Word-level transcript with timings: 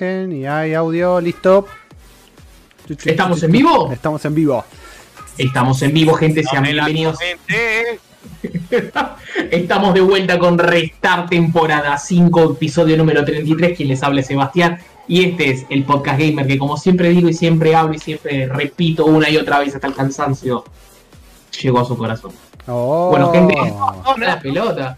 Y 0.00 0.46
hay 0.46 0.74
audio, 0.74 1.20
listo. 1.20 1.66
¿Estamos 3.04 3.42
en 3.42 3.52
vivo? 3.52 3.92
Estamos 3.92 4.24
en 4.24 4.34
vivo. 4.34 4.64
Estamos 5.38 5.82
en 5.82 5.92
vivo, 5.92 6.14
gente. 6.14 6.42
Sean 6.42 6.64
bienvenidos. 6.64 7.18
Estamos 9.50 9.94
de 9.94 10.00
vuelta 10.00 10.38
con 10.38 10.58
Restart 10.58 11.28
temporada 11.28 11.96
5, 11.98 12.52
episodio 12.54 12.96
número 12.96 13.24
33. 13.24 13.76
Quien 13.76 13.90
les 13.90 14.02
habla 14.02 14.22
es 14.22 14.26
Sebastián. 14.26 14.78
Y 15.06 15.24
este 15.24 15.50
es 15.50 15.66
el 15.68 15.84
podcast 15.84 16.18
gamer 16.18 16.46
que, 16.46 16.58
como 16.58 16.76
siempre 16.76 17.10
digo 17.10 17.28
y 17.28 17.34
siempre 17.34 17.74
hablo 17.74 17.94
y 17.94 17.98
siempre 17.98 18.46
repito 18.46 19.04
una 19.04 19.28
y 19.28 19.36
otra 19.36 19.58
vez 19.60 19.74
hasta 19.74 19.86
el 19.86 19.94
cansancio, 19.94 20.64
llegó 21.60 21.80
a 21.80 21.84
su 21.84 21.96
corazón. 21.96 22.32
Oh. 22.66 23.08
Bueno, 23.10 23.30
gente, 23.30 23.54
no, 23.54 24.16
la 24.16 24.40
pelota. 24.40 24.96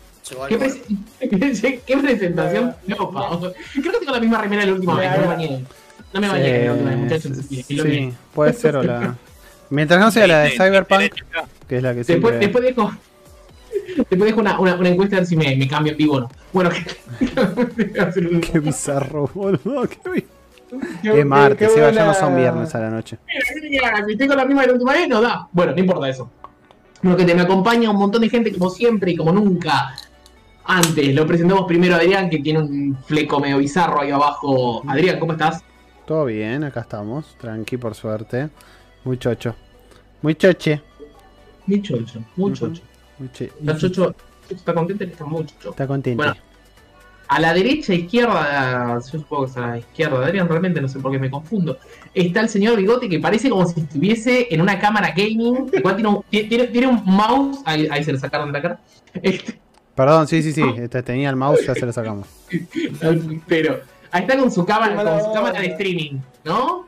¿Qué, 0.49 1.81
¿Qué, 1.87 1.97
presentación? 1.97 2.75
No, 2.87 3.11
Creo 3.11 3.53
que 3.93 3.99
tengo 3.99 4.13
la 4.13 4.21
misma 4.21 4.41
remera 4.41 4.63
de 4.63 4.69
la 4.69 4.75
última 4.75 4.95
vez. 4.95 5.11
No 5.11 5.21
me 5.21 5.27
bañé. 5.27 5.65
No 6.13 6.21
me 6.21 6.29
bañé 6.29 6.69
vez, 6.69 6.97
muchachos. 6.97 7.33
Sí, 7.49 8.13
puede 8.35 8.53
ser 8.53 8.77
o 8.77 8.83
la. 8.83 9.17
Mientras 9.71 10.01
no 10.01 10.11
sea 10.11 10.27
la 10.27 10.41
de 10.41 10.51
Cyberpunk, 10.51 11.13
que 11.67 11.77
es 11.79 11.83
la 11.83 11.95
que 11.95 12.05
siempre... 12.05 12.39
Después, 12.39 12.65
después 12.65 12.65
dejo. 12.65 12.93
Después 13.97 14.21
dejo 14.21 14.41
una, 14.41 14.61
una, 14.61 14.75
una, 14.77 14.89
encuesta 14.89 15.17
a 15.17 15.21
ver 15.21 15.27
si 15.27 15.37
me, 15.37 15.57
me 15.57 15.67
cambio 15.67 15.93
en 15.93 15.99
vivo 15.99 16.15
o 16.17 16.21
no. 16.21 16.31
Bueno, 16.53 16.71
qué 18.53 18.59
bizarro, 18.61 19.29
boludo. 19.35 19.89
Qué 21.03 21.21
es 21.21 21.27
martes, 21.27 21.73
se 21.73 21.81
ya 21.81 22.05
no 22.05 22.15
son 22.15 22.37
viernes 22.37 22.75
a 22.75 22.81
la 22.81 22.91
noche. 22.91 23.19
Mira, 23.63 24.05
si 24.07 24.17
tengo 24.17 24.35
la 24.35 24.45
misma 24.45 24.63
de 24.63 24.67
la 24.69 24.73
última 24.75 24.93
vez, 24.93 25.09
no 25.09 25.21
da. 25.21 25.49
Bueno, 25.51 25.73
no 25.73 25.81
importa 25.81 26.09
eso. 26.09 26.31
Bueno, 27.03 27.17
que 27.17 27.25
te 27.25 27.35
me 27.35 27.43
acompaña 27.43 27.91
un 27.91 27.97
montón 27.97 28.23
de 28.23 28.29
gente 28.29 28.53
como 28.53 28.71
siempre 28.71 29.13
y 29.13 29.17
como 29.17 29.33
nunca. 29.33 29.95
Antes, 30.67 31.15
lo 31.15 31.27
presentamos 31.27 31.67
primero 31.67 31.95
a 31.95 31.99
Adrián, 31.99 32.31
que 32.31 32.39
tiene 32.39 32.61
un 32.61 32.97
fleco 33.05 33.39
medio 33.39 33.59
bizarro 33.59 34.01
ahí 34.01 34.11
abajo. 34.11 34.83
Adrián, 34.87 35.19
¿cómo 35.19 35.33
estás? 35.33 35.63
Todo 36.07 36.27
bien, 36.27 36.65
acá 36.65 36.81
estamos, 36.81 37.37
tranqui 37.39 37.77
por 37.77 37.95
suerte. 37.95 38.49
Muy 39.05 39.19
chocho. 39.19 39.55
Muy 40.23 40.35
choche. 40.35 40.81
Muy 41.67 41.83
chocho, 41.83 42.25
muy 42.37 42.53
chocho. 42.53 42.83
Muy 43.19 43.29
Está 43.29 43.77
chocho, 43.77 44.15
está 44.49 44.75
contento, 44.75 45.05
está 45.05 45.25
muy 45.25 45.47
chocho. 45.47 45.71
Está 45.71 45.87
contento. 45.87 46.23
Bueno, 46.23 46.35
a 47.29 47.41
la 47.41 47.55
derecha, 47.55 47.95
izquierda, 47.95 48.95
yo 48.95 49.19
supongo 49.19 49.45
que 49.45 49.51
es 49.51 49.57
a 49.57 49.67
la 49.69 49.79
izquierda 49.79 50.21
de 50.21 50.27
Adrián, 50.27 50.49
realmente 50.49 50.81
no 50.81 50.89
sé 50.89 50.99
por 50.99 51.11
qué 51.13 51.19
me 51.19 51.31
confundo. 51.31 51.79
Está 52.13 52.41
el 52.41 52.49
señor 52.49 52.77
Bigote 52.77 53.09
que 53.09 53.19
parece 53.19 53.49
como 53.49 53.67
si 53.67 53.81
estuviese 53.81 54.49
en 54.51 54.61
una 54.61 54.79
cámara 54.79 55.13
gaming. 55.17 55.71
Igual 55.73 55.97
tiene 55.97 56.09
un, 56.11 56.23
tiene, 56.29 56.67
tiene 56.67 56.87
un 56.87 57.03
mouse. 57.05 57.61
Ahí, 57.65 57.89
ahí, 57.91 58.05
se 58.05 58.13
le 58.13 58.19
sacaron 58.19 58.49
de 58.49 58.53
la 58.53 58.63
cara. 58.63 58.81
Este, 59.23 59.59
Perdón, 59.95 60.27
sí, 60.27 60.43
sí, 60.43 60.53
sí. 60.53 60.63
Este, 60.77 61.03
tenía 61.03 61.31
el 61.31 61.37
mouse, 61.37 61.67
ya 61.67 61.75
se 61.75 61.87
lo 61.87 61.93
sacamos. 61.93 62.27
Pero 63.47 63.81
ahí 64.11 64.23
está 64.23 64.37
con 64.37 64.51
su 64.51 64.65
cámara, 64.65 64.97
con 64.97 65.23
su 65.23 65.33
cámara 65.33 65.61
de 65.61 65.67
streaming, 65.69 66.19
¿no? 66.45 66.87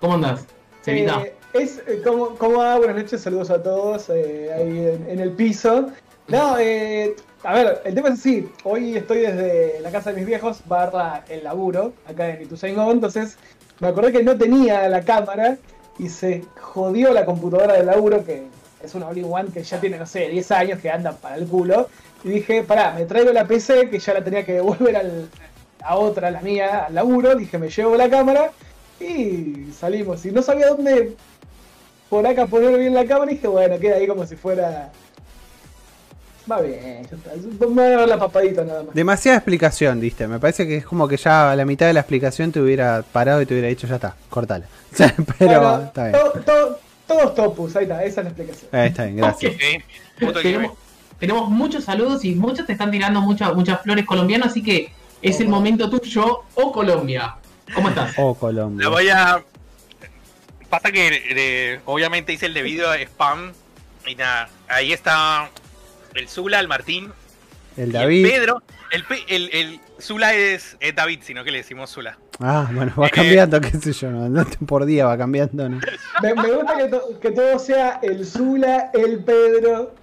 ¿Cómo 0.00 0.14
andas? 0.14 0.46
Eh, 0.86 1.34
es 1.52 1.82
eh, 1.86 2.00
como, 2.04 2.36
como 2.36 2.58
va, 2.58 2.76
buenas 2.78 2.96
noches, 2.96 3.20
saludos 3.20 3.50
a 3.50 3.62
todos 3.62 4.08
eh, 4.10 4.50
ahí 4.54 5.10
en, 5.10 5.18
el 5.18 5.32
piso. 5.32 5.88
No, 6.28 6.58
eh, 6.58 7.16
a 7.42 7.54
ver, 7.54 7.82
el 7.84 7.94
tema 7.94 8.08
es 8.08 8.14
así, 8.14 8.48
hoy 8.62 8.96
estoy 8.96 9.20
desde 9.20 9.80
la 9.80 9.90
casa 9.90 10.10
de 10.10 10.16
mis 10.16 10.26
viejos, 10.26 10.60
barra 10.66 11.24
el 11.28 11.44
laburo, 11.44 11.92
acá 12.08 12.28
en 12.30 12.42
Ituzaingó, 12.42 12.90
entonces 12.92 13.36
me 13.80 13.88
acordé 13.88 14.12
que 14.12 14.22
no 14.22 14.36
tenía 14.36 14.88
la 14.88 15.02
cámara 15.02 15.56
y 15.98 16.08
se 16.08 16.44
jodió 16.60 17.12
la 17.12 17.24
computadora 17.24 17.74
del 17.74 17.86
laburo, 17.86 18.24
que 18.24 18.46
es 18.82 18.94
una 18.94 19.08
All-in-One 19.08 19.50
que 19.50 19.62
ya 19.62 19.80
tiene, 19.80 19.98
no 19.98 20.06
sé, 20.06 20.28
10 20.28 20.50
años 20.52 20.80
que 20.80 20.90
anda 20.90 21.12
para 21.12 21.36
el 21.36 21.46
culo. 21.46 21.88
Y 22.24 22.28
dije, 22.30 22.62
pará, 22.62 22.92
me 22.92 23.04
traigo 23.04 23.32
la 23.32 23.46
PC 23.46 23.88
que 23.90 23.98
ya 23.98 24.14
la 24.14 24.24
tenía 24.24 24.44
que 24.44 24.54
devolver 24.54 24.96
al, 24.96 25.28
a 25.82 25.96
otra, 25.96 26.30
la 26.30 26.40
mía, 26.40 26.86
al 26.86 26.94
laburo. 26.94 27.34
Dije, 27.34 27.58
me 27.58 27.68
llevo 27.68 27.96
la 27.96 28.08
cámara 28.10 28.52
y 29.00 29.68
salimos. 29.78 30.24
Y 30.26 30.32
no 30.32 30.42
sabía 30.42 30.68
dónde 30.68 31.14
por 32.08 32.26
acá 32.26 32.46
poner 32.46 32.78
bien 32.78 32.94
la 32.94 33.06
cámara. 33.06 33.30
Y 33.30 33.34
dije, 33.36 33.48
bueno, 33.48 33.78
queda 33.78 33.96
ahí 33.96 34.06
como 34.06 34.26
si 34.26 34.36
fuera. 34.36 34.90
Va 36.50 36.60
bien. 36.60 37.06
Me 37.60 37.66
voy 37.66 37.84
a 37.84 37.96
dar 37.96 38.08
la 38.08 38.18
papadita 38.18 38.64
nada 38.64 38.84
más. 38.84 38.94
Demasiada 38.94 39.38
explicación, 39.38 40.00
diste. 40.00 40.28
Me 40.28 40.38
parece 40.38 40.66
que 40.66 40.76
es 40.76 40.86
como 40.86 41.08
que 41.08 41.16
ya 41.16 41.50
a 41.50 41.56
la 41.56 41.64
mitad 41.64 41.86
de 41.86 41.92
la 41.92 42.00
explicación 42.00 42.52
te 42.52 42.60
hubiera 42.60 43.02
parado 43.02 43.42
y 43.42 43.46
te 43.46 43.54
hubiera 43.54 43.68
dicho, 43.68 43.86
ya 43.86 43.96
está, 43.96 44.14
cortale. 44.30 44.66
Pero 45.38 45.82
está 45.82 46.08
bien. 46.08 46.18
todos 47.06 47.34
topus, 47.34 47.76
ahí 47.76 47.84
está, 47.84 48.04
esa 48.04 48.20
es 48.20 48.24
la 48.24 48.30
explicación. 48.30 48.70
Ahí 48.72 48.88
está 48.88 49.04
bien, 49.04 49.16
gracias. 49.16 49.54
Tenemos 51.18 51.48
muchos 51.48 51.84
saludos 51.84 52.24
y 52.24 52.34
muchos 52.34 52.66
te 52.66 52.72
están 52.72 52.90
tirando 52.90 53.20
muchas, 53.20 53.54
muchas 53.54 53.82
flores 53.82 54.04
colombianas, 54.04 54.48
así 54.48 54.62
que 54.62 54.92
es 55.22 55.40
el 55.40 55.48
momento 55.48 55.88
tuyo 55.88 56.42
o 56.54 56.72
Colombia. 56.72 57.36
¿Cómo 57.74 57.88
estás? 57.88 58.14
O 58.18 58.34
Colombia. 58.34 58.84
Le 58.84 58.90
voy 58.90 59.08
a. 59.08 59.42
Pasa 60.68 60.92
que 60.92 61.80
obviamente 61.84 62.32
hice 62.32 62.46
el 62.46 62.54
debido 62.54 62.92
spam. 62.94 63.52
Y 64.06 64.14
nada, 64.14 64.48
ahí 64.68 64.92
está 64.92 65.50
el 66.14 66.28
Zula, 66.28 66.60
el 66.60 66.68
Martín. 66.68 67.12
El 67.76 67.92
David. 67.92 68.24
El 68.24 68.30
Pedro. 68.30 68.62
El, 68.92 69.04
el, 69.28 69.50
el 69.52 69.80
Zula 70.00 70.34
es, 70.34 70.76
David, 70.94 71.20
sino 71.22 71.42
que 71.44 71.50
le 71.50 71.58
decimos 71.58 71.90
Zula. 71.90 72.18
Ah, 72.38 72.68
bueno, 72.72 72.92
va 72.98 73.06
eh, 73.06 73.10
cambiando, 73.10 73.60
qué 73.60 73.70
sé 73.70 73.92
yo, 73.92 74.10
no, 74.10 74.44
por 74.66 74.84
día 74.84 75.06
va 75.06 75.16
cambiando, 75.16 75.68
¿no? 75.68 75.80
Me, 76.22 76.32
gusta 76.34 76.76
que, 76.76 77.18
que, 77.20 77.30
todo 77.30 77.58
sea 77.58 77.98
el 78.02 78.24
Zula, 78.26 78.90
el 78.92 79.24
Pedro, 79.24 79.94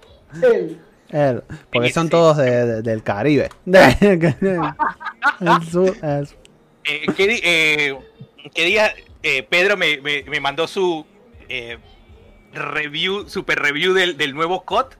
porque 1.70 1.92
son 1.92 2.08
todos 2.08 2.36
del 2.36 3.02
Caribe. 3.02 3.50
Eh, 6.86 7.06
¿qué, 7.16 7.40
eh, 7.42 7.98
día 8.54 8.94
eh, 9.22 9.42
Pedro 9.42 9.78
me, 9.78 9.98
mandó 10.42 10.68
su 10.68 11.06
review, 12.52 13.26
super 13.26 13.58
review 13.58 13.94
del, 13.94 14.34
nuevo 14.34 14.64
COD? 14.64 14.92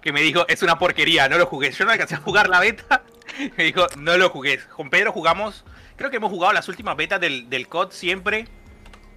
Que 0.00 0.12
me 0.12 0.20
dijo, 0.20 0.46
es 0.46 0.62
una 0.62 0.78
porquería, 0.78 1.28
no 1.28 1.38
lo 1.38 1.46
jugué. 1.46 1.72
Yo 1.72 1.84
no 1.84 1.90
alcancé 1.90 2.14
a 2.14 2.18
jugar 2.18 2.48
la 2.48 2.60
beta. 2.60 3.02
Me 3.56 3.64
dijo, 3.64 3.86
no 3.98 4.16
lo 4.16 4.30
jugué. 4.30 4.60
Con 4.76 4.90
Pedro 4.90 5.12
jugamos, 5.12 5.64
creo 5.96 6.10
que 6.10 6.16
hemos 6.16 6.30
jugado 6.30 6.52
las 6.52 6.68
últimas 6.68 6.96
betas 6.96 7.20
del, 7.20 7.48
del 7.50 7.68
COD 7.68 7.90
siempre. 7.90 8.46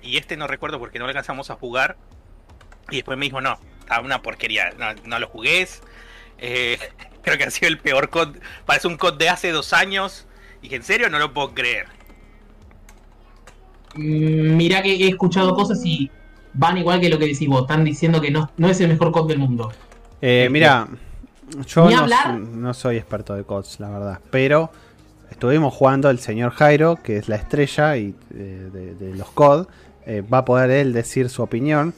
Y 0.02 0.18
este 0.18 0.38
no 0.38 0.48
recuerdo 0.48 0.80
porque 0.80 1.00
no 1.00 1.06
lo 1.06 1.10
alcanzamos 1.10 1.50
a 1.50 1.56
jugar. 1.56 1.98
Y 2.90 2.98
después 2.98 3.18
me 3.18 3.26
dijo, 3.26 3.42
no, 3.42 3.60
estaba 3.80 4.04
una 4.06 4.22
porquería, 4.22 4.72
no, 4.78 4.94
no 5.06 5.20
lo 5.20 5.28
jugues 5.28 5.82
eh, 6.38 6.78
creo 7.22 7.38
que 7.38 7.44
ha 7.46 7.52
sido 7.52 7.70
el 7.70 7.78
peor 7.78 8.10
COD. 8.10 8.38
Parece 8.66 8.88
un 8.88 8.98
COD 8.98 9.18
de 9.18 9.30
hace 9.30 9.52
dos 9.52 9.74
años. 9.74 10.26
Y 10.62 10.70
que 10.70 10.78
en 10.78 10.84
serio 10.84 11.10
no 11.10 11.20
lo 11.20 11.34
puedo 11.34 11.54
creer. 11.54 11.86
Mm, 13.96 14.58
Mira 14.58 14.82
que 14.82 14.96
he 14.96 15.08
escuchado 15.08 15.56
cosas 15.56 15.80
y 15.86 16.10
van 16.54 16.78
igual 16.78 17.00
que 17.00 17.10
lo 17.10 17.20
que 17.20 17.28
decís 17.28 17.48
vos. 17.48 17.62
Están 17.62 17.84
diciendo 17.84 18.20
que 18.20 18.32
no, 18.32 18.52
no 18.58 18.68
es 18.68 18.80
el 18.82 18.88
mejor 18.88 19.12
COD 19.12 19.28
del 19.28 19.40
mundo. 19.40 19.72
Eh, 20.22 20.48
mira, 20.50 20.88
yo 21.68 21.90
no, 21.90 22.74
soy 22.74 22.98
experto 22.98 23.36
de 23.36 23.44
CODs, 23.44 23.80
la 23.80 23.90
verdad. 23.90 24.20
Pero 24.32 24.72
estuvimos 25.30 25.74
jugando 25.74 26.10
el 26.10 26.20
señor 26.20 26.52
Jairo, 26.52 26.98
que 27.04 27.18
es 27.18 27.28
la 27.28 27.36
estrella 27.36 27.98
y, 27.98 28.16
eh, 28.34 28.96
de, 29.00 29.16
los 29.16 29.30
COD. 29.32 29.68
va 30.34 30.40
a 30.40 30.46
poder 30.46 30.72
él 30.72 30.94
decir 30.94 31.30
su 31.30 31.44
opinión. 31.44 31.94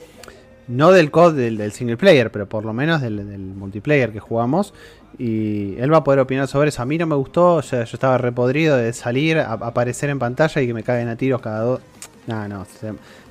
No 0.68 0.92
del 0.92 1.12
COD 1.12 1.34
del, 1.34 1.72
single 1.72 1.98
player, 1.98 2.32
pero 2.32 2.48
por 2.48 2.66
lo 2.66 2.74
menos 2.74 3.02
del, 3.02 3.22
multiplayer 3.38 4.12
que 4.12 4.20
jugamos. 4.20 4.74
Y 5.18 5.76
él 5.78 5.92
va 5.92 5.98
a 5.98 6.04
poder 6.04 6.20
opinar 6.20 6.48
sobre 6.48 6.70
eso. 6.70 6.82
A 6.82 6.86
mí 6.86 6.98
no 6.98 7.08
me 7.08 7.16
gustó, 7.16 7.62
yo, 7.62 7.78
yo 7.78 7.84
estaba 7.84 8.18
repodrido 8.18 8.78
de 8.78 8.94
salir, 8.94 9.40
aparecer 9.40 10.10
en 10.10 10.20
pantalla 10.20 10.62
y 10.62 10.68
que 10.68 10.74
me 10.74 10.84
caigan 10.84 11.08
a 11.08 11.16
tiros 11.16 11.42
cada 11.42 11.62
dos. 11.62 11.82
No, 12.28 12.48
no. 12.48 12.66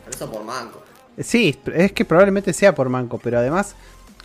eso 0.09 0.31
por 0.31 0.45
manco. 0.45 0.83
Sí, 1.19 1.59
es 1.75 1.93
que 1.93 2.05
probablemente 2.05 2.53
sea 2.53 2.75
por 2.75 2.89
manco, 2.89 3.21
pero 3.23 3.39
además, 3.39 3.75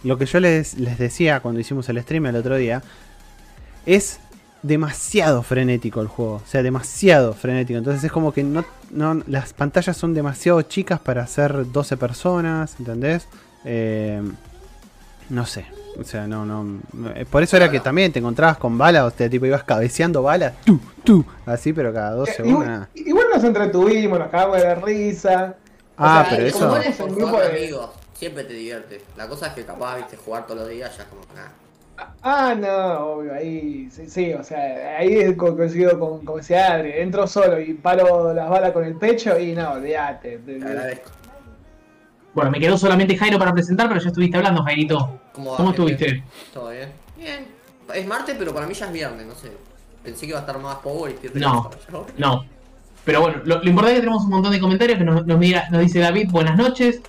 lo 0.03 0.17
que 0.17 0.25
yo 0.25 0.39
les, 0.39 0.78
les 0.78 0.97
decía 0.97 1.39
cuando 1.41 1.59
hicimos 1.59 1.88
el 1.89 2.01
stream 2.01 2.25
el 2.25 2.35
otro 2.35 2.55
día, 2.55 2.81
es 3.85 4.19
demasiado 4.63 5.44
frenético 5.44 6.01
el 6.01 6.07
juego. 6.07 6.35
O 6.35 6.47
sea, 6.47 6.63
demasiado 6.63 7.33
frenético. 7.33 7.77
Entonces 7.77 8.03
es 8.03 8.11
como 8.11 8.34
que 8.34 8.43
no, 8.43 8.63
no 8.91 9.22
las 9.28 9.53
pantallas 9.53 9.97
son 9.97 10.13
demasiado 10.13 10.61
chicas 10.61 10.99
para 10.99 11.23
hacer 11.23 11.72
12 11.72 11.97
personas, 11.97 12.75
¿entendés? 12.79 13.28
Eh, 13.66 14.22
no 15.29 15.46
sé. 15.46 15.66
O 15.99 16.03
sea, 16.03 16.28
no, 16.28 16.46
no. 16.46 16.79
Eh, 17.16 17.25
por 17.29 17.43
eso 17.43 17.58
era 17.58 17.69
que 17.69 17.79
también 17.79 18.11
te 18.11 18.19
encontrabas 18.19 18.58
con 18.58 18.78
balas, 18.78 19.13
o 19.13 19.16
sea, 19.16 19.29
tipo 19.29 19.46
ibas 19.46 19.63
cabeceando 19.63 20.23
balas, 20.23 20.53
tú, 20.66 20.79
tú, 21.03 21.25
así, 21.46 21.73
pero 21.73 21.93
cada 21.93 22.11
dos 22.11 22.29
eh, 22.29 22.34
segundos. 22.34 22.63
Igual, 22.63 22.87
igual, 22.96 23.25
nos 23.34 23.43
entretuvimos, 23.43 24.19
nos 24.19 24.29
cagamos 24.29 24.61
de 24.61 24.75
risa. 24.75 25.55
Ah, 25.97 26.25
pero 26.29 26.46
eso. 26.46 27.93
siempre 28.13 28.43
te 28.46 28.53
divierte. 28.53 29.02
La 29.17 29.28
cosa 29.28 29.47
es 29.47 29.53
que 29.53 29.66
capaz, 29.66 29.97
viste, 29.97 30.17
jugar 30.17 30.47
todos 30.47 30.61
los 30.61 30.69
días 30.69 30.96
ya 30.96 31.03
es 31.03 31.09
como 31.09 31.22
nada. 31.35 31.52
Ah, 32.23 32.55
no, 32.57 32.99
obvio, 32.99 33.33
ahí 33.33 33.89
sí, 33.91 34.09
sí 34.09 34.33
o 34.33 34.43
sea, 34.43 34.97
ahí 34.97 35.35
coincido 35.35 35.99
con, 35.99 36.23
como 36.25 36.37
decía 36.37 36.73
Adri, 36.73 36.91
entro 36.95 37.25
solo 37.27 37.59
y 37.59 37.73
paro 37.73 38.33
las 38.33 38.49
balas 38.49 38.71
con 38.71 38.83
el 38.85 38.95
pecho 38.95 39.37
y 39.39 39.53
no, 39.53 39.71
olvídate. 39.73 40.39
Bueno, 42.33 42.51
me 42.51 42.59
quedó 42.59 42.77
solamente 42.77 43.17
Jairo 43.17 43.37
para 43.37 43.51
presentar, 43.53 43.87
pero 43.89 43.99
ya 43.99 44.07
estuviste 44.07 44.37
hablando, 44.37 44.63
Jairito. 44.63 45.19
¿Cómo, 45.33 45.69
estuviste? 45.71 46.23
Todo 46.53 46.69
bien. 46.69 46.89
Bien. 47.17 47.45
Es 47.93 48.07
martes, 48.07 48.35
pero 48.39 48.53
para 48.53 48.67
mí 48.67 48.73
ya 48.73 48.85
es 48.85 48.93
viernes, 48.93 49.25
no 49.25 49.35
sé. 49.35 49.51
Pensé 50.03 50.21
que 50.21 50.27
iba 50.27 50.37
a 50.37 50.41
estar 50.41 50.57
más 50.59 50.77
power 50.77 51.13
y 51.21 51.39
No, 51.39 51.69
no. 52.17 52.45
Pero 53.03 53.21
bueno, 53.21 53.41
lo, 53.43 53.61
lo 53.61 53.69
importante 53.69 53.93
es 53.93 53.95
que 53.97 54.01
tenemos 54.01 54.23
un 54.23 54.29
montón 54.29 54.51
de 54.51 54.59
comentarios 54.59 54.97
que 54.97 55.03
nos, 55.03 55.25
nos, 55.25 55.37
mira- 55.37 55.67
nos 55.71 55.81
dice 55.81 55.99
David, 55.99 56.29
buenas 56.31 56.55
noches. 56.55 57.01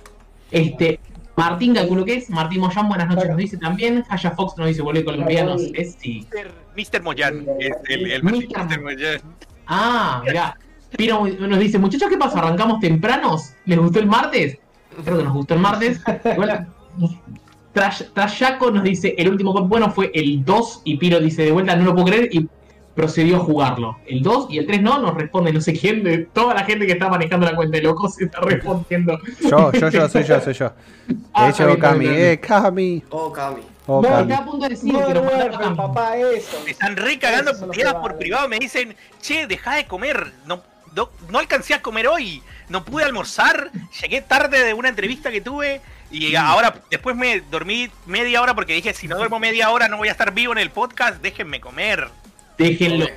Este, 0.51 0.99
Martín, 1.35 1.73
calculo 1.73 2.05
que 2.05 2.15
es. 2.15 2.29
Martín 2.29 2.61
Moyán, 2.61 2.87
buenas 2.87 3.07
noches, 3.07 3.27
nos 3.29 3.37
dice 3.37 3.57
también. 3.57 4.03
Haya 4.09 4.31
Fox 4.31 4.57
nos 4.57 4.67
dice, 4.67 4.81
volver 4.81 5.03
colombianos. 5.03 5.63
Es 5.73 5.95
sí. 5.99 6.27
Mr. 6.77 7.01
Moyan. 7.01 7.45
Es 7.59 7.71
el, 7.89 8.11
el 8.11 8.23
Mr. 8.23 8.31
Mr. 8.67 8.81
Moyan. 8.81 9.21
Ah, 9.67 10.21
mirá. 10.25 10.57
Piro 10.95 11.25
nos 11.25 11.59
dice, 11.59 11.79
muchachos, 11.79 12.07
¿qué 12.09 12.17
pasa? 12.17 12.37
¿Arrancamos 12.39 12.79
tempranos? 12.79 13.53
¿Les 13.65 13.79
gustó 13.79 13.97
el 13.99 14.05
martes? 14.05 14.59
Creo 15.03 15.17
que 15.17 15.23
nos 15.23 15.33
gustó 15.33 15.55
el 15.55 15.59
martes. 15.59 15.99
Igual, 16.33 16.67
Trash- 17.73 18.13
Trashaco 18.13 18.69
nos 18.69 18.83
dice, 18.83 19.15
el 19.17 19.29
último 19.29 19.53
gol 19.53 19.67
bueno 19.67 19.89
fue 19.89 20.11
el 20.13 20.45
2 20.45 20.81
y 20.83 20.97
Piro 20.97 21.19
dice, 21.19 21.45
de 21.45 21.51
vuelta, 21.51 21.75
no 21.75 21.85
lo 21.85 21.93
puedo 21.95 22.05
creer 22.05 22.29
y 22.31 22.47
procedió 22.95 23.37
a 23.37 23.39
jugarlo. 23.39 23.97
El 24.05 24.21
2 24.21 24.47
y 24.51 24.57
el 24.59 24.67
3 24.67 24.81
no, 24.81 24.99
nos 24.99 25.15
responde 25.15 25.51
no 25.51 25.61
sé 25.61 25.73
quién, 25.73 26.03
de 26.03 26.19
toda 26.19 26.53
la 26.53 26.63
gente 26.63 26.85
que 26.85 26.93
está 26.93 27.09
manejando 27.09 27.45
la 27.45 27.55
cuenta 27.55 27.77
de 27.77 27.83
locos 27.83 28.15
se 28.15 28.25
está 28.25 28.39
respondiendo. 28.41 29.19
Yo, 29.41 29.71
yo, 29.71 29.89
yo, 29.89 30.07
soy 30.09 30.23
yo, 30.23 30.39
soy 30.41 30.53
yo. 30.53 30.69
De 31.07 31.15
Ah, 31.33 31.49
está 31.49 31.69
hecho, 31.69 31.79
Cami, 31.79 32.05
eh, 32.07 32.39
Cami. 32.39 33.03
Oh, 33.09 33.31
Cami. 33.31 33.61
Oh, 33.87 34.01
No. 34.01 34.19
Está 34.19 34.37
a 34.37 34.45
punto 34.45 34.63
de 34.63 34.69
decir 34.69 34.91
que 34.91 34.97
Modern 34.97 35.13
nos 35.15 35.23
Warfare, 35.33 35.51
mandaron- 35.51 35.75
papá, 35.75 36.17
eso. 36.17 36.61
Me 36.63 36.71
están 36.71 36.95
re 36.95 37.19
cagando 37.19 37.51
no 37.53 37.59
puteadas 37.59 37.95
por 37.95 38.17
privado. 38.17 38.47
Me 38.47 38.57
dicen, 38.59 38.95
che, 39.21 39.45
deja 39.47 39.75
de 39.75 39.85
comer. 39.87 40.31
No, 40.45 40.61
no, 40.95 41.09
no 41.29 41.39
alcancé 41.39 41.73
a 41.73 41.81
comer 41.81 42.07
hoy. 42.07 42.41
No 42.69 42.85
pude 42.85 43.03
almorzar. 43.03 43.71
Llegué 44.01 44.21
tarde 44.21 44.63
de 44.63 44.73
una 44.73 44.87
entrevista 44.89 45.31
que 45.31 45.41
tuve. 45.41 45.81
Y 46.11 46.35
ahora, 46.35 46.75
después 46.91 47.15
me 47.15 47.41
dormí 47.41 47.89
media 48.05 48.41
hora 48.41 48.53
porque 48.53 48.73
dije, 48.73 48.93
si 48.93 49.07
no 49.07 49.17
duermo 49.17 49.39
media 49.39 49.71
hora 49.71 49.87
no 49.87 49.97
voy 49.97 50.07
a 50.09 50.11
estar 50.11 50.31
vivo 50.33 50.53
en 50.53 50.59
el 50.59 50.69
podcast. 50.69 51.21
Déjenme 51.21 51.59
comer. 51.59 52.07
Déjenlo 52.57 53.07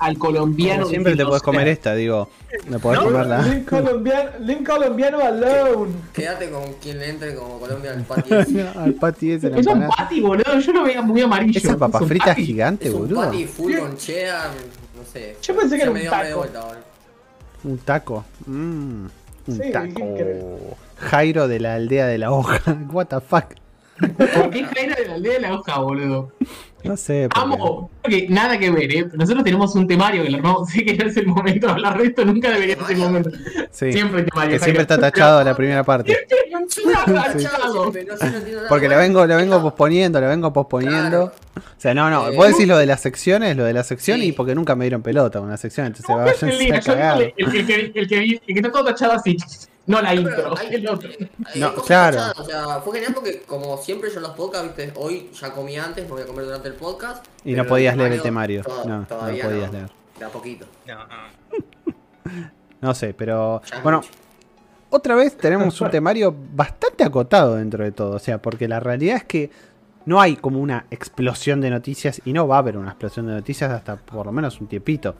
al 0.00 0.18
colombiano. 0.18 0.82
Como 0.82 0.90
siempre 0.90 1.16
te 1.16 1.24
puedes 1.26 1.42
comer 1.42 1.68
esta, 1.68 1.94
digo. 1.94 2.28
No 2.68 2.78
podés 2.78 3.00
No, 3.00 3.06
comerla. 3.06 3.42
Link 3.42 3.68
colombiano, 3.68 4.30
link 4.40 4.66
colombiano 4.68 5.18
alone. 5.20 5.92
Quédate 6.12 6.50
con 6.50 6.62
quien 6.74 7.02
entre 7.02 7.34
como 7.34 7.58
Colombia 7.58 7.92
al 7.92 8.02
patio. 8.04 8.38
Al 8.76 8.94
pati 8.94 9.32
ese 9.32 9.48
Es 9.48 9.52
un 9.52 9.58
empanada. 9.58 9.90
patty, 9.96 10.20
boludo. 10.20 10.58
Yo 10.60 10.72
lo 10.72 10.84
veía 10.84 11.02
muy 11.02 11.20
amarillo. 11.22 11.58
Esa 11.58 11.76
papa 11.76 11.98
Es 11.98 12.02
un 12.02 12.08
frita 12.08 12.24
patty. 12.26 12.46
gigante, 12.46 12.88
Es 12.88 12.94
un 12.94 13.00
boludo. 13.00 13.20
patty 13.22 13.44
full 13.46 13.76
con 13.76 13.96
cheddar, 13.96 14.50
no 14.96 15.02
sé. 15.12 15.36
Yo 15.42 15.56
pensé 15.56 15.76
que 15.76 15.82
era 15.82 15.90
un 15.90 16.04
taco. 16.04 16.36
vuelta. 16.38 16.64
Un 17.64 17.78
taco. 17.78 18.24
Mm, 18.46 19.06
un 19.46 19.60
Sí, 19.60 19.72
taco. 19.72 19.94
¿qué 19.94 20.40
Jairo 20.98 21.48
de 21.48 21.58
la 21.60 21.74
aldea 21.74 22.06
de 22.06 22.18
la 22.18 22.30
hoja. 22.30 22.60
What 22.92 23.06
the 23.06 23.20
fuck. 23.20 23.46
¿Por 23.98 24.50
qué 24.50 24.64
Jairo 24.64 24.94
de 24.96 25.06
la 25.08 25.14
aldea 25.14 25.32
de 25.34 25.40
la 25.40 25.54
hoja, 25.54 25.78
boludo? 25.78 26.32
No 26.82 26.96
sé. 26.98 27.28
Amo, 27.34 27.90
nada 28.28 28.58
que 28.58 28.70
ver, 28.70 28.92
¿eh? 28.94 29.06
Nosotros 29.14 29.42
tenemos 29.42 29.74
un 29.74 29.86
temario 29.86 30.22
que 30.22 30.28
lo 30.30 30.36
armamos, 30.36 30.68
sé 30.72 30.84
que 30.84 30.94
no 30.94 31.06
es 31.08 31.16
el 31.16 31.26
momento 31.28 31.66
de 31.68 31.72
hablar 31.72 31.96
de 31.98 32.08
esto, 32.08 32.24
nunca 32.26 32.50
debería 32.50 32.76
ser 32.76 32.96
el 32.96 32.98
momento. 32.98 33.30
Sí. 33.70 33.92
Siempre 33.92 34.20
hay 34.20 34.26
temario. 34.26 34.52
Que 34.52 34.58
siempre 34.58 34.82
está 34.82 34.98
tachado 34.98 35.42
la 35.42 35.54
primera 35.56 35.82
parte. 35.82 36.14
Tachado. 36.14 37.92
Nada. 37.92 38.68
Porque 38.68 38.88
lo 38.88 38.96
vengo, 38.98 39.26
lo 39.26 39.36
vengo 39.36 39.62
posponiendo, 39.62 40.20
lo 40.20 40.28
vengo 40.28 40.52
posponiendo. 40.52 41.24
O 41.56 41.60
sea, 41.78 41.94
no, 41.94 42.10
no. 42.10 42.28
Eh, 42.28 42.36
Vos 42.36 42.48
decís 42.48 42.66
lo 42.68 42.76
de 42.76 42.86
las 42.86 43.00
secciones, 43.00 43.56
lo 43.56 43.64
de 43.64 43.72
la 43.72 43.82
sección 43.84 44.20
Sí. 44.20 44.26
y 44.28 44.32
porque 44.32 44.54
nunca 44.54 44.74
me 44.74 44.84
dieron 44.84 45.02
pelota 45.02 45.38
con 45.40 45.48
la 45.48 45.56
sección, 45.56 45.86
entonces 45.86 46.08
No, 46.08 46.22
el 46.26 46.58
vayan 46.58 46.74
a 46.74 46.80
cagar. 46.80 47.22
el, 47.22 47.32
el, 47.36 47.66
que- 47.66 47.92
el, 47.94 48.08
que, 48.08 48.18
el 48.22 48.40
que 48.40 48.52
está 48.54 48.70
todo 48.70 48.84
tachado 48.84 49.12
así. 49.12 49.36
No 49.86 50.00
la 50.00 50.14
intro, 50.14 50.54
hay- 50.58 50.68
el 50.74 50.88
otro. 50.88 51.08
hay 51.10 51.60
No, 51.60 51.74
claro. 51.74 52.16
pasadas, 52.16 52.38
O 52.38 52.44
sea, 52.44 52.80
fue 52.80 52.94
genial 52.94 53.12
porque 53.14 53.42
como 53.42 53.76
siempre 53.78 54.10
yo 54.10 54.16
en 54.16 54.22
los 54.22 54.32
podcasts, 54.32 54.66
viste, 54.76 54.92
hoy 54.96 55.30
ya 55.38 55.52
comí 55.52 55.76
antes, 55.76 56.08
voy 56.08 56.22
a 56.22 56.26
comer 56.26 56.46
durante 56.46 56.68
el 56.68 56.74
podcast. 56.74 57.24
Y 57.44 57.52
no 57.54 57.66
podías 57.66 57.96
leer 57.96 58.12
el 58.12 58.22
temario. 58.22 58.62
No, 58.86 59.00
no 59.00 59.06
podías 59.06 59.72
leer. 59.72 59.90
De 60.18 60.24
a 60.24 60.28
poquito. 60.28 60.66
No, 60.86 60.94
no. 61.06 61.14
No 62.80 62.94
sé, 62.94 63.14
pero 63.14 63.62
Ya 63.70 63.80
bueno, 63.80 63.98
mucho. 63.98 64.10
otra 64.90 65.14
vez 65.14 65.36
tenemos 65.38 65.80
un 65.80 65.90
temario 65.90 66.34
bastante 66.54 67.02
acotado 67.04 67.54
dentro 67.56 67.82
de 67.84 67.92
todo. 67.92 68.16
O 68.16 68.18
sea, 68.18 68.40
porque 68.42 68.68
la 68.68 68.78
realidad 68.80 69.16
es 69.16 69.24
que 69.24 69.50
no 70.06 70.20
hay 70.20 70.36
como 70.36 70.60
una 70.60 70.84
explosión 70.90 71.60
de 71.62 71.70
noticias 71.70 72.20
y 72.26 72.32
no 72.34 72.46
va 72.46 72.56
a 72.56 72.58
haber 72.58 72.76
una 72.76 72.90
explosión 72.90 73.26
de 73.26 73.32
noticias 73.32 73.70
hasta 73.70 73.96
por 73.96 74.26
lo 74.26 74.32
menos 74.32 74.60
un 74.60 74.66
tiempito. 74.66 75.14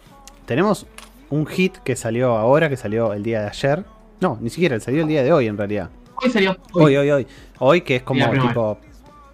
Tenemos 0.44 0.86
un 1.30 1.46
hit 1.46 1.78
que 1.78 1.96
salió 1.96 2.36
ahora, 2.36 2.68
que 2.68 2.76
salió 2.76 3.14
el 3.14 3.22
día 3.22 3.40
de 3.40 3.46
ayer. 3.48 3.84
No, 4.24 4.38
ni 4.40 4.48
siquiera, 4.48 4.80
salió 4.80 5.02
el 5.02 5.08
día 5.08 5.22
de 5.22 5.34
hoy 5.34 5.46
en 5.48 5.58
realidad. 5.58 5.90
Hoy 6.22 6.30
salió. 6.30 6.56
Hoy, 6.72 6.96
hoy, 6.96 7.10
hoy. 7.10 7.26
Hoy 7.58 7.82
que 7.82 7.96
es 7.96 8.02
como 8.02 8.24
tipo 8.30 8.78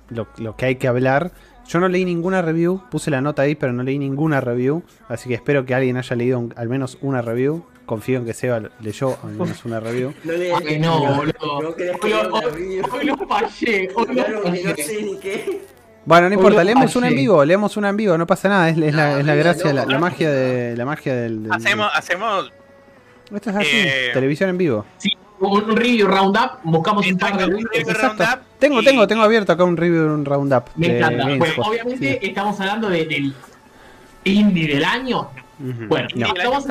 lo, 0.09 0.27
lo 0.39 0.57
que 0.57 0.67
hay 0.67 0.75
que 0.75 0.89
hablar. 0.89 1.31
Yo 1.69 1.79
no 1.79 1.87
leí 1.87 2.05
ninguna 2.05 2.43
review, 2.43 2.83
puse 2.91 3.09
la 3.13 3.21
nota 3.21 3.43
ahí, 3.43 3.55
pero 3.55 3.73
no 3.73 3.85
leí 3.85 4.01
ninguna 4.01 4.41
review. 4.41 4.83
Así 5.09 5.29
que 5.29 5.37
espero 5.37 5.65
que 5.65 5.77
alguien 5.77 5.97
haya 5.97 6.17
leído 6.17 6.41
un- 6.41 6.53
al 6.57 6.69
menos 6.69 6.99
una 7.03 7.23
review. 7.23 7.65
Confío 7.87 8.19
en 8.19 8.25
que 8.25 8.35
Seba 8.35 8.61
leyó 8.81 9.17
al 9.23 9.31
menos 9.31 9.65
una 9.65 9.79
review. 9.79 10.13
No 10.25 10.33
le 10.33 10.53
Ay, 10.53 10.81
no, 10.81 11.15
boludo. 11.15 11.63
No 11.63 11.73
querés 11.77 11.95
Hoy 11.95 12.01
que 12.01 12.09
lo- 12.11 12.35
hoy- 12.35 12.45
review. 12.53 12.85
hoy 12.93 13.05
lo 13.05 13.17
fallé, 13.29 13.89
hoy 13.95 14.07
lo 14.09 14.13
Claro, 14.13 14.43
que 14.43 14.51
no 14.65 14.75
sé 14.75 15.03
ni 15.05 15.17
qué. 15.21 15.61
Bueno, 16.05 16.29
no 16.31 16.35
importa, 16.35 16.59
lo 16.59 16.65
leemos 16.65 16.97
una 16.97 17.07
en 17.07 17.15
vivo, 17.15 17.45
leemos 17.45 17.77
una 17.77 17.91
en 17.91 17.97
vivo, 17.97 18.19
no 18.19 18.27
pasa 18.27 18.49
nada, 18.49 18.69
es, 18.71 18.77
es 18.79 18.93
la, 18.95 19.21
es 19.21 19.25
la 19.25 19.35
gracia, 19.37 19.67
no, 19.67 19.73
la, 19.75 19.87
la 19.87 19.99
magia 20.01 20.31
de 20.31 20.77
la 20.77 20.85
magia 20.85 21.15
del, 21.15 21.45
del- 21.45 21.53
Hacemos, 21.53 21.89
hacemos. 21.95 22.53
Esto 23.35 23.51
es 23.51 23.57
así, 23.57 23.69
eh, 23.73 24.11
televisión 24.13 24.51
en 24.51 24.59
vivo. 24.59 24.85
Sí, 24.99 25.11
un, 25.39 25.63
un 25.71 25.77
review 25.77 26.07
roundup, 26.07 26.61
buscamos 26.65 27.07
un 27.07 27.17
par 27.19 27.37
de 27.39 27.47
roundup 27.47 27.71
Tengo, 28.59 28.83
y- 28.83 28.85
tengo, 28.85 29.07
tengo 29.07 29.23
abierto 29.23 29.53
acá 29.53 29.65
un 29.65 29.77
review, 29.77 30.13
un 30.13 30.25
roundup. 30.25 30.65
Me 30.77 30.99
encanta. 30.99 31.25
Bueno, 31.25 31.45
obviamente 31.59 32.19
Sí. 32.21 32.27
estamos 32.29 32.61
hablando 32.61 32.89
de- 32.91 33.05
del 33.07 33.35
indie 34.25 34.69
del 34.69 34.85
año. 34.85 35.31
Bueno, 35.89 36.09
No. 36.15 36.27
estamos. 36.27 36.67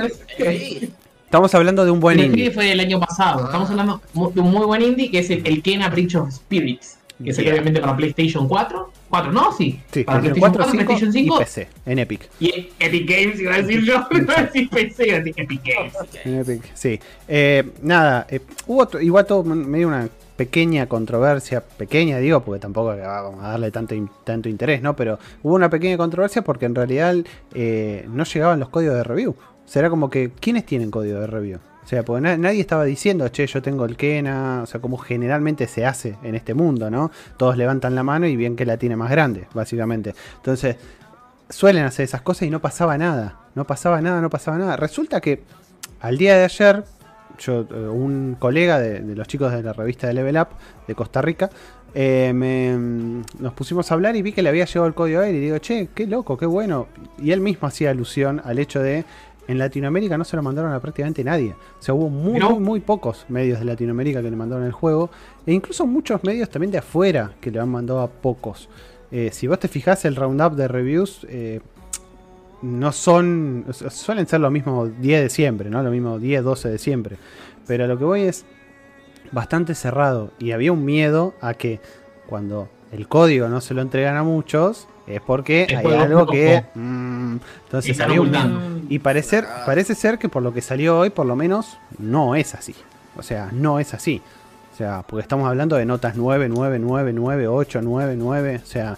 Estamos 1.26 1.54
hablando 1.54 1.86
de 1.86 1.92
un 1.92 2.00
buen 2.00 2.20
el 2.20 2.26
indie. 2.26 2.46
indie 2.46 2.54
fue 2.56 2.66
del 2.66 2.80
año 2.80 3.00
pasado. 3.00 3.46
Estamos 3.46 3.70
hablando 3.70 4.02
de 4.14 4.42
un 4.42 4.52
muy 4.52 4.66
buen 4.66 4.82
indie 4.82 5.12
que 5.12 5.20
es 5.20 5.30
el, 5.30 5.46
el 5.46 5.62
Kena 5.62 5.90
Bridge 5.90 6.16
of 6.16 6.32
Spirits. 6.32 6.98
Que 7.24 7.34
salió 7.34 7.52
Bien. 7.52 7.56
obviamente 7.56 7.82
para 7.82 7.98
PlayStation 7.98 8.48
4. 8.48 8.92
4, 9.10 9.32
¿no? 9.32 9.52
Sí. 9.52 9.82
Sí, 9.92 10.04
para 10.04 10.22
PlayStation 10.22 10.52
4, 10.54 10.72
5 10.72 10.86
PlayStation 10.86 11.10
y 11.10 11.24
5 11.24 11.40
PC, 11.40 11.68
en 11.86 12.00
Epic. 12.00 12.30
y 12.40 12.70
Epic 12.80 13.10
Games, 13.10 13.40
iba 13.40 13.56
a 13.56 13.62
decir 13.62 13.84
yo. 13.84 14.08
Iba 14.12 14.34
a 14.38 14.44
decir 14.44 14.70
PC, 14.70 15.08
iba 15.08 15.18
a 15.18 15.20
decir 15.20 15.34
Epic 15.38 15.62
Games. 15.64 15.94
En 16.24 16.40
Epic, 16.40 16.62
sí. 16.74 17.00
Eh, 17.28 17.72
nada, 17.82 18.26
eh, 18.30 18.40
hubo 18.68 18.88
igual 19.02 19.26
todo 19.26 19.44
medio 19.44 19.88
una 19.88 20.08
pequeña 20.40 20.88
controversia, 20.88 21.62
pequeña 21.62 22.18
digo, 22.20 22.42
porque 22.42 22.62
tampoco 22.62 22.96
vamos 22.96 23.44
a 23.44 23.50
darle 23.50 23.72
tanto, 23.72 23.94
tanto 24.24 24.48
interés, 24.48 24.82
¿no? 24.82 24.96
Pero 24.96 25.20
hubo 25.44 25.56
una 25.56 25.70
pequeña 25.70 25.98
controversia 25.98 26.44
porque 26.44 26.66
en 26.66 26.76
realidad 26.76 27.16
eh, 27.54 28.06
no 28.08 28.24
llegaban 28.24 28.58
los 28.62 28.70
códigos 28.70 28.96
de 28.96 29.04
review. 29.04 29.36
Era 29.76 29.90
como 29.90 30.10
que, 30.10 30.32
¿quiénes 30.40 30.66
tienen 30.66 30.92
código 30.92 31.20
de 31.20 31.28
review? 31.28 31.60
O 31.90 31.92
sea, 31.92 32.04
porque 32.06 32.22
na- 32.22 32.38
nadie 32.38 32.62
estaba 32.62 32.86
diciendo, 32.86 33.28
che, 33.30 33.48
yo 33.48 33.64
tengo 33.64 33.84
el 33.84 33.98
Kena, 33.98 34.60
o 34.62 34.68
sea, 34.68 34.80
como 34.80 34.96
generalmente 35.00 35.66
se 35.66 35.88
hace 35.88 36.18
en 36.22 36.36
este 36.36 36.54
mundo, 36.54 36.92
¿no? 36.92 37.10
Todos 37.36 37.58
levantan 37.58 37.96
la 37.96 38.04
mano 38.04 38.28
y 38.28 38.36
bien 38.36 38.56
que 38.56 38.64
la 38.64 38.78
tiene 38.78 38.96
más 38.96 39.10
grande, 39.10 39.48
básicamente. 39.56 40.14
Entonces, 40.36 40.76
suelen 41.50 41.86
hacer 41.86 42.04
esas 42.04 42.22
cosas 42.22 42.44
y 42.44 42.52
no 42.52 42.60
pasaba 42.62 42.96
nada. 43.00 43.40
No 43.56 43.66
pasaba 43.66 44.02
nada, 44.02 44.22
no 44.22 44.30
pasaba 44.30 44.60
nada. 44.60 44.76
Resulta 44.76 45.20
que 45.20 45.42
al 46.00 46.20
día 46.20 46.38
de 46.38 46.44
ayer, 46.44 46.84
yo, 47.40 47.62
eh, 47.62 47.88
un 47.88 48.36
colega 48.38 48.78
de, 48.80 49.02
los 49.16 49.28
chicos 49.28 49.52
de 49.52 49.64
la 49.64 49.74
revista 49.74 50.06
de 50.06 50.14
Level 50.14 50.38
Up 50.38 50.50
de 50.88 50.94
Costa 50.94 51.24
Rica, 51.24 51.50
eh, 51.96 52.34
me- 52.36 52.78
mm, 52.78 53.22
nos 53.40 53.54
pusimos 53.54 53.90
a 53.90 53.96
hablar 53.96 54.16
y 54.16 54.22
vi 54.22 54.32
que 54.32 54.44
le 54.44 54.50
había 54.50 54.66
llegado 54.66 54.86
el 54.86 54.94
código 54.94 55.22
a 55.22 55.28
y 55.28 55.40
digo, 55.40 55.58
che, 55.58 55.90
qué 55.96 56.06
loco, 56.06 56.38
qué 56.38 56.46
bueno. 56.46 56.86
Y 57.18 57.32
él 57.32 57.42
mismo 57.42 57.68
hacía 57.68 57.90
alusión 57.90 58.44
al 58.46 58.60
hecho 58.60 58.80
de 58.80 59.06
en 59.50 59.58
Latinoamérica 59.58 60.18
no 60.18 60.24
se 60.24 60.36
lo 60.38 60.44
mandaron 60.44 60.72
a 60.72 60.80
prácticamente 60.80 61.24
nadie. 61.24 61.56
O 61.80 61.82
sea, 61.84 61.94
hubo 61.94 62.10
muy, 62.10 62.40
¿No? 62.40 62.52
muy, 62.52 62.60
muy 62.60 62.80
pocos 62.80 63.26
medios 63.30 63.60
de 63.60 63.66
Latinoamérica 63.66 64.22
que 64.22 64.30
le 64.30 64.36
mandaron 64.38 64.64
el 64.66 64.72
juego. 64.72 65.10
E 65.46 65.52
incluso 65.54 65.86
muchos 65.88 66.24
medios 66.24 66.50
también 66.50 66.72
de 66.72 66.78
afuera 66.78 67.32
que 67.42 67.52
le 67.52 67.60
han 67.60 67.70
mandado 67.70 68.00
a 68.02 68.08
pocos. 68.08 68.70
Eh, 69.12 69.30
si 69.34 69.48
vos 69.48 69.60
te 69.60 69.68
fijás 69.68 70.06
el 70.06 70.16
roundup 70.16 70.54
de 70.54 70.68
reviews, 70.68 71.26
eh, 71.30 71.62
no 72.62 72.92
son. 72.92 73.66
su- 73.72 73.90
Suelen 73.90 74.28
ser 74.28 74.40
lo 74.42 74.52
mismo 74.52 74.88
10 74.88 75.22
de 75.24 75.30
siempre, 75.30 75.70
¿no? 75.70 75.82
Lo 75.82 75.92
mismo 75.92 76.20
10, 76.20 76.44
12 76.44 76.70
de 76.70 76.78
siempre. 76.78 77.18
Pero 77.66 77.86
a 77.86 77.88
lo 77.88 77.98
que 77.98 78.04
voy 78.06 78.22
es 78.22 78.46
bastante 79.32 79.76
cerrado. 79.76 80.32
Y 80.40 80.52
había 80.52 80.72
un 80.72 80.86
miedo 80.86 81.34
a 81.42 81.54
que 81.54 81.80
cuando 82.28 82.68
el 82.92 83.08
código 83.08 83.48
no 83.50 83.62
se 83.62 83.74
lo 83.74 83.82
entregan 83.82 84.18
a 84.18 84.24
muchos, 84.24 84.88
es 85.10 85.22
porque 85.22 85.64
El 85.64 85.78
hay 85.78 85.94
algo 85.94 86.28
que. 86.28 86.64
mm, 86.76 87.36
entonces 87.66 88.00
había 88.00 88.22
un-. 88.22 88.86
Y 88.90 89.00
parecer, 89.00 89.46
parece 89.66 89.96
ser 89.96 90.18
que 90.20 90.30
por 90.30 90.44
lo 90.44 90.54
que 90.54 90.62
salió 90.62 91.00
hoy, 91.00 91.10
por 91.10 91.26
lo 91.26 91.36
menos, 91.36 91.78
no 91.98 92.36
es 92.36 92.54
así. 92.56 92.76
O 93.18 93.24
sea, 93.24 93.50
no 93.52 93.80
es 93.80 93.94
así. 93.94 94.22
O 94.74 94.78
sea, 94.78 95.04
porque 95.06 95.24
estamos 95.24 95.48
hablando 95.50 95.76
de 95.76 95.86
notas 95.86 96.16
9, 96.16 96.48
9, 96.50 96.80
9, 96.80 97.12
9, 97.14 97.48
8, 97.48 97.82
9, 97.84 98.16
9. 98.18 98.62
O 98.64 98.66
sea, 98.66 98.98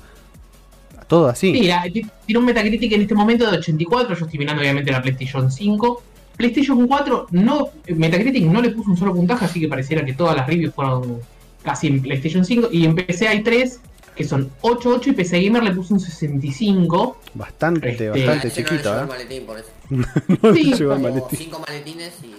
todo 1.08 1.28
así. 1.28 1.52
T- 1.92 2.06
tiene 2.26 2.40
un 2.40 2.46
Metacritic 2.46 2.92
en 2.94 3.02
este 3.02 3.16
momento 3.16 3.50
de 3.50 3.58
84. 3.58 4.16
Yo 4.16 4.26
estoy 4.26 4.38
mirando 4.40 4.62
obviamente 4.62 4.92
la 4.92 5.02
PlayStation 5.02 5.52
5. 5.52 6.04
PlayStation 6.38 6.88
4 6.88 7.28
no. 7.32 7.70
Metacritic 7.96 8.46
no 8.46 8.62
le 8.62 8.70
puso 8.72 8.92
un 8.92 8.98
solo 8.98 9.14
puntaje, 9.14 9.46
así 9.46 9.60
que 9.60 9.68
pareciera 9.68 10.06
que 10.06 10.14
todas 10.14 10.36
las 10.36 10.48
reviews 10.48 10.74
fueron 10.74 11.20
casi 11.64 11.88
en 11.88 12.02
PlayStation 12.02 12.46
5. 12.46 12.70
Y 12.72 12.86
en 12.86 12.96
PC 12.96 13.28
hay 13.28 13.42
3. 13.44 13.80
Que 14.16 14.24
son 14.24 14.52
8.8 14.62 15.08
y 15.08 15.12
PC 15.14 15.42
Gamer 15.44 15.64
le 15.64 15.72
puso 15.72 15.94
un 15.94 16.00
65. 16.00 17.18
Bastante, 17.34 17.90
Este, 17.92 18.10
bastante 18.10 18.48
Ese 18.50 18.62
no 18.64 18.70
le 18.70 18.70
chiquito, 18.78 19.02
¿eh? 19.02 19.06
maletín, 19.08 19.46
por 19.46 19.60
eso. 19.60 19.70
No 20.42 20.54
Sí, 20.54 20.74
le 20.74 20.86
maletín. 20.98 21.38
cinco 21.40 21.64
maletines 21.68 22.14
y. 22.24 22.36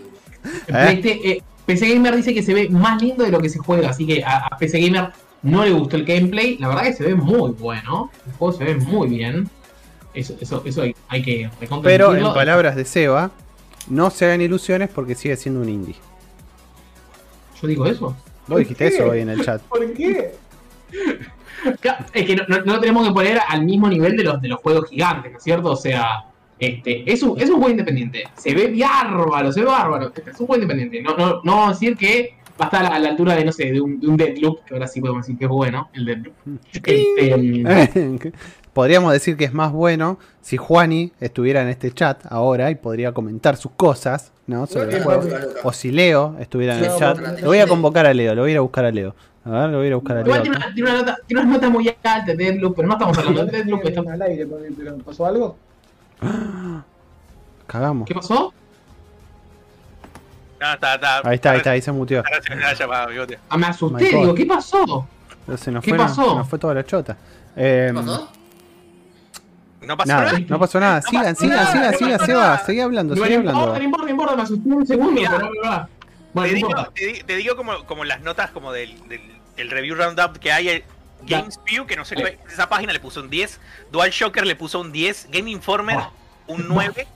Este, 0.69 1.31
eh, 1.31 1.43
PC 1.67 1.95
Gamer 1.95 2.17
dice 2.17 2.35
que 2.35 2.43
se 2.43 2.52
ve 2.55 2.69
más 2.69 3.00
lindo 3.00 3.25
de 3.25 3.31
lo 3.31 3.41
que 3.41 3.49
se 3.49 3.59
juega, 3.59 3.91
así 3.91 4.07
que 4.07 4.23
a, 4.25 4.47
a 4.47 4.59
PC 4.59 4.81
Gamer 4.81 5.12
no 5.43 5.64
le 5.64 5.71
gustó 5.73 5.97
el 5.97 6.05
gameplay. 6.05 6.57
La 6.59 6.69
verdad 6.69 6.83
que 6.85 6.93
se 6.93 7.05
ve 7.05 7.14
muy 7.14 7.50
bueno. 7.52 8.11
El 8.26 8.33
juego 8.35 8.52
se 8.57 8.64
ve 8.64 8.75
muy 8.76 9.09
bien. 9.09 9.49
Eso, 10.14 10.35
eso, 10.41 10.62
eso 10.67 10.83
hay, 10.83 10.95
hay 11.09 11.23
que 11.23 11.50
recontra 11.61 11.88
Pero 11.91 12.14
en 12.14 12.25
palabras 12.35 12.76
de 12.76 12.85
Seba, 12.85 13.31
no 13.88 14.11
se 14.11 14.26
hagan 14.26 14.41
ilusiones 14.43 14.91
porque 14.91 15.14
sigue 15.14 15.37
siendo 15.37 15.61
un 15.62 15.69
indie. 15.69 15.95
Yo 17.61 17.69
digo 17.69 17.87
eso. 17.87 18.07
Vos 18.07 18.17
¿Por 18.49 18.59
dijiste 18.59 18.88
qué? 18.88 18.95
eso 18.97 19.07
hoy 19.09 19.21
en 19.21 19.29
el 19.31 19.45
chat. 19.45 19.62
¿Por 19.62 19.93
qué? 19.95 20.35
Claro, 21.81 22.05
Es 22.13 22.27
que 22.27 22.37
no, 22.37 22.43
no- 22.49 22.65
no 22.65 22.73
lo 22.75 22.81
tenemos 22.81 23.07
que 23.07 23.15
poner 23.15 23.39
al 23.49 23.65
mismo 23.65 23.89
nivel 23.89 24.17
de 24.17 24.25
los, 24.25 24.41
de 24.41 24.49
los 24.49 24.59
juegos 24.61 24.89
gigantes, 24.91 25.33
¿no 25.33 25.39
es 25.39 25.45
cierto? 25.45 25.71
O 25.73 25.77
sea, 25.77 26.25
este, 26.59 27.11
es, 27.13 27.23
un, 27.23 27.41
es 27.41 27.49
un 27.51 27.57
juego 27.57 27.71
independiente. 27.71 28.25
Se 28.37 28.55
ve 28.55 28.73
bárbaro, 28.79 29.53
se 29.53 29.61
ve 29.61 29.67
bárbaro. 29.67 30.13
Es 30.15 30.41
un 30.41 30.47
juego 30.47 30.63
independiente. 30.63 31.03
No, 31.03 31.17
no, 31.17 31.41
no 31.43 31.53
vamos 31.57 31.69
a 31.69 31.73
decir 31.73 31.97
que 31.97 32.35
va 32.61 32.65
a 32.67 32.69
estar 32.69 32.85
a 32.93 32.99
la 32.99 33.09
altura 33.11 33.35
de, 33.35 33.45
no 33.45 33.53
sé, 33.53 33.73
de 33.73 33.81
un, 33.81 33.99
de 33.99 34.07
un 34.07 34.17
Deadloop, 34.17 34.65
que 34.65 34.75
ahora 34.75 34.87
sí 34.87 35.01
podemos 35.01 35.23
decir 35.27 35.39
que 35.39 35.45
es 35.47 35.51
bueno, 35.51 35.89
el 35.95 36.05
Deadloop. 36.05 36.35
Este, 36.73 38.33
Podríamos 38.73 39.13
decir 39.13 39.37
que 39.37 39.45
es 39.45 39.53
más 39.53 39.71
bueno 39.71 40.19
si 40.41 40.57
Juani 40.57 41.13
estuviera 41.21 41.61
en 41.63 41.69
este 41.69 41.91
chat 41.93 42.25
ahora 42.31 42.71
y 42.71 42.75
podría 42.77 43.13
comentar 43.13 43.57
sus 43.59 43.73
cosas, 43.73 44.33
¿no? 44.47 44.67
Sobre 44.67 44.93
No, 44.93 44.97
el 44.97 45.03
juego. 45.03 45.23
O 45.63 45.73
si 45.75 45.91
Leo 45.93 46.37
estuviera 46.41 46.79
en 46.79 46.85
el 46.85 46.97
chat. 46.97 47.19
Lo 47.43 47.49
voy 47.49 47.59
a 47.59 47.67
convocar 47.67 48.07
a 48.07 48.15
Leo, 48.15 48.35
lo 48.35 48.43
voy 48.43 48.51
a 48.51 48.53
ir 48.53 48.59
a 48.59 48.63
buscar 48.63 48.87
a 48.87 48.91
Leo. 48.91 49.15
A 49.45 49.51
ver, 49.51 49.71
lo 49.71 49.79
voy 49.79 49.85
a 49.85 49.87
ir 49.89 49.93
a 49.93 49.97
buscar 49.97 50.21
igual 50.25 50.43
tiene 50.43 50.57
una, 50.57 50.73
tiene, 50.75 50.91
una 50.91 50.99
nota, 51.01 51.17
tiene 51.27 51.43
unas 51.43 51.53
notas 51.55 51.71
muy 51.71 51.89
altas 51.89 52.27
de 52.27 52.37
Deadloop, 52.37 52.77
pero 52.77 52.89
no 52.89 52.95
estamos 52.95 53.19
hablando 53.19 53.45
de 53.47 53.51
Deadloop. 53.53 53.85
estamos- 53.87 54.13
al 54.15 54.23
aire, 54.23 54.47
pero 54.77 54.99
¿pasó 54.99 55.27
algo? 55.27 55.57
Cagamos. 57.67 58.07
¿Qué 58.07 58.15
pasó? 58.15 58.53
No, 60.61 60.73
está, 60.75 60.95
está. 60.95 61.21
Ahí 61.29 61.35
está, 61.35 61.51
ahí 61.51 61.57
está, 61.59 61.71
ahí 61.73 61.83
se 61.83 61.91
me 61.91 61.99
bigote. 62.05 63.39
Ah, 63.49 63.57
me 63.57 63.67
My 63.67 63.71
asusté, 63.71 64.13
God. 64.13 64.21
digo, 64.21 64.35
¿qué 64.35 64.47
pasó? 64.47 65.09
Se 65.57 65.73
nos 65.73 65.83
¿Qué 65.83 65.91
fue, 65.91 65.99
pasó? 65.99 66.37
Nos 66.37 66.49
fue 66.49 66.59
toda 66.59 66.75
la 66.75 66.85
chota. 66.85 67.17
Eh, 67.57 67.87
¿Qué 67.89 67.95
pasó? 67.95 68.31
No 69.81 69.97
pasó 69.97 70.09
nada, 70.09 70.25
nada. 70.33 70.39
no 70.49 70.59
pasó 70.61 70.79
nada. 70.81 71.03
Sigan, 71.03 71.25
pasó 71.25 71.41
sigan, 71.41 71.57
nada, 71.57 71.73
sigan, 71.73 71.91
no 71.93 71.99
sigan, 71.99 72.21
Seba. 72.27 72.59
Seguí 72.59 72.81
hablando, 72.81 73.17
No, 73.17 73.23
seguí 73.25 73.35
no 73.35 73.41
hablando. 73.41 73.79
no 73.79 73.83
importa, 73.83 74.05
no 74.05 74.11
importa, 74.13 74.37
me 74.37 74.43
asusté 74.43 74.69
un 74.69 74.87
segundo, 74.87 75.21
pero 75.29 75.39
no 75.51 75.51
va. 75.69 75.89
Bueno, 76.33 76.49
te, 76.55 76.61
no 76.61 76.69
digo, 76.69 77.25
te 77.27 77.37
digo 77.37 77.57
como, 77.57 77.85
como 77.85 78.05
las 78.05 78.23
notas 78.23 78.53
como 78.53 78.73
del, 78.73 78.97
del, 79.09 79.21
del 79.57 79.71
review 79.71 79.95
roundup 79.95 80.39
que 80.39 80.53
hay. 80.53 80.69
el 80.69 80.85
GamesView, 81.25 81.87
que 81.87 81.95
no 81.95 82.05
sé 82.05 82.17
qué, 82.17 82.39
esa 82.53 82.69
página 82.69 82.93
le 82.93 82.99
puso 82.99 83.21
un 83.21 83.31
10. 83.31 83.61
DualShocker 83.93 84.45
le 84.45 84.57
puso 84.57 84.81
un 84.81 84.91
10. 84.91 85.29
Game 85.31 85.51
Informer 85.51 85.97
Ah. 85.99 86.11
un 86.49 86.67
9. 86.69 87.07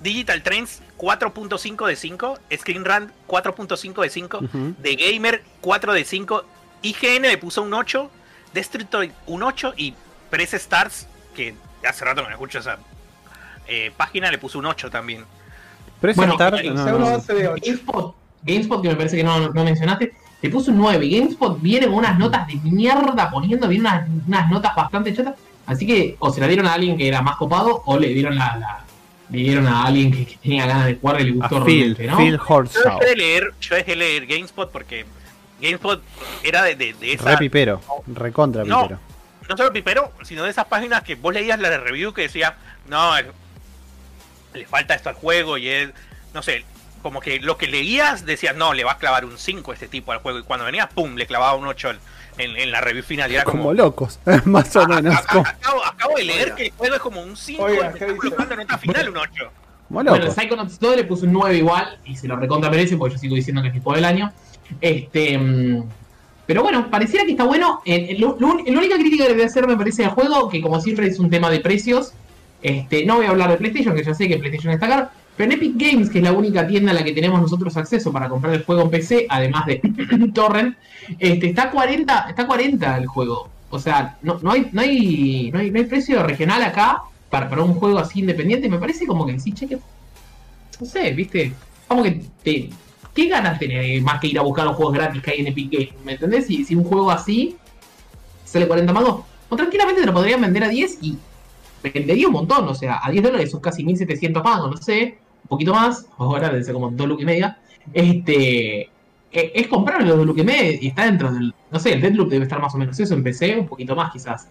Digital 0.00 0.42
Trends 0.42 0.82
4.5 0.98 1.86
de 1.86 1.94
5. 1.96 2.38
Screen 2.56 2.84
Run 2.84 3.12
4.5 3.28 4.02
de 4.02 4.10
5. 4.10 4.38
Ujú. 4.38 4.74
The 4.82 4.96
Gamer 4.96 5.42
4 5.60 5.92
de 5.94 6.04
5. 6.04 6.44
IGN 6.82 7.22
le 7.22 7.38
puso 7.38 7.62
un 7.62 7.72
8. 7.72 8.10
Destructoid 8.52 9.12
un 9.26 9.42
8. 9.44 9.74
Y 9.76 9.94
Press 10.28 10.54
Stars, 10.54 11.06
que 11.36 11.54
hace 11.88 12.04
rato 12.04 12.22
que 12.22 12.28
no 12.28 12.34
escucho 12.34 12.58
esa 12.58 12.78
eh, 13.68 13.92
página, 13.96 14.30
le 14.30 14.38
puso 14.38 14.58
un 14.58 14.66
8 14.66 14.90
también. 14.90 15.24
Pero 16.00 16.10
ese 16.10 16.20
Bueno, 16.20 16.32
Star- 16.34 16.54
eh, 16.64 16.70
no, 16.70 16.84
no. 16.98 17.06
avance 17.06 17.32
de 17.32 17.48
8. 17.48 17.62
GameSpot, 17.64 18.14
GameSpot, 18.42 18.82
que 18.82 18.88
me 18.88 18.96
parece 18.96 19.16
que 19.16 19.24
no, 19.24 19.38
no 19.50 19.64
mencionaste, 19.64 20.12
le 20.42 20.50
puso 20.50 20.70
un 20.70 20.78
9. 20.78 21.08
GameSpot 21.08 21.60
viene 21.60 21.86
con 21.86 21.96
unas 21.96 22.18
notas 22.18 22.46
de 22.46 22.56
mierda 22.56 23.30
poniendo, 23.30 23.66
viene 23.68 23.88
unas, 23.88 24.08
unas 24.26 24.50
notas 24.50 24.74
bastante 24.74 25.14
chotas. 25.14 25.34
Así 25.66 25.86
que 25.86 26.16
o 26.18 26.32
se 26.32 26.40
la 26.40 26.46
dieron 26.46 26.66
a 26.66 26.74
alguien 26.74 26.96
que 26.96 27.08
era 27.08 27.22
más 27.22 27.36
copado 27.36 27.82
o 27.86 27.98
le 27.98 28.08
dieron 28.08 28.36
la, 28.36 28.56
la- 28.56 28.82
le 29.28 29.38
dieron 29.38 29.66
a 29.66 29.84
alguien 29.86 30.12
que, 30.12 30.24
que 30.24 30.36
tenía 30.36 30.66
ganas 30.66 30.86
de 30.86 30.94
jugar 30.96 31.20
y 31.20 31.24
le 31.24 31.30
gustó 31.32 31.56
A 31.56 31.64
Phil, 31.64 31.96
¿no? 32.08 32.16
Phil 32.16 32.38
Yo 32.46 32.62
dejé 32.62 33.06
de 33.06 33.16
leer, 33.16 33.52
yo 33.60 33.74
dejé 33.74 33.90
de 33.90 33.96
leer 33.96 34.26
GameSpot 34.26 34.70
porque 34.70 35.04
GameSpot 35.60 36.00
era 36.44 36.62
de, 36.62 36.76
de, 36.76 36.92
de 36.94 37.12
esa. 37.14 37.30
Re 37.32 37.36
pipero. 37.38 37.80
Recontra 38.06 38.62
No. 38.62 38.82
pipero. 38.82 39.00
no 39.48 39.56
solo 39.56 39.72
pipero, 39.72 40.12
sino 40.22 40.44
de 40.44 40.50
esas 40.50 40.66
páginas 40.66 41.02
que 41.02 41.16
vos 41.16 41.34
leías 41.34 41.58
la 41.58 41.70
de 41.70 41.78
review 41.78 42.12
que 42.12 42.22
decía, 42.22 42.54
no, 42.88 43.10
le 44.54 44.64
falta 44.66 44.94
esto 44.94 45.08
al 45.08 45.16
juego 45.16 45.58
y 45.58 45.68
es, 45.68 45.90
no 46.32 46.40
sé, 46.42 46.64
como 47.06 47.20
que 47.20 47.38
lo 47.38 47.56
que 47.56 47.68
leías 47.68 48.26
decías, 48.26 48.56
no, 48.56 48.74
le 48.74 48.82
va 48.82 48.92
a 48.92 48.98
clavar 48.98 49.24
un 49.24 49.38
5 49.38 49.72
este 49.72 49.86
tipo 49.86 50.10
al 50.10 50.18
juego 50.18 50.40
y 50.40 50.42
cuando 50.42 50.66
venía, 50.66 50.88
pum, 50.88 51.14
le 51.14 51.24
clavaba 51.24 51.54
un 51.54 51.64
8 51.64 51.90
en, 52.38 52.56
en 52.56 52.70
la 52.72 52.80
review 52.80 53.04
final 53.04 53.30
y 53.30 53.36
era 53.36 53.44
Como 53.44 53.58
como... 53.62 53.74
locos, 53.74 54.18
más 54.44 54.74
o 54.74 54.80
"Ah, 54.80 54.88
menos. 54.88 55.20
Como, 55.22 55.46
acabo, 55.46 55.84
acabo 55.84 56.16
de 56.16 56.24
leer 56.24 56.42
Oiga. 56.46 56.56
que 56.56 56.66
el 56.66 56.72
juego 56.72 56.94
es 56.96 57.00
como 57.00 57.22
un 57.22 57.36
5 57.36 57.62
Oiga, 57.62 57.92
y 57.96 58.16
colocando 58.16 58.54
en 58.54 58.58
nota 58.60 58.76
final 58.78 59.08
un 59.10 59.16
8. 59.18 59.30
como 59.36 59.52
Bueno, 59.90 60.16
locos. 60.16 60.34
Psychonauts 60.34 60.80
2 60.80 60.96
le 60.96 61.04
puso 61.04 61.26
un 61.26 61.32
9 61.32 61.56
igual 61.58 61.96
y 62.04 62.16
se 62.16 62.26
lo 62.26 62.34
recontra 62.34 62.70
merece 62.70 62.96
porque 62.96 63.14
yo 63.14 63.20
sigo 63.20 63.36
diciendo 63.36 63.62
que 63.62 63.68
es 63.68 63.74
mi 63.74 63.80
juego 63.80 63.94
del 63.94 64.04
año. 64.04 64.32
Este, 64.80 65.38
mm, 65.38 65.84
pero 66.44 66.62
bueno, 66.64 66.90
pareciera 66.90 67.24
que 67.24 67.30
está 67.30 67.44
bueno. 67.44 67.82
La 67.86 68.78
única 68.78 68.96
crítica 68.96 69.22
que 69.24 69.28
le 69.30 69.34
voy 69.34 69.42
a 69.44 69.46
hacer 69.46 69.64
me 69.68 69.76
parece 69.76 70.04
al 70.04 70.10
juego, 70.10 70.48
que 70.48 70.60
como 70.60 70.80
siempre 70.80 71.06
es 71.06 71.20
un 71.20 71.30
tema 71.30 71.50
de 71.50 71.60
precios. 71.60 72.12
Este, 72.62 73.04
no 73.06 73.16
voy 73.16 73.26
a 73.26 73.30
hablar 73.30 73.50
de 73.50 73.58
PlayStation, 73.58 73.94
que 73.94 74.02
ya 74.02 74.12
sé 74.14 74.26
que 74.28 74.38
PlayStation 74.38 74.72
está 74.72 74.88
caro. 74.88 75.08
Pero 75.36 75.52
en 75.52 75.58
Epic 75.58 75.74
Games, 75.76 76.08
que 76.08 76.18
es 76.18 76.24
la 76.24 76.32
única 76.32 76.66
tienda 76.66 76.92
a 76.92 76.94
la 76.94 77.04
que 77.04 77.12
tenemos 77.12 77.40
nosotros 77.40 77.76
acceso 77.76 78.12
para 78.12 78.28
comprar 78.28 78.54
el 78.54 78.64
juego 78.64 78.82
en 78.82 78.90
PC, 78.90 79.26
además 79.28 79.66
de 79.66 79.80
Torrent, 80.34 80.76
este, 81.18 81.48
está 81.48 81.64
a 81.64 81.70
40, 81.70 82.26
está 82.30 82.42
a 82.42 82.46
40 82.46 82.98
el 82.98 83.06
juego. 83.06 83.50
O 83.70 83.78
sea, 83.78 84.16
no, 84.22 84.38
no, 84.42 84.52
hay, 84.52 84.68
no, 84.72 84.80
hay, 84.80 85.50
no, 85.52 85.58
hay, 85.58 85.70
no 85.70 85.78
hay 85.78 85.84
precio 85.84 86.22
regional 86.22 86.62
acá 86.62 87.02
para, 87.28 87.48
para 87.50 87.62
un 87.62 87.74
juego 87.74 87.98
así 87.98 88.20
independiente. 88.20 88.68
Me 88.68 88.78
parece 88.78 89.06
como 89.06 89.26
que 89.26 89.38
sí, 89.38 89.52
che, 89.52 89.66
que 89.66 89.78
no 90.80 90.86
sé, 90.86 91.10
viste, 91.12 91.52
como 91.88 92.02
que 92.02 92.22
te, 92.42 92.70
¿qué 93.14 93.28
ganas 93.28 93.58
tenés 93.58 94.02
más 94.02 94.20
que 94.20 94.28
ir 94.28 94.38
a 94.38 94.42
buscar 94.42 94.66
los 94.66 94.76
juegos 94.76 94.94
gratis 94.94 95.22
que 95.22 95.30
hay 95.30 95.40
en 95.40 95.48
Epic 95.48 95.72
Games? 95.72 96.04
¿Me 96.04 96.12
entendés? 96.12 96.46
Si, 96.46 96.74
un 96.74 96.84
juego 96.84 97.10
así 97.10 97.56
sale 98.44 98.68
40 98.68 98.92
mangos, 98.92 99.24
o 99.48 99.56
tranquilamente 99.56 100.00
te 100.00 100.06
lo 100.06 100.12
podrían 100.12 100.40
vender 100.40 100.64
a 100.64 100.68
10 100.68 100.98
y 101.02 101.18
vendería 101.82 102.26
un 102.26 102.32
montón, 102.32 102.68
o 102.68 102.74
sea, 102.74 103.00
a 103.02 103.10
10 103.10 103.24
dólares 103.24 103.50
son 103.50 103.60
casi 103.60 103.84
1700 103.84 104.42
mangos, 104.42 104.70
no 104.70 104.76
sé, 104.76 105.18
un 105.46 105.48
poquito 105.48 105.72
más, 105.72 106.06
ahora 106.18 106.48
debe 106.50 106.64
ser 106.64 106.74
como 106.74 106.90
2 106.90 107.06
lucas 107.06 107.22
y 107.22 107.26
media. 107.26 107.58
Este, 107.94 108.80
e- 108.82 109.52
es 109.54 109.66
comprable 109.68 110.06
los 110.06 110.16
2 110.18 110.26
lucas 110.26 110.42
y 110.42 110.46
media 110.46 110.78
y 110.80 110.88
está 110.88 111.04
dentro 111.04 111.32
del, 111.32 111.54
no 111.70 111.78
sé, 111.78 111.92
el 111.92 112.00
Deadloop 112.00 112.28
debe 112.28 112.42
estar 112.42 112.60
más 112.60 112.74
o 112.74 112.78
menos 112.78 112.98
eso, 112.98 113.14
empecé 113.14 113.56
un 113.56 113.68
poquito 113.68 113.94
más 113.94 114.12
quizás. 114.12 114.48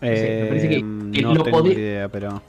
sé, 0.00 0.38
me 0.42 0.46
parece 0.48 0.68
que- 0.70 0.76
que 1.12 1.22
no 1.22 1.34
lo 1.34 1.42
tengo 1.44 1.58
podría- 1.58 1.78
idea, 1.78 2.08
pero. 2.08 2.40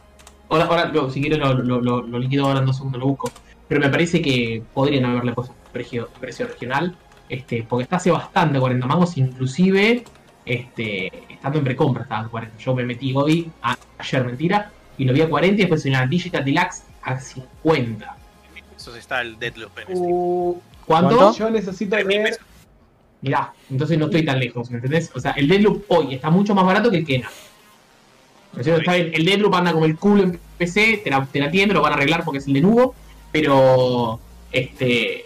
Ahora, 0.49 0.65
ahora 0.65 0.85
lo- 0.85 1.09
si 1.09 1.19
quieres 1.19 1.37
lo, 1.39 1.53
lo, 1.55 1.81
lo, 1.81 2.01
lo 2.01 2.19
liquido 2.19 2.45
ahora 2.45 2.59
en 2.59 2.65
dos 2.65 2.77
segundos, 2.77 2.99
lo 3.01 3.07
busco. 3.07 3.29
Pero 3.67 3.81
me 3.81 3.89
parece 3.89 4.21
que 4.21 4.63
podrían 4.73 5.03
haberle 5.05 5.33
puesto 5.33 5.53
precio, 5.73 6.07
precio 6.19 6.47
regional, 6.47 6.95
este, 7.27 7.63
porque 7.67 7.83
está 7.83 7.97
hace 7.97 8.11
bastante 8.11 8.57
40 8.59 8.85
mangos, 8.87 9.17
inclusive 9.17 10.03
este, 10.45 11.11
estando 11.29 11.59
en 11.59 11.65
precompra 11.65 12.03
estaba 12.03 12.21
a 12.25 12.27
40. 12.29 12.57
Yo 12.57 12.73
me 12.75 12.85
metí 12.85 13.13
hoy, 13.15 13.49
a- 13.61 13.77
ayer 13.97 14.25
mentira, 14.25 14.71
y 14.97 15.03
lo 15.05 15.13
vi 15.13 15.21
a 15.21 15.29
40 15.29 15.55
y 15.55 15.57
después 15.59 15.85
en 15.85 15.91
la 15.93 16.05
Digital 16.07 16.43
Deluxe 16.45 16.83
a 17.03 17.19
50. 17.19 18.15
Eso 18.77 18.95
está 18.95 19.21
el 19.21 19.37
Deadloop 19.39 19.77
en 19.79 19.83
Steam. 19.85 20.01
Uh, 20.01 20.61
¿Cuánto? 20.85 21.17
¿Cuánto? 21.17 21.37
yo 21.37 21.49
necesito 21.49 21.95
leer. 21.97 22.23
pesos. 22.23 22.39
Mirá, 23.21 23.53
entonces 23.69 23.99
no 23.99 24.05
estoy 24.05 24.25
tan 24.25 24.39
lejos, 24.39 24.71
¿me 24.71 24.77
entendés? 24.77 25.11
O 25.13 25.19
sea, 25.19 25.31
el 25.33 25.47
Deadloop 25.47 25.83
hoy 25.89 26.15
está 26.15 26.31
mucho 26.31 26.55
más 26.55 26.65
barato 26.65 26.89
que 26.89 26.97
el 26.97 27.05
Kena. 27.05 27.29
¿No 28.53 28.59
es 28.59 28.65
cierto? 28.65 28.81
Está 28.81 28.95
bien, 28.95 29.11
el 29.13 29.25
Deadloop 29.25 29.53
anda 29.53 29.71
como 29.73 29.85
el 29.85 29.95
culo 29.95 30.23
en 30.23 30.39
PC, 30.57 31.01
te 31.03 31.09
la, 31.11 31.25
te 31.25 31.39
la 31.39 31.51
tienen, 31.51 31.75
lo 31.75 31.81
van 31.81 31.93
a 31.93 31.95
arreglar 31.95 32.23
porque 32.25 32.39
es 32.39 32.47
el 32.47 32.53
de 32.53 32.61
Nubo, 32.61 32.95
pero 33.31 34.19
este. 34.51 35.25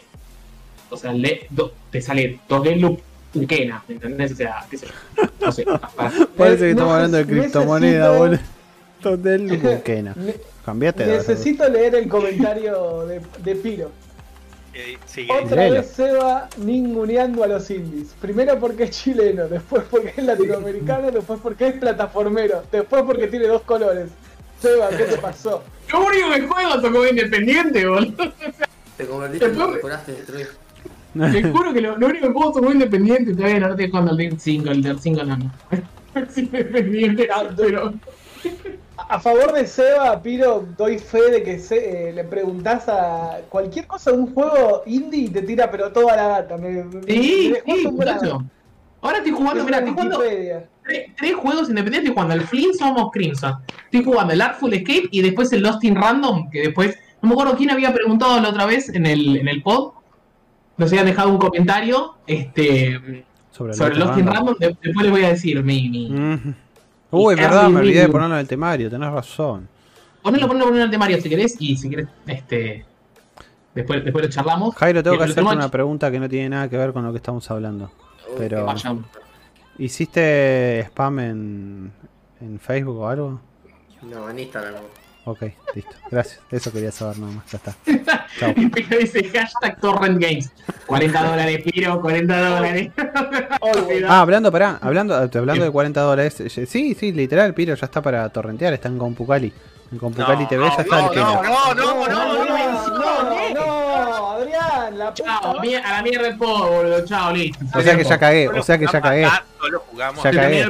O 0.90 0.98
sea, 0.98 1.12
el 1.12 1.22
de- 1.22 1.48
do- 1.50 1.74
te 1.90 2.02
sale 2.02 2.40
dos 2.50 2.64
Deadloop, 2.64 3.00
un 3.34 3.48
Kena, 3.48 3.82
¿me 3.88 3.96
entendés? 3.96 4.34
O 4.34 4.36
sea, 4.36 4.66
qué 4.70 4.78
sé 4.78 4.88
yo. 4.88 5.24
No 5.42 5.52
sé, 5.52 5.64
para- 5.96 6.12
Parece 6.38 6.66
que 6.66 6.70
estamos 6.72 6.94
hablando 6.94 7.18
de 7.18 7.26
necesito- 7.26 7.42
criptomoneda, 7.42 8.12
boludo. 8.12 8.40
Todo 9.02 9.34
el 9.34 9.58
Buquena. 9.58 10.14
Ne- 10.18 10.36
Cambiate 10.66 11.06
de 11.06 11.18
necesito 11.18 11.70
leer 11.70 11.94
el 11.96 12.08
comentario 12.08 13.06
de, 13.06 13.22
de 13.44 13.56
Piro. 13.56 13.92
Eh, 14.74 14.98
sí, 15.06 15.28
Otra 15.32 15.56
Léelo. 15.56 15.76
vez 15.76 15.88
Seba 15.92 16.50
ninguneando 16.58 17.44
a 17.44 17.48
los 17.48 17.70
indies. 17.70 18.14
Primero 18.20 18.60
porque 18.60 18.84
es 18.84 18.90
chileno, 18.92 19.48
después 19.48 19.84
porque 19.90 20.14
es 20.18 20.24
latinoamericano, 20.24 21.12
después 21.12 21.40
porque 21.42 21.68
es 21.68 21.74
plataformero, 21.76 22.64
después 22.72 23.04
porque 23.04 23.28
tiene 23.28 23.48
dos 23.48 23.62
colores. 23.62 24.10
Seba, 24.60 24.90
¿qué 24.90 25.04
te 25.04 25.18
pasó? 25.18 25.64
Lo 25.92 26.06
único 26.06 26.32
que 26.32 26.42
juego 26.42 26.82
tocó 26.82 27.08
independiente, 27.08 27.88
boludo. 27.88 28.34
Te 28.98 29.06
convertiste 29.06 29.46
en 29.46 29.58
destruir. 30.08 30.48
Te 31.14 31.44
juro 31.44 31.74
que 31.74 31.82
lo, 31.82 31.98
lo 31.98 32.08
único 32.08 32.28
que 32.28 32.34
juego 32.34 32.52
tocó 32.52 32.72
independiente, 32.72 33.32
bien, 33.32 33.64
ahora 33.64 33.76
estoy 33.76 33.90
jugando 33.90 34.12
al 34.12 34.18
Dirt 34.18 34.40
5, 34.40 34.70
el 34.72 34.84
Dirt 34.84 35.00
5 35.00 35.24
no, 35.24 35.38
no. 35.38 35.52
Es 36.16 36.38
independiente, 36.38 37.30
pero. 37.56 37.94
A 39.08 39.20
favor 39.20 39.54
de 39.54 39.68
Seba, 39.68 40.22
Piro, 40.22 40.66
doy 40.78 40.98
fe 40.98 41.30
de 41.32 41.44
que 41.44 41.60
se- 41.60 42.10
eh, 42.10 42.14
le 42.14 42.24
preguntás 42.24 42.90
a 42.90 43.40
cualquier 43.50 43.86
cosa 43.88 44.12
de 44.12 44.18
un 44.18 44.34
juego 44.34 44.84
indie 44.86 45.26
y 45.26 45.30
te 45.30 45.42
tira 45.44 45.70
pero 45.70 45.92
toda 45.92 46.16
la 46.16 46.28
data. 46.28 46.58
Me, 46.58 46.70
me- 46.70 46.84
me 46.86 47.02
Sí, 47.04 47.54
sí, 47.66 47.88
muchacho. 47.92 48.44
Ahora 49.02 49.18
estoy 49.20 49.34
jugando, 49.34 49.64
mira, 49.64 49.78
estoy 49.78 49.94
jugando 49.94 50.20
tres, 50.84 51.06
tres 51.18 51.36
juegos 51.36 51.70
independientes. 51.70 52.10
Estoy 52.10 52.14
jugando 52.14 52.34
el 52.34 52.42
Flintstone 52.42 53.00
of 53.02 53.12
Crimson. 53.14 53.54
Estoy 53.86 54.04
jugando 54.04 54.34
el 54.34 54.42
Artful 54.42 54.74
Escape 54.74 55.08
y 55.12 55.22
después 55.22 55.54
el 55.54 55.62
Lost 55.62 55.84
in 55.84 55.96
Random, 55.96 56.50
que 56.50 56.62
después. 56.62 56.98
No 57.22 57.30
me 57.30 57.34
acuerdo 57.34 57.56
quién 57.58 57.72
había 57.72 57.94
preguntado 57.94 58.40
la 58.40 58.50
otra 58.50 58.66
vez 58.66 58.90
en 58.90 59.06
el, 59.06 59.38
en 59.38 59.48
el 59.48 59.62
pod. 59.64 59.94
Nos 60.78 60.92
habían 60.92 61.06
dejado 61.06 61.30
un 61.30 61.38
comentario 61.38 62.16
este, 62.28 63.24
Sobre, 63.52 63.72
el 63.72 63.78
sobre 63.78 63.96
Lost 63.96 64.18
in 64.20 64.26
random. 64.28 64.34
Random. 64.48 64.56
de- 64.60 64.78
Después 64.82 65.04
les 65.04 65.12
voy 65.12 65.24
a 65.24 65.30
decir 65.30 65.64
mi. 65.64 65.90
mi... 65.90 66.14
Uy, 67.12 67.36
verdad, 67.36 67.70
me 67.70 67.80
olvidé 67.80 68.02
de 68.02 68.10
ponerlo 68.10 68.36
en 68.36 68.42
el 68.42 68.48
temario, 68.48 68.90
tenés 68.90 69.12
razón. 69.12 69.68
Ponelo, 70.22 70.48
ponelo, 70.48 70.66
ponelo 70.66 70.84
en 70.84 70.86
el 70.86 70.92
temario 70.92 71.22
si 71.22 71.30
querés. 71.30 71.56
Y 71.60 71.78
si 71.78 71.90
querés, 71.90 72.08
este. 72.26 72.86
Después, 73.74 74.04
después 74.04 74.26
lo 74.26 74.32
charlamos. 74.32 74.76
Jairo, 74.76 75.04
tengo 75.04 75.16
Y 75.16 75.20
que 75.20 75.24
hacerte 75.26 75.42
una 75.42 75.70
pregunta 75.70 76.10
que 76.10 76.20
no 76.20 76.30
tiene 76.30 76.50
nada 76.50 76.70
que 76.70 76.78
ver 76.78 76.94
con 76.94 77.04
lo 77.06 77.12
que 77.12 77.18
estamos 77.18 77.50
hablando. 77.52 77.92
Uy, 78.30 78.36
Pero-. 78.38 78.68
¿Hiciste 79.78 80.80
spam 80.86 81.20
en, 81.20 81.92
en 82.40 82.60
Facebook 82.60 82.98
o 82.98 83.08
algo? 83.08 83.42
No, 84.04 84.30
en 84.30 84.40
Instagram. 84.40 84.76
Ok, 85.26 85.42
listo. 85.74 85.92
Gracias. 86.12 86.40
Eso 86.52 86.72
quería 86.72 86.92
saber 86.92 87.18
nada 87.18 87.34
más. 87.34 87.52
Ya 87.52 87.58
está. 87.58 87.76
Chao. 88.40 88.54
Y 88.56 88.68
Piro 88.70 88.98
dice 89.00 89.24
hashtag 89.30 89.80
Torrent 89.82 90.22
Games. 90.22 90.52
40 90.86 91.24
dólares, 91.24 91.62
Piro, 91.64 92.00
40 92.02 92.50
dólares. 92.50 92.92
Ah, 94.08 94.22
hablando, 94.22 94.52
pará, 94.52 94.78
hablando, 94.82 95.16
hablando 95.16 95.64
de 95.66 95.72
40 95.72 96.02
dólares. 96.02 96.40
eh, 96.42 96.66
Sí, 96.68 96.94
sí, 96.94 97.12
literal, 97.12 97.54
Piro 97.54 97.74
ya 97.76 97.86
está 97.86 98.02
para 98.02 98.30
torrentear, 98.30 98.74
está 98.74 98.88
en 98.88 98.98
Compucali. 99.00 99.52
En 99.92 100.00
Compucali 100.00 100.44
No, 100.44 100.48
TV 100.50 100.64
ya 100.64 100.70
no, 100.76 100.82
está 100.82 101.00
el 101.00 101.06
no, 101.06 101.12
Kena. 101.12 101.24
no, 101.26 101.74
no, 101.74 101.74
no, 101.76 102.08
no, 102.08 102.46
no, 102.46 102.90
no, 102.90 103.54
no, 103.54 104.32
Adrián, 104.32 104.98
la 104.98 105.14
puta 105.14 105.40
Chao, 105.42 105.60
a 105.60 105.92
la 105.92 106.02
mierda 106.04 106.28
el 106.28 106.38
pod, 106.38 106.68
boludo. 106.70 107.06
Chao, 107.06 107.32
listo. 107.34 107.64
O 107.74 107.82
sea 107.82 107.96
que 107.96 108.04
ya 108.04 108.18
cagué, 108.18 108.50
o 108.50 108.64
sea 108.64 108.78
que 108.78 108.88
ya 108.92 109.02
cagué. 109.02 109.26
acá, 109.26 109.46
Solo 109.62 109.84
jugamos. 109.92 110.24
Ya 110.24 110.32
cagué. 110.32 110.66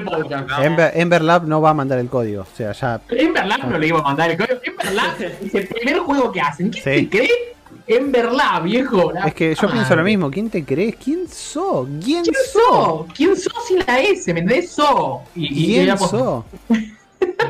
Ember, 0.61 0.91
Ember 0.95 1.21
Lab 1.21 1.47
no 1.47 1.61
va 1.61 1.69
a 1.71 1.73
mandar 1.73 1.99
el 1.99 2.09
código. 2.09 2.43
O 2.43 2.55
sea, 2.55 2.71
ya. 2.73 2.99
Emberlab 3.09 3.67
no 3.69 3.77
le 3.79 3.87
iba 3.87 3.99
a 3.99 4.03
mandar 4.03 4.31
el 4.31 4.37
código. 4.37 4.59
Emberlab 4.63 5.21
es 5.21 5.55
el 5.55 5.67
primer 5.67 5.99
juego 5.99 6.31
que 6.31 6.41
hacen. 6.41 6.69
¿Quién 6.69 6.83
te 6.83 7.09
cree? 7.09 7.55
Emberlab, 7.87 8.63
viejo. 8.63 9.13
Es 9.25 9.33
que 9.33 9.55
yo 9.55 9.71
pienso 9.71 9.95
lo 9.95 10.03
mismo. 10.03 10.29
¿Quién 10.31 10.49
te 10.49 10.63
crees? 10.65 10.95
¿Quién 10.95 11.27
sos? 11.27 11.87
¿Quién 12.03 12.23
¿Quién 12.23 12.35
sos? 12.51 13.05
¿Quién 13.15 13.35
sos 13.35 13.53
sin 13.67 13.79
la 13.85 13.99
S? 13.99 14.33
¿Me 14.33 14.39
entendés? 14.41 14.71
So. 14.71 15.21
¿Quién 15.33 15.97
sos? 15.97 16.43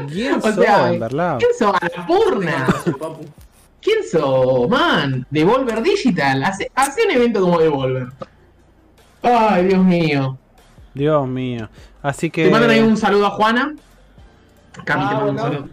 ¿Quién 0.09 0.35
O 0.37 0.41
sos, 0.41 0.55
sea, 0.55 0.93
Ember 0.93 1.13
Lab? 1.13 1.39
¿Quién 1.39 1.51
sos? 1.57 1.73
A 1.73 1.87
la 1.97 2.05
purna. 2.07 2.67
Papu. 2.99 3.25
¿Quién 3.81 4.03
sos, 4.09 4.67
man? 4.69 5.25
Devolver 5.29 5.81
Digital. 5.81 6.43
Hace, 6.43 6.71
hace 6.75 7.03
un 7.05 7.11
evento 7.11 7.41
como 7.41 7.59
Devolver. 7.59 8.07
Ay, 9.21 9.65
Dios 9.67 9.83
mío. 9.83 10.37
Dios 10.93 11.27
mío. 11.27 11.69
Así 12.01 12.29
que. 12.29 12.45
Te 12.45 12.51
mandan 12.51 12.69
ahí 12.71 12.79
un 12.81 12.97
saludo 12.97 13.27
a 13.27 13.31
Juana. 13.31 13.75
Cami, 14.85 15.03
Ah, 15.05 15.09
te 15.09 15.15
mando 15.15 15.31
un 15.31 15.37
saludo. 15.39 15.69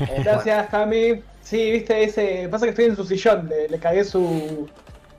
Ojo. 0.00 0.22
Gracias, 0.22 0.68
Cami. 0.68 1.22
Sí, 1.42 1.70
viste, 1.70 2.02
ese. 2.04 2.48
Pasa 2.50 2.64
que 2.66 2.70
estoy 2.70 2.86
en 2.86 2.96
su 2.96 3.04
sillón, 3.04 3.48
le, 3.48 3.68
le 3.68 3.78
cagué 3.78 4.04
su, 4.04 4.68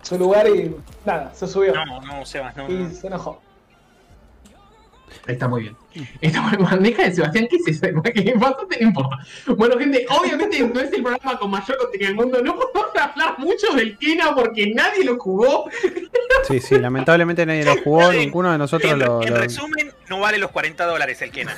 su 0.01 0.17
lugar 0.17 0.47
y 0.47 0.75
nada, 1.05 1.31
se 1.33 1.47
subió. 1.47 1.73
No, 1.85 2.01
no, 2.01 2.25
Sebas, 2.25 2.55
no. 2.57 2.69
Y 2.69 2.73
no. 2.73 2.89
se 2.89 3.07
enojó. 3.07 3.41
Está 5.25 5.47
muy 5.47 5.61
bien. 5.63 5.75
Está 6.21 6.41
muy 6.41 6.51
bien. 6.57 6.63
Bandeja 6.69 7.03
de 7.03 7.15
Sebastián, 7.15 7.47
¿qué 7.49 7.55
es 7.57 7.67
eso? 7.83 8.01
¿Qué 8.03 8.33
bastante 8.37 8.77
no 8.81 8.87
importa. 8.89 9.17
Bueno, 9.57 9.77
gente, 9.79 10.05
obviamente 10.09 10.59
no 10.59 10.79
es 10.79 10.93
el 10.93 11.01
programa 11.01 11.39
con 11.39 11.49
mayor 11.51 11.77
contenido 11.77 12.07
del 12.09 12.15
mundo. 12.15 12.41
No 12.43 12.55
podemos 12.55 12.91
hablar 13.01 13.39
mucho 13.39 13.73
del 13.75 13.97
Kena 13.97 14.35
porque 14.35 14.71
nadie 14.73 15.03
lo 15.03 15.17
jugó. 15.17 15.69
Sí, 16.47 16.59
sí, 16.59 16.77
lamentablemente 16.79 17.45
nadie 17.45 17.65
lo 17.65 17.75
jugó. 17.83 18.11
Ninguno 18.11 18.51
de 18.51 18.57
nosotros 18.57 18.91
En, 18.91 18.99
lo. 18.99 19.21
en 19.23 19.33
lo- 19.33 19.39
resumen, 19.39 19.91
no 20.09 20.19
vale 20.19 20.37
los 20.37 20.51
40 20.51 20.85
dólares 20.85 21.21
el 21.21 21.31
Kena. 21.31 21.55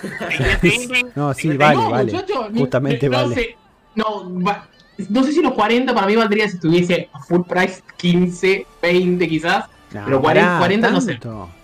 No, 1.16 1.34
sí, 1.34 1.50
vale, 1.58 1.76
no, 1.76 1.90
vale. 1.92 2.12
muchacho, 2.12 2.50
Justamente 2.56 3.10
no 3.10 3.18
vale. 3.18 3.36
sé, 3.36 3.58
no, 3.96 4.42
va- 4.44 4.68
no 5.10 5.24
sé 5.24 5.32
si 5.32 5.42
los 5.42 5.54
40 5.54 5.94
para 5.94 6.08
mí 6.08 6.16
valdría 6.16 6.48
si 6.50 6.56
estuviese 6.56 7.10
a 7.14 7.20
full 7.20 7.42
price 7.48 7.82
15, 7.98 8.66
20 8.82 9.28
quizás. 9.28 9.66
No, 9.92 10.06
Pero 10.06 10.22
40, 10.22 10.48
pará, 10.48 10.60
40 10.60 10.90
no 10.92 11.02
sé. 11.02 11.20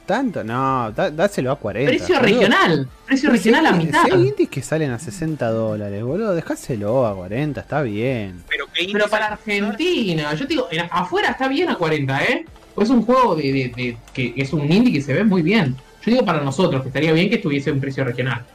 Tanto, 0.05 0.43
no, 0.43 0.91
dáselo 0.91 1.51
a 1.51 1.55
40. 1.57 1.89
Precio 1.89 2.15
boludo. 2.15 2.27
regional. 2.39 2.89
Precio 3.05 3.29
Pero 3.29 3.41
si 3.41 3.49
regional 3.51 3.73
a 3.73 3.77
mitad. 3.77 4.03
Si 4.05 4.11
hay 4.11 4.27
indies 4.27 4.49
que 4.49 4.61
salen 4.61 4.91
a 4.91 4.99
60 4.99 5.49
dólares, 5.49 6.03
boludo, 6.03 6.33
dejáselo 6.33 7.05
a 7.05 7.15
40, 7.15 7.59
está 7.61 7.81
bien. 7.81 8.43
Pero 8.49 9.07
para 9.09 9.27
Argentina, 9.27 10.33
yo 10.33 10.47
te 10.47 10.53
digo, 10.53 10.67
en- 10.71 10.87
afuera 10.91 11.29
está 11.31 11.47
bien 11.47 11.69
a 11.69 11.75
40, 11.77 12.23
¿eh? 12.23 12.45
Es 12.77 12.89
un 12.89 13.03
juego 13.03 13.35
de, 13.35 13.43
de- 13.43 13.73
de- 13.75 13.97
que 14.13 14.33
es 14.35 14.51
un 14.53 14.69
indie 14.71 14.93
que 14.93 15.01
se 15.01 15.13
ve 15.13 15.23
muy 15.23 15.41
bien. 15.41 15.75
Yo 16.05 16.11
digo 16.11 16.25
para 16.25 16.41
nosotros, 16.41 16.81
que 16.81 16.89
estaría 16.89 17.11
bien 17.13 17.29
que 17.29 17.35
estuviese 17.35 17.71
un 17.71 17.79
precio 17.79 18.03
regional. 18.03 18.45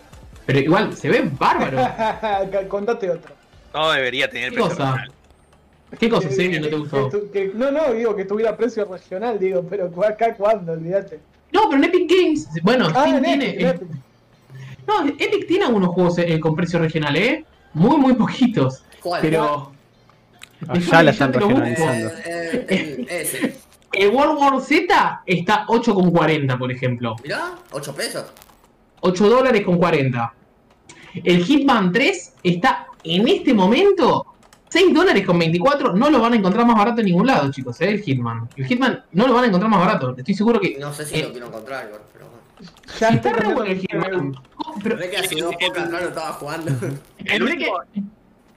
Pero 0.47 0.59
igual, 0.61 0.95
se 0.97 1.09
ve 1.09 1.29
bárbaro. 1.39 1.79
Contate 2.69 3.11
otro. 3.11 3.35
No 3.73 3.91
debería 3.93 4.29
tener 4.29 4.51
¿Qué 4.51 4.57
precio 4.57 4.71
cosa? 4.71 4.85
regional. 4.93 5.13
¿Qué 5.99 6.09
cosa, 6.09 6.29
Que- 6.29 6.61
no 6.61 6.69
te 6.69 6.77
gustó? 6.77 7.09
que 7.11 7.19
tu- 7.19 7.31
que- 7.33 7.51
no, 7.55 7.71
no, 7.73 7.93
digo 7.93 8.15
que 8.15 8.25
tuviera 8.25 8.57
precio 8.57 8.85
regional, 8.85 9.39
digo, 9.41 9.65
pero 9.69 9.91
acá 10.07 10.35
cuándo, 10.35 10.73
olvídate. 10.73 11.19
No, 11.53 11.63
pero 11.69 11.77
en 11.77 11.85
Epic 11.85 12.11
Games, 12.11 12.49
bueno, 12.63 12.87
Ah, 12.95 13.01
Steam 13.03 13.17
en 13.17 13.23
tiene. 13.25 13.45
Epic, 13.51 13.61
en 13.61 13.69
Epic. 13.69 13.89
No, 14.87 15.07
Epic 15.09 15.47
tiene 15.47 15.65
algunos 15.67 15.91
juegos 15.91 16.19
eh, 16.19 16.39
con 16.41 16.55
precio 16.55 16.79
regional, 16.79 17.17
¿eh? 17.17 17.45
Muy, 17.75 17.97
muy 17.97 18.15
poquitos. 18.15 18.83
¿Cuál? 19.03 19.21
Pero. 19.23 19.73
Ah, 20.69 20.79
ya 20.79 21.03
la 21.03 21.11
están 21.13 21.33
regionalizando. 21.33 22.09
Eh, 22.09 22.67
eh, 22.69 22.97
el- 22.99 23.09
ese. 23.09 23.57
El 23.93 24.09
World 24.11 24.39
War 24.39 24.61
Z 24.61 25.23
está 25.27 25.65
8,40, 25.67 26.57
por 26.59 26.71
ejemplo. 26.71 27.17
Mirá, 27.25 27.55
8 27.73 27.93
pesos. 27.95 28.27
8 29.01 29.29
dólares 29.29 29.65
con 29.65 29.79
40. 29.79 30.33
El 31.25 31.43
Hitman 31.45 31.91
3 31.91 32.35
está 32.45 32.87
en 33.03 33.27
este 33.27 33.53
momento 33.53 34.27
6 34.71 34.95
dólares 34.95 35.27
con 35.27 35.39
24. 35.39 35.93
No 35.95 36.09
lo 36.11 36.21
van 36.21 36.33
a 36.33 36.37
encontrar 36.37 36.65
más 36.67 36.77
barato 36.77 37.01
en 37.01 37.07
ningún 37.07 37.27
lado, 37.27 37.51
chicos, 37.51 37.81
¿eh? 37.81 37.91
El 37.91 38.03
Hitman. 38.03 38.49
El 38.57 38.67
Hitman 38.67 39.05
no 39.13 39.27
lo 39.27 39.35
van 39.35 39.45
a 39.45 39.47
encontrar 39.49 39.71
más 39.71 39.81
barato. 39.81 40.15
Estoy 40.17 40.35
seguro 40.35 40.61
que. 40.61 40.77
No 40.79 40.93
sé 40.95 41.05
si 41.07 41.17
Eh, 41.17 41.23
lo 41.25 41.33
quiero 41.33 41.47
encontrar 41.49 41.87
igual, 41.87 42.03
pero 42.13 42.27
bueno. 42.29 42.41
Ya 42.99 43.09
está 43.09 43.33
re 43.33 43.53
bueno 43.55 43.71
el 43.71 43.81
Hitman. 43.81 44.35
Pero 44.83 44.97
Ve 44.97 45.11
que 45.11 45.17
hace 45.19 45.35
dos 45.41 45.55
pocas 45.55 45.85
atrás 45.85 46.03
lo 46.03 46.09
estaba 46.09 46.33
jugando. 46.35 46.71
El 47.19 47.27
el 47.27 47.43
último, 47.43 47.73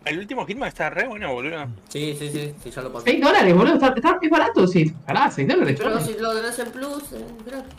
el 0.06 0.20
último 0.20 0.46
Hitman 0.46 0.70
está 0.70 0.90
re 0.92 1.08
bueno, 1.08 1.34
boludo. 1.34 1.66
Sí, 1.90 2.16
sí, 2.20 2.30
sí, 2.32 2.54
sí, 2.64 2.70
ya 2.72 2.82
lo 2.84 2.94
pasé. 2.94 3.12
6 3.12 3.22
dólares, 3.24 3.56
boludo. 3.56 3.74
Está, 3.76 3.88
está- 3.96 4.20
es 4.22 4.30
barato, 4.30 4.68
sí. 4.68 4.94
Pará, 5.06 5.32
6 5.32 5.48
dólares. 5.48 5.76
Pero 5.80 6.00
si 6.00 6.14
lo 6.20 6.34
tenés 6.36 6.60
en 6.60 6.72
plus, 6.72 7.04
eh, 7.14 7.26
gratis. 7.46 7.74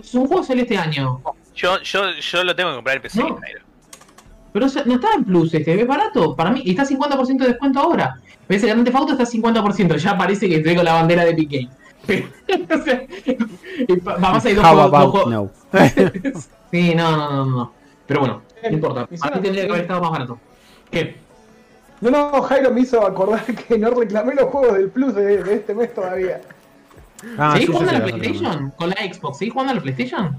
Es 0.00 0.14
un 0.14 0.26
juego 0.26 0.42
sale 0.42 0.62
este 0.62 0.76
año. 0.76 1.22
Yo, 1.54 1.80
yo, 1.82 2.10
yo 2.20 2.42
lo 2.44 2.54
tengo 2.56 2.70
que 2.70 2.74
comprar 2.76 2.96
en 2.96 3.02
PC. 3.02 3.20
No. 3.20 3.38
Pero 4.54 4.66
no 4.86 4.94
está 4.94 5.08
en 5.16 5.24
plus 5.24 5.52
este, 5.52 5.80
es 5.80 5.84
barato. 5.86 6.36
Para 6.36 6.52
mí, 6.52 6.62
y 6.64 6.70
está 6.70 6.84
50% 6.84 7.38
de 7.38 7.48
descuento 7.48 7.80
ahora. 7.80 8.20
Ves, 8.48 8.62
el 8.62 8.68
Grand 8.68 8.84
Theft 8.84 8.96
Auto 8.96 9.12
está 9.14 9.24
50%. 9.24 9.96
Ya 9.96 10.16
parece 10.16 10.48
que 10.48 10.56
estoy 10.58 10.76
con 10.76 10.84
la 10.84 10.92
bandera 10.92 11.24
de 11.24 11.32
Games. 11.34 11.74
o 12.70 12.84
sea, 12.84 13.02
vamos 14.20 14.44
a 14.44 14.50
ir 14.50 14.54
dos 14.56 14.64
How 14.64 14.70
juegos. 14.74 14.90
dos 14.90 14.94
about 14.94 15.10
juegos- 15.10 15.32
no? 15.32 16.40
Sí, 16.70 16.94
no, 16.94 17.10
no, 17.10 17.28
no, 17.34 17.46
no. 17.46 17.72
Pero 18.06 18.20
bueno, 18.20 18.42
no 18.62 18.70
importa. 18.70 19.00
A 19.00 19.06
mí 19.10 19.42
tendría 19.42 19.64
que 19.64 19.70
haber 19.70 19.82
estado 19.82 20.00
más 20.00 20.10
barato. 20.12 20.38
¿Qué? 20.88 21.16
No, 22.00 22.10
no, 22.10 22.42
Jairo 22.42 22.70
me 22.70 22.82
hizo 22.82 23.04
acordar 23.04 23.44
que 23.44 23.76
no 23.76 23.90
reclamé 23.90 24.36
los 24.36 24.44
juegos 24.50 24.74
del 24.74 24.88
Plus 24.88 25.16
de, 25.16 25.42
de 25.42 25.54
este 25.54 25.74
mes 25.74 25.92
todavía. 25.92 26.40
Ah, 27.38 27.54
¿Seguís 27.54 27.66
sí, 27.66 27.72
jugando 27.72 27.90
sí, 27.90 27.96
a 27.96 27.98
la 27.98 28.04
PlayStation? 28.04 28.70
Con 28.76 28.90
la 28.90 28.96
Xbox, 29.12 29.38
¿seguís 29.38 29.52
jugando 29.52 29.72
a 29.72 29.74
la 29.76 29.82
PlayStation? 29.82 30.36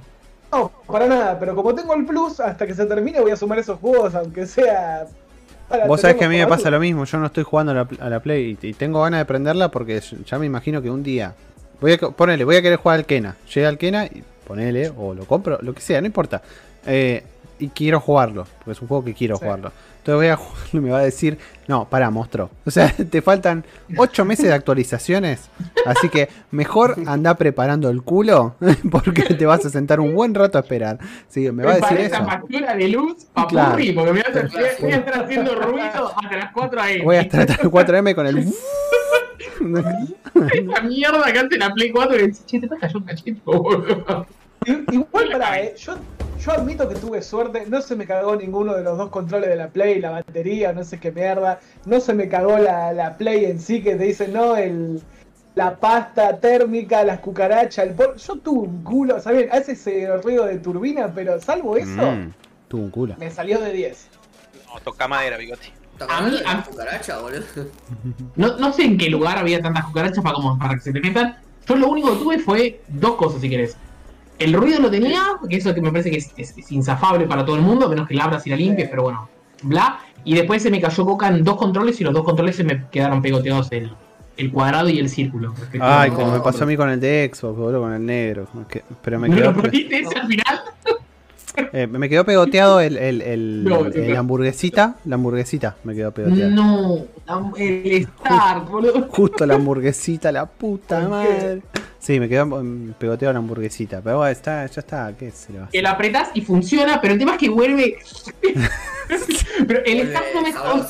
No, 0.52 0.72
para 0.88 1.08
nada, 1.08 1.38
pero 1.40 1.56
como 1.56 1.74
tengo 1.76 1.94
el 1.96 2.06
Plus, 2.06 2.40
hasta 2.40 2.66
que 2.66 2.74
se 2.74 2.86
termine 2.86 3.20
voy 3.20 3.32
a 3.32 3.36
sumar 3.36 3.60
esos 3.60 3.80
juegos, 3.80 4.16
aunque 4.16 4.46
sea. 4.46 5.06
Vos 5.88 6.02
sabés 6.02 6.16
que 6.18 6.26
a 6.26 6.30
mí 6.30 6.38
me 6.38 6.48
pasa 6.48 6.70
lo 6.70 6.80
mismo, 6.80 7.06
yo 7.06 7.18
no 7.18 7.26
estoy 7.26 7.44
jugando 7.44 7.72
a 7.72 7.76
la, 7.76 7.88
a 8.00 8.10
la 8.10 8.20
Play 8.20 8.58
y, 8.62 8.68
y 8.68 8.74
tengo 8.74 9.02
ganas 9.02 9.20
de 9.22 9.26
prenderla 9.26 9.70
porque 9.70 10.00
ya 10.26 10.38
me 10.38 10.46
imagino 10.46 10.82
que 10.82 10.90
un 10.92 11.02
día 11.04 11.34
voy 11.82 11.94
a 11.94 11.98
ponele, 11.98 12.44
voy 12.46 12.56
a 12.58 12.62
querer 12.62 12.78
jugar 12.78 13.00
al 13.00 13.06
Kena, 13.06 13.36
llega 13.54 13.68
al 13.70 13.78
Kena 13.80 14.06
y 14.06 14.24
ponele 14.48 14.92
o 14.96 15.14
lo 15.16 15.26
compro, 15.26 15.58
lo 15.62 15.74
que 15.74 15.82
sea, 15.82 16.00
no 16.02 16.08
importa. 16.08 16.42
Eh, 16.86 17.24
y 17.58 17.70
quiero 17.70 18.00
jugarlo, 18.00 18.46
porque 18.60 18.72
es 18.72 18.82
un 18.82 18.88
juego 18.88 19.04
que 19.04 19.14
quiero 19.16 19.38
Sí. 19.38 19.44
jugarlo. 19.44 19.72
Entonces 20.06 20.20
voy 20.20 20.28
a 20.28 20.36
jugarlo 20.36 20.70
y 20.72 20.80
me 20.82 20.92
va 20.92 21.00
a 21.00 21.04
decir, 21.04 21.40
no, 21.68 21.90
pará, 21.90 22.12
monstruo. 22.12 22.52
O 22.64 22.70
sea, 22.70 22.94
te 23.10 23.24
faltan 23.24 23.66
8 23.98 24.24
meses 24.24 24.46
de 24.46 24.54
actualizaciones, 24.54 25.50
así 25.84 26.10
que 26.10 26.30
mejor 26.52 26.96
anda 27.08 27.34
preparando 27.34 27.90
el 27.90 28.04
culo 28.04 28.56
porque 28.92 29.24
te 29.24 29.48
vas 29.48 29.66
a 29.66 29.72
sentar 29.72 30.00
un 30.00 30.14
buen 30.14 30.36
rato 30.36 30.60
a 30.60 30.62
esperar. 30.62 31.00
Sí, 31.28 31.50
me 31.52 31.64
va 31.64 31.72
a 31.72 31.76
decir 31.78 31.98
eso. 31.98 32.18
esa 32.18 32.24
factura 32.24 32.76
de 32.76 32.88
luz, 32.88 33.26
papurri, 33.34 33.56
Claro. 33.56 33.72
porque 33.72 33.92
me 33.94 34.12
voy 34.12 34.20
a, 34.20 34.22
estar, 34.22 34.52
voy 34.80 34.92
a 34.92 34.96
estar 34.98 35.24
haciendo 35.24 35.56
ruido 35.56 36.14
hasta 36.16 36.38
las 36.38 36.52
4 36.54 36.82
a.m. 36.82 37.04
Voy 37.04 37.16
a 37.16 37.22
estar 37.22 37.40
hasta 37.42 37.64
el 37.64 37.72
4M 37.72 38.14
con 38.14 38.28
el... 38.28 38.38
Esa 40.54 40.82
mierda 40.82 41.34
que 41.34 41.40
antes 41.40 41.58
la 41.58 41.74
Play 41.74 41.90
4 41.90 42.16
y 42.16 42.20
decís, 42.20 42.46
che, 42.46 42.60
te 42.60 42.68
cayó 42.68 43.00
un 43.00 43.06
cachito, 43.06 43.42
boludo. 43.46 44.28
Igual 44.68 45.30
para, 45.32 45.62
eh, 45.62 45.74
yo, 45.78 45.96
yo 46.44 46.52
admito 46.52 46.88
que 46.88 46.96
tuve 46.96 47.22
suerte, 47.22 47.66
no 47.68 47.82
se 47.82 47.96
me 47.96 48.06
cagó 48.06 48.36
ninguno 48.36 48.74
de 48.74 48.84
los 48.84 48.98
dos 48.98 49.10
controles 49.10 49.50
de 49.50 49.56
la 49.56 49.70
Play, 49.70 50.00
la 50.00 50.12
batería, 50.12 50.74
no 50.74 50.84
sé 50.84 51.00
qué 51.00 51.12
mierda, 51.12 51.60
no 51.86 52.00
se 52.00 52.14
me 52.14 52.28
cagó 52.30 52.58
la, 52.58 52.94
la 52.94 53.18
Play 53.18 53.46
en 53.46 53.60
sí 53.60 53.82
que 53.82 53.96
te 53.96 54.04
dice, 54.04 54.28
no, 54.28 54.56
el, 54.56 55.02
la 55.56 55.76
pasta 55.78 56.38
térmica, 56.40 57.04
las 57.04 57.20
cucarachas, 57.20 57.88
el 57.88 57.94
polvo. 57.94 58.16
Yo 58.16 58.36
tuve 58.38 58.68
un 58.68 58.84
culo, 58.84 59.20
¿saben? 59.22 59.50
Hace 59.52 59.72
ese 59.74 60.18
ruido 60.18 60.46
de 60.46 60.58
turbina, 60.60 61.12
pero 61.14 61.40
salvo 61.42 61.78
eso, 61.78 62.12
Mm, 62.12 62.32
tuvo 62.68 62.84
un 62.84 62.92
culo. 62.92 63.16
me 63.18 63.32
salió 63.32 63.60
de 63.60 63.72
10. 63.74 64.08
No, 64.74 64.80
toca 64.82 65.08
madera, 65.08 65.38
bigote. 65.38 65.72
¿Está 65.98 66.06
A 66.18 66.22
mí- 66.22 66.38
a- 66.46 66.64
cucaracha, 66.64 67.20
boludo? 67.20 67.42
No, 68.36 68.58
no 68.58 68.74
sé 68.74 68.84
en 68.84 68.98
qué 68.98 69.10
lugar 69.10 69.38
había 69.38 69.62
tantas 69.62 69.86
cucarachas 69.86 70.22
para, 70.24 70.36
como, 70.36 70.60
para 70.60 70.74
que 70.76 70.82
se 70.82 70.92
te 70.92 71.00
metan. 71.00 71.38
Yo 71.68 71.76
lo 71.78 71.88
único 71.88 72.12
que 72.12 72.18
tuve 72.20 72.40
fue 72.40 72.82
dos 72.90 73.16
cosas, 73.16 73.40
si 73.42 73.50
querés. 73.50 73.78
El 74.38 74.54
ruido 74.54 74.80
lo 74.80 74.92
tenía, 74.92 75.22
que 75.50 75.56
eso 75.56 75.74
que 75.74 75.82
me 75.82 75.92
parece 75.92 76.12
que 76.12 76.18
es, 76.18 76.32
es- 76.36 76.58
es 76.58 76.72
insafable 76.72 77.26
para 77.26 77.46
todo 77.46 77.56
el 77.56 77.62
mundo, 77.62 77.86
a 77.86 77.90
menos 77.90 78.08
que 78.08 78.16
la 78.16 78.26
abras 78.26 78.46
y 78.48 78.50
la 78.50 78.56
limpies, 78.58 78.90
pero 78.90 79.04
bueno, 79.04 79.30
bla. 79.64 80.00
Y 80.24 80.34
después 80.36 80.62
se 80.62 80.70
me 80.72 80.82
cayó 80.82 81.06
coca 81.06 81.28
en 81.28 81.44
dos 81.44 81.56
controles 81.56 82.00
y 82.02 82.04
los 82.04 82.14
dos 82.14 82.24
controles 82.26 82.56
se 82.56 82.64
me 82.64 82.86
quedaron 82.90 83.22
pegoteados 83.22 83.72
el, 83.72 83.92
el 84.38 84.52
cuadrado 84.52 84.90
y 84.90 85.00
el 85.00 85.08
círculo. 85.10 85.54
Ay, 85.80 86.10
no, 86.10 86.16
como 86.16 86.32
me 86.32 86.38
no, 86.40 86.44
pasó 86.44 86.60
no. 86.60 86.64
a 86.64 86.68
mí 86.68 86.76
con 86.78 86.90
el 86.90 87.00
de 87.00 87.32
Xbox, 87.34 87.58
boludo, 87.58 87.82
con 87.82 87.94
el 87.94 88.06
negro. 88.06 88.48
Pero 89.02 89.20
me 89.20 89.30
¿No 89.30 89.36
quedó, 89.36 89.52
lo 89.52 89.62
perdiste 89.62 90.00
ese 90.00 90.20
al 90.20 90.28
final? 90.28 90.62
eh, 91.74 91.88
me 91.88 92.10
quedó 92.10 92.26
pegoteado 92.26 92.80
el, 92.82 92.98
el, 92.98 93.22
el, 93.22 93.64
No, 93.70 93.86
el 93.86 94.12
no. 94.14 94.20
hamburguesita. 94.20 94.96
La 95.06 95.16
hamburguesita 95.16 95.76
me 95.84 95.94
quedó 95.96 96.12
pegoteada. 96.12 96.50
No, 96.50 97.06
el 97.58 97.86
Star, 98.20 98.66
boludo. 98.66 99.08
Justo 99.10 99.46
la 99.46 99.56
hamburguesita, 99.56 100.32
la 100.32 100.46
puta 100.48 101.08
madre. 101.08 101.62
Sí, 102.06 102.20
me 102.20 102.30
quedó 102.30 102.64
pegoteado 103.00 103.34
la 103.34 103.40
hamburguesita. 103.40 104.00
Pero 104.00 104.18
bueno, 104.18 104.32
está, 104.32 104.64
ya 104.68 104.80
está, 104.80 105.12
¿qué 105.18 105.32
se 105.32 105.52
le 105.52 105.58
va 105.58 105.66
a 105.66 105.70
Que 105.70 105.80
hacer? 105.80 105.90
lo 105.90 105.90
apretás 105.90 106.30
y 106.36 106.42
funciona, 106.42 107.02
pero 107.02 107.14
el 107.14 107.20
tema 107.20 107.32
es 107.32 107.38
que 107.40 107.50
vuelve. 107.50 107.98
pero 109.68 109.84
el 109.84 110.00
Star 110.02 110.24
no 110.36 110.42
me 110.44 110.54
jode. 110.54 110.86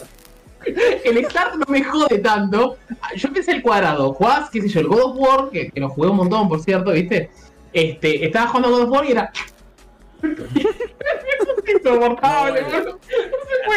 El 1.06 1.26
Start 1.26 1.56
no 1.56 1.66
me 1.70 1.82
jode 1.86 2.18
tanto. 2.18 2.78
Yo 3.16 3.30
empecé 3.30 3.54
el 3.54 3.62
cuadrado. 3.62 4.12
Jugás, 4.12 4.50
qué 4.50 4.62
sé 4.62 4.68
yo, 4.68 4.82
el 4.82 4.88
God 4.88 5.04
of 5.04 5.16
War, 5.18 5.50
que, 5.52 5.72
que 5.72 5.80
lo 5.80 5.88
jugué 5.88 6.10
un 6.10 6.18
montón, 6.18 6.50
por 6.50 6.60
cierto, 6.62 6.92
¿viste? 6.92 7.30
Este, 7.72 8.26
estaba 8.26 8.48
jugando 8.48 8.72
God 8.72 8.82
of 8.82 8.90
War 8.90 9.06
y 9.06 9.12
era. 9.12 9.32
Insoportable, 11.76 12.62
No. 12.62 12.68
No 12.68 12.92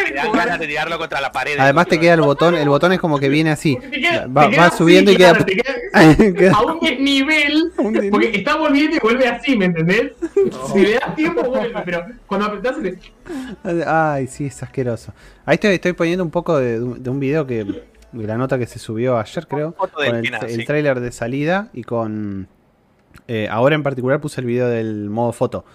se 0.05 0.11
Te 0.13 0.21
puede 0.21 0.37
ganas 0.37 0.59
de 0.59 0.67
tirarlo 0.67 0.97
contra 0.97 1.21
la 1.21 1.31
pared. 1.31 1.57
Además 1.59 1.87
te 1.87 1.99
queda 1.99 2.13
el 2.15 2.21
botón, 2.21 2.55
el 2.55 2.69
botón 2.69 2.91
es 2.93 2.99
como 2.99 3.19
que 3.19 3.29
viene 3.29 3.51
así. 3.51 3.75
Porque 3.75 3.89
te 3.89 4.01
queda- 4.01 4.27
Va, 4.27 4.49
te 4.49 4.59
así, 4.59 4.77
subiendo 4.77 5.11
y 5.11 5.17
queda... 5.17 5.33
te 5.43 5.55
queda 5.55 6.53
a 6.55 6.61
un 6.63 6.79
desnivel. 6.79 7.71
un 7.77 7.93
desnivel. 7.93 8.11
Porque 8.11 8.31
está 8.37 8.55
volviendo 8.55 8.95
y 8.95 8.99
vuelve 8.99 9.27
así, 9.27 9.57
¿me 9.57 9.65
entendés? 9.65 10.11
No. 10.51 10.67
Si 10.73 10.79
le 10.79 10.93
das 10.93 11.15
tiempo, 11.15 11.43
vuelve, 11.43 11.81
pero 11.85 12.05
cuando 12.27 12.47
apretás 12.47 12.75
se 12.77 12.91
te. 12.91 12.99
Ay, 13.87 14.27
sí, 14.27 14.45
es 14.45 14.61
asqueroso. 14.63 15.13
Ahí 15.45 15.55
estoy, 15.55 15.75
estoy 15.75 15.93
poniendo 15.93 16.23
un 16.23 16.31
poco 16.31 16.57
de, 16.57 16.79
de 16.79 17.09
un 17.09 17.19
video 17.19 17.45
que. 17.47 17.63
de 18.11 18.27
la 18.27 18.37
nota 18.37 18.57
que 18.57 18.65
se 18.67 18.79
subió 18.79 19.17
ayer, 19.17 19.47
creo. 19.47 19.73
Con 19.73 19.89
el, 20.05 20.21
Kena, 20.21 20.37
el 20.39 20.49
sí. 20.61 20.65
tráiler 20.65 20.99
de 20.99 21.11
salida 21.11 21.69
y 21.73 21.83
con. 21.83 22.47
eh, 23.27 23.47
ahora 23.49 23.75
en 23.75 23.83
particular 23.83 24.19
puse 24.21 24.41
el 24.41 24.47
video 24.47 24.67
del 24.67 25.09
modo 25.09 25.31
foto. 25.33 25.65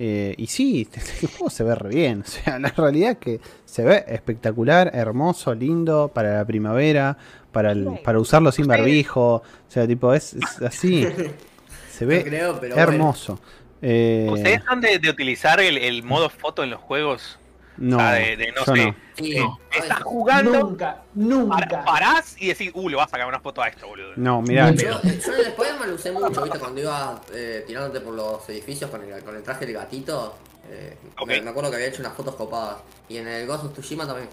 Eh, 0.00 0.34
y 0.38 0.46
sí, 0.46 0.88
el 1.22 1.28
juego 1.28 1.50
se 1.50 1.64
ve 1.64 1.74
re 1.74 1.88
bien. 1.88 2.22
O 2.26 2.30
sea, 2.30 2.58
la 2.58 2.68
realidad 2.70 3.10
es 3.12 3.18
que 3.18 3.40
se 3.64 3.82
ve 3.84 4.04
espectacular, 4.08 4.90
hermoso, 4.94 5.54
lindo 5.54 6.10
para 6.14 6.36
la 6.38 6.44
primavera, 6.44 7.18
para, 7.52 7.72
el- 7.72 7.98
para 8.04 8.18
usarlo 8.20 8.52
sin 8.52 8.66
barbijo. 8.66 9.34
O 9.36 9.42
sea, 9.68 9.86
tipo, 9.86 10.14
es, 10.14 10.34
es 10.34 10.62
así. 10.62 11.06
Se 11.90 12.04
ve 12.06 12.22
creo, 12.22 12.60
pero 12.60 12.76
hermoso. 12.76 13.40
Eh, 13.82 14.28
¿Ustedes 14.30 14.62
son 14.68 14.80
de, 14.80 15.00
de 15.00 15.10
utilizar 15.10 15.60
el, 15.60 15.76
el 15.78 16.04
modo 16.04 16.30
foto 16.30 16.62
en 16.62 16.70
los 16.70 16.80
juegos? 16.80 17.37
No, 17.78 17.96
o 17.96 18.00
sea, 18.00 18.10
de, 18.12 18.36
de 18.36 18.52
no 18.52 18.64
sé. 18.64 18.94
no. 19.38 19.58
Estás 19.70 20.02
jugando, 20.02 20.52
Nunca, 20.60 21.02
nunca. 21.14 21.84
parás 21.84 22.36
y 22.40 22.48
decís, 22.48 22.70
uh, 22.74 22.88
le 22.88 22.96
vas 22.96 23.06
a 23.06 23.10
sacar 23.10 23.26
una 23.26 23.40
foto 23.40 23.62
a 23.62 23.68
esto, 23.68 23.86
boludo. 23.86 24.12
No, 24.16 24.42
mirá, 24.42 24.70
Yo, 24.72 24.90
eh, 25.04 25.20
yo 25.24 25.32
en 25.34 25.40
el 25.40 25.46
Spider-Man 25.46 25.88
lo 25.88 25.94
usé 25.94 26.12
mucho, 26.12 26.42
¿viste? 26.42 26.58
Cuando 26.58 26.80
iba 26.80 27.20
eh, 27.32 27.64
tirándote 27.66 28.00
por 28.00 28.14
los 28.14 28.48
edificios 28.48 28.90
con 28.90 29.02
el, 29.02 29.22
con 29.24 29.34
el 29.36 29.42
traje 29.42 29.64
del 29.66 29.74
gatito. 29.74 30.36
eh, 30.70 30.96
Ok. 31.20 31.28
me, 31.28 31.40
me 31.42 31.50
acuerdo 31.50 31.70
que 31.70 31.76
había 31.76 31.88
hecho 31.88 32.00
unas 32.02 32.14
fotos 32.14 32.34
copadas. 32.34 32.76
Y 33.08 33.16
en 33.16 33.26
el 33.28 33.46
Ghost 33.46 33.64
of 33.64 33.72
Tsushima 33.72 34.06
también. 34.06 34.28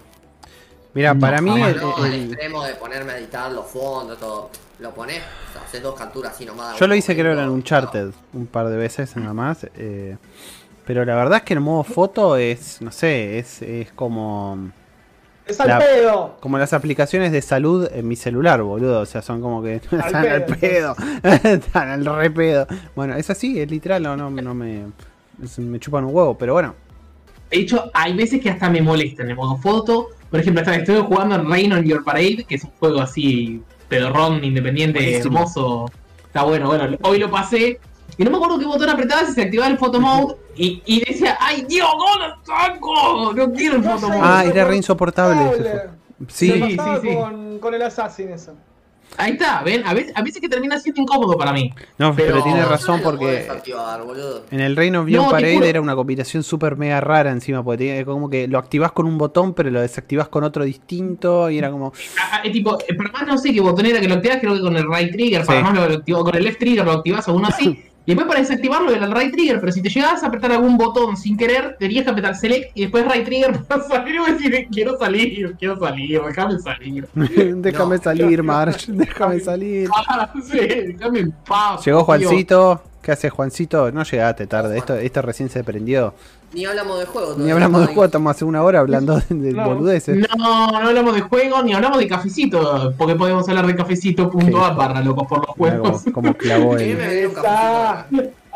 Mirá, 0.94 1.14
No, 1.14 1.20
para 1.20 1.40
mí 1.40 1.50
el- 1.62 1.76
No, 1.80 1.96
al 1.96 2.12
el- 2.12 2.24
extremo 2.32 2.64
de 2.64 2.74
ponerme 2.74 3.12
a 3.12 3.18
editar 3.18 3.50
los 3.52 3.66
fondos, 3.66 4.18
todo. 4.18 4.50
Lo 4.78 4.92
pones, 4.92 5.22
o 5.50 5.52
sea, 5.54 5.62
haces 5.62 5.82
dos 5.82 5.94
capturas 5.94 6.34
así 6.34 6.44
nomás. 6.44 6.78
yo 6.78 6.86
lo 6.86 6.94
hice 6.94 7.14
creo 7.16 7.32
en 7.32 7.38
un 7.40 7.48
Uncharted 7.50 8.10
un 8.34 8.46
par 8.46 8.68
de 8.68 8.76
veces 8.76 9.16
nada 9.16 9.32
más. 9.32 9.66
eh, 9.74 10.16
pero 10.86 11.04
la 11.04 11.14
verdad 11.16 11.38
es 11.38 11.42
que 11.44 11.54
el 11.54 11.60
modo 11.60 11.84
foto 11.84 12.36
es, 12.36 12.80
no 12.80 12.90
sé, 12.92 13.38
es, 13.38 13.60
es 13.62 13.92
como 13.92 14.70
Es 15.46 15.60
al 15.60 15.68
La- 15.68 15.78
pedo. 15.78 16.36
como 16.40 16.58
las 16.58 16.72
aplicaciones 16.72 17.32
de 17.32 17.42
salud 17.42 17.88
en 17.92 18.06
mi 18.08 18.16
celular, 18.16 18.62
boludo. 18.62 19.00
O 19.00 19.06
sea, 19.06 19.20
son 19.22 19.40
como 19.40 19.62
que 19.62 19.74
están 19.92 20.14
al 20.14 20.44
pedo. 20.46 20.94
pedo, 20.94 20.96
están 21.44 21.88
al 21.90 22.04
re 22.04 22.30
pedo. 22.30 22.66
Bueno, 22.94 23.14
es 23.16 23.28
así, 23.30 23.60
es 23.60 23.70
literal, 23.70 24.02
no, 24.02 24.16
no, 24.16 24.30
no 24.30 24.54
me, 24.54 24.84
es- 25.42 25.58
me 25.58 25.78
chupan 25.78 26.04
un 26.04 26.14
huevo, 26.14 26.36
pero 26.38 26.52
bueno. 26.54 26.74
De 27.50 27.58
hecho, 27.58 27.90
hay 27.94 28.12
veces 28.16 28.40
que 28.40 28.50
hasta 28.50 28.68
me 28.70 28.80
molesta 28.82 29.22
en 29.22 29.30
el 29.30 29.36
modo 29.36 29.56
foto. 29.58 30.08
Por 30.30 30.40
ejemplo, 30.40 30.62
hasta 30.62 30.74
estoy 30.74 31.00
jugando 31.02 31.36
en 31.36 31.48
Rain 31.48 31.72
on 31.72 31.84
Your 31.84 32.02
Parade, 32.02 32.44
que 32.48 32.56
es 32.56 32.64
un 32.64 32.70
juego 32.80 33.00
así, 33.00 33.62
pedorrón, 33.88 34.42
independiente, 34.42 34.98
Buenísimo. 34.98 35.38
hermoso. 35.38 35.90
Está 36.26 36.42
bueno, 36.42 36.66
bueno, 36.66 36.96
hoy 37.02 37.18
lo 37.20 37.30
pasé. 37.30 37.78
Y 38.18 38.24
no 38.24 38.30
me 38.30 38.36
acuerdo 38.36 38.58
qué 38.58 38.64
botón 38.66 38.88
apretaba 38.88 39.26
si 39.26 39.32
se 39.32 39.42
activaba 39.42 39.70
el 39.70 39.78
photo 39.78 40.00
mode. 40.00 40.36
Y, 40.56 40.82
y 40.86 41.04
decía, 41.04 41.36
¡ay 41.40 41.66
Dios, 41.68 41.88
no 41.98 42.26
lo 42.28 42.34
saco! 42.44 43.32
No 43.34 43.52
quiero 43.52 43.76
el 43.76 43.82
No 43.82 43.90
photo 43.98 44.08
mode. 44.08 44.20
Ah, 44.22 44.44
era 44.46 44.64
re 44.64 44.76
insoportable. 44.76 45.52
Sí, 46.28 46.50
Sí. 46.52 46.76
sí. 47.02 47.14
Con, 47.14 47.58
con 47.58 47.74
el 47.74 47.82
Assassin 47.82 48.30
eso. 48.30 48.54
Ahí 49.18 49.32
está, 49.32 49.62
ven, 49.62 49.86
a 49.86 49.94
veces, 49.94 50.12
a 50.14 50.20
veces 50.22 50.40
que 50.42 50.48
termina 50.48 50.78
siendo 50.80 51.00
incómodo 51.02 51.38
para 51.38 51.52
mí. 51.52 51.72
no, 51.96 52.14
pero, 52.14 52.32
Pero- 52.32 52.42
tiene 52.44 52.64
razón 52.64 52.98
Yo 53.00 53.04
no 53.04 53.12
lo 53.12 53.18
puedo 53.18 53.30
porque 53.30 53.42
desactivar, 53.44 54.02
boludo. 54.02 54.44
en 54.50 54.60
el 54.60 54.76
Reign 54.76 54.96
of 54.96 55.00
No, 55.02 55.06
Beyond 55.06 55.30
Parade 55.30 55.68
era 55.68 55.80
una 55.80 55.94
combinación 55.94 56.42
súper 56.42 56.76
mega 56.76 57.00
rara 57.00 57.30
encima, 57.30 57.62
porque 57.62 57.78
tenía 57.78 58.04
como 58.04 58.28
que 58.28 58.48
lo 58.48 58.58
activás 58.58 58.92
con 58.92 59.06
un 59.06 59.16
botón, 59.16 59.54
pero 59.54 59.70
lo 59.70 59.80
desactivás 59.80 60.28
con 60.28 60.44
otro 60.44 60.64
distinto, 60.64 61.48
y 61.48 61.56
era 61.58 61.70
como. 61.70 61.92
Ah, 62.20 62.40
es 62.44 62.52
tipo, 62.52 62.78
eh, 62.86 62.94
para 62.94 63.10
más 63.12 63.26
no 63.26 63.38
sé 63.38 63.52
qué 63.54 63.60
botón 63.60 63.86
era 63.86 64.00
que 64.00 64.08
lo 64.08 64.14
activas, 64.16 64.38
creo 64.40 64.54
que 64.54 64.60
con 64.60 64.76
el 64.76 64.84
right 64.92 65.12
trigger, 65.12 65.46
para 65.46 65.58
Sí. 65.60 65.64
más 65.64 65.74
lo 65.74 65.82
activó 65.96 66.24
con 66.24 66.34
el 66.34 66.44
left 66.44 66.58
trigger, 66.58 66.84
lo 66.84 66.92
activas 66.92 67.28
o 67.28 67.34
uno 67.34 67.48
así. 67.48 67.84
Y 68.06 68.12
después 68.14 68.28
para 68.28 68.38
desactivarlo 68.40 68.92
era 68.92 69.04
el 69.04 69.12
right 69.12 69.32
trigger, 69.32 69.58
pero 69.58 69.72
si 69.72 69.82
te 69.82 69.88
llegabas 69.88 70.22
a 70.22 70.28
apretar 70.28 70.52
algún 70.52 70.78
botón 70.78 71.16
sin 71.16 71.36
querer, 71.36 71.76
tenías 71.78 72.04
que 72.04 72.10
apretar 72.10 72.36
select 72.36 72.70
y 72.76 72.82
después 72.82 73.04
right 73.04 73.24
trigger 73.24 73.60
para 73.68 73.82
salir 73.82 74.14
y 74.28 74.32
decir, 74.32 74.68
quiero 74.70 74.96
salir, 74.96 75.56
quiero 75.58 75.76
salir, 75.78 76.22
déjame 76.22 76.58
salir. 76.60 77.08
déjame 77.56 77.96
No. 77.96 78.02
salir, 78.02 78.42
March, 78.44 78.86
déjame 78.88 79.40
salir. 79.40 79.88
Ah, 80.08 80.32
sí, 80.40 80.56
déjame 80.58 81.18
en 81.20 81.32
paz. 81.32 81.84
Llegó 81.84 81.98
tío. 81.98 82.04
Juancito. 82.04 82.82
¿Qué 83.02 83.12
hace 83.12 83.30
Juancito? 83.30 83.92
No 83.92 84.02
llegaste 84.02 84.48
tarde, 84.48 84.78
esto, 84.78 84.94
esto 84.96 85.22
recién 85.22 85.48
se 85.48 85.62
prendió. 85.62 86.14
Ni 86.52 86.64
hablamos 86.64 86.98
de 87.00 87.06
juego. 87.06 87.34
Ni 87.36 87.50
hablamos 87.50 87.80
de 87.82 87.86
juego, 87.88 88.04
estamos 88.06 88.30
hace 88.30 88.44
una 88.44 88.62
hora 88.62 88.80
hablando 88.80 89.20
de, 89.28 89.52
No. 89.52 89.64
boludeces. 89.64 90.16
No, 90.38 90.68
no 90.68 90.76
hablamos 90.88 91.14
de 91.14 91.20
juego 91.22 91.62
ni 91.62 91.74
hablamos 91.74 91.98
de 91.98 92.06
cafecito, 92.08 92.94
porque 92.96 93.14
podemos 93.14 93.48
hablar 93.48 93.66
de 93.66 93.74
hijo. 94.70 94.74
barra 94.76 95.00
locos 95.02 95.26
por 95.28 95.38
los 95.46 95.56
juegos. 95.56 96.02
como, 96.14 96.34
clavó 96.34 96.76
el. 96.78 96.98
Esa. 97.00 98.06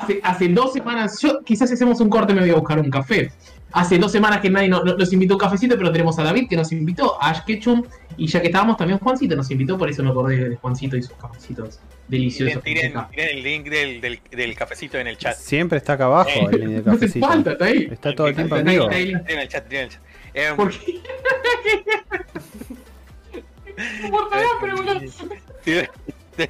Cafecito. 0.00 0.26
Hace, 0.26 0.44
hace 0.44 0.48
dos 0.48 0.72
semanas, 0.72 1.20
yo 1.20 1.42
quizás 1.44 1.68
si 1.68 1.74
hacemos 1.74 2.00
un 2.00 2.08
corte 2.08 2.32
me 2.34 2.40
voy 2.40 2.50
a 2.50 2.54
buscar 2.54 2.78
un 2.78 2.90
café. 2.90 3.30
Hace 3.72 3.98
dos 3.98 4.10
semanas 4.10 4.40
que 4.40 4.50
nadie 4.50 4.68
no- 4.68 4.82
no- 4.82 4.96
nos 4.96 5.12
invitó 5.12 5.34
a 5.34 5.36
un 5.36 5.40
cafecito, 5.40 5.76
pero 5.78 5.92
tenemos 5.92 6.18
a 6.18 6.24
David 6.24 6.48
que 6.48 6.56
nos 6.56 6.72
invitó, 6.72 7.22
a 7.22 7.30
Ash 7.30 7.44
Ketchum, 7.46 7.84
y 8.16 8.26
ya 8.26 8.40
que 8.40 8.48
estábamos 8.48 8.76
también 8.76 8.98
Juancito 8.98 9.36
nos 9.36 9.48
invitó, 9.50 9.78
por 9.78 9.88
eso 9.88 10.02
me 10.02 10.10
acordé 10.10 10.48
de 10.48 10.56
Juancito 10.56 10.96
y 10.96 11.02
sus 11.02 11.12
cafecitos 11.12 11.78
deliciosos. 12.08 12.62
Tiren, 12.64 12.92
tiren- 12.94 13.10
tiren 13.10 13.28
el 13.36 13.42
link 13.44 13.68
del, 13.68 14.00
del, 14.00 14.18
del 14.32 14.54
cafecito 14.56 14.98
en 14.98 15.06
el 15.06 15.16
chat. 15.18 15.36
Siempre 15.36 15.78
está 15.78 15.92
acá 15.92 16.06
abajo 16.06 16.30
el 16.50 16.60
link 16.60 16.70
de 16.70 16.76
Eh, 16.78 16.82
no 16.84 16.92
cafecito. 16.92 17.26
falta, 17.28 17.52
está 17.52 17.64
ahí. 17.66 17.88
Está 17.92 18.12
todo 18.14 18.26
el 18.26 18.34
tiempo 18.34 18.56
en 18.56 18.68
Está 18.68 18.90
ahí. 18.90 19.14
Tiren 19.24 19.38
el 19.38 19.48
chat, 19.48 19.68
tiren 19.68 19.84
el 19.84 19.90
chat. 19.90 20.00
Eh, 20.34 20.48
¿Por 20.56 20.70
qué? 20.70 21.00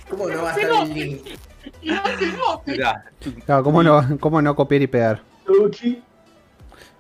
¿Cómo 0.08 0.28
no 0.28 0.42
va 0.42 0.52
a 0.52 0.56
estar 0.56 0.86
el 0.88 0.94
link? 0.94 1.20
Y. 1.82 1.90
Claro, 3.44 3.62
¿cómo 3.64 3.82
no, 3.82 4.18
cómo 4.20 4.40
no 4.42 4.54
copiar 4.56 4.82
y 4.82 4.86
pegar? 4.86 5.22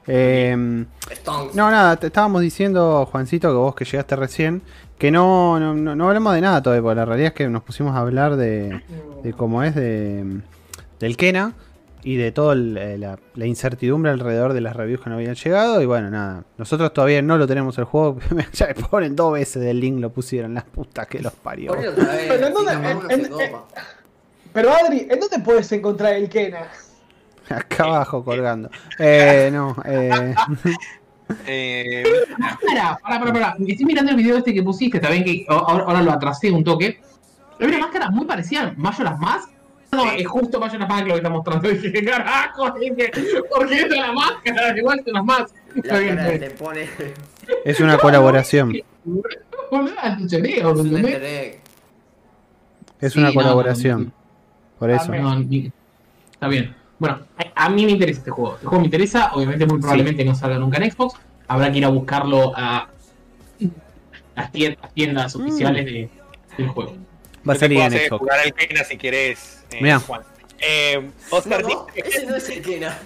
Eh, 0.06 0.84
Stonks. 1.12 1.54
no, 1.54 1.70
nada, 1.70 1.96
te 1.96 2.08
estábamos 2.08 2.40
diciendo, 2.42 3.06
Juancito, 3.10 3.48
que 3.48 3.54
vos 3.54 3.74
que 3.74 3.84
llegaste 3.84 4.16
recién, 4.16 4.62
que 4.98 5.10
no, 5.10 5.60
no, 5.60 5.74
no, 5.74 5.94
no 5.94 6.08
hablamos 6.08 6.34
de 6.34 6.40
nada 6.40 6.62
todavía, 6.62 6.82
porque 6.82 6.96
la 6.96 7.04
realidad 7.04 7.28
es 7.28 7.34
que 7.34 7.48
nos 7.48 7.62
pusimos 7.62 7.94
a 7.94 7.98
hablar 8.00 8.36
de, 8.36 8.82
de 9.22 9.32
cómo 9.34 9.62
es 9.62 9.74
de, 9.74 10.40
del 10.98 11.16
Kena 11.16 11.52
y 12.02 12.16
de 12.16 12.32
toda 12.32 12.54
la, 12.54 13.18
la 13.34 13.46
incertidumbre 13.46 14.10
alrededor 14.10 14.54
de 14.54 14.62
las 14.62 14.74
reviews 14.74 15.02
que 15.02 15.10
no 15.10 15.16
habían 15.16 15.34
llegado. 15.34 15.80
Y 15.82 15.86
bueno, 15.86 16.10
nada, 16.10 16.44
nosotros 16.56 16.92
todavía 16.94 17.20
no 17.22 17.36
lo 17.36 17.46
tenemos 17.46 17.76
el 17.78 17.84
juego. 17.84 18.18
ya 18.54 18.68
le 18.68 18.74
ponen 18.74 19.14
dos 19.14 19.34
veces 19.34 19.62
del 19.62 19.78
link, 19.80 20.00
lo 20.00 20.10
pusieron, 20.10 20.54
las 20.54 20.64
putas 20.64 21.06
que 21.06 21.20
los 21.20 21.34
parió. 21.34 21.72
Pero 21.76 22.46
¿en 22.46 22.54
en- 23.10 23.10
en-. 23.10 23.52
Pero 24.52 24.72
Adri, 24.72 25.06
¿en 25.10 25.20
dónde 25.20 25.38
puedes 25.40 25.70
encontrar 25.72 26.14
el 26.14 26.28
Kena? 26.28 26.68
Acá 27.48 27.84
abajo 27.84 28.24
colgando. 28.24 28.70
Eh, 28.98 29.50
no, 29.52 29.76
eh, 29.84 30.34
Eh, 31.46 32.02
Pará, 32.66 32.98
pará, 33.00 33.18
pará, 33.20 33.32
pará. 33.32 33.56
Estoy 33.66 33.86
mirando 33.86 34.10
el 34.10 34.16
video 34.16 34.38
este 34.38 34.52
que 34.52 34.62
pusiste, 34.62 34.96
está 34.98 35.10
bien 35.10 35.22
que 35.24 35.46
ahora, 35.48 35.84
ahora 35.84 36.02
lo 36.02 36.10
atrasé 36.12 36.50
un 36.50 36.64
toque. 36.64 37.00
Hay 37.60 37.66
una 37.66 37.78
máscara 37.78 38.10
muy 38.10 38.24
parecida 38.26 38.62
a 38.62 38.72
Majora's 38.76 39.18
Mask. 39.20 39.48
No, 39.92 40.10
es 40.10 40.26
justo 40.26 40.58
Majora's 40.58 40.88
Mask 40.88 41.02
lo 41.06 41.14
que 41.14 41.18
está 41.18 41.30
mostrando. 41.30 41.68
Dije, 41.70 41.92
¿qué 41.92 42.04
carajo? 42.04 42.70
Dije, 42.72 43.12
¿por 43.48 43.68
qué 43.68 43.80
esta 43.82 43.94
es 43.94 44.00
la 44.00 44.12
máscara? 44.12 44.76
Igual 44.76 45.04
que 45.04 45.12
las 45.12 45.24
Mask. 45.24 45.54
Está 45.76 45.94
La 45.94 46.00
bien, 46.00 46.16
cara 46.16 46.32
está 46.32 46.48
te 46.48 46.54
pone 46.54 46.88
Es 47.64 47.80
una 47.80 47.98
colaboración. 47.98 48.72
Es 53.00 53.16
una 53.16 53.32
colaboración. 53.32 54.12
Por 54.80 54.90
eso. 54.90 55.14
No, 55.14 55.38
ni- 55.38 55.70
está 56.32 56.48
bien. 56.48 56.74
Bueno, 56.98 57.20
a, 57.54 57.66
a 57.66 57.68
mí 57.70 57.86
me 57.86 57.92
interesa 57.92 58.18
este 58.18 58.30
juego. 58.32 58.54
Este 58.56 58.66
juego 58.66 58.80
me 58.80 58.86
interesa, 58.86 59.30
obviamente 59.34 59.64
muy 59.66 59.78
probablemente 59.78 60.24
no 60.24 60.34
salga 60.34 60.58
nunca 60.58 60.78
en 60.78 60.90
Xbox. 60.90 61.14
Habrá 61.46 61.70
que 61.70 61.78
ir 61.78 61.84
a 61.84 61.88
buscarlo 61.88 62.52
a 62.56 62.88
las 64.36 64.52
tiendas, 64.52 64.92
tiendas 64.94 65.36
Mm. 65.36 65.40
oficiales 65.42 65.84
de- 65.84 66.08
del 66.56 66.68
juego. 66.68 66.96
Va 67.48 67.52
a 67.54 67.56
salir 67.56 67.78
en 67.80 67.92
Xbox. 67.92 68.18
jugar 68.18 68.40
al 68.40 68.52
Kena 68.54 68.84
si 68.84 68.96
quieres, 68.96 69.64
eh. 69.70 69.98
Juan. 70.06 70.22
Eh, 70.62 71.10
Oscar, 71.30 71.62
No, 71.62 71.68
no, 71.68 71.86
ese 71.94 72.26
no 72.26 72.36
es 72.36 72.48
el 72.50 72.60
Kena. 72.62 72.98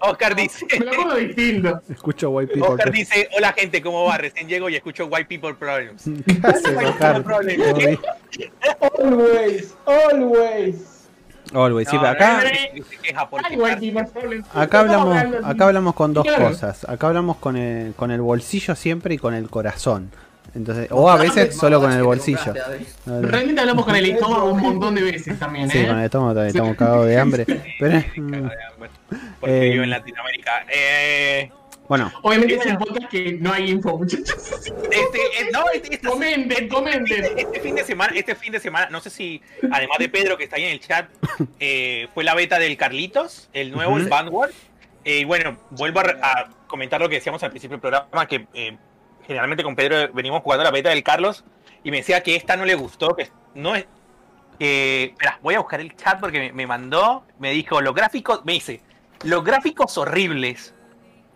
Oscar 0.00 0.36
dice, 0.36 0.66
Me 0.78 0.84
lo 0.84 0.92
acuerdo 0.92 1.14
distinto. 1.16 1.82
Escucho 1.90 2.30
White 2.30 2.54
People. 2.54 2.70
Oscar 2.70 2.90
dice, 2.90 3.28
hola 3.36 3.52
gente, 3.52 3.82
¿cómo 3.82 4.04
va? 4.04 4.18
Recién 4.18 4.48
llego 4.48 4.68
y 4.68 4.76
escucho 4.76 5.06
White 5.06 5.26
People 5.26 5.54
Problems. 5.54 6.04
¿Qué 6.26 6.46
haces, 6.46 6.76
Oscar? 6.76 7.24
Always. 7.26 7.98
Always, 8.96 9.74
always. 9.86 10.96
Always. 11.54 11.88
Sí, 11.88 11.96
No, 11.96 12.02
pero 12.02 12.12
acá, 12.12 12.42
acá 14.52 14.80
hablamos, 14.80 15.16
acá 15.44 15.66
hablamos 15.66 15.94
con 15.94 16.12
dos 16.12 16.26
cosas. 16.26 16.84
Acá 16.88 17.06
hablamos 17.08 17.36
con 17.36 17.56
el, 17.56 17.94
con 17.94 18.10
el 18.10 18.20
bolsillo 18.20 18.74
siempre 18.74 19.14
y 19.14 19.18
con 19.18 19.32
el 19.34 19.48
corazón. 19.48 20.10
Entonces, 20.56 20.88
o 20.90 21.10
a 21.10 21.16
veces 21.16 21.54
solo 21.54 21.80
con 21.80 21.92
el 21.92 22.02
bolsillo. 22.02 22.54
Realmente 23.04 23.60
hablamos 23.60 23.84
con 23.84 23.94
el 23.94 24.06
estómago 24.10 24.52
un 24.52 24.60
montón 24.62 24.94
de 24.94 25.02
veces 25.02 25.38
también, 25.38 25.68
Sí, 25.70 25.78
¿eh? 25.78 25.86
con 25.86 25.98
el 25.98 26.04
estómago 26.06 26.34
también 26.34 26.48
estamos 26.48 26.76
cagados 26.76 27.06
de 27.06 27.18
hambre. 27.20 27.44
Pero, 27.78 27.98
mm, 28.16 28.48
Porque 29.38 29.66
Eh, 29.66 29.70
vivo 29.72 29.84
en 29.84 29.90
Latinoamérica. 29.90 30.64
Eh, 30.72 31.50
bueno, 31.88 32.10
Obviamente 32.22 32.54
es 32.54 32.66
un 32.66 32.78
podcast 32.78 33.08
que 33.08 33.34
no 33.40 33.52
hay 33.52 33.70
info, 33.70 33.96
muchachos. 33.98 34.26
este, 34.30 35.18
eh, 35.18 35.50
no, 35.52 35.62
este, 35.72 35.94
este- 35.94 36.08
Comenten, 36.08 36.68
comenten. 36.68 37.24
este 37.38 37.60
fin 37.60 37.74
de 37.76 37.84
semana, 37.84 38.12
este 38.16 38.34
fin 38.34 38.50
de 38.52 38.58
semana, 38.58 38.88
no 38.90 39.00
sé 39.00 39.10
si, 39.10 39.40
además 39.70 39.98
de 39.98 40.08
Pedro 40.08 40.36
que 40.36 40.44
está 40.44 40.56
ahí 40.56 40.64
en 40.64 40.72
el 40.72 40.80
chat, 40.80 41.08
eh, 41.60 42.08
fue 42.14 42.24
la 42.24 42.34
beta 42.34 42.58
del 42.58 42.76
Carlitos, 42.76 43.48
el 43.52 43.70
nuevo, 43.72 43.92
Ujú. 43.92 44.00
el 44.00 44.08
Vanguard. 44.08 44.50
Eh, 45.04 45.18
y 45.20 45.24
bueno, 45.24 45.58
vuelvo 45.70 46.00
a, 46.00 46.48
comentar 46.66 47.00
lo 47.00 47.08
que 47.08 47.16
decíamos 47.16 47.40
al 47.44 47.50
principio 47.50 47.76
del 47.76 47.80
programa, 47.82 48.26
que 48.26 48.46
eh, 48.54 48.76
generalmente 49.26 49.62
con 49.64 49.74
Pedro 49.76 50.12
venimos 50.12 50.42
jugando 50.42 50.64
la 50.64 50.70
beta 50.70 50.90
del 50.90 51.02
Carlos, 51.02 51.44
y 51.84 51.90
me 51.90 51.98
decía 51.98 52.22
que 52.22 52.36
esta 52.36 52.56
no 52.56 52.64
le 52.64 52.74
gustó, 52.74 53.14
que 53.16 53.30
no 53.54 53.74
es... 53.74 53.86
que- 54.58 55.04
espera, 55.12 55.38
voy 55.42 55.54
a 55.54 55.60
buscar 55.60 55.80
el 55.80 55.94
chat 55.96 56.18
porque 56.20 56.38
me, 56.40 56.52
me 56.52 56.66
mandó, 56.66 57.24
me 57.38 57.50
dijo, 57.52 57.80
los 57.80 57.94
gráficos, 57.94 58.44
me 58.44 58.52
dice, 58.52 58.80
los 59.22 59.44
gráficos 59.44 59.96
horribles, 59.98 60.74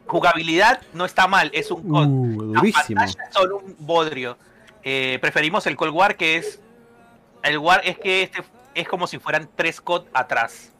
jugabilidad 0.07 0.81
no 0.93 1.05
está 1.05 1.27
mal, 1.29 1.51
es 1.55 1.71
un 1.71 1.89
COD. 1.89 2.07
uh, 2.09 2.55
La 2.55 2.61
pantalla 3.05 3.25
es 3.29 3.35
solo 3.35 3.59
un 3.59 3.77
bodrio. 3.79 4.37
Eh, 4.83 5.19
preferimos 5.21 5.67
el 5.67 5.77
Cold 5.77 5.95
War, 5.95 6.17
que 6.17 6.37
es. 6.37 6.61
El 7.43 7.59
War 7.59 7.83
es 7.85 7.99
que 7.99 8.23
este 8.23 8.43
es 8.75 8.89
como 8.89 9.07
si 9.07 9.19
fueran 9.19 9.49
tres 9.55 9.81
COD 9.81 10.07
atrás. 10.13 10.73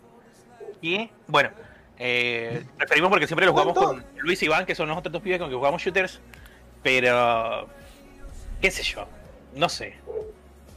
Y 0.81 1.11
bueno, 1.27 1.51
eh, 1.99 2.65
preferimos 2.77 3.11
porque 3.11 3.27
siempre 3.27 3.47
lo 3.47 3.53
jugamos 3.53 3.75
con 3.75 4.05
Luis 4.17 4.43
y 4.43 4.47
Iván, 4.47 4.65
que 4.67 4.75
son 4.75 4.89
los 4.89 4.97
otros 4.99 5.13
dos 5.13 5.23
pibes 5.23 5.39
con 5.39 5.49
los 5.49 5.53
que 5.55 5.59
jugamos 5.59 5.83
shooters. 5.83 6.21
Pero. 6.83 7.67
¿Qué 8.61 8.71
sé 8.71 8.83
yo? 8.83 9.07
No 9.57 9.69
sé. 9.69 9.95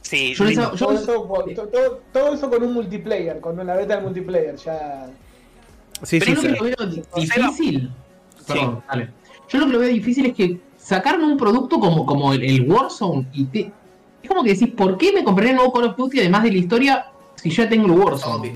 Sí, 0.02 0.34
Yo 0.34 0.44
Todo 0.76 0.92
eso, 0.92 1.28
todo, 1.54 2.00
todo 2.12 2.34
eso 2.34 2.50
con 2.50 2.62
un 2.62 2.74
multiplayer, 2.74 3.40
con 3.40 3.56
la 3.66 3.74
beta 3.74 3.94
del 3.96 4.04
multiplayer, 4.04 4.56
ya. 4.56 5.06
Sí, 6.02 6.18
Pero 6.18 6.36
sí, 6.40 6.46
yo 6.46 6.48
lo 6.52 6.56
que 6.58 6.62
veo 6.76 6.86
di- 6.90 7.02
difícil. 7.16 7.90
Sí. 8.38 8.44
Perdón, 8.52 8.84
dale. 8.88 9.08
Yo 9.48 9.58
lo 9.60 9.66
que 9.66 9.72
lo 9.72 9.78
veo 9.78 9.88
difícil 9.88 10.26
es 10.26 10.34
que 10.34 10.60
sacaron 10.76 11.22
un 11.24 11.36
producto 11.38 11.78
como, 11.80 12.04
como 12.04 12.32
el, 12.34 12.42
el 12.44 12.70
Warzone 12.70 13.26
y 13.32 13.44
te. 13.46 13.72
Es 14.22 14.28
como 14.28 14.42
que 14.42 14.50
decís, 14.50 14.68
¿por 14.76 14.98
qué 14.98 15.12
me 15.12 15.24
compré 15.24 15.50
el 15.50 15.56
nuevo 15.56 15.72
Call 15.72 15.84
of 15.84 15.96
Duty 15.96 16.20
además 16.20 16.42
de 16.42 16.52
la 16.52 16.58
historia 16.58 17.06
si 17.36 17.50
ya 17.50 17.68
tengo 17.68 17.86
el 17.86 17.92
Warzone? 17.92 18.54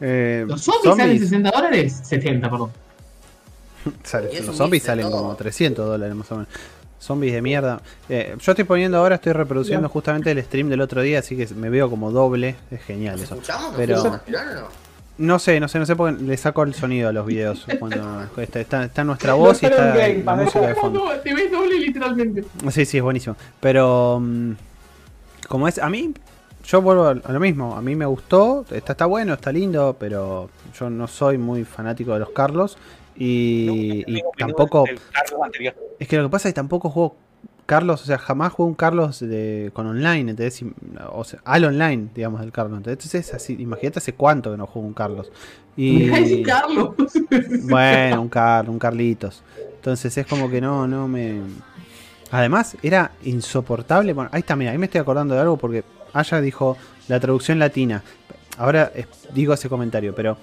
Eh, 0.00 0.44
¿Los 0.46 0.62
zombies, 0.62 0.82
salen 0.96 0.98
zombies, 1.18 1.20
60 1.22 1.50
dólares? 1.50 2.00
70, 2.04 2.50
perdón. 2.50 2.70
sale- 4.04 4.40
los 4.42 4.56
zombies 4.56 4.82
salen 4.82 5.08
todo. 5.08 5.16
como 5.22 5.34
300 5.36 5.86
dólares 5.86 6.14
más 6.14 6.30
o 6.32 6.36
menos. 6.36 6.48
Zombies 7.00 7.32
de 7.32 7.42
mierda. 7.42 7.80
Eh, 8.08 8.34
yo 8.40 8.52
estoy 8.52 8.64
poniendo 8.64 8.98
ahora, 8.98 9.14
estoy 9.16 9.32
reproduciendo 9.32 9.88
justamente 9.88 10.30
el 10.32 10.42
stream 10.42 10.68
del 10.68 10.80
otro 10.80 11.00
día, 11.00 11.20
así 11.20 11.36
que 11.36 11.46
me 11.54 11.70
veo 11.70 11.88
como 11.88 12.10
doble. 12.10 12.56
Es 12.72 12.82
genial 12.82 13.14
¿Nos 13.16 13.22
eso. 13.24 13.34
escuchamos? 13.36 13.66
¿Nos 13.68 13.76
Pero- 13.76 14.02
no? 14.04 14.88
No 15.18 15.40
sé, 15.40 15.58
no 15.58 15.66
sé, 15.66 15.80
no 15.80 15.86
sé 15.86 15.96
porque 15.96 16.22
le 16.22 16.36
saco 16.36 16.62
el 16.62 16.74
sonido 16.74 17.08
a 17.08 17.12
los 17.12 17.26
videos. 17.26 17.66
Cuando 17.78 18.22
está, 18.36 18.60
está- 18.60 18.84
está 18.84 19.04
nuestra 19.04 19.34
voz 19.34 19.60
y 19.62 19.66
No 19.66 19.72
está 19.72 19.86
game, 19.96 20.22
la 20.24 20.34
música 20.36 20.60
de 20.66 20.74
fondo. 20.76 21.04
no, 21.06 21.20
te 21.20 21.34
ves 21.34 21.50
doble 21.50 21.78
literalmente. 21.78 22.44
Sí, 22.70 22.84
sí, 22.84 22.98
es 22.98 23.02
buenísimo. 23.02 23.36
Pero 23.60 24.18
mm, 24.20 24.52
como 25.48 25.66
es, 25.68 25.78
a 25.78 25.88
mí, 25.88 26.12
yo 26.64 26.82
vuelvo 26.82 27.04
a 27.06 27.10
a 27.10 27.32
lo 27.32 27.40
mismo. 27.40 27.76
A 27.76 27.82
mí 27.82 27.96
me 27.96 28.06
gustó, 28.06 28.64
está, 28.70 28.92
está 28.92 29.06
bueno, 29.06 29.34
está 29.34 29.50
lindo, 29.52 29.96
pero 29.98 30.50
yo 30.78 30.90
no 30.90 31.06
soy 31.08 31.38
muy 31.38 31.64
fanático 31.64 32.12
de 32.12 32.20
los 32.20 32.30
Carlos. 32.30 32.76
Y, 33.20 34.22
tampoco, 34.36 34.84
es 35.98 36.08
que 36.08 36.16
lo 36.16 36.24
que 36.24 36.28
pasa 36.28 36.48
es 36.48 36.54
que 36.54 36.56
tampoco 36.56 36.88
juego 36.88 37.16
Carlos, 37.66 38.00
o 38.00 38.04
sea, 38.06 38.16
jamás 38.16 38.52
jugué 38.52 38.68
un 38.68 38.74
Carlos 38.74 39.20
de, 39.20 39.70
con 39.74 39.86
online, 39.86 40.30
¿entendés? 40.30 40.64
O 41.10 41.22
sea, 41.24 41.40
al 41.44 41.64
online, 41.64 42.08
digamos, 42.14 42.40
del 42.40 42.52
Carlos. 42.52 42.78
Entonces, 42.78 43.34
así, 43.34 43.56
imagínate 43.58 43.98
hace 43.98 44.14
cuánto 44.14 44.50
que 44.52 44.56
no 44.56 44.66
juego 44.66 44.88
un 44.88 44.94
Carlos. 44.94 45.30
Y, 45.76 46.42
Carlos. 46.44 46.94
bueno, 47.64 48.22
un 48.22 48.28
Carlos, 48.28 48.72
un 48.72 48.78
Carlitos. 48.78 49.42
Entonces 49.74 50.16
es 50.16 50.26
como 50.26 50.48
que 50.48 50.60
no, 50.60 50.86
no 50.86 51.08
me. 51.08 51.40
Además, 52.30 52.74
era 52.82 53.12
insoportable. 53.24 54.12
Bueno, 54.14 54.30
ahí 54.32 54.40
está, 54.40 54.56
mira, 54.56 54.70
ahí 54.70 54.78
me 54.78 54.86
estoy 54.86 55.00
acordando 55.00 55.34
de 55.34 55.40
algo 55.40 55.56
porque 55.56 55.84
Aya 56.14 56.40
dijo 56.40 56.76
la 57.08 57.20
traducción 57.20 57.58
latina. 57.58 58.02
Ahora 58.56 58.92
eh, 58.94 59.04
digo 59.34 59.52
ese 59.52 59.68
comentario, 59.68 60.14
pero 60.14 60.38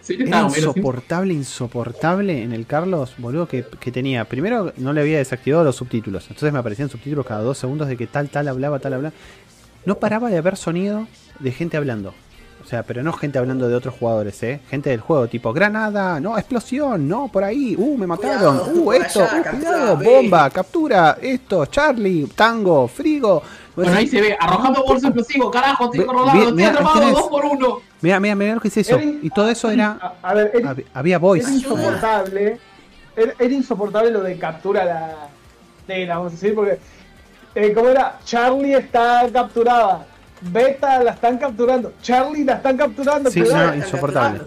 Sí, 0.00 0.16
era 0.20 0.42
insoportable, 0.42 1.34
insoportable 1.34 2.42
en 2.42 2.52
el 2.52 2.66
Carlos, 2.66 3.14
boludo, 3.18 3.48
que, 3.48 3.64
que 3.80 3.92
tenía. 3.92 4.24
Primero 4.24 4.72
no 4.76 4.92
le 4.92 5.00
había 5.00 5.18
desactivado 5.18 5.64
los 5.64 5.76
subtítulos. 5.76 6.24
Entonces 6.24 6.52
me 6.52 6.58
aparecían 6.58 6.88
subtítulos 6.88 7.26
cada 7.26 7.42
dos 7.42 7.58
segundos 7.58 7.88
de 7.88 7.96
que 7.96 8.06
tal, 8.06 8.28
tal 8.28 8.48
hablaba, 8.48 8.78
tal 8.78 8.94
hablaba. 8.94 9.14
No 9.84 9.98
paraba 9.98 10.30
de 10.30 10.38
haber 10.38 10.56
sonido 10.56 11.06
de 11.40 11.52
gente 11.52 11.76
hablando. 11.76 12.14
O 12.64 12.66
sea, 12.66 12.82
pero 12.82 13.02
no 13.02 13.12
gente 13.12 13.38
hablando 13.38 13.68
de 13.68 13.74
otros 13.74 13.94
jugadores, 13.94 14.42
¿eh? 14.42 14.60
Gente 14.70 14.88
del 14.88 15.00
juego, 15.00 15.28
tipo, 15.28 15.52
granada, 15.52 16.18
no, 16.18 16.38
explosión, 16.38 17.06
no, 17.06 17.28
por 17.28 17.44
ahí, 17.44 17.74
uh, 17.76 17.98
me 17.98 18.06
mataron, 18.06 18.58
Cuidado, 18.58 18.80
uh, 18.80 18.92
esto, 18.94 19.22
allá, 19.22 19.40
uh, 19.40 19.42
captura, 19.42 19.70
cuidado, 19.70 19.96
ve. 19.98 20.04
bomba, 20.06 20.50
captura, 20.50 21.18
esto, 21.20 21.66
Charlie, 21.66 22.26
tango, 22.34 22.88
frigo. 22.88 23.42
Bueno, 23.76 23.92
ahí 23.92 24.06
se 24.06 24.20
ve, 24.20 24.36
arrojando 24.38 24.84
bolso 24.84 25.08
explosivo, 25.08 25.50
carajo, 25.50 25.92
estoy 25.92 26.06
mira, 26.54 26.68
ahí 26.68 26.76
atrapado, 26.76 27.10
dos 27.10 27.28
por 27.28 27.44
uno. 27.44 27.78
Mira, 28.00 28.20
mira, 28.20 28.34
mira 28.34 28.54
lo 28.54 28.60
que 28.60 28.68
es 28.68 28.76
eso. 28.76 29.00
Y 29.00 29.30
todo 29.30 29.48
eso 29.48 29.70
era. 29.70 30.16
A, 30.22 30.34
ver, 30.34 30.52
era, 30.54 30.76
Había 30.92 31.18
voice. 31.18 31.46
era 31.46 31.54
insoportable. 31.54 32.58
Era, 33.16 33.32
era 33.38 33.54
insoportable 33.54 34.10
lo 34.10 34.22
de 34.22 34.38
captura 34.38 34.84
la. 34.84 35.14
De 35.86 36.06
la, 36.06 36.18
vamos 36.18 36.32
a 36.32 36.34
decir, 36.36 36.54
porque. 36.54 36.78
Eh, 37.56 37.72
¿Cómo 37.72 37.88
era? 37.88 38.18
Charlie 38.24 38.74
está 38.74 39.28
capturada. 39.32 40.06
Beta 40.46 41.02
la 41.02 41.12
están 41.12 41.38
capturando. 41.38 41.92
Charlie 42.02 42.44
la 42.44 42.54
están 42.54 42.76
capturando. 42.76 43.30
Sí, 43.30 43.40
cuidado. 43.40 43.68
no, 43.68 43.74
insoportable. 43.76 44.40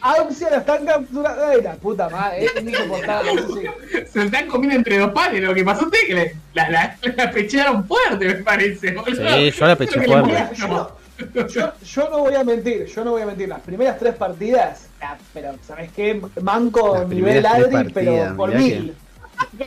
Auxia 0.00 0.50
la 0.50 0.56
están 0.58 0.84
capturando. 0.86 1.44
Ay, 1.46 1.62
la 1.62 1.72
puta 1.74 2.08
madre, 2.08 2.44
es 2.46 2.62
insoportable. 2.62 3.30
sí. 3.42 4.04
Se 4.12 4.22
están 4.24 4.46
comiendo 4.48 4.76
entre 4.76 4.98
dos 4.98 5.10
panes. 5.12 5.42
Lo 5.42 5.54
que 5.54 5.64
pasó 5.64 5.88
es 5.92 6.04
que 6.06 6.14
le- 6.14 6.36
la, 6.54 6.68
la, 6.70 6.96
la 7.16 7.30
pechearon 7.30 7.84
fuerte, 7.86 8.24
me 8.26 8.34
parece. 8.36 8.92
boludo. 8.92 9.28
Sí, 9.36 9.50
yo 9.50 9.66
la 9.66 9.76
peché 9.76 10.00
fuerte. 10.02 10.32
Yo, 11.54 11.72
yo 11.84 12.08
no 12.10 12.18
voy 12.20 12.34
a 12.34 12.42
mentir, 12.42 12.86
yo 12.86 13.04
no 13.04 13.12
voy 13.12 13.22
a 13.22 13.26
mentir. 13.26 13.48
Las 13.48 13.60
primeras 13.60 13.96
tres 13.98 14.14
partidas, 14.16 14.88
ah, 15.00 15.16
pero 15.32 15.54
¿sabes 15.64 15.90
qué? 15.94 16.20
Manco 16.40 16.96
Las 16.96 17.08
nivel 17.08 17.46
Adri, 17.46 17.92
pero 17.92 18.36
por 18.36 18.52
mil. 18.54 18.94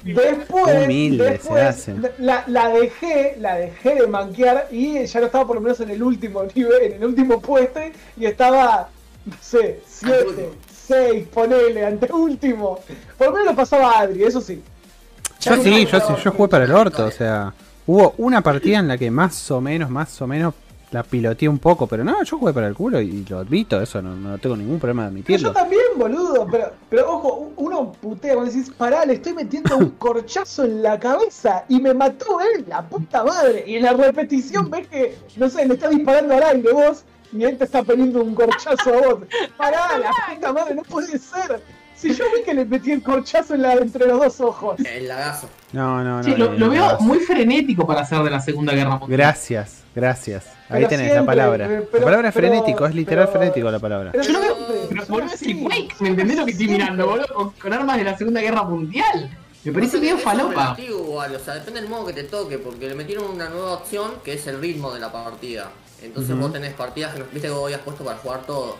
Después, 0.04 0.38
Humilde 0.49 1.25
se 1.25 1.32
después 1.32 1.63
hace. 1.63 1.95
La, 2.17 2.43
la 2.47 2.69
dejé, 2.69 3.36
la 3.39 3.56
dejé 3.56 3.95
de 3.95 4.08
manquear 4.08 4.67
y 4.71 5.06
ya 5.06 5.19
no 5.19 5.28
estaba 5.28 5.45
por 5.45 5.56
lo 5.58 5.62
menos 5.62 5.80
en 5.80 5.89
el 5.91 6.01
último 6.01 6.43
nivel, 6.56 6.93
en 6.93 6.93
el 6.93 7.06
último 7.06 7.39
puesto 7.39 7.80
y 8.17 8.25
estaba, 8.25 8.89
no 9.25 9.36
sé, 9.41 9.82
7, 9.88 10.15
Anteúltimo. 10.15 10.47
6, 10.88 11.28
ponele, 11.34 11.86
ante 11.86 12.12
último. 12.12 12.80
Por 13.17 13.28
lo 13.28 13.34
menos 13.34 13.47
lo 13.47 13.56
pasaba 13.56 13.99
Adri, 13.99 14.23
eso 14.23 14.41
sí. 14.41 14.62
Yo 15.41 15.56
sí, 15.62 15.86
yo 15.86 15.99
sí, 15.99 16.13
yo 16.23 16.32
jugué 16.32 16.49
para 16.49 16.65
el 16.65 16.71
orto, 16.71 17.06
o 17.06 17.12
sea, 17.12 17.54
hubo 17.86 18.15
una 18.17 18.41
partida 18.41 18.80
en 18.80 18.88
la 18.88 18.97
que 18.97 19.12
más 19.12 19.51
o 19.51 19.62
menos, 19.62 19.89
más 19.89 20.19
o 20.21 20.28
menos 20.28 20.54
la 20.95 21.03
piloteé 21.03 21.49
un 21.49 21.60
poco, 21.60 21.88
pero 21.88 22.05
no, 22.05 22.23
yo 22.23 22.38
jugué 22.39 22.53
para 22.53 22.67
el 22.67 22.73
culo 22.73 23.01
y 23.01 23.25
lo 23.29 23.39
admito, 23.39 23.81
eso 23.81 24.01
no, 24.01 24.15
no 24.15 24.38
tengo 24.38 24.55
ningún 24.55 24.79
problema 24.79 25.10
de 25.10 25.21
Pero 25.23 25.38
yo 25.39 25.49
admitirlo. 25.49 25.51
también, 25.51 25.84
boludo. 25.97 26.47
Pero, 26.49 26.71
pero 26.89 27.12
ojo, 27.15 27.51
uno 27.58 27.91
putea 27.91 28.34
cuando 28.34 28.49
decís, 28.49 28.71
pará, 28.77 29.03
le 29.05 29.15
estoy 29.15 29.34
metiendo 29.34 29.75
un 29.77 29.89
corchazo 29.99 30.63
en 30.63 30.81
la 30.81 30.97
cabeza 30.97 31.65
y 31.67 31.81
me 31.81 31.93
mató 31.93 32.39
él, 32.39 32.63
la 32.69 32.81
puta 32.88 33.25
madre. 33.25 33.65
Y 33.67 33.75
en 33.75 33.84
la 33.84 33.91
repetición 33.91 34.69
ves 34.69 34.88
que, 34.88 35.17
no 35.36 35.49
sé, 35.49 35.67
le 35.67 35.73
está 35.73 35.89
disparando 35.89 36.34
al 36.34 36.43
aire 36.43 36.71
vos 36.71 37.03
y 37.34 37.43
él 37.43 37.58
te 37.58 37.65
está 37.65 37.84
poniendo 37.84 38.23
un 38.23 38.34
corchazo 38.34 38.93
a 38.93 39.01
vos. 39.01 39.23
Pará, 39.58 39.97
la 39.99 40.12
puta 40.34 40.53
madre, 40.53 40.75
no 40.75 40.84
puede 40.84 41.19
ser. 41.19 41.62
Si 41.93 42.13
yo 42.13 42.23
vi 42.34 42.43
que 42.43 42.53
le 42.53 42.63
metí 42.63 42.91
el 42.93 43.03
corchazo 43.03 43.55
en 43.55 43.63
la, 43.63 43.73
entre 43.73 44.08
los 44.08 44.19
dos 44.19 44.39
ojos. 44.39 44.79
El 44.79 45.10
lagazo. 45.10 45.49
No, 45.73 46.01
no, 46.01 46.17
no. 46.17 46.23
Sí, 46.23 46.36
lo, 46.38 46.53
lo 46.53 46.69
veo 46.69 46.97
muy 47.01 47.19
frenético 47.19 47.86
para 47.86 48.05
ser 48.05 48.19
de 48.23 48.29
la 48.29 48.39
Segunda 48.39 48.73
Guerra 48.73 48.97
Mundial. 48.97 49.17
Gracias, 49.17 49.84
gracias. 49.93 50.54
Ahí 50.67 50.78
Pero 50.78 50.88
tenés 50.88 51.13
la 51.13 51.25
palabra. 51.25 51.65
eh, 51.71 51.88
la 51.93 51.99
palabra 52.06 52.30
es 52.30 52.34
pero- 52.34 52.47
frenético, 52.49 52.86
es 52.88 52.95
literal 52.95 53.25
pero- 53.28 53.39
frenético 53.39 53.69
la 53.71 53.80
palabra. 53.80 54.12
Pero 54.12 54.23
Yo 54.23 54.34
lo 54.34 54.39
veo, 54.41 54.56
boludo, 55.08 55.34
es 55.34 55.39
Quake, 55.39 55.95
¿me 55.99 56.10
entendés 56.10 56.38
lo 56.38 56.45
que 56.45 56.51
estoy 56.51 56.67
mirando, 56.67 57.06
boludo? 57.08 57.28
Con, 57.34 57.51
con 57.51 57.73
armas 57.73 57.97
de 57.97 58.04
la 58.04 58.17
Segunda 58.17 58.41
Guerra 58.41 58.63
Mundial. 58.63 59.38
Me 59.63 59.71
parece 59.71 59.97
es 60.10 60.21
falopa. 60.21 60.75
igual, 60.80 61.36
o 61.36 61.39
sea, 61.39 61.56
depende 61.56 61.82
del 61.82 61.89
modo 61.89 62.06
que 62.06 62.13
te 62.13 62.23
toque, 62.23 62.58
porque 62.60 62.88
le 62.88 62.93
metieron 62.95 63.25
una 63.32 63.49
nueva 63.49 63.73
opción 63.73 64.12
que 64.23 64.34
es 64.34 64.45
el 64.47 64.60
ritmo 64.62 64.91
de 64.93 64.99
la 64.99 65.12
partida. 65.12 65.71
Entonces 66.01 66.38
vos 66.38 66.51
tenés 66.54 66.73
partidas 66.73 67.13
que 67.13 67.19
no 67.19 67.25
viste 67.32 67.47
que 67.47 67.54
vos 67.54 67.65
habías 67.65 67.82
puesto 67.82 68.04
para 68.04 68.17
jugar 68.17 68.41
todo. 68.45 68.78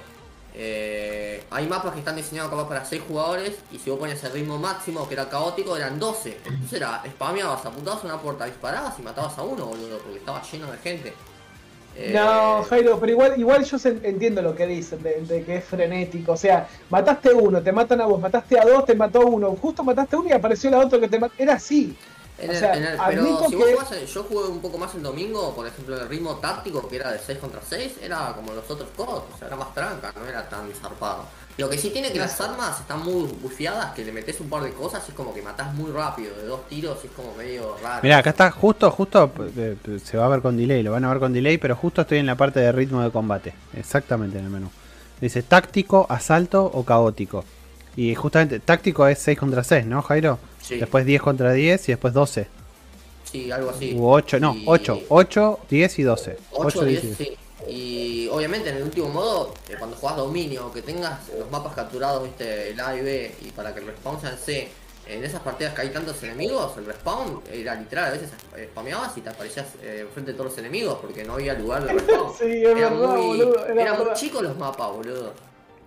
Eh, 0.58 1.44
hay 1.52 1.68
mapas 1.68 1.92
que 1.94 2.00
están 2.00 2.16
diseñados 2.16 2.50
capaz 2.50 2.68
para 2.68 2.86
6 2.86 3.02
jugadores 3.08 3.54
y 3.72 3.78
si 3.80 3.90
vos 3.90 4.00
ponías 4.00 4.24
el 4.24 4.32
ritmo 4.32 4.58
máximo 4.58 5.08
que 5.08 5.14
era 5.16 5.28
caótico 5.28 5.76
eran 5.76 6.00
12. 6.00 6.38
Entonces 6.46 6.74
era, 6.74 7.02
spameabas, 7.06 7.66
apuntabas 7.66 8.04
a 8.04 8.08
una 8.08 8.18
puerta, 8.22 8.46
disparabas 8.46 8.94
y 9.00 9.02
matabas 9.02 9.38
a 9.38 9.42
uno, 9.44 9.66
boludo, 9.66 9.98
porque 10.00 10.20
estaba 10.20 10.42
lleno 10.44 10.72
de 10.72 10.78
gente. 10.78 11.14
Eh, 11.96 12.12
No, 12.14 12.64
Jairo, 12.64 13.00
pero 13.00 13.12
igual, 13.12 13.40
igual 13.40 13.64
yo 13.64 13.78
entiendo 14.04 14.42
lo 14.42 14.54
que 14.56 14.68
dicen, 14.68 15.02
de, 15.02 15.22
de 15.22 15.44
que 15.44 15.58
es 15.58 15.66
frenético. 15.66 16.34
O 16.34 16.38
sea, 16.38 16.68
mataste 16.90 17.34
uno, 17.34 17.62
te 17.64 17.72
matan 17.72 18.02
a 18.02 18.06
vos, 18.06 18.20
mataste 18.20 18.60
a 18.60 18.66
dos, 18.66 18.86
te 18.86 18.96
mató 18.96 19.26
uno, 19.28 19.56
justo 19.56 19.84
mataste 19.84 20.16
a 20.16 20.20
uno 20.20 20.30
y 20.30 20.34
apareció 20.34 20.70
la 20.72 20.80
otra 20.80 21.00
que 21.00 21.08
te 21.08 21.20
mató. 21.20 21.34
Era 21.38 21.54
así. 21.54 21.98
En 22.38 22.50
O 22.50 22.54
el- 22.54 22.60
sea, 22.60 22.76
en 22.76 22.84
el- 22.84 22.98
pero 23.08 23.24
si 23.50 23.56
vos 23.56 23.66
que- 23.66 23.74
jugás 23.74 24.06
yo 24.14 24.24
jugué 24.24 24.48
un 24.50 24.60
poco 24.60 24.78
más 24.78 24.94
el 24.96 25.04
domingo, 25.04 25.56
por 25.56 25.66
ejemplo, 25.66 26.00
el 26.00 26.10
ritmo 26.10 26.36
táctico 26.36 26.88
que 26.88 26.98
era 26.98 27.12
de 27.12 27.20
6 27.20 27.38
contra 27.40 27.62
6, 27.68 27.94
era 28.02 28.34
como 28.36 28.52
los 28.54 28.70
otros 28.70 28.90
COD, 28.96 29.08
o 29.34 29.38
sea, 29.40 29.48
era 29.48 29.56
más 29.56 29.74
tranca, 29.74 30.12
no 30.20 30.26
era 30.26 30.48
tan 30.50 30.70
zarpado. 30.74 31.24
Lo 31.58 31.70
que 31.70 31.78
sí 31.78 31.90
tiene 31.92 32.12
que 32.12 32.20
las 32.20 32.42
armas 32.42 32.82
están 32.82 33.02
muy 33.04 33.24
bufiadas, 33.42 33.94
que 33.94 34.04
le 34.04 34.12
metes 34.12 34.42
un 34.42 34.50
par 34.50 34.62
de 34.64 34.72
cosas 34.74 35.02
y 35.08 35.12
es 35.12 35.16
como 35.16 35.34
que 35.34 35.42
matás 35.42 35.74
muy 35.74 35.90
rápido, 35.90 36.36
de 36.36 36.46
dos 36.46 36.68
tiros 36.68 36.98
y 37.04 37.08
es 37.08 37.14
como 37.14 37.34
medio 37.36 37.78
raro. 37.82 38.02
Mirá, 38.04 38.18
acá 38.18 38.32
está 38.32 38.52
justo, 38.52 38.92
justo, 38.92 39.32
se 40.04 40.18
va 40.18 40.26
a 40.26 40.28
ver 40.28 40.42
con 40.42 40.58
delay, 40.58 40.84
lo 40.84 40.92
van 40.92 41.06
a 41.06 41.10
ver 41.10 41.20
con 41.20 41.32
delay, 41.32 41.58
pero 41.58 41.78
justo 41.78 42.02
estoy 42.02 42.18
en 42.18 42.26
la 42.26 42.36
parte 42.36 42.60
de 42.60 42.74
ritmo 42.74 43.02
de 43.02 43.10
combate. 43.12 43.54
Exactamente 43.74 44.38
en 44.38 44.44
el 44.46 44.52
menú. 44.52 44.70
Dice 45.22 45.44
táctico, 45.44 46.06
asalto 46.10 46.66
o 46.66 46.84
caótico. 46.84 47.46
Y 47.96 48.14
justamente 48.16 48.60
táctico 48.60 49.08
es 49.08 49.20
6 49.20 49.40
contra 49.40 49.64
6, 49.64 49.86
¿no, 49.86 50.02
Jairo? 50.02 50.38
Sí. 50.66 50.78
Después 50.78 51.06
10 51.06 51.22
contra 51.22 51.54
10 51.54 51.90
y 51.90 51.92
después 51.92 52.12
12. 52.14 52.48
Sí, 53.32 53.52
algo 53.52 53.70
así. 53.70 53.94
U 53.96 54.10
8, 54.10 54.40
no, 54.40 54.56
Y- 54.56 54.64
8, 54.66 55.02
8, 55.10 55.60
10 55.70 56.00
y 56.00 56.04
12. 56.04 56.38
8, 56.52 56.68
8, 56.80 56.86
10 56.86 57.02
10, 57.02 57.04
y 57.04 57.08
10. 57.08 57.18
sí. 57.30 57.38
Y 57.68 58.28
obviamente 58.32 58.70
en 58.70 58.78
el 58.78 58.84
último 58.84 59.10
modo, 59.10 59.54
eh, 59.70 59.76
cuando 59.78 59.96
jugás 59.98 60.16
dominio, 60.18 60.72
que 60.72 60.82
tengas 60.82 61.20
los 61.38 61.50
mapas 61.52 61.74
capturados, 61.74 62.24
viste, 62.24 62.70
el 62.72 62.80
A 62.80 62.96
y 62.96 63.02
B, 63.02 63.36
y 63.42 63.52
para 63.52 63.74
que 63.74 63.80
el 63.82 63.88
respawn 63.88 64.20
sea 64.22 64.32
en 64.32 64.38
C, 64.38 64.68
en 65.08 65.24
esas 65.24 65.42
partidas 65.42 65.74
que 65.74 65.82
hay 65.82 65.90
tantos 65.90 66.22
enemigos, 66.24 66.78
el 66.78 66.86
respawn 66.86 67.42
era 67.52 67.76
literal, 67.76 68.06
a 68.06 68.12
veces 68.12 68.30
eh, 68.56 68.70
spameabas 68.72 69.16
y 69.18 69.22
te 69.22 69.30
aparecías 69.30 69.66
eh, 69.84 70.00
enfrente 70.02 70.32
de 70.32 70.38
todos 70.38 70.52
los 70.52 70.58
enemigos 70.60 70.98
porque 71.02 71.24
no 71.24 71.34
había 71.34 71.54
lugar 71.54 71.86
de 71.86 71.94
respawn. 71.94 72.32
Sí, 72.40 72.46
es 72.46 72.64
Era 72.70 72.90
verdad, 72.90 73.16
muy, 73.18 73.26
boludo. 73.40 73.66
Era 73.68 73.82
era 73.82 73.94
muy 73.94 74.14
chicos 74.16 74.42
los 74.44 74.58
mapas, 74.58 74.92
boludo. 74.92 75.34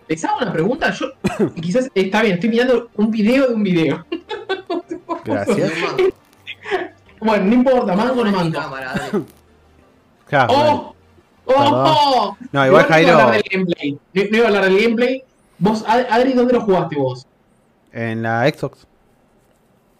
Les 0.09 0.25
hago 0.25 0.39
una 0.39 0.53
pregunta, 0.53 0.91
yo 0.93 1.07
quizás 1.63 1.89
está 1.95 2.23
bien, 2.23 2.35
estoy 2.35 2.49
mirando 2.51 2.89
un 2.97 3.11
video 3.11 3.49
de 3.49 3.55
un 3.55 3.63
video. 3.63 4.05
Gracias. 5.33 5.73
Bueno, 7.21 7.47
no 7.47 7.55
importa, 7.55 7.97
mango 7.97 8.21
o 8.21 8.25
no 8.25 8.31
mango. 8.31 8.61
Claro, 10.29 10.55
bueno. 10.55 10.95
¡Oh! 11.47 11.55
¡Oh! 11.57 12.37
No, 12.53 12.67
igual 12.67 12.87
no 12.91 12.99
iba 13.01 13.11
a 13.11 13.13
hablar 13.15 13.31
Jairo, 13.31 13.33
del 13.33 13.43
gameplay. 13.51 13.93
No, 14.13 14.23
no 14.31 14.37
iba 14.37 14.45
a 14.45 14.49
hablar 14.49 14.65
del 14.67 14.81
gameplay. 14.83 15.25
Vos, 15.59 15.85
Ad- 15.89 16.07
Adri, 16.11 16.35
¿dónde 16.35 16.53
lo 16.53 16.61
jugaste 16.61 16.97
vos? 16.97 17.27
en 17.93 18.23
la 18.23 18.47
Xbox. 18.49 18.87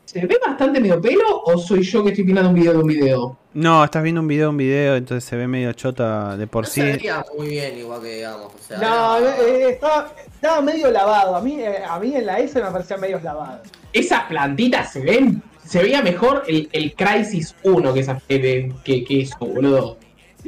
¿Se 0.09 0.25
ve 0.27 0.39
bastante 0.43 0.81
medio 0.81 0.99
pelo 1.03 1.43
o 1.45 1.59
soy 1.59 1.83
yo 1.83 2.03
que 2.03 2.09
estoy 2.13 2.25
mirando 2.25 2.49
un 2.49 2.55
video 2.55 2.73
de 2.73 2.79
un 2.79 2.87
video? 2.87 3.37
No, 3.53 3.85
estás 3.85 4.03
viendo 4.03 4.23
un 4.23 4.27
video, 4.27 4.49
un 4.49 4.57
video, 4.57 4.97
entonces 4.97 5.29
se 5.29 5.37
ve 5.37 5.47
medio 5.47 5.71
chota 5.75 6.35
de 6.35 6.47
por 6.47 6.65
No 6.65 6.71
sí. 6.71 6.81
se 6.81 6.93
veía 6.93 7.23
muy 7.37 7.49
bien 7.49 7.77
igual 7.79 8.01
que 8.01 8.15
digamos, 8.17 8.47
o 8.55 8.59
sea. 8.67 8.79
No, 8.79 9.19
era- 9.19 9.37
eh, 9.43 9.69
estaba, 9.69 10.11
estaba 10.33 10.63
medio 10.63 10.91
lavado. 10.91 11.37
A 11.37 11.43
mí, 11.43 11.61
eh, 11.61 11.83
a 11.87 11.99
mí 12.01 12.15
en 12.17 12.25
la 12.25 12.39
S 12.39 12.59
me 12.59 12.71
parecía 12.71 12.97
medio 12.97 13.21
lavado. 13.21 13.61
Esas 13.93 14.23
plantitas 14.25 14.91
se 14.95 15.01
ven. 15.01 15.43
Se 15.67 15.83
veía 15.83 16.01
mejor 16.01 16.43
el, 16.49 16.71
el 16.73 16.95
Crisis 16.95 17.55
1 17.63 17.93
que, 17.93 18.01
esa, 18.01 18.19
que, 18.27 18.73
que, 18.83 19.05
que 19.05 19.21
eso, 19.21 19.37
boludo. 19.41 19.99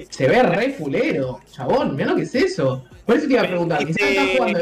Se 0.08 0.26
ve 0.26 0.42
re 0.42 0.70
fulero, 0.70 1.40
chabón. 1.52 1.96
Mirá 1.96 2.12
lo 2.12 2.16
que 2.16 2.22
es 2.22 2.34
eso. 2.34 2.82
Por 3.04 3.16
eso 3.18 3.26
te 3.26 3.34
iba 3.34 3.42
a 3.42 3.46
preguntar. 3.46 3.80
Quizás 3.84 3.90
Este- 4.00 4.10
estás 4.12 4.36
jugando 4.38 4.60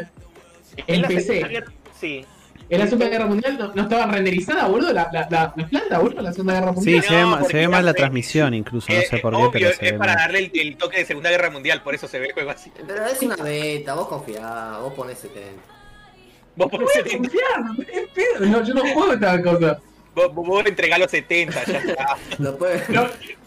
en 0.88 1.02
PC. 1.02 1.64
Sí. 2.00 2.24
En 2.70 2.80
la 2.80 2.84
Segunda 2.86 3.08
Guerra 3.08 3.26
Mundial 3.26 3.56
no, 3.58 3.72
no 3.74 3.82
estaban 3.82 4.12
renderizadas, 4.12 4.68
boludo. 4.68 4.92
La, 4.92 5.08
la, 5.12 5.26
la, 5.30 5.52
la 5.56 5.66
planta, 5.68 5.98
boludo, 5.98 6.18
en 6.18 6.24
la 6.24 6.32
Segunda 6.32 6.54
Guerra 6.54 6.70
Sí, 6.72 6.74
Mundial. 6.76 7.02
se 7.04 7.14
ve, 7.14 7.20
No, 7.22 7.26
ma- 7.28 7.44
se 7.44 7.56
ve 7.56 7.68
mal 7.68 7.84
la 7.86 7.94
transmisión 7.94 8.54
incluso, 8.54 8.92
no 8.92 8.98
Eh, 8.98 9.06
sé 9.08 9.18
por 9.18 9.32
qué, 9.32 9.38
obvio, 9.38 9.50
pero 9.52 9.68
se 9.72 9.86
es 9.86 9.92
ve 9.92 9.98
para 9.98 10.14
mal. 10.14 10.22
darle 10.24 10.38
el, 10.40 10.50
el 10.60 10.76
toque 10.76 10.98
de 10.98 11.04
Segunda 11.06 11.30
Guerra 11.30 11.50
Mundial, 11.50 11.82
por 11.82 11.94
eso 11.94 12.06
se 12.08 12.18
ve 12.18 12.26
el 12.26 12.32
juego 12.32 12.50
así. 12.50 12.70
Pero 12.86 13.06
es 13.06 13.22
una 13.22 13.36
beta, 13.36 13.94
vos 13.94 14.08
confiá, 14.08 14.78
vos 14.82 14.92
ponés 14.92 15.18
70. 15.18 15.62
Vos, 16.56 16.66
No 16.66 16.70
ponés 16.70 16.88
voy 16.88 17.00
a 17.00 17.04
70, 17.04 17.28
confiar, 17.30 17.60
no. 18.40 18.46
No, 18.58 18.64
yo 18.64 18.74
no 18.74 18.80
juego 18.82 19.12
esta 19.14 19.42
cosa. 19.42 19.80
vos, 20.14 20.34
vos- 20.34 20.46
vos 20.46 20.66
entregás 20.66 20.98
los 20.98 21.10
70, 21.10 21.64
ya 21.64 21.78
está. 21.78 22.16
Lo 22.38 22.58
puede- 22.58 22.82
No, 22.88 23.06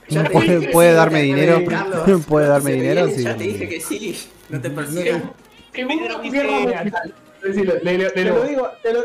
Ya 0.09 0.23
te 0.23 0.29
Puede- 0.31 0.47
dije 0.55 0.65
que 0.67 0.71
puede 0.73 0.89
sí, 0.89 0.95
darme 0.95 1.21
dinero, 1.21 1.61
puede 2.27 2.47
darme 2.47 2.71
dinero, 2.73 3.07
sí, 3.07 3.23
Ya 3.23 3.37
te 3.37 3.43
dije 3.43 3.69
que 3.69 3.79
sí, 3.79 4.17
no 4.49 4.59
te 4.59 4.69
Pero 4.69 5.87
Guerra 5.99 6.21
dice- 6.21 6.43
Mundial. 6.43 7.13
Decilo, 7.43 7.73
léelo, 7.81 8.11
Te 8.11 8.25
lo 8.25 8.43
digo, 8.43 8.69
te 8.81 8.93
lo, 8.93 9.03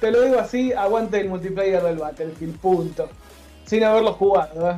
te 0.00 0.10
lo 0.10 0.22
digo 0.22 0.38
así, 0.38 0.72
aguante 0.72 1.20
el 1.20 1.28
multiplayer 1.28 1.82
del 1.82 1.96
Battlefield, 1.96 2.58
punto. 2.58 3.08
Sin 3.64 3.84
haberlo 3.84 4.12
jugado, 4.14 4.70
¿eh? 4.70 4.76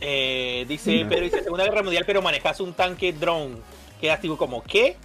Eh, 0.00 0.64
dice, 0.68 1.06
pero 1.08 1.22
dice 1.22 1.42
Segunda 1.42 1.64
Guerra 1.64 1.82
Mundial, 1.82 2.04
pero 2.06 2.20
manejas 2.20 2.60
un 2.60 2.74
tanque 2.74 3.12
drone. 3.12 3.56
Quedas 4.00 4.20
tipo 4.20 4.36
como, 4.36 4.62
¿qué? 4.62 4.96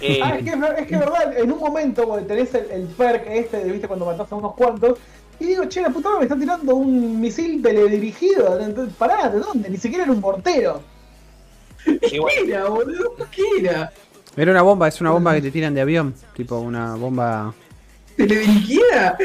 Eh, 0.00 0.20
Ah, 0.22 0.36
es 0.36 0.44
que 0.44 0.50
es, 0.50 0.86
que 0.86 0.94
es 0.94 1.00
verdad, 1.00 1.38
en 1.38 1.52
un 1.52 1.58
momento 1.58 2.06
vos 2.06 2.26
tenés 2.26 2.52
el, 2.54 2.70
el 2.70 2.86
perk 2.86 3.26
este, 3.28 3.64
de, 3.64 3.72
viste, 3.72 3.86
cuando 3.86 4.06
matás 4.06 4.30
a 4.32 4.34
unos 4.34 4.54
cuantos, 4.54 4.98
y 5.40 5.46
digo, 5.46 5.64
che, 5.66 5.80
la 5.80 5.90
puta 5.90 6.10
me 6.18 6.24
está 6.24 6.36
tirando 6.36 6.74
un 6.74 7.20
misil 7.20 7.62
teledirigido. 7.62 8.58
Entonces, 8.58 8.94
pará, 8.96 9.28
¿de 9.28 9.38
dónde? 9.38 9.70
Ni 9.70 9.76
siquiera 9.76 10.04
era 10.04 10.12
un 10.12 10.20
mortero. 10.20 10.82
bueno, 11.86 12.00
¿Qué 12.00 12.50
era, 12.50 12.64
boludo? 12.68 13.14
¿Qué 13.30 13.42
era? 13.60 13.92
Era 14.38 14.52
una 14.52 14.62
bomba, 14.62 14.86
es 14.86 15.00
una 15.00 15.10
bomba 15.10 15.34
que 15.34 15.42
te 15.42 15.50
tiran 15.50 15.74
de 15.74 15.80
avión, 15.80 16.14
tipo 16.36 16.60
una 16.60 16.94
bomba... 16.94 17.52
¿Teledirigida? 18.16 19.18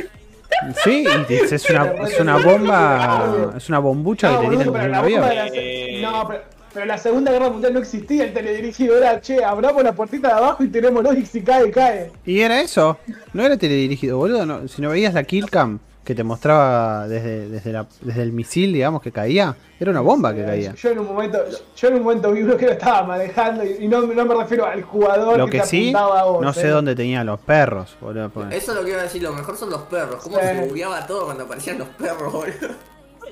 Sí, 0.84 1.06
y 1.30 1.34
es 1.34 1.52
es 1.52 1.70
una, 1.70 1.86
es 2.08 2.20
una 2.20 2.38
bomba, 2.38 3.54
es 3.56 3.70
una 3.70 3.80
bombucha 3.80 4.32
No, 4.32 4.42
que 4.42 4.46
te 4.46 4.58
tiran 4.58 4.74
de 4.74 4.80
un 4.80 4.92
de 4.92 4.98
avión. 4.98 5.22
la, 5.22 6.12
no, 6.12 6.28
pero, 6.28 6.44
pero 6.74 6.86
la 6.88 6.98
Segunda 6.98 7.32
Guerra 7.32 7.50
Mundial 7.50 7.74
no 7.74 7.80
existía 7.80 8.24
el 8.24 8.34
teledirigido, 8.34 8.98
era, 8.98 9.22
che, 9.22 9.44
abramos 9.44 9.84
la 9.84 9.94
puertita 9.94 10.30
de 10.30 10.34
abajo 10.34 10.64
y 10.64 10.68
tirémoslo 10.70 11.14
y 11.14 11.26
si 11.26 11.42
cae, 11.42 11.70
cae. 11.70 12.12
Y 12.26 12.40
era 12.40 12.62
eso, 12.62 12.98
no 13.34 13.44
era 13.46 13.56
teledirigido, 13.56 14.18
boludo, 14.18 14.46
no, 14.48 14.68
si 14.68 14.82
no 14.82 14.90
veías 14.90 15.14
la 15.14 15.24
killcam 15.24 15.80
que 16.04 16.14
te 16.16 16.24
mostraba 16.24 17.08
desde, 17.08 17.48
desde, 17.48 17.72
la, 17.72 17.86
desde 18.02 18.24
el 18.24 18.34
misil, 18.34 18.74
digamos, 18.74 19.02
que 19.02 19.12
caía, 19.14 19.56
era 19.80 19.90
una 19.92 20.02
bomba 20.02 20.34
que 20.34 20.42
Eh, 20.42 20.46
caía. 20.46 20.74
Yo 20.76 20.90
en 20.90 21.00
un 21.00 21.08
momento, 21.08 21.40
yo 21.78 21.88
en 21.88 21.94
un 21.96 22.04
momento 22.04 22.32
vi 22.32 22.42
uno 22.42 22.58
que 22.58 22.66
lo 22.66 22.72
estaba 22.74 23.04
manejando 23.04 23.64
y, 23.64 23.86
y 23.86 23.88
no, 23.88 24.02
no 24.02 24.26
me 24.26 24.36
refiero 24.36 24.66
al 24.66 24.82
jugador 24.84 25.38
Lo 25.38 25.46
que, 25.46 25.54
que 25.54 25.60
te 25.62 25.66
sí, 25.68 25.82
apuntaba 25.90 26.20
a 26.20 26.24
vos. 26.26 26.42
no 26.42 26.50
eh. 26.50 26.54
sé 26.54 26.68
dónde 26.68 26.94
tenía 26.96 27.24
los 27.24 27.40
perros, 27.40 27.96
boludo. 28.02 28.30
pues. 28.30 28.48
Eso 28.54 28.72
es 28.74 28.78
lo 28.78 28.84
que 28.84 28.92
iba 28.92 29.00
a 29.00 29.04
decir, 29.04 29.24
lo 29.24 29.32
mejor 29.34 29.56
son 29.56 29.70
los 29.70 29.84
perros. 29.84 30.22
Cómo 30.24 30.38
Sí. 30.40 30.46
se 30.46 30.66
bugueaba 30.68 31.08
todo 31.08 31.26
cuando 31.26 31.44
aparecían 31.46 31.80
los 31.80 31.88
perros, 31.90 32.34
boludo. 32.34 32.76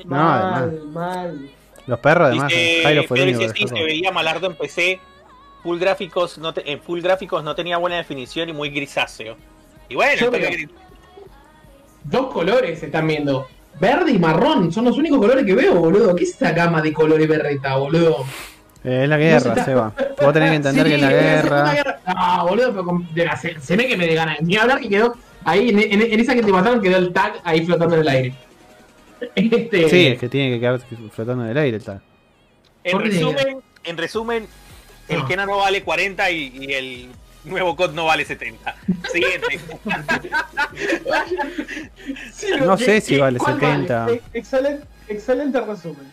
No, 0.05 0.15
Mal, 0.15 0.53
además. 0.53 0.85
mal. 0.93 1.49
Los 1.87 1.99
perros, 1.99 2.27
además, 2.27 2.47
dice, 2.47 2.79
Jairo 2.83 3.03
fue 3.03 3.17
el 3.17 3.23
pero 3.25 3.37
único 3.37 3.39
dice, 3.41 3.53
que 3.53 3.59
sí, 3.59 3.65
dejó. 3.65 3.75
se 3.77 3.83
veía 3.83 4.11
malardo 4.11 4.47
en 4.47 4.55
PC. 4.55 4.99
Full 5.63 5.77
gráficos, 5.77 6.37
no 6.37 6.53
te- 6.53 6.71
en 6.71 6.81
full 6.81 7.01
gráficos 7.01 7.43
no 7.43 7.53
tenía 7.53 7.77
buena 7.77 7.97
definición 7.97 8.47
y 8.49 8.53
muy 8.53 8.69
grisáceo. 8.69 9.35
Y 9.89 9.95
bueno, 9.95 10.13
Yo 10.21 10.31
Dos 12.03 12.33
colores 12.33 12.79
se 12.79 12.87
están 12.87 13.07
viendo. 13.07 13.47
Verde 13.79 14.11
y 14.11 14.19
marrón, 14.19 14.71
son 14.71 14.85
los 14.85 14.97
únicos 14.97 15.19
colores 15.19 15.45
que 15.45 15.55
veo, 15.55 15.75
boludo. 15.75 16.15
¿Qué 16.15 16.23
es 16.23 16.31
esa 16.35 16.51
gama 16.51 16.81
de 16.81 16.93
colores 16.93 17.27
berreta, 17.27 17.75
boludo? 17.77 18.25
Eh, 18.83 19.01
es 19.03 19.09
la 19.09 19.15
No 19.17 19.21
guerra, 19.23 19.39
se 19.39 19.49
está- 19.49 19.65
Seba. 19.65 19.93
Vos 20.21 20.33
tenés 20.33 20.49
que 20.49 20.55
entender 20.55 20.83
Sí, 20.85 20.89
que 20.89 20.95
es 20.95 21.01
la 21.01 21.09
guerra. 21.73 21.99
Ah, 22.05 22.43
boludo, 22.47 22.71
pero 22.71 22.85
con- 22.85 23.13
de 23.13 23.25
la- 23.25 23.37
se, 23.37 23.59
se 23.59 23.75
ve 23.75 23.87
que 23.87 23.97
me 23.97 24.07
de 24.07 24.15
ganas. 24.15 24.41
Ni 24.41 24.57
hablar 24.57 24.79
que 24.79 24.89
quedó 24.89 25.15
ahí, 25.45 25.69
en, 25.69 25.79
en- 25.79 26.01
en 26.13 26.19
esa 26.19 26.33
que 26.35 26.43
te 26.43 26.51
mataron, 26.51 26.81
quedó 26.81 26.97
el 26.97 27.13
tag 27.13 27.33
ahí 27.43 27.65
flotando 27.65 27.95
en 27.95 28.01
el 28.01 28.07
aire. 28.07 28.33
Este, 29.35 29.87
Sí, 29.89 30.07
es 30.07 30.19
que 30.19 30.29
tiene 30.29 30.55
que 30.55 30.59
quedar 30.59 30.79
flotando 31.11 31.45
en 31.45 31.51
el 31.51 31.57
aire, 31.57 31.79
tal. 31.79 32.01
En 32.83 32.91
¿Por 32.93 33.03
qué 33.03 33.09
resumen, 33.09 33.57
en 33.83 33.97
resumen, 33.97 34.47
el 35.07 35.19
No. 35.19 35.27
Kena 35.27 35.45
no 35.45 35.57
vale 35.57 35.83
40 35.83 36.31
y, 36.31 36.47
y 36.59 36.73
el 36.73 37.09
nuevo 37.43 37.75
COD 37.75 37.93
no 37.93 38.05
vale 38.05 38.25
70. 38.25 38.75
Siguiente. 39.11 39.59
Sí, 42.33 42.47
No 42.59 42.77
¿qué- 42.77 42.85
sé 42.85 43.01
si 43.01 43.17
vale 43.17 43.37
cuál 43.39 43.59
70. 43.59 44.07
Eh, 44.09 44.21
Excelente, 44.33 44.85
excelente 45.07 45.61
resumen. 45.61 46.11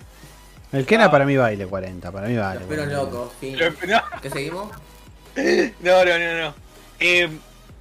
El 0.72 0.84
Kena 0.84 1.10
para 1.10 1.24
mí 1.24 1.36
vale 1.36 1.66
40, 1.66 2.12
para 2.12 2.28
mí 2.28 2.36
vale. 2.36 2.60
Pero 2.68 2.82
40. 2.84 2.96
loco, 2.96 3.32
sí. 3.40 3.52
No, 3.86 4.02
¿Qué 4.20 4.30
seguimos? 4.30 4.70
no, 5.80 6.04
no, 6.04 6.18
no. 6.18 6.40
No, 6.48 6.54
Eh, 7.00 7.28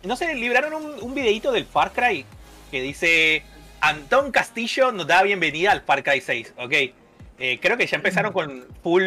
no 0.04 0.16
sé, 0.16 0.34
libraron 0.36 0.74
un, 0.74 0.94
un 1.02 1.14
videito 1.16 1.52
del 1.52 1.66
Far 1.66 1.92
Cry 1.92 2.26
que 2.72 2.82
dice 2.82 3.44
Antón 3.82 4.32
Castillo 4.32 4.92
nos 4.92 5.08
da 5.08 5.24
bienvenida 5.24 5.72
al 5.72 5.82
Far 5.82 6.04
Cry 6.04 6.22
6, 6.22 6.54
ok. 6.58 6.74
Eh, 7.40 7.60
creo 7.62 7.78
que 7.78 7.86
ya 7.86 7.98
empezaron 7.98 8.34
con 8.34 8.66
full 8.82 9.04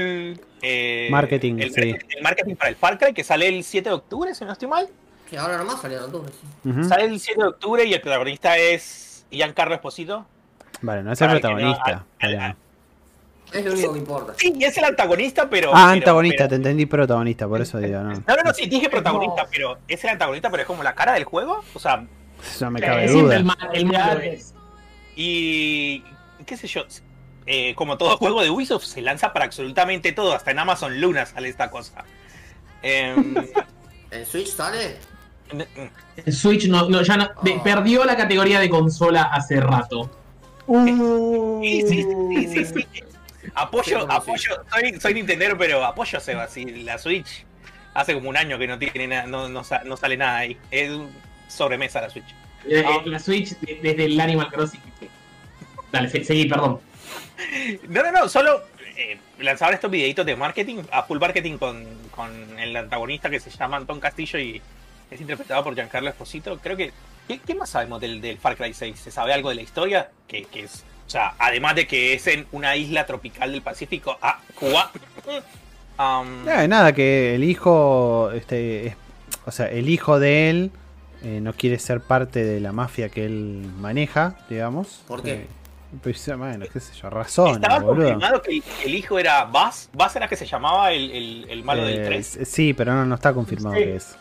eh, 0.62 1.08
Marketing, 1.10 1.58
el, 1.58 1.72
sí. 1.74 1.80
el 1.80 2.22
marketing 2.22 2.54
para 2.54 2.68
el 2.70 2.76
Far 2.76 2.96
Cry 2.98 3.12
que 3.12 3.24
sale 3.24 3.48
el 3.48 3.64
7 3.64 3.88
de 3.88 3.94
octubre, 3.94 4.34
si 4.34 4.44
no 4.44 4.52
estoy 4.52 4.68
mal. 4.68 4.88
Que 5.28 5.36
ahora 5.38 5.58
nomás 5.58 5.80
salieron 5.80 6.06
octubre, 6.06 6.32
sí. 6.32 6.88
Sale 6.88 7.04
el 7.06 7.18
7 7.18 7.40
de 7.40 7.48
octubre 7.48 7.84
y 7.84 7.92
el 7.94 8.00
protagonista 8.00 8.56
es 8.56 9.24
Giancarlo 9.30 9.74
Esposito. 9.74 10.26
Vale, 10.82 11.02
no 11.02 11.12
es 11.12 11.20
el 11.20 11.26
no- 11.26 11.32
protagonista. 11.34 11.82
al- 11.84 12.02
pero- 12.20 12.40
al- 12.40 12.56
Es 13.52 13.64
lo 13.64 13.72
único 13.72 13.92
que 13.94 13.98
importa. 13.98 14.34
Sí, 14.36 14.54
es 14.60 14.78
el 14.78 14.84
antagonista, 14.84 15.50
pero. 15.50 15.70
Ah, 15.70 15.86
pero- 15.90 15.92
antagonista, 15.94 16.46
te 16.48 16.54
entendí 16.54 16.86
protagonista, 16.86 17.48
por 17.48 17.60
eso 17.60 17.78
digo, 17.78 17.98
no. 18.00 18.12
No, 18.12 18.22
no, 18.36 18.42
no, 18.44 18.54
sí, 18.54 18.66
dije 18.68 18.88
protagonista, 18.88 19.44
pero 19.50 19.76
es 19.88 20.04
el 20.04 20.10
antagonista, 20.10 20.50
pero 20.50 20.62
es 20.62 20.66
como 20.68 20.84
la 20.84 20.94
cara 20.94 21.14
del 21.14 21.24
juego. 21.24 21.64
O 21.74 21.78
sea, 21.80 22.04
No 22.60 22.70
me 22.70 22.80
cabe 22.80 23.08
duda. 23.08 23.36
el, 23.36 23.50
el 23.90 24.22
es. 24.22 24.54
y. 25.16 26.04
¿Qué 26.46 26.56
sé 26.56 26.66
yo? 26.68 26.84
Eh, 27.52 27.74
como 27.74 27.98
todo 27.98 28.16
juego 28.16 28.42
de 28.44 28.48
Ubisoft, 28.50 28.84
se 28.84 29.02
lanza 29.02 29.32
para 29.32 29.44
absolutamente 29.46 30.12
todo. 30.12 30.32
Hasta 30.34 30.52
en 30.52 30.60
Amazon 30.60 31.00
Luna 31.00 31.26
sale 31.26 31.48
esta 31.48 31.68
cosa. 31.68 32.04
Em, 32.80 33.34
¿En 34.12 34.24
Switch 34.24 34.46
sale? 34.54 34.98
El 36.24 36.32
Switch 36.32 36.68
no, 36.68 36.88
no, 36.88 37.02
ya 37.02 37.16
no, 37.16 37.28
de- 37.42 37.54
Oh. 37.58 37.62
perdió 37.64 38.04
la 38.04 38.16
categoría 38.16 38.60
de 38.60 38.70
consola 38.70 39.22
hace 39.22 39.60
rato. 39.60 40.08
Uh, 40.68 41.60
sí, 41.60 41.82
sí, 41.88 42.06
sí, 42.36 42.46
sí, 42.46 42.64
sí. 42.66 42.86
Apoyo, 43.56 43.98
Sí, 44.02 44.06
apoyo. 44.08 44.50
Soy, 44.72 45.00
soy 45.00 45.14
Nintendero, 45.14 45.58
pero 45.58 45.84
apoyo 45.84 46.18
a 46.18 46.20
Seba. 46.20 46.46
Si 46.46 46.64
la 46.84 46.98
Switch 46.98 47.44
hace 47.94 48.14
como 48.14 48.28
un 48.30 48.36
año 48.36 48.60
que 48.60 48.68
no 48.68 48.78
tiene 48.78 49.08
nada, 49.08 49.26
no, 49.26 49.48
no, 49.48 49.64
sa- 49.64 49.82
no 49.82 49.96
sale 49.96 50.16
nada 50.16 50.38
ahí. 50.38 50.56
Es 50.70 50.90
un 50.92 51.10
sobremesa 51.48 52.00
la 52.00 52.10
Switch. 52.10 52.32
Eh, 52.68 52.84
Ah. 52.86 53.00
eh, 53.04 53.08
La 53.08 53.18
Switch 53.18 53.58
de- 53.58 53.80
desde 53.82 54.04
el 54.04 54.20
Animal 54.20 54.52
Crossing. 54.52 54.80
Dale, 55.90 56.08
se- 56.08 56.22
seguí, 56.22 56.44
perdón. 56.44 56.78
No, 57.88 58.02
no, 58.02 58.12
no, 58.12 58.28
solo 58.28 58.62
eh, 58.96 59.18
lanzaban 59.38 59.74
estos 59.74 59.90
videitos 59.90 60.24
de 60.26 60.36
marketing, 60.36 60.82
a 60.92 61.02
full 61.04 61.18
marketing 61.18 61.56
con, 61.58 61.84
con 62.14 62.58
el 62.58 62.74
antagonista 62.76 63.30
que 63.30 63.40
se 63.40 63.50
llama 63.50 63.76
Antón 63.78 64.00
Castillo 64.00 64.38
y 64.38 64.60
es 65.10 65.20
interpretado 65.20 65.64
por 65.64 65.74
Giancarlo 65.74 66.08
Esposito. 66.10 66.58
Creo 66.62 66.76
que. 66.76 66.92
¿Qué, 67.28 67.38
qué 67.38 67.54
más 67.54 67.70
sabemos 67.70 68.00
del, 68.00 68.20
del 68.20 68.38
Far 68.38 68.56
Cry 68.56 68.74
6? 68.74 68.98
¿Se 68.98 69.10
sabe 69.12 69.32
algo 69.32 69.50
de 69.50 69.54
la 69.54 69.62
historia? 69.62 70.10
Que, 70.26 70.44
que 70.44 70.64
es. 70.64 70.84
O 71.06 71.10
sea, 71.10 71.34
además 71.38 71.74
de 71.76 71.86
que 71.86 72.12
es 72.14 72.26
en 72.26 72.46
una 72.52 72.74
isla 72.76 73.06
tropical 73.06 73.52
del 73.52 73.62
Pacífico. 73.62 74.18
Ah, 74.20 74.40
Cuba. 74.54 74.90
Um, 75.98 76.48
Eh, 76.48 76.66
nada, 76.66 76.94
que 76.94 77.34
el 77.34 77.44
hijo, 77.44 78.30
este, 78.32 78.86
es- 78.86 78.96
o 79.44 79.50
sea, 79.50 79.66
el 79.66 79.90
hijo 79.90 80.18
de 80.18 80.48
él 80.48 80.70
eh, 81.22 81.40
no 81.42 81.52
quiere 81.52 81.78
ser 81.78 82.00
parte 82.00 82.42
de 82.42 82.58
la 82.58 82.72
mafia 82.72 83.10
que 83.10 83.26
él 83.26 83.70
maneja, 83.78 84.38
digamos. 84.48 85.02
¿Por 85.06 85.22
qué? 85.22 85.32
Eh, 85.34 85.46
pues, 86.02 86.36
bueno, 86.38 86.66
qué 86.72 86.80
sé 86.80 86.92
yo, 86.94 87.10
razón, 87.10 87.54
estaba 87.56 87.78
boludo. 87.80 88.04
confirmado 88.08 88.42
que 88.42 88.50
el, 88.56 88.62
el 88.84 88.94
hijo 88.94 89.18
era 89.18 89.44
Buzz. 89.44 89.88
Buzz 89.92 90.16
era 90.16 90.28
que 90.28 90.36
se 90.36 90.46
llamaba 90.46 90.92
el, 90.92 91.10
el- 91.10 91.46
el 91.50 91.64
malo 91.64 91.84
del 91.84 92.00
Eh, 92.00 92.04
3. 92.06 92.36
s- 92.36 92.44
sí, 92.44 92.72
pero 92.74 92.94
no, 92.94 93.04
no 93.06 93.14
está 93.16 93.32
confirmado 93.32 93.74
Sí. 93.76 93.82
que 93.82 93.96
es. 93.96 94.16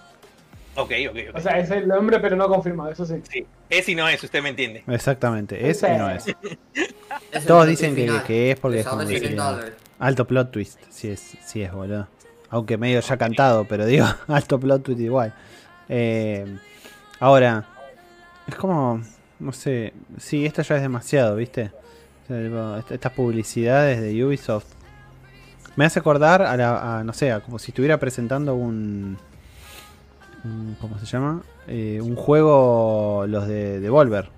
Ok, 0.76 0.92
ok, 1.10 1.18
ok. 1.32 1.36
O 1.36 1.42
sea, 1.42 1.60
es 1.60 1.70
el 1.72 1.88
nombre, 1.88 2.20
pero 2.20 2.36
no 2.36 2.48
confirmado, 2.48 2.92
eso 2.92 3.06
sí. 3.06 3.16
sí. 3.30 3.46
Es 3.70 3.88
y 3.90 3.96
no 3.96 4.08
es, 4.08 4.24
usted 4.24 4.42
me 4.42 4.50
entiende. 4.50 4.84
Exactamente, 4.88 5.70
es 5.70 5.80
Sí. 5.82 5.88
y 5.94 5.98
no 5.98 6.10
es. 6.10 6.26
Todos 7.48 7.68
dicen 7.68 7.96
que, 7.96 8.10
que 8.26 8.52
es 8.52 8.60
porque 8.60 8.80
es 8.80 8.86
como 8.88 9.02
Desarrollo 9.02 9.20
que 9.22 9.22
de 9.22 9.28
sería- 9.38 9.44
dólares. 9.52 9.74
Alto 10.00 10.26
plot 10.26 10.52
twist, 10.52 10.80
sí 10.90 11.10
es, 11.10 11.20
sí 11.46 11.62
es, 11.62 11.72
boludo. 11.74 12.08
Aunque 12.50 12.78
medio 12.78 13.02
ya 13.02 13.18
cantado, 13.18 13.66
pero 13.66 13.86
digo, 13.86 14.06
alto 14.28 14.60
plot 14.60 14.84
twist 14.84 15.02
igual. 15.02 15.34
Eh, 15.90 16.46
ahora, 17.20 17.66
es 18.48 18.56
como, 18.56 19.02
no 19.40 19.52
sé, 19.54 19.94
sí, 20.18 20.46
esto 20.46 20.62
ya 20.62 20.76
es 20.76 20.82
demasiado, 20.82 21.36
¿viste? 21.36 21.72
O 22.24 22.28
sea, 22.28 22.44
tipo, 22.44 22.76
est- 22.78 22.92
estas 22.92 23.12
publicidades 23.14 24.02
de 24.02 24.24
Ubisoft 24.26 24.66
me 25.76 25.86
hace 25.86 26.00
acordar 26.00 26.42
a, 26.42 26.56
la, 26.58 27.00
a, 27.00 27.04
no 27.04 27.14
sé, 27.14 27.32
a 27.32 27.40
como 27.40 27.58
si 27.60 27.72
estuviera 27.72 27.98
presentando 28.00 28.56
un, 28.56 29.18
un- 30.44 30.78
¿cómo 30.82 30.98
se 31.00 31.06
llama? 31.06 31.42
Eh, 31.68 32.00
un 32.02 32.16
juego, 32.16 33.26
los 33.28 33.48
de 33.48 33.80
Devolver. 33.80 34.30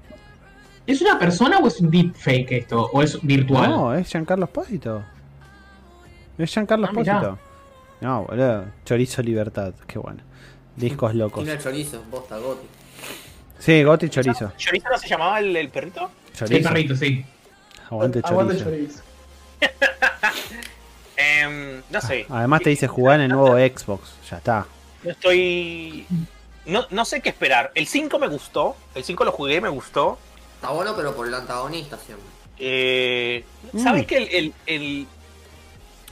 ¿Es 0.88 1.02
una 1.02 1.18
persona 1.18 1.60
o 1.60 1.68
es 1.68 1.80
un 1.80 1.90
deepfake 1.90 2.52
esto? 2.52 2.90
¿O 2.92 3.02
es 3.02 3.22
virtual? 3.22 3.70
No, 3.70 3.94
es 3.96 4.08
Giancarlo 4.10 4.46
Espósito. 4.46 5.04
Es 6.38 6.52
Giancarlo 6.52 6.88
Ah. 6.88 6.90
Espósito. 6.90 7.40
No, 8.02 8.24
boludo. 8.26 8.66
Chorizo 8.84 9.22
Libertad. 9.22 9.74
Qué 9.88 10.00
bueno. 10.00 10.22
Discos 10.76 11.14
locos. 11.14 11.44
Tiene 11.44 11.60
chorizo, 11.60 12.02
bosta, 12.10 12.38
goti. 12.40 12.66
Sí, 13.62 13.84
Goti 13.84 14.10
Chorizo. 14.10 14.52
¿Chorizo 14.58 14.90
no 14.90 14.98
se 14.98 15.08
llamaba 15.08 15.40
el, 15.40 15.56
el 15.56 15.70
perrito? 15.70 16.12
Chorizo. 16.36 16.70
perrito, 16.70 16.96
sí. 16.96 17.24
Aguante 17.90 18.22
Aguante 18.24 18.58
chorizo. 18.58 18.66
chorizo. 18.66 19.04
Em, 21.18 21.82
no 21.90 22.02
sé. 22.02 22.26
Además 22.30 22.62
te 22.62 22.70
dice 22.72 22.88
jugar 22.88 23.20
en 23.20 23.26
el 23.26 23.32
nuevo 23.38 23.56
Xbox. 23.58 24.10
Ya 24.30 24.38
está. 24.38 24.66
No 25.04 25.12
estoy. 25.12 26.06
No, 26.66 26.86
no 26.90 27.06
sé 27.06 27.22
qué 27.22 27.30
esperar. 27.30 27.72
El 27.76 27.88
5 27.88 28.18
me 28.20 28.28
gustó. 28.28 28.76
El 28.96 29.04
5 29.04 29.24
lo 29.26 29.32
jugué, 29.32 29.62
me 29.62 29.70
gustó. 29.70 30.18
Está 30.56 30.70
bueno, 30.72 30.94
pero 30.96 31.16
por 31.16 31.28
el 31.28 31.34
antagonista 31.34 31.98
siempre. 31.98 32.26
Eh, 32.58 33.44
Mm. 33.74 33.80
¿Sabes 33.84 34.06
que 34.08 34.18
el, 34.18 34.28
el- 34.36 34.54
el- 34.66 35.08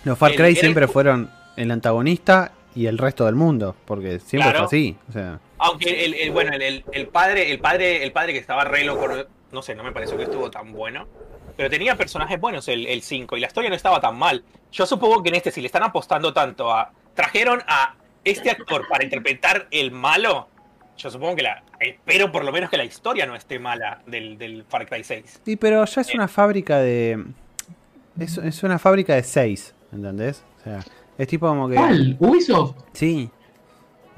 Los 0.04 0.18
Far 0.18 0.32
El- 0.32 0.38
Cry 0.38 0.56
siempre 0.56 0.86
el- 0.86 0.91
fueron 0.91 1.30
el 1.58 1.72
antagonista 1.72 2.52
y 2.76 2.86
el 2.86 2.97
resto 2.97 3.26
del 3.26 3.36
mundo. 3.36 3.76
Porque 3.86 4.20
siempre 4.20 4.52
Claro. 4.52 4.60
fue 4.60 4.78
así. 4.78 4.97
O 5.10 5.12
sea, 5.12 5.39
Aunque 5.60 6.05
el, 6.05 6.14
el- 6.16 6.32
bueno, 6.32 6.51
el, 6.53 6.84
el- 6.91 7.07
padre, 7.07 7.51
el 7.51 7.60
padre, 7.60 8.03
el 8.03 8.12
padre 8.12 8.34
que 8.34 8.39
estaba 8.39 8.64
re 8.64 8.84
loco, 8.84 9.07
no 9.51 9.62
sé, 9.62 9.76
no 9.76 9.84
me 9.84 9.91
pareció 9.91 10.18
que 10.18 10.24
estuvo 10.24 10.49
tan 10.49 10.72
bueno. 10.74 11.07
Pero 11.57 11.70
tenía 11.70 11.95
personajes 11.97 12.39
buenos 12.39 12.68
el, 12.70 12.88
el 12.88 13.01
5 13.01 13.36
y 13.36 13.41
la 13.41 13.47
historia 13.47 13.70
no 13.70 13.76
estaba 13.76 13.99
tan 13.99 14.18
mal. 14.18 14.43
Yo 14.72 14.86
supongo 14.86 15.22
que 15.22 15.30
en 15.30 15.36
este, 15.36 15.51
si 15.51 15.60
le 15.62 15.68
están 15.68 15.84
apostando 15.84 16.32
tanto 16.34 16.72
a. 16.72 16.91
Trajeron 17.14 17.62
a 17.68 17.95
este 18.24 18.49
actor 18.49 18.88
para 18.88 19.03
interpretar 19.03 19.68
el 19.72 19.91
malo. 19.91 20.47
Yo 20.97 21.10
supongo 21.12 21.36
que 21.36 21.43
la. 21.43 21.64
Espero 21.80 22.32
por 22.32 22.45
lo 22.45 22.51
menos 22.53 22.70
que 22.70 22.78
la 22.78 22.86
historia 22.86 23.26
no 23.26 23.36
esté 23.36 23.60
mala 23.60 24.01
del, 24.05 24.38
del 24.38 24.64
Far 24.70 24.86
Cry 24.88 25.03
6. 25.03 25.41
Sí, 25.43 25.55
pero 25.57 25.84
ya 25.84 26.01
es 26.01 26.14
una 26.14 26.28
fábrica 26.30 26.78
de. 26.80 27.26
Es, 28.18 28.38
es 28.38 28.64
una 28.64 28.80
fábrica 28.80 29.16
de 29.16 29.24
6, 29.24 29.76
¿entendés? 29.93 30.43
O 30.60 30.64
sea, 30.64 30.80
es 31.18 31.28
tipo 31.28 31.47
como 31.47 31.68
que. 31.68 31.76
¿Cuál? 31.76 32.16
¿Ubisoft? 32.20 32.76
Sí. 32.93 33.30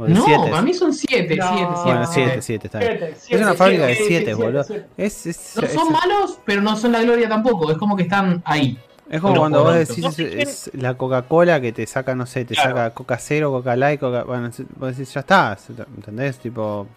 O 0.02 0.06
de 0.06 0.14
No, 0.14 0.26
siete. 0.26 0.50
para 0.50 0.62
mí 0.64 0.74
son 0.74 0.94
7, 0.94 1.28
7, 1.28 1.36
No. 1.38 1.54
7. 1.54 1.72
Bueno, 1.86 2.08
7, 2.08 2.42
7, 2.42 2.68
está 2.68 2.80
bien. 2.80 2.92
Siete, 2.98 3.10
Es 3.12 3.22
siete, 3.24 3.44
una 3.44 3.54
fábrica 3.54 3.86
de 3.86 3.96
siete, 3.96 4.08
7, 4.08 4.26
siete, 4.26 4.34
boludo. 4.34 4.64
siete. 4.64 4.86
Es, 4.98 5.26
es, 5.28 5.54
No 5.58 5.62
es- 5.64 5.74
son 5.74 5.92
malos, 5.94 6.40
pero 6.46 6.62
no 6.62 6.76
son 6.76 6.92
la 6.92 7.02
gloria 7.04 7.30
tampoco. 7.30 7.72
Es 7.72 7.78
como 7.78 7.96
que 7.96 8.04
están 8.04 8.42
ahí. 8.46 8.80
es 9.10 9.20
como 9.22 9.36
cuando 9.36 9.64
vos 9.64 9.76
decís 9.76 10.00
No 10.00 10.12
sé 10.12 10.28
quién- 10.28 10.40
es 10.40 10.72
la 10.74 10.94
Coca-Cola 10.96 11.60
que 11.62 11.72
te 11.74 11.86
saca, 11.86 12.16
no 12.16 12.26
sé, 12.26 12.46
te 12.46 12.56
Claro. 12.56 12.70
saca 12.78 12.90
Coca 12.94 13.18
Cero, 13.20 13.52
Coca 13.52 13.76
Light, 13.76 14.00
Coca. 14.00 14.24
Bueno, 14.24 14.50
vos 14.78 14.98
decís, 14.98 15.14
ya 15.14 15.20
está. 15.20 15.58
¿Entendés? 15.96 16.40
Tipo. 16.40 16.88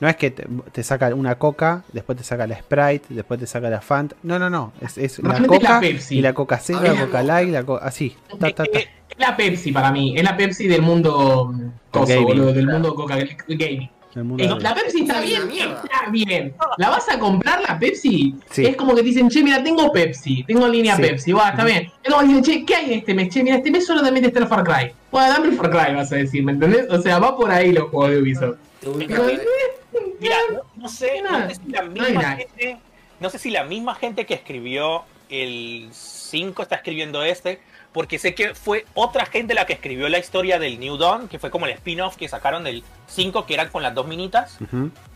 No 0.00 0.08
es 0.08 0.16
que 0.16 0.30
te, 0.30 0.46
te 0.72 0.82
saca 0.82 1.14
una 1.14 1.34
Coca, 1.36 1.82
después 1.92 2.16
te 2.18 2.24
saca 2.24 2.46
la 2.46 2.56
Sprite, 2.58 3.06
después 3.10 3.38
te 3.40 3.46
saca 3.46 3.68
la 3.70 3.80
Fanta. 3.80 4.16
No, 4.22 4.38
no, 4.38 4.48
no. 4.50 4.72
Es, 4.80 4.98
es 4.98 5.18
la 5.22 5.38
Coca 5.46 5.74
la 5.74 5.80
Pepsi. 5.80 6.18
y 6.18 6.22
la 6.22 6.32
Coca 6.32 6.58
Cero, 6.62 6.80
la 6.82 7.06
Coca 7.06 7.22
Light, 7.22 7.50
la 7.50 7.62
Coca. 7.64 7.84
Así. 7.84 8.14
Ta, 8.38 8.50
ta, 8.50 8.64
ta. 8.64 8.78
Es 8.78 8.88
es 9.10 9.18
la 9.18 9.36
Pepsi 9.36 9.72
para 9.72 9.90
mí. 9.92 10.14
Es 10.16 10.22
la 10.22 10.36
Pepsi 10.36 10.66
del 10.68 10.82
mundo 10.82 11.52
coso, 11.90 12.06
Gaming. 12.06 12.26
boludo. 12.26 12.52
Del 12.52 12.66
mundo 12.66 12.94
Coca 12.94 13.16
Gaming. 13.48 13.88
Eh, 14.12 14.18
del- 14.48 14.58
la 14.62 14.74
Pepsi 14.74 15.02
está 15.02 15.22
Es 15.22 15.46
bien, 15.48 15.70
está 15.70 16.10
bien. 16.10 16.54
¿La 16.78 16.90
vas 16.90 17.08
a 17.08 17.18
comprar 17.18 17.60
la 17.62 17.78
Pepsi? 17.78 18.34
Sí. 18.50 18.66
Es 18.66 18.76
como 18.76 18.94
que 18.94 19.02
te 19.02 19.08
dicen, 19.08 19.28
che, 19.28 19.42
mira, 19.42 19.62
tengo 19.62 19.92
Pepsi, 19.92 20.42
tengo 20.44 20.66
línea 20.66 20.96
Sí. 20.96 21.02
Pepsi, 21.02 21.32
va, 21.32 21.50
está 21.50 21.64
bien. 21.64 21.90
Es 22.02 22.10
como 22.12 22.22
que 22.22 22.28
dicen, 22.28 22.42
che, 22.42 22.64
¿qué 22.64 22.74
hay 22.74 22.84
en 22.92 22.98
este 23.00 23.14
mes? 23.14 23.28
Che, 23.28 23.42
mira, 23.44 23.56
este 23.56 23.70
mes 23.70 23.86
solamente 23.86 24.26
está 24.28 24.40
el 24.40 24.46
Far 24.48 24.64
Cry. 24.64 24.92
Bueno, 25.12 25.28
dame 25.28 25.48
el 25.48 25.54
Far 25.56 25.70
Cry, 25.70 25.94
vas 25.94 26.10
a 26.12 26.16
decir, 26.16 26.42
¿me 26.42 26.52
entendés? 26.52 26.86
O 26.90 27.00
sea, 27.00 27.18
va 27.20 27.36
por 27.36 27.50
ahí 27.52 27.72
los 27.72 27.88
juegos 27.90 28.10
de 28.10 28.18
Ubisoft. 28.22 28.56
Te 28.80 28.88
ubicas 28.88 29.18
Pero- 29.20 29.30
en- 29.30 30.14
Mira, 30.20 30.36
no, 30.52 30.62
no 30.76 30.88
sé, 30.88 31.20
no 31.22 31.48
sé 31.48 31.54
si 31.56 31.70
la 31.70 31.82
misma 31.82 32.36
gente, 32.36 32.78
no 33.18 33.30
sé 33.30 33.38
si 33.38 33.50
la 33.50 33.64
misma 33.64 33.94
gente 33.94 34.24
que 34.26 34.34
escribió 34.34 35.04
el 35.28 35.88
5 35.92 36.62
está 36.62 36.76
escribiendo 36.76 37.22
este, 37.24 37.60
porque 37.92 38.18
sé 38.18 38.34
que 38.34 38.54
fue 38.54 38.86
otra 38.94 39.26
gente 39.26 39.52
la 39.54 39.66
que 39.66 39.72
escribió 39.72 40.08
la 40.08 40.18
historia 40.18 40.58
del 40.60 40.78
New 40.78 40.96
Dawn, 40.96 41.28
que 41.28 41.38
fue 41.40 41.50
como 41.50 41.66
el 41.66 41.72
spin-off 41.72 42.16
que 42.16 42.28
sacaron 42.28 42.62
del 42.64 42.84
5, 43.08 43.46
que 43.46 43.54
eran 43.54 43.68
con 43.70 43.82
las 43.82 43.94
dos 43.94 44.06
minitas, 44.06 44.58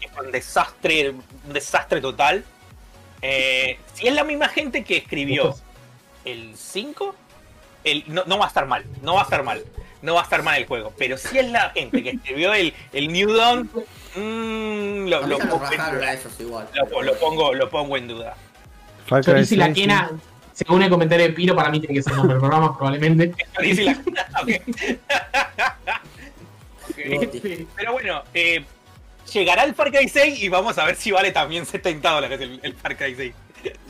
que 0.00 0.08
fue 0.08 0.26
un 0.26 0.32
desastre, 0.32 1.10
un 1.10 1.52
desastre 1.52 2.00
total. 2.00 2.44
Eh, 3.22 3.78
si 3.92 4.08
es 4.08 4.14
la 4.14 4.24
misma 4.24 4.48
gente 4.48 4.82
que 4.84 4.96
escribió 4.96 5.54
el 6.24 6.56
5, 6.56 7.14
el, 7.84 8.04
no, 8.08 8.24
no 8.26 8.38
va 8.38 8.46
a 8.46 8.48
estar 8.48 8.66
mal, 8.66 8.84
no 9.02 9.14
va 9.14 9.20
a 9.20 9.24
estar 9.24 9.42
mal, 9.44 9.62
no 10.04 10.14
va 10.14 10.20
a 10.20 10.24
estar 10.24 10.42
mal 10.42 10.56
el 10.58 10.66
juego. 10.66 10.92
Pero 10.98 11.16
si 11.16 11.38
es 11.38 11.50
la 11.50 11.70
gente 11.70 12.02
que 12.02 12.10
escribió 12.10 12.52
el, 12.52 12.74
el 12.92 13.08
New 13.12 13.32
Dawn, 13.32 13.70
mm, 14.14 15.08
lo, 15.08 15.20
pongo 15.38 15.64
en 15.72 15.96
duda. 15.96 16.06
a 16.08 16.12
esos 16.12 16.38
igual. 16.38 16.68
Lo, 16.74 17.02
lo 17.02 17.14
pongo, 17.18 17.54
lo 17.54 17.70
pongo 17.70 17.96
en 17.96 18.08
duda. 18.08 18.36
Far 19.06 19.22
Cry 19.24 19.32
Chorizo 19.32 19.54
y 19.54 19.58
la 19.58 19.64
6, 19.66 19.74
sí. 19.76 19.80
quena, 19.82 20.10
según 20.52 20.82
el 20.82 20.90
comentario 20.90 21.26
de 21.26 21.32
Piro, 21.32 21.56
para 21.56 21.70
mí 21.70 21.80
tiene 21.80 21.94
que 21.94 22.02
ser 22.02 22.12
nombre 22.14 22.34
del 22.34 22.40
programa, 22.40 22.76
probablemente. 22.76 23.34
Dice 23.60 23.84
la- 23.84 23.92
ok. 24.42 24.50
Ok. 26.90 26.96
Goti. 27.20 27.66
Pero 27.76 27.92
bueno, 27.92 28.22
eh, 28.34 28.64
llegará 29.32 29.64
el 29.64 29.74
Far 29.74 29.90
Cry 29.90 30.08
6 30.08 30.42
y 30.42 30.48
vamos 30.50 30.76
a 30.78 30.84
ver 30.84 30.96
si 30.96 31.10
vale 31.12 31.32
también 31.32 31.64
70 31.66 32.10
dólares 32.10 32.40
el, 32.40 32.60
el 32.62 32.74
Far 32.74 32.96
Cry 32.96 33.14
6. 33.14 33.34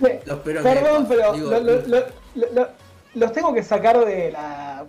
Me- 0.00 0.20
Los 0.26 0.38
peros 0.40 0.62
Perdón, 0.62 1.06
pero 1.08 1.32
digo, 1.32 1.50
lo- 1.50 1.60
lo- 1.60 1.86
lo- 1.86 2.06
lo- 2.36 2.52
lo- 2.52 2.68
los 3.14 3.32
tengo 3.32 3.52
que 3.52 3.62
sacar 3.64 4.04
de 4.04 4.30
la. 4.30 4.84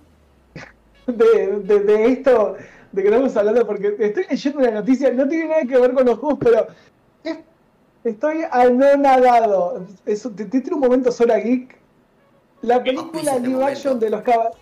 De, 1.07 1.59
de- 1.63 1.79
de 1.81 2.05
esto 2.07 2.55
de 2.91 3.01
que 3.01 3.09
estamos 3.09 3.35
hablando, 3.37 3.67
porque 3.67 3.95
estoy 3.99 4.25
leyendo 4.29 4.59
una 4.59 4.71
noticia, 4.71 5.11
no 5.11 5.27
tiene 5.27 5.49
nada 5.49 5.61
que 5.63 5.77
ver 5.77 5.93
con 5.93 6.05
los 6.05 6.17
juegos, 6.17 6.39
pero 6.41 6.67
es- 7.23 7.39
estoy 8.03 8.43
anonadado. 8.49 9.85
Es, 10.05 10.23
te, 10.23 10.45
te 10.45 10.61
tiene 10.61 10.73
un 10.75 10.79
momento 10.79 11.11
sola 11.11 11.37
geek. 11.37 11.77
La 12.61 12.81
película 12.81 13.35
este 13.35 13.47
live 13.47 13.63
action 13.63 13.99
de 13.99 14.09
los 14.09 14.21
caballeros. 14.23 14.57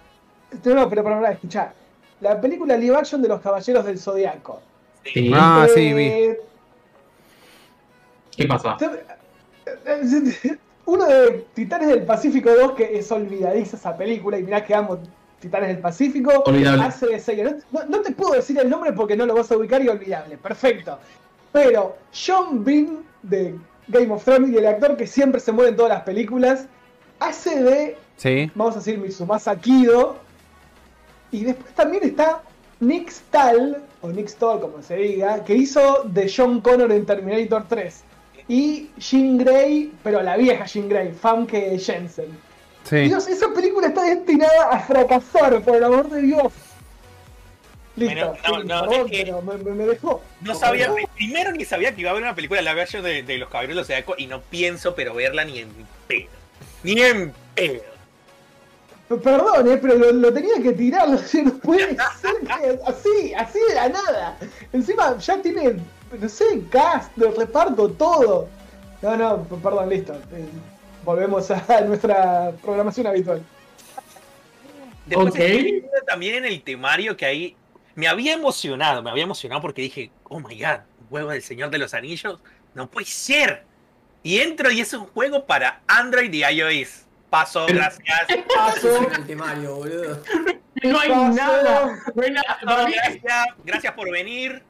No, 0.66 0.90
pero 0.90 1.04
para, 1.04 1.32
escuchar. 1.32 1.74
La 2.22 2.42
película 2.42 2.76
live 2.76 2.96
action 2.96 3.22
de 3.22 3.28
los 3.30 3.40
caballeros 3.42 3.86
del 3.86 4.00
zodiaco. 4.00 4.60
Sí. 5.06 5.32
Ah, 5.34 5.68
sí, 5.74 5.94
vi. 5.94 6.04
Eh, 6.04 6.40
¿Qué 8.36 8.48
pasa? 8.48 8.76
Uno 10.86 11.06
de 11.06 11.46
Titanes 11.54 11.88
del 11.88 12.04
Pacífico 12.04 12.50
2, 12.54 12.74
que 12.74 12.98
es 12.98 13.10
olvidadiza 13.12 13.78
esa 13.78 13.96
película, 13.96 14.38
y 14.38 14.44
mirá 14.44 14.64
que 14.66 14.76
amo 14.76 14.98
Titanes 15.44 15.68
del 15.70 15.80
Pacífico, 15.80 16.42
Olvidable. 16.46 16.84
hace 16.84 17.08
de 17.08 17.20
serie. 17.20 17.56
No, 17.72 17.86
no 17.88 18.02
te 18.02 18.12
puedo 18.14 18.34
decir 18.34 18.58
el 18.60 18.70
nombre 18.70 18.94
porque 18.94 19.16
no 19.16 19.26
lo 19.26 19.36
vas 19.36 19.52
a 19.52 19.58
ubicar 19.58 19.84
y 19.84 19.90
olvidable, 19.90 20.38
perfecto. 20.38 20.98
Pero 21.52 21.98
John 22.14 22.64
Bean 22.64 23.04
de 23.22 23.56
Game 23.88 24.12
of 24.14 24.24
Thrones 24.24 24.50
y 24.52 24.58
el 24.58 24.66
actor 24.66 24.96
que 24.98 25.06
siempre 25.06 25.40
se 25.42 25.52
muere 25.52 25.72
en 25.72 25.76
todas 25.76 25.92
las 25.92 26.04
películas, 26.04 26.66
hace 27.20 27.62
de, 27.64 27.98
Sí. 28.18 28.50
vamos 28.56 28.76
a 28.76 28.80
decir, 28.80 28.98
Mitsumasa 28.98 29.56
Kido. 29.60 30.18
Y 31.32 31.44
después 31.44 31.74
también 31.74 32.04
está 32.04 32.42
Nick 32.80 33.10
Stahl, 33.10 33.84
o 34.02 34.10
Nick 34.10 34.28
Stahl 34.30 34.60
como 34.62 34.82
se 34.82 34.96
diga, 34.96 35.44
que 35.44 35.56
hizo 35.56 36.04
de 36.06 36.32
John 36.34 36.62
Connor 36.62 36.92
en 36.92 37.06
Terminator 37.06 37.66
3. 37.68 38.04
Y 38.48 38.90
Jean 38.98 39.38
Grey, 39.38 39.94
pero 40.04 40.22
la 40.22 40.36
vieja 40.38 40.66
Jean 40.66 40.90
Grey, 40.90 41.12
Famke 41.12 41.78
Jensen. 41.80 42.28
Sí. 42.84 42.98
Dios, 43.08 43.28
esa 43.28 43.50
película 43.54 43.88
está 43.88 44.04
destinada 44.04 44.70
a 44.72 44.80
fracasar, 44.80 45.62
por 45.62 45.76
el 45.76 45.84
amor 45.84 46.10
de 46.10 46.22
Dios. 46.22 46.52
Listo, 47.96 48.36
Bueno, 48.50 48.64
no, 48.64 48.82
no, 48.86 48.90
perdón, 48.90 49.06
es 49.06 49.12
que- 49.12 49.24
pero 49.26 49.42
me, 49.44 49.58
me- 49.58 49.72
me 49.72 49.86
dejó. 49.86 50.22
No 50.42 50.56
sabía, 50.56 50.92
primero 51.16 51.52
ni 51.52 51.64
sabía 51.64 51.94
que 51.94 52.02
iba 52.02 52.10
a 52.10 52.12
haber 52.14 52.24
una 52.24 52.34
película 52.36 52.62
live 52.62 52.82
action 52.82 53.04
de, 53.04 53.22
de 53.24 53.38
los 53.38 53.50
caballeros 53.50 53.88
de 53.88 53.94
Zodiaco 53.94 54.16
y 54.18 54.26
no 54.28 54.42
pienso 54.42 54.96
pero 54.96 55.14
verla 55.14 55.46
ni 55.46 55.60
en 55.60 55.70
pedo. 56.08 56.28
Ni 56.84 57.00
en 57.00 57.32
pedo. 57.56 57.84
Perdón, 59.24 59.72
eh, 59.72 59.78
pero 59.80 59.96
lo, 59.96 60.12
lo 60.12 60.34
tenía 60.34 60.56
que 60.62 60.72
tirar, 60.74 61.08
no 61.44 61.54
puede 61.60 61.90
ser 61.90 61.98
que 62.48 62.80
así, 62.88 63.34
así 63.36 63.60
de 63.70 63.76
la 63.76 63.90
nada. 63.90 64.38
Encima 64.72 65.16
ya 65.20 65.40
tiene, 65.42 65.76
no 66.20 66.30
sé, 66.30 66.46
cast, 66.72 67.16
de 67.16 67.30
reparto, 67.30 67.90
todo. 67.90 68.50
No, 69.04 69.16
no, 69.16 69.44
perdón, 69.62 69.90
listo. 69.90 70.16
Volvemos 71.04 71.50
a 71.52 71.82
nuestra 71.86 72.52
programación 72.62 73.08
habitual. 73.08 73.44
Después 75.06 75.30
Ok. 75.30 75.40
estoy 75.40 75.64
viendo 75.64 75.90
también 76.08 76.36
en 76.36 76.46
el 76.46 76.62
temario 76.64 77.18
que 77.18 77.26
ahí 77.26 77.56
me 77.96 78.08
había 78.08 78.34
emocionado, 78.34 79.04
me 79.04 79.10
había 79.10 79.24
emocionado 79.24 79.62
porque 79.62 79.82
dije, 79.82 80.12
oh 80.24 80.40
my 80.40 80.58
god, 80.60 80.80
un 81.02 81.08
juego 81.10 81.30
del 81.32 81.42
Señor 81.42 81.70
de 81.72 81.78
los 81.78 81.94
Anillos, 81.94 82.40
no 82.74 82.90
puede 82.90 83.06
ser. 83.08 83.64
Y 84.24 84.40
entro 84.40 84.72
y 84.72 84.80
es 84.80 84.94
un 84.94 85.06
juego 85.08 85.46
para 85.46 85.82
Android 85.88 86.32
y 86.34 86.44
iOS. 86.46 87.02
Paso, 87.30 87.66
gracias. 87.68 88.06
Paso, 88.56 89.04
en 89.08 89.14
el 89.14 89.26
temario, 89.28 89.76
boludo. 89.76 90.22
No 90.84 91.00
hay 91.00 91.10
Paso. 91.10 91.34
nada. 91.34 92.00
No 92.16 92.24
hay 92.24 92.32
nada. 92.32 92.58
No, 92.62 92.68
Para 92.68 92.86
mí, 92.88 92.94
gracias, 92.94 93.46
gracias 93.66 93.94
por 93.94 94.10
venir. 94.12 94.64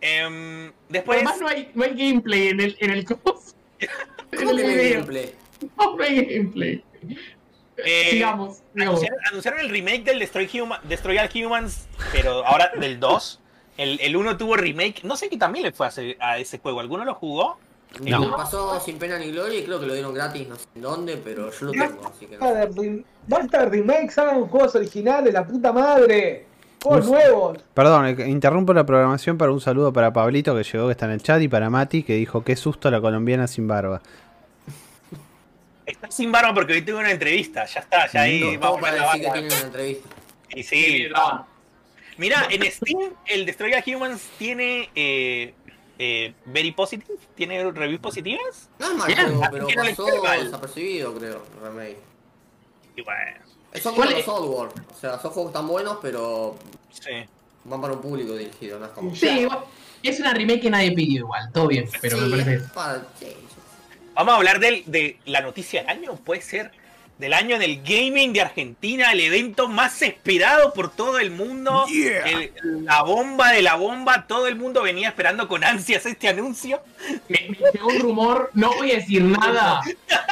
Em, 0.00 0.72
después, 0.88 1.16
además 1.18 1.40
no 1.40 1.48
hay, 1.48 1.70
no 1.74 1.84
hay 1.84 1.90
gameplay 1.94 2.48
en 2.48 2.60
el, 2.60 2.76
en 2.80 2.90
el 2.90 3.04
coso. 3.04 3.54
En 4.30 4.38
¿Cómo 4.40 4.50
el 4.50 4.56
que 4.58 4.62
no 4.62 4.68
hay 4.68 4.74
video. 4.76 4.94
gameplay? 5.00 5.34
Hay 6.00 6.24
gameplay. 6.26 6.82
eh, 7.76 8.06
Sigamos, 8.10 8.56
sigamos. 8.56 8.60
anunciaron, 8.76 9.18
anunciaron 9.30 9.60
el 9.60 9.70
remake 9.70 10.04
del 10.04 10.18
Destroy, 10.18 10.46
Huma- 10.46 10.80
Destroy 10.82 11.18
All 11.18 11.28
Humans, 11.34 11.86
pero 12.12 12.44
ahora 12.46 12.70
del 12.78 12.98
2. 12.98 13.40
El, 13.76 14.00
el 14.00 14.16
1 14.16 14.36
tuvo 14.36 14.56
remake. 14.56 15.04
No 15.04 15.16
sé 15.16 15.28
qué 15.28 15.36
también 15.36 15.64
le 15.64 15.72
fue 15.72 15.86
a, 15.86 15.88
ese- 15.90 16.16
a 16.20 16.38
ese 16.38 16.58
juego. 16.58 16.80
¿Alguno 16.80 17.04
lo 17.04 17.14
jugó? 17.14 17.58
No. 18.02 18.36
Pasó 18.36 18.78
sin 18.80 18.98
pena 18.98 19.18
ni 19.18 19.30
gloria 19.30 19.60
y 19.60 19.64
creo 19.64 19.80
que 19.80 19.86
lo 19.86 19.94
dieron 19.94 20.12
gratis, 20.12 20.46
no 20.46 20.56
sé 20.56 20.66
en 20.74 20.82
dónde, 20.82 21.16
pero 21.16 21.50
yo 21.50 21.66
lo 21.66 21.72
tengo, 21.72 22.06
así 22.06 22.26
que 22.26 22.36
no. 22.36 23.04
basta 23.26 23.64
de, 23.64 23.66
remakes, 23.70 24.18
hagan 24.18 24.46
juegos 24.46 24.74
originales, 24.74 25.32
la 25.32 25.46
puta 25.46 25.72
madre. 25.72 26.44
Juegos 26.82 27.06
nuevos. 27.08 27.58
Perdón, 27.72 28.06
eh, 28.06 28.28
interrumpo 28.28 28.74
la 28.74 28.84
programación 28.84 29.38
para 29.38 29.52
un 29.52 29.60
saludo 29.60 29.90
para 29.92 30.12
Pablito 30.12 30.54
que 30.54 30.64
llegó, 30.64 30.86
que 30.86 30.92
está 30.92 31.06
en 31.06 31.12
el 31.12 31.22
chat, 31.22 31.40
y 31.40 31.48
para 31.48 31.70
Mati 31.70 32.02
que 32.02 32.12
dijo 32.14 32.44
qué 32.44 32.56
susto 32.56 32.90
la 32.90 33.00
colombiana 33.00 33.46
sin 33.46 33.66
barba. 33.66 34.02
Está 35.88 36.10
sin 36.10 36.30
barba 36.30 36.52
porque 36.54 36.74
hoy 36.74 36.82
tuve 36.82 36.96
una 36.98 37.10
entrevista. 37.10 37.64
Ya 37.66 37.80
está, 37.80 38.10
ya 38.12 38.20
ahí 38.22 38.56
vamos 38.58 38.80
para 38.80 38.96
la 38.96 39.02
decir 39.06 39.20
que 39.22 39.26
barba. 39.28 39.40
tienen 39.40 39.52
una 39.58 39.66
entrevista. 39.66 40.08
Y 40.50 40.62
sí, 40.62 41.08
Ah, 41.14 41.46
Mira, 42.18 42.46
en 42.50 42.62
Steam 42.70 43.12
el 43.26 43.46
Destroy 43.46 43.72
Humans 43.86 44.22
tiene 44.38 44.90
eh, 44.94 45.54
eh, 45.98 46.34
very 46.46 46.72
positive, 46.72 47.16
tiene 47.36 47.70
reviews 47.70 48.00
positivas. 48.00 48.68
No 48.78 48.90
es 48.90 48.94
mal 48.96 49.06
Bien, 49.06 49.18
juego, 49.26 49.42
así 49.42 49.50
pero 49.52 49.68
no 49.68 49.84
pasó 49.84 50.22
mal. 50.22 50.44
desapercibido, 50.44 51.14
creo, 51.14 51.42
el 51.56 51.62
remake. 51.62 51.98
Y 52.96 53.02
bueno, 53.02 53.20
Son 53.74 53.94
como 53.94 53.96
¿Cuál 53.96 54.10
los 54.18 54.28
o 54.28 54.70
sea, 55.00 55.18
son 55.20 55.30
juegos 55.30 55.52
tan 55.52 55.66
buenos, 55.68 55.98
pero 56.02 56.58
sí. 56.90 57.12
van 57.64 57.80
para 57.80 57.92
un 57.94 58.00
público 58.02 58.34
dirigido, 58.34 58.78
no 58.80 58.86
es 58.86 58.90
como... 58.92 59.14
Sí, 59.14 59.46
ya. 59.48 59.64
es 60.10 60.18
una 60.18 60.34
remake 60.34 60.60
que 60.62 60.70
nadie 60.70 60.90
pidió 60.92 61.20
igual, 61.20 61.50
todo 61.52 61.68
bien, 61.68 61.88
pero 62.00 62.16
Sí, 62.18 62.24
me 62.24 62.30
parece. 62.30 62.54
es 62.64 62.70
para- 62.72 63.06
sí, 63.20 63.26
yo- 63.26 63.47
Vamos 64.18 64.34
a 64.34 64.36
hablar 64.36 64.58
del- 64.58 64.82
de 64.86 65.16
la 65.26 65.40
noticia 65.40 65.80
del 65.82 65.90
año, 65.90 66.16
puede 66.16 66.42
ser 66.42 66.72
del 67.18 67.32
año 67.32 67.54
en 67.56 67.62
el 67.62 67.82
gaming 67.82 68.32
de 68.32 68.40
Argentina, 68.42 69.10
el 69.12 69.20
evento 69.20 69.68
más 69.68 70.02
esperado 70.02 70.72
por 70.72 70.90
todo 70.90 71.18
el 71.20 71.30
mundo, 71.30 71.84
el- 71.88 72.52
la 72.84 73.02
bomba 73.02 73.52
de 73.52 73.62
la 73.62 73.76
bomba, 73.76 74.26
todo 74.26 74.46
el 74.48 74.56
mundo 74.56 74.82
venía 74.82 75.08
esperando 75.08 75.46
con 75.48 75.62
ansias 75.64 76.04
este 76.06 76.28
anuncio. 76.28 76.80
Me, 77.28 77.48
me 77.50 77.58
llegó 77.72 77.88
un 77.88 77.98
rumor, 78.00 78.50
no 78.54 78.72
voy 78.72 78.90
a 78.92 78.96
decir 78.96 79.22
nada, 79.22 79.82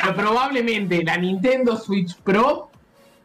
pero 0.01 0.15
probablemente 0.17 1.03
la 1.05 1.17
Nintendo 1.17 1.77
Switch 1.77 2.17
Pro 2.25 2.71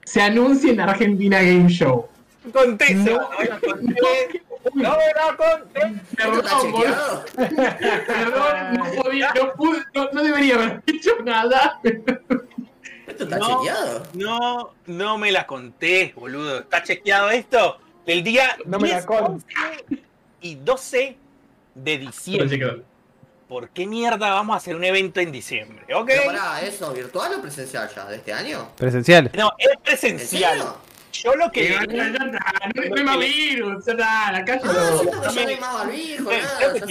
se 0.05 0.21
anuncie 0.21 0.71
en 0.71 0.79
Argentina 0.81 1.39
Game 1.41 1.69
Show. 1.69 2.07
Conté, 2.53 2.95
No. 2.95 3.13
no, 3.13 3.19
conté, 3.61 4.41
no 4.73 4.97
me 4.97 5.13
la 5.15 5.35
conté. 5.37 6.01
¿Esto 6.17 6.39
está 6.39 6.59
Perdón, 6.59 6.71
boludo, 6.71 7.25
perdón, 8.07 8.73
no 8.73 9.01
podía, 9.03 9.33
no 9.33 9.53
pude, 9.53 9.79
no, 9.93 10.09
no 10.11 10.23
debería 10.23 10.55
haber 10.55 10.83
dicho 10.85 11.11
nada. 11.23 11.79
¿Esto 13.07 13.23
está 13.23 13.37
No. 13.37 13.57
chequeado? 13.59 14.03
No, 14.13 14.73
no 14.87 15.17
me 15.17 15.31
la 15.31 15.45
conté, 15.47 16.13
boludo. 16.15 16.59
¿Está 16.59 16.83
chequeado 16.83 17.29
esto? 17.29 17.79
Del 18.05 18.23
día 18.23 18.57
No 18.65 18.79
me 18.79 18.87
la 18.89 18.95
10, 18.95 19.05
con- 19.05 19.23
11 19.25 19.45
y 20.41 20.55
12 20.55 21.17
de 21.75 21.97
diciembre. 21.97 22.83
¿Por 23.47 23.69
qué 23.69 23.85
mierda 23.85 24.29
vamos 24.33 24.53
a 24.53 24.57
hacer 24.57 24.75
un 24.77 24.83
evento 24.85 25.19
en 25.19 25.31
diciembre? 25.31 25.83
¿Ok? 25.93 26.07
Pero 26.07 26.25
pará, 26.25 26.61
¿eso 26.61 26.91
virtual 26.93 27.33
o 27.37 27.41
presencial 27.41 27.89
ya, 27.93 28.05
de 28.05 28.15
este 28.15 28.31
año? 28.31 28.69
Presencial. 28.77 29.29
No, 29.33 29.51
es 29.57 29.67
¿En 29.71 29.81
presencial. 29.81 30.51
serio? 30.57 30.77
Yo 31.11 31.35
lo 31.35 31.51
Que 31.51 31.69
ya, 31.69 31.85
ya 31.85 32.09
no 32.09 33.03
más 33.03 33.19
virus, 33.19 33.85
ya 33.85 33.91
está, 33.93 34.31
la 34.31 34.45
calle 34.45 34.61
Ah, 34.65 35.85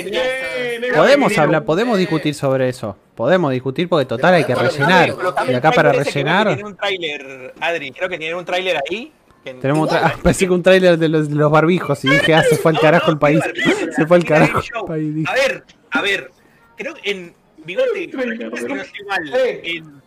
Eh, 0.08 0.80
hay 0.82 0.90
Podemos 0.92 1.36
hablar, 1.38 1.64
podemos 1.64 1.96
Eh. 1.96 2.00
discutir 2.00 2.34
sobre 2.34 2.68
eso. 2.68 2.96
Podemos 3.14 3.52
discutir 3.52 3.88
porque 3.88 4.06
total 4.06 4.34
hay 4.34 4.44
que 4.44 4.54
rellenar. 4.54 5.14
Y 5.48 5.54
acá 5.54 5.72
para 5.72 5.92
rellenar 5.92 6.48
Tiene 6.48 6.64
un 6.64 6.76
tráiler, 6.76 7.54
Adri, 7.60 7.90
creo 7.92 8.08
que 8.08 8.18
tiene 8.18 8.34
un 8.34 8.44
tráiler 8.44 8.76
ahí. 8.90 9.12
tenemos 9.44 9.88
un 9.90 9.96
Igual, 9.96 10.12
tra- 10.12 10.22
pensé 10.22 10.46
que 10.46 10.52
un 10.52 10.62
tráiler 10.62 10.98
de 10.98 11.08
los, 11.08 11.28
de 11.28 11.34
los 11.34 11.50
barbijos 11.50 12.04
y 12.04 12.10
dije, 12.10 12.34
ah, 12.34 12.42
se 12.42 12.56
fue 12.56 12.72
al 12.72 12.80
carajo 12.80 13.10
el 13.10 13.18
país. 13.18 13.40
Se 13.96 14.06
fue 14.06 14.16
al 14.18 14.24
carajo 14.24 14.60
el 14.60 14.84
país. 14.86 15.26
A 15.28 15.34
ver, 15.34 15.64
a 15.90 16.02
ver, 16.02 16.30
creo 16.76 16.94
que 16.94 17.10
en 17.10 17.34
Bigote, 17.64 18.08
no 18.12 18.22
estoy 18.76 19.04
mal, 19.06 19.32
en, 19.64 19.99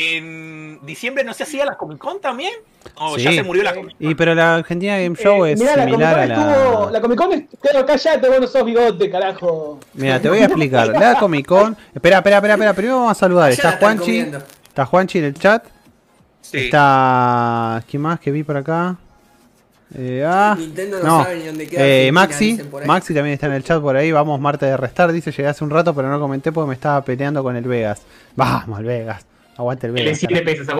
en 0.00 0.78
diciembre 0.86 1.24
no 1.24 1.34
se 1.34 1.42
hacía 1.42 1.64
la 1.64 1.76
Comic 1.76 1.98
Con 1.98 2.20
también. 2.20 2.52
O 2.96 3.16
Sí. 3.16 3.22
ya 3.24 3.32
se 3.32 3.42
murió 3.42 3.62
la 3.62 3.74
Comic 3.74 3.96
Con. 3.98 4.10
Y 4.10 4.14
pero 4.14 4.34
la 4.34 4.56
Argentina 4.56 4.98
Game 4.98 5.16
Show 5.16 5.44
Eh, 5.44 5.52
es 5.52 5.60
mirá, 5.60 5.74
similar 5.84 6.18
a 6.18 6.26
la 6.26 6.34
Comic 6.34 6.48
Con 6.48 6.52
estuvo. 6.60 6.84
la. 6.86 6.90
La 6.92 7.00
Comic 7.00 7.18
Con 7.18 7.58
Claro, 7.60 7.86
callate, 7.86 8.28
vos 8.28 8.40
no 8.40 8.46
sos 8.46 8.64
bigote, 8.64 9.10
carajo. 9.10 9.80
Mira, 9.94 10.20
te 10.20 10.28
voy 10.28 10.38
a 10.38 10.44
explicar. 10.46 10.88
La 10.88 11.18
Comic 11.18 11.46
Con. 11.46 11.76
Espera, 11.94 12.18
espera, 12.18 12.36
espera, 12.36 12.54
espera. 12.54 12.72
Primero 12.74 12.96
vamos 12.96 13.12
a 13.12 13.14
saludar. 13.20 13.50
Está 13.50 13.72
Juanchi. 13.72 14.00
comiendo. 14.04 14.38
Está 14.68 14.86
Juanchi 14.86 15.18
en 15.18 15.24
el 15.24 15.34
chat. 15.34 15.64
Sí. 16.40 16.58
Está. 16.58 17.82
¿Quién 17.90 18.02
más 18.02 18.18
que 18.20 18.30
vi 18.30 18.42
por 18.42 18.56
acá? 18.56 18.96
Eh, 19.92 20.24
ah, 20.24 20.54
Nintendo 20.56 20.98
no, 21.00 21.04
no. 21.18 21.24
sabe 21.24 21.36
ni 21.38 21.46
dónde 21.46 21.66
queda. 21.68 21.80
Eh, 21.84 22.12
Maxi. 22.12 22.60
Maxi 22.86 23.12
también 23.12 23.34
está 23.34 23.46
en 23.48 23.54
el 23.54 23.64
chat 23.64 23.80
por 23.80 23.96
ahí. 23.96 24.12
Vamos, 24.12 24.40
Marte 24.40 24.64
de 24.66 24.76
restar. 24.76 25.10
Dice: 25.12 25.32
Llegué 25.32 25.48
hace 25.48 25.64
un 25.64 25.70
rato, 25.70 25.92
pero 25.94 26.08
no 26.08 26.20
comenté 26.20 26.52
porque 26.52 26.68
me 26.68 26.74
estaba 26.74 27.02
peleando 27.04 27.42
con 27.42 27.56
el 27.56 27.64
Vegas. 27.64 28.00
Vamos, 28.36 28.78
el 28.78 28.84
Vegas. 28.86 29.26
Aguante 29.60 29.86
el 29.86 29.90
El 29.90 29.96
de 29.96 30.02
Vegas. 30.04 30.18
7 30.18 30.42
pesos. 30.42 30.66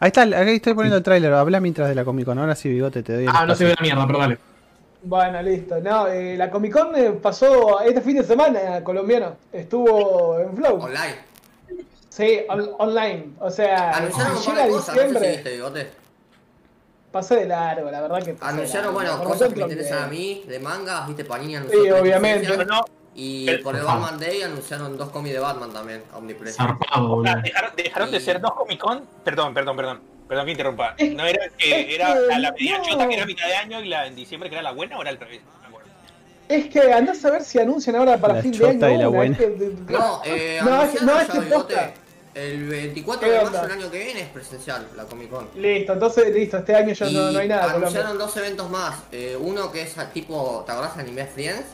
Ahí 0.00 0.08
está, 0.08 0.22
ahí 0.22 0.56
estoy 0.56 0.74
poniendo 0.74 0.96
el 0.96 1.02
tráiler. 1.02 1.32
Habla 1.32 1.58
mientras 1.58 1.88
de 1.88 1.94
la 1.96 2.04
Comic 2.04 2.24
Con. 2.26 2.38
Ahora 2.38 2.54
sí, 2.54 2.68
bigote, 2.68 3.02
te 3.02 3.14
doy 3.14 3.24
el 3.24 3.30
Ah, 3.34 3.44
no 3.46 3.54
se 3.56 3.64
ve 3.64 3.70
espacio. 3.72 3.90
la 3.90 3.94
mierda, 3.96 4.06
pero 4.06 4.18
dale. 4.20 4.38
Bueno, 5.02 5.42
listo. 5.42 5.80
No, 5.80 6.06
eh, 6.06 6.36
la 6.36 6.50
Comic 6.50 6.72
Con 6.72 6.94
eh, 6.94 7.10
pasó 7.20 7.80
este 7.80 8.00
fin 8.00 8.16
de 8.16 8.22
semana 8.22 8.84
colombiano. 8.84 9.36
Estuvo 9.52 10.38
en 10.38 10.56
Flow. 10.56 10.76
Online. 10.82 11.16
Sí, 12.10 12.40
on- 12.48 12.70
online. 12.78 13.30
O 13.40 13.50
sea, 13.50 13.90
Anunciaron 13.96 14.36
llega 14.40 14.68
cosas, 14.68 14.94
no 14.96 15.02
sé 15.02 15.08
si 15.34 15.48
diciembre, 15.48 15.90
pasé 17.10 17.36
de 17.36 17.46
largo, 17.46 17.90
la 17.90 18.00
verdad 18.00 18.22
que 18.22 18.36
Anunciaron, 18.40 18.94
bueno, 18.94 19.22
cosas 19.24 19.48
que 19.52 19.56
me 19.56 19.62
interesan 19.62 20.04
a 20.04 20.06
mí, 20.08 20.44
de 20.46 20.58
mangas, 20.60 21.06
viste, 21.08 21.24
Panini 21.24 21.56
anunció. 21.56 21.82
Sí, 21.82 21.90
obviamente. 21.90 22.56
no, 22.66 22.84
Y 23.20 23.50
por 23.64 23.74
el. 23.74 23.82
Batman 23.82 24.20
Day 24.20 24.42
anunciaron 24.42 24.96
dos 24.96 25.08
cómics 25.10 25.34
de 25.34 25.40
Batman 25.40 25.72
también, 25.72 26.04
Omnipresent. 26.14 26.56
Zarpado, 26.56 27.16
o 27.16 27.22
sea, 27.24 27.32
boludo. 27.34 27.42
dejaron, 27.42 27.70
dejaron 27.76 28.10
de 28.12 28.20
ser 28.20 28.40
dos 28.40 28.52
Comic 28.52 28.78
Con. 28.78 29.04
Perdón, 29.24 29.52
perdón, 29.54 29.76
perdón. 29.76 30.00
Perdón 30.28 30.44
que 30.46 30.52
interrumpa. 30.52 30.94
No 31.16 31.24
era 31.26 31.48
que 31.56 31.94
era 31.94 32.14
que 32.14 32.20
la, 32.28 32.38
la 32.38 32.52
media 32.52 32.78
no. 32.78 32.84
chota 32.84 33.08
que 33.08 33.14
era 33.14 33.26
mitad 33.26 33.46
de 33.48 33.54
año 33.56 33.80
y 33.82 33.88
la 33.88 34.06
en 34.06 34.14
diciembre 34.14 34.48
que 34.48 34.54
era 34.56 34.62
la 34.62 34.72
buena 34.72 34.96
o 34.98 35.00
era 35.00 35.10
al 35.10 35.18
revés. 35.18 35.40
Es 36.48 36.66
que 36.68 36.92
andás 36.92 37.22
a 37.24 37.30
ver 37.30 37.42
si 37.44 37.58
anuncian 37.58 37.96
ahora 37.96 38.16
para 38.18 38.34
La 38.34 38.42
fin 38.42 38.52
de 38.52 38.58
chota 38.58 38.86
año. 38.86 38.94
y 38.94 38.98
la 38.98 39.08
buena. 39.08 39.32
es 39.36 39.38
que- 39.40 39.48
de- 39.50 39.70
de- 39.70 39.92
No, 39.92 40.20
eh, 40.24 40.60
No, 40.62 40.82
es- 40.82 41.02
anunciaron 41.02 41.06
no, 41.06 41.20
es 41.20 41.28
que 41.28 41.40
posta. 41.54 41.92
El 42.34 42.68
24 42.68 43.26
¿Qué 43.26 43.34
de 43.34 43.42
marzo 43.44 43.62
del 43.62 43.70
año 43.72 43.90
que 43.90 43.98
viene 44.04 44.20
es 44.20 44.28
presencial, 44.28 44.86
la 44.96 45.04
Comic 45.04 45.28
Con. 45.30 45.48
Listo, 45.56 45.92
entonces 45.94 46.32
listo, 46.32 46.58
este 46.58 46.74
año 46.76 46.92
ya 46.94 47.10
no, 47.10 47.32
no 47.32 47.38
hay 47.40 47.48
nada. 47.48 47.62
Colombia. 47.62 47.88
anunciaron 47.88 48.18
dos 48.18 48.36
eventos 48.36 48.70
más. 48.70 48.94
Eh, 49.10 49.36
uno 49.40 49.72
que 49.72 49.82
es 49.82 49.96
tipo, 50.12 50.62
¿te 50.64 50.72
acordás 50.72 50.94
de 50.96 51.02
Anime 51.02 51.26
Friends? 51.26 51.64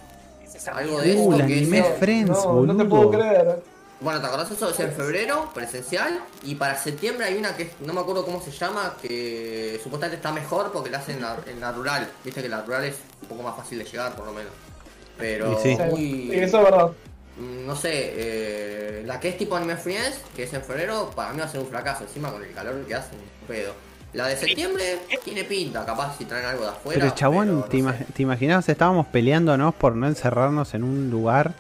Algo 0.72 1.00
de 1.00 1.14
Uh, 1.16 1.32
esto 1.32 1.38
la 1.38 1.46
que 1.46 1.52
es 1.54 1.62
Anime 1.62 1.78
en- 1.78 1.94
Friends, 1.96 2.30
no, 2.30 2.52
boludo. 2.52 2.72
no 2.72 2.82
te 2.82 2.88
puedo 2.88 3.10
creer. 3.10 3.62
Bueno, 4.00 4.20
¿te 4.20 4.26
acordás 4.26 4.50
eso? 4.50 4.68
Es 4.70 4.80
en 4.80 4.92
febrero, 4.92 5.50
presencial. 5.54 6.20
Y 6.42 6.54
para 6.56 6.76
septiembre 6.76 7.26
hay 7.26 7.36
una 7.38 7.56
que 7.56 7.70
no 7.80 7.92
me 7.94 8.00
acuerdo 8.00 8.24
cómo 8.24 8.40
se 8.42 8.50
llama, 8.50 8.96
que 9.00 9.78
supuestamente 9.82 10.16
está 10.16 10.32
mejor 10.32 10.72
porque 10.72 10.90
la 10.90 10.98
hacen 10.98 11.16
en 11.16 11.22
la, 11.22 11.36
en 11.46 11.60
la 11.60 11.72
rural. 11.72 12.08
Viste 12.24 12.42
que 12.42 12.48
la 12.48 12.62
rural 12.62 12.84
es 12.84 12.96
un 13.22 13.28
poco 13.28 13.42
más 13.42 13.56
fácil 13.56 13.78
de 13.78 13.84
llegar, 13.84 14.14
por 14.14 14.26
lo 14.26 14.32
menos. 14.32 14.52
Pero 15.16 15.52
Y 15.52 15.56
sí. 15.62 15.76
Sí, 15.76 15.82
muy. 15.90 16.30
eso 16.34 16.58
es 16.58 16.64
verdad. 16.64 16.90
mm, 17.38 17.66
No 17.66 17.76
sé, 17.76 17.90
eh, 17.92 19.02
la 19.06 19.20
que 19.20 19.28
es 19.30 19.38
tipo 19.38 19.56
Anime 19.56 19.76
Friends, 19.76 20.20
que 20.36 20.42
es 20.44 20.52
en 20.52 20.62
febrero, 20.62 21.10
para 21.14 21.32
mí 21.32 21.38
va 21.38 21.46
a 21.46 21.48
ser 21.48 21.60
un 21.60 21.68
fracaso. 21.68 22.04
Encima 22.04 22.30
con 22.32 22.42
el 22.42 22.52
calor 22.52 22.74
que 22.86 22.94
hace, 22.94 23.14
un 23.14 23.46
pedo. 23.46 23.72
La 24.14 24.28
de 24.28 24.36
septiembre 24.36 24.98
tiene 25.24 25.44
pinta, 25.44 25.84
capaz 25.84 26.16
si 26.16 26.24
traen 26.24 26.46
algo 26.46 26.62
de 26.62 26.70
afuera. 26.70 27.00
Pero 27.00 27.14
chabón, 27.14 27.46
pero 27.46 27.58
no 27.58 27.64
¿te, 27.64 27.76
ima- 27.78 27.98
sé. 27.98 28.04
te 28.14 28.22
imaginabas? 28.22 28.68
Estábamos 28.68 29.06
peleándonos 29.06 29.74
por 29.74 29.96
no 29.96 30.06
encerrarnos 30.06 30.72
en 30.74 30.84
un 30.84 31.10
lugar 31.10 31.52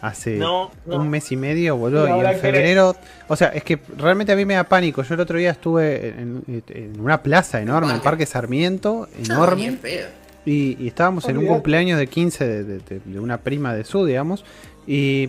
hace 0.00 0.36
No, 0.36 0.70
no. 0.86 0.96
un 0.96 1.10
mes 1.10 1.30
y 1.32 1.36
medio, 1.36 1.76
boludo. 1.76 2.06
Y 2.06 2.24
en 2.24 2.38
febrero. 2.38 2.94
O 3.26 3.36
sea, 3.36 3.48
es 3.48 3.62
que 3.64 3.78
realmente 3.98 4.32
a 4.32 4.36
mí 4.36 4.44
me 4.44 4.54
da 4.54 4.64
pánico. 4.64 5.02
Yo 5.02 5.14
el 5.14 5.20
otro 5.20 5.36
día 5.38 5.50
estuve 5.50 6.08
en, 6.10 6.42
en 6.68 7.00
una 7.00 7.22
plaza 7.22 7.60
enorme, 7.60 7.88
en 7.88 7.94
parque. 7.96 8.04
Parque 8.04 8.26
Sarmiento, 8.26 9.08
enorme. 9.22 9.76
Y, 10.46 10.76
y 10.82 10.88
estábamos 10.88 11.28
en 11.28 11.36
un 11.38 11.46
cumpleaños 11.46 11.98
de 11.98 12.06
15 12.06 12.46
de, 12.46 12.64
de- 12.64 12.78
de- 12.78 13.00
de 13.04 13.20
una 13.20 13.38
prima 13.38 13.74
de 13.74 13.84
su, 13.84 14.04
digamos. 14.06 14.44
Y 14.86 15.28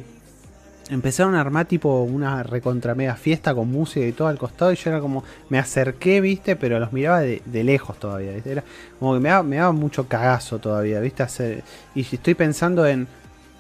empezaron 0.90 1.36
a 1.36 1.42
armar 1.42 1.66
tipo 1.68 2.02
una 2.04 2.44
recontra 2.44 2.96
mega 2.96 3.16
fiesta 3.16 3.54
con 3.56 3.72
música 3.72 4.06
y 4.06 4.12
todo 4.12 4.28
al 4.28 4.38
costado. 4.38 4.72
Y 4.72 4.76
yo 4.76 4.90
era 4.90 5.00
como, 5.00 5.24
me 5.50 5.60
acerqué, 5.60 6.22
viste, 6.22 6.56
pero 6.56 6.80
los 6.80 6.92
miraba 6.94 7.20
de, 7.22 7.42
de 7.46 7.64
lejos 7.64 8.00
todavía. 8.00 8.32
¿viste? 8.34 8.52
Era 8.52 8.64
como 9.00 9.14
que 9.14 9.20
me 9.20 9.30
daba, 9.30 9.44
me 9.44 9.56
daba 9.58 9.72
mucho 9.72 10.08
cagazo 10.08 10.60
todavía, 10.60 11.00
viste. 11.00 11.24
Hacer- 11.24 11.64
y 11.96 12.02
estoy 12.02 12.34
pensando 12.34 12.86
en, 12.88 13.08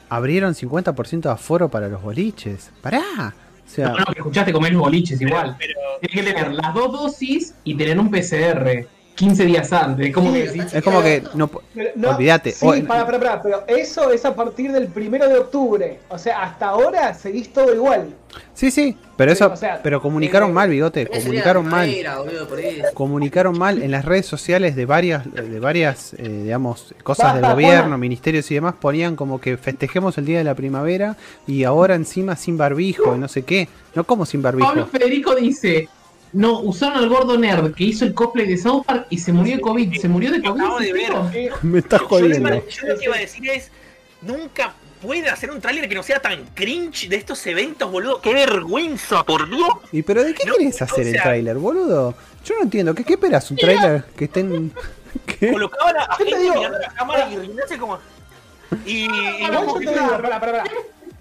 abrieron 0.09 0.53
50% 0.55 1.21
de 1.21 1.29
aforo 1.29 1.69
para 1.69 1.87
los 1.87 2.01
boliches. 2.01 2.71
Pará. 2.81 3.33
O 3.65 3.69
sea, 3.71 3.89
No, 3.89 3.97
no, 3.99 4.05
que 4.05 4.19
escuchaste 4.19 4.51
comer 4.51 4.73
los 4.73 4.81
boliches 4.81 5.21
igual. 5.21 5.55
Pero, 5.59 5.73
Tienes 6.01 6.25
que 6.25 6.33
tener 6.33 6.53
las 6.53 6.73
dos 6.73 6.91
dosis 6.91 7.53
y 7.63 7.75
tener 7.75 7.99
un 7.99 8.09
PCR 8.09 8.87
15 9.19 9.45
días 9.45 9.73
antes. 9.73 10.13
¿Cómo 10.13 10.31
Sí, 10.31 10.33
que 10.33 10.47
decís? 10.47 10.73
es 10.73 10.81
como 10.81 11.01
que 11.01 11.21
no, 11.33 11.51
no, 11.95 12.09
Olvídate. 12.11 12.53
Sí, 12.53 12.65
para, 12.87 13.05
para, 13.05 13.19
para, 13.19 13.41
pero 13.41 13.63
eso 13.67 14.11
es 14.11 14.23
a 14.23 14.33
partir 14.33 14.71
del 14.71 14.87
primero 14.87 15.27
de 15.27 15.39
octubre. 15.39 15.99
O 16.07 16.17
sea, 16.17 16.41
hasta 16.43 16.67
ahora 16.69 17.13
seguís 17.13 17.51
todo 17.51 17.75
igual. 17.75 18.13
Sí, 18.53 18.71
sí, 18.71 18.95
pero 19.17 19.31
Sí, 19.31 19.35
eso, 19.43 19.51
o 19.51 19.57
sea, 19.57 19.81
pero 19.83 20.01
comunicaron 20.01 20.51
eh, 20.51 20.53
mal, 20.53 20.69
bigote, 20.69 21.05
comunicaron 21.07 21.67
mal. 21.67 21.93
boludo, 22.19 22.47
comunicaron 22.93 23.57
mal 23.57 23.81
en 23.81 23.91
las 23.91 24.05
redes 24.05 24.25
sociales 24.25 24.77
de 24.77 24.85
varias, 24.85 25.29
de 25.33 25.59
varias, 25.59 26.13
eh, 26.13 26.43
digamos, 26.43 26.93
cosas 27.03 27.35
del 27.35 27.45
gobierno, 27.45 27.97
ministerios 27.97 28.49
y 28.51 28.55
demás, 28.55 28.75
ponían 28.79 29.17
como 29.17 29.41
que 29.41 29.57
festejemos 29.57 30.17
el 30.17 30.27
día 30.27 30.37
de 30.37 30.45
la 30.45 30.55
primavera 30.55 31.17
y 31.45 31.65
ahora 31.65 31.95
encima 31.95 32.37
sin 32.37 32.57
barbijo 32.57 33.17
y 33.17 33.19
no 33.19 33.27
sé 33.27 33.41
qué. 33.43 33.67
No 33.95 34.05
como 34.05 34.25
sin 34.25 34.41
barbijo. 34.41 34.69
Pablo 34.69 34.87
Federico 34.87 35.35
dice: 35.35 35.89
No, 36.33 36.59
usaron 36.59 36.97
al 36.99 37.09
gordo 37.09 37.37
nerd 37.37 37.73
que 37.73 37.85
hizo 37.85 38.05
el 38.05 38.13
cosplay 38.13 38.47
de 38.47 38.57
South 38.57 38.83
Park 38.85 39.07
y 39.09 39.17
se 39.17 39.31
murió 39.33 39.55
de 39.55 39.61
COVID. 39.61 39.99
¿Se 39.99 40.07
murió 40.07 40.31
de 40.31 40.41
COVID? 40.41 40.61
acabo 40.61 40.79
de 40.79 40.93
ver. 40.93 41.11
Eh, 41.33 41.49
Me 41.63 41.79
estás 41.79 41.99
yo, 42.01 42.03
lo 42.03 42.09
jodiendo. 42.09 42.49
iba- 42.49 42.63
yo 42.67 42.87
lo 42.87 42.97
que 42.99 43.05
iba 43.05 43.15
a 43.15 43.19
decir 43.19 43.49
es, 43.49 43.71
nunca 44.21 44.73
puede 45.01 45.29
hacer 45.29 45.49
un 45.49 45.59
tráiler 45.61 45.87
que 45.89 45.95
no 45.95 46.03
sea 46.03 46.19
tan 46.21 46.45
cringe 46.53 47.07
de 47.09 47.15
estos 47.15 47.45
eventos, 47.47 47.89
boludo. 47.91 48.21
¡Qué 48.21 48.33
vergüenza, 48.33 49.23
por 49.25 49.49
Dios! 49.49 49.69
¿Y 49.91 50.03
pero 50.03 50.23
de 50.23 50.33
qué 50.35 50.45
No, 50.45 50.53
querés 50.55 50.81
o 50.81 50.83
hacer 50.85 51.07
el 51.07 51.13
tráiler, 51.21 51.57
boludo? 51.57 52.13
Yo 52.45 52.55
no 52.57 52.61
entiendo. 52.63 52.93
¿Qué, 52.93 53.03
qué 53.03 53.13
esperas? 53.13 53.49
¿Un 53.49 53.57
tráiler 53.57 54.03
que 54.15 54.25
estén...? 54.25 54.71
¿Qué? 55.25 55.51
Colocaban 55.51 55.97
a, 55.97 56.03
a 56.03 56.17
Yo 56.19 56.25
te 56.25 56.25
gente 56.25 56.41
digo- 56.43 56.55
mirando 56.55 56.77
la 56.79 56.89
cámara 56.89 57.29
y 57.31 57.37
riéndose 57.37 57.77
como... 57.79 57.97
Y... 58.85 59.05
y 59.05 59.47
como 59.47 59.73
yo 59.73 59.79
que- 59.79 59.85
te 59.87 59.93
digo, 59.93 60.09
pará, 60.21 60.39
pará. 60.39 60.63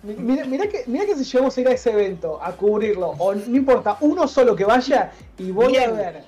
Mi- 0.02 0.14
Mira, 0.14 0.44
mira 0.46 0.66
que, 0.68 0.84
mira 0.86 1.06
que 1.06 1.14
si 1.16 1.24
llegamos 1.24 1.56
a 1.56 1.60
ir 1.60 1.68
a 1.68 1.72
ese 1.72 1.90
evento, 1.90 2.38
a 2.42 2.52
cubrirlo, 2.52 3.08
o 3.18 3.34
no 3.34 3.56
importa, 3.56 3.96
uno 4.00 4.28
solo 4.28 4.54
que 4.54 4.64
vaya 4.64 5.12
y 5.38 5.50
voy 5.50 5.76
a 5.76 5.90
ver 5.90 6.22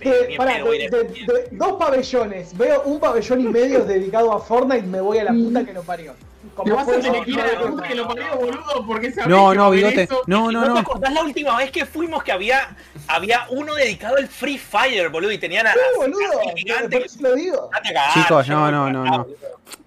de, 0.00 0.34
pará, 0.36 0.62
de- 0.62 0.88
de- 0.88 1.48
dos 1.52 1.72
pabellones, 1.72 2.56
veo 2.56 2.82
un 2.82 3.00
pabellón 3.00 3.40
y 3.40 3.44
medio 3.48 3.84
dedicado 3.84 4.32
a 4.32 4.38
Fortnite 4.40 4.84
y 4.86 4.88
me 4.88 5.00
voy 5.00 5.18
a 5.18 5.24
la 5.24 5.32
puta 5.32 5.64
que 5.64 5.72
lo 5.72 5.82
parió. 5.82 6.14
Como 6.54 6.76
vas 6.76 6.84
fue 6.84 6.94
a 6.94 6.98
eso, 6.98 7.06
tener 7.10 7.24
que 7.24 7.30
ir 7.32 7.40
a 7.40 7.46
la 7.46 7.58
no, 7.58 7.70
puta 7.72 7.88
que 7.88 7.94
lo 7.96 8.06
parió, 8.06 8.24
boludo, 8.36 8.86
porque 8.86 9.06
esa 9.08 9.26
No, 9.26 9.70
bigote. 9.70 10.08
No, 10.26 10.52
no, 10.52 10.60
¿No 10.60 10.66
te 10.66 10.68
no. 10.74 10.78
acordás 10.78 11.12
la 11.12 11.22
última 11.24 11.56
vez 11.58 11.70
que 11.72 11.84
fuimos 11.84 12.22
que 12.22 12.30
había, 12.30 12.76
había 13.08 13.46
uno 13.50 13.74
dedicado 13.74 14.16
al 14.16 14.28
Free 14.28 14.58
Fire, 14.58 15.08
boludo? 15.08 15.30
Y 15.32 15.38
tenían 15.38 15.66
a... 15.66 15.72
Sí, 15.72 15.78
boludo, 15.96 16.18
a- 16.48 16.52
gigante 16.56 16.88
por 16.96 17.00
que- 17.00 17.06
eso 17.06 17.18
lo 17.20 17.34
digo. 17.34 17.70
Date 17.72 17.88
a 17.90 17.92
cagar, 17.94 18.14
Chicos, 18.14 18.48
no, 18.48 18.70
no, 18.70 18.90
no, 18.90 19.04
no. 19.04 19.26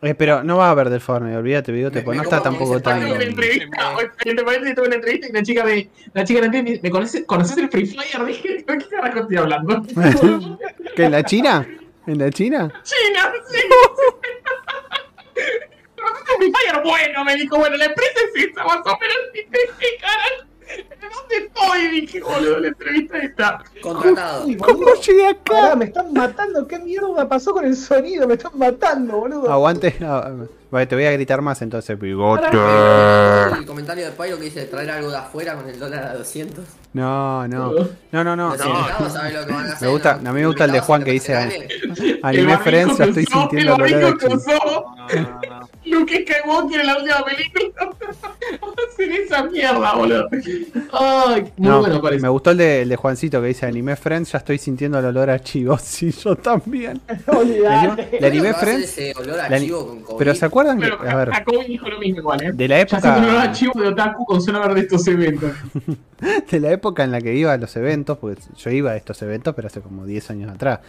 Eh, 0.01 0.13
pero 0.13 0.43
no 0.43 0.57
va 0.57 0.67
a 0.67 0.71
haber 0.71 0.89
deforme, 0.89 1.35
olvídate, 1.35 1.71
bigote, 1.71 1.99
Me- 1.99 2.03
pues 2.03 2.17
no 2.17 2.23
está 2.23 2.41
tampoco 2.41 2.81
tan... 2.81 3.01
entrevista, 3.21 3.95
hoy, 3.95 4.05
paréntesis, 4.43 4.75
tuve 4.75 4.87
una 4.87 4.95
entrevista 4.95 5.27
y 5.27 5.31
la 5.31 5.43
chica 5.43 5.63
me, 5.63 5.89
la 6.13 6.23
chica 6.23 6.41
me, 6.41 6.63
me, 6.63 6.79
me 6.81 6.89
conoce, 6.89 7.25
¿conoces 7.25 7.57
el 7.57 7.69
Free 7.69 7.85
Fire? 7.85 8.25
Dije, 8.27 8.63
¿de 8.67 8.77
qué 8.77 8.87
carajo 8.89 9.19
estoy 9.19 9.37
hablando? 9.37 9.81
¿Qué, 10.95 11.03
en 11.05 11.11
la 11.11 11.23
China? 11.23 11.67
¿En 12.07 12.17
la 12.17 12.29
China? 12.29 12.71
China, 12.83 13.33
sí. 13.49 13.59
¿Conoces 15.95 16.25
el 16.29 16.37
Free 16.37 16.51
Fire? 16.53 16.81
Bueno, 16.83 17.23
me 17.25 17.35
dijo, 17.35 17.57
bueno, 17.57 17.77
la 17.77 17.85
empresa 17.85 18.19
es 18.35 18.43
esa, 18.49 18.63
más 18.63 18.77
o 18.85 18.97
menos, 18.99 19.17
dije, 19.33 19.97
carajo, 20.01 20.48
¿dónde 20.69 21.47
estoy? 21.47 22.01
Dije, 22.01 22.21
boludo, 22.21 22.59
la 22.59 22.67
entrevista 22.67 23.17
está. 23.17 23.63
Contratado. 23.81 24.45
Uy, 24.45 24.57
¿Cómo 24.57 24.93
llegué 24.95 25.35
pará, 25.35 25.65
acá? 25.67 25.75
me 25.75 25.85
están 25.85 26.13
matando, 26.13 26.67
¿qué 26.67 26.79
mierda 26.79 27.27
pasó 27.27 27.53
con 27.53 27.65
el 27.65 27.75
sonido? 27.75 28.27
Me 28.27 28.35
están 28.35 28.51
matando, 28.55 29.17
boludo. 29.17 29.51
Aguante. 29.51 29.95
vale, 30.71 30.85
te 30.85 30.95
voy 30.95 31.05
a 31.05 31.11
gritar 31.11 31.41
más 31.41 31.61
entonces, 31.61 31.99
bigote. 31.99 32.45
El 32.47 33.65
comentario 33.65 34.05
de 34.05 34.11
Pyro 34.11 34.37
que 34.37 34.43
dice 34.45 34.65
traer 34.65 34.91
algo 34.91 35.09
de 35.09 35.17
afuera 35.17 35.55
con 35.55 35.67
el 35.67 35.79
dólar 35.79 36.03
a 36.05 36.13
200. 36.15 36.63
No, 36.93 37.47
no. 37.47 37.71
No, 38.11 38.23
no, 38.23 38.35
no. 38.35 38.55
Me 39.81 39.87
gusta- 39.87 40.19
¿no? 40.21 40.29
a 40.29 40.33
mí 40.33 40.39
me 40.41 40.47
gusta 40.47 40.65
el 40.65 40.71
de 40.71 40.79
Juan 40.79 41.03
que 41.03 41.11
dice. 41.11 41.35
Anime 42.23 42.57
Friends, 42.59 42.99
estoy 42.99 43.25
sintiendo 43.25 43.75
el 43.75 43.81
olor 43.81 43.93
a 43.93 44.09
No, 44.11 45.19
no, 45.21 45.59
no. 45.59 45.69
Luke 45.89 46.25
Skywalker 46.25 46.79
en 46.81 46.87
la 46.87 46.97
última 46.97 47.23
película. 47.25 47.89
Hacen 48.91 49.11
esa 49.11 49.43
mierda, 49.43 49.93
boludo. 49.95 50.27
Ay, 50.91 51.41
muy 51.57 51.67
No, 51.69 51.79
bueno 51.81 52.01
parece. 52.01 52.21
me 52.21 52.29
gustó 52.29 52.51
el 52.51 52.57
de, 52.57 52.81
el 52.81 52.89
de 52.89 52.95
Juancito 52.95 53.41
que 53.41 53.47
dice 53.47 53.65
Anime 53.65 53.95
Friends, 53.95 54.31
ya 54.31 54.39
estoy 54.39 54.57
sintiendo 54.57 54.99
el 54.99 55.05
olor 55.05 55.29
a 55.29 55.39
chivos. 55.39 55.81
Sí, 55.81 56.11
yo 56.23 56.35
también. 56.35 56.99
La 58.19 58.27
Anime 58.27 58.49
a 58.49 58.53
Friends. 58.55 58.83
ese 58.97 59.13
olor 59.17 59.37
la- 59.37 59.45
archivo 59.45 59.87
con 59.87 60.01
COVID. 60.03 60.17
Pero 60.17 60.35
¿se 60.35 60.45
acuerdan 60.45 60.79
que, 60.79 60.87
Pero 60.89 61.09
a 61.09 61.15
ver, 61.15 61.29
Jacobi 61.31 61.65
dijo 61.67 61.87
lo 61.89 61.99
mismo 61.99 62.19
igual, 62.19 62.43
¿eh? 62.43 62.51
de 62.53 62.67
la 62.67 62.83
Ya 62.85 62.99
se 62.99 63.07
un 63.07 63.15
época, 63.23 63.41
archivo 63.41 63.81
de 63.81 63.87
otaku 63.87 64.25
con 64.25 64.41
zona 64.41 64.59
verde 64.59 64.75
de 64.75 64.81
estos 64.81 65.07
eventos. 65.07 65.51
de 66.51 66.59
la 66.59 66.71
época 66.71 67.03
en 67.03 67.11
la 67.11 67.21
que 67.21 67.33
iba 67.35 67.53
a 67.53 67.57
los 67.57 67.75
eventos, 67.75 68.17
porque 68.17 68.41
yo 68.57 68.69
iba 68.71 68.91
a 68.91 68.95
estos 68.97 69.21
eventos, 69.21 69.53
pero 69.55 69.67
hace 69.67 69.81
como 69.81 70.05
10 70.05 70.31
años 70.31 70.51
atrás. 70.51 70.79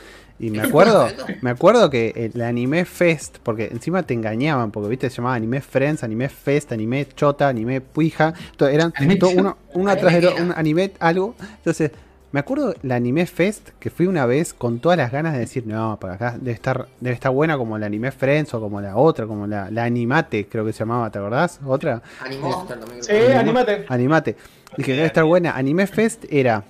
Y 0.41 0.51
me 0.51 0.61
acuerdo, 0.63 1.07
me 1.43 1.51
acuerdo 1.51 1.91
que 1.91 2.31
el 2.35 2.41
Anime 2.41 2.85
Fest, 2.87 3.37
porque 3.43 3.67
encima 3.71 4.03
te 4.05 4.15
engañaban, 4.15 4.71
porque 4.71 4.89
viste, 4.89 5.11
se 5.11 5.17
llamaba 5.17 5.35
Anime 5.37 5.61
Friends, 5.61 6.03
Anime 6.03 6.29
Fest, 6.31 6.73
Anime 6.73 7.07
Chota, 7.15 7.49
Anime 7.49 7.81
Puija, 7.83 8.33
to- 8.57 8.67
eran 8.69 8.93
todo 9.19 9.31
uno, 9.31 9.57
uno 9.75 9.91
atrás 9.91 10.19
Guía. 10.19 10.31
un 10.41 10.53
anime 10.57 10.93
algo. 10.99 11.35
Entonces, 11.59 11.91
me 12.33 12.41
acuerdo 12.41 12.75
la 12.83 12.95
Anime 12.95 13.27
Fest, 13.27 13.71
que 13.81 13.91
fui 13.91 14.07
una 14.07 14.25
vez 14.25 14.55
con 14.55 14.79
todas 14.79 14.97
las 14.97 15.11
ganas 15.13 15.33
de 15.35 15.41
decir, 15.41 15.67
no, 15.67 15.99
para 16.01 16.15
acá 16.15 16.37
debe 16.41 16.53
estar, 16.53 16.87
debe 17.01 17.13
estar 17.15 17.33
buena 17.33 17.59
como 17.59 17.77
la 17.77 17.87
Anime 17.87 18.11
Friends 18.13 18.55
o 18.55 18.61
como 18.61 18.81
la 18.81 18.97
otra, 18.97 19.27
como 19.27 19.47
la, 19.47 19.71
la 19.71 19.85
Animate, 19.85 20.47
creo 20.47 20.65
que 20.65 20.73
se 20.73 20.79
llamaba, 20.79 21.11
¿te 21.11 21.19
acordás? 21.19 21.59
Otra. 21.67 22.01
Animaster 22.25 22.79
también. 22.79 23.03
Sí, 23.03 23.11
creo. 23.11 23.39
anímate. 23.41 23.85
Animate. 23.89 24.37
Dije, 24.77 24.93
debe 24.93 25.07
estar 25.07 25.25
buena. 25.25 25.57
Anime 25.57 25.87
Fest 25.89 26.25
era 26.31 26.63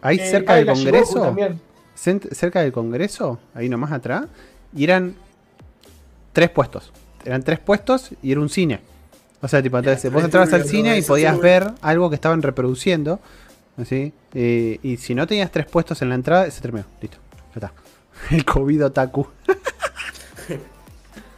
ahí 0.00 0.16
Eh, 0.18 0.30
cerca 0.30 0.54
ah, 0.54 0.56
del 0.56 0.66
Congreso. 0.66 1.36
Cerca 1.96 2.60
del 2.60 2.72
Congreso, 2.72 3.40
ahí 3.54 3.68
nomás 3.68 3.92
atrás, 3.92 4.26
y 4.74 4.84
eran 4.84 5.14
tres 6.32 6.50
puestos. 6.50 6.92
Eran 7.24 7.42
tres 7.42 7.58
puestos 7.58 8.10
y 8.22 8.32
era 8.32 8.40
un 8.40 8.48
cine. 8.48 8.80
O 9.42 9.48
sea, 9.48 9.62
tipo, 9.62 9.78
entonces 9.78 10.12
vos 10.12 10.22
entrabas 10.22 10.52
al 10.52 10.64
cine 10.64 10.98
y 10.98 11.02
podías 11.02 11.36
sí. 11.36 11.42
ver 11.42 11.72
algo 11.82 12.08
que 12.08 12.14
estaban 12.14 12.42
reproduciendo. 12.42 13.20
¿así? 13.76 14.12
Eh, 14.34 14.78
y 14.82 14.96
si 14.96 15.14
no 15.14 15.26
tenías 15.26 15.50
tres 15.50 15.66
puestos 15.66 16.00
en 16.02 16.08
la 16.08 16.14
entrada, 16.14 16.50
se 16.50 16.60
terminó. 16.60 16.86
Listo. 17.00 17.18
Ya 17.54 17.66
está. 17.66 17.72
El 18.34 18.44
COVID 18.44 18.86
otaku. 18.86 19.26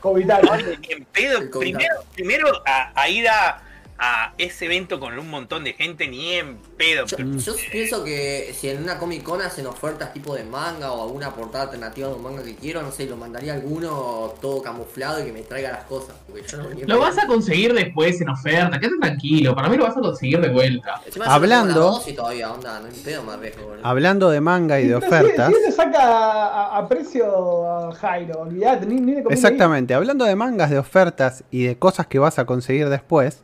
Ni 0.04 0.92
en 0.92 1.04
pedo. 1.06 1.50
COVID. 1.50 1.61
Primero, 1.61 1.94
primero 2.14 2.48
a, 2.66 2.92
a 3.00 3.09
ir 3.09 3.28
a, 3.28 3.62
a 3.99 4.32
ese 4.38 4.66
evento 4.66 5.01
con 5.01 5.18
un 5.18 5.28
montón 5.28 5.64
de 5.64 5.72
gente, 5.72 6.07
ni 6.07 6.34
en 6.34 6.57
pedo. 6.76 7.05
Yo, 7.07 7.16
yo 7.18 7.55
pienso 7.72 8.05
que 8.05 8.55
si 8.57 8.68
en 8.68 8.82
una 8.82 8.96
Comic 8.99 9.24
Con 9.24 9.42
hacen 9.42 9.66
ofertas 9.66 10.12
tipo 10.12 10.36
de 10.36 10.44
manga 10.44 10.92
o 10.92 11.03
alguna 11.03 11.34
portada 11.34 11.64
alternativa 11.64 12.09
de 12.09 12.14
un 12.14 12.22
manga 12.22 12.42
que 12.44 12.55
quiero, 12.55 12.80
no 12.82 12.92
sé, 12.92 13.07
lo 13.07 13.16
mandaría 13.16 13.53
a 13.53 13.57
alguno 13.57 14.34
todo 14.40 14.62
camuflado 14.62 15.20
y 15.20 15.26
que 15.26 15.32
me 15.32 15.42
traiga 15.42 15.72
las 15.72 15.84
cosas. 15.84 16.14
Porque 16.28 16.46
yo 16.46 16.59
no 16.59 16.70
ni 16.70 16.82
en 16.82 16.88
Lo 16.88 17.01
vas 17.01 17.18
a 17.18 17.26
conseguir 17.26 17.74
después 17.74 18.20
en 18.20 18.28
oferta, 18.28 18.78
quédate 18.78 18.99
tranquilo, 19.01 19.55
para 19.55 19.68
mí 19.68 19.76
lo 19.76 19.84
vas 19.84 19.96
a 19.96 20.01
conseguir 20.01 20.40
de 20.40 20.49
vuelta. 20.49 21.03
Hablando- 21.26 21.74
tengo 21.74 21.86
la 21.86 21.96
dosis 21.96 22.14
todavía, 22.16 22.53
onda, 22.53 22.80
no 22.80 22.86
en 22.86 22.94
pedo 23.03 23.24
me 23.24 23.32
arriesgo. 23.32 23.66
boludo. 23.66 23.84
Hablando 23.86 24.30
de 24.30 24.40
manga 24.40 24.80
y 24.80 24.86
de 24.86 24.94
ofertas. 24.94 25.53
Si, 25.53 25.61
le 25.61 25.72
saca 25.72 26.01
a, 26.03 26.78
a 26.78 26.88
precio 26.88 27.88
a 27.88 27.92
Jairo, 27.94 28.42
olvidate, 28.42 28.86
ni, 28.86 28.94
ni 28.96 29.14
conviene 29.14 29.34
Exactamente, 29.34 29.94
hablando 29.94 30.24
de 30.24 30.36
mangas, 30.36 30.70
de 30.70 30.78
ofertas 30.78 31.42
y 31.51 31.64
de 31.64 31.76
cosas 31.76 32.07
que 32.07 32.18
vas 32.20 32.38
a 32.38 32.44
conseguir 32.46 32.88
después, 32.88 33.42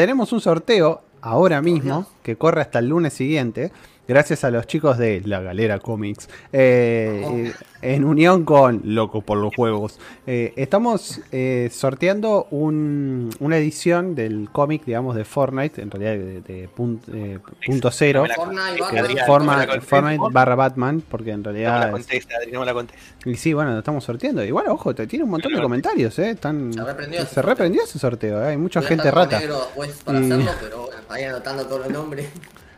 tenemos 0.00 0.32
un 0.32 0.40
sorteo 0.40 1.02
ahora 1.20 1.60
mismo 1.60 2.06
que 2.22 2.36
corre 2.36 2.62
hasta 2.62 2.78
el 2.78 2.88
lunes 2.88 3.12
siguiente, 3.12 3.70
gracias 4.10 4.42
a 4.44 4.50
los 4.50 4.66
chicos 4.66 4.98
de 4.98 5.22
La 5.24 5.40
Galera 5.40 5.78
Comics, 5.78 6.28
eh, 6.52 7.20
Vamos. 7.22 7.40
eh, 7.48 7.52
en 7.82 8.04
unión 8.04 8.44
con 8.44 8.82
Loco 8.84 9.22
por 9.22 9.38
los 9.38 9.54
Juegos. 9.54 9.98
Eh, 10.26 10.52
estamos 10.56 11.20
eh, 11.32 11.70
sorteando 11.72 12.46
un- 12.50 13.30
una 13.38 13.56
edición 13.56 14.14
del 14.16 14.48
cómic, 14.52 14.84
digamos, 14.84 15.14
de 15.14 15.24
Fortnite, 15.24 15.80
en 15.80 15.90
realidad 15.90 16.12
de, 16.12 16.40
de 16.42 16.68
pun- 16.68 17.00
eh, 17.14 17.38
punto 17.64 17.90
cero. 17.92 18.24
Fortnite, 18.34 18.74
que 18.76 18.82
Batman. 18.82 19.04
Adrián, 19.04 19.26
Forma-. 19.26 19.66
Fortnite 19.80 20.24
barra 20.32 20.54
Batman, 20.56 21.02
porque 21.08 21.30
en 21.30 21.42
No 21.42 21.50
me 21.52 21.58
realidad 21.58 21.80
la 21.86 21.90
contesta, 21.92 22.36
Adri, 22.36 22.52
no 22.52 22.60
me 22.60 22.66
la 22.66 22.74
contesta. 22.74 23.00
y 23.24 23.34
sí, 23.36 23.52
bueno, 23.54 23.70
lo 23.72 23.78
estamos 23.78 24.02
sorteando. 24.04 24.44
Igual, 24.44 24.66
ojo, 24.68 24.92
te 24.94 25.06
tiene 25.06 25.24
un 25.24 25.30
montón 25.30 25.54
de 25.54 25.62
comentarios, 25.62 26.18
¿eh? 26.18 26.30
Están, 26.30 26.72
Se 26.72 26.82
reprendió 26.84 27.20
ese 27.20 27.34
se 27.34 27.42
reprendió 27.42 27.82
ese 27.84 27.98
sorteo, 27.98 28.42
¿eh? 28.42 28.48
Hay 28.48 28.56
mucha 28.56 28.82
gente 28.82 29.08
rata. 29.10 29.38
negro 29.38 29.58
después 29.60 29.90
para 30.04 30.20
Y- 30.20 30.24
hacerlo, 30.32 30.50
pero 30.60 30.82
bueno, 30.86 31.00
ahí 31.08 31.24
anotando 31.24 31.64
todos 31.66 31.82
los 31.82 31.90
nombres. 31.90 32.26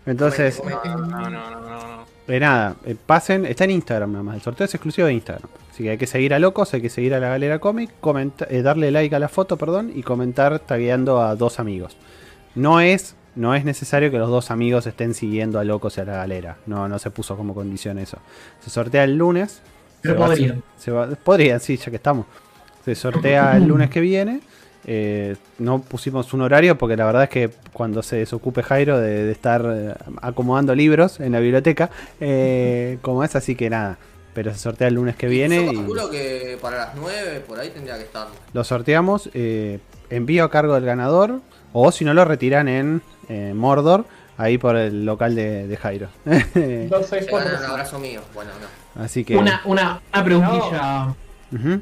Entonces. 0.06 0.60
No, 0.64 0.96
no, 1.06 1.30
no, 1.30 1.30
no. 1.30 1.60
no. 1.60 2.04
eh, 2.28 2.40
nada, 2.40 2.76
eh, 2.84 2.96
pasen, 3.06 3.46
está 3.46 3.64
en 3.64 3.70
Instagram 3.72 4.12
nada 4.12 4.24
más. 4.24 4.34
El 4.36 4.42
sorteo 4.42 4.64
es 4.64 4.74
exclusivo 4.74 5.06
de 5.06 5.14
Instagram. 5.14 5.48
Así 5.70 5.82
que 5.84 5.90
hay 5.90 5.98
que 5.98 6.06
seguir 6.06 6.34
a 6.34 6.38
Locos, 6.38 6.74
hay 6.74 6.82
que 6.82 6.90
seguir 6.90 7.14
a 7.14 7.20
la 7.20 7.28
Galera 7.28 7.58
Comic, 7.58 7.90
comenta- 8.00 8.46
eh, 8.50 8.62
darle 8.62 8.90
like 8.90 9.14
a 9.14 9.18
la 9.18 9.28
foto, 9.28 9.56
perdón, 9.56 9.92
y 9.94 10.02
comentar 10.02 10.58
tagueando 10.58 11.20
a 11.22 11.34
dos 11.36 11.58
amigos. 11.60 11.96
No 12.54 12.80
es, 12.80 13.14
no 13.34 13.54
es 13.54 13.64
necesario 13.64 14.10
que 14.10 14.18
los 14.18 14.28
dos 14.28 14.50
amigos 14.50 14.86
estén 14.86 15.14
siguiendo 15.14 15.58
a 15.58 15.64
Locos 15.64 15.96
y 15.96 16.00
a 16.02 16.04
la 16.04 16.14
Galera. 16.16 16.58
No, 16.66 16.88
no 16.88 16.98
se 16.98 17.10
puso 17.10 17.36
como 17.36 17.54
condición 17.54 17.98
eso. 17.98 18.18
Se 18.60 18.70
sortea 18.70 19.04
el 19.04 19.16
lunes. 19.16 19.62
Pero 20.02 20.14
se 20.14 20.18
va 20.20 20.24
a- 20.26 20.28
podrían. 20.28 20.62
se 20.76 20.90
va- 20.90 21.06
podrían, 21.08 21.60
sí, 21.60 21.76
ya 21.76 21.90
que 21.90 21.96
estamos. 21.96 22.26
Se 22.84 22.94
sortea 22.94 23.56
el 23.56 23.64
lunes 23.66 23.88
que 23.88 24.00
viene. 24.00 24.40
Eh, 24.86 25.36
no 25.58 25.80
pusimos 25.80 26.32
un 26.34 26.40
horario 26.42 26.76
porque 26.76 26.96
la 26.96 27.04
verdad 27.06 27.24
es 27.24 27.28
que 27.28 27.50
cuando 27.72 28.02
se 28.02 28.16
desocupe 28.16 28.62
Jairo 28.62 28.98
de, 28.98 29.24
de 29.24 29.32
estar 29.32 29.64
eh, 29.64 29.94
acomodando 30.20 30.74
libros 30.74 31.20
en 31.20 31.32
la 31.32 31.40
biblioteca, 31.40 31.90
eh, 32.20 32.98
como 33.02 33.22
es 33.24 33.36
así 33.36 33.54
que 33.54 33.70
nada. 33.70 33.98
Pero 34.34 34.50
se 34.52 34.58
sortea 34.58 34.88
el 34.88 34.94
lunes 34.94 35.14
que 35.14 35.26
viene 35.26 35.56
Yo 35.66 35.72
y 35.72 35.76
calculo 35.76 36.10
que 36.10 36.58
para 36.60 36.78
las 36.78 36.94
9 36.96 37.44
por 37.46 37.60
ahí 37.60 37.68
tendría 37.68 37.96
que 37.98 38.04
estar. 38.04 38.28
lo 38.52 38.64
sorteamos. 38.64 39.28
eh, 39.34 39.78
envío 40.10 40.44
a 40.44 40.50
cargo 40.50 40.74
del 40.74 40.84
ganador. 40.84 41.40
O 41.74 41.90
si 41.92 42.04
no 42.04 42.12
lo 42.12 42.24
retiran 42.24 42.68
en 42.68 43.02
eh, 43.28 43.52
Mordor, 43.54 44.04
ahí 44.36 44.58
por 44.58 44.76
el 44.76 45.06
local 45.06 45.34
de, 45.34 45.66
de 45.66 45.76
Jairo. 45.76 46.08
Ganan 46.24 47.58
un 47.58 47.64
abrazo 47.70 47.98
mío. 47.98 48.20
Bueno, 48.34 48.50
no. 48.60 49.02
así 49.02 49.24
que... 49.24 49.36
Una, 49.36 49.62
una, 49.64 50.00
una 50.12 50.24
preguntilla. 50.24 51.14
Una 51.52 51.80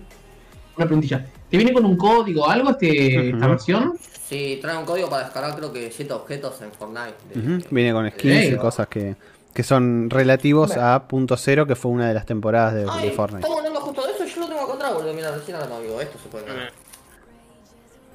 preguntilla. 0.76 1.26
¿Te 1.50 1.56
viene 1.56 1.72
con 1.72 1.84
un 1.84 1.96
código 1.96 2.42
o 2.44 2.48
algo 2.48 2.70
este, 2.70 3.28
esta 3.30 3.36
Ujú. 3.38 3.48
versión? 3.48 3.98
Sí, 4.28 4.58
trae 4.62 4.76
un 4.78 4.84
código 4.84 5.08
para 5.10 5.24
descargar 5.24 5.56
creo 5.56 5.72
que 5.72 5.90
7 5.90 6.12
objetos 6.12 6.60
en 6.62 6.70
Fortnite. 6.72 7.14
de- 7.34 7.40
Ujú, 7.56 7.64
Viene 7.70 7.92
con 7.92 8.08
skins 8.10 8.44
y 8.52 8.56
cosas 8.56 8.86
que, 8.86 9.16
que 9.52 9.62
son 9.64 10.08
relativos 10.08 10.76
a 10.76 11.08
punto 11.08 11.36
cero, 11.36 11.66
que 11.66 11.74
fue 11.74 11.90
una 11.90 12.06
de 12.08 12.14
las 12.14 12.26
temporadas 12.26 12.74
de, 12.74 12.84
de 12.84 12.90
Ay, 12.90 13.10
Fortnite. 13.10 13.40
estamos 13.40 13.58
hablando 13.58 13.80
justo 13.80 14.06
de 14.06 14.12
eso, 14.12 14.24
yo 14.26 14.40
lo 14.42 14.46
tengo 14.48 14.72
atrás, 14.72 14.94
boludo. 14.94 15.12
Mira, 15.14 15.32
recién 15.32 15.56
ahora 15.56 15.68
no 15.68 15.80
digo, 15.80 16.00
esto 16.00 16.18
se 16.22 16.28
puede. 16.28 16.44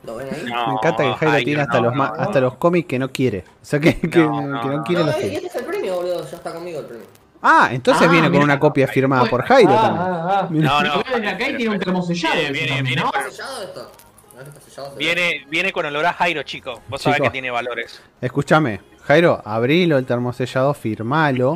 ¿Lo 0.06 0.16
ven 0.18 0.28
ahí? 0.32 0.44
No, 0.48 0.68
Me 0.68 0.74
encanta 0.74 1.04
que 1.04 1.14
Jairo 1.16 1.44
tiene 1.46 1.62
hasta, 1.64 1.78
no, 1.80 1.86
los, 1.88 1.96
ma- 1.96 2.14
no. 2.16 2.24
hasta 2.24 2.40
los 2.40 2.56
cómics 2.56 2.88
que 2.88 3.00
no 3.00 3.12
quiere. 3.12 3.40
O 3.62 3.66
sea, 3.66 3.80
que, 3.80 4.00
que, 4.00 4.10
que 4.10 4.20
no 4.20 4.84
quiere 4.86 5.02
No, 5.04 5.08
los 5.08 5.24
y 5.24 5.36
este 5.36 5.48
es 5.48 5.56
el 5.56 5.66
premio, 5.66 5.96
boludo. 5.96 6.30
Ya 6.30 6.38
está 6.38 6.54
conmigo 6.54 6.80
el 6.80 6.86
premio. 6.86 7.06
Ah, 7.48 7.70
entonces 7.72 8.08
Ah, 8.08 8.12
viene 8.12 8.32
con 8.32 8.42
una 8.42 8.60
copia 8.60 8.88
firmada 8.88 9.26
por 9.26 9.44
Jairo 9.46 9.70
Ah, 9.78 9.82
también. 10.48 10.66
ah, 10.68 10.80
ah. 10.82 10.82
No, 10.82 10.96
no. 10.98 11.04
Viene 11.04 11.30
acá 11.30 11.50
y 11.50 11.58
tiene 11.58 11.74
un 11.76 11.80
termo 11.80 12.02
sellado. 12.02 12.36
Viene, 12.36 12.52
viene, 12.52 12.82
viene 12.82 13.02
¿no? 15.70 15.74
con- 15.74 15.86
olor 15.86 16.06
a 16.08 16.14
Jairo, 16.14 16.44
chico. 16.44 16.82
Vos 16.88 17.02
sabés 17.02 17.18
Chico. 17.18 17.26
que 17.26 17.30
tiene 17.32 17.52
valores. 17.52 18.02
Escúchame, 18.20 18.82
Jairo, 19.04 19.42
abrilo 19.46 19.98
el 19.98 20.06
termosellado, 20.06 20.74
firmalo. 20.74 21.56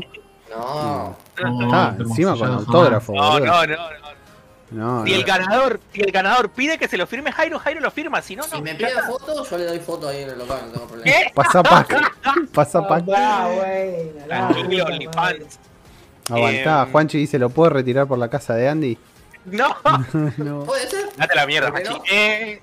No. 0.50 1.16
No, 1.44 1.62
Está 1.66 1.96
encima 2.00 2.38
con 2.38 2.52
autógrafo, 2.52 3.14
No, 3.14 3.40
no, 3.40 3.66
no, 3.66 3.68
no. 3.68 4.00
No, 4.72 5.04
Si 5.04 5.12
no. 5.12 5.18
el 5.18 5.24
ganador, 5.24 5.80
si 5.92 6.02
el 6.02 6.12
ganador 6.12 6.52
pide 6.52 6.78
que 6.78 6.88
se 6.88 6.96
lo 6.96 7.08
firme 7.08 7.32
Jairo, 7.32 7.58
Jairo 7.58 7.80
lo 7.82 7.90
firma, 7.90 8.22
si 8.22 8.36
no, 8.36 8.44
Si 8.44 8.52
no. 8.56 8.62
me 8.62 8.76
pide 8.76 8.92
foto, 9.02 9.44
yo 9.44 9.58
le 9.58 9.66
doy 9.66 9.80
foto 9.80 10.08
ahí 10.08 10.22
en 10.22 10.30
el 10.30 10.38
local, 10.38 10.60
no 10.68 10.72
tengo 10.74 10.86
problema. 10.88 11.12
¿Qué? 11.18 11.32
Pasa 11.34 11.64
pack. 11.64 12.12
Pasa 12.54 12.80
Ah, 12.80 12.88
pack. 12.88 13.04
ah, 13.18 13.50
bueno, 13.56 14.26
Tranquilo. 14.28 14.86
OnlyFans. 14.86 15.60
Aguantá. 16.30 16.84
Em. 16.84 16.92
Juanchi 16.92 17.18
dice, 17.18 17.40
¿lo 17.40 17.50
puedo 17.50 17.70
retirar 17.72 18.08
por 18.08 18.18
la 18.18 18.30
casa 18.30 18.56
de 18.56 18.70
Andy? 18.70 18.98
No, 19.46 19.76
no. 20.38 20.64
¿Puede 20.64 20.88
ser? 20.90 21.06
date 21.18 21.36
la 21.36 21.46
mierda. 21.48 21.70
Hachi. 21.76 21.94
Eh, 22.12 22.62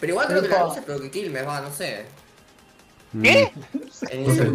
Pero 0.00 0.12
igual 0.12 0.26
creo 0.28 0.42
que 0.42 0.48
la 0.48 0.64
luz 0.64 0.74
pero 0.86 1.00
que 1.00 1.10
Quilmes 1.10 1.46
va, 1.46 1.60
no 1.60 1.70
sé. 1.70 2.06
¿Qué? 3.22 3.50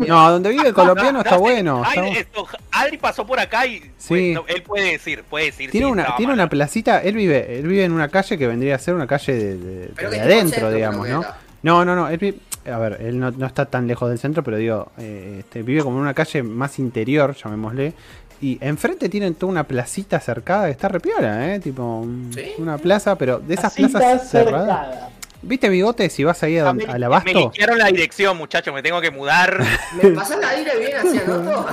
No, 0.07 0.31
donde 0.31 0.49
vive 0.51 0.67
el 0.67 0.73
colombiano 0.75 1.19
está 1.21 1.31
no, 1.35 1.39
bueno. 1.39 1.83
Está- 1.83 2.41
Adri 2.71 2.97
pasó 2.97 3.25
por 3.25 3.39
acá 3.39 3.65
y 3.65 3.79
Sí. 3.97 4.35
pues, 4.37 4.55
él 4.55 4.61
puede 4.61 4.91
decir, 4.91 5.23
puede 5.23 5.45
decir. 5.45 5.71
Tiene 5.71 5.87
sí, 5.87 5.91
una, 5.91 6.15
tiene 6.15 6.33
una 6.33 6.47
placita, 6.47 7.01
él 7.01 7.15
vive, 7.15 7.57
él 7.59 7.67
vive 7.67 7.83
en 7.83 7.91
una 7.91 8.09
calle 8.09 8.37
que 8.37 8.47
vendría 8.47 8.75
a 8.75 8.79
ser 8.79 8.93
una 8.93 9.07
calle 9.07 9.33
de, 9.33 9.91
adentro, 10.19 10.71
digamos, 10.71 11.07
¿no? 11.09 11.25
No, 11.63 11.83
no, 11.83 11.95
no, 11.95 12.09
él 12.09 12.17
vive, 12.17 12.37
a 12.65 12.77
ver, 12.77 12.97
él 13.01 13.19
no, 13.19 13.31
no 13.31 13.45
está 13.45 13.65
tan 13.65 13.87
lejos 13.87 14.09
del 14.09 14.19
centro, 14.19 14.43
pero 14.43 14.57
digo, 14.57 14.91
eh, 14.97 15.37
este, 15.39 15.63
vive 15.63 15.83
como 15.83 15.97
en 15.97 16.03
una 16.03 16.13
calle 16.13 16.43
más 16.43 16.79
interior, 16.79 17.35
llamémosle, 17.35 17.93
y 18.41 18.57
enfrente 18.61 19.07
tienen 19.09 19.35
toda 19.35 19.51
una 19.51 19.63
placita 19.65 20.19
cercada 20.19 20.65
que 20.65 20.71
está 20.71 20.87
repiola, 20.89 21.53
¿eh? 21.55 21.59
Tipo, 21.59 21.83
un- 21.99 22.31
¿Sí? 22.33 22.51
una 22.57 22.77
plaza, 22.77 23.17
pero 23.17 23.39
de 23.39 23.53
esas 23.53 23.73
plazas 23.73 24.29
cerradas. 24.29 24.87
cercada. 24.87 25.09
¿Viste, 25.45 25.67
Bigote, 25.67 26.09
si 26.09 26.23
vas 26.23 26.41
ahí 26.43 26.57
a, 26.57 26.69
Ah, 26.69 26.73
me- 26.73 26.85
al 26.85 26.99
Me 27.01 27.05
abasto? 27.05 27.31
liquearon 27.37 27.77
la 27.77 27.87
dirección, 27.87 28.37
muchachos, 28.37 28.73
me 28.73 28.81
tengo 28.81 29.01
que 29.01 29.11
mudar. 29.11 29.61
¿Me 30.01 30.09
pasás 30.11 30.39
la 30.39 30.49
aire 30.49 30.71
bien 30.79 30.95
así 30.95 31.17
anoto? 31.17 31.65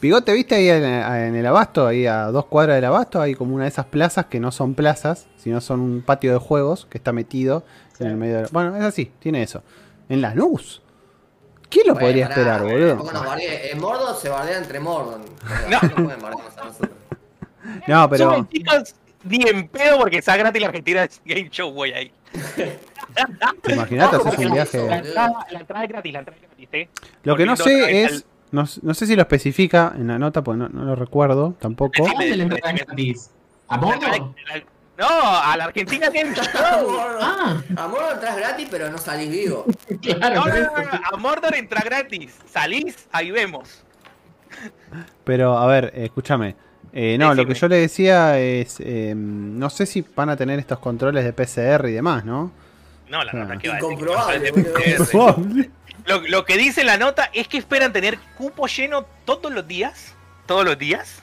Bigote, 0.00 0.32
¿viste 0.32 0.54
ahí 0.54 0.68
en, 0.70 0.84
en 0.84 1.34
el 1.34 1.46
abasto, 1.46 1.86
ahí 1.86 2.06
a 2.06 2.24
dos 2.26 2.46
cuadras 2.46 2.76
del 2.76 2.84
abasto? 2.86 3.20
Hay 3.20 3.34
como 3.34 3.54
una 3.54 3.64
de 3.64 3.68
esas 3.70 3.86
plazas 3.86 4.26
que 4.26 4.40
no 4.40 4.52
son 4.52 4.74
plazas, 4.74 5.26
sino 5.36 5.60
son 5.60 5.80
un 5.80 6.00
patio 6.02 6.32
de 6.32 6.38
juegos 6.38 6.86
que 6.88 6.96
está 6.98 7.12
metido 7.12 7.62
en 8.00 8.06
el 8.08 8.16
medio 8.16 8.36
de 8.36 8.42
la... 8.42 8.48
Bueno, 8.52 8.74
es 8.76 8.82
así, 8.82 9.10
tiene 9.18 9.42
eso. 9.42 9.62
En 10.08 10.20
Lanús. 10.22 10.82
¿Quién 11.70 11.86
lo 11.88 11.94
Bueno, 11.94 12.06
podría 12.06 12.28
pará, 12.28 12.34
esperar, 12.40 12.60
tampoco 12.60 12.78
boludo? 12.78 13.12
nos. 13.12 13.70
En 13.72 13.80
Mordor 13.80 14.16
se 14.16 14.28
bardea 14.28 14.58
entre 14.58 14.80
Mordor. 14.80 15.20
No. 15.68 15.78
No 15.82 15.94
pueden 16.04 16.20
bardearnos 16.20 16.58
a 16.58 16.64
nosotros. 16.64 16.90
No, 17.86 18.08
pero... 18.08 18.48
Chicos, 18.50 18.94
ni 19.24 19.42
en 19.46 19.68
pedo 19.68 19.98
porque 19.98 20.18
está 20.18 20.36
gratis 20.36 20.60
la 20.62 20.68
Argentina 20.68 21.06
Game 21.24 21.50
Show, 21.50 21.70
voy 21.72 21.92
ahí. 21.92 22.12
¿Te 23.62 23.72
imaginás? 23.74 24.10
Te 24.10 24.16
No, 24.16 24.22
haces 24.24 24.38
un 24.46 24.52
viaje... 24.52 24.86
La 24.86 24.96
entrada, 24.98 25.46
la 25.50 25.60
entrada 25.60 25.84
es 25.84 25.90
gratis, 25.90 26.12
la 26.12 26.18
entrada 26.20 26.36
es 26.40 26.48
gratis, 26.48 26.68
¿eh? 26.72 26.88
Lo 27.24 27.36
que 27.36 27.44
no 27.44 27.56
sé 27.56 28.02
es 28.04 28.24
No, 28.50 28.64
sé 28.66 29.06
si 29.06 29.14
lo 29.16 29.22
especifica 29.22 29.92
en 29.94 30.06
la 30.06 30.18
nota, 30.18 30.42
pues 30.42 30.56
no, 30.56 30.68
no 30.70 30.84
lo 30.84 30.94
recuerdo 30.94 31.54
tampoco. 31.60 32.06
¿A 32.06 32.10
dónde 32.12 32.36
le 32.36 32.44
entrada 32.44 32.72
gratis? 32.72 33.30
¿A 33.68 33.76
Mordor? 33.76 34.32
No, 34.98 35.06
a 35.08 35.56
la 35.56 35.64
Argentina 35.66 36.10
Game 36.10 36.34
Show. 36.34 36.98
Ah, 37.20 37.62
A 37.76 37.86
Mordor 37.88 38.12
entras 38.14 38.36
gratis, 38.36 38.68
pero 38.70 38.90
no 38.90 38.98
salís 38.98 39.30
vivo. 39.30 39.64
claro. 40.02 40.34
No, 40.34 40.46
no, 40.46 40.54
no, 40.54 40.82
no, 40.82 41.00
a 41.12 41.16
Mordor 41.16 41.54
entra 41.54 41.80
gratis. 41.82 42.34
Salís, 42.50 43.06
ahí 43.12 43.30
vemos. 43.30 43.84
Pero 45.24 45.56
a 45.56 45.66
ver, 45.66 45.92
eh, 45.94 46.04
escúchame. 46.06 46.56
Eh, 46.92 47.16
no, 47.18 47.32
lo 47.34 47.46
que 47.46 47.54
yo 47.54 47.68
le 47.68 47.76
decía 47.76 48.38
es, 48.40 48.76
eh, 48.80 49.12
no 49.16 49.70
sé 49.70 49.86
si 49.86 50.04
van 50.16 50.30
a 50.30 50.36
tener 50.36 50.58
estos 50.58 50.78
controles 50.80 51.22
de 51.24 51.32
PCR 51.32 51.88
y 51.88 51.92
demás, 51.92 52.24
¿no? 52.24 52.50
No, 53.08 53.22
la 53.22 53.30
Ah. 53.32 53.36
nota 53.36 53.56
que 53.58 53.68
va 53.68 53.76
Incomprobable. 53.76 54.52
Lo, 56.06 56.20
lo 56.22 56.44
que 56.44 56.56
dice 56.56 56.82
la 56.84 56.96
nota 56.96 57.30
es 57.34 57.46
que 57.46 57.58
esperan 57.58 57.92
tener 57.92 58.18
cupo 58.36 58.66
lleno 58.66 59.04
todos 59.24 59.52
los 59.52 59.68
días. 59.68 60.14
Todos 60.46 60.64
los 60.64 60.78
días. 60.78 61.22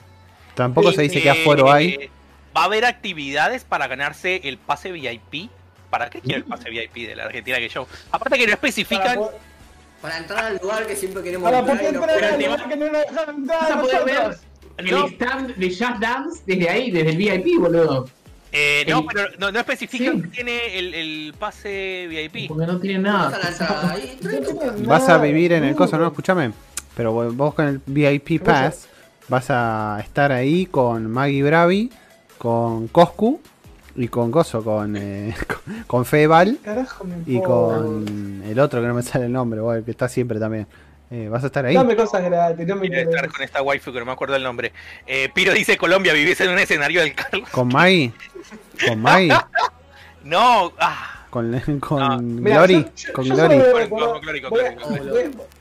Tampoco 0.54 0.90
Y 0.92 0.94
se 0.94 1.02
dice 1.02 1.14
que, 1.16 1.22
qué 1.24 1.30
aforo 1.30 1.70
hay. 1.70 2.08
Va 2.56 2.62
a 2.62 2.64
haber 2.64 2.84
actividades 2.84 3.64
para 3.64 3.86
ganarse 3.86 4.40
el 4.44 4.56
pase 4.58 4.90
VIP. 4.92 5.50
¿Para 5.90 6.08
qué 6.10 6.20
quiere 6.20 6.38
el 6.38 6.44
pase 6.44 6.70
VIP 6.70 7.08
de 7.08 7.16
la 7.16 7.24
Argentina 7.24 7.58
que 7.58 7.68
Show? 7.68 7.86
Aparte 8.10 8.38
que 8.38 8.46
no 8.46 8.56
Para, 8.56 8.68
especifican. 8.68 9.20
Para 10.00 10.18
entrar 10.18 10.44
al 10.44 10.58
lugar 10.62 10.86
que 10.86 10.96
siempre 10.96 11.22
queremos 11.22 11.44
para 11.50 11.58
entrar 11.60 11.76
poder 11.78 11.90
y 11.90 11.96
no 11.96 12.02
entrar 12.02 12.24
al 12.24 12.30
podemos. 12.34 12.58
lugar 12.58 12.68
que 12.68 12.76
no 12.76 12.92
nos 12.92 13.06
dejaron 13.06 13.36
entrar 13.36 13.60
Vas 13.60 13.70
a 13.70 13.80
poder 13.80 14.04
ver 14.04 14.14
nosotros. 14.14 14.40
el 14.78 14.90
No. 14.90 15.06
stand 15.08 15.54
de 15.56 15.68
Just 15.68 15.98
Dance 16.00 16.42
desde 16.46 16.68
ahí, 16.70 16.90
desde 16.90 17.10
el 17.10 17.16
VIP, 17.16 17.58
boludo. 17.60 18.08
Eh, 18.52 18.84
no, 18.88 19.04
pero 19.06 19.28
no, 19.38 19.52
no 19.52 19.58
especifican 19.58 20.16
Sí. 20.16 20.22
que 20.22 20.28
tiene 20.28 20.78
el, 20.78 20.94
el 20.94 21.34
pase 21.38 22.06
VIP. 22.08 22.48
Porque 22.48 22.66
no 22.66 22.78
Vamos 22.80 22.98
nada. 23.02 23.38
Vas 24.84 25.08
a 25.08 25.18
vivir 25.18 25.52
en 25.52 25.64
el 25.64 25.74
coso, 25.74 25.98
¿no? 25.98 26.06
Escúchame. 26.06 26.52
Pero 26.96 27.12
vos 27.12 27.54
con 27.54 27.66
el 27.68 27.80
VIP 27.86 28.42
Pass 28.42 28.88
vas 29.28 29.50
a 29.50 29.98
estar 30.02 30.32
ahí 30.32 30.66
con 30.66 31.10
Maggie 31.10 31.42
Bravi, 31.42 31.90
con 32.38 32.88
Coscu 32.88 33.40
y 33.96 34.08
con 34.08 34.30
Coso, 34.30 34.62
con, 34.62 34.96
eh, 34.96 35.34
con, 35.46 35.84
con 35.86 36.04
Feval 36.04 36.58
Carajo, 36.62 37.04
me 37.04 37.16
y 37.26 37.40
con 37.42 38.42
el 38.44 38.58
otro 38.60 38.80
que 38.80 38.86
no 38.88 38.94
me 38.94 39.02
sale 39.02 39.26
el 39.26 39.32
nombre, 39.32 39.60
que 39.84 39.90
está 39.90 40.08
siempre 40.08 40.38
también. 40.38 40.66
Eh, 41.08 41.28
vas 41.30 41.44
a 41.44 41.46
estar 41.46 41.64
ahí. 41.64 41.74
Dame 41.74 41.94
cosas 41.94 42.24
gratis, 42.24 42.66
no 42.66 42.74
me 42.76 42.88
Quiero 42.88 42.96
estar 43.10 43.12
interesa. 43.26 43.32
con 43.32 43.42
esta 43.44 43.62
waifu 43.62 43.92
que 43.92 44.00
no 44.00 44.06
me 44.06 44.12
acuerdo 44.12 44.34
el 44.34 44.42
nombre. 44.42 44.72
Eh, 45.06 45.28
Piro 45.32 45.52
dice 45.52 45.76
Colombia, 45.76 46.12
vivís 46.12 46.40
en 46.40 46.50
un 46.50 46.58
escenario 46.58 47.00
del 47.00 47.14
Carlos. 47.14 47.48
Con 47.50 47.68
Maggie. 47.68 48.12
Con 48.86 49.00
Maggie. 49.00 49.32
No, 50.24 50.72
ah, 50.80 51.24
Con, 51.30 51.56
con 51.80 52.02
Ah. 52.02 52.18
Glory. 52.20 52.84
yo- 52.96 53.12
con 53.12 53.24
yo 53.26 53.34
Glory. 53.36 53.62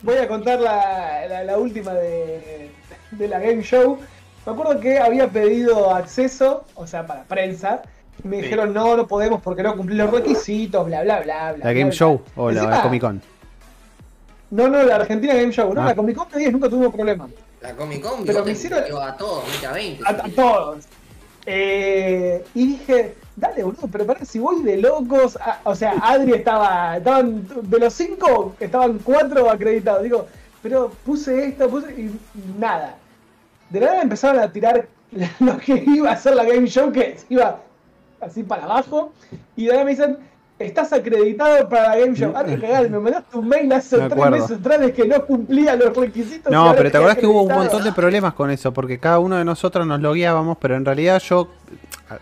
Voy 0.01 0.17
a 0.17 0.27
contar 0.27 0.59
la, 0.59 1.27
la, 1.29 1.43
la 1.43 1.57
última 1.59 1.93
de, 1.93 2.71
de 3.11 3.27
la 3.27 3.39
Game 3.39 3.61
Show. 3.61 3.99
Me 4.45 4.51
acuerdo 4.51 4.79
que 4.79 4.99
había 4.99 5.27
pedido 5.27 5.93
acceso, 5.93 6.65
o 6.75 6.85
sea, 6.85 7.05
para 7.07 7.23
prensa. 7.23 7.81
Y 8.23 8.27
me 8.27 8.37
Sí. 8.37 8.43
dijeron, 8.43 8.73
no, 8.73 8.95
no 8.95 9.07
podemos 9.07 9.41
porque 9.41 9.63
no 9.63 9.75
cumplí 9.75 9.95
los 9.95 10.09
requisitos, 10.11 10.85
bla, 10.85 11.01
bla, 11.03 11.21
bla, 11.21 11.53
bla. 11.53 11.65
La 11.65 11.73
Game 11.73 11.85
bla, 11.85 11.93
Show 11.93 12.21
bla. 12.35 12.43
o 12.43 12.51
la 12.51 12.81
Comic 12.81 13.01
Con. 13.01 13.21
No, 14.51 14.67
no, 14.69 14.83
la 14.83 14.95
Argentina 14.97 15.33
Game 15.33 15.51
Show. 15.51 15.73
No, 15.73 15.81
Ah. 15.81 15.85
la 15.85 15.95
Comic 15.95 16.15
Con 16.15 16.29
de 16.29 16.39
10 16.39 16.51
nunca 16.53 16.69
tuvimos 16.69 16.93
problema. 16.93 17.27
La 17.61 17.73
Comic 17.75 18.01
Con, 18.03 18.23
Pero 18.25 18.45
me 18.45 18.51
hicieron- 18.51 18.83
a 19.01 19.17
todos, 19.17 19.43
a 19.67 19.71
20. 19.73 20.03
A, 20.05 20.09
a 20.09 20.29
todos. 20.29 20.85
Eh, 21.47 22.43
y 22.55 22.67
dije, 22.67 23.15
dale, 23.35 23.63
boludo, 23.63 23.87
pero 23.91 24.05
pará, 24.05 24.23
si 24.25 24.39
voy 24.39 24.61
de 24.63 24.77
locos. 24.77 25.37
ah, 25.41 25.59
o 25.63 25.75
sea, 25.75 25.93
Adri 26.01 26.33
estaba. 26.33 26.97
Estaban, 26.97 27.47
de 27.63 27.79
los 27.79 27.93
cinco, 27.93 28.55
estaban 28.59 28.99
cuatro 29.03 29.49
acreditados. 29.49 30.03
Digo, 30.03 30.27
pero 30.63 30.91
puse 31.05 31.47
esto, 31.47 31.67
puse. 31.69 31.91
Y 31.93 32.11
nada. 32.57 32.95
De 33.75 33.81
la 33.81 33.87
nada 33.87 34.01
empezaron 34.03 34.41
a 34.41 34.51
tirar 34.51 34.87
lo 35.39 35.57
que 35.57 35.83
iba 35.85 36.11
a 36.11 36.15
ser 36.17 36.35
la 36.35 36.43
Game 36.45 36.67
Show, 36.67 36.91
que 36.91 37.17
se 37.17 37.25
iba 37.29 37.59
así 38.21 38.43
para 38.43 38.63
abajo. 38.63 39.11
Y 39.55 39.63
de 39.65 39.67
la 39.69 39.73
nada 39.73 39.85
me 39.85 39.91
dicen, 39.91 40.17
estás 40.57 40.93
acreditado 40.93 41.67
para 41.67 41.89
la 41.89 41.97
Game 41.97 42.15
Show. 42.15 42.31
Adri, 42.35 42.57
cagada, 42.59 42.87
me 42.87 42.99
mandaste 42.99 43.37
un 43.37 43.47
mail 43.49 43.71
hace 43.73 43.97
Me 43.97 44.09
tres 44.09 44.29
meses 44.31 44.51
atrás 44.59 44.91
que 44.91 45.05
no 45.05 45.25
cumplía 45.25 45.75
los 45.75 45.95
requisitos. 45.95 46.51
No, 46.51 46.73
pero 46.75 46.89
te 46.89 46.97
acordás 46.97 47.17
que 47.17 47.27
hubo 47.27 47.41
un 47.43 47.53
montón 47.53 47.83
de 47.83 47.91
problemas 47.91 48.33
con 48.33 48.49
eso, 48.49 48.73
porque 48.73 48.97
cada 48.97 49.19
uno 49.19 49.35
de 49.35 49.43
nosotros 49.45 49.85
nos 49.85 49.99
logueábamos, 49.99 50.57
pero 50.59 50.75
en 50.77 50.85
realidad 50.85 51.21
yo, 51.21 51.49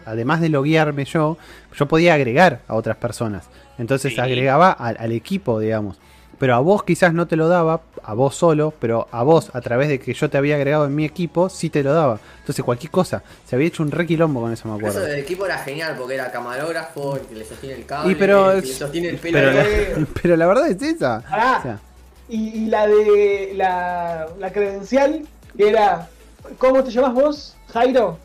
además 0.05 0.41
de 0.41 0.49
loguearme 0.49 1.05
yo, 1.05 1.37
yo 1.75 1.87
podía 1.87 2.15
agregar 2.15 2.61
a 2.67 2.73
otras 2.73 2.97
personas. 2.97 3.47
Entonces 3.77 4.13
Sí. 4.15 4.19
agregaba 4.19 4.71
al, 4.71 4.97
al 4.99 5.11
equipo, 5.11 5.59
digamos. 5.59 5.99
Pero 6.43 6.55
a 6.55 6.59
vos 6.59 6.83
quizás 6.83 7.13
no 7.13 7.25
te 7.25 7.37
lo 7.37 7.47
daba, 7.47 7.79
a 8.03 8.13
vos 8.15 8.35
solo, 8.35 8.73
pero 8.77 9.07
a 9.11 9.23
vos, 9.23 9.49
a 9.53 9.61
través 9.61 9.87
de 9.87 9.97
que 9.97 10.13
yo 10.13 10.29
te 10.29 10.37
había 10.37 10.55
agregado 10.57 10.83
en 10.85 10.93
mi 10.93 11.05
equipo, 11.05 11.47
sí 11.47 11.69
te 11.69 11.81
lo 11.83 11.93
daba. 11.93 12.19
Entonces 12.41 12.65
cualquier 12.65 12.91
cosa, 12.91 13.23
se 13.47 13.55
había 13.55 13.69
hecho 13.69 13.81
un 13.81 13.91
re 13.91 14.05
quilombo 14.05 14.41
con 14.41 14.51
eso, 14.51 14.67
me 14.67 14.75
Eso 14.77 14.87
acuerdo. 14.89 15.07
del 15.07 15.19
equipo 15.19 15.45
era 15.45 15.57
genial 15.59 15.95
porque 15.97 16.15
era 16.15 16.29
camarógrafo, 16.33 17.15
el 17.15 17.21
que 17.21 17.35
le 17.35 17.45
sostiene 17.45 17.75
el 17.75 17.85
cable, 17.85 18.11
Y 18.11 18.15
pero 18.15 18.51
el 18.51 18.61
que 18.61 18.67
le 18.67 18.73
sostiene 18.73 19.07
el 19.07 19.17
pelo. 19.19 19.39
Pero 19.39 19.51
la, 19.53 20.05
pero 20.21 20.35
la 20.35 20.47
verdad 20.47 20.67
es 20.67 20.81
esa. 20.81 21.19
O 21.19 21.61
sea, 21.61 21.79
Y, 22.27 22.63
y 22.63 22.65
la 22.65 22.87
de 22.87 23.53
la, 23.55 24.27
la 24.37 24.51
credencial 24.51 25.21
que 25.57 25.69
era 25.69 26.09
¿Cómo 26.57 26.83
te 26.83 26.91
llamas 26.91 27.13
vos? 27.13 27.55
Jairo. 27.71 28.17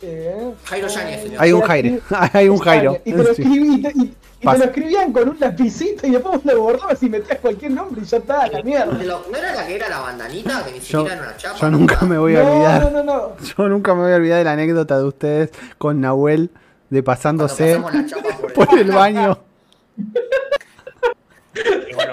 Eh, 0.00 0.52
Jairo 0.66 0.86
Yáñez, 0.86 1.22
señor. 1.22 1.42
hay 1.42 1.50
un 1.52 1.60
Jairo, 1.62 1.98
hay 2.32 2.48
un 2.48 2.58
Jairo. 2.58 2.98
Y 3.04 3.10
te 3.12 3.18
lo, 3.18 3.30
escribí- 3.32 3.90
y 3.96 4.14
y- 4.44 4.48
y 4.48 4.52
te 4.52 4.58
lo 4.58 4.64
escribían 4.64 5.12
con 5.12 5.28
un 5.28 5.40
lapicito 5.40 6.06
y 6.06 6.10
después 6.10 6.44
lo 6.44 6.60
borrabas 6.62 7.02
y 7.02 7.08
metías 7.08 7.38
cualquier 7.40 7.70
nombre 7.72 8.02
y 8.02 8.04
ya 8.04 8.16
está, 8.18 8.46
la 8.46 8.62
mierda. 8.62 8.92
¿No 8.92 9.36
era 9.36 9.54
la 9.54 9.66
que 9.66 9.74
era 9.76 9.88
la 9.88 10.00
bandanita? 10.00 10.64
Que 10.64 10.72
ni 10.72 10.78
Yo, 10.80 11.00
siquiera 11.00 11.14
era 11.14 11.22
una 11.28 11.36
chapa. 11.36 11.58
yo 11.58 11.70
nunca 11.70 12.04
me 12.06 12.18
voy 12.18 12.36
a 12.36 12.42
no, 12.42 12.52
olvidar. 12.52 12.82
no, 12.82 12.90
no, 12.90 13.02
no. 13.02 13.36
Yo 13.38 13.68
nunca 13.68 13.94
me 13.94 14.02
voy 14.02 14.12
a 14.12 14.16
olvidar 14.16 14.38
de 14.38 14.44
la 14.44 14.52
anécdota 14.52 14.98
de 14.98 15.04
ustedes 15.04 15.50
con 15.78 16.00
Nahuel 16.00 16.50
de 16.90 17.02
pasándose 17.02 17.78
por 17.80 17.94
el- 17.94 18.06
por 18.54 18.78
el 18.78 18.90
baño. 18.92 19.38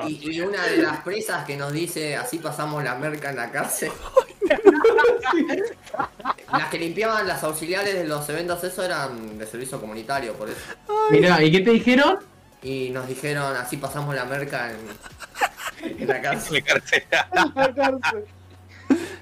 y 0.07 0.39
una 0.41 0.63
de 0.67 0.77
las 0.77 0.99
presas 1.01 1.45
que 1.45 1.57
nos 1.57 1.71
dice 1.73 2.15
así 2.15 2.37
pasamos 2.37 2.83
la 2.83 2.95
merca 2.95 3.29
en 3.31 3.35
la 3.37 3.51
cárcel. 3.51 3.91
las 6.51 6.69
que 6.69 6.79
limpiaban 6.79 7.27
las 7.27 7.43
auxiliares 7.43 7.93
de 7.93 8.05
los 8.05 8.27
eventos, 8.29 8.63
eso 8.63 8.83
eran 8.83 9.37
de 9.37 9.45
servicio 9.45 9.79
comunitario, 9.79 10.33
por 10.33 10.49
eso. 10.49 10.59
Mirá, 11.11 11.41
¿y 11.43 11.51
qué 11.51 11.59
te 11.61 11.71
dijeron? 11.71 12.17
Y 12.63 12.89
nos 12.91 13.07
dijeron 13.07 13.55
así 13.55 13.77
pasamos 13.77 14.13
la 14.13 14.25
merca 14.25 14.71
en, 14.71 14.77
en 16.01 16.07
la 16.07 16.21
cárcel. 16.21 16.63
carcela. 16.63 17.27
La 17.55 17.73
cárcel. 17.73 18.25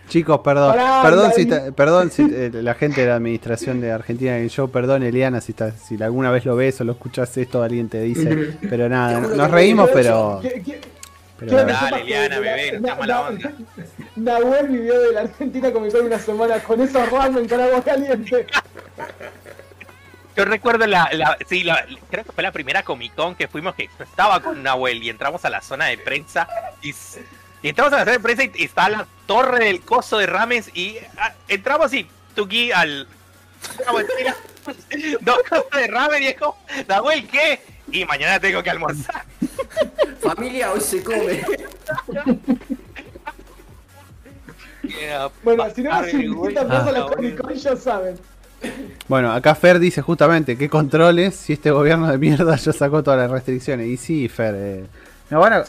Chicos, 0.10 0.42
perdón. 0.44 0.72
Pará, 0.76 1.02
perdón 1.04 1.32
si, 1.36 1.46
ta- 1.46 1.72
perdón 1.72 2.10
si 2.12 2.24
eh, 2.24 2.50
la 2.52 2.74
gente 2.74 3.02
de 3.02 3.08
la 3.08 3.16
administración 3.18 3.80
de 3.80 3.92
Argentina 3.92 4.32
Game 4.32 4.50
Show, 4.50 4.72
perdón 4.72 5.04
Eliana 5.04 5.40
si, 5.40 5.54
ta- 5.54 5.72
si 5.72 6.02
alguna 6.02 6.32
vez 6.32 6.46
lo 6.46 6.56
ves 6.56 6.82
o 6.82 6.84
lo 6.84 6.94
escuchas 6.94 7.38
esto, 7.38 7.62
alguien 7.62 7.88
te 7.90 8.02
dice. 8.02 8.58
Pero 8.70 8.90
nada, 8.90 9.22
nos 9.22 9.52
reímos, 9.52 9.90
pero. 9.94 10.40
¿Qué- 10.42 10.64
qué- 10.66 10.82
pero. 11.40 11.64
Dale, 11.64 12.30
la- 12.30 12.40
bebé, 12.40 12.80
no 12.80 12.96
mala 12.96 13.22
onda. 13.22 13.52
Nahuel 14.16 14.68
vivió 14.68 15.00
de 15.00 15.14
la 15.14 15.22
Argentina 15.22 15.72
Comic 15.72 15.92
Con 15.94 16.06
una 16.06 16.20
semana 16.20 16.60
con 16.60 16.82
esos 16.82 17.10
ramen 17.10 17.48
con 17.48 17.60
agua 17.62 17.84
caliente. 17.84 18.46
Yo 20.36 20.46
recuerdo 20.46 20.86
la, 20.88 21.10
la- 21.14 21.38
sí, 21.48 21.64
la- 21.64 21.86
creo 22.10 22.24
que 22.24 22.32
fue 22.32 22.44
la 22.44 22.52
primera 22.52 22.84
Comic 22.84 23.14
Con 23.16 23.36
que 23.36 23.48
fuimos, 23.48 23.76
que 23.76 23.90
estaba 24.00 24.42
con 24.42 24.62
Nahuel 24.64 25.04
y 25.04 25.10
entramos 25.10 25.44
a 25.46 25.50
la 25.50 25.62
zona 25.62 25.86
de 25.86 25.98
prensa 25.98 26.48
y, 26.82 26.94
y 27.62 27.70
entramos 27.70 27.92
a 27.94 27.98
la 27.98 28.02
zona 28.04 28.12
de 28.14 28.20
prensa 28.20 28.44
y 28.56 28.64
está 28.64 28.90
la 28.90 29.08
torre 29.26 29.66
del 29.66 29.82
coso 29.82 30.18
de 30.18 30.28
rames 30.28 30.70
y 30.74 30.98
ah, 31.18 31.34
entramos 31.48 31.94
y 31.94 32.08
Tuki 32.36 32.72
al... 32.72 33.08
dos 35.22 35.38
cosas 35.50 35.66
de 35.74 35.88
ramen 35.88 36.24
y 36.24 36.28
es 36.28 36.38
como, 36.38 36.58
Nahuel, 36.88 37.28
¿qué? 37.28 37.60
Y 37.92 38.06
mañana 38.06 38.40
tengo 38.40 38.62
que 38.64 38.70
almorzar. 38.70 39.24
Familia, 40.22 40.72
hoy 40.72 40.82
se 40.82 41.04
come. 41.04 41.42
Bueno, 45.44 45.64
si 45.74 45.82
no 45.84 45.90
nos 45.92 46.00
Arre, 46.00 46.12
güey. 46.12 46.26
invitan 46.26 46.68
más 46.68 46.88
a 46.88 46.92
la 46.92 47.00
Ah, 47.02 47.06
Comic 47.08 47.40
Con, 47.40 47.54
ya 47.54 47.76
saben. 47.76 48.18
Bueno, 49.08 49.32
acá 49.32 49.56
Fer 49.56 49.80
dice 49.80 50.02
justamente, 50.02 50.58
¿qué 50.58 50.68
controles 50.68 51.36
si 51.36 51.54
este 51.54 51.72
gobierno 51.72 52.10
de 52.10 52.18
mierda 52.18 52.56
ya 52.56 52.74
sacó 52.74 53.04
todas 53.04 53.20
las 53.20 53.30
restricciones? 53.32 53.88
Y 53.88 53.98
sí, 53.98 54.28
Fer, 54.28 54.56
eh, 54.58 54.86
no 55.30 55.40
van 55.40 55.54
a. 55.54 55.64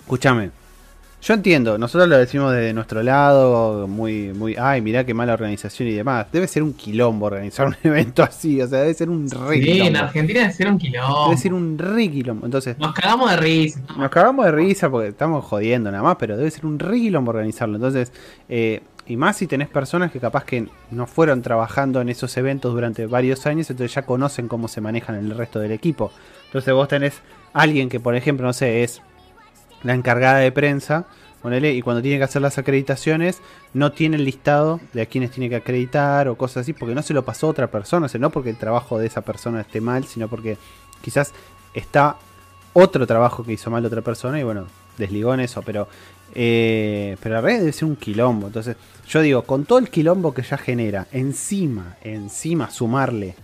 Escúchame. 0.00 0.50
Yo 1.26 1.34
entiendo, 1.34 1.76
nosotros 1.76 2.08
lo 2.08 2.18
decimos 2.18 2.52
desde 2.52 2.72
nuestro 2.72 3.02
lado, 3.02 3.88
muy, 3.88 4.32
muy, 4.32 4.54
ay, 4.56 4.80
mirá 4.80 5.02
qué 5.04 5.12
mala 5.12 5.32
organización 5.32 5.88
y 5.88 5.92
demás. 5.92 6.26
Debe 6.30 6.46
ser 6.46 6.62
un 6.62 6.72
quilombo 6.72 7.26
organizar 7.26 7.66
un 7.66 7.74
evento 7.82 8.22
así, 8.22 8.62
o 8.62 8.68
sea, 8.68 8.82
debe 8.82 8.94
ser 8.94 9.10
un 9.10 9.28
re 9.28 9.60
Sí, 9.60 9.80
en. 9.80 9.96
Argentina 9.96 10.42
debe 10.42 10.52
ser 10.52 10.68
un 10.68 10.78
quilombo. 10.78 11.24
Debe 11.24 11.36
ser 11.36 11.52
un 11.52 11.78
re 11.78 12.08
quilombo. 12.08 12.46
Entonces, 12.46 12.78
Nos 12.78 12.94
cagamos 12.94 13.28
de 13.28 13.38
risa. 13.38 13.80
nos 13.98 14.08
cagamos 14.08 14.44
de 14.44 14.52
risa 14.52 14.88
porque 14.88 15.08
estamos 15.08 15.44
jodiendo 15.44 15.90
nada 15.90 16.04
más, 16.04 16.14
pero 16.16 16.36
debe 16.36 16.48
ser 16.48 16.64
un 16.64 16.78
re 16.78 16.96
quilombo 16.96 17.30
organizarlo. 17.30 17.74
Entonces, 17.74 18.12
eh, 18.48 18.82
y 19.08 19.16
más 19.16 19.36
si 19.36 19.48
tenés 19.48 19.66
personas 19.68 20.12
que 20.12 20.20
capaz 20.20 20.44
que 20.44 20.68
no 20.92 21.08
fueron 21.08 21.42
trabajando 21.42 22.00
en 22.00 22.08
esos 22.08 22.36
eventos 22.36 22.72
durante 22.72 23.04
varios 23.06 23.46
años, 23.46 23.68
entonces 23.68 23.92
ya 23.92 24.02
conocen 24.02 24.46
cómo 24.46 24.68
se 24.68 24.80
manejan 24.80 25.16
el 25.16 25.36
resto 25.36 25.58
del 25.58 25.72
equipo. 25.72 26.12
Entonces 26.44 26.72
vos 26.72 26.86
tenés 26.86 27.20
alguien 27.52 27.88
que, 27.88 27.98
por 27.98 28.14
ejemplo, 28.14 28.46
no 28.46 28.52
sé, 28.52 28.84
es 28.84 29.02
la 29.82 29.94
encargada 29.94 30.38
de 30.38 30.52
prensa, 30.52 31.06
ponele, 31.42 31.72
y 31.74 31.82
cuando 31.82 32.02
tiene 32.02 32.18
que 32.18 32.24
hacer 32.24 32.42
las 32.42 32.58
acreditaciones, 32.58 33.40
no 33.74 33.92
tiene 33.92 34.16
el 34.16 34.24
listado 34.24 34.80
de 34.92 35.02
a 35.02 35.06
quienes 35.06 35.30
tiene 35.30 35.48
que 35.48 35.56
acreditar 35.56 36.28
o 36.28 36.36
cosas 36.36 36.62
así, 36.62 36.72
porque 36.72 36.94
no 36.94 37.02
se 37.02 37.14
lo 37.14 37.24
pasó 37.24 37.46
a 37.46 37.50
otra 37.50 37.66
persona, 37.68 38.06
o 38.06 38.08
sea, 38.08 38.20
no 38.20 38.30
porque 38.30 38.50
el 38.50 38.56
trabajo 38.56 38.98
de 38.98 39.06
esa 39.06 39.20
persona 39.20 39.60
esté 39.60 39.80
mal, 39.80 40.04
sino 40.04 40.28
porque 40.28 40.58
quizás 41.02 41.32
está 41.74 42.16
otro 42.72 43.06
trabajo 43.06 43.44
que 43.44 43.52
hizo 43.52 43.70
mal 43.70 43.84
otra 43.84 44.02
persona 44.02 44.38
y 44.38 44.42
bueno, 44.42 44.66
desligó 44.98 45.34
en 45.34 45.40
eso, 45.40 45.62
pero 45.62 45.88
eh, 46.34 47.16
pero 47.22 47.36
la 47.36 47.40
red 47.40 47.60
debe 47.60 47.72
ser 47.72 47.88
un 47.88 47.96
quilombo. 47.96 48.48
Entonces, 48.48 48.76
yo 49.08 49.20
digo, 49.20 49.42
con 49.42 49.64
todo 49.64 49.78
el 49.78 49.88
quilombo 49.88 50.34
que 50.34 50.42
ya 50.42 50.58
genera, 50.58 51.06
encima, 51.12 51.96
encima 52.02 52.70
sumarle 52.70 53.34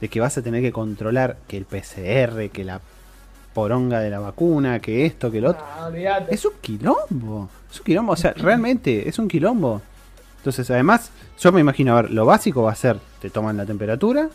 de 0.00 0.08
que 0.08 0.20
vas 0.20 0.38
a 0.38 0.42
tener 0.42 0.62
que 0.62 0.72
controlar 0.72 1.36
que 1.46 1.56
el 1.56 1.64
PCR, 1.64 2.48
que 2.50 2.64
la 2.64 2.80
poronga 3.60 4.00
de 4.00 4.08
la 4.10 4.18
vacuna, 4.20 4.80
que 4.80 5.04
esto, 5.04 5.30
que 5.30 5.40
lo 5.40 5.50
otro. 5.50 5.62
Ah. 5.66 5.90
Es 6.30 6.44
un 6.44 6.52
quilombo. 6.60 7.48
Es 7.70 7.78
un 7.78 7.84
quilombo. 7.84 8.12
O 8.12 8.16
sea, 8.16 8.32
realmente 8.32 9.08
es 9.08 9.18
un 9.18 9.28
quilombo. 9.28 9.82
Entonces, 10.38 10.70
además, 10.70 11.10
yo 11.38 11.52
me 11.52 11.60
imagino, 11.60 11.96
a 11.96 12.02
ver, 12.02 12.10
lo 12.10 12.24
básico 12.24 12.62
va 12.62 12.72
a 12.72 12.74
ser, 12.74 12.98
te 13.20 13.28
toman 13.28 13.58
la 13.58 13.66
temperatura, 13.66 14.30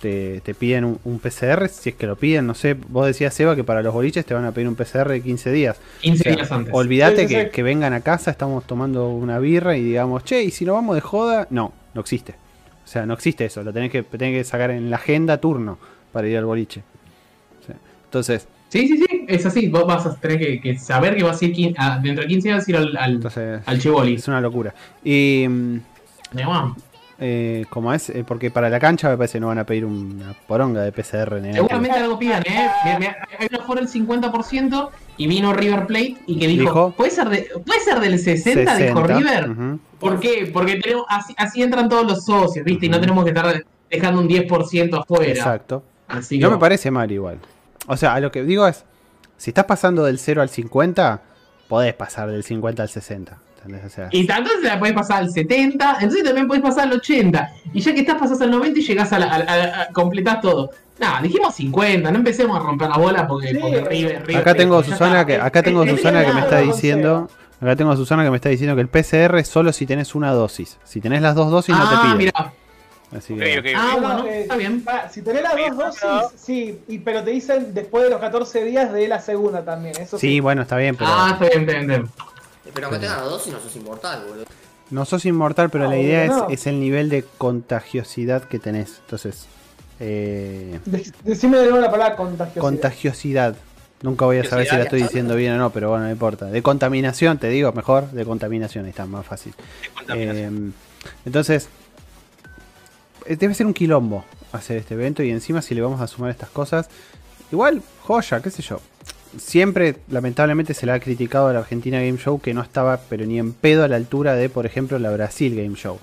te, 0.00 0.40
te 0.40 0.54
piden 0.54 0.84
un, 0.84 0.98
un 1.04 1.20
PCR, 1.20 1.68
si 1.68 1.90
es 1.90 1.94
que 1.94 2.06
lo 2.08 2.16
piden, 2.16 2.46
no 2.48 2.54
sé, 2.54 2.74
vos 2.74 3.06
decías, 3.06 3.32
Seba, 3.32 3.54
que 3.54 3.62
para 3.62 3.82
los 3.82 3.94
boliches 3.94 4.26
te 4.26 4.34
van 4.34 4.44
a 4.44 4.50
pedir 4.52 4.68
un 4.68 4.74
PCR 4.74 5.08
de 5.08 5.22
15 5.22 5.52
días. 5.52 5.76
15 6.00 6.20
O 6.20 6.22
sea, 6.24 6.32
días 6.34 6.52
antes. 6.52 6.74
Olvídate 6.74 7.22
Sí, 7.22 7.28
sí, 7.28 7.34
que, 7.34 7.44
sí. 7.44 7.50
que 7.50 7.62
vengan 7.62 7.92
a 7.92 8.00
casa, 8.00 8.32
estamos 8.32 8.64
tomando 8.66 9.08
una 9.10 9.38
birra 9.38 9.76
y 9.76 9.82
digamos, 9.84 10.24
che, 10.24 10.42
y 10.42 10.50
si 10.50 10.64
no 10.64 10.72
vamos 10.74 10.96
de 10.96 11.00
joda, 11.00 11.46
no, 11.50 11.72
no 11.94 12.00
existe. 12.00 12.34
O 12.84 12.88
sea, 12.88 13.06
no 13.06 13.14
existe 13.14 13.44
eso, 13.44 13.62
lo 13.62 13.72
tenés 13.72 13.92
que, 13.92 14.02
tenés 14.02 14.38
que 14.38 14.44
sacar 14.44 14.72
en 14.72 14.90
la 14.90 14.96
agenda 14.96 15.38
turno 15.38 15.78
para 16.12 16.26
ir 16.26 16.36
al 16.36 16.46
boliche. 16.46 16.82
Entonces, 18.08 18.48
Sí, 18.70 18.86
sí, 18.86 18.98
sí, 18.98 19.24
es 19.28 19.46
así. 19.46 19.68
Vos 19.68 19.86
vas 19.86 20.04
a 20.04 20.14
tener 20.16 20.38
que, 20.38 20.60
que 20.60 20.78
saber 20.78 21.16
que 21.16 21.22
vas 21.22 21.40
a 21.40 21.44
ir 21.46 21.52
quin- 21.54 21.74
a- 21.78 21.98
dentro 22.00 22.22
de 22.22 22.28
15 22.28 22.48
días 22.48 22.58
vas 22.58 22.68
a 22.68 22.70
ir 22.70 22.76
al, 22.76 22.96
al, 22.98 23.12
entonces 23.14 23.62
al 23.64 23.78
Chevoli. 23.80 24.14
es 24.14 24.28
una 24.28 24.42
locura. 24.42 24.74
Y 25.02 25.46
mm, 25.48 25.80
Digamos, 26.32 26.76
eh, 27.18 27.64
como 27.70 27.92
es, 27.94 28.10
Eh, 28.10 28.24
porque 28.26 28.50
para 28.50 28.68
la 28.68 28.78
cancha 28.78 29.08
me 29.08 29.16
parece 29.16 29.34
que 29.34 29.40
no 29.40 29.46
van 29.48 29.58
a 29.58 29.64
pedir 29.64 29.86
una 29.86 30.34
poronga 30.46 30.82
de 30.82 30.92
PCR 30.92 31.40
negativo. 31.40 31.54
Seguramente 31.66 31.98
algo 31.98 32.18
pidan, 32.18 32.42
¿eh? 32.46 32.68
Hay 33.38 33.48
una 33.50 33.66
por 33.66 33.78
el 33.78 33.88
50% 33.88 34.90
y 35.16 35.26
vino 35.26 35.52
River 35.54 35.86
Plate 35.86 36.16
y 36.26 36.38
que 36.38 36.46
dijo, 36.46 36.62
Dijo, 36.64 36.90
¿puede, 36.92 37.10
ser 37.10 37.28
de, 37.30 37.48
¿puede 37.64 37.80
ser 37.80 38.00
del 38.00 38.18
60? 38.18 38.60
Dijo 38.76 39.00
60, 39.00 39.18
River. 39.18 39.50
ujú. 39.50 39.80
¿Por 39.98 40.20
qué? 40.20 40.50
Porque 40.52 40.76
tenemos, 40.76 41.06
así, 41.08 41.34
así 41.38 41.62
entran 41.62 41.88
todos 41.88 42.06
los 42.06 42.24
socios, 42.24 42.64
¿viste? 42.66 42.84
Y 42.86 42.88
no 42.90 43.00
tenemos 43.00 43.24
que 43.24 43.30
estar 43.30 43.64
dejando 43.90 44.20
un 44.20 44.28
10% 44.28 45.00
afuera. 45.00 45.32
Exacto. 45.32 45.82
Así 46.06 46.38
que, 46.38 46.44
No 46.44 46.50
me 46.50 46.58
parece 46.58 46.90
mal 46.90 47.10
igual. 47.10 47.38
O 47.88 47.96
sea, 47.96 48.14
a 48.14 48.20
lo 48.20 48.30
que 48.30 48.42
digo 48.44 48.66
es, 48.68 48.84
si 49.36 49.50
estás 49.50 49.64
pasando 49.64 50.04
del 50.04 50.18
0 50.18 50.42
al 50.42 50.48
50, 50.48 51.20
podés 51.68 51.94
pasar 51.94 52.30
del 52.30 52.44
50 52.44 52.82
al 52.82 52.88
60. 52.88 53.38
¿entendés? 53.56 53.84
O 53.84 53.88
sea, 53.88 54.08
Y 54.12 54.20
entonces 54.20 54.62
la 54.62 54.78
podés 54.78 54.94
pasar 54.94 55.18
al 55.22 55.30
70, 55.30 55.94
entonces 56.00 56.22
también 56.24 56.46
podés 56.46 56.62
pasar 56.62 56.84
al 56.84 56.92
80. 56.92 57.50
Y 57.74 57.80
ya 57.80 57.92
que 57.92 58.00
estás, 58.00 58.16
pasás 58.16 58.40
al 58.40 58.50
90 58.52 58.78
y 58.78 58.82
llegás 58.82 59.12
a 59.12 59.18
la. 59.18 59.26
a- 59.26 59.36
a- 59.36 59.82
a- 59.82 59.88
completás 59.92 60.40
todo. 60.40 60.70
Nada, 61.00 61.20
dijimos 61.22 61.54
50, 61.54 62.10
no 62.10 62.18
empecemos 62.18 62.56
a 62.56 62.60
romper 62.60 62.88
la 62.88 62.96
bola 62.98 63.26
porque, 63.26 63.48
Sí. 63.48 63.58
porque 63.60 63.80
River, 63.84 64.26
River 64.26 64.36
acá 64.42 64.54
tengo 64.54 64.78
a 64.78 64.84
Susana 64.84 65.24
que 65.26 65.36
acá 65.36 65.62
tengo 65.62 65.82
a 65.82 65.86
Eh, 65.86 65.90
Susana 65.90 66.24
que 66.24 66.32
me 66.32 66.40
está 66.40 66.58
diciendo, 66.58 67.28
acá 67.60 67.76
tengo 67.76 67.92
a 67.92 67.96
Susana 67.96 68.24
que 68.24 68.30
me 68.30 68.36
está 68.36 68.48
diciendo 68.48 68.74
que 68.74 68.82
el 68.82 68.88
PCR 68.88 69.38
es 69.38 69.46
solo 69.48 69.72
si 69.72 69.86
tenés 69.86 70.14
una 70.16 70.32
dosis. 70.32 70.78
Si 70.84 71.00
tenés 71.00 71.22
las 71.22 71.34
dos 71.36 71.50
dosis 71.52 71.74
no 71.76 71.82
Ah, 71.84 71.90
te 71.90 71.96
piden. 72.04 72.18
mirá. 72.18 72.52
Así 73.16 73.34
que. 73.34 73.72
Ah, 73.74 73.92
No, 73.94 74.00
bueno, 74.02 74.26
eh, 74.26 74.42
está 74.42 74.56
bien. 74.56 74.84
si 75.10 75.22
tenés 75.22 75.42
las 75.42 75.54
dos 75.54 75.96
pero- 76.00 76.14
dosis, 76.22 76.40
sí, 76.40 76.78
y, 76.88 76.98
pero 76.98 77.24
te 77.24 77.30
dicen 77.30 77.72
después 77.72 78.04
de 78.04 78.10
los 78.10 78.20
14 78.20 78.64
días 78.64 78.92
de 78.92 79.08
la 79.08 79.20
segunda 79.20 79.64
también. 79.64 79.94
Eso 79.98 80.18
Sí, 80.18 80.28
sí. 80.28 80.40
bueno, 80.40 80.62
está 80.62 80.76
bien, 80.76 80.94
pero 80.96 81.10
Ah, 81.12 81.30
está 81.32 81.48
bien, 81.56 81.68
está 81.70 81.86
bien. 81.96 82.08
Pero 82.74 82.90
que 82.90 82.98
tengas 82.98 83.16
la 83.18 83.22
dosis 83.24 83.52
no 83.52 83.60
sos 83.60 83.74
inmortal, 83.76 84.24
boludo. 84.28 84.44
no 84.90 85.04
sos 85.06 85.24
inmortal, 85.24 85.70
pero 85.70 85.88
la 85.88 85.96
idea 85.98 86.24
es, 86.24 86.30
no. 86.30 86.48
es 86.50 86.66
el 86.66 86.80
nivel 86.80 87.08
de 87.08 87.24
contagiosidad 87.38 88.44
que 88.44 88.58
tenés. 88.58 88.98
Entonces, 89.04 89.46
eh, 90.00 90.78
De- 90.84 91.10
decime 91.24 91.56
de 91.58 91.64
nuevo 91.64 91.78
la 91.80 91.90
palabra 91.90 92.14
contagiosidad. 92.16 92.60
contagiosidad. 92.62 93.56
Nunca 94.02 94.26
voy 94.26 94.36
a 94.38 94.44
saber 94.44 94.66
si 94.68 94.76
la 94.76 94.82
estoy 94.84 95.02
diciendo 95.02 95.34
bien 95.34 95.54
o 95.54 95.56
no, 95.58 95.70
pero 95.70 95.88
bueno, 95.90 96.04
no 96.04 96.10
importa. 96.10 96.44
De 96.46 96.62
contaminación, 96.62 97.38
te 97.38 97.48
digo, 97.48 97.72
mejor, 97.72 98.10
de 98.12 98.24
contaminación, 98.24 98.84
ahí 98.84 98.90
está, 98.90 99.06
más 99.06 99.26
fácil. 99.26 99.54
Eh, 100.14 100.48
entonces, 101.24 101.64
eh, 101.64 101.68
debe 103.36 103.54
ser 103.54 103.66
un 103.66 103.74
quilombo 103.74 104.24
hacer 104.52 104.78
este 104.78 104.94
evento 104.94 105.22
y 105.22 105.30
encima 105.30 105.62
si 105.62 105.74
le 105.74 105.80
vamos 105.80 106.00
a 106.00 106.06
sumar 106.06 106.30
estas 106.30 106.50
cosas, 106.50 106.88
igual, 107.52 107.82
joya, 108.02 108.40
qué 108.40 108.50
sé 108.50 108.62
yo. 108.62 108.80
Siempre, 109.36 109.96
lamentablemente, 110.08 110.72
se 110.72 110.86
le 110.86 110.92
ha 110.92 111.00
criticado 111.00 111.48
a 111.48 111.52
la 111.52 111.58
Argentina 111.58 111.98
Game 111.98 112.16
Show 112.16 112.40
que 112.40 112.54
no 112.54 112.62
estaba, 112.62 112.98
pero 113.08 113.26
ni 113.26 113.38
en 113.38 113.52
pedo 113.52 113.84
a 113.84 113.88
la 113.88 113.96
altura 113.96 114.34
de, 114.34 114.48
por 114.48 114.64
ejemplo, 114.64 114.98
la 114.98 115.10
Brasil 115.10 115.54
Game 115.54 115.76
Show. 115.76 115.98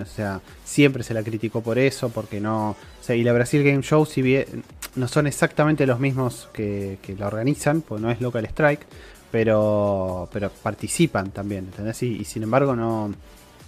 O 0.00 0.04
sea, 0.04 0.40
siempre 0.64 1.02
se 1.02 1.14
la 1.14 1.22
criticó 1.22 1.60
por 1.60 1.78
eso, 1.78 2.10
porque 2.10 2.40
no. 2.40 2.76
Y 3.08 3.22
la 3.24 3.32
Brasil 3.32 3.64
Game 3.64 3.82
Show, 3.82 4.06
si 4.06 4.22
bien 4.22 4.62
no 4.94 5.08
son 5.08 5.26
exactamente 5.26 5.86
los 5.86 5.98
mismos 5.98 6.48
que, 6.52 6.98
que 7.02 7.16
la 7.16 7.26
organizan, 7.26 7.80
pues 7.80 8.00
no 8.00 8.10
es 8.10 8.20
Local 8.20 8.44
Strike, 8.44 8.86
pero, 9.32 10.28
pero 10.32 10.50
participan 10.50 11.30
también, 11.30 11.64
¿entendés? 11.64 12.02
Y, 12.02 12.16
y 12.20 12.24
sin 12.24 12.44
embargo, 12.44 12.76
no. 12.76 13.12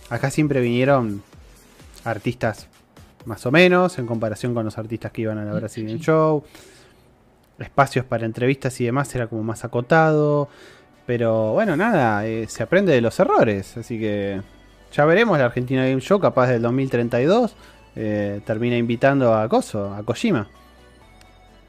Acá 0.09 0.31
siempre 0.31 0.61
vinieron 0.61 1.23
artistas 2.05 2.69
más 3.25 3.45
o 3.47 3.51
menos, 3.51 3.99
en 3.99 4.07
comparación 4.07 4.55
con 4.55 4.65
los 4.65 4.79
artistas 4.79 5.13
que 5.13 5.23
iban 5.23 5.39
a 5.39 5.45
la 5.45 5.53
Brasil 5.53 5.87
Game 5.87 5.99
Show. 6.01 6.45
Espacios 7.59 8.05
para 8.05 8.25
entrevistas 8.25 8.81
y 8.81 8.87
demás 8.87 9.15
era 9.15 9.27
como 9.27 9.43
más 9.43 9.65
acotado. 9.65 10.49
Pero 11.07 11.53
bueno, 11.53 11.77
nada, 11.77 12.25
eh, 12.27 12.47
se 12.49 12.63
aprende 12.63 12.93
de 12.93 13.01
los 13.01 13.19
errores. 13.19 13.77
Así 13.77 13.99
que 13.99 14.41
ya 14.93 15.05
veremos 15.05 15.39
la 15.39 15.47
Argentina 15.47 15.87
Game 15.87 16.01
Show, 16.01 16.21
capaz 16.21 16.49
del 16.49 16.63
2032. 16.63 17.55
eh, 17.97 18.41
termina 18.47 18.77
invitando 18.77 19.35
a 19.35 19.49
Coso, 19.49 19.93
a 19.93 20.03
Kojima. 20.03 20.49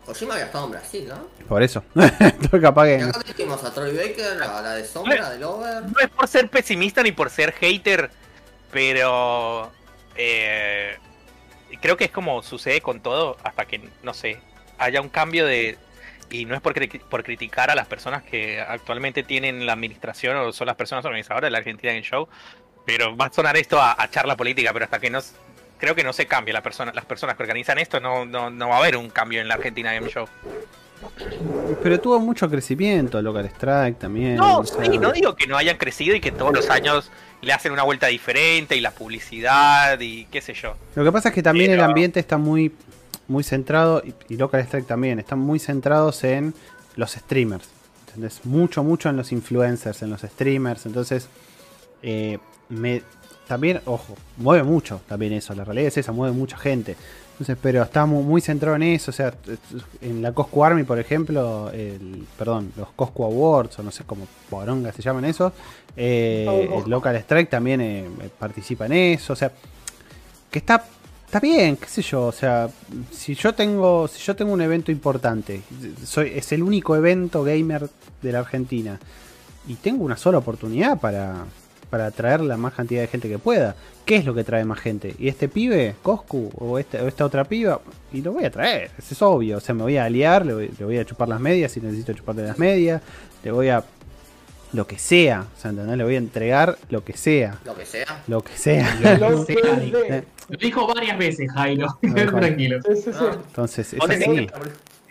Kojima 0.06 0.34
había 0.34 0.46
estado 0.46 0.66
en 0.66 0.72
Brasil, 0.72 1.08
¿no? 1.08 1.46
Por 1.48 1.64
eso. 1.64 1.84
Entonces, 1.96 2.62
capaz 2.62 2.86
que. 2.86 3.02
acá 3.02 3.20
dijimos 3.26 3.64
a 3.64 3.74
Troy 3.74 3.96
Baker, 3.96 4.42
a 4.44 4.62
la 4.62 4.74
de 4.76 4.86
Sombra, 4.86 5.30
del 5.30 5.44
Over. 5.44 5.84
No 5.84 6.00
es 6.00 6.10
por 6.10 6.28
ser 6.28 6.50
pesimista 6.50 7.04
ni 7.04 7.12
por 7.12 7.30
ser 7.30 7.52
hater, 7.54 8.10
pero 8.72 9.72
eh, 10.16 10.98
creo 11.82 11.98
que 11.98 12.06
es 12.06 12.12
como 12.12 12.42
sucede 12.44 12.82
con 12.82 13.02
todo 13.02 13.38
hasta 13.44 13.66
que, 13.66 13.82
no 14.04 14.14
sé, 14.14 14.40
haya 14.78 15.02
un 15.02 15.10
cambio 15.10 15.46
de... 15.46 15.78
Y 16.30 16.46
no 16.46 16.56
es 16.56 16.62
por, 16.62 16.74
cri- 16.74 17.02
por 17.02 17.24
criticar 17.24 17.70
a 17.70 17.76
las 17.76 17.88
personas 17.88 18.24
que 18.24 18.62
actualmente 18.62 19.24
tienen 19.24 19.66
la 19.66 19.74
administración 19.74 20.38
o 20.38 20.54
son 20.54 20.68
las 20.68 20.78
personas 20.78 21.04
organizadoras 21.04 21.48
de 21.48 21.52
la 21.52 21.58
Argentina 21.58 21.92
Game 21.92 22.06
Show, 22.06 22.30
pero 22.86 23.18
va 23.18 23.26
a 23.26 23.34
sonar 23.34 23.58
esto 23.58 23.82
a, 23.82 24.02
a 24.02 24.10
charla 24.10 24.38
política, 24.38 24.72
pero 24.72 24.86
hasta 24.86 25.00
que 25.00 25.10
no... 25.10 25.20
Creo 25.78 25.96
que 25.96 26.04
no 26.04 26.14
se 26.14 26.28
cambie 26.28 26.54
la 26.54 26.62
persona, 26.62 26.92
las 26.94 27.06
personas 27.06 27.36
que 27.36 27.42
organizan 27.42 27.80
esto, 27.80 28.00
no, 28.00 28.24
no, 28.24 28.52
no 28.52 28.70
va 28.70 28.76
a 28.76 28.80
haber 28.80 28.96
un 28.96 29.10
cambio 29.10 29.42
en 29.42 29.48
la 29.48 29.56
Argentina 29.56 29.92
Game 29.92 30.10
Show. 30.10 30.28
Pero 31.82 32.00
tuvo 32.00 32.20
mucho 32.20 32.48
crecimiento, 32.48 33.20
Local 33.20 33.46
Strike 33.48 33.98
también. 33.98 34.36
No, 34.36 34.60
o 34.60 34.64
sea, 34.64 34.86
sí, 34.86 35.00
no 35.00 35.12
digo 35.12 35.36
que 35.36 35.48
no 35.48 35.58
hayan 35.58 35.78
crecido 35.78 36.16
y 36.16 36.22
que 36.22 36.32
todos 36.32 36.54
los 36.54 36.70
años 36.70 37.10
le 37.42 37.54
hacen 37.54 37.72
una 37.72 37.84
vuelta 37.84 38.08
diferente 38.08 38.76
y 38.76 38.82
la 38.82 38.92
publicidad 38.92 40.00
y 40.00 40.26
qué 40.26 40.42
sé 40.42 40.54
yo. 40.54 40.76
Lo 40.96 41.04
que 41.04 41.12
pasa 41.12 41.30
es 41.30 41.36
que 41.36 41.44
también 41.44 41.72
Pero- 41.72 41.84
el 41.84 41.90
ambiente 41.90 42.20
está 42.20 42.38
muy, 42.38 42.72
muy 43.28 43.44
centrado, 43.44 44.02
y, 44.06 44.14
y 44.34 44.38
Local 44.38 44.62
Strike 44.62 44.88
también, 44.88 45.20
están 45.20 45.40
muy 45.40 45.60
centrados 45.60 46.24
en 46.24 46.54
los 46.96 47.12
streamers. 47.14 47.68
¿entendés? 48.08 48.42
Mucho, 48.46 48.84
mucho 48.84 49.10
en 49.10 49.16
los 49.18 49.32
influencers, 49.32 50.02
en 50.02 50.10
los 50.10 50.22
streamers. 50.22 50.86
Entonces, 50.86 51.30
eh, 52.04 52.40
me, 52.70 53.02
también, 53.48 53.82
ojo, 53.86 54.16
mueve 54.38 54.64
mucho 54.64 55.02
también 55.08 55.32
eso. 55.34 55.54
La 55.56 55.64
realidad 55.64 55.88
es 55.88 55.98
esa, 55.98 56.12
mueve 56.12 56.36
mucha 56.36 56.58
gente. 56.58 56.98
Entonces, 57.32 57.58
pero 57.62 57.82
está 57.82 58.06
muy, 58.06 58.22
muy 58.24 58.42
centrado 58.42 58.76
en 58.76 58.84
eso. 58.84 59.12
O 59.12 59.14
sea, 59.14 59.34
en 60.02 60.22
la 60.22 60.34
Cosco 60.34 60.64
Army, 60.66 60.84
por 60.84 61.00
ejemplo, 61.00 61.72
el, 61.72 62.26
perdón, 62.38 62.74
los 62.76 62.90
Cosco 62.92 63.24
Awards, 63.26 63.80
o 63.80 63.84
no 63.84 63.92
sé 63.92 64.04
cómo 64.04 64.28
poronga 64.50 64.92
se 64.92 65.02
llaman 65.02 65.24
esos. 65.26 65.54
Eh, 65.96 66.84
Local 66.88 67.16
Strike 67.18 67.50
también 67.50 67.82
eh, 67.82 68.06
participa 68.38 68.86
en 68.86 68.94
eso. 68.94 69.34
O 69.34 69.36
sea, 69.36 69.52
que 70.50 70.60
está 70.60 70.84
está 71.26 71.40
bien, 71.40 71.78
qué 71.78 71.88
sé 71.88 72.02
yo, 72.02 72.24
o 72.26 72.32
sea, 72.34 72.70
si 73.10 73.36
yo 73.36 73.54
tengo 73.54 74.06
si 74.10 74.22
yo 74.22 74.36
tengo 74.36 74.52
un 74.52 74.62
evento 74.62 74.92
importante, 74.92 75.62
soy 76.04 76.34
es 76.36 76.52
el 76.52 76.62
único 76.62 76.94
evento 76.96 77.44
gamer 77.44 77.90
de 78.22 78.32
la 78.34 78.40
Argentina 78.40 79.00
y 79.66 79.76
tengo 79.76 80.04
una 80.04 80.18
sola 80.18 80.40
oportunidad 80.40 81.00
para 81.00 81.46
para 81.92 82.08
atraer 82.08 82.40
la 82.42 82.58
más 82.58 82.74
cantidad 82.74 83.02
de 83.02 83.08
gente 83.08 83.30
que 83.30 83.38
pueda. 83.38 83.76
¿Qué 84.06 84.16
es 84.16 84.26
lo 84.26 84.34
que 84.34 84.44
trae 84.44 84.66
más 84.66 84.80
gente? 84.80 85.14
¿Y 85.20 85.28
este 85.28 85.48
pibe, 85.50 85.96
Coscu, 86.02 86.50
o, 86.58 86.80
este, 86.80 87.06
esta 87.06 87.26
otra 87.26 87.44
piba? 87.44 87.82
Y 88.12 88.22
lo 88.22 88.32
voy 88.32 88.46
a 88.46 88.50
traer, 88.50 88.92
eso 88.98 89.14
es 89.14 89.22
obvio. 89.22 89.58
O 89.58 89.60
sea, 89.60 89.76
me 89.76 89.84
voy 89.84 89.98
a 89.98 90.06
aliar, 90.06 90.46
le 90.46 90.54
voy, 90.80 90.98
a 90.98 91.06
chupar 91.06 91.28
las 91.28 91.40
medias 91.40 91.74
si 91.74 91.82
necesito 91.82 92.14
chuparle 92.14 92.48
las 92.48 92.58
medias, 92.58 93.02
le 93.44 93.52
voy 93.52 93.70
a... 93.70 93.84
Lo 94.74 94.88
que 94.88 94.98
sea, 94.98 95.48
o 95.56 95.60
sea, 95.60 95.72
¿entendés? 95.72 95.98
Le 95.98 96.04
voy 96.04 96.16
a 96.16 96.20
entregar 96.20 96.78
lo 96.90 97.04
que 97.04 97.14
sea, 97.18 97.60
Lo 97.66 97.76
que 97.76 97.86
sea. 97.86 98.24
lo 98.28 98.42
que 98.42 98.56
sea. 98.58 98.96
Lo 99.18 99.46
que 99.46 100.26
dijo 100.60 100.88
varias 100.88 101.18
veces, 101.18 101.52
Jairo. 101.54 101.88
No. 102.02 102.14
Tranquilo. 102.40 102.80
Sí, 102.84 102.96
sí, 102.96 103.02
sí. 103.12 103.20
Ah. 103.20 103.38
Entonces, 103.48 103.94
es 103.94 104.00
así. 104.02 104.48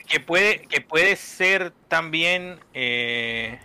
Que 0.06 0.18
puede, 0.20 0.61
que 0.62 0.80
puede 0.80 1.14
ser 1.16 1.72
también... 1.88 2.58
eh, 2.74 3.58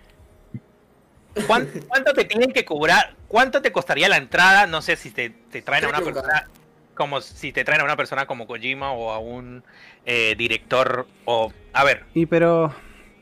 ¿cuán- 1.48 1.70
¿Cuánto 1.88 2.14
te 2.14 2.26
tienen 2.26 2.52
que 2.52 2.66
cobrar? 2.66 3.14
¿Cuánto 3.28 3.62
te 3.62 3.72
costaría 3.72 4.10
la 4.10 4.18
entrada? 4.18 4.68
No 4.68 4.82
sé 4.82 4.96
si 4.96 5.12
te, 5.12 5.30
te 5.30 5.62
traen 5.62 5.86
a 5.86 5.90
una 5.90 6.02
persona 6.02 6.50
como 6.94 7.20
si 7.20 7.52
te 7.52 7.66
traen 7.66 7.82
a 7.82 7.84
una 7.84 7.98
persona 7.98 8.26
como 8.26 8.48
Kojima 8.48 8.92
o 8.94 9.12
a 9.12 9.20
un 9.20 9.64
eh, 10.06 10.34
director 10.38 11.06
o 11.26 11.52
a 11.74 11.84
ver, 11.84 12.06
Y 12.14 12.26
pero 12.26 12.74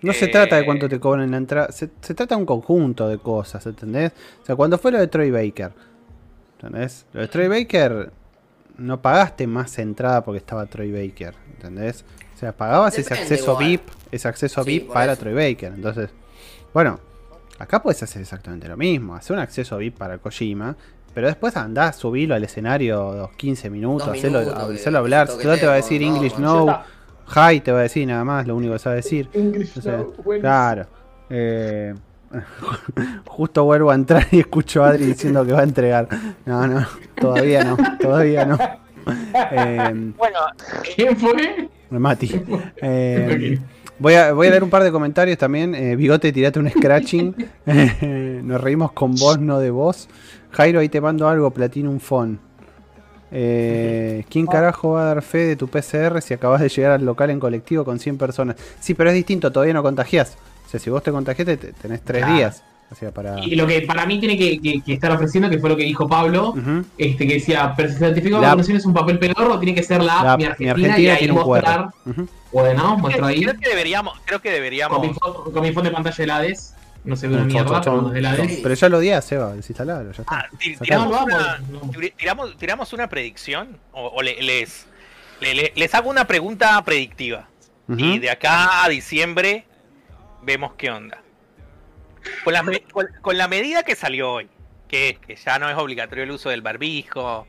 no 0.04 0.14
se 0.14 0.26
Eh. 0.26 0.28
trata 0.30 0.56
de 0.58 0.66
cuánto 0.66 0.88
te 0.88 0.99
cobran 0.99 1.26
en 1.26 1.32
la 1.32 1.38
entrada, 1.38 1.72
se, 1.72 1.89
se 2.01 2.14
trata 2.14 2.36
de 2.36 2.39
un 2.41 2.45
conjunto 2.45 3.08
de 3.08 3.18
cosas, 3.18 3.66
¿entendés? 3.66 4.12
O 4.41 4.45
sea, 4.45 4.56
cuando 4.56 4.78
fue 4.78 4.91
lo 4.91 4.99
de 4.99 5.08
Troy 5.08 5.32
Baker, 5.32 5.72
¿entendés? 6.60 7.06
Lo 7.14 7.22
de 7.22 7.28
Troy 7.28 7.47
Baker 7.47 8.12
no 8.78 9.01
pagaste 9.01 9.47
más 9.47 9.78
entrada 9.80 10.24
porque 10.24 10.38
estaba 10.39 10.66
Troy 10.66 10.91
Baker, 10.91 11.34
¿entendés? 11.56 12.06
O 12.36 12.38
sea, 12.38 12.51
pagabas 12.56 12.97
ese 12.97 13.14
acceso 13.14 13.51
igual. 13.54 13.66
VIP, 13.66 13.82
ese 14.12 14.28
acceso 14.28 14.64
Sí, 14.64 14.70
VIP 14.80 14.91
para 14.91 15.14
eso. 15.14 15.22
Troy 15.22 15.34
Baker. 15.34 15.74
Entonces, 15.74 16.10
bueno, 16.74 16.99
acá 17.60 17.82
puedes 17.82 18.01
hacer 18.04 18.22
exactamente 18.22 18.68
lo 18.68 18.76
mismo, 18.78 19.16
hacer 19.16 19.36
un 19.36 19.41
acceso 19.41 19.78
VIP 19.78 19.97
para 19.97 20.18
Kojima. 20.18 20.76
Pero 21.14 21.28
después 21.28 21.56
andás, 21.58 21.97
subilo 21.97 22.34
al 22.34 22.43
escenario 22.43 22.97
dos 23.14 23.32
15 23.38 23.70
minutos, 23.70 24.08
hacelo 24.08 24.41
que- 24.43 24.97
hablar. 24.97 25.28
Si 25.28 25.45
no 25.45 25.56
te 25.56 25.68
va 25.68 25.74
a 25.74 25.76
decir 25.76 26.01
English 26.01 26.38
no, 26.39 26.66
no, 26.66 26.82
hi 27.28 27.59
te 27.61 27.71
va 27.71 27.80
a 27.80 27.84
decir 27.84 28.07
nada 28.07 28.24
más, 28.24 28.47
lo 28.47 28.55
único 28.55 28.74
que 28.74 28.80
sabe 28.80 28.97
decir. 28.97 29.30
English 29.34 29.78
O 29.78 29.82
sea, 29.82 29.97
no, 29.97 30.13
claro. 30.39 30.88
Eh, 31.30 31.93
justo 33.26 33.63
vuelvo 33.63 33.91
a 33.91 33.95
entrar 33.95 34.28
y 34.32 34.39
escucho 34.39 34.84
a 34.84 34.89
Adri 34.89 35.05
diciendo 35.05 35.45
que 35.45 35.53
va 35.53 35.61
a 35.61 35.63
entregar. 35.63 36.07
No, 36.45 36.67
no, 36.67 36.86
todavía 37.15 37.63
no, 37.63 37.78
todavía 37.99 38.45
no. 38.45 38.57
Eh, 39.51 40.13
bueno, 40.17 40.39
¿Quién 40.95 41.17
fue? 41.17 41.69
Mati. 41.99 42.41
Eh, 42.82 43.59
voy, 43.99 44.13
a, 44.15 44.34
voy 44.34 44.47
a 44.47 44.49
leer 44.51 44.63
un 44.63 44.69
par 44.69 44.84
de 44.84 44.91
comentarios 44.91 45.38
también. 45.38 45.76
Eh, 45.76 45.95
Bigote, 45.95 46.32
tirate 46.32 46.59
un 46.59 46.69
scratching. 46.69 47.36
Eh, 47.65 48.41
nos 48.43 48.59
reímos 48.59 48.91
con 48.91 49.15
vos, 49.15 49.39
no 49.39 49.59
de 49.59 49.71
vos. 49.71 50.09
Jairo, 50.51 50.80
ahí 50.80 50.89
te 50.89 50.99
mando 50.99 51.28
algo, 51.30 51.51
Platinum 51.51 51.99
Phone. 51.99 52.39
Eh, 53.36 54.23
¿Quién 54.29 54.45
carajo 54.45 54.91
va 54.91 55.01
a 55.01 55.05
dar 55.05 55.21
fe 55.23 55.39
de 55.39 55.55
tu 55.55 55.67
PCR 55.67 56.21
si 56.21 56.34
acabas 56.36 56.61
de 56.61 56.69
llegar 56.69 56.91
al 56.91 57.03
local 57.03 57.31
en 57.31 57.39
colectivo 57.39 57.84
con 57.84 57.99
100 57.99 58.17
personas? 58.19 58.55
Sí, 58.79 58.93
pero 58.93 59.09
es 59.09 59.15
distinto, 59.15 59.51
todavía 59.51 59.73
no 59.73 59.81
contagiás. 59.81 60.38
O 60.67 60.69
sea, 60.69 60.79
si 60.79 60.89
vos 60.89 61.01
te 61.03 61.11
contagiaste, 61.11 61.57
te- 61.57 61.73
tenés 61.73 62.01
tres 62.03 62.19
Claro. 62.23 62.36
días. 62.36 62.63
O 62.91 62.95
sea, 62.95 63.09
para. 63.11 63.39
Y 63.43 63.55
lo 63.55 63.65
que 63.65 63.81
para 63.81 64.05
mí 64.05 64.19
tiene 64.19 64.38
que, 64.38 64.59
que- 64.61 64.81
que 64.81 64.93
estar 64.93 65.11
ofreciendo, 65.11 65.49
que 65.49 65.57
fue 65.57 65.67
lo 65.69 65.75
que 65.75 65.84
dijo 65.84 66.07
Pablo, 66.07 66.53
este 66.97 67.25
que 67.27 67.36
decía, 67.36 67.73
pero 67.75 67.89
si 67.89 67.95
el 67.95 67.99
certificado 67.99 68.39
La- 68.41 68.49
de 68.49 68.51
vacunación 68.51 68.77
es 68.77 68.86
un 68.86 68.93
papel 68.93 69.17
pedorro, 69.17 69.57
tiene 69.59 69.73
que 69.73 69.81
ser 69.81 70.03
la, 70.03 70.23
La- 70.23 70.34
app 70.34 70.39
mi 70.39 70.45
Argentina, 70.45 70.99
y 70.99 71.07
ahí 71.07 71.17
tiene 71.17 71.34
un 71.34 71.39
mostrar, 71.43 71.88
QR. 72.05 72.11
Ujú. 72.11 72.27
bueno, 72.51 73.25
ahí, 73.25 73.41
creo 73.41 73.59
que 73.59 73.69
deberíamos, 73.69 74.19
creo 74.25 74.39
que 74.39 74.49
con 74.49 74.53
mi, 74.53 74.57
deberíamos 74.59 74.99
con 75.51 75.61
mi 75.63 75.71
fondo 75.73 75.89
de 75.89 75.91
pantalla 75.91 76.17
de 76.17 76.27
la 76.27 76.36
ADES, 76.38 76.73
no 77.04 77.16
se 77.16 77.28
ve 77.28 77.34
una 77.36 77.43
Un 77.43 77.47
mierda, 77.47 77.82
pero 77.82 78.01
de 78.10 78.22
la 78.22 78.36
ya 78.76 78.89
lo 78.89 78.99
di 78.99 79.10
a 79.12 79.22
Seba, 79.22 79.54
desinstalalo, 79.54 80.12
ya 80.12 80.22
está. 80.22 80.36
Ah, 80.39 80.47
Sacalo. 80.51 80.80
tiramos, 80.82 81.10
No, 81.12 81.24
una, 81.26 82.10
tiramos, 82.18 82.58
tiramos 82.58 82.93
predicción 83.10 83.78
o, 83.91 84.08
o 84.08 84.22
le- 84.22 84.41
les, 84.41 84.88
le- 85.41 85.54
le- 85.54 85.74
les 85.76 85.93
hago 85.95 86.10
una 86.10 86.26
pregunta 86.28 86.82
predictiva. 86.84 87.47
Y 87.97 88.20
de 88.20 88.30
acá 88.32 88.86
a 88.86 88.89
diciembre 88.89 89.66
vemos 90.41 90.74
qué 90.76 90.89
onda. 90.89 91.22
Con 92.45 92.54
la, 92.54 92.64
con 93.22 93.38
la 93.38 93.47
medida 93.49 93.84
que 93.84 93.95
salió 93.95 94.32
hoy, 94.32 94.49
que 94.88 95.10
es 95.10 95.20
que 95.20 95.36
ya 95.36 95.60
no 95.60 95.70
es 95.70 95.76
obligatorio 95.78 96.24
el 96.24 96.32
uso 96.32 96.49
del 96.49 96.62
barbijo, 96.62 97.45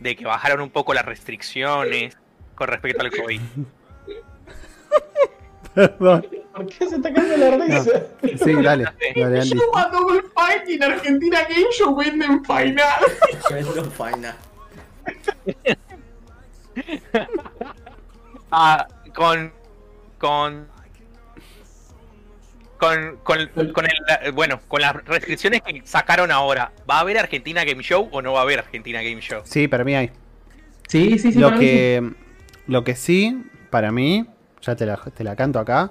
de 0.00 0.14
que 0.16 0.26
bajaron 0.26 0.60
un 0.60 0.68
poco 0.70 0.92
las 0.92 1.06
restricciones 1.06 2.18
con 2.54 2.68
respecto 2.68 3.00
al 3.02 3.10
COVID. 3.10 3.40
Perdón. 5.74 6.26
¿Por 6.54 6.66
qué 6.66 6.88
se 6.88 6.96
está 6.96 7.12
cayendo 7.12 7.36
la 7.36 7.64
risa? 7.64 8.06
Sí, 8.22 8.54
dale, 8.62 8.84
dale, 9.16 9.40
Andy. 9.40 9.58
Yo 9.58 9.76
a 9.76 9.88
Double 9.88 10.22
Fight 10.34 10.68
y 10.68 10.74
en 10.74 10.84
Argentina 10.84 11.40
Game 11.48 11.66
Show 11.72 11.96
venden 11.96 12.44
final. 12.44 13.04
Tremendo 13.48 13.84
faena. 13.90 14.36
Ah, 18.56 18.86
con 19.14 19.52
con 20.18 20.68
con, 22.78 23.16
con, 23.24 23.72
con 23.72 23.84
el, 23.86 24.32
bueno, 24.32 24.60
con 24.68 24.80
las 24.80 24.94
restricciones 25.04 25.62
que 25.62 25.82
sacaron 25.84 26.30
ahora, 26.30 26.72
¿va 26.88 26.98
a 26.98 27.00
haber 27.00 27.18
Argentina 27.18 27.64
Game 27.64 27.82
Show 27.82 28.08
o 28.12 28.22
no 28.22 28.32
va 28.32 28.40
a 28.40 28.42
haber 28.42 28.60
Argentina 28.60 29.02
Game 29.02 29.20
Show? 29.20 29.42
Sí, 29.44 29.66
para 29.66 29.82
mí 29.82 29.96
hay. 29.96 30.10
Sí, 30.88 31.18
sí, 31.18 31.32
sí. 31.32 31.38
lo 31.38 31.48
para 31.48 31.58
mí 31.58 31.66
sí. 31.66 31.72
que 31.72 32.10
lo 32.66 32.84
que 32.84 32.94
sí, 32.94 33.42
para 33.70 33.90
mí, 33.90 34.26
ya 34.64 34.74
te 34.76 34.86
la, 34.86 34.96
te 34.96 35.24
la 35.24 35.34
canto 35.36 35.58
acá. 35.58 35.90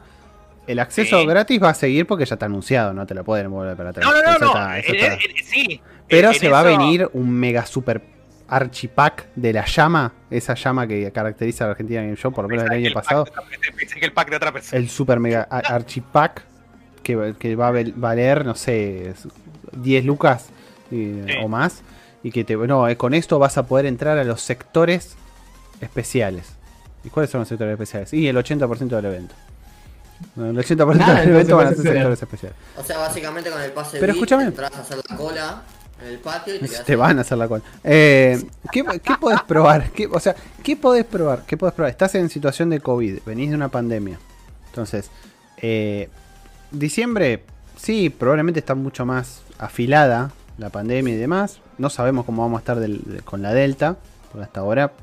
El 0.66 0.80
acceso 0.80 1.20
Sí. 1.20 1.26
gratis 1.28 1.62
va 1.62 1.70
a 1.70 1.74
seguir 1.74 2.08
porque 2.08 2.26
ya 2.26 2.36
está 2.36 2.46
anunciado, 2.46 2.94
no 2.94 3.06
te 3.06 3.14
lo 3.14 3.24
pueden 3.26 3.52
volver 3.52 3.76
para 3.76 3.90
atrás. 3.90 4.06
No, 4.06 4.14
no, 4.14 4.22
no, 4.24 4.30
Eso 4.32 4.40
no. 4.40 4.48
está- 4.48 4.80
eso 4.80 4.94
eh, 4.94 4.98
está. 4.98 5.14
eh, 5.16 5.20
sí. 5.44 5.82
Pero 6.08 6.34
se 6.34 6.48
va 6.50 6.60
a 6.62 6.64
venir 6.64 7.10
un 7.14 7.30
mega 7.32 7.66
super 7.66 8.02
archipack 8.48 9.28
de 9.36 9.52
la 9.54 9.66
llama, 9.66 10.14
esa 10.30 10.54
llama 10.54 10.86
que 10.88 11.12
caracteriza 11.12 11.64
a 11.64 11.68
la 11.68 11.72
Argentina 11.72 12.02
Game 12.02 12.16
Show, 12.16 12.32
por 12.32 12.44
lo 12.44 12.50
menos 12.50 12.64
el 12.66 12.70
Pensé 12.70 12.82
que 12.82 12.88
año 12.88 12.94
pasado. 12.94 13.26
pensé 13.78 14.00
que 14.00 14.06
el 14.06 14.14
pack 14.14 14.30
de 14.30 14.36
otra 14.38 14.52
persona. 14.52 14.78
El 14.80 14.90
super 14.90 15.20
mega 15.20 15.42
archipack 15.50 16.44
que, 17.02 17.16
va- 17.16 17.34
que 17.34 17.56
va 17.56 17.70
a 17.70 17.74
valer, 17.96 18.46
no 18.46 18.56
sé, 18.56 19.10
es 19.10 19.28
10 19.74 20.06
lucas 20.06 20.50
y- 20.92 21.24
Sí. 21.28 21.34
o 21.44 21.48
más. 21.48 21.82
Y 22.22 22.32
que 22.32 22.44
te, 22.46 22.56
no, 22.56 22.88
eh, 22.88 22.96
con 22.96 23.14
esto 23.14 23.38
vas 23.40 23.58
a 23.58 23.66
poder 23.66 23.86
entrar 23.86 24.18
a 24.18 24.24
los 24.24 24.42
sectores 24.42 25.18
especiales. 25.82 26.56
¿Y 27.04 27.10
cuáles 27.10 27.30
son 27.30 27.40
los 27.42 27.48
sectores 27.48 27.74
especiales? 27.74 28.14
Y 28.14 28.28
el 28.28 28.36
80% 28.38 28.88
del 28.88 29.06
evento. 29.06 29.36
No, 30.36 30.50
El 30.50 30.58
80% 30.58 30.96
Nada, 30.96 31.20
del 31.22 31.30
evento 31.32 31.58
van 31.58 31.68
a 31.68 31.70
ser 31.74 31.82
sectores 31.84 32.22
especiales. 32.22 32.58
O 32.78 32.84
sea, 32.84 32.98
básicamente 33.00 33.50
con 33.50 33.62
el 33.62 33.72
pase 33.72 34.00
Pero 34.00 34.14
VIP 34.14 34.24
escúchame. 34.24 34.44
entras 34.46 34.74
a 34.74 34.80
hacer 34.82 34.98
la 35.10 35.18
cola 35.18 35.62
en 36.02 36.08
el 36.08 36.18
patio 36.20 36.56
y 36.56 36.60
te 36.86 36.96
van 36.96 37.18
a 37.18 37.22
hacer 37.22 37.38
la 37.38 37.48
cola. 37.48 37.64
Eh, 37.84 38.42
¿qué, 38.72 38.84
qué 39.04 39.14
podés 39.20 39.42
probar? 39.42 39.90
¿Qué, 39.92 40.08
o 40.08 40.20
sea, 40.20 40.36
¿qué 40.64 40.78
podés 40.78 41.04
probar? 41.06 41.44
¿Qué 41.46 41.58
podés 41.58 41.74
probar? 41.76 41.92
Estás 41.92 42.16
en 42.16 42.30
situación 42.30 42.70
de 42.70 42.80
COVID, 42.80 43.20
venís 43.26 43.50
de 43.50 43.56
una 43.56 43.68
pandemia. 43.70 44.18
Entonces, 44.70 45.10
eh, 45.58 46.10
diciembre, 46.72 47.44
sí, 47.78 48.10
probablemente 48.10 48.60
está 48.60 48.76
mucho 48.76 49.06
más 49.06 49.42
afilada 49.60 50.32
la 50.58 50.70
pandemia 50.70 51.14
y 51.14 51.18
demás. 51.18 51.60
No 51.78 51.90
sabemos 51.90 52.26
cómo 52.26 52.44
vamos 52.44 52.58
a 52.58 52.62
estar 52.62 52.80
del- 52.80 53.02
de- 53.04 53.20
con 53.22 53.42
la 53.42 53.54
Delta, 53.54 53.98
porque 54.32 54.46
hasta 54.46 54.62
ahora 54.62 54.94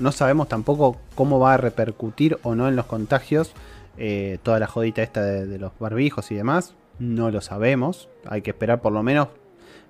no 0.00 0.12
sabemos 0.12 0.48
tampoco 0.48 0.96
cómo 1.14 1.38
va 1.38 1.54
a 1.54 1.56
repercutir 1.56 2.38
o 2.42 2.54
no 2.54 2.68
en 2.68 2.76
los 2.76 2.86
contagios 2.86 3.52
eh, 3.96 4.38
toda 4.42 4.58
la 4.60 4.66
jodita 4.66 5.02
esta 5.02 5.22
de, 5.22 5.46
de 5.46 5.58
los 5.58 5.72
barbijos 5.78 6.30
y 6.30 6.34
demás. 6.34 6.74
No 6.98 7.30
lo 7.30 7.40
sabemos. 7.40 8.08
Hay 8.26 8.42
que 8.42 8.50
esperar 8.50 8.80
por 8.80 8.92
lo 8.92 9.02
menos 9.02 9.28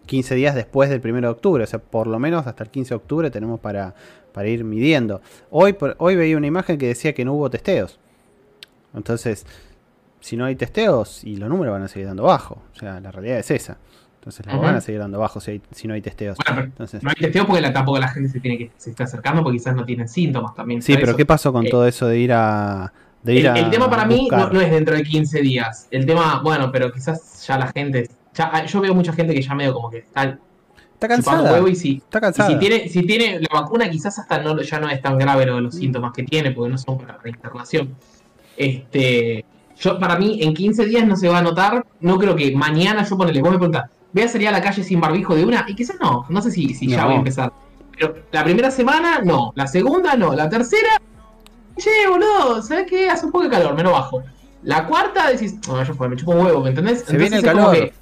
15 0.07 0.35
días 0.35 0.55
después 0.55 0.89
del 0.91 1.01
1 1.05 1.21
de 1.23 1.27
octubre. 1.29 1.65
O 1.65 1.67
sea, 1.67 1.79
por 1.79 2.07
lo 2.07 2.19
menos 2.19 2.47
hasta 2.47 2.65
el 2.65 2.71
15 2.71 2.91
de 2.91 2.97
octubre 2.97 3.31
tenemos 3.31 3.61
para, 3.61 3.95
para 4.33 4.49
ir 4.49 4.65
midiendo. 4.65 5.21
Hoy, 5.51 5.73
por- 5.75 5.97
hoy 5.99 6.17
veía 6.17 6.37
una 6.37 6.47
imagen 6.47 6.79
que 6.79 6.87
decía 6.89 7.13
que 7.15 7.25
no 7.25 7.35
hubo 7.35 7.51
testeos. 7.51 7.99
Entonces, 8.95 9.47
si 10.21 10.37
no 10.37 10.45
hay 10.45 10.57
testeos, 10.57 11.23
y 11.25 11.37
los 11.37 11.49
números 11.49 11.73
van 11.73 11.83
a 11.83 11.89
seguir 11.89 12.09
dando 12.09 12.25
bajo. 12.25 12.63
O 12.75 12.79
sea, 12.79 13.01
la 13.01 13.11
realidad 13.11 13.39
es 13.39 13.51
esa. 13.51 13.77
Entonces, 14.29 14.55
Ujú. 14.55 14.63
van 14.63 14.75
a 14.77 14.81
seguir 14.81 15.01
dando 15.01 15.19
bajo 15.19 15.41
si, 15.41 15.53
hay- 15.53 15.63
si 15.73 15.89
no 15.89 15.95
hay 15.95 16.03
testeos. 16.03 16.37
Bueno, 16.47 16.63
Entonces, 16.63 17.03
No 17.03 17.09
hay 17.11 17.17
testeo 17.17 17.47
porque 17.47 17.61
la- 17.63 17.73
tampoco 17.73 17.99
la 17.99 18.09
gente 18.09 18.29
se 18.29 18.41
tiene 18.41 18.59
que 18.59 18.71
se 18.77 18.91
está 18.91 19.05
acercando 19.05 19.43
porque 19.43 19.59
quizás 19.59 19.75
no 19.75 19.85
tienen 19.85 20.09
síntomas 20.09 20.55
también. 20.55 20.83
sí, 20.83 20.95
pero 20.95 21.09
eso. 21.09 21.17
¿qué 21.17 21.27
pasó 21.27 21.53
con 21.53 21.67
Eh, 21.67 21.71
todo 21.71 21.87
eso 21.87 22.07
de 22.07 22.19
ir 22.19 22.33
a. 22.33 22.93
De 23.23 23.35
ir 23.35 23.47
El, 23.47 23.53
a 23.53 23.59
el 23.59 23.71
tema 23.71 23.91
para 23.91 24.05
mí 24.07 24.29
no, 24.31 24.51
no 24.51 24.61
es 24.61 24.71
dentro 24.71 24.95
de 24.95 25.03
15 25.03 25.41
días. 25.41 25.89
El 25.91 26.07
tema, 26.07 26.41
bueno, 26.43 26.71
pero 26.71 26.93
quizás 26.93 27.45
ya 27.47 27.59
la 27.59 27.67
gente. 27.73 28.09
ya- 28.35 28.51
ah, 28.53 28.65
yo 28.65 28.81
veo 28.81 28.95
mucha 28.95 29.13
gente 29.13 29.35
que 29.35 29.43
ya 29.43 29.55
medio 29.55 29.73
como 29.75 29.91
que 29.91 29.99
está 29.99 30.39
Está 30.95 31.09
cansada. 31.09 31.53
huevo 31.53 31.69
y 31.69 31.75
si, 31.77 31.97
Está 31.97 32.19
y 32.19 32.21
cansada. 32.21 32.49
si 32.51 32.57
tiene, 32.59 32.89
si 32.89 33.03
tiene 33.05 33.41
la 33.41 33.61
vacuna, 33.61 33.89
quizás 33.91 34.19
hasta 34.19 34.41
no, 34.43 34.61
ya 34.61 34.79
no 34.81 34.89
es 34.89 35.01
tan 35.03 35.17
grave 35.19 35.47
lo 35.47 35.57
de 35.57 35.61
los 35.63 35.75
síntomas 35.75 36.13
que 36.13 36.23
tiene, 36.25 36.51
porque 36.53 36.71
no 36.71 36.79
son 36.79 36.99
para 36.99 37.19
la 37.23 37.29
internación. 37.29 37.95
Este, 38.57 39.45
yo, 39.79 39.99
para 39.99 40.19
mí, 40.19 40.41
en 40.43 40.55
15 40.55 40.85
días 40.87 41.07
no 41.07 41.17
se 41.17 41.29
va 41.29 41.39
a 41.39 41.43
notar. 41.43 41.85
No 42.01 42.19
creo 42.19 42.35
que 42.37 42.55
mañana 42.55 43.05
yo 43.05 43.17
ponele, 43.17 43.41
vos 43.41 43.51
me 43.53 43.59
preguntás, 43.59 43.91
¿voy 44.13 44.23
a 44.23 44.29
salir 44.29 44.49
a 44.49 44.53
la 44.53 44.61
calle 44.63 44.83
sin 44.83 45.01
barbijo 45.01 45.35
de 45.35 45.45
una? 45.45 45.65
Y 45.69 45.75
quizás 45.75 45.97
no, 46.01 46.27
no 46.29 46.43
sé 46.43 46.51
si, 46.51 46.75
si 46.75 46.89
ya 46.89 47.05
voy 47.05 47.15
a 47.15 47.19
empezar. 47.19 47.53
Pero 47.93 48.15
la 48.33 48.45
primera 48.45 48.71
semana, 48.71 49.21
no. 49.25 49.53
La 49.57 49.67
segunda, 49.67 50.15
no. 50.15 50.33
La 50.35 50.49
tercera, 50.49 51.01
che, 51.77 51.91
boludo, 52.09 52.63
¿sabes 52.63 52.87
qué? 52.89 53.11
Hace 53.11 53.27
un 53.27 53.33
poco 53.33 53.45
de 53.45 53.51
calor, 53.51 53.75
me 53.75 53.83
lo 53.83 53.93
bajo. 53.93 54.23
La 54.63 54.87
cuarta 54.87 55.31
decís, 55.31 55.57
no, 55.69 55.85
fue, 55.95 56.09
me 56.09 56.17
chupo 56.17 56.33
un 56.33 56.45
huevo, 56.45 56.61
¿me 56.63 56.71
entendés? 56.71 57.03
Se 57.05 57.17
viene 57.17 57.37
el 57.39 57.43
calor. 57.43 57.73
que. 57.75 57.93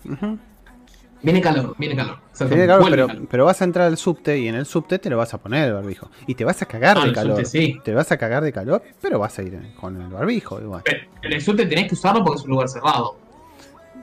Viene 1.23 1.41
calor, 1.41 1.75
viene 1.79 1.97
calor. 1.97 2.19
Se 2.33 2.45
viene 2.45 2.65
el 2.65 2.69
calor, 2.69 2.91
pero, 2.91 3.07
calor. 3.09 3.27
pero 3.31 3.45
vas 3.47 3.61
a 3.61 3.65
entrar 3.65 3.87
al 3.87 3.97
subte 3.97 4.39
y 4.39 4.49
en 4.49 4.55
el 4.55 4.67
subte 4.67 4.99
te 4.99 5.11
lo 5.11 5.17
vas 5.17 5.33
a 5.35 5.39
poner 5.39 5.69
el 5.69 5.75
barbijo. 5.75 6.09
Y 6.27 6.35
te 6.35 6.45
vas 6.45 6.61
a 6.63 6.67
cagar 6.67 6.99
Ah, 7.01 7.07
de 7.07 7.13
calor. 7.13 7.37
subte 7.39 7.49
sí. 7.49 7.81
Te 7.83 7.95
vas 7.95 8.13
a 8.13 8.17
cagar 8.19 8.43
de 8.45 8.53
calor, 8.53 8.83
pero 9.01 9.19
vas 9.19 9.37
a 9.39 9.43
ir 9.43 9.75
con 9.81 10.01
el 10.01 10.09
barbijo 10.09 10.61
igual. 10.61 10.83
Pero 10.85 11.01
en 11.23 11.33
el 11.33 11.41
subte 11.43 11.67
tenés 11.67 11.89
que 11.89 11.95
usarlo 11.95 12.23
porque 12.23 12.39
es 12.41 12.45
un 12.45 12.51
lugar 12.51 12.69
cerrado. 12.69 13.17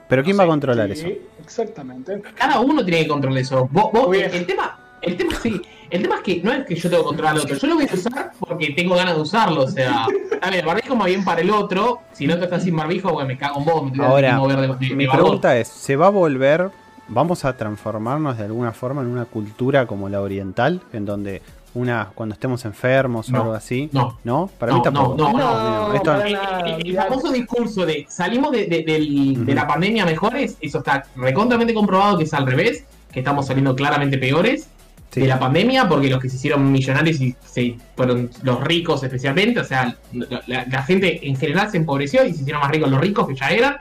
Pero 0.08 0.22
¿quién 0.22 0.38
va 0.38 0.44
a 0.44 0.46
controlar 0.46 0.90
eso? 0.90 1.06
Sí, 1.06 1.18
exactamente. 1.42 2.20
Cada 2.34 2.60
uno 2.60 2.84
tiene 2.84 3.02
que 3.02 3.08
controlar 3.08 3.38
eso. 3.40 3.68
Vos, 3.72 3.90
el, 4.14 4.22
el 4.22 4.46
tema, 4.46 4.78
el 5.00 5.16
tema 5.16 5.34
sí, 5.42 5.60
el 5.90 6.02
tema 6.02 6.16
es 6.16 6.22
que 6.22 6.40
no 6.42 6.52
es 6.52 6.66
que 6.66 6.74
yo 6.74 6.90
tengo 6.90 7.02
que 7.02 7.06
controlar 7.08 7.34
al 7.34 7.40
otro, 7.42 7.56
yo 7.56 7.66
lo 7.68 7.74
voy 7.76 7.86
a 7.90 7.94
usar 7.94 8.32
porque 8.38 8.72
tengo 8.76 8.94
ganas 8.96 9.14
de 9.16 9.20
usarlo, 9.22 9.62
o 9.62 9.68
sea, 9.68 10.06
a 10.42 10.50
ver, 10.50 10.64
barbijo 10.64 10.94
más 10.96 11.06
bien 11.06 11.24
para 11.24 11.40
el 11.40 11.50
otro. 11.50 12.00
Si 12.12 12.26
no 12.26 12.36
te 12.38 12.44
estás 12.44 12.62
sin 12.64 12.76
barbijo, 12.76 13.12
pues 13.12 13.26
me 13.26 13.36
cago 13.38 13.58
en 13.60 13.64
vos. 13.64 13.92
Me 13.92 14.04
Ahora, 14.04 14.36
haciendo 14.36 14.46
ver 14.60 14.78
de- 14.78 14.88
de- 14.88 14.94
Mi 14.94 15.04
de 15.06 15.10
pregunta 15.10 15.56
es, 15.56 15.68
¿se 15.68 15.96
va 15.96 16.06
a 16.06 16.10
volver, 16.10 16.70
vamos 17.08 17.44
a 17.44 17.56
transformarnos 17.56 18.36
de 18.38 18.44
alguna 18.44 18.72
forma 18.72 19.02
en 19.02 19.08
una 19.08 19.24
cultura 19.24 19.86
como 19.86 20.08
la 20.08 20.20
oriental, 20.20 20.80
en 20.92 21.04
donde 21.06 21.42
una 21.74 22.10
cuando 22.14 22.34
estemos 22.34 22.64
enfermos 22.64 23.30
o 23.32 23.36
algo 23.36 23.52
así? 23.52 23.88
no. 23.92 24.18
¿No? 24.24 24.50
Para 24.58 24.72
No, 24.72 24.78
mí 24.78 24.84
tampoco. 24.84 25.16
no, 25.16 25.32
no, 25.32 25.88
no, 25.88 25.94
Esto- 25.94 26.22
El, 26.22 26.96
famoso 26.96 27.32
discurso 27.32 27.84
de 27.84 28.06
salimos 28.08 28.52
de, 28.52 28.66
de- 28.66 28.82
del- 28.84 29.32
Ujú. 29.36 29.44
de 29.44 29.54
la 29.54 29.66
pandemia 29.66 30.04
mejores, 30.04 30.56
eso 30.60 30.78
está 30.78 31.04
recontramente 31.16 31.74
comprobado 31.74 32.16
que 32.18 32.24
es 32.24 32.34
al 32.34 32.46
revés, 32.46 32.84
que 33.12 33.20
estamos 33.20 33.46
saliendo 33.46 33.74
claramente 33.76 34.18
peores 34.18 34.68
Sí. 35.10 35.20
de 35.20 35.28
la 35.28 35.38
pandemia, 35.38 35.88
porque 35.88 36.10
los 36.10 36.20
que 36.20 36.28
se 36.28 36.34
hicieron 36.36 36.72
millonarios 36.72 37.20
y 37.20 37.36
se 37.44 37.76
fueron 37.94 38.30
los 38.42 38.60
ricos 38.64 39.02
especialmente, 39.04 39.60
o 39.60 39.64
sea, 39.64 39.96
la, 40.12 40.42
la- 40.48 40.64
la 40.68 40.82
gente 40.82 41.26
en 41.28 41.36
general 41.36 41.70
se 41.70 41.76
empobreció 41.76 42.24
y 42.24 42.32
se 42.32 42.40
hicieron 42.42 42.60
más 42.62 42.70
ricos 42.72 42.90
los 42.90 43.00
ricos 43.00 43.28
que 43.28 43.34
ya 43.36 43.48
eran. 43.50 43.76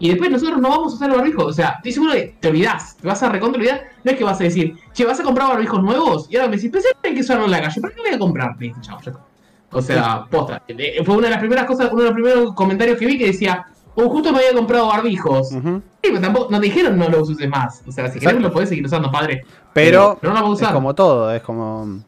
Y 0.00 0.10
después 0.10 0.30
nosotros 0.30 0.60
no 0.60 0.68
vamos 0.68 0.92
a 0.92 0.96
usar 0.96 1.10
barbijos. 1.10 1.44
O 1.44 1.52
sea, 1.52 1.74
estoy 1.76 1.92
seguro 1.92 2.12
que 2.12 2.36
te 2.38 2.48
olvidás. 2.48 2.96
Te 2.96 3.06
vas 3.08 3.22
a 3.22 3.28
recontra 3.28 3.58
olvidar. 3.58 3.82
No 4.04 4.12
es 4.12 4.16
que 4.16 4.24
vas 4.24 4.40
a 4.40 4.44
decir, 4.44 4.76
che, 4.92 5.04
vas 5.04 5.18
a 5.18 5.22
comprar 5.22 5.48
barbijos 5.48 5.82
nuevos. 5.82 6.26
Y 6.30 6.36
ahora 6.36 6.48
me 6.48 6.56
decís, 6.56 6.70
pensé 6.70 6.88
que 7.02 7.08
hay 7.08 7.14
que 7.14 7.20
usarlo 7.20 7.46
en 7.46 7.50
la 7.50 7.62
calle. 7.62 7.80
¿Para 7.80 7.94
qué 7.94 8.00
voy 8.00 8.10
a 8.10 8.18
comprar? 8.18 8.56
Listo, 8.58 8.80
chao, 8.80 8.98
ya 9.04 9.10
está. 9.10 9.24
O 9.70 9.82
sea, 9.82 10.24
posta. 10.30 10.62
Eh, 10.68 11.02
Fue 11.04 11.16
una 11.16 11.26
de 11.26 11.32
las 11.32 11.40
primeras 11.40 11.66
cosas, 11.66 11.90
uno 11.92 12.02
de 12.02 12.06
los 12.06 12.14
primeros 12.14 12.54
comentarios 12.54 12.98
que 12.98 13.06
vi 13.06 13.18
que 13.18 13.26
decía, 13.26 13.66
oh, 13.96 14.08
justo 14.08 14.32
me 14.32 14.38
había 14.38 14.54
comprado 14.54 14.86
barbijos. 14.86 15.52
Ujú. 15.52 15.82
Sí, 16.02 16.10
pero 16.10 16.20
tampoco, 16.20 16.50
no 16.50 16.60
te 16.60 16.66
dijeron 16.66 16.96
no 16.96 17.08
los 17.08 17.28
uses 17.28 17.48
más. 17.48 17.82
O 17.86 17.92
sea, 17.92 18.06
si 18.06 18.20
querés 18.20 18.34
Exacto. 18.34 18.48
lo 18.48 18.52
podés 18.52 18.68
seguir 18.68 18.86
usando, 18.86 19.10
padre. 19.10 19.44
Pero 19.72 20.16
Pero 20.20 20.32
no 20.32 20.38
lo 20.38 20.44
vamos 20.44 20.62
a 20.62 20.66
es 20.66 20.72
como 20.72 20.94
todo, 20.94 21.32
es 21.34 21.42
como... 21.42 22.02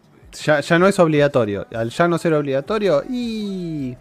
Ya, 0.44 0.60
ya 0.60 0.78
no 0.78 0.86
es 0.86 0.98
obligatorio. 1.00 1.66
Al 1.74 1.90
ya 1.90 2.06
no 2.06 2.16
ser 2.16 2.34
obligatorio, 2.34 3.02
y... 3.10 3.96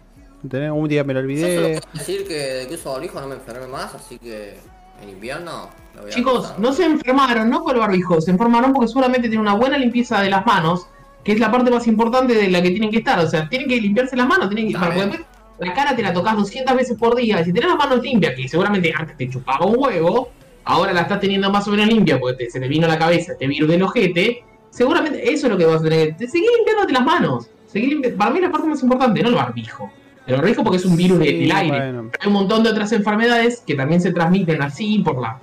tener- 0.48 0.70
Un 0.72 0.88
día 0.88 1.04
me 1.04 1.14
lo 1.14 1.20
Yo 1.20 1.26
solo 1.26 1.36
olvidé. 1.36 1.80
puedo 1.80 1.92
decir 1.94 2.26
que 2.26 2.34
de 2.34 2.66
que 2.68 2.74
uso 2.74 2.92
barbijo 2.92 3.20
no 3.20 3.28
me 3.28 3.34
enfermé 3.34 3.66
más, 3.66 3.94
así 3.94 4.18
que 4.18 4.56
en 5.02 5.08
invierno 5.08 5.70
lo 5.94 6.02
voy 6.02 6.10
a 6.10 6.14
Chicos, 6.14 6.54
no 6.58 6.72
se 6.72 6.84
enfermaron, 6.84 7.48
no 7.50 7.62
por 7.62 7.74
el 7.74 7.80
barbijo, 7.80 8.20
se 8.20 8.30
enfermaron 8.30 8.72
porque 8.72 8.88
seguramente 8.88 9.28
tienen 9.28 9.40
una 9.40 9.54
buena 9.54 9.78
limpieza 9.78 10.20
de 10.20 10.30
las 10.30 10.44
manos, 10.46 10.86
que 11.24 11.32
es 11.32 11.40
la 11.40 11.50
parte 11.50 11.70
más 11.70 11.86
importante 11.86 12.34
de 12.34 12.48
la 12.48 12.62
que 12.62 12.70
tienen 12.70 12.90
que 12.90 12.98
estar. 12.98 13.18
O 13.18 13.28
sea, 13.28 13.48
tienen 13.48 13.68
que 13.68 13.80
limpiarse 13.80 14.16
las 14.16 14.26
manos, 14.26 14.48
tienen 14.48 14.68
que. 14.72 14.78
Para- 14.78 14.94
después 14.94 15.20
la 15.58 15.74
cara 15.74 15.94
te 15.94 16.02
la 16.02 16.12
tocas 16.14 16.34
200 16.36 16.74
veces 16.74 16.96
por 16.96 17.14
día. 17.14 17.40
Y 17.42 17.44
si 17.44 17.52
tenés 17.52 17.68
las 17.68 17.78
manos 17.78 18.02
limpias, 18.02 18.34
que 18.34 18.48
seguramente 18.48 18.92
antes 18.96 19.16
te 19.18 19.28
chupaba 19.28 19.66
un 19.66 19.74
huevo, 19.78 20.30
ahora 20.64 20.92
la 20.94 21.02
estás 21.02 21.20
teniendo 21.20 21.50
más 21.50 21.68
o 21.68 21.70
menos 21.72 21.86
limpia 21.88 22.18
porque 22.18 22.44
te- 22.46 22.50
se 22.50 22.58
te 22.60 22.66
vino 22.68 22.86
a 22.86 22.88
la 22.88 22.98
cabeza 22.98 23.32
este 23.32 23.46
virus 23.46 23.68
del 23.68 23.82
ojete, 23.82 24.42
seguramente 24.70 25.30
eso 25.30 25.46
es 25.46 25.52
lo 25.52 25.58
que 25.58 25.66
vas 25.66 25.80
a 25.80 25.84
tener 25.84 26.16
que. 26.16 26.28
Seguir 26.28 26.48
limpiándote 26.56 26.92
las 26.94 27.04
manos. 27.04 27.50
Seguir 27.66 27.90
limpi- 27.98 28.16
Para 28.16 28.30
mí 28.30 28.38
es 28.38 28.44
la 28.44 28.50
parte 28.50 28.66
más 28.68 28.82
importante, 28.82 29.22
no 29.22 29.28
el 29.28 29.34
barbijo. 29.34 29.90
El 30.30 30.40
barbijo 30.40 30.62
porque 30.64 30.78
es 30.78 30.84
un 30.84 30.96
virus 30.96 31.18
de- 31.18 31.26
Sí, 31.26 31.38
del 31.40 31.52
aire 31.52 31.76
bueno. 31.78 32.10
hay 32.18 32.26
un 32.26 32.32
montón 32.32 32.62
de 32.62 32.70
otras 32.70 32.92
enfermedades 32.92 33.62
que 33.66 33.74
también 33.74 34.00
se 34.00 34.12
transmiten 34.12 34.62
así 34.62 34.98
por 35.00 35.20
la 35.20 35.38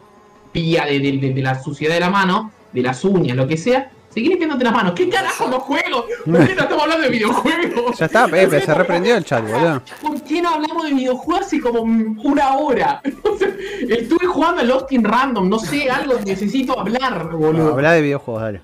vía 0.54 0.86
de, 0.86 1.00
de- 1.00 1.18
de- 1.18 1.34
de 1.34 1.42
la 1.42 1.62
suciedad 1.62 1.94
de 1.94 2.00
la 2.00 2.10
mano, 2.10 2.52
de 2.74 2.82
las 2.82 3.04
uñas, 3.06 3.36
lo 3.38 3.48
que 3.48 3.58
sea. 3.58 3.92
Seguir 4.10 4.30
limpiándote 4.32 4.64
las 4.64 4.74
manos. 4.74 4.94
¿Qué 4.96 5.10
carajo 5.10 5.48
no 5.48 5.60
juego? 5.60 6.06
¿Por 6.26 6.48
qué 6.48 6.56
no 6.56 6.62
estamos 6.64 6.82
hablando 6.84 7.04
de 7.04 7.10
videojuegos? 7.12 8.00
Ya 8.00 8.06
está, 8.08 8.28
Pepe, 8.28 8.62
se 8.62 8.74
reprendió 8.74 9.16
el 9.16 9.24
chat, 9.24 9.44
boludo. 9.48 9.82
¿Por 10.02 10.24
qué 10.24 10.42
no 10.42 10.56
hablamos 10.56 10.86
de 10.86 10.94
videojuegos 10.96 11.46
hace 11.46 11.60
como 11.62 11.82
una 11.82 12.56
hora? 12.58 13.02
Estuve 13.90 14.26
jugando 14.26 14.62
a 14.62 14.64
Lost 14.64 14.92
in 14.92 15.04
Random, 15.04 15.48
no 15.48 15.60
sé, 15.60 15.90
algo 15.90 16.16
necesito 16.26 16.80
hablar, 16.80 17.30
boludo. 17.32 17.74
Habla 17.74 17.92
de 17.94 18.02
videojuegos, 18.02 18.42
dale. 18.42 18.62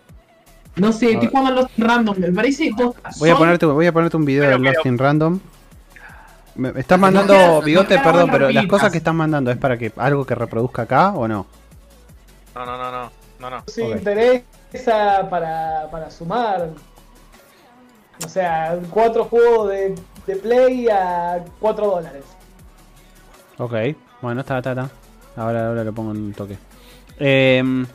No 0.75 0.91
sé, 0.91 1.11
estoy 1.11 1.27
jugando 1.27 1.51
a 1.51 1.53
Lost 1.53 1.77
in 1.77 1.85
Random, 1.85 2.15
me 2.17 2.31
parece 2.31 2.71
Voy 3.19 3.29
a 3.29 3.35
ponerte, 3.35 3.65
voy 3.67 3.85
a 3.85 3.91
ponerte 3.93 4.17
un 4.17 4.25
video 4.25 4.45
Pero, 4.45 4.57
de 4.57 4.63
Lost 4.63 4.77
pero- 4.81 4.89
in 4.93 4.97
Random. 4.97 5.39
Me, 6.55 6.71
me 6.71 6.79
estás 6.81 6.99
No 6.99 7.01
mandando 7.07 7.33
quieras- 7.33 7.63
bigote, 7.65 7.97
no 7.97 8.03
perdón, 8.03 8.29
pero 8.31 8.49
las 8.51 8.65
cosas 8.67 8.91
que 8.91 8.97
estás 8.99 9.13
mandando 9.13 9.49
es 9.51 9.57
para 9.57 9.77
que 9.77 9.91
algo 9.97 10.25
que 10.25 10.35
reproduzca 10.35 10.83
acá 10.83 11.09
o 11.13 11.27
no. 11.27 11.45
No, 12.55 12.65
no, 12.65 12.77
no, 12.77 12.91
no. 12.91 13.11
No, 13.39 13.49
no. 13.49 13.63
Si 13.67 13.81
Ok. 13.81 13.95
interesa 13.97 15.27
para, 15.29 15.87
para 15.91 16.11
sumar. 16.11 16.69
O 18.23 18.29
sea, 18.29 18.79
cuatro 18.91 19.25
juegos 19.25 19.69
de, 19.71 19.95
de 20.27 20.35
Play 20.35 20.87
a 20.89 21.43
4 21.59 21.85
dólares. 21.87 22.23
Ok, 23.57 23.73
bueno, 24.21 24.41
está, 24.41 24.59
está, 24.59 24.71
está. 24.71 24.89
Ahora, 25.35 25.67
ahora 25.67 25.83
lo 25.83 25.91
pongo 25.93 26.11
en 26.11 26.17
un 26.17 26.33
toque. 26.33 26.57
Em, 27.19 27.85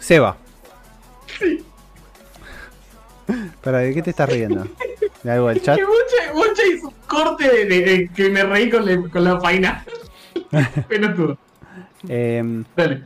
Seba. 0.00 0.36
Para, 3.62 3.78
¿de 3.78 3.94
qué 3.94 4.02
te 4.02 4.10
estás 4.10 4.28
riendo? 4.28 4.66
¿De 5.24 5.30
algo 5.32 5.48
del 5.48 5.60
chat? 5.62 5.78
Bocha 6.34 6.62
hizo 6.72 6.88
un 6.88 6.94
corte 7.06 7.48
de, 7.50 7.64
de- 7.64 7.80
de 7.82 8.08
que 8.14 8.30
me 8.30 8.42
reí 8.44 8.70
con, 8.70 8.84
la- 8.86 9.08
con 9.08 9.24
la 9.24 9.40
faina. 9.40 9.84
Pelotudo. 10.88 11.38
Em, 12.08 12.64
Dale. 12.76 13.04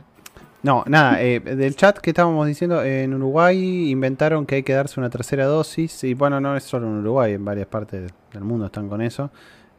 no, 0.63 0.83
nada, 0.87 1.21
eh, 1.21 1.39
del 1.39 1.75
chat 1.75 1.97
que 1.99 2.09
estábamos 2.09 2.45
diciendo, 2.45 2.83
en 2.83 3.13
Uruguay 3.13 3.89
inventaron 3.89 4.45
que 4.45 4.55
hay 4.55 4.63
que 4.63 4.73
darse 4.73 4.99
una 4.99 5.09
tercera 5.09 5.45
dosis. 5.45 6.03
Y 6.03 6.13
bueno, 6.13 6.39
no 6.41 6.55
es 6.57 6.63
solo 6.63 6.87
en 6.87 6.99
Uruguay, 6.99 7.33
en 7.33 7.45
varias 7.45 7.67
partes 7.67 8.11
del 8.33 8.43
mundo 8.43 8.65
están 8.65 8.89
con 8.89 9.01
eso. 9.01 9.31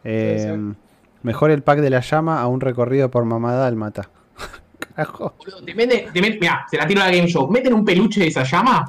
Em, 0.03 0.75
mejor 1.23 1.51
el 1.51 1.63
pack 1.63 1.81
de 1.81 1.91
la 1.91 2.01
llama 2.01 2.41
a 2.41 2.47
un 2.47 2.61
recorrido 2.61 3.11
por 3.11 3.25
mamá 3.27 3.53
dálmata. 3.53 4.09
Carajo. 4.97 5.35
Boludo, 5.39 5.63
te 5.65 5.75
mete, 5.75 6.09
te 6.13 6.21
mete- 6.23 6.39
mirá, 6.41 6.65
se 6.71 6.79
la 6.79 6.87
tiro 6.87 7.03
a 7.03 7.07
la 7.07 7.15
Game 7.15 7.29
Show. 7.29 7.51
Meten 7.51 7.75
un 7.75 7.85
peluche 7.85 8.21
de 8.21 8.29
esa 8.29 8.45
llama. 8.45 8.87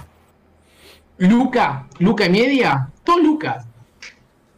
Luca, 1.21 1.87
Luca 1.99 2.25
y 2.25 2.29
media. 2.29 2.87
Dos 3.05 3.21
lucas. 3.21 3.65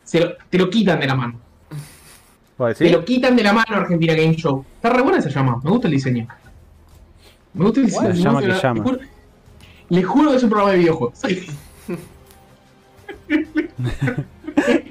Se 0.03 0.19
lo- 0.19 0.34
te 0.49 0.57
lo 0.57 0.69
quitan 0.69 0.99
de 0.99 1.07
la 1.07 1.15
mano. 1.15 1.40
¿Puedo 2.57 2.73
Te 2.76 2.90
lo 2.90 3.03
quitan 3.03 3.35
de 3.35 3.44
la 3.44 3.53
mano 3.53 3.76
Argentina 3.76 4.14
Game 4.14 4.35
Show. 4.35 4.64
Está 4.76 4.90
re 4.91 5.02
buena 5.02 5.18
esa 5.19 5.30
llama. 5.30 5.60
Me 5.64 5.72
gusta 5.72 5.88
el 5.88 5.94
diseño. 5.94 6.27
Me 7.53 7.65
gusta 7.65 7.80
el 7.81 7.85
diseño. 7.88 8.10
La 8.10 8.14
llama 8.61 8.84
juro, 8.84 8.99
les 9.90 10.06
juro 10.06 10.31
que 10.31 10.38
es 10.38 10.44
un 10.44 10.49
programa 10.49 10.72
de 10.73 10.80
videojuegos. 10.80 11.19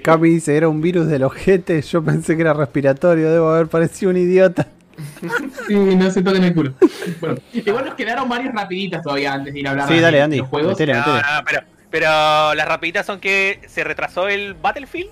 Cami 0.02 0.28
dice, 0.28 0.56
era 0.56 0.68
un 0.68 0.80
virus 0.80 1.06
del 1.06 1.22
ojete, 1.22 1.80
yo 1.82 2.02
pensé 2.02 2.34
que 2.34 2.42
era 2.42 2.52
respiratorio, 2.52 3.30
debo 3.30 3.50
haber 3.50 3.68
parecido 3.68 4.10
un 4.10 4.16
idiota. 4.18 4.66
Sí, 5.68 5.74
no 5.74 6.10
se 6.10 6.22
toquen 6.22 6.44
el 6.44 6.54
culo. 6.54 6.72
Bueno, 7.20 7.36
igual 7.52 7.84
nos 7.86 7.94
quedaron 7.94 8.28
varias 8.28 8.54
rapiditas 8.54 9.02
todavía 9.02 9.32
antes 9.34 9.52
de 9.54 9.60
ir 9.60 9.66
a 9.68 9.70
hablar 9.70 9.88
Sí, 9.88 9.94
de 9.94 10.00
dale, 10.00 10.16
de 10.18 10.22
Andy, 10.24 10.38
los 10.38 10.48
juegos. 10.48 10.72
metele, 10.72 10.92
No, 10.94 10.98
metele. 11.00 11.18
no, 11.20 11.44
pero, 11.46 11.60
pero 11.90 12.54
las 12.54 12.66
rapiditas 12.68 13.06
son 13.06 13.20
que 13.20 13.60
se 13.68 13.84
retrasó 13.84 14.28
el 14.28 14.54
Battlefield. 14.54 15.10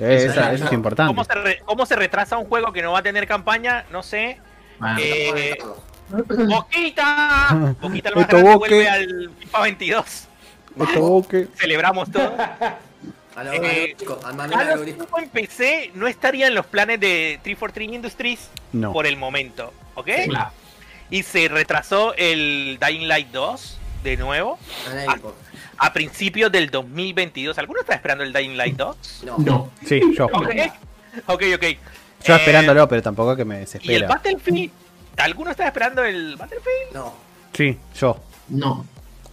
Eh, 0.00 0.16
Eso, 0.16 0.32
esa- 0.32 0.52
es 0.52 0.72
importante. 0.72 1.08
¿Cómo 1.10 1.24
se, 1.24 1.34
re- 1.34 1.62
¿Cómo 1.64 1.86
se 1.86 1.96
retrasa 1.96 2.36
un 2.36 2.46
juego 2.46 2.72
que 2.72 2.82
no 2.82 2.92
va 2.92 2.98
a 2.98 3.02
tener 3.02 3.26
campaña? 3.26 3.84
No 3.92 4.02
sé. 4.02 4.38
Bueno, 4.78 4.98
Eh, 5.00 5.56
¡Boquita! 6.10 7.74
Boquita 7.80 8.08
el 8.10 8.16
más 8.16 8.28
grande 8.28 8.56
vuelve 8.56 8.88
al 8.88 9.30
FIFA 9.38 9.60
22. 9.62 10.28
Esto 10.80 11.00
boque. 11.00 11.48
Celebramos 11.54 12.10
todo. 12.10 12.34
A 13.36 13.42
lo, 13.44 13.52
Eh, 13.52 13.96
a 14.00 14.04
lo, 14.04 14.18
al 14.26 14.32
A 14.32 14.36
manual 14.36 14.64
los 14.66 14.72
algoritmo. 14.74 15.06
juegos 15.06 15.22
en 15.24 15.28
PC 15.30 15.90
no 15.94 16.06
estaría 16.06 16.46
en 16.46 16.54
los 16.54 16.66
planes 16.66 17.00
de 17.00 17.40
343 17.42 17.94
Industries 17.94 18.48
No. 18.72 18.92
por 18.92 19.06
el 19.06 19.16
momento, 19.16 19.72
¿ok? 19.94 20.08
claro. 20.28 20.50
Y 21.10 21.22
se 21.22 21.48
retrasó 21.48 22.14
el 22.16 22.78
Dying 22.84 23.06
Light 23.08 23.28
2 23.30 23.78
de 24.04 24.16
nuevo 24.16 24.58
A 25.08 25.16
a 25.86 25.92
principios 25.92 26.50
del 26.52 26.70
2022. 26.70 27.58
¿Alguno 27.58 27.80
está 27.80 27.94
esperando 27.94 28.24
el 28.24 28.32
Dying 28.32 28.56
Light 28.56 28.76
2? 28.76 29.22
No. 29.24 29.38
No. 29.38 29.70
Sí, 29.86 30.00
yo. 30.16 30.26
Ok, 30.26 31.42
ok. 31.54 31.62
Yo 32.24 32.34
Eh, 32.34 32.36
esperándolo, 32.38 32.88
pero 32.88 33.02
tampoco 33.02 33.36
que 33.36 33.44
me 33.44 33.54
¿Y 33.56 33.58
el 33.58 33.64
desespera. 33.64 34.08
Battlefield? 34.08 34.70
¿Alguno 35.18 35.50
está 35.50 35.66
esperando 35.66 36.02
el 36.04 36.36
Battlefield? 36.36 36.92
No. 36.94 37.14
Sí, 37.52 37.78
yo. 37.98 38.18
No. 38.48 38.86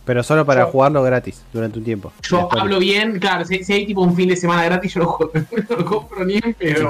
Pero 0.06 0.24
solo 0.24 0.46
para 0.46 0.62
Yo. 0.62 0.68
jugarlo 0.72 1.04
gratis 1.04 1.44
durante 1.54 1.78
un 1.78 1.86
tiempo. 1.86 2.12
Yo 2.24 2.38
Después- 2.38 2.62
hablo 2.62 2.80
bien, 2.80 3.20
claro, 3.20 3.46
si, 3.46 3.64
si 3.64 3.74
hay 3.74 3.86
tipo 3.86 4.02
un 4.02 4.16
fin 4.16 4.30
de 4.30 4.36
semana 4.36 4.64
gratis, 4.66 4.94
yo 4.96 5.02
lo, 5.02 5.06
juego, 5.08 5.32
no 5.70 5.76
lo 5.76 5.86
compro 5.86 6.26
ni 6.26 6.36
en 6.44 6.54
pedo. 6.56 6.90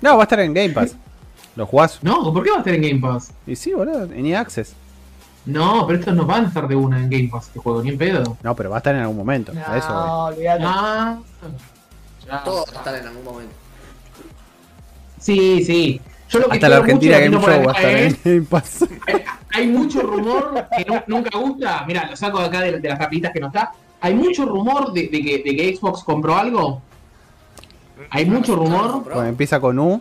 No, 0.00 0.16
va 0.16 0.22
a 0.22 0.24
estar 0.24 0.40
en 0.40 0.52
Game 0.52 0.70
Pass. 0.70 0.96
¿Lo 1.54 1.66
jugás? 1.66 1.98
No, 2.02 2.32
¿por 2.32 2.42
qué 2.42 2.50
va 2.50 2.56
a 2.56 2.58
estar 2.60 2.74
en 2.74 2.82
Game 2.82 3.00
Pass? 3.00 3.32
Y 3.46 3.54
sí, 3.56 3.72
boludo, 3.72 4.04
en 4.04 4.26
EA 4.26 4.40
Access. 4.40 4.74
No, 5.46 5.86
pero 5.86 5.98
estos 6.00 6.14
no 6.14 6.26
van 6.26 6.44
a 6.44 6.48
estar 6.48 6.68
de 6.68 6.76
una 6.76 6.98
en 6.98 7.08
Game 7.08 7.28
Pass, 7.32 7.46
este 7.46 7.58
juego, 7.60 7.82
ni 7.82 7.90
en 7.90 7.98
pedo. 7.98 8.36
No, 8.42 8.54
pero 8.54 8.68
va 8.70 8.76
a 8.76 8.78
estar 8.78 8.94
en 8.94 9.00
algún 9.02 9.16
momento. 9.16 9.52
No, 9.54 9.74
eso 9.74 10.24
olvídate. 10.26 10.64
Ah. 10.66 11.18
Ya. 12.26 12.42
Todo 12.44 12.64
va 12.66 12.72
a 12.72 12.78
estar 12.78 12.94
en 12.96 13.06
algún 13.06 13.24
momento. 13.24 13.54
Sí, 15.20 15.64
sí. 15.64 16.00
Yo 16.30 16.38
lo 16.40 16.48
que 16.48 16.54
Hasta 16.54 16.68
la 16.68 16.76
Argentina 16.76 17.18
mucho, 17.18 17.24
Game 17.30 17.36
Show 17.36 17.40
no 17.40 17.46
va 17.48 17.54
a 17.54 17.62
por 17.62 17.70
acá 17.70 17.80
estar 17.90 17.90
en 18.02 18.06
es- 18.06 18.24
Game 18.24 18.42
Pass. 18.42 18.86
hay- 19.06 19.24
Hay 19.50 19.66
mucho 19.68 20.00
rumor 20.02 20.66
que 20.76 20.84
nu- 20.84 21.02
nunca 21.06 21.38
gusta. 21.38 21.84
Mira, 21.86 22.06
lo 22.10 22.16
saco 22.16 22.38
de 22.40 22.46
acá 22.46 22.60
de, 22.60 22.78
de 22.80 22.88
las 22.88 22.98
rapiditas 22.98 23.32
que 23.32 23.40
no 23.40 23.46
está. 23.48 23.72
Hay 24.00 24.14
mucho 24.14 24.44
rumor 24.44 24.92
de, 24.92 25.08
de 25.08 25.22
que, 25.22 25.42
de 25.44 25.56
que 25.56 25.76
Xbox 25.76 26.04
compró 26.04 26.36
algo. 26.36 26.82
Hay 28.10 28.26
mucho 28.26 28.54
rumor. 28.56 29.02
Bueno, 29.04 29.24
empieza 29.24 29.58
con 29.58 29.78
U. 29.78 30.00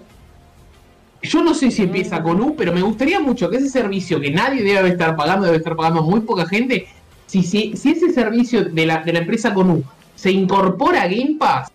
Yo 1.24 1.44
no 1.44 1.54
sé 1.56 1.72
si 1.72 1.84
empieza 1.84 2.22
con 2.22 2.40
U, 2.41 2.56
pero 2.56 2.72
me 2.72 2.82
gustaría 2.82 3.20
mucho 3.20 3.49
que 3.49 3.58
ese 3.58 3.70
servicio 3.70 4.20
que 4.22 4.30
nadie 4.30 4.62
debe 4.64 4.90
estar 4.90 5.16
pagando, 5.16 5.45
debe 5.45 5.58
estar 5.58 5.76
pagando 5.76 6.04
muy 6.04 6.20
poca 6.20 6.45
gente. 6.45 6.88
Si, 7.26 7.41
si, 7.41 7.76
si 7.76 7.91
ese 7.91 8.14
servicio 8.14 8.66
de 8.66 8.86
la, 8.86 8.98
de 9.04 9.14
la 9.14 9.20
empresa 9.20 9.54
con 9.54 9.72
U 9.72 9.84
se 10.16 10.32
incorpora 10.32 11.02
a 11.04 11.08
Game 11.08 11.36
Pass, 11.40 11.72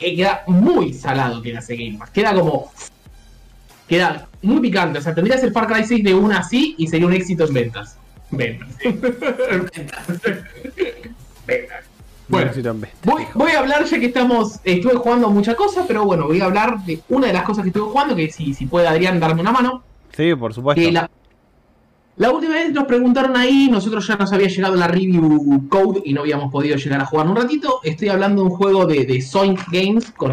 eh, 0.00 0.16
queda 0.16 0.42
muy 0.46 0.92
salado 0.92 1.40
queda 1.42 1.58
ese 1.60 1.76
Game 1.76 1.98
Pass. 1.98 2.10
Queda 2.10 2.34
como. 2.34 2.72
Queda 3.88 4.28
muy 4.42 4.60
picante. 4.60 4.98
O 4.98 5.02
sea, 5.02 5.14
tendrías 5.14 5.42
el 5.42 5.52
Far 5.52 5.66
Cry 5.66 5.84
6 5.84 6.02
de 6.04 6.14
una 6.14 6.38
así 6.38 6.74
y 6.78 6.86
sería 6.86 7.06
un 7.06 7.12
éxito 7.12 7.46
en 7.46 7.54
ventas. 7.54 7.98
Ventas. 8.30 8.68
ventas. 11.46 11.84
Bueno, 12.26 12.50
un 12.54 12.80
bestia, 12.80 13.26
Voy, 13.34 13.52
a 13.52 13.58
hablar 13.58 13.84
ya 13.84 14.00
que 14.00 14.06
estamos. 14.06 14.58
Estuve 14.64 14.94
jugando 14.94 15.28
muchas 15.30 15.54
cosas, 15.56 15.84
pero 15.86 16.04
bueno, 16.04 16.26
voy 16.26 16.40
a 16.40 16.46
hablar 16.46 16.82
de 16.84 17.00
una 17.10 17.26
de 17.26 17.34
las 17.34 17.42
cosas 17.42 17.62
que 17.62 17.68
estuve 17.68 17.90
jugando. 17.90 18.16
Que 18.16 18.30
si, 18.30 18.54
si 18.54 18.66
puede 18.66 18.88
Adrián 18.88 19.20
darme 19.20 19.42
una 19.42 19.52
mano. 19.52 19.82
Sí, 20.16 20.34
por 20.34 20.54
supuesto. 20.54 20.80
Que 20.80 20.90
la, 20.90 21.10
la 22.16 22.30
última 22.30 22.54
vez 22.54 22.72
nos 22.72 22.84
preguntaron 22.84 23.36
ahí, 23.36 23.68
nosotros 23.70 24.06
ya 24.06 24.16
nos 24.16 24.32
había 24.32 24.46
llegado 24.46 24.76
la 24.76 24.86
review 24.86 25.68
code 25.68 26.02
y 26.04 26.12
no 26.12 26.20
habíamos 26.20 26.52
podido 26.52 26.76
llegar 26.76 27.00
a 27.00 27.06
jugar 27.06 27.26
un 27.26 27.36
ratito. 27.36 27.80
Estoy 27.82 28.08
hablando 28.08 28.42
de 28.42 28.48
un 28.50 28.56
juego 28.56 28.86
de, 28.86 29.04
de 29.04 29.20
Zoink 29.20 29.60
Games 29.72 30.12
con. 30.12 30.32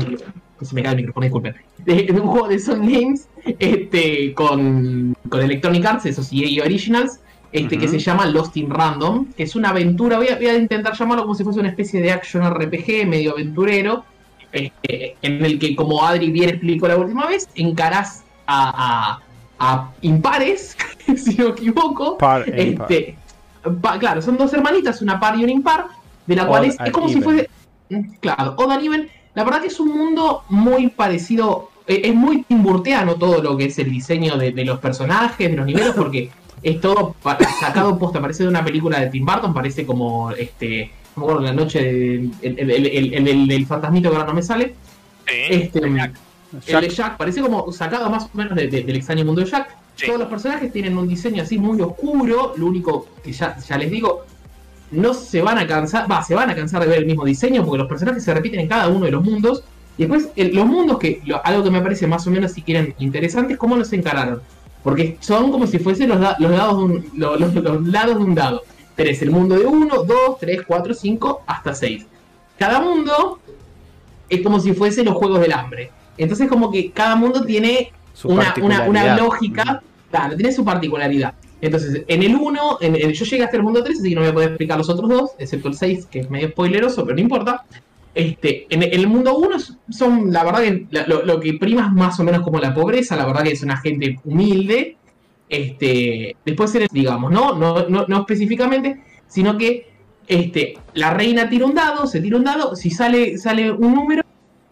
Se 0.61 0.75
me 0.75 0.83
cae 0.83 0.91
el 0.91 0.97
micrófono, 0.97 1.23
disculpen. 1.23 1.55
De, 1.79 2.03
de 2.03 2.21
un 2.21 2.27
juego 2.27 2.47
de 2.47 2.59
Zoink 2.59 2.83
Games 2.87 3.27
este, 3.57 4.33
con, 4.35 5.15
con 5.27 5.41
Electronic 5.41 5.83
Arts, 5.83 6.05
eso 6.05 6.21
sí, 6.21 6.43
EA 6.43 6.65
Originals, 6.65 7.19
este, 7.51 7.79
que 7.79 7.87
se 7.87 7.97
llama 7.97 8.27
Lost 8.27 8.55
in 8.57 8.69
Random, 8.69 9.25
que 9.35 9.43
es 9.43 9.55
una 9.55 9.69
aventura. 9.69 10.17
Voy 10.17 10.27
a, 10.27 10.35
voy 10.35 10.47
a 10.47 10.55
intentar 10.55 10.95
llamarlo 10.95 11.23
como 11.23 11.35
si 11.35 11.43
fuese 11.43 11.59
una 11.59 11.69
especie 11.69 11.99
de 11.99 12.11
action 12.11 12.47
RPG 12.47 13.07
medio 13.07 13.31
aventurero, 13.31 14.05
este, 14.51 15.15
en 15.23 15.43
el 15.43 15.57
que, 15.57 15.75
como 15.75 16.05
Adri 16.05 16.29
bien 16.29 16.49
explicó 16.49 16.87
la 16.87 16.97
última 16.97 17.27
vez, 17.27 17.49
encarás 17.55 18.23
a, 18.45 19.15
a, 19.15 19.19
a 19.63 19.91
impares, 20.01 20.75
si 21.15 21.35
no 21.35 21.45
me 21.45 21.51
equivoco. 21.51 22.17
Par 22.17 22.43
e 22.49 22.63
impar. 22.69 22.91
Este, 22.91 23.15
pa- 23.81 23.99
claro, 23.99 24.21
son 24.21 24.37
dos 24.37 24.51
hermanitas, 24.53 25.01
una 25.01 25.19
par 25.19 25.37
y 25.37 25.43
una 25.43 25.51
impar, 25.53 25.85
de 26.25 26.35
la 26.35 26.47
cual 26.47 26.65
es, 26.65 26.77
como 26.91 27.07
si 27.09 27.21
fuese. 27.21 27.49
mm, 27.89 28.01
Claro, 28.19 28.55
Odd 28.57 28.71
and 28.71 28.83
Even. 28.85 29.09
La 29.35 29.43
verdad 29.43 29.61
que 29.61 29.67
es 29.67 29.79
un 29.79 29.89
mundo 29.97 30.43
muy 30.49 30.87
parecido. 30.89 31.69
eh, 31.87 32.01
Es 32.05 32.15
muy 32.15 32.43
timburteano 32.43 33.15
todo 33.15 33.41
lo 33.41 33.55
que 33.55 33.65
es 33.65 33.77
el 33.79 33.89
diseño 33.91 34.35
de, 34.37 34.51
de 34.51 34.65
los 34.65 34.79
personajes, 34.79 35.49
de 35.49 35.55
los 35.55 35.65
niveles, 35.65 35.93
porque 35.95 36.29
es 36.63 36.81
todo 36.81 37.15
sacado 37.59 37.97
posta. 37.99 38.19
Parece 38.19 38.43
de 38.43 38.49
una 38.49 38.63
película 38.63 38.99
de 38.99 39.07
Tim 39.07 39.25
Burton, 39.25 39.53
parece 39.53 39.85
como 39.85 40.31
este. 40.31 40.91
No 41.15 41.21
me 41.21 41.25
acuerdo, 41.31 41.41
la 41.47 41.53
noche 41.53 41.81
del 41.83 42.31
el, 42.41 42.59
el, 42.59 42.71
el- 42.71 42.85
el- 42.87 43.13
el- 43.13 43.27
el- 43.27 43.47
del 43.47 43.65
fantasmito 43.65 44.09
que 44.09 44.15
ahora 44.15 44.27
no 44.29 44.33
me 44.33 44.41
sale. 44.43 44.73
Sí. 45.27 45.33
Este, 45.49 45.81
Jack. 46.65 46.81
de 46.81 46.89
Jack 46.89 47.17
parece 47.17 47.41
como 47.41 47.71
sacado 47.71 48.09
más 48.09 48.25
o 48.25 48.29
menos 48.33 48.55
de- 48.55 48.67
de- 48.67 48.83
del 48.83 48.95
extraño 48.95 49.25
mundo 49.25 49.41
de 49.41 49.47
Jack. 49.49 49.75
Sí. 49.95 50.05
Todos 50.07 50.19
los 50.19 50.29
personajes 50.29 50.71
tienen 50.71 50.97
un 50.97 51.07
diseño 51.07 51.43
así 51.43 51.57
muy 51.57 51.79
oscuro. 51.81 52.53
Lo 52.57 52.65
único 52.65 53.07
que 53.23 53.31
ya, 53.31 53.57
ya 53.57 53.77
les 53.77 53.91
digo, 53.91 54.25
no 54.91 55.13
se 55.13 55.41
van 55.41 55.57
a 55.57 55.67
cansar, 55.67 56.09
va, 56.11 56.23
se 56.23 56.35
van 56.35 56.49
a 56.49 56.55
cansar 56.55 56.81
de 56.81 56.87
ver 56.87 56.99
el 56.99 57.05
mismo 57.05 57.23
diseño 57.25 57.63
porque 57.63 57.77
los 57.79 57.87
personajes 57.87 58.23
se 58.23 58.33
repiten 58.33 58.59
en 58.61 58.67
cada 58.67 58.87
uno 58.87 59.05
de 59.05 59.11
los 59.11 59.23
mundos. 59.23 59.63
Y 59.97 60.03
después, 60.03 60.29
el- 60.35 60.55
los 60.55 60.65
mundos 60.65 60.97
que, 60.97 61.21
lo- 61.25 61.45
algo 61.45 61.63
que 61.63 61.71
me 61.71 61.81
parece 61.81 62.07
más 62.07 62.25
o 62.27 62.31
menos, 62.31 62.51
si 62.53 62.61
quieren, 62.61 62.95
interesante, 62.99 63.53
es 63.53 63.59
cómo 63.59 63.75
los 63.75 63.91
encararon. 63.93 64.41
Porque 64.83 65.17
son 65.19 65.51
como 65.51 65.67
si 65.67 65.77
fuesen 65.77 66.09
los, 66.09 66.19
da- 66.19 66.35
los, 66.39 66.49
dados 66.51 66.77
de 66.77 66.83
un, 66.83 67.05
lo- 67.15 67.35
los, 67.37 67.53
los 67.53 67.85
lados 67.87 68.17
de 68.17 68.23
un 68.23 68.33
dado. 68.35 68.63
Tenés 68.95 69.21
el 69.21 69.29
mundo 69.31 69.55
de 69.57 69.65
1, 69.65 70.03
2, 70.03 70.39
3, 70.39 70.61
4, 70.65 70.93
5, 70.93 71.41
hasta 71.45 71.73
6. 71.75 72.05
Cada 72.57 72.81
mundo 72.81 73.39
es 74.29 74.41
como 74.41 74.59
si 74.59 74.73
fuese 74.73 75.03
los 75.03 75.15
juegos 75.15 75.39
del 75.41 75.53
hambre. 75.53 75.91
Entonces, 76.21 76.47
como 76.47 76.71
que 76.71 76.91
cada 76.91 77.15
mundo 77.15 77.43
tiene 77.45 77.91
Su 78.13 78.29
una, 78.29 78.35
una, 78.41 78.63
una 78.63 78.75
particularidad. 78.77 79.17
lógica, 79.17 79.83
claro, 80.09 80.35
tiene 80.35 80.51
su 80.51 80.63
particularidad. 80.65 81.33
Entonces, 81.61 82.03
en 82.07 82.23
el 82.23 82.35
1, 82.35 82.77
en 82.81 82.95
el- 82.95 83.13
yo 83.13 83.25
llegué 83.25 83.43
hasta 83.43 83.57
el 83.57 83.63
mundo 83.63 83.83
3, 83.83 83.99
así 83.99 84.09
que 84.09 84.15
no 84.15 84.21
voy 84.21 84.29
a 84.29 84.33
poder 84.33 84.49
explicar 84.49 84.77
los 84.77 84.89
otros 84.89 85.09
dos, 85.09 85.31
excepto 85.37 85.67
el 85.67 85.75
6, 85.75 86.07
que 86.09 86.19
es 86.19 86.29
medio 86.29 86.49
spoileroso, 86.49 87.03
pero 87.03 87.15
no 87.15 87.21
importa. 87.21 87.63
Este, 88.13 88.65
en 88.69 88.83
el 88.83 89.07
mundo 89.07 89.37
1 89.37 89.55
son, 89.89 90.33
la 90.33 90.43
verdad, 90.43 90.61
que 90.63 90.85
la- 90.91 91.07
lo, 91.07 91.23
lo 91.23 91.39
que 91.39 91.53
prima 91.53 91.85
es 91.87 91.93
más 91.93 92.19
o 92.19 92.23
menos 92.23 92.41
como 92.41 92.59
la 92.59 92.73
pobreza, 92.73 93.15
la 93.15 93.25
verdad 93.25 93.43
que 93.43 93.51
es 93.51 93.63
una 93.63 93.77
gente 93.77 94.19
humilde. 94.25 94.97
Este, 95.49 96.35
después, 96.45 96.73
digamos, 96.91 97.31
¿no? 97.31 97.53
No, 97.55 97.87
no, 97.89 98.05
no 98.07 98.19
específicamente, 98.19 99.01
sino 99.27 99.57
que 99.57 99.85
este, 100.27 100.75
la 100.93 101.13
reina 101.13 101.49
tira 101.49 101.65
un 101.65 101.75
dado, 101.75 102.07
se 102.07 102.21
tira 102.21 102.37
un 102.37 102.43
dado, 102.45 102.75
si 102.75 102.89
sale, 102.89 103.37
sale 103.37 103.69
un 103.71 103.93
número, 103.93 104.23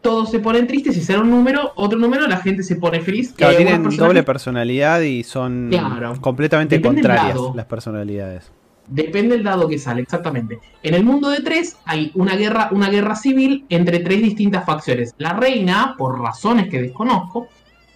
todos 0.02 0.32
se 0.32 0.40
ponen 0.40 0.66
tristes, 0.68 0.96
si 0.96 1.02
sale 1.02 1.20
un 1.20 1.30
número, 1.30 1.74
otro 1.76 2.00
número, 2.00 2.26
la 2.28 2.38
gente 2.38 2.64
se 2.64 2.76
pone 2.78 3.02
feliz. 3.02 3.34
Claro, 3.34 3.54
Eh, 3.54 3.58
tienen 3.58 3.84
doble 3.84 4.24
personalidad 4.24 5.02
y 5.02 5.24
son 5.24 5.68
Claro. 5.70 6.20
completamente 6.22 6.78
Depende 6.78 7.02
contrarias 7.02 7.38
las 7.54 7.66
personalidades. 7.66 8.52
Depende 8.88 9.36
del 9.36 9.44
dado 9.44 9.68
que 9.68 9.78
sale, 9.78 10.02
exactamente. 10.02 10.60
En 10.82 10.96
el 10.96 11.04
mundo 11.04 11.30
de 11.30 11.42
tres 11.42 11.78
hay 11.86 12.12
una 12.16 12.36
guerra, 12.36 12.70
una 12.72 12.90
guerra 12.90 13.16
civil 13.16 13.66
entre 13.70 14.00
tres 14.00 14.22
distintas 14.22 14.66
facciones. 14.66 15.14
La 15.20 15.34
reina, 15.34 15.96
por 15.98 16.20
razones 16.20 16.70
que 16.70 16.82
desconozco, 16.82 17.50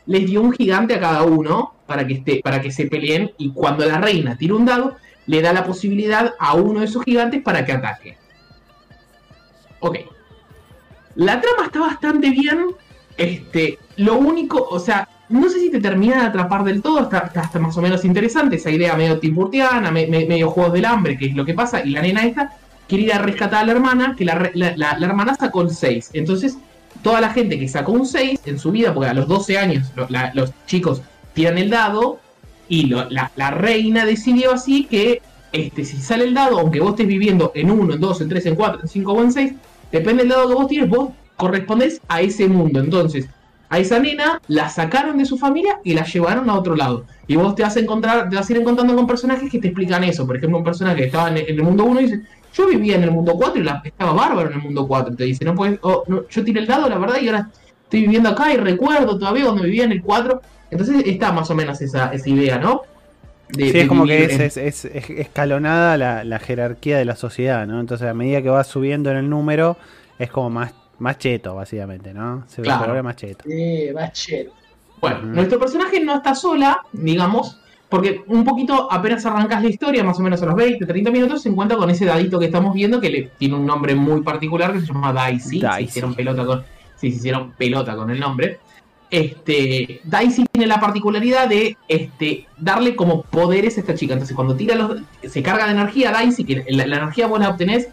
les 0.06 0.26
dio 0.28 0.42
un 0.42 0.52
gigante 0.52 0.94
a 0.96 1.00
cada 1.00 1.24
uno 1.24 1.74
para 1.88 2.06
que 2.06 2.14
esté, 2.16 2.42
para 2.44 2.62
que 2.62 2.72
se 2.72 2.86
peleen. 2.86 3.32
Y 3.40 3.54
cuando 3.54 3.86
la 3.86 3.98
reina 4.00 4.38
tira 4.38 4.54
un 4.54 4.66
dado, 4.66 4.98
le 5.26 5.42
da 5.42 5.52
la 5.54 5.64
posibilidad 5.64 6.34
a 6.38 6.54
uno 6.54 6.82
de 6.82 6.86
esos 6.86 7.04
gigantes 7.04 7.42
para 7.42 7.66
que 7.66 7.72
ataque. 7.72 8.18
Ok. 9.80 9.98
La 11.16 11.40
trama 11.42 11.66
está 11.66 11.80
bastante 11.80 12.30
bien. 12.30 12.68
Este, 13.18 13.78
lo 13.98 14.18
único, 14.18 14.68
o 14.70 14.80
sea, 14.80 15.08
no 15.30 15.50
sé 15.50 15.60
si 15.60 15.70
te 15.72 15.80
termina 15.80 16.16
de 16.22 16.28
atrapar 16.28 16.64
del 16.64 16.82
todo, 16.82 17.02
está, 17.02 17.20
está, 17.20 17.42
está 17.42 17.60
más 17.60 17.78
o 17.78 17.82
menos 17.82 18.04
interesante 18.06 18.56
esa 18.56 18.72
idea 18.72 18.96
medio 18.96 19.20
timburtiana, 19.20 19.92
me- 19.92 20.08
me- 20.08 20.26
medio 20.26 20.50
juegos 20.50 20.74
del 20.74 20.86
hambre, 20.86 21.18
que 21.18 21.28
es 21.28 21.36
lo 21.36 21.46
que 21.46 21.54
pasa, 21.54 21.84
y 21.86 21.92
la 21.92 22.02
nena 22.02 22.24
esta 22.26 22.54
quiere 22.88 23.04
ir 23.06 23.14
a 23.14 23.20
rescatar 23.20 23.64
a 23.64 23.66
la 23.66 23.72
hermana, 23.74 24.16
que 24.18 24.26
la, 24.26 24.50
la- 24.56 24.74
la- 24.76 24.98
la 24.98 25.06
hermana 25.06 25.36
sacó 25.36 25.62
el 25.62 25.70
6. 25.70 26.10
Entonces, 26.14 26.58
toda 27.04 27.22
la 27.22 27.30
gente 27.30 27.60
que 27.60 27.68
sacó 27.68 27.92
un 27.92 28.06
6 28.06 28.40
en 28.46 28.58
su 28.60 28.72
vida, 28.72 28.94
porque 28.94 29.10
a 29.10 29.14
los 29.14 29.28
12 29.28 29.58
años 29.58 29.92
lo- 29.96 30.08
los 30.34 30.52
chicos 30.66 31.02
tiran 31.34 31.58
el 31.60 31.70
dado, 31.70 32.20
y 32.68 32.88
lo- 32.88 33.10
la, 33.10 33.32
la 33.36 33.52
reina 33.52 34.06
decidió 34.06 34.54
así 34.54 34.86
que 34.86 35.22
este, 35.52 35.86
si 35.86 35.98
sale 35.98 36.24
el 36.24 36.34
dado, 36.34 36.60
aunque 36.60 36.80
vos 36.80 36.92
estés 36.92 37.06
viviendo 37.06 37.52
en 37.54 37.70
1, 37.70 37.94
en 37.94 38.00
2, 38.02 38.22
en 38.22 38.30
3, 38.30 38.46
en 38.48 38.56
4, 38.56 38.82
en 38.82 38.88
5 38.88 39.14
o 39.14 39.22
en 39.22 39.32
6, 39.32 39.54
depende 39.94 40.24
del 40.24 40.30
dado 40.30 40.50
que 40.50 40.56
vos 40.56 40.68
tienes, 40.68 40.90
vos 40.90 41.10
correspondés 41.38 42.02
a 42.08 42.22
ese 42.22 42.48
mundo. 42.48 42.80
Entonces, 42.80 43.30
a 43.70 43.80
esa 43.80 44.00
nena 44.00 44.42
la 44.48 44.70
sacaron 44.70 45.18
de 45.18 45.26
su 45.26 45.38
familia 45.38 45.80
y 45.84 45.94
la 45.94 46.04
llevaron 46.04 46.50
a 46.50 46.56
otro 46.56 46.76
lado. 46.76 47.06
Y 47.28 47.36
vos 47.36 47.56
te 47.56 47.64
vas 47.64 47.76
a 47.78 47.80
encontrar, 47.80 48.30
te 48.30 48.36
vas 48.36 48.50
a 48.50 48.54
ir 48.54 48.60
encontrando 48.60 48.96
con 48.96 49.08
personajes 49.08 49.50
que 49.50 49.60
te 49.60 49.68
explican 49.70 50.04
eso. 50.04 50.28
Por 50.28 50.38
ejemplo, 50.38 50.58
un 50.58 50.64
personaje 50.64 50.98
que 50.98 51.06
estaba 51.06 51.30
en 51.30 51.38
el, 51.38 51.64
mundo 51.64 51.86
1 51.86 52.02
y 52.02 52.04
dice, 52.04 52.22
yo 52.54 52.68
vivía 52.68 52.96
en 52.96 53.04
el 53.04 53.12
mundo 53.12 53.34
4 53.36 53.62
y 53.62 53.68
estaba 53.88 54.14
bárbaro 54.14 54.50
en 54.50 54.58
el 54.58 54.64
mundo 54.64 54.88
4. 54.88 55.16
Te 55.16 55.24
dice, 55.24 55.46
no 55.46 55.56
puedes, 55.56 55.80
oh, 55.82 56.04
no, 56.08 56.28
yo 56.28 56.44
tiré 56.44 56.60
el 56.60 56.68
dado, 56.68 56.90
la 56.90 56.98
verdad, 56.98 57.20
y 57.22 57.28
ahora 57.28 57.50
estoy 57.84 58.02
viviendo 58.02 58.30
acá 58.30 58.54
y 58.54 58.58
recuerdo 58.58 59.18
todavía 59.18 59.46
cuando 59.46 59.64
vivía 59.64 59.86
en 59.86 59.94
el 59.94 60.02
4. 60.02 60.42
Entonces 60.72 61.04
está 61.06 61.32
más 61.32 61.50
o 61.50 61.56
menos 61.56 61.82
esa, 61.82 62.14
esa 62.14 62.30
idea, 62.30 62.58
¿no? 62.58 62.82
De- 63.50 63.72
Sí, 63.72 63.80
es 63.80 63.88
como 63.88 64.06
que 64.06 64.24
es, 64.26 64.34
en- 64.34 64.42
es- 64.42 64.58
es- 64.58 64.86
es 64.86 65.10
escalonada 65.10 65.98
la, 65.98 66.24
la 66.24 66.40
jerarquía 66.40 66.98
de 66.98 67.06
la 67.06 67.16
sociedad, 67.16 67.68
¿no? 67.68 67.80
Entonces, 67.80 68.08
a 68.08 68.14
medida 68.14 68.42
que 68.42 68.50
vas 68.50 68.68
subiendo 68.68 69.12
en 69.12 69.18
el 69.18 69.30
número, 69.30 69.78
es 70.18 70.30
como 70.32 70.50
más, 70.50 70.74
más 71.00 71.18
cheto, 71.20 71.56
básicamente, 71.56 72.14
¿no? 72.14 72.44
Se 72.48 72.62
Claro. 72.62 72.86
vuelve 72.86 73.04
más 73.04 73.16
cheto. 73.16 73.44
Sí, 73.48 73.90
machete. 73.94 74.50
Bueno, 75.02 75.18
Ujú. 75.18 75.28
nuestro 75.28 75.60
personaje 75.60 76.00
no 76.00 76.16
está 76.16 76.34
sola, 76.34 76.80
digamos, 76.94 77.60
porque 77.90 78.24
un 78.28 78.44
poquito 78.44 78.88
apenas 78.92 79.24
arrancas 79.26 79.62
la 79.62 79.70
historia, 79.70 80.04
más 80.04 80.18
o 80.20 80.24
menos 80.24 80.42
a 80.42 80.46
los 80.48 80.56
20, 80.56 80.86
30 80.86 81.12
minutos, 81.12 81.44
se 81.44 81.50
encuentra 81.50 81.78
con 81.78 81.90
ese 81.90 82.06
dadito 82.06 82.40
que 82.40 82.46
estamos 82.46 82.74
viendo 82.74 83.00
que 83.02 83.10
le 83.10 83.22
tiene 83.38 83.56
un 83.56 83.66
nombre 83.68 83.94
muy 83.94 84.22
particular 84.22 84.74
que 84.74 84.80
se 84.80 84.88
llama 84.88 85.14
Daisy. 85.14 85.60
Se 85.60 85.66
Daisy. 85.68 85.84
hicieron 85.90 86.16
pelota 86.16 86.46
con, 86.46 86.64
sí, 86.96 87.12
se 87.12 87.18
hicieron 87.18 87.52
pelota 87.52 87.96
con 87.96 88.10
el 88.10 88.20
nombre. 88.20 88.60
Este, 89.14 90.02
Daisy 90.06 90.44
tiene 90.52 90.66
la 90.66 90.80
particularidad 90.80 91.48
de 91.48 91.78
este, 91.88 92.48
darle 92.58 92.96
como 92.96 93.22
poderes 93.22 93.78
a 93.78 93.82
esta 93.82 93.94
chica. 93.94 94.14
Entonces, 94.14 94.36
cuando 94.36 94.56
tira 94.56 94.74
los, 94.74 95.02
se 95.22 95.44
carga 95.44 95.68
de 95.68 95.74
energía 95.74 96.12
Daisy, 96.12 96.44
la, 96.70 96.84
energía 96.84 97.28
vos 97.28 97.40
la 97.40 97.50
obtenés 97.50 97.90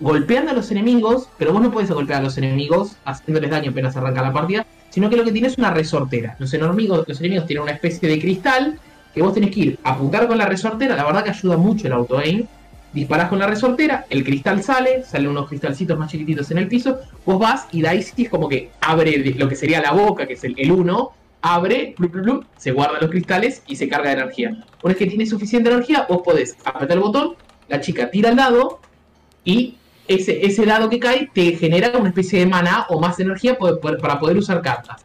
golpeando 0.00 0.50
a 0.50 0.54
los 0.54 0.70
enemigos, 0.70 1.30
pero 1.38 1.54
vos 1.54 1.62
no 1.62 1.70
puedes 1.70 1.90
golpear 1.90 2.20
a 2.20 2.24
los 2.24 2.36
enemigos 2.36 2.96
haciéndoles 3.06 3.50
daño 3.50 3.70
apenas 3.70 3.96
arranca 3.96 4.20
la 4.20 4.34
partida, 4.34 4.66
sino 4.90 5.08
que 5.08 5.16
lo 5.16 5.24
que 5.24 5.32
tiene 5.32 5.48
es 5.48 5.56
una 5.56 5.70
resortera. 5.70 6.36
Los 6.38 6.52
enemigos, 6.52 7.08
los 7.08 7.20
enemigos 7.20 7.46
tienen 7.46 7.62
una 7.62 7.72
especie 7.72 8.06
de 8.06 8.20
cristal 8.20 8.78
que 9.14 9.22
vos 9.22 9.32
tenés 9.32 9.52
que 9.52 9.60
ir 9.60 9.78
a 9.82 9.92
apuntar 9.92 10.28
con 10.28 10.36
la 10.36 10.44
resortera. 10.44 10.94
La 10.94 11.06
verdad 11.06 11.24
que 11.24 11.30
ayuda 11.30 11.56
mucho 11.56 11.86
el 11.86 11.94
auto 11.94 12.18
aim. 12.18 12.44
Disparás 12.92 13.28
con 13.28 13.38
la 13.38 13.46
resortera, 13.46 14.06
el 14.10 14.24
cristal 14.24 14.62
sale, 14.64 15.04
salen 15.04 15.28
unos 15.28 15.48
cristalcitos 15.48 15.96
más 15.96 16.10
chiquititos 16.10 16.50
en 16.50 16.58
el 16.58 16.66
piso. 16.66 16.98
Vos 17.24 17.38
vas 17.38 17.68
y 17.70 17.82
Daisy 17.82 18.24
es 18.24 18.28
como 18.28 18.48
que 18.48 18.70
abre 18.80 19.16
lo 19.36 19.48
que 19.48 19.54
sería 19.54 19.80
la 19.80 19.92
boca, 19.92 20.26
que 20.26 20.32
es 20.32 20.42
el, 20.42 20.54
el 20.58 20.72
1, 20.72 21.12
abre, 21.42 21.94
se 22.56 22.72
guarda 22.72 22.98
los 23.00 23.10
cristales 23.10 23.62
y 23.66 23.76
se 23.76 23.88
carga 23.88 24.10
de 24.10 24.20
energía. 24.20 24.50
Una 24.82 24.92
vez 24.92 24.96
que 24.96 25.06
tiene 25.06 25.26
suficiente 25.26 25.70
energía, 25.70 26.06
vos 26.08 26.22
podés 26.22 26.56
apretar 26.64 26.96
el 26.96 27.02
botón, 27.02 27.36
la 27.68 27.80
chica 27.80 28.10
tira 28.10 28.30
el 28.30 28.36
dado 28.36 28.80
y 29.44 29.76
ese, 30.08 30.44
ese 30.44 30.66
dado 30.66 30.90
que 30.90 30.98
cae 30.98 31.30
te 31.32 31.52
genera 31.56 31.96
una 31.96 32.08
especie 32.08 32.40
de 32.40 32.46
mana 32.46 32.86
o 32.88 33.00
más 33.00 33.20
energía 33.20 33.56
para 33.56 34.18
poder 34.18 34.36
usar 34.36 34.60
cartas. 34.62 35.02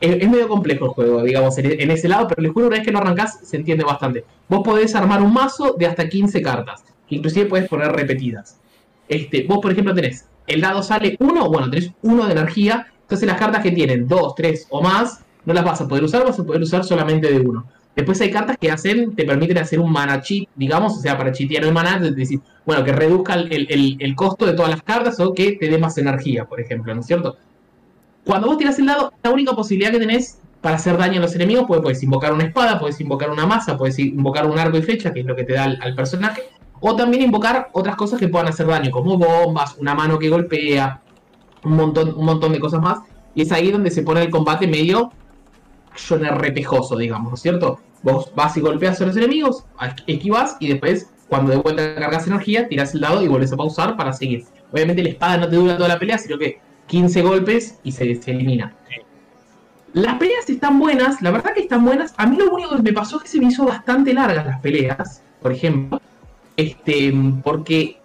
Es, 0.00 0.20
es 0.20 0.28
medio 0.28 0.48
complejo 0.48 0.86
el 0.86 0.90
juego, 0.90 1.22
digamos, 1.22 1.56
en, 1.58 1.80
en 1.80 1.90
ese 1.90 2.08
lado, 2.08 2.26
pero 2.28 2.42
les 2.42 2.52
juro, 2.52 2.66
una 2.66 2.76
vez 2.76 2.84
que 2.84 2.92
lo 2.92 2.98
arrancás, 2.98 3.38
se 3.44 3.56
entiende 3.56 3.84
bastante. 3.84 4.24
Vos 4.48 4.62
podés 4.64 4.94
armar 4.94 5.22
un 5.22 5.32
mazo 5.32 5.74
de 5.78 5.86
hasta 5.86 6.08
15 6.08 6.42
cartas, 6.42 6.84
que 7.08 7.16
inclusive 7.16 7.46
puedes 7.46 7.68
poner 7.68 7.92
repetidas. 7.92 8.58
Este, 9.08 9.44
vos, 9.48 9.58
por 9.60 9.72
ejemplo, 9.72 9.94
tenés 9.94 10.26
el 10.46 10.60
dado 10.60 10.82
sale 10.82 11.16
uno, 11.18 11.48
bueno, 11.50 11.68
tenés 11.70 11.90
uno 12.02 12.26
de 12.26 12.32
energía. 12.32 12.86
Entonces 13.02 13.26
las 13.26 13.38
cartas 13.38 13.62
que 13.62 13.70
tienen 13.72 14.08
dos, 14.08 14.34
tres 14.34 14.66
o 14.70 14.82
más, 14.82 15.20
no 15.44 15.54
las 15.54 15.64
vas 15.64 15.80
a 15.80 15.88
poder 15.88 16.04
usar, 16.04 16.24
vas 16.24 16.38
a 16.38 16.44
poder 16.44 16.62
usar 16.62 16.84
solamente 16.84 17.32
de 17.32 17.40
uno. 17.40 17.66
Después 17.94 18.20
hay 18.20 18.30
cartas 18.30 18.56
que 18.60 18.70
hacen, 18.70 19.14
te 19.14 19.24
permiten 19.24 19.58
hacer 19.58 19.80
un 19.80 19.90
mana 19.90 20.20
cheat, 20.20 20.48
digamos, 20.54 20.98
o 20.98 21.00
sea, 21.00 21.16
para 21.16 21.32
chitear 21.32 21.64
el 21.64 21.72
mana, 21.72 21.98
decir, 21.98 22.40
bueno, 22.66 22.84
que 22.84 22.92
reduzca 22.92 23.34
el, 23.34 23.96
el- 24.00 24.14
costo 24.14 24.44
de 24.44 24.52
todas 24.52 24.70
las 24.70 24.82
cartas 24.82 25.18
o 25.20 25.32
que 25.32 25.52
te 25.52 25.68
dé 25.68 25.78
más 25.78 25.96
energía, 25.96 26.44
por 26.44 26.60
ejemplo, 26.60 26.94
¿no 26.94 27.00
es 27.00 27.06
cierto? 27.06 27.36
Cuando 28.24 28.48
vos 28.48 28.58
tirás 28.58 28.78
el 28.78 28.86
dado, 28.86 29.12
la 29.22 29.30
única 29.30 29.52
posibilidad 29.52 29.92
que 29.92 29.98
tenés 30.00 30.38
para 30.60 30.76
hacer 30.76 30.98
daño 30.98 31.20
a 31.20 31.22
los 31.22 31.34
enemigos, 31.36 31.64
pues 31.68 31.80
puedes 31.80 32.02
invocar 32.02 32.32
una 32.34 32.44
espada, 32.44 32.78
puedes 32.78 33.00
invocar 33.00 33.30
una 33.30 33.46
masa, 33.46 33.78
puedes 33.78 33.98
invocar 33.98 34.46
un 34.46 34.58
arco 34.58 34.76
y 34.76 34.82
flecha, 34.82 35.12
que 35.12 35.20
es 35.20 35.26
lo 35.26 35.36
que 35.36 35.44
te 35.44 35.54
da 35.54 35.64
al 35.64 35.94
personaje, 35.94 36.42
o 36.80 36.96
también 36.96 37.22
invocar 37.22 37.68
otras 37.72 37.96
cosas 37.96 38.18
que 38.18 38.28
puedan 38.28 38.48
hacer 38.48 38.66
daño, 38.66 38.90
como 38.90 39.16
bombas, 39.16 39.76
una 39.78 39.94
mano 39.94 40.18
que 40.18 40.28
golpea, 40.28 41.00
un 41.64 41.76
montón, 41.76 42.14
un 42.16 42.24
montón 42.24 42.52
de 42.52 42.60
cosas 42.60 42.80
más. 42.80 42.98
Y 43.34 43.42
es 43.42 43.52
ahí 43.52 43.70
donde 43.70 43.90
se 43.90 44.02
pone 44.02 44.22
el 44.22 44.30
combate 44.30 44.66
medio 44.66 45.12
action 45.96 46.24
RPGoso, 46.24 46.96
digamos, 46.96 47.30
¿no 47.30 47.34
es 47.34 47.40
cierto? 47.40 47.80
Vos 48.02 48.30
vas 48.34 48.56
y 48.56 48.60
golpeas 48.60 49.00
a 49.00 49.06
los 49.06 49.16
enemigos, 49.16 49.64
esquivas 50.06 50.56
y 50.60 50.68
después, 50.68 51.10
cuando 51.28 51.52
de 51.52 51.58
vuelta 51.58 51.94
cargas 51.96 52.26
energía, 52.26 52.68
tiras 52.68 52.94
el 52.94 53.00
dado 53.00 53.22
y 53.22 53.28
vuelves 53.28 53.52
a 53.52 53.56
pausar 53.56 53.96
para 53.96 54.12
seguir. 54.12 54.44
Obviamente 54.72 55.02
la 55.02 55.08
espada 55.08 55.38
no 55.38 55.48
te 55.48 55.56
dura 55.56 55.76
toda 55.76 55.88
la 55.88 55.98
pelea, 55.98 56.18
sino 56.18 56.38
que 56.38 56.60
15 56.86 57.22
golpes 57.22 57.80
y 57.82 57.92
se, 57.92 58.14
se 58.14 58.30
elimina. 58.30 58.74
Las 59.92 60.16
peleas 60.18 60.48
están 60.50 60.78
buenas, 60.78 61.22
la 61.22 61.30
verdad 61.30 61.54
que 61.54 61.62
están 61.62 61.84
buenas. 61.84 62.12
A 62.18 62.26
mí 62.26 62.36
lo 62.36 62.54
único 62.54 62.76
que 62.76 62.82
me 62.82 62.92
pasó 62.92 63.16
es 63.16 63.22
que 63.22 63.28
se 63.28 63.40
me 63.40 63.46
hizo 63.46 63.64
bastante 63.64 64.12
largas 64.12 64.44
las 64.44 64.60
peleas, 64.60 65.22
por 65.40 65.52
ejemplo. 65.52 66.00
Este, 66.56 67.12
porque 67.44 67.98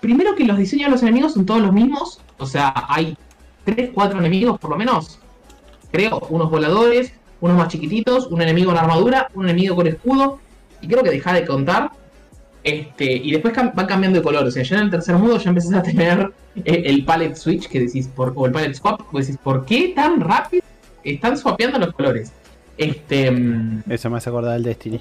primero 0.00 0.34
que 0.34 0.44
los 0.44 0.58
diseños 0.58 0.86
de 0.86 0.90
los 0.92 1.02
enemigos 1.02 1.34
son 1.34 1.46
todos 1.46 1.60
los 1.62 1.72
mismos. 1.72 2.20
O 2.38 2.46
sea, 2.46 2.72
hay 2.88 3.16
3, 3.64 3.90
4 3.94 4.18
enemigos 4.18 4.58
por 4.58 4.70
lo 4.70 4.76
menos. 4.76 5.18
Creo, 5.92 6.18
unos 6.28 6.50
voladores, 6.50 7.12
unos 7.40 7.56
más 7.56 7.68
chiquititos, 7.68 8.26
un 8.26 8.42
enemigo 8.42 8.72
en 8.72 8.78
armadura, 8.78 9.28
un 9.34 9.44
enemigo 9.48 9.76
con 9.76 9.86
escudo. 9.86 10.38
Y 10.80 10.88
creo 10.88 11.02
que 11.02 11.10
deja 11.10 11.32
de 11.32 11.46
contar. 11.46 11.90
Este, 12.62 13.04
y 13.12 13.30
después 13.30 13.54
cam- 13.54 13.74
van 13.74 13.86
cambiando 13.86 14.18
de 14.18 14.24
color. 14.24 14.44
O 14.46 14.50
sea, 14.50 14.62
ya 14.62 14.76
en 14.76 14.82
el 14.84 14.90
tercer 14.90 15.16
modo 15.16 15.38
ya 15.38 15.50
empezás 15.50 15.74
a 15.74 15.82
tener 15.82 16.32
eh, 16.56 16.82
el 16.86 17.04
palette 17.04 17.36
switch 17.36 17.68
que 17.68 17.80
decís, 17.80 18.08
por, 18.08 18.32
o 18.36 18.46
el 18.46 18.52
palette 18.52 18.74
swap, 18.74 19.00
que 19.10 19.18
decís, 19.20 19.38
¿por 19.42 19.64
qué 19.64 19.92
tan 19.94 20.20
rápido 20.20 20.62
están 21.04 21.36
swapeando 21.38 21.78
los 21.78 21.92
colores? 21.94 22.32
Este. 22.76 23.30
mm, 23.30 23.82
Eso 23.88 24.10
me 24.10 24.16
hace 24.18 24.28
acordar 24.30 24.54
del 24.54 24.62
Destiny. 24.64 25.00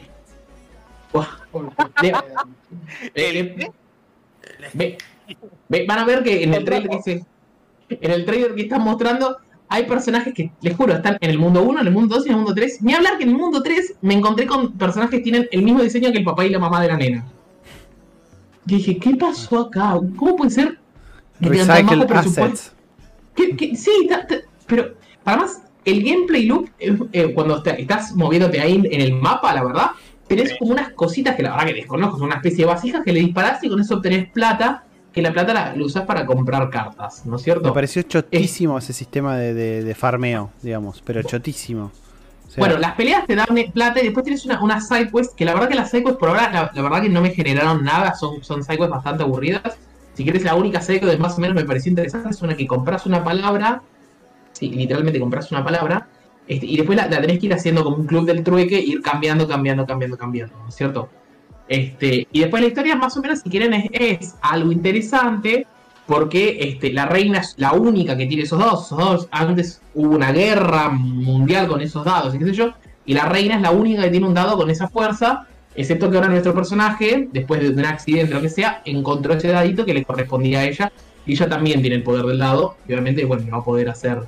Van 5.88 6.00
a 6.00 6.06
ver 6.06 6.24
que 6.24 6.44
en 6.44 6.54
el 6.54 6.66
trailer 6.66 6.90
que 6.90 7.02
se, 7.02 7.26
en 7.90 8.12
el 8.12 8.26
trailer 8.26 8.56
que 8.56 8.64
están 8.64 8.82
mostrando 8.84 9.38
hay 9.70 9.86
personajes 9.86 10.34
que, 10.34 10.52
les 10.62 10.76
juro, 10.76 10.94
están 10.94 11.18
en 11.20 11.30
el 11.32 11.40
mundo 11.40 11.64
1, 11.64 11.82
en 11.82 11.88
el 11.88 11.94
mundo 11.94 12.16
2 12.16 12.26
y 12.26 12.30
en 12.30 12.34
el 12.36 12.38
mundo 12.42 12.54
3. 12.54 12.82
Ni 12.84 12.94
hablar 12.94 13.18
que 13.18 13.24
en 13.24 13.30
el 13.30 13.38
mundo 13.38 13.64
3 13.64 13.96
me 14.02 14.14
encontré 14.14 14.46
con 14.46 14.74
personajes 14.74 15.18
que 15.18 15.24
tienen 15.24 15.48
el 15.52 15.64
mismo 15.64 15.82
diseño 15.82 16.12
que 16.12 16.20
el 16.20 16.24
papá 16.24 16.46
y 16.46 16.50
la 16.50 16.60
mamá 16.60 16.80
de 16.82 16.90
la 16.90 16.98
nena. 16.98 17.26
Y 18.68 18.76
dije, 18.76 18.98
¿qué 18.98 19.16
pasó 19.16 19.62
acá? 19.62 20.00
¿Cómo 20.16 20.36
puede 20.36 20.52
ser 20.52 20.78
que 21.42 21.50
Recycle 21.50 22.06
assets. 22.20 22.72
Que- 23.36 23.76
sí, 23.76 23.92
ta- 24.08 24.28
ta- 24.28 24.42
pero 24.68 24.94
además 25.26 25.64
el 25.86 26.04
gameplay 26.04 26.46
loop, 26.46 26.70
eh, 26.80 26.96
eh, 27.12 27.34
cuando 27.34 27.64
te- 27.64 27.82
estás 27.82 28.16
moviéndote 28.16 28.62
ahí 28.62 28.76
en 28.76 29.02
el 29.02 29.14
mapa, 29.14 29.54
la 29.56 29.64
verdad, 29.64 29.88
tenés 30.28 30.56
como 30.58 30.72
unas 30.72 30.92
cositas 30.94 31.36
que 31.36 31.44
la 31.44 31.52
verdad 31.52 31.66
que 31.68 31.74
desconozco, 31.74 32.18
son 32.18 32.28
una 32.28 32.36
especie 32.36 32.60
de 32.60 32.66
vasijas 32.66 33.02
que 33.04 33.12
le 33.14 33.20
disparás 33.20 33.64
y 33.64 33.70
con 33.70 33.80
eso 33.80 33.96
obtenés 33.96 34.30
plata, 34.30 34.84
que 35.12 35.22
la 35.22 35.32
plata 35.32 35.54
la, 35.54 35.76
la 35.76 35.84
usás 35.86 36.06
para 36.06 36.26
comprar 36.26 36.70
cartas, 36.70 37.26
¿no 37.26 37.36
es 37.36 37.44
cierto? 37.44 37.68
Me 37.68 37.74
pareció 37.74 38.02
chotísimo 38.02 38.78
ese 38.78 38.94
sistema 38.94 39.38
de, 39.38 39.54
de- 39.54 39.84
de 39.84 39.96
farmeo, 39.96 40.50
digamos, 40.62 41.02
pero 41.06 41.22
chotísimo. 41.22 41.92
O 42.48 42.50
sea, 42.50 42.60
Bueno, 42.62 42.78
las 42.78 42.94
peleas 42.96 43.26
te 43.28 43.36
dan 43.36 43.56
eh, 43.58 43.70
plata 43.74 44.00
y 44.02 44.06
después 44.06 44.24
tienes 44.24 44.44
una, 44.46 44.62
una 44.64 44.82
side 44.82 45.10
quest, 45.12 45.36
que 45.36 45.46
la 45.46 45.54
verdad 45.54 45.70
que 45.70 45.76
las 45.76 45.92
side 45.92 46.02
por 46.14 46.30
ahora, 46.30 46.52
la, 46.52 46.72
la 46.74 46.82
verdad 46.82 47.02
que 47.02 47.10
no 47.10 47.22
me 47.22 47.30
generaron 47.32 47.84
nada, 47.84 48.16
son, 48.16 48.44
son 48.44 48.64
side 48.64 48.78
quests 48.78 48.92
bastante 48.92 49.24
aburridas. 49.24 49.78
Si 50.16 50.24
quieres 50.24 50.44
la 50.44 50.56
única 50.56 50.82
side 50.82 51.00
quest 51.00 51.12
que 51.14 51.18
más 51.20 51.38
o 51.38 51.42
menos 51.42 51.56
me 51.56 51.64
pareció 51.66 51.90
interesante 51.90 52.30
es 52.30 52.42
una 52.42 52.56
que 52.56 52.66
compras 52.68 53.06
una 53.06 53.24
palabra, 53.24 53.82
sí, 54.52 54.70
literalmente 54.70 55.20
compras 55.20 55.52
una 55.52 55.64
palabra, 55.64 56.08
este, 56.48 56.66
y 56.66 56.78
después 56.78 56.98
la, 56.98 57.10
tenés 57.10 57.40
que 57.40 57.46
ir 57.46 57.54
haciendo 57.54 57.84
como 57.84 57.98
un 57.98 58.06
club 58.06 58.26
del 58.26 58.44
trueque, 58.44 58.80
ir 58.80 59.02
cambiando, 59.02 59.48
cambiando, 59.48 59.86
cambiando, 59.86 60.18
cambiando, 60.18 60.56
¿no 60.58 60.70
es 60.70 60.76
cierto? 60.76 61.10
Este, 61.68 62.28
y 62.32 62.40
después 62.42 62.62
la 62.62 62.68
historia 62.68 62.96
más 62.96 63.16
o 63.16 63.22
menos, 63.22 63.40
si 63.40 63.50
quieren, 63.50 63.74
es, 63.74 63.90
es 63.94 64.36
algo 64.42 64.72
interesante, 64.72 65.66
porque 66.06 66.58
este, 66.60 66.92
la 66.92 67.06
reina 67.06 67.40
es 67.40 67.56
la 67.58 67.74
única 67.74 68.18
que 68.18 68.26
tiene 68.26 68.44
esos 68.44 68.60
dados. 68.60 68.92
Esos 68.92 69.28
antes 69.32 69.82
hubo 69.94 70.16
una 70.16 70.32
guerra 70.32 70.90
mundial 70.90 71.68
con 71.68 71.82
esos 71.82 72.04
dados, 72.04 72.36
y 72.36 72.40
qué 72.40 72.46
sé 72.46 72.54
yo. 72.54 72.74
Y 73.06 73.14
la 73.14 73.26
reina 73.26 73.56
es 73.56 73.62
la 73.62 73.72
única 73.72 74.04
que 74.04 74.10
tiene 74.10 74.28
un 74.28 74.34
dado 74.34 74.58
con 74.58 74.70
esa 74.70 74.88
fuerza. 74.88 75.48
Excepto 75.76 76.10
que 76.10 76.18
ahora 76.18 76.30
nuestro 76.30 76.54
personaje, 76.54 77.28
después 77.32 77.62
de 77.62 77.70
un 77.70 77.86
accidente 77.86 78.34
o 78.34 78.36
lo 78.38 78.42
que 78.42 78.50
sea, 78.50 78.82
encontró 78.86 79.34
ese 79.34 79.48
dadito 79.48 79.86
que 79.86 79.94
le 79.94 80.04
correspondía 80.04 80.60
a 80.60 80.66
ella. 80.66 80.92
Y 81.26 81.34
ella 81.34 81.48
también 81.50 81.82
tiene 81.82 81.98
el 81.98 82.04
poder 82.04 82.26
del 82.26 82.38
dado. 82.38 82.76
Y 82.88 82.94
obviamente, 82.94 83.26
bueno, 83.26 83.46
va 83.52 83.58
a 83.60 83.64
poder 83.64 83.90
hacer 83.90 84.20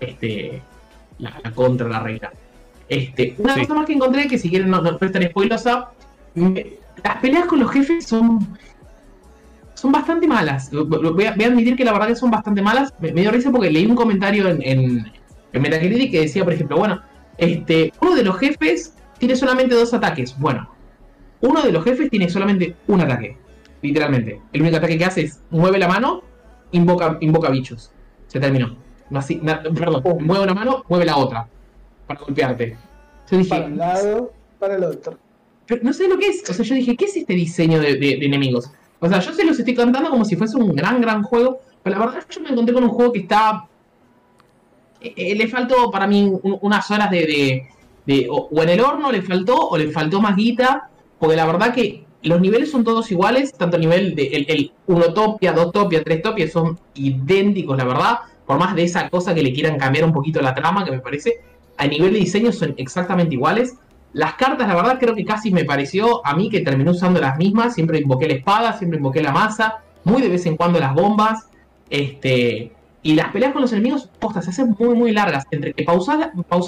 este, 0.00 0.62
la, 1.22 1.52
contra 1.54 1.88
la 1.88 2.00
reina. 2.00 2.30
Este, 2.88 3.34
una 3.38 3.54
Sí. 3.54 3.60
cosa 3.60 3.74
más 3.74 3.86
que 3.86 3.92
encontré, 3.94 4.26
que 4.28 4.38
si 4.38 4.50
quieren 4.50 4.68
no, 4.70 4.82
no, 4.82 4.92
no 4.92 4.98
es 5.00 5.12
tan 5.12 5.22
spoilosa, 5.22 5.90
me- 6.34 6.78
las 7.02 7.16
peleas 7.18 7.46
con 7.46 7.60
los 7.60 7.70
jefes 7.70 8.06
son 8.06 8.46
son 9.74 9.90
bastante 9.92 10.26
malas. 10.28 10.70
A, 10.72 10.76
voy 10.82 11.24
a 11.24 11.30
admitir 11.30 11.74
que 11.76 11.84
la 11.84 11.92
verdad 11.92 12.08
que 12.08 12.16
son 12.16 12.30
bastante 12.30 12.62
malas. 12.62 12.92
Me, 13.00 13.12
me 13.12 13.22
dio 13.22 13.30
risa 13.30 13.50
porque 13.50 13.70
leí 13.70 13.86
un 13.86 13.96
comentario 13.96 14.48
en, 14.48 14.62
en, 14.62 15.12
en 15.52 15.62
Metacritic 15.62 16.10
que 16.12 16.20
decía, 16.20 16.44
por 16.44 16.52
ejemplo, 16.52 16.76
bueno, 16.76 17.00
este, 17.38 17.92
uno 18.00 18.14
de 18.14 18.22
los 18.22 18.38
jefes 18.38 18.94
tiene 19.18 19.34
solamente 19.34 19.74
dos 19.74 19.92
ataques. 19.94 20.38
Bueno, 20.38 20.68
uno 21.40 21.62
de 21.62 21.72
los 21.72 21.82
jefes 21.84 22.10
tiene 22.10 22.28
solamente 22.28 22.76
un 22.86 23.00
ataque. 23.00 23.36
Literalmente. 23.80 24.40
El 24.52 24.62
único 24.62 24.76
ataque 24.76 24.96
que 24.98 25.04
hace 25.04 25.22
es 25.22 25.40
mueve 25.50 25.78
la 25.78 25.88
mano, 25.88 26.22
invoca, 26.70 27.16
invoca 27.20 27.50
bichos. 27.50 27.90
Se 28.28 28.38
terminó. 28.38 28.76
No 29.12 29.18
así, 29.18 29.38
na- 29.42 29.62
perdón, 29.62 30.02
mueve 30.20 30.44
una 30.44 30.54
mano, 30.54 30.84
mueve 30.88 31.04
la 31.04 31.16
otra. 31.18 31.46
Para 32.06 32.20
golpearte. 32.20 32.76
Yo 33.30 33.36
dije, 33.38 33.50
Para 33.50 33.66
un 33.66 33.76
lado, 33.78 34.32
para 34.58 34.74
el 34.76 34.84
otro. 34.84 35.18
pero 35.66 35.82
no 35.84 35.92
sé 35.92 36.08
lo 36.08 36.18
que 36.18 36.28
es. 36.28 36.48
O 36.48 36.54
sea, 36.54 36.64
yo 36.64 36.74
dije, 36.74 36.96
¿qué 36.96 37.04
es 37.04 37.16
este 37.16 37.34
diseño 37.34 37.78
de, 37.78 37.94
de- 37.96 38.16
de 38.16 38.26
enemigos? 38.26 38.70
O 39.00 39.08
sea, 39.08 39.18
yo 39.20 39.32
se 39.32 39.44
los 39.44 39.58
estoy 39.58 39.74
cantando 39.74 40.08
como 40.10 40.24
si 40.24 40.34
fuese 40.36 40.56
un 40.56 40.74
gran, 40.74 41.00
gran 41.00 41.22
juego. 41.22 41.60
Pero 41.82 41.98
la 41.98 42.06
verdad, 42.06 42.24
yo 42.30 42.40
me 42.40 42.50
encontré 42.50 42.72
con 42.74 42.84
un 42.84 42.90
juego 42.90 43.12
que 43.12 43.20
está. 43.20 43.66
eh, 45.00 45.12
eh, 45.16 45.34
le 45.34 45.48
faltó 45.48 45.90
para 45.90 46.06
mí 46.06 46.22
un- 46.42 46.58
unas 46.62 46.90
horas 46.90 47.10
de. 47.10 47.18
de- 47.26 47.66
de- 48.06 48.28
o, 48.30 48.48
o 48.50 48.62
en 48.62 48.68
el 48.68 48.80
horno 48.80 49.12
le 49.12 49.22
faltó, 49.22 49.56
o 49.68 49.76
le 49.76 49.90
faltó 49.90 50.20
más 50.20 50.36
guita. 50.36 50.88
Porque 51.18 51.36
la 51.36 51.46
verdad 51.46 51.72
que 51.74 52.04
los 52.22 52.40
niveles 52.40 52.70
son 52.70 52.82
todos 52.84 53.10
iguales. 53.10 53.52
Tanto 53.52 53.76
a 53.76 53.80
nivel 53.80 54.14
de. 54.14 54.26
El, 54.28 54.46
el 54.48 54.72
1 54.86 55.12
topia, 55.14 55.52
2 55.52 55.70
topia, 55.72 56.02
3 56.02 56.22
topia 56.22 56.48
son 56.48 56.78
idénticos, 56.94 57.76
la 57.76 57.84
verdad. 57.84 58.18
Por 58.46 58.58
más 58.58 58.74
de 58.74 58.82
esa 58.84 59.08
cosa 59.08 59.34
que 59.34 59.42
le 59.42 59.52
quieran 59.52 59.78
cambiar 59.78 60.04
un 60.04 60.12
poquito 60.12 60.40
la 60.42 60.54
trama, 60.54 60.84
que 60.84 60.90
me 60.90 61.00
parece. 61.00 61.40
A 61.78 61.86
nivel 61.86 62.12
de 62.12 62.18
diseño 62.20 62.52
son 62.52 62.74
exactamente 62.76 63.34
iguales. 63.34 63.74
Las 64.12 64.34
cartas, 64.34 64.68
la 64.68 64.74
verdad, 64.74 64.98
creo 65.00 65.14
que 65.14 65.24
casi 65.24 65.50
me 65.50 65.64
pareció 65.64 66.24
a 66.26 66.34
mí 66.36 66.50
que 66.50 66.60
terminé 66.60 66.90
usando 66.90 67.20
las 67.20 67.38
mismas. 67.38 67.74
Siempre 67.74 67.98
invoqué 67.98 68.28
la 68.28 68.34
espada, 68.34 68.72
siempre 68.78 68.98
invoqué 68.98 69.22
la 69.22 69.32
masa. 69.32 69.78
Muy 70.04 70.20
de 70.20 70.28
vez 70.28 70.44
en 70.46 70.56
cuando 70.56 70.78
las 70.80 70.94
bombas. 70.94 71.46
Este. 71.88 72.72
Y 73.02 73.14
las 73.14 73.32
peleas 73.32 73.52
con 73.52 73.62
los 73.62 73.72
enemigos, 73.72 74.08
postas, 74.20 74.44
se 74.44 74.50
hacen 74.50 74.76
muy, 74.78 74.94
muy 74.94 75.12
largas. 75.12 75.44
Entre 75.50 75.72
que 75.72 75.82
pausas, 75.84 76.18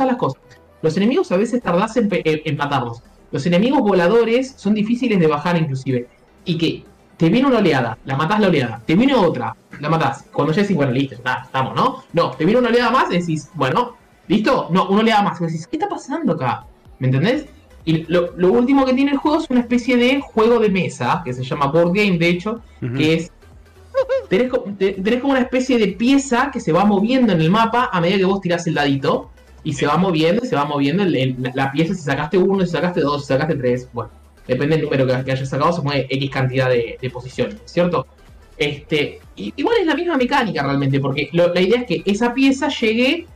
las 0.07 0.17
cosas. 0.17 0.41
Los 0.83 0.97
enemigos 0.97 1.31
a 1.33 1.37
veces 1.37 1.63
tardás 1.63 1.97
en, 1.97 2.09
en- 2.11 2.41
en 2.45 2.57
matarlos. 2.57 3.03
Los 3.31 3.47
enemigos 3.47 3.81
voladores 3.81 4.55
son 4.57 4.75
difíciles 4.75 5.19
de 5.19 5.27
bajar, 5.27 5.57
inclusive. 5.57 6.09
Y 6.45 6.59
que 6.59 6.85
te 7.17 7.29
viene 7.29 7.47
una 7.49 7.59
oleada, 7.59 7.97
la 8.05 8.17
matás 8.17 8.41
la 8.41 8.49
oleada. 8.49 8.81
Te 8.85 8.95
viene 8.95 9.15
otra, 9.15 9.55
la 9.81 9.89
matás. 9.89 10.25
Cuando 10.33 10.53
ya 10.53 10.63
decís, 10.63 10.77
bueno, 10.77 10.93
listo, 10.93 11.17
ya 11.25 11.43
estamos, 11.45 11.75
¿no? 11.75 12.03
No, 12.13 12.31
te 12.33 12.45
viene 12.45 12.61
una 12.61 12.69
oleada 12.71 12.91
más 12.91 13.11
y 13.13 13.19
decís, 13.19 13.49
bueno, 13.55 13.97
¿listo? 14.29 14.69
No, 14.71 14.89
una 14.89 15.01
oleada 15.03 15.23
más. 15.23 15.41
Y 15.41 15.45
decís, 15.47 15.67
¿qué 15.67 15.77
está 15.77 15.89
pasando 15.89 16.33
acá? 16.35 16.65
¿Me 16.99 17.07
entendés? 17.09 17.47
Y 17.85 18.05
lo, 18.11 18.33
lo 18.37 18.51
último 18.53 18.85
que 18.87 18.95
tiene 18.95 19.13
el 19.13 19.19
juego 19.19 19.39
es 19.43 19.51
una 19.51 19.61
especie 19.61 19.97
de 19.97 20.21
juego 20.21 20.59
de 20.59 20.71
mesa, 20.71 21.21
que 21.25 21.33
se 21.35 21.45
llama 21.45 21.67
Board 21.67 21.93
Game, 21.95 22.19
de 22.19 22.29
hecho, 22.29 22.61
que 22.97 23.15
es. 23.15 23.31
Tenés, 24.29 24.51
tenés 24.79 25.21
como 25.21 25.33
una 25.35 25.43
especie 25.43 25.79
de 25.79 25.89
pieza 25.89 26.51
que 26.53 26.61
se 26.61 26.73
va 26.73 26.85
moviendo 26.85 27.33
en 27.33 27.41
el 27.41 27.51
mapa 27.51 27.91
a 27.93 28.01
medida 28.01 28.17
que 28.19 28.25
vos 28.25 28.41
tirás 28.41 28.67
el 28.67 28.75
dadito. 28.75 29.31
Y 29.63 29.73
se 29.73 29.87
va 29.87 29.97
moviendo, 29.97 30.45
se 30.45 30.57
va 30.57 30.65
moviendo 30.67 31.03
el- 31.05 31.15
el- 31.17 31.37
la, 31.43 31.53
la 31.55 31.73
pieza. 31.73 31.95
Si 31.95 32.03
sacaste 32.03 32.37
uno, 32.37 32.65
si 32.67 32.73
sacaste 32.73 33.01
dos, 33.01 33.23
si 33.23 33.29
sacaste 33.29 33.55
tres. 33.55 33.89
Bueno, 33.93 34.11
depende 34.47 34.77
del 34.77 34.85
número 34.85 35.07
que, 35.07 35.33
hayas 35.33 35.49
sacado, 35.49 35.73
se 35.73 35.83
mueve 35.83 36.07
X 36.11 36.31
cantidad 36.31 36.69
de, 36.69 36.99
de 37.01 37.11
posiciones, 37.11 37.57
¿cierto? 37.65 38.07
Este, 38.57 39.21
igual 39.37 39.77
es 39.81 39.87
la 39.87 39.95
misma 39.95 40.17
mecánica 40.17 40.63
realmente, 40.63 41.01
porque 41.01 41.29
la 41.33 41.61
idea 41.61 41.81
es 41.81 41.87
que 41.87 42.03
esa 42.05 42.33
pieza 42.33 42.69
llegue 42.69 43.27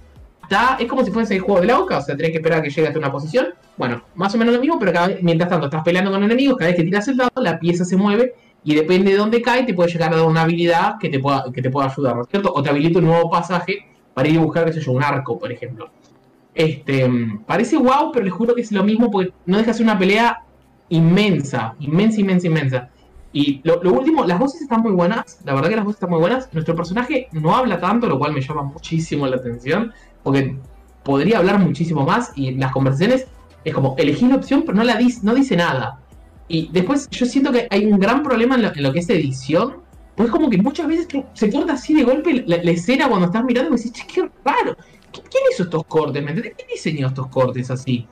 hasta. 0.42 0.76
Es 0.80 0.86
como 0.86 1.04
si 1.04 1.10
fuese 1.10 1.34
el 1.34 1.40
juego 1.40 1.60
de 1.60 1.66
la 1.66 1.80
OCA, 1.80 1.98
o 1.98 2.02
sea, 2.02 2.16
tenés 2.16 2.32
que 2.32 2.38
esperar 2.38 2.60
a 2.60 2.62
que 2.62 2.70
llegue 2.70 2.86
hasta 2.86 2.98
una 2.98 3.10
posición. 3.10 3.48
Bueno, 3.76 4.02
más 4.14 4.34
o 4.34 4.38
menos 4.38 4.54
lo 4.54 4.60
mismo, 4.60 4.78
pero 4.78 4.92
cada 4.92 5.10
mientras 5.22 5.50
tanto 5.50 5.66
estás 5.66 5.82
peleando 5.82 6.10
con 6.10 6.22
enemigos, 6.22 6.56
cada 6.56 6.70
vez 6.70 6.76
que 6.76 6.84
tiras 6.84 7.06
el 7.08 7.16
dado, 7.16 7.30
la 7.36 7.58
pieza 7.58 7.84
se 7.84 7.96
mueve 7.96 8.34
y 8.64 8.74
depende 8.74 9.12
de 9.12 9.16
dónde 9.16 9.40
cae, 9.42 9.64
te 9.64 9.74
puede 9.74 9.90
llegar 9.90 10.12
a 10.12 10.16
dar 10.16 10.26
una 10.26 10.42
habilidad 10.42 10.96
que 11.00 11.08
te 11.08 11.18
pueda, 11.18 11.44
que 11.52 11.62
te 11.62 11.70
pueda 11.70 11.88
ayudar, 11.88 12.16
¿no 12.16 12.24
cierto? 12.24 12.52
O 12.52 12.62
te 12.62 12.70
habilita 12.70 12.98
un 12.98 13.06
nuevo 13.06 13.30
pasaje 13.30 13.86
para 14.14 14.28
ir 14.28 14.38
a 14.38 14.42
buscar, 14.42 14.64
qué 14.64 14.72
sé 14.72 14.80
yo, 14.80 14.92
un 14.92 15.02
arco, 15.02 15.38
por 15.38 15.50
ejemplo. 15.52 15.90
Este, 16.54 17.08
parece 17.46 17.76
guau, 17.76 18.10
pero 18.10 18.24
les 18.24 18.34
juro 18.34 18.54
que 18.54 18.62
es 18.62 18.72
lo 18.72 18.82
mismo 18.82 19.10
porque 19.12 19.32
no 19.46 19.58
deja 19.58 19.70
de 19.70 19.74
ser 19.74 19.84
una 19.84 19.98
pelea 19.98 20.42
inmensa, 20.90 21.74
inmensa, 21.80 22.20
inmensa, 22.20 22.46
inmensa. 22.46 22.90
Y 23.32 23.60
lo, 23.62 23.80
último, 23.92 24.24
las 24.24 24.38
voces 24.38 24.62
están 24.62 24.80
muy 24.80 24.92
buenas, 24.92 25.40
la 25.44 25.54
verdad 25.54 25.68
que 25.68 25.76
las 25.76 25.84
voces 25.84 25.96
están 25.96 26.10
muy 26.10 26.20
buenas. 26.20 26.48
Nuestro 26.52 26.74
personaje 26.74 27.28
no 27.32 27.54
habla 27.54 27.78
tanto, 27.78 28.06
lo 28.06 28.18
cual 28.18 28.32
me 28.32 28.40
llama 28.40 28.62
muchísimo 28.62 29.26
la 29.26 29.36
atención, 29.36 29.92
porque 30.22 30.56
podría 31.04 31.38
hablar 31.38 31.58
muchísimo 31.58 32.04
más 32.04 32.32
y 32.36 32.52
las 32.52 32.72
conversaciones 32.72 33.26
es 33.64 33.74
como 33.74 33.94
elegir 33.98 34.28
la 34.28 34.36
opción, 34.36 34.62
pero 34.64 34.76
no, 34.76 34.84
la 34.84 34.96
dice, 34.96 35.20
no 35.22 35.34
dice 35.34 35.56
nada. 35.56 36.00
Y 36.48 36.70
después 36.72 37.08
yo 37.10 37.26
siento 37.26 37.52
que 37.52 37.68
hay 37.70 37.84
un 37.84 37.98
gran 37.98 38.22
problema 38.22 38.54
en 38.54 38.62
lo, 38.82 38.92
que 38.92 38.98
es 39.00 39.10
edición, 39.10 39.82
pues 40.16 40.30
como 40.30 40.48
que 40.48 40.56
muchas 40.58 40.88
veces 40.88 41.06
se 41.34 41.52
corta 41.52 41.74
así 41.74 41.94
de 41.94 42.04
golpe 42.04 42.44
la, 42.46 42.56
escena 42.56 43.08
cuando 43.08 43.26
estás 43.26 43.44
mirando 43.44 43.74
y 43.74 43.76
decís, 43.76 43.92
che, 43.92 44.06
qué 44.06 44.30
raro. 44.44 44.74
¿Qui- 45.12 45.22
¿Quién 45.30 45.44
hizo 45.52 45.64
estos 45.64 45.84
cortes? 45.84 46.24
¿Me? 46.24 46.32
¿Quién 46.32 46.54
diseñó 46.72 47.08
estos 47.08 47.26
cortes 47.28 47.70
así? 47.70 48.06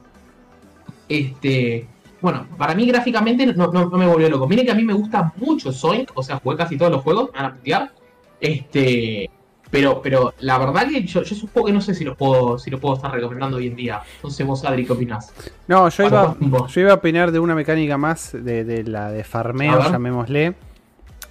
Este. 1.08 1.88
Bueno, 2.20 2.46
para 2.56 2.74
mí 2.74 2.86
gráficamente 2.86 3.46
no, 3.46 3.66
no- 3.72 3.86
no 3.90 3.98
me 3.98 4.06
volvió 4.06 4.28
loco. 4.30 4.48
Miren 4.48 4.64
que 4.66 4.72
a 4.72 4.74
mí 4.74 4.82
me 4.84 4.92
gusta 4.94 5.32
mucho 5.36 5.70
Sonic, 5.72 6.10
o 6.14 6.22
sea, 6.22 6.40
jugué 6.42 6.56
casi 6.56 6.76
todos 6.78 6.90
los 6.92 7.02
juegos, 7.02 7.30
me 7.32 7.40
van 7.42 7.52
a 7.52 7.54
putear. 7.54 7.92
Este. 8.40 9.30
Pero, 9.68 10.00
pero 10.00 10.32
la 10.40 10.58
verdad 10.58 10.86
que 10.88 11.02
yo, 11.02 11.22
yo 11.22 11.34
es 11.34 11.42
un 11.42 11.48
juego 11.50 11.66
que 11.66 11.72
no 11.72 11.80
sé 11.80 11.92
si 11.92 12.04
lo 12.04 12.16
puedo, 12.16 12.56
si 12.56 12.70
lo 12.70 12.78
puedo 12.78 12.94
estar 12.94 13.10
recomendando 13.10 13.56
hoy 13.56 13.66
en 13.66 13.74
día. 13.74 14.00
Sé 14.28 14.44
vos, 14.44 14.64
Adri, 14.64 14.86
¿qué 14.86 14.92
opinás? 14.92 15.32
No, 15.66 15.88
yo 15.88 16.06
iba, 16.06 16.36
yo 16.68 16.80
iba 16.80 16.92
a 16.92 16.94
opinar 16.94 17.32
de 17.32 17.40
una 17.40 17.54
mecánica 17.56 17.98
más 17.98 18.30
de, 18.32 18.64
de 18.64 18.84
la 18.84 19.10
de 19.10 19.24
farmeo, 19.24 19.80
llamémosle, 19.90 20.54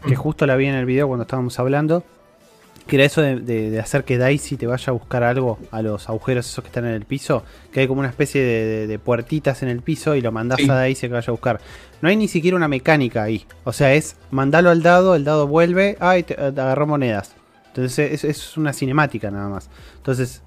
que 0.06 0.14
Mm. 0.16 0.18
justo 0.18 0.46
la 0.46 0.58
vi 0.58 0.66
en 0.68 0.76
el 0.76 0.86
video 0.86 1.08
cuando 1.08 1.24
estábamos 1.24 1.58
hablando, 1.60 2.04
que 2.88 2.98
era 2.98 3.06
eso 3.06 3.22
de, 3.22 3.38
de- 3.40 3.70
de 3.72 3.80
hacer 3.80 4.04
que 4.04 4.18
Daisy 4.18 4.58
te 4.58 4.68
vaya 4.68 4.86
a 4.88 4.92
buscar 4.92 5.24
algo 5.24 5.58
a 5.72 5.82
los 5.82 6.08
agujeros 6.10 6.46
esos 6.48 6.64
que 6.64 6.68
están 6.70 6.86
en 6.86 6.94
el 6.94 7.06
piso, 7.06 7.44
que 7.72 7.80
hay 7.82 7.88
como 7.88 8.00
una 8.00 8.10
especie 8.10 8.42
de, 8.88 9.00
puertitas 9.00 9.64
en 9.64 9.70
el 9.70 9.82
piso 9.82 10.16
y 10.16 10.22
lo 10.22 10.32
mandás 10.32 10.60
Sí. 10.60 10.70
a 10.70 10.74
Daisy 10.76 11.08
que 11.08 11.14
vaya 11.14 11.30
a 11.30 11.32
buscar. 11.32 11.60
No 12.02 12.10
hay 12.10 12.16
ni 12.16 12.28
siquiera 12.28 12.56
una 12.58 12.68
mecánica 12.68 13.24
ahí, 13.24 13.46
o 13.64 13.74
sea, 13.74 13.94
es 13.94 14.18
mandalo 14.32 14.70
al 14.70 14.84
dado, 14.84 15.16
el 15.16 15.24
dado 15.24 15.48
vuelve, 15.48 15.98
ay, 16.00 16.24
te, 16.24 16.36
te 16.36 16.44
agarró 16.44 16.86
monedas. 16.88 17.34
Entonces 17.68 18.12
es, 18.14 18.24
es 18.24 18.56
una 18.58 18.72
cinemática 18.72 19.30
nada 19.32 19.50
más. 19.50 19.70
Entonces, 19.98 20.42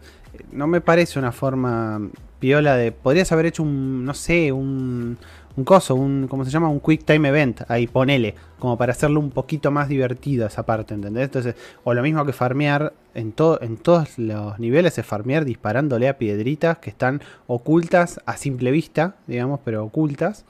no 0.53 0.67
me 0.67 0.81
parece 0.81 1.19
una 1.19 1.33
forma 1.33 2.01
piola 2.39 2.77
de. 2.77 2.91
Podrías 2.93 3.31
haber 3.33 3.47
hecho 3.47 3.63
un. 3.63 4.05
No 4.05 4.15
sé, 4.15 4.51
un. 4.53 5.19
Un 5.59 5.65
coso, 5.65 5.97
un. 5.97 6.29
¿Cómo 6.29 6.45
se 6.45 6.53
llama? 6.53 6.69
Un 6.69 6.79
quick 6.79 7.05
time 7.05 7.29
event. 7.31 7.63
Ahí 7.69 7.89
ponele. 7.89 8.37
Como 8.61 8.79
para 8.79 8.93
hacerlo 8.93 9.19
un 9.19 9.31
poquito 9.31 9.73
más 9.73 9.89
divertido 9.89 10.47
esa 10.47 10.65
parte, 10.65 10.95
¿entendés? 10.95 11.25
Entonces, 11.25 11.57
o 11.83 11.95
lo 11.95 12.03
mismo 12.03 12.25
que 12.25 12.33
farmear. 12.33 12.93
En, 13.15 13.33
todo, 13.33 13.61
en 13.61 13.77
todos 13.77 14.17
los 14.19 14.61
niveles 14.61 14.97
es 14.99 15.05
farmear 15.05 15.45
disparándole 15.45 16.09
a 16.09 16.17
piedritas 16.17 16.79
que 16.79 16.91
están 16.91 17.21
ocultas 17.49 18.21
a 18.27 18.37
simple 18.37 18.71
vista, 18.71 19.17
digamos, 19.27 19.59
pero 19.65 19.85
ocultas. 19.85 20.45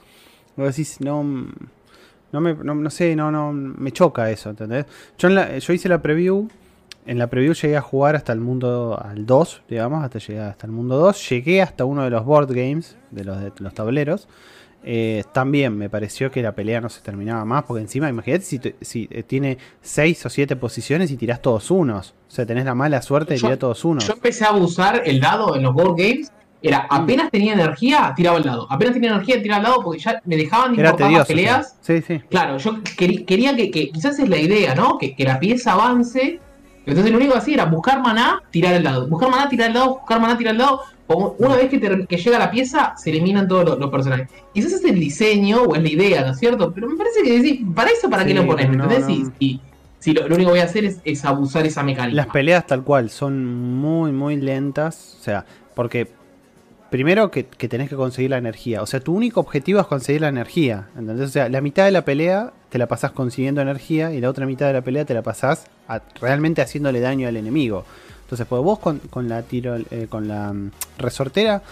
Vos 0.55 0.67
decís, 0.67 1.01
no. 1.01 1.23
No, 2.31 2.41
me, 2.41 2.53
no, 2.53 2.75
no 2.75 2.89
sé, 2.91 3.15
no, 3.15 3.31
no, 3.31 3.51
me 3.51 3.91
choca 3.91 4.29
eso, 4.29 4.51
¿entendés? 4.51 4.85
Yo, 5.17 5.29
en 5.29 5.35
la- 5.35 5.57
yo 5.57 5.73
hice 5.73 5.89
la 5.89 5.99
preview 6.03 6.47
en 7.07 7.17
la 7.17 7.25
preview 7.25 7.53
llegué 7.53 7.75
a 7.75 7.81
jugar 7.81 8.15
hasta 8.15 8.31
el 8.33 8.39
mundo 8.39 8.99
al 9.03 9.25
2, 9.25 9.63
digamos, 9.67 10.03
hasta 10.03 10.19
llegué 10.19 10.41
hasta 10.41 10.67
el 10.67 10.71
mundo 10.73 10.97
2. 10.97 11.27
Llegué 11.29 11.63
hasta 11.63 11.83
uno 11.85 12.03
de 12.03 12.11
los 12.11 12.23
board 12.23 12.49
games, 12.53 12.95
de 13.09 13.23
los, 13.23 13.41
de 13.41 13.51
los 13.57 13.73
tableros. 13.73 14.27
Eh, 14.91 15.23
también 15.31 15.77
me 15.77 15.87
pareció 15.87 16.31
que 16.31 16.41
la 16.41 16.53
pelea 16.55 16.81
no 16.81 16.89
se 16.89 17.01
terminaba 17.01 17.45
más, 17.45 17.63
porque 17.65 17.83
encima, 17.83 18.09
imagínate 18.09 18.43
si, 18.43 18.59
si 18.81 19.07
eh, 19.11 19.21
tiene 19.21 19.59
6 19.81 20.25
o 20.25 20.29
7 20.31 20.55
posiciones 20.55 21.11
y 21.11 21.15
tirás 21.17 21.43
todos 21.43 21.69
unos. 21.69 22.15
O 22.27 22.31
sea, 22.31 22.43
tenés 22.47 22.65
la 22.65 22.73
mala 22.73 22.99
suerte 23.03 23.35
de 23.35 23.39
Yo- 23.39 23.47
tirar 23.49 23.59
todos 23.59 23.85
unos. 23.85 24.07
Yo 24.07 24.13
empecé 24.13 24.45
a 24.45 24.51
usar 24.53 25.03
el 25.05 25.19
dado 25.19 25.55
en 25.55 25.61
los 25.61 25.75
board 25.75 25.95
games. 25.95 26.31
Era 26.61 26.87
apenas 26.89 27.29
tenía 27.29 27.53
energía, 27.53 28.11
tiraba 28.15 28.37
el 28.39 28.43
dado. 28.43 28.65
Apenas 28.71 28.95
tenía 28.95 29.11
energía, 29.11 29.39
tiraba 29.43 29.59
el 29.59 29.65
dado 29.67 29.83
porque 29.83 29.99
ya 29.99 30.19
me 30.25 30.35
dejaban 30.35 30.75
de 30.75 30.81
importar 30.81 31.07
tedioso. 31.07 31.17
las 31.19 31.27
peleas. 31.27 31.77
Sí, 31.81 32.01
sí. 32.01 32.19
Claro, 32.27 32.57
yo 32.57 32.79
quería 32.97 33.55
que, 33.55 33.69
que- 33.69 33.91
quizás 33.91 34.17
es 34.17 34.27
la 34.27 34.37
idea, 34.39 34.73
¿no? 34.73 34.97
Que, 34.97 35.15
que 35.15 35.23
la 35.23 35.39
pieza 35.39 35.73
avance. 35.73 36.39
Entonces 36.87 37.11
lo 37.11 37.17
único 37.19 37.33
que 37.33 37.37
hacía 37.37 37.53
era 37.53 37.65
buscar 37.65 38.01
maná, 38.01 38.41
tirar 38.49 38.73
el 38.73 38.81
dado. 38.81 39.07
Buscar 39.07 39.29
maná, 39.29 39.47
tirar 39.47 39.67
el 39.67 39.73
dado, 39.75 39.89
buscar 39.99 40.19
maná, 40.19 40.35
tirar 40.35 40.53
el 40.53 40.57
dado. 40.59 40.81
Como 41.11 41.35
una 41.39 41.55
vez 41.55 41.69
que, 41.71 41.79
que 42.07 42.17
llega 42.17 42.37
la 42.37 42.51
pieza, 42.51 42.93
se 42.95 43.09
eliminan 43.09 43.47
todos 43.47 43.65
los, 43.65 43.79
los 43.79 43.89
personajes. 43.89 44.29
Quizás 44.53 44.73
es 44.73 44.85
el 44.85 44.99
diseño 44.99 45.63
o 45.63 45.75
es 45.75 45.81
la 45.81 45.89
idea, 45.89 46.21
¿no 46.23 46.33
es 46.33 46.37
cierto? 46.37 46.71
Pero 46.71 46.87
me 46.87 46.95
parece 46.95 47.23
que 47.23 47.39
decís, 47.41 47.61
para 47.73 47.89
eso, 47.89 48.07
¿para 48.11 48.23
qué 48.23 48.29
Sí, 48.29 48.35
lo 48.35 48.45
pones? 48.45 48.69
¿Me 48.69 48.77
no, 48.77 48.83
entendés? 48.83 49.07
no. 49.27 49.33
Si, 49.99 50.13
lo, 50.13 50.27
lo 50.27 50.35
único 50.35 50.49
que 50.51 50.53
voy 50.53 50.59
a 50.59 50.65
hacer 50.65 50.85
es, 50.85 50.99
es 51.03 51.25
abusar 51.25 51.65
esa 51.65 51.81
mecánica. 51.81 52.15
Las 52.15 52.27
peleas 52.27 52.67
tal 52.67 52.83
cual 52.83 53.09
son 53.09 53.43
muy, 53.75 54.11
muy 54.11 54.35
lentas. 54.37 55.17
O 55.19 55.23
sea, 55.23 55.45
porque 55.73 56.07
primero 56.91 57.31
que, 57.31 57.45
que 57.45 57.67
tenés 57.67 57.89
que 57.89 57.95
conseguir 57.95 58.29
la 58.29 58.37
energía. 58.37 58.83
O 58.83 58.85
sea, 58.85 58.99
tu 58.99 59.13
único 59.15 59.39
objetivo 59.39 59.79
es 59.79 59.87
conseguir 59.87 60.21
la 60.21 60.27
energía. 60.29 60.89
¿entendés? 60.95 61.27
O 61.27 61.31
sea, 61.31 61.49
la 61.49 61.59
mitad 61.61 61.85
de 61.85 61.91
la 61.91 62.05
pelea 62.05 62.53
te 62.69 62.77
la 62.77 62.87
pasás 62.87 63.11
consiguiendo 63.13 63.61
energía 63.61 64.13
y 64.13 64.21
la 64.21 64.29
otra 64.29 64.45
mitad 64.45 64.67
de 64.67 64.73
la 64.73 64.81
pelea 64.81 65.05
te 65.05 65.15
la 65.15 65.23
pasás 65.23 65.65
a- 65.87 66.01
realmente 66.21 66.61
haciéndole 66.61 66.99
daño 66.99 67.27
al 67.27 67.35
enemigo. 67.35 67.83
Entonces, 68.29 68.45
pues 68.45 68.61
vos 68.61 68.77
con, 68.77 68.99
con 68.99 69.27
la 69.27 69.41
tiro, 69.41 69.75
eh, 69.89 70.05
con 70.07 70.27
la 70.27 70.53
mm, 70.53 70.69
resortera 70.99 71.63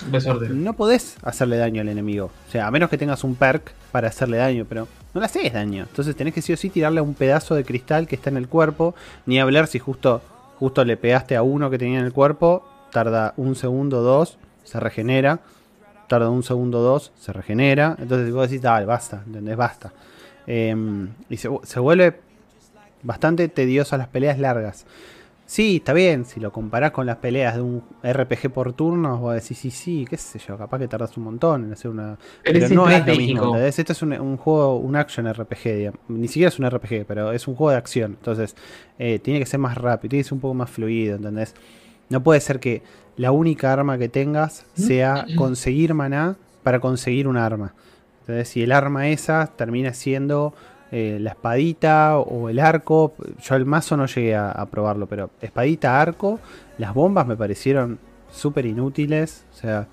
no 0.50 0.74
podés 0.74 1.18
hacerle 1.22 1.58
daño 1.58 1.82
al 1.82 1.90
enemigo. 1.90 2.32
O 2.48 2.52
sea, 2.52 2.66
a 2.66 2.72
menos 2.72 2.90
que 2.90 2.98
tengas 2.98 3.24
un 3.24 3.36
perk 3.36 3.74
para 3.92 4.08
hacerle 4.08 4.38
daño, 4.38 4.66
pero 4.68 4.88
no 5.14 5.20
le 5.22 5.26
haces 5.28 5.54
daño. 5.54 5.86
Entonces 5.88 6.16
tenés 6.16 6.34
que 6.34 6.42
sí 6.42 6.54
o 6.54 6.58
sí 6.58 6.72
tirarle 6.72 7.00
un 7.00 7.14
pedazo 7.14 7.54
de 7.54 7.64
cristal 7.64 8.08
que 8.08 8.16
está 8.16 8.32
en 8.32 8.38
el 8.38 8.48
cuerpo. 8.48 8.96
Ni 9.28 9.40
hablar 9.40 9.68
si 9.68 9.78
justo, 9.78 10.24
justo 10.58 10.84
le 10.84 10.98
pegaste 10.98 11.36
a 11.36 11.44
uno 11.44 11.70
que 11.70 11.78
tenía 11.78 12.00
en 12.00 12.06
el 12.06 12.12
cuerpo. 12.12 12.68
Tarda 12.92 13.36
un 13.38 13.56
segundo, 13.56 14.02
dos, 14.02 14.40
se 14.64 14.80
regenera. 14.80 15.42
Tarda 16.08 16.32
un 16.32 16.42
segundo, 16.42 16.82
dos, 16.82 17.12
se 17.20 17.34
regenera. 17.34 17.96
Entonces 18.00 18.34
vos 18.34 18.50
decís, 18.50 18.64
dale, 18.64 18.88
basta, 18.88 19.22
¿entendés? 19.28 19.58
Basta. 19.58 19.94
Em, 20.48 21.10
y 21.30 21.38
se, 21.38 21.52
se 21.62 21.80
vuelve 21.80 22.20
bastante 23.04 23.48
tedioso 23.48 23.96
las 23.96 24.08
peleas 24.08 24.40
largas. 24.40 24.88
Sí, 25.48 25.78
está 25.78 25.94
bien, 25.94 26.26
si 26.26 26.42
lo 26.42 26.52
comparás 26.52 26.92
con 26.92 27.06
las 27.06 27.16
peleas 27.18 27.56
de 27.56 27.62
un 27.62 27.82
RPG 28.04 28.52
por 28.52 28.74
turnos, 28.74 29.22
vos 29.22 29.34
decís, 29.34 29.58
sí, 29.58 29.72
sí, 29.72 30.06
qué 30.08 30.18
sé 30.18 30.40
yo, 30.40 30.58
capaz 30.58 30.78
que 30.78 30.90
tardas 30.90 31.16
un 31.16 31.24
montón 31.24 31.64
en 31.64 31.72
hacer 31.72 31.90
una... 31.90 32.18
Pero 32.44 32.60
es 32.60 32.70
no 32.70 32.90
es 32.90 33.08
lo 33.08 33.16
mismo, 33.16 33.46
¿entendés? 33.46 33.80
Esto 33.80 33.94
es 33.94 34.02
un, 34.02 34.12
un 34.12 34.36
juego, 34.36 34.76
un 34.76 34.98
action 34.98 35.26
RPG, 35.26 35.64
digamos. 35.64 36.02
ni 36.10 36.28
siquiera 36.28 36.50
es 36.50 36.60
un 36.60 36.70
RPG, 36.70 37.06
pero 37.08 37.32
es 37.32 37.48
un 37.48 37.56
juego 37.56 37.72
de 37.72 37.78
acción, 37.78 38.18
entonces 38.20 38.58
eh, 39.00 39.20
tiene 39.20 39.40
que 39.40 39.46
ser 39.46 39.62
más 39.62 39.78
rápido, 39.78 40.10
tiene 40.10 40.24
que 40.24 40.28
ser 40.28 40.34
un 40.34 40.42
poco 40.42 40.54
más 40.54 40.70
fluido, 40.70 41.16
¿entendés? 41.16 41.56
No 42.10 42.22
puede 42.22 42.42
ser 42.42 42.60
que 42.60 42.82
la 43.16 43.32
única 43.32 43.72
arma 43.72 43.98
que 43.98 44.10
tengas 44.10 44.66
sea 44.74 45.26
conseguir 45.38 45.94
maná 45.94 46.36
para 46.62 46.82
conseguir 46.82 47.26
un 47.26 47.38
arma. 47.38 47.74
Entonces, 48.20 48.50
si 48.50 48.64
el 48.64 48.74
arma 48.74 49.08
esa 49.08 49.48
termina 49.56 49.94
siendo 49.94 50.54
eh, 50.92 51.18
la 51.20 51.32
espadita 51.32 52.18
o 52.18 52.50
el 52.50 52.60
arco, 52.60 53.14
yo 53.42 53.56
el 53.56 53.66
mazo 53.66 53.98
no 53.98 54.06
llegué 54.06 54.36
a, 54.36 54.52
a 54.52 54.66
probarlo, 54.68 55.08
pero 55.08 55.30
espadita, 55.42 56.00
arco, 56.00 56.40
las 56.78 56.94
bombas 56.94 57.28
me 57.28 57.36
parecieron 57.36 58.00
súper 58.32 58.66
inútiles. 58.66 59.46
O 59.54 59.56
sea, 59.56 59.88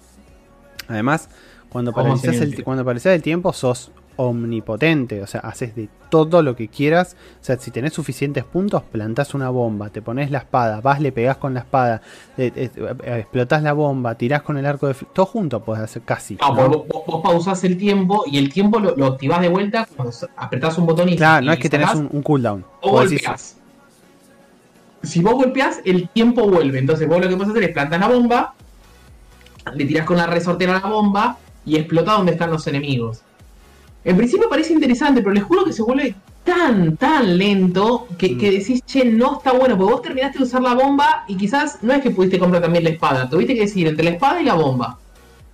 además, 0.89 1.29
cuando 1.69 1.93
¿Cómo 1.93 2.15
paralizas 2.15 2.41
el, 2.41 2.63
cuando 2.63 2.89
el 2.91 3.23
tiempo, 3.23 3.53
sos 3.53 3.91
omnipotente, 4.17 5.23
o 5.23 5.27
sea, 5.27 5.41
haces 5.41 5.75
de 5.75 5.89
todo 6.11 6.43
lo 6.43 6.55
que 6.57 6.69
quieras. 6.69 7.17
O 7.41 7.45
sea, 7.45 7.57
si 7.59 7.71
tenés 7.71 7.93
suficientes 7.93 8.45
puntos, 8.45 8.83
plantás 8.83 9.35
una 9.35 9.51
bomba, 9.51 9.91
te 9.91 10.01
pones 10.03 10.31
la 10.31 10.39
espada, 10.39 10.81
vas, 10.81 11.01
le 11.01 11.13
pegás 11.13 11.37
con 11.39 11.55
la 11.55 11.61
espada, 11.61 12.03
eh, 12.39 12.53
eh, 12.55 12.71
eh, 12.77 13.19
explotás 13.21 13.63
la 13.63 13.73
bomba, 13.73 14.15
tirás 14.15 14.43
con 14.43 14.57
el 14.57 14.67
arco 14.67 14.87
de... 14.89 14.95
Todo 15.13 15.27
junto 15.27 15.65
podés 15.65 15.83
hacer 15.83 16.03
casi. 16.03 16.37
No, 16.41 16.55
¿no? 16.55 16.69
vos, 16.69 16.85
vos- 17.07 17.23
pausás 17.23 17.65
el 17.65 17.77
tiempo 17.77 18.25
y 18.27 18.39
el 18.39 18.53
tiempo 18.53 18.79
lo, 18.79 18.95
lo 18.97 19.07
activás 19.07 19.41
de 19.41 19.49
vuelta 19.49 19.87
cuando 19.97 20.11
s- 20.11 20.27
apretás 20.37 20.79
un 20.79 20.87
botón 20.87 21.09
y 21.09 21.17
Claro, 21.17 21.47
no 21.47 21.53
y 21.53 21.55
es 21.55 21.61
que 21.61 21.69
tenés 21.71 21.95
un, 21.95 22.09
un 22.13 22.23
cooldown. 22.23 22.65
o 22.83 22.91
golpeás. 22.93 23.57
Si 25.03 25.21
vos 25.21 25.35
golpeás, 25.35 25.81
el 25.85 26.09
tiempo 26.09 26.49
vuelve. 26.49 26.79
Entonces 26.79 27.07
vos 27.09 27.21
lo 27.21 27.29
que 27.29 27.37
puedes 27.37 27.51
hacer 27.51 27.65
es 27.65 27.73
plantar 27.73 28.01
la 28.01 28.09
bomba, 28.09 28.55
le 29.75 29.85
tirás 29.85 30.07
con 30.07 30.17
la 30.17 30.27
resortera 30.27 30.77
a 30.79 30.81
la 30.81 30.89
bomba 30.89 31.39
y 31.67 31.77
explota 31.77 32.13
donde 32.13 32.33
están 32.33 32.51
los 32.51 32.67
enemigos. 32.67 33.23
En 34.05 34.17
principio 34.17 34.49
parece 34.49 34.73
interesante, 34.73 35.23
pero 35.23 35.33
les 35.35 35.43
juro 35.45 35.65
que 35.65 35.73
se 35.73 35.83
vuelve 35.83 36.15
tan, 36.45 36.97
tan 36.99 37.39
lento 37.39 38.07
que, 38.19 38.35
Mm. 38.35 38.39
que 38.39 38.51
decís, 38.51 38.83
che, 38.85 39.05
no 39.05 39.39
está 39.39 39.53
bueno, 39.53 39.79
porque 39.79 39.93
vos 39.93 40.03
terminaste 40.03 40.39
de 40.39 40.45
usar 40.45 40.63
la 40.63 40.75
bomba 40.75 41.25
y 41.27 41.37
quizás 41.37 41.79
no 41.83 41.93
es 41.93 42.03
que 42.03 42.11
pudiste 42.11 42.39
comprar 42.39 42.63
también 42.63 42.85
la 42.85 42.91
espada, 42.91 43.29
tuviste 43.31 43.55
que 43.55 43.61
decidir 43.63 43.89
entre 43.89 44.05
la 44.05 44.11
espada 44.11 44.43
y 44.43 44.45
la 44.45 44.55
bomba. 44.55 44.99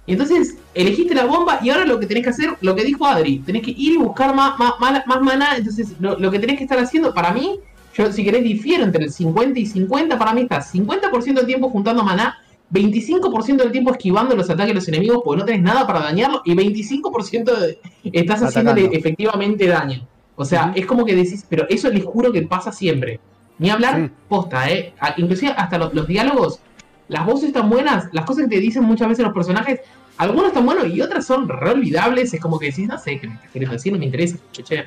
Y 0.06 0.12
entonces 0.12 0.56
elegiste 0.74 1.14
la 1.14 1.26
bomba 1.26 1.60
y 1.62 1.70
ahora 1.70 1.84
lo 1.86 2.00
que 2.00 2.06
tenés 2.06 2.24
que 2.24 2.30
hacer, 2.30 2.56
lo 2.60 2.74
que 2.74 2.82
dijo 2.82 3.06
Adri, 3.06 3.38
tenés 3.38 3.62
que 3.62 3.70
ir 3.70 3.92
y 3.92 3.96
buscar 3.98 4.34
más, 4.34 4.58
más, 4.58 4.72
más, 4.80 5.06
más 5.06 5.20
maná. 5.22 5.56
Entonces 5.56 5.92
lo, 6.00 6.18
lo 6.18 6.30
que 6.32 6.40
tenés 6.40 6.56
que 6.58 6.64
estar 6.64 6.78
haciendo, 6.80 7.14
para 7.14 7.32
mí, 7.32 7.60
yo 7.94 8.12
si 8.12 8.24
querés 8.24 8.42
difiero 8.42 8.82
entre 8.82 9.04
el 9.04 9.12
50 9.12 9.60
y 9.60 9.66
50, 9.66 10.18
para 10.18 10.32
mí 10.32 10.42
estás 10.42 10.74
50% 10.74 11.34
del 11.34 11.46
tiempo 11.46 11.70
juntando 11.70 12.02
maná, 12.02 12.36
25% 12.72 13.56
del 13.56 13.72
tiempo 13.72 13.90
esquivando 13.92 14.36
los 14.36 14.48
ataques 14.48 14.68
de 14.68 14.74
los 14.74 14.88
enemigos 14.88 15.22
porque 15.24 15.40
no 15.40 15.44
tenés 15.44 15.62
nada 15.62 15.86
para 15.86 16.00
dañarlo 16.00 16.42
y 16.44 16.54
25% 16.54 17.56
de- 17.56 17.78
estás 18.12 18.42
haciéndole 18.42 18.88
efectivamente 18.92 19.66
daño. 19.66 20.06
O 20.36 20.44
sea, 20.44 20.72
es 20.74 20.86
como 20.86 21.04
que 21.04 21.14
decís, 21.16 21.44
pero 21.48 21.66
eso 21.68 21.90
les 21.90 22.04
juro 22.04 22.32
que 22.32 22.42
pasa 22.42 22.72
siempre. 22.72 23.20
Ni 23.58 23.68
hablar 23.70 23.96
Sí. 24.06 24.10
posta, 24.28 24.70
¿eh? 24.70 24.94
A- 25.00 25.14
Inclusive 25.18 25.52
hasta 25.56 25.76
los, 25.78 25.92
los 25.92 26.06
diálogos, 26.06 26.60
las 27.08 27.26
voces 27.26 27.48
están 27.48 27.68
buenas, 27.68 28.08
las 28.12 28.24
cosas 28.24 28.44
que 28.44 28.56
te 28.56 28.60
dicen 28.60 28.84
muchas 28.84 29.08
veces 29.08 29.24
los 29.24 29.34
personajes, 29.34 29.80
algunos 30.16 30.46
están 30.48 30.64
buenos 30.64 30.86
y 30.88 31.00
otras 31.02 31.26
son 31.26 31.48
re 31.48 31.70
olvidables. 31.70 32.32
Es 32.32 32.40
como 32.40 32.58
que 32.58 32.66
decís, 32.66 32.86
no 32.88 32.98
sé 32.98 33.18
qué 33.18 33.26
me 33.26 33.34
estás 33.34 33.50
queriendo 33.50 33.74
decir, 33.74 33.92
no 33.92 33.98
me 33.98 34.04
interesa. 34.06 34.36
Che. 34.52 34.84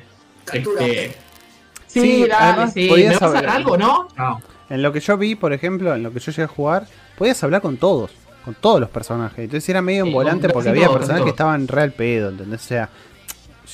Este, 0.52 1.14
sí, 1.86 2.00
Sí, 2.00 2.20
dale, 2.28 2.34
además 2.34 2.72
sí. 2.72 2.90
¿Me 2.90 3.06
vas 3.08 3.22
a 3.22 3.26
dar 3.28 3.36
hablar. 3.36 3.56
algo, 3.56 3.76
no? 3.76 4.08
No. 4.16 4.40
En 4.70 4.82
lo 4.82 4.92
que 4.92 5.00
yo 5.00 5.16
vi, 5.18 5.34
por 5.34 5.52
ejemplo, 5.52 5.94
en 5.94 6.02
lo 6.02 6.12
que 6.12 6.18
yo 6.20 6.32
llegué 6.32 6.42
a 6.44 6.48
jugar, 6.48 6.86
podías 7.16 7.42
hablar 7.44 7.60
con 7.62 7.76
todos, 7.76 8.10
con 8.44 8.54
todos 8.54 8.80
los 8.80 8.90
personajes. 8.90 9.38
Entonces 9.40 9.68
era 9.68 9.82
medio 9.82 10.04
un 10.04 10.12
volante 10.12 10.48
porque 10.48 10.68
había 10.70 10.88
personajes 10.98 11.24
que 11.24 11.30
estaban 11.30 11.68
real 11.68 11.92
pedo, 11.92 12.30
¿entendés? 12.30 12.62
O 12.62 12.66
sea, 12.66 12.88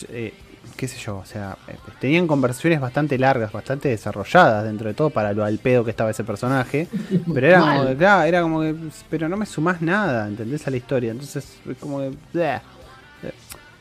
eh, 0.09 0.33
qué 0.77 0.89
sé 0.89 0.99
yo, 0.99 1.19
o 1.19 1.25
sea, 1.27 1.59
eh, 1.69 1.75
tenían 2.01 2.27
conversaciones 2.27 2.81
bastante 2.81 3.19
largas, 3.19 3.53
bastante 3.53 3.89
desarrolladas 3.89 4.65
dentro 4.65 4.89
de 4.89 4.95
todo 4.95 5.11
para 5.11 5.33
lo 5.33 5.45
al 5.45 5.59
pedo 5.59 5.85
que 5.85 5.91
estaba 5.91 6.11
ese 6.11 6.25
personaje. 6.25 6.89
Pero 7.35 7.47
era 7.47 7.61
como, 7.61 7.87
que, 7.89 7.97
claro, 7.97 8.23
era 8.25 8.43
como 8.43 8.61
que, 8.63 8.75
pero 9.11 9.29
no 9.29 9.37
me 9.37 9.45
sumás 9.47 9.83
nada, 9.83 10.27
¿entendés? 10.27 10.67
A 10.67 10.71
la 10.71 10.77
historia. 10.79 11.11
Entonces, 11.11 11.59
es 11.69 11.77
como 11.79 11.99
que, 12.01 12.13
bleh. 12.33 12.61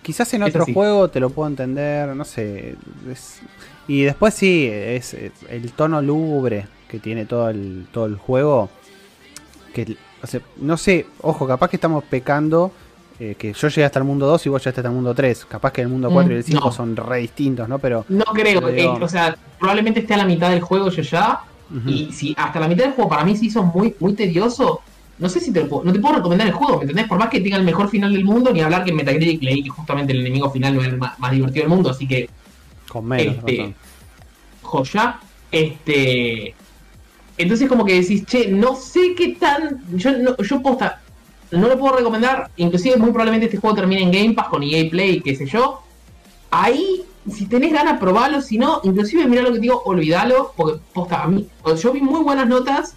Quizás 0.02 0.34
en 0.34 0.44
otro 0.44 0.66
juego 0.74 1.10
te 1.10 1.20
lo 1.20 1.30
puedo 1.30 1.48
entender, 1.50 2.16
no 2.16 2.26
sé. 2.26 2.76
es- 3.12 3.42
y 3.88 4.04
después 4.04 4.34
sí, 4.34 4.68
es 4.72 5.16
el 5.50 5.72
tono 5.74 6.02
lúgubre 6.02 6.68
que 6.88 7.00
tiene 7.00 7.26
todo 7.26 7.50
el, 7.50 7.88
todo 7.92 8.06
el 8.06 8.16
juego. 8.18 8.70
Que, 9.74 9.96
o 10.24 10.28
sea, 10.28 10.42
no 10.58 10.78
sé, 10.78 11.06
ojo, 11.22 11.48
capaz 11.48 11.70
que 11.70 11.78
estamos 11.78 12.04
pecando. 12.04 12.72
eh, 13.22 13.36
que 13.38 13.52
yo 13.52 13.68
llegué 13.68 13.84
hasta 13.84 14.00
el 14.00 14.06
mundo 14.06 14.26
2 14.28 14.46
y 14.46 14.50
vos 14.50 14.62
llegaste 14.64 14.80
hasta 14.80 14.88
el 14.88 14.96
mundo 14.96 15.14
3. 15.14 15.44
Capaz 15.46 15.74
que 15.74 15.82
el 15.82 15.90
mundo 15.90 16.10
4 16.10 16.32
y 16.32 16.36
el 16.38 16.42
Mm, 16.42 16.46
5 16.46 16.66
no. 16.68 16.72
son 16.72 16.96
re 16.96 17.18
distintos, 17.18 17.68
¿no? 17.68 17.78
Pero. 17.78 18.06
No 18.08 18.24
creo, 18.34 18.62
digo- 18.72 18.98
eh, 18.98 19.04
o 19.04 19.08
sea, 19.10 19.36
probablemente 19.60 20.00
esté 20.00 20.14
a 20.14 20.18
la 20.18 20.26
mitad 20.26 20.50
del 20.52 20.62
juego 20.62 20.90
yo 20.90 21.02
ya. 21.02 21.42
Y 21.86 22.12
si 22.14 22.34
hasta 22.38 22.60
la 22.62 22.68
mitad 22.70 22.86
del 22.86 22.94
juego 22.94 23.10
para 23.10 23.26
mí 23.26 23.36
se 23.36 23.46
hizo 23.48 23.62
muy, 23.62 23.94
muy 24.00 24.14
tedioso, 24.14 24.80
no 25.20 25.28
sé 25.30 25.42
si 25.42 25.52
te 25.52 25.60
lo 25.60 25.68
puedo, 25.68 25.84
no 25.84 25.92
te 25.94 26.00
puedo 26.00 26.16
recomendar 26.16 26.48
el 26.48 26.54
juego, 26.54 26.78
¿me 26.78 26.84
entendés? 26.84 27.08
Por 27.08 27.20
más 27.20 27.28
que 27.30 27.42
tenga 27.42 27.58
el 27.58 27.64
mejor 27.66 27.90
final 27.90 28.12
del 28.14 28.24
mundo, 28.24 28.52
ni 28.54 28.62
hablar 28.62 28.84
que 28.86 28.92
en 28.92 28.96
Metacritic 28.96 29.44
leí 29.44 29.62
que 29.64 29.70
justamente 29.70 30.14
el 30.14 30.22
enemigo 30.22 30.50
final 30.50 30.74
no 30.76 30.82
es 30.82 30.88
el 30.88 30.98
más, 30.98 31.20
más 31.20 31.32
divertido 31.32 31.64
del 31.64 31.70
mundo, 31.70 31.90
así 31.92 32.08
que 32.08 32.28
Con 32.88 33.06
menos 33.06 33.36
este, 33.36 33.76
joya. 34.64 35.20
Este. 35.52 36.56
Entonces 37.40 37.68
como 37.70 37.86
que 37.86 38.02
decís, 38.02 38.26
che, 38.26 38.48
no 38.50 38.76
sé 38.76 39.16
qué 39.16 39.30
tan. 39.30 39.82
Yo 39.98 40.12
no, 40.18 40.36
yo 40.38 40.62
posta, 40.62 41.02
no 41.52 41.68
lo 41.70 41.80
puedo 41.80 41.96
recomendar. 41.98 42.52
Inclusive 42.58 42.98
muy 42.98 43.10
probablemente 43.12 43.46
este 43.46 43.58
juego 43.58 43.76
termine 43.78 44.02
en 44.04 44.12
Game 44.12 44.34
Pass 44.34 44.50
con 44.50 44.62
EA 44.62 44.90
Play, 44.90 45.22
qué 45.22 45.36
sé 45.36 45.46
yo. 45.46 45.82
Ahí, 46.52 47.04
si 47.32 47.46
tenés 47.46 47.72
ganas, 47.74 47.98
probalo. 48.00 48.42
Si 48.42 48.58
no, 48.58 48.82
inclusive 48.84 49.26
mirá 49.26 49.42
lo 49.42 49.54
que 49.54 49.60
digo, 49.60 49.82
olvidalo. 49.86 50.54
Porque 50.56 50.80
posta, 50.94 51.24
a 51.24 51.28
mí. 51.28 51.48
Yo 51.82 51.94
vi 51.94 52.02
muy 52.02 52.22
buenas 52.22 52.48
notas. 52.48 52.96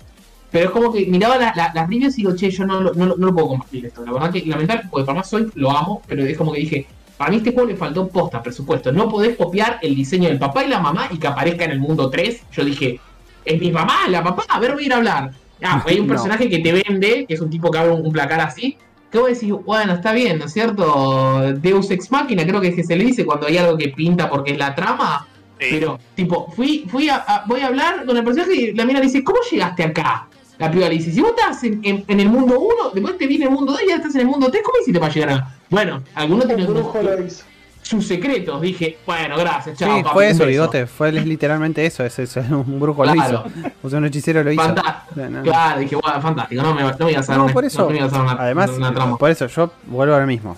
Pero 0.51 0.67
es 0.67 0.71
como 0.73 0.93
que 0.93 1.07
miraba 1.07 1.39
la- 1.39 1.55
la- 1.57 1.73
las 1.75 1.89
reviews 1.89 2.19
y 2.19 2.23
digo, 2.23 2.37
che, 2.37 2.51
yo 2.51 2.67
no, 2.67 2.81
no, 2.81 2.91
lo- 3.07 3.17
no 3.17 3.27
lo 3.27 3.33
puedo 3.33 3.49
compartir 3.49 3.87
esto. 3.87 4.05
La 4.05 4.13
verdad 4.13 4.31
que 4.33 4.45
lamentable, 4.45 4.83
porque 4.91 5.07
para 5.07 5.19
más 5.21 5.31
soy, 5.31 5.51
lo 5.55 5.71
amo, 5.71 6.03
pero 6.07 6.25
es 6.25 6.37
como 6.37 6.53
que 6.53 6.61
dije, 6.61 6.87
para 7.17 7.31
mí 7.31 7.39
este 7.39 7.53
juego 7.53 7.69
le 7.71 7.77
faltó 7.77 8.07
posta, 8.09 8.43
presupuesto. 8.43 8.93
No 8.93 9.09
podés 9.09 9.35
copiar 9.37 9.79
el 9.81 9.95
diseño 9.95 10.29
del 10.29 10.39
papá 10.39 10.63
y 10.65 10.69
la 10.69 10.79
mamá 10.79 11.09
y 11.11 11.17
que 11.19 11.27
aparezca 11.27 11.65
en 11.65 11.71
el 11.71 11.81
mundo 11.81 12.11
3. 12.11 12.43
Yo 12.53 12.65
dije, 12.67 13.01
es 13.45 13.61
mi 13.61 13.71
mamá, 13.71 14.09
la 14.09 14.23
papá, 14.23 14.45
a 14.49 14.59
ver, 14.61 14.73
voy 14.75 14.85
a 14.85 14.87
ir 14.87 14.93
a 14.93 14.97
hablar. 14.97 15.31
Ah, 15.63 15.83
hay 15.87 16.01
un 16.01 16.07
No. 16.07 16.15
personaje 16.15 16.49
que 16.49 16.59
te 16.59 16.73
vende, 16.73 17.25
que 17.27 17.35
es 17.35 17.41
un 17.41 17.49
tipo 17.51 17.71
que 17.71 17.79
abre 17.79 17.93
un, 17.93 18.05
un 18.07 18.13
placar 18.13 18.41
así. 18.41 18.77
Que 19.11 19.19
vos 19.19 19.29
decís, 19.29 19.53
bueno, 19.65 19.93
está 19.95 20.13
bien, 20.13 20.39
¿no 20.39 20.47
es 20.47 20.53
cierto? 20.53 21.53
Deus 21.59 21.91
Ex 21.91 22.11
Máquina, 22.11 22.45
creo 22.47 22.61
que 22.61 22.69
es 22.69 22.75
que 22.75 22.83
se 22.83 22.97
le 22.97 23.05
dice 23.05 23.25
cuando 23.27 23.47
hay 23.47 23.59
algo 23.59 23.77
que 23.77 23.89
pinta 23.91 24.29
porque 24.31 24.53
es 24.53 24.59
la 24.59 24.75
trama. 24.75 25.27
Sí. 25.61 25.67
Pero, 25.71 25.99
tipo, 26.17 26.51
fui, 26.57 26.87
fui 26.91 27.09
a, 27.09 27.17
a- 27.17 27.45
voy 27.47 27.61
a 27.61 27.69
hablar 27.69 28.05
con 28.07 28.17
el 28.17 28.25
personaje 28.25 28.55
y 28.55 28.73
la 28.75 28.85
mina 28.85 29.01
dice, 29.01 29.23
¿cómo 29.23 29.39
llegaste 29.51 29.85
acá? 29.85 30.27
La 30.59 30.71
piba 30.71 30.89
le 30.89 30.95
dice, 30.97 31.13
si 31.13 31.21
vos 31.21 31.31
estás 31.37 31.63
en, 31.65 31.81
en- 31.85 32.05
en 32.09 32.21
el 32.21 32.29
mundo 32.29 32.59
1, 32.59 32.91
después 32.95 33.17
te 33.19 33.27
viene 33.27 33.45
el 33.45 33.51
mundo 33.53 33.73
2 33.73 33.83
y 33.85 33.89
ya 33.89 33.97
estás 33.97 34.15
en 34.17 34.23
el 34.23 34.27
mundo 34.29 34.51
3, 34.51 34.63
¿cómo 34.65 34.79
hiciste 34.81 34.99
para 34.99 35.13
llegar 35.13 35.29
acá? 35.31 35.55
Bueno, 35.71 36.03
algunos 36.15 36.45
Un 36.47 36.49
tienen 36.57 36.67
brujo 36.73 37.01
lo 37.03 37.23
hizo. 37.25 37.45
Sus 37.83 38.07
secretos. 38.07 38.61
Dije, 38.61 38.99
bueno, 39.05 39.37
gracias, 39.37 39.77
Sí, 39.79 39.85
chao. 39.85 40.03
papi, 40.03 40.13
fue 40.15 40.27
eso, 40.29 40.39
beso". 40.41 40.49
bigote. 40.49 40.87
Fue 40.87 41.13
literalmente 41.13 41.85
eso. 41.85 42.05
Es, 42.05 42.19
es- 42.19 42.37
un 42.37 42.81
brujo 42.81 43.05
lo 43.05 43.13
Claro. 43.13 43.45
hizo. 43.47 43.71
O 43.83 43.91
sea, 43.91 43.99
un 43.99 44.07
hechicero 44.07 44.43
lo 44.43 44.53
hizo. 44.53 44.63
Fantástico. 44.63 45.21
No. 45.29 45.43
Claro, 45.43 45.81
dije, 45.81 45.97
bueno, 45.97 46.21
fantástico, 46.23 46.63
no 46.63 46.75
me, 46.75 46.83
no 46.83 47.07
me 47.07 47.17
a 47.17 47.21
dar 47.21 47.37
No, 47.39 47.47
por 47.49 47.65
eso. 47.65 47.83
no 47.83 47.91
me 47.91 48.01
a 48.01 48.09
dar 48.09 48.21
una, 48.23 48.33
Además, 48.33 48.71
una 48.71 49.17
por 49.19 49.31
eso 49.31 49.47
yo 49.49 49.71
vuelvo 49.87 50.15
ahora 50.15 50.27
mismo. 50.27 50.57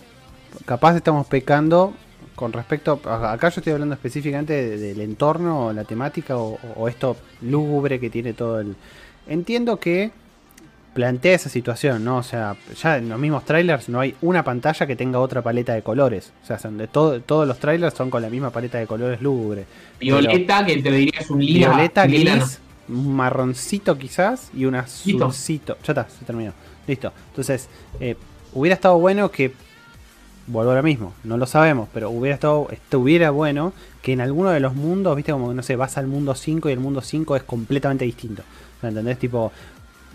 Capaz 0.66 0.96
estamos 0.96 1.26
pecando 1.26 1.94
con 2.34 2.52
respecto. 2.52 3.01
Acá 3.05 3.48
yo 3.48 3.60
estoy 3.60 3.72
hablando 3.72 3.94
específicamente 3.94 4.52
de- 4.52 4.76
del 4.78 5.01
entorno, 5.01 5.72
la 5.72 5.84
temática 5.84 6.36
o, 6.36 6.59
o 6.76 6.88
esto 6.88 7.16
lúgubre 7.42 7.98
que 8.01 8.10
tiene 8.10 8.32
todo 8.34 8.60
el. 8.60 8.76
Entiendo 9.26 9.78
que 9.78 10.10
plantea 10.95 11.35
esa 11.35 11.49
situación, 11.51 12.05
¿no? 12.05 12.19
O 12.19 12.23
sea, 12.23 12.57
ya 12.81 12.97
en 12.97 13.09
los 13.09 13.19
mismos 13.19 13.45
trailers 13.45 13.89
no 13.89 14.01
hay 14.01 14.15
una 14.23 14.45
pantalla 14.45 14.87
que 14.87 14.97
tenga 14.97 15.19
otra 15.19 15.43
paleta 15.43 15.75
de 15.75 15.83
colores. 15.83 16.33
O 16.43 16.47
sea, 16.47 16.59
son 16.59 16.79
de 16.79 16.87
todo, 16.87 17.21
todos 17.21 17.47
los 17.47 17.59
trailers 17.59 17.95
son 17.95 18.09
con 18.11 18.23
la 18.23 18.31
misma 18.31 18.51
paleta 18.51 18.79
de 18.79 18.87
colores 18.87 19.21
lúgubre. 19.21 19.66
Violeta, 20.01 20.65
que 20.65 20.81
te 20.81 20.91
diría 20.91 21.21
es 21.21 21.31
un 21.31 21.45
lila. 21.45 21.69
Violeta, 21.71 22.07
lila, 22.07 22.37
gris, 22.37 22.61
un 22.89 23.15
marroncito 23.15 23.99
quizás 23.99 24.51
y 24.55 24.65
un 24.65 24.77
azulcito. 24.77 25.77
Ya 25.85 25.93
está, 25.93 26.09
se 26.09 26.25
terminó. 26.25 26.53
Listo. 26.87 27.12
Entonces, 27.31 27.69
eh, 28.01 28.16
hubiera 28.53 28.75
estado 28.75 28.99
bueno 28.99 29.31
que. 29.31 29.53
Vuelvo 30.47 30.73
ahora 30.73 30.83
mismo, 30.83 31.15
no 31.25 31.39
lo 31.39 31.47
sabemos, 31.47 31.89
pero 31.95 32.11
hubiera 32.11 32.35
estado, 32.35 32.69
estuviera 32.71 33.31
bueno 33.31 33.73
que 34.03 34.12
en 34.12 34.21
alguno 34.21 34.51
de 34.51 34.61
los 34.61 34.75
mundos, 34.75 35.16
viste, 35.16 35.33
como 35.33 35.49
que 35.49 35.55
no 35.55 35.62
sé, 35.62 35.75
vas 35.75 35.97
al 35.97 36.07
mundo 36.07 36.35
5 36.35 36.69
y 36.69 36.73
el 36.73 36.81
mundo 36.81 37.01
5 37.01 37.37
es 37.37 37.45
completamente 37.45 38.05
distinto. 38.05 38.43
Sea, 38.79 38.91
¿entendés? 38.91 39.19
Tipo, 39.19 39.53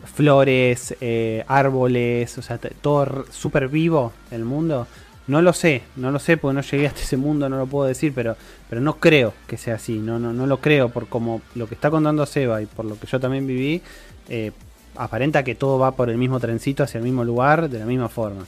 flores, 0.05 0.95
eh, 1.01 1.43
árboles, 1.47 2.37
o 2.37 2.41
sea, 2.41 2.57
todo 2.57 3.25
súper 3.31 3.67
vivo 3.67 4.13
el 4.31 4.45
mundo. 4.45 4.87
No 5.27 5.41
lo 5.43 5.53
sé, 5.53 5.83
no 5.95 6.09
lo 6.09 6.17
sé 6.17 6.37
porque 6.37 6.55
no 6.55 6.61
llegué 6.61 6.87
hasta 6.87 7.01
ese 7.01 7.15
mundo, 7.17 7.47
no 7.49 7.57
lo 7.57 7.67
puedo 7.67 7.87
decir, 7.87 8.13
pero, 8.15 8.35
pero 8.67 8.81
no 8.81 8.95
creo 8.95 9.33
que 9.47 9.57
sea 9.57 9.75
así, 9.75 9.99
no, 9.99 10.17
no, 10.17 10.33
no 10.33 10.47
lo 10.47 10.59
creo 10.59 10.89
por 10.89 11.07
como 11.07 11.41
lo 11.53 11.67
que 11.67 11.75
está 11.75 11.91
contando 11.91 12.25
Seba 12.25 12.61
y 12.63 12.65
por 12.65 12.85
lo 12.85 12.99
que 12.99 13.05
yo 13.05 13.19
también 13.19 13.45
viví, 13.45 13.81
eh, 14.27 14.51
aparenta 14.95 15.43
que 15.43 15.53
todo 15.53 15.77
va 15.77 15.91
por 15.95 16.09
el 16.09 16.17
mismo 16.17 16.39
trencito 16.39 16.83
hacia 16.83 16.97
el 16.97 17.03
mismo 17.03 17.23
lugar, 17.23 17.69
de 17.69 17.77
la 17.79 17.85
misma 17.85 18.09
forma. 18.09 18.45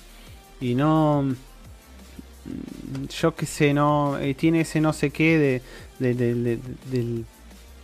Y 0.59 0.73
no, 0.73 1.21
mm, 2.45 3.07
yo 3.09 3.35
qué 3.35 3.45
sé, 3.45 3.73
no, 3.73 4.17
eh, 4.19 4.33
tiene 4.33 4.61
ese 4.61 4.81
no 4.81 4.93
sé 4.93 5.11
qué 5.11 5.61
de, 5.99 6.13
de- 6.15 6.59
del- 6.91 7.25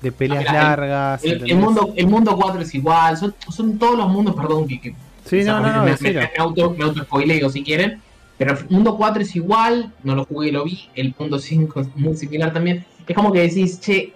de 0.02 0.12
peleas 0.12 0.46
Ah, 0.48 0.52
mira, 0.52 0.64
largas. 0.64 1.24
El, 1.24 1.56
mundo, 1.58 1.94
el 1.96 2.08
mundo 2.08 2.36
4 2.38 2.62
es 2.62 2.76
igual, 2.76 3.18
son, 3.18 3.34
son 3.50 3.78
todos 3.80 3.98
los 3.98 4.08
mundos, 4.10 4.36
perdón, 4.36 4.68
que, 4.68 4.80
que 4.80 4.96
Sí, 5.26 5.44
no, 5.44 5.60
no, 5.60 5.74
no, 5.74 5.84
me, 5.84 5.96
me, 6.00 6.12
me 6.14 6.30
auto, 6.38 6.76
me 6.78 6.84
auto 6.86 7.04
spoileo 7.04 7.50
si 7.50 7.64
quieren. 7.64 8.02
Pero 8.38 8.54
el 8.54 8.66
mundo 8.70 8.96
4 8.96 9.24
es 9.24 9.36
igual, 9.36 9.92
no 10.04 10.16
lo 10.16 10.26
jugué, 10.26 10.52
lo 10.52 10.64
vi. 10.64 10.88
El 10.96 11.14
mundo 11.18 11.40
5 11.40 11.82
es 11.82 11.88
muy 11.96 12.16
similar 12.16 12.54
también. 12.54 12.86
Es 13.08 13.16
como 13.16 13.32
que 13.32 13.42
decís, 13.42 13.80
che, 13.82 14.14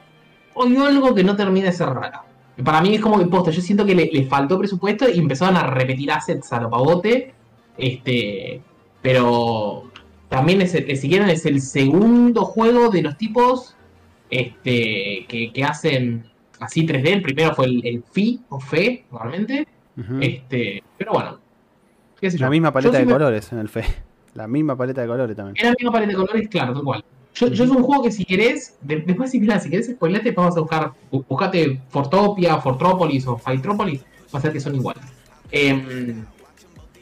hay 0.55 0.75
algo 0.77 1.13
que 1.15 1.23
no 1.23 1.35
termina 1.35 1.65
de 1.65 1.71
ser 1.73 1.89
raro. 1.89 2.19
Para 2.63 2.81
mí 2.81 2.93
es 2.93 3.01
como 3.01 3.17
que 3.17 3.25
posta, 3.25 3.49
yo 3.49 3.61
siento 3.61 3.83
que 3.85 3.95
le, 3.95 4.05
le 4.13 4.25
faltó 4.27 4.59
presupuesto 4.59 5.09
y 5.09 5.17
empezaron 5.17 5.57
a 5.57 5.63
repetir 5.63 6.11
assets 6.11 6.53
a 6.53 6.61
lo 6.61 6.69
pavote. 6.69 7.33
Este, 7.77 8.61
pero 9.01 9.91
también 10.29 10.61
es, 10.61 10.75
el- 10.75 10.95
si 10.97 11.09
quieren, 11.09 11.29
es 11.29 11.45
el 11.45 11.59
segundo 11.61 12.45
juego 12.45 12.89
de 12.89 13.01
los 13.01 13.17
tipos 13.17 13.75
este, 14.31 15.25
que, 15.27 15.51
que 15.53 15.63
hacen 15.63 16.25
así 16.59 16.85
3D. 16.87 17.07
El 17.07 17.21
primero 17.21 17.53
fue 17.53 17.65
el, 17.65 17.85
el 17.85 18.03
FI 18.11 18.41
o 18.49 18.59
FE, 18.59 19.05
realmente. 19.11 19.67
Ujú. 19.97 20.17
Este, 20.21 20.81
pero 20.97 21.13
bueno. 21.13 21.37
qué 22.19 22.31
sé 22.31 22.37
yo. 22.37 22.45
La 22.45 22.49
misma 22.49 22.71
paleta 22.71 22.93
Yo 22.99 23.05
de 23.05 23.11
colores 23.11 23.51
en 23.51 23.59
el 23.59 23.69
fe. 23.69 23.83
La 24.33 24.47
misma 24.47 24.77
paleta 24.77 25.01
de 25.01 25.07
colores 25.07 25.35
también. 25.35 25.57
Era 25.59 25.69
la 25.69 25.75
misma 25.77 25.91
paleta 25.91 26.11
de 26.11 26.15
colores, 26.17 26.47
claro, 26.49 26.73
tal 26.73 26.83
cual. 26.83 27.03
Yo, 27.33 27.47
yo 27.47 27.63
es 27.65 27.69
un 27.69 27.83
juego 27.83 28.03
que 28.03 28.11
si 28.11 28.25
querés, 28.25 28.77
de- 28.81 29.01
después 29.01 29.31
si 29.31 29.39
mirá, 29.39 29.59
si 29.59 29.69
querés 29.69 29.87
spoilarte, 29.87 30.31
vamos 30.31 30.55
a 30.57 30.61
buscar, 30.61 30.91
bu- 31.11 31.25
buscate 31.27 31.81
Fortopia, 31.89 32.57
Fortrópolis 32.57 33.25
o 33.27 33.37
Fightropolis, 33.37 34.01
va 34.33 34.39
a 34.39 34.41
ser 34.41 34.51
que 34.53 34.59
son 34.59 34.75
iguales. 34.75 35.03
Em, 35.51 36.23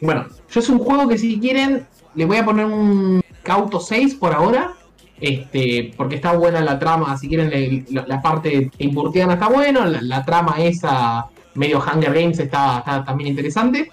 bueno, 0.01 0.25
yo 0.49 0.59
es 0.59 0.69
un 0.69 0.79
juego 0.79 1.07
que 1.07 1.17
si 1.17 1.39
quieren, 1.39 1.85
le 2.15 2.25
voy 2.25 2.37
a 2.37 2.45
poner 2.45 2.65
un 2.65 3.21
Cauto 3.43 3.79
6 3.79 4.15
por 4.15 4.33
ahora. 4.33 4.73
Este, 5.21 5.93
porque 5.97 6.15
está 6.15 6.33
buena 6.33 6.61
la 6.61 6.79
trama, 6.79 7.17
si 7.17 7.27
quieren 7.27 7.85
la, 7.89 8.21
parte 8.21 8.71
impurtiana 8.77 9.33
está 9.33 9.49
bueno, 9.49 9.85
la, 9.85 10.23
trama 10.23 10.55
esa 10.59 11.27
medio 11.55 11.79
Hunger 11.79 12.13
Games 12.13 12.39
está, 12.39 12.79
está 12.79 13.03
también 13.03 13.29
interesante. 13.29 13.91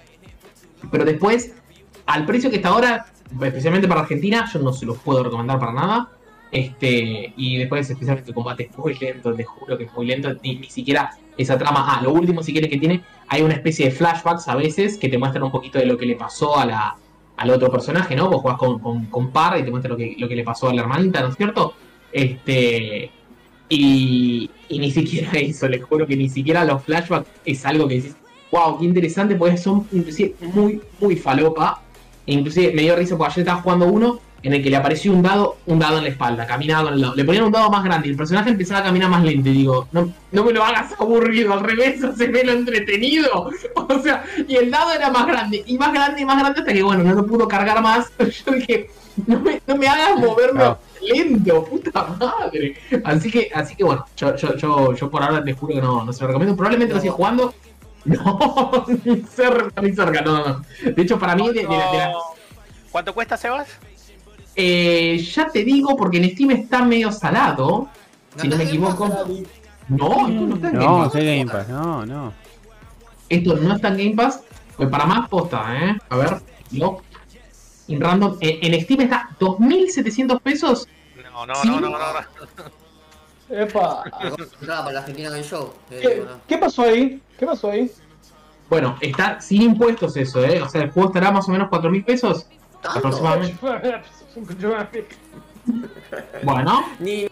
Pero 0.89 1.03
después, 1.03 1.53
al 2.05 2.25
precio 2.25 2.49
que 2.49 2.57
está 2.57 2.69
ahora, 2.69 3.07
especialmente 3.41 3.87
para 3.87 4.01
Argentina, 4.01 4.49
yo 4.51 4.59
no 4.59 4.71
se 4.71 4.85
los 4.85 4.97
puedo 4.99 5.23
recomendar 5.23 5.59
para 5.59 5.73
nada. 5.73 6.09
Este, 6.49 7.33
y 7.35 7.57
después, 7.57 7.89
especialmente 7.89 8.31
el 8.31 8.35
combate 8.35 8.69
es 8.71 8.77
muy 8.77 8.93
lento, 8.95 9.31
les 9.31 9.45
juro 9.45 9.77
que 9.77 9.83
es 9.83 9.93
muy 9.93 10.05
lento, 10.05 10.33
ni, 10.41 10.55
ni 10.55 10.69
siquiera 10.69 11.11
esa 11.37 11.57
trama. 11.57 11.85
Ah, 11.87 12.01
lo 12.01 12.13
último, 12.13 12.41
si 12.41 12.53
quieres, 12.53 12.69
que 12.69 12.77
tiene, 12.77 13.03
hay 13.27 13.41
una 13.41 13.55
especie 13.55 13.87
de 13.87 13.91
flashbacks 13.91 14.47
a 14.47 14.55
veces 14.55 14.97
que 14.97 15.09
te 15.09 15.17
muestran 15.17 15.43
un 15.43 15.51
poquito 15.51 15.77
de 15.77 15.85
lo 15.85 15.97
que 15.97 16.05
le 16.05 16.15
pasó 16.15 16.57
a 16.57 16.65
la, 16.65 16.95
al 17.37 17.49
otro 17.51 17.71
personaje, 17.71 18.15
¿no? 18.15 18.29
Vos 18.29 18.41
jugás 18.41 18.57
con, 18.57 18.79
con, 18.79 19.05
con 19.05 19.31
Par 19.31 19.57
y 19.59 19.63
te 19.63 19.71
muestra 19.71 19.89
lo 19.89 19.97
que, 19.97 20.15
lo 20.17 20.27
que 20.27 20.35
le 20.35 20.43
pasó 20.43 20.69
a 20.69 20.73
la 20.73 20.81
hermanita, 20.81 21.21
¿no 21.21 21.29
es 21.29 21.35
cierto? 21.35 21.73
Este. 22.11 23.11
Y, 23.69 24.49
y 24.69 24.79
ni 24.79 24.91
siquiera 24.91 25.31
eso, 25.33 25.67
les 25.67 25.83
juro 25.83 26.07
que 26.07 26.15
ni 26.15 26.29
siquiera 26.29 26.65
los 26.65 26.83
flashbacks 26.83 27.29
es 27.45 27.65
algo 27.65 27.87
que 27.87 27.95
dices, 27.95 28.15
wow, 28.51 28.79
qué 28.79 28.85
interesante, 28.85 29.35
porque 29.35 29.57
son 29.57 29.87
inclusive 29.91 30.35
muy, 30.53 30.81
muy 30.99 31.15
falopa. 31.15 31.81
Inclusive 32.25 32.73
me 32.73 32.81
dio 32.81 32.95
risa 32.95 33.17
porque 33.17 33.33
ayer 33.33 33.41
estaba 33.41 33.61
jugando 33.61 33.85
uno 33.87 34.19
en 34.47 34.53
el 34.53 34.63
que 34.63 34.69
le 34.69 34.77
apareció 34.77 35.11
un 35.11 35.21
dado, 35.21 35.57
un 35.65 35.77
dado 35.77 35.97
en 35.97 36.05
la 36.05 36.09
espalda, 36.09 36.47
caminaba 36.47 36.85
con 36.85 36.93
el 36.93 37.01
dado. 37.01 37.15
Le 37.15 37.25
ponían 37.25 37.43
un 37.43 37.51
dado 37.51 37.69
más 37.69 37.83
grande 37.83 38.07
y 38.07 38.11
el 38.11 38.17
personaje 38.17 38.49
empezaba 38.49 38.79
a 38.79 38.83
caminar 38.83 39.09
más 39.09 39.21
lento. 39.21 39.49
Y 39.49 39.53
digo, 39.53 39.89
no, 39.91 40.09
no 40.31 40.43
me 40.45 40.53
lo 40.53 40.63
hagas 40.63 40.93
aburrido, 40.97 41.51
al 41.53 41.59
revés, 41.59 41.99
se 42.17 42.27
ve 42.27 42.43
lo 42.45 42.53
entretenido. 42.53 43.49
O 43.89 43.99
sea, 44.01 44.23
y 44.47 44.55
el 44.55 44.69
dado 44.71 44.91
era 44.91 45.09
más 45.09 45.25
grande, 45.27 45.63
y 45.65 45.77
más 45.77 45.93
grande, 45.93 46.21
y 46.21 46.25
más 46.25 46.39
grande, 46.39 46.59
hasta 46.59 46.73
que 46.73 46.83
bueno, 46.83 47.03
no 47.03 47.13
lo 47.13 47.25
pudo 47.25 47.47
cargar 47.47 47.81
más. 47.81 48.07
Yo 48.45 48.51
dije, 48.53 48.89
no 49.25 49.39
me, 49.39 49.61
no 49.67 49.75
me 49.77 49.87
hagas 49.87 50.17
moverme 50.19 50.63
No. 50.63 50.77
lento, 51.01 51.63
puta 51.65 52.03
madre. 52.19 52.75
Así 53.03 53.29
que, 53.31 53.49
así 53.53 53.75
que 53.75 53.83
bueno, 53.83 54.05
yo, 54.15 54.35
yo, 54.35 54.55
yo, 54.55 54.93
yo 54.93 55.09
por 55.09 55.23
ahora 55.23 55.43
te 55.43 55.53
juro 55.53 55.73
que 55.75 55.81
no, 55.81 56.03
no 56.05 56.13
se 56.13 56.21
lo 56.21 56.27
recomiendo. 56.27 56.55
Probablemente 56.55 56.93
lo 56.93 56.99
siga 57.01 57.13
jugando. 57.13 57.53
No, 58.05 58.85
ni 59.03 59.21
cerca, 59.23 59.81
ni 59.81 59.93
cerca, 59.93 60.21
no, 60.21 60.37
no, 60.37 60.47
no. 60.47 60.61
De 60.91 61.01
hecho, 61.01 61.19
para 61.19 61.35
mí, 61.35 61.47
de, 61.47 61.53
de 61.53 61.63
la- 61.63 61.91
de 61.91 61.97
la- 61.97 62.13
¿Cuánto 62.91 63.13
cuesta, 63.13 63.35
Sebas? 63.37 63.67
Eh, 64.57 65.17
ya 65.19 65.47
te 65.49 65.63
digo, 65.63 65.95
porque 65.95 66.17
en 66.17 66.29
Steam 66.31 66.51
está 66.51 66.83
medio 66.83 67.11
salado. 67.11 67.87
Si 68.41 68.47
no 68.47 68.57
me 68.57 68.63
equivoco. 68.65 69.07
No, 69.87 70.27
esto 70.27 70.29
no 70.29 70.55
está 70.55 70.67
en 70.69 70.73
Game 70.73 70.85
No, 70.85 70.97
Pass. 71.03 71.11
soy 71.13 71.25
Game 71.25 71.45
Pass, 71.51 71.69
no, 71.69 72.05
no. 72.05 72.33
Esto 73.29 73.55
no 73.55 73.75
está 73.75 73.87
en 73.89 73.97
Game 73.97 74.15
Pass. 74.15 74.41
Pues 74.75 74.89
para 74.89 75.05
más 75.05 75.29
posta, 75.29 75.65
¿eh? 75.75 75.97
A 76.09 76.17
ver, 76.17 76.41
no. 76.71 77.01
In 77.87 78.01
random. 78.01 78.37
En, 78.41 78.73
en 78.73 78.81
Steam 78.81 79.01
está 79.01 79.29
2.700 79.39 80.41
pesos. 80.41 80.87
No, 81.31 81.45
no, 81.45 81.55
Sí. 81.55 81.67
no, 81.69 81.79
no, 81.79 81.89
no, 81.89 81.97
no. 81.97 83.55
Epa. 83.55 84.03
Para 84.65 84.91
la 84.91 84.99
Argentina 84.99 85.29
Game 85.29 85.43
Show. 85.43 85.71
Eh, 85.89 85.99
¿Qué, 86.01 86.25
qué 86.47 86.57
pasó 86.57 86.83
ahí? 86.83 87.21
¿Qué 87.39 87.45
pasó 87.45 87.71
ahí? 87.71 87.89
Bueno, 88.69 88.97
está 88.99 89.39
sin 89.39 89.61
impuestos 89.61 90.17
eso, 90.17 90.43
¿eh? 90.43 90.61
O 90.61 90.67
sea, 90.67 90.81
el 90.81 90.91
juego 90.91 91.09
estará 91.09 91.31
más 91.31 91.47
o 91.47 91.51
menos 91.51 91.69
4.000 91.69 92.03
pesos. 92.03 92.47
Aproximadamente. 92.95 93.57
Bueno, 96.43 96.85
Ni 96.99 97.27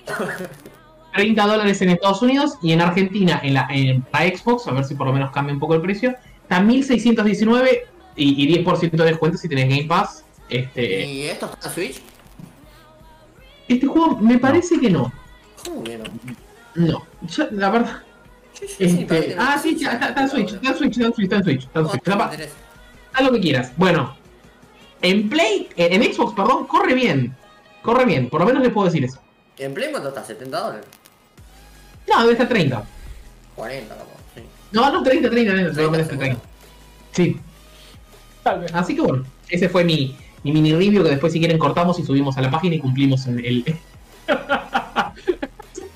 30 1.13 1.47
dólares 1.47 1.81
en 1.81 1.89
Estados 1.89 2.21
Unidos 2.21 2.57
y 2.61 2.73
en 2.73 2.81
Argentina, 2.81 3.39
en 3.43 3.53
la, 3.53 3.67
en 3.69 4.05
la 4.11 4.19
Xbox, 4.19 4.67
a 4.67 4.71
ver 4.71 4.83
si 4.83 4.95
por 4.95 5.07
lo 5.07 5.13
menos 5.13 5.31
cambia 5.31 5.53
un 5.53 5.59
poco 5.59 5.75
el 5.75 5.81
precio, 5.81 6.15
está 6.43 6.59
1619 6.59 7.85
y, 8.17 8.57
y 8.57 8.63
10% 8.63 8.91
de 8.91 9.05
descuento 9.05 9.37
si 9.37 9.47
tenés 9.47 9.69
Game 9.69 9.85
Pass. 9.85 10.25
Este, 10.49 11.05
¿Y 11.05 11.23
esto 11.23 11.49
está 11.53 11.69
en 11.69 11.73
Switch? 11.73 12.01
este 13.67 13.87
juego 13.87 14.17
me 14.17 14.37
parece 14.37 14.79
que 14.79 14.89
no. 14.89 15.11
¿Cómo 15.63 15.83
que 15.83 15.97
no? 15.97 16.03
No, 16.75 17.05
yo, 17.27 17.47
la 17.51 17.69
verdad. 17.69 18.03
Sí, 18.53 18.67
sí, 18.67 18.75
sí, 18.77 18.85
Este, 18.85 19.05
que 19.05 19.35
ah, 19.39 19.57
sí, 19.61 19.77
está, 19.81 20.21
en 20.21 20.29
Switch, 20.29 20.53
está 20.53 20.69
en 20.69 20.77
Switch, 20.77 20.97
está 20.97 21.07
en 21.07 21.13
Switch, 21.13 21.23
está 21.23 21.35
en 21.37 21.43
Switch, 21.43 21.63
está 21.63 21.79
en 21.79 21.85
Switch. 21.87 22.49
haz 23.13 23.23
lo 23.23 23.31
que 23.31 23.39
quieras. 23.39 23.71
Bueno, 23.77 24.15
en 25.05 25.29
Play, 25.29 25.69
en 25.75 26.01
en 26.01 26.13
Xbox, 26.13 26.33
perdón, 26.33 26.67
corre 26.67 26.93
bien. 26.93 27.35
Corre 27.81 28.05
bien, 28.05 28.29
por 28.29 28.41
lo 28.41 28.47
menos 28.47 28.63
les 28.63 28.71
puedo 28.71 28.85
decir 28.87 29.03
eso. 29.05 29.19
¿En 29.57 29.73
Play 29.73 29.91
cuánto 29.91 30.09
está? 30.09 30.25
¿70 30.25 30.45
dólares? 30.49 30.85
No, 32.07 32.21
debe 32.21 32.31
estar 32.33 32.47
30. 32.47 32.83
40 33.55 33.95
capaz, 33.95 34.05
sí. 34.35 34.41
No, 34.71 34.91
no, 34.91 35.03
30, 35.03 35.29
30, 35.29 35.29
30, 35.29 35.51
30, 35.53 35.73
seguramente 35.73 36.09
seguro. 36.09 36.27
30. 36.27 36.41
Sí, 37.11 37.39
Tal 38.43 38.59
vez. 38.59 38.73
así 38.73 38.95
que 38.95 39.01
bueno, 39.01 39.23
ese 39.49 39.69
fue 39.69 39.83
mi, 39.83 40.15
mi 40.43 40.51
mini 40.51 40.73
review 40.73 41.03
que 41.03 41.09
después 41.09 41.31
si 41.31 41.39
quieren 41.39 41.57
cortamos 41.57 41.97
y 41.99 42.03
subimos 42.03 42.37
a 42.37 42.41
la 42.41 42.51
página 42.51 42.75
y 42.75 42.79
cumplimos 42.79 43.25
en 43.27 43.39
el... 43.39 43.65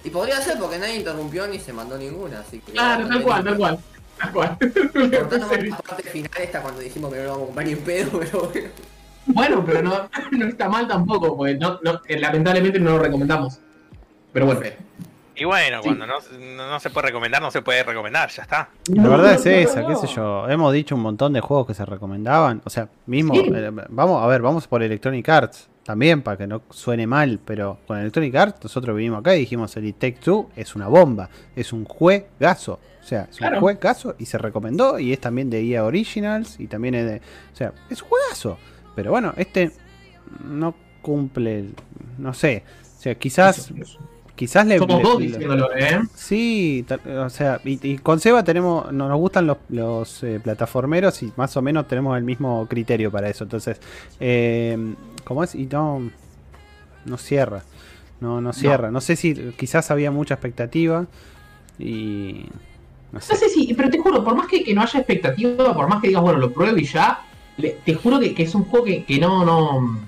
Y 0.01 0.11
podría 0.11 0.41
ser 0.41 0.57
porque 0.57 0.79
nadie 0.79 0.95
interrumpió 0.95 1.45
ni 1.47 1.59
se 1.59 1.71
mandó 1.73 1.97
ninguna, 1.97 2.39
así 2.39 2.59
que... 2.59 2.71
Claro, 2.71 3.07
tal 3.07 3.21
cual, 3.21 3.43
tal 3.43 3.57
cual. 3.57 3.79
Tal 4.19 4.33
cual. 4.33 4.57
Cortando 4.59 5.47
la 5.55 5.77
parte 5.77 6.09
final 6.09 6.31
esta 6.41 6.61
cuando 6.61 6.81
dijimos 6.81 7.13
que 7.13 7.19
no 7.19 7.23
lo 7.23 7.29
vamos 7.29 7.43
a 7.43 7.45
comprar 7.45 7.67
ni 7.67 7.73
en 7.73 7.79
pedo, 7.79 8.11
pero 8.19 8.49
bueno. 8.51 8.69
Bueno, 9.33 9.63
pero 9.65 9.81
no, 9.81 10.09
no 10.31 10.45
está 10.47 10.67
mal 10.69 10.87
tampoco, 10.87 11.37
porque 11.37 11.55
no, 11.55 11.79
no, 11.83 12.01
eh, 12.07 12.19
lamentablemente 12.19 12.79
no 12.79 12.91
lo 12.91 12.99
recomendamos. 12.99 13.59
Pero 14.33 14.45
bueno. 14.47 14.61
Y 15.35 15.45
bueno, 15.45 15.77
Sí. 15.81 15.87
cuando 15.87 16.05
no, 16.05 16.15
no, 16.57 16.69
no 16.69 16.79
se 16.81 16.89
puede 16.89 17.07
recomendar, 17.07 17.41
no 17.41 17.49
se 17.49 17.61
puede 17.61 17.81
recomendar, 17.83 18.29
ya 18.29 18.43
está. 18.43 18.69
La 18.93 19.07
verdad 19.07 19.23
no, 19.23 19.31
es 19.31 19.45
no, 19.45 19.51
esa, 19.51 19.81
no. 19.81 19.87
qué 19.87 19.95
sé 19.95 20.07
yo. 20.13 20.49
Hemos 20.49 20.73
dicho 20.73 20.95
un 20.95 21.01
montón 21.01 21.31
de 21.31 21.39
juegos 21.39 21.67
que 21.67 21.73
se 21.73 21.85
recomendaban. 21.85 22.61
O 22.65 22.69
sea, 22.69 22.89
mismo, 23.05 23.33
Sí. 23.35 23.49
eh, 23.53 23.71
vamos 23.89 24.21
a 24.21 24.27
ver, 24.27 24.41
vamos 24.41 24.67
por 24.67 24.83
Electronic 24.83 25.29
Arts 25.29 25.69
también, 25.83 26.21
para 26.23 26.35
que 26.37 26.45
no 26.45 26.61
suene 26.69 27.07
mal, 27.07 27.39
pero 27.45 27.77
con 27.87 27.97
Electronic 27.99 28.35
Arts 28.35 28.63
nosotros 28.63 28.95
vinimos 28.97 29.21
acá 29.21 29.33
y 29.35 29.39
dijimos 29.39 29.75
el 29.77 29.93
Take 29.93 30.17
Two 30.21 30.49
es 30.57 30.75
una 30.75 30.87
bomba, 30.87 31.29
es 31.55 31.71
un 31.71 31.85
juegazo. 31.85 32.79
O 33.01 33.03
sea, 33.09 33.27
es 33.31 33.37
Claro. 33.37 33.55
un 33.55 33.61
juegazo 33.61 34.15
y 34.19 34.25
se 34.25 34.37
recomendó 34.37 34.99
y 34.99 35.13
es 35.13 35.21
también 35.21 35.49
de 35.49 35.61
EA 35.61 35.85
Originals 35.85 36.59
y 36.59 36.67
también 36.67 36.95
es 36.95 37.05
de... 37.05 37.17
O 37.53 37.55
sea, 37.55 37.71
es 37.89 38.01
un 38.01 38.09
juegazo. 38.09 38.57
Pero 38.99 39.11
bueno, 39.11 39.33
este 39.37 39.71
no 40.45 40.75
cumple, 41.01 41.69
no 42.17 42.33
sé. 42.33 42.63
O 42.97 43.01
sea, 43.01 43.15
quizás... 43.15 43.71
Quizás 44.35 44.65
le, 44.65 44.77
Somos 44.77 44.97
le- 44.97 45.03
dos 45.03 45.19
diciéndolo, 45.19 45.69
¿eh? 45.75 45.99
Sí, 46.15 46.85
o 47.17 47.29
sea, 47.29 47.59
y, 47.65 47.77
y 47.85 47.97
con 47.97 48.21
Seba 48.21 48.41
tenemos, 48.43 48.89
no- 48.91 49.07
nos 49.09 49.17
gustan 49.19 49.47
los, 49.47 49.57
los, 49.67 50.23
eh, 50.23 50.39
plataformeros 50.41 51.21
y 51.23 51.33
más 51.35 51.55
o 51.57 51.61
menos 51.61 51.87
tenemos 51.89 52.17
el 52.17 52.23
mismo 52.23 52.65
criterio 52.69 53.11
para 53.11 53.29
eso. 53.29 53.43
Entonces, 53.43 53.81
eh, 54.21 54.77
¿cómo 55.25 55.43
es? 55.43 55.55
Y 55.55 55.65
no, 55.65 56.09
no 57.05 57.17
cierra, 57.17 57.63
no, 58.21 58.39
no 58.39 58.53
cierra. 58.53 58.91
No. 58.91 59.01
sé 59.01 59.17
si 59.17 59.33
quizás 59.57 59.91
había 59.91 60.09
mucha 60.09 60.35
expectativa 60.35 61.05
y 61.77 62.45
no 63.11 63.19
sé. 63.19 63.33
No 63.33 63.39
sé 63.39 63.49
si, 63.49 63.73
pero 63.73 63.89
te 63.89 63.97
juro, 63.99 64.23
por 64.23 64.35
más 64.35 64.47
que, 64.47 64.63
que 64.63 64.73
no 64.73 64.81
haya 64.83 64.99
expectativa, 64.99 65.73
por 65.73 65.89
más 65.89 66.01
que 66.01 66.07
digas, 66.07 66.21
bueno, 66.21 66.39
lo 66.39 66.53
pruebo 66.53 66.77
y 66.77 66.85
ya, 66.85 67.19
le- 67.59 67.77
te 67.85 67.93
juro 67.93 68.19
que, 68.19 68.33
que 68.33 68.43
es 68.43 68.55
un 68.55 68.65
juego 68.65 68.85
que, 68.85 69.03
que 69.03 69.19
no, 69.19 69.45
no. 69.45 69.99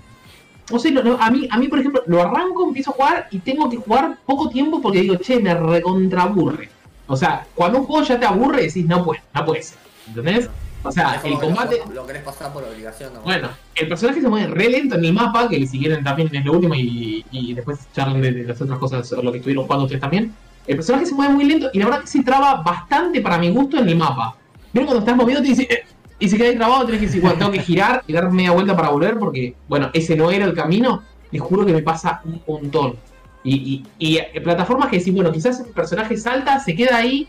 No 0.72 0.80
sé, 0.80 0.92
no- 0.92 1.04
no, 1.04 1.18
a, 1.20 1.30
mí, 1.30 1.48
a 1.52 1.58
mí, 1.58 1.68
por 1.68 1.80
ejemplo, 1.80 2.02
lo 2.08 2.22
arranco, 2.22 2.66
empiezo 2.68 2.92
a 2.92 2.94
jugar 2.94 3.28
y 3.32 3.40
tengo 3.40 3.70
que 3.70 3.78
jugar 3.78 4.18
poco 4.26 4.50
tiempo 4.50 4.82
porque 4.82 5.02
digo, 5.02 5.16
che, 5.16 5.40
me 5.40 5.54
recontraburre. 5.54 6.70
O 7.08 7.16
sea, 7.18 7.46
cuando 7.56 7.80
un 7.80 7.86
juego 7.86 8.06
ya 8.06 8.20
te 8.20 8.26
aburre, 8.26 8.64
decís, 8.64 8.86
no 8.86 9.04
puede, 9.04 9.22
no 9.34 9.46
puede 9.46 9.64
ser. 9.64 9.78
¿Entendés? 10.08 10.50
O 10.84 10.92
sea, 10.92 11.22
el 11.24 11.38
combate. 11.38 11.80
Lo, 11.90 11.94
lo 11.94 12.08
querés 12.08 12.24
pasar 12.24 12.52
por 12.54 12.64
obligación, 12.64 13.14
¿no? 13.14 13.22
Bueno, 13.22 13.50
el 13.76 13.88
personaje 13.88 14.22
se 14.22 14.28
mueve 14.30 14.48
re 14.48 14.70
lento 14.70 14.96
en 14.96 15.06
el 15.06 15.14
mapa, 15.14 15.48
que 15.48 15.68
si 15.68 15.78
quieren 15.78 16.04
también 16.04 16.34
es 16.34 16.44
lo 16.46 16.54
último 16.54 16.74
y, 16.74 17.24
y 17.32 17.54
después 17.54 17.80
charlen 17.94 18.22
de, 18.22 18.32
de 18.32 18.44
las 18.46 18.60
otras 18.62 18.80
cosas, 18.80 19.12
o 19.14 19.22
lo 19.22 19.32
que 19.32 19.38
estuvieron 19.40 19.66
jugando 19.66 19.84
ustedes 19.86 20.02
también. 20.02 20.34
El 20.66 20.78
personaje 20.78 21.06
se 21.06 21.14
mueve 21.14 21.34
muy 21.34 21.44
lento 21.46 21.70
y 21.74 21.80
la 21.80 21.86
verdad 21.86 22.02
que 22.02 22.08
se 22.08 22.24
traba 22.24 22.62
bastante 22.64 23.20
para 23.22 23.38
mi 23.38 23.50
gusto 23.50 23.78
en 23.78 23.90
el 23.90 23.96
mapa. 23.98 24.36
Pero 24.74 24.86
cuando 24.86 25.02
estás 25.02 25.16
moviendo 25.18 25.44
te 25.44 25.50
dice, 25.50 25.68
eh, 25.70 25.84
y 26.22 26.30
se 26.30 26.38
queda 26.38 26.50
ahí 26.50 26.56
trabado, 26.56 26.86
tenés 26.86 27.02
que 27.02 27.08
decir, 27.08 27.22
bueno, 27.22 27.38
tengo 27.38 27.52
que 27.52 27.60
girar 27.62 28.04
y 28.08 28.14
dar 28.14 28.32
media 28.32 28.52
vuelta 28.52 28.76
para 28.76 28.90
volver 28.90 29.18
porque, 29.20 29.56
bueno, 29.68 29.90
ese 29.94 30.16
no 30.16 30.32
era 30.32 30.46
el 30.46 30.54
camino. 30.54 31.04
Les 31.32 31.42
juro 31.42 31.66
que 31.66 31.74
me 31.74 31.82
pasa 31.82 32.22
un 32.24 32.42
montón. 32.48 32.96
Y, 33.44 33.56
y, 33.56 33.86
y, 33.98 34.18
eh, 34.18 34.40
plataformas 34.44 34.90
que 34.90 35.00
decís, 35.00 35.14
bueno, 35.14 35.32
quizás 35.32 35.60
el 35.60 35.68
personaje 35.74 36.16
salta, 36.16 36.60
se 36.60 36.76
queda 36.76 36.98
ahí, 36.98 37.28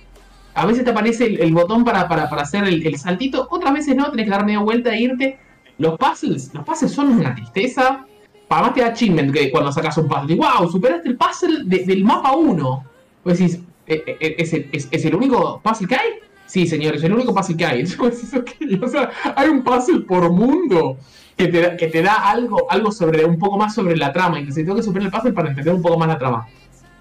a 0.55 0.67
veces 0.67 0.85
te 0.85 0.91
aparece 0.91 1.25
el, 1.25 1.53
botón 1.55 1.85
para, 1.85 2.07
para, 2.07 2.29
para 2.29 2.43
hacer 2.43 2.65
el, 2.65 2.97
saltito, 2.99 3.49
otras 3.51 3.73
veces 3.73 3.97
no, 3.97 4.11
tenés 4.11 4.27
que 4.27 4.31
dar 4.31 4.45
media 4.45 4.59
vuelta 4.61 4.95
e 4.95 5.01
irte. 5.01 5.39
Los 5.79 5.97
puzzles, 5.99 6.53
los 6.53 6.65
puzzles 6.65 6.93
son 6.93 7.09
una 7.19 7.35
tristeza. 7.35 8.05
Para 8.47 8.63
más 8.63 8.75
te 8.75 8.83
da 8.83 8.89
achievement 8.89 9.33
que 9.33 9.51
cuando 9.51 9.73
sacas 9.73 9.97
un 9.97 10.07
puzzle. 10.09 10.37
wow, 10.37 10.71
superaste 10.71 11.09
el 11.09 11.17
puzzle 11.17 11.61
de- 11.65 11.85
del 11.87 12.05
mapa 12.05 12.33
1. 12.37 12.85
Vos 13.25 13.39
decís, 13.39 13.59
"¿E- 13.87 14.05
e- 14.07 14.35
¿es, 14.39 14.53
es- 14.53 14.89
es 14.91 15.05
el 15.07 15.15
único 15.15 15.61
puzzle 15.65 15.89
que 15.89 15.95
hay? 15.95 16.09
Sí, 16.53 16.67
señor, 16.67 16.95
es 16.97 17.03
el 17.03 17.15
único 17.15 17.35
puzzle 17.35 17.57
que 17.57 17.65
hay. 17.65 17.83
Hay 19.37 19.49
un 19.49 19.63
puzzle 19.65 20.01
por 20.01 20.31
mundo 20.31 20.99
que 21.35 21.49
te, 21.49 21.63
da- 21.63 21.77
que 21.79 21.87
te 21.87 22.03
da 22.03 22.29
algo, 22.31 22.71
algo 22.71 22.93
sobre, 22.93 23.25
un 23.25 23.39
poco 23.39 23.57
más 23.57 23.75
sobre 23.75 23.97
la 23.97 24.13
trama. 24.13 24.39
Y 24.39 24.45
que 24.45 24.53
se 24.53 24.63
tengo 24.63 24.77
que 24.77 24.83
superar 24.83 25.07
el 25.07 25.11
puzzle 25.11 25.33
para 25.33 25.49
entender 25.49 25.73
un 25.73 25.81
poco 25.81 25.97
más 25.99 26.09
la 26.09 26.19
trama. 26.19 26.47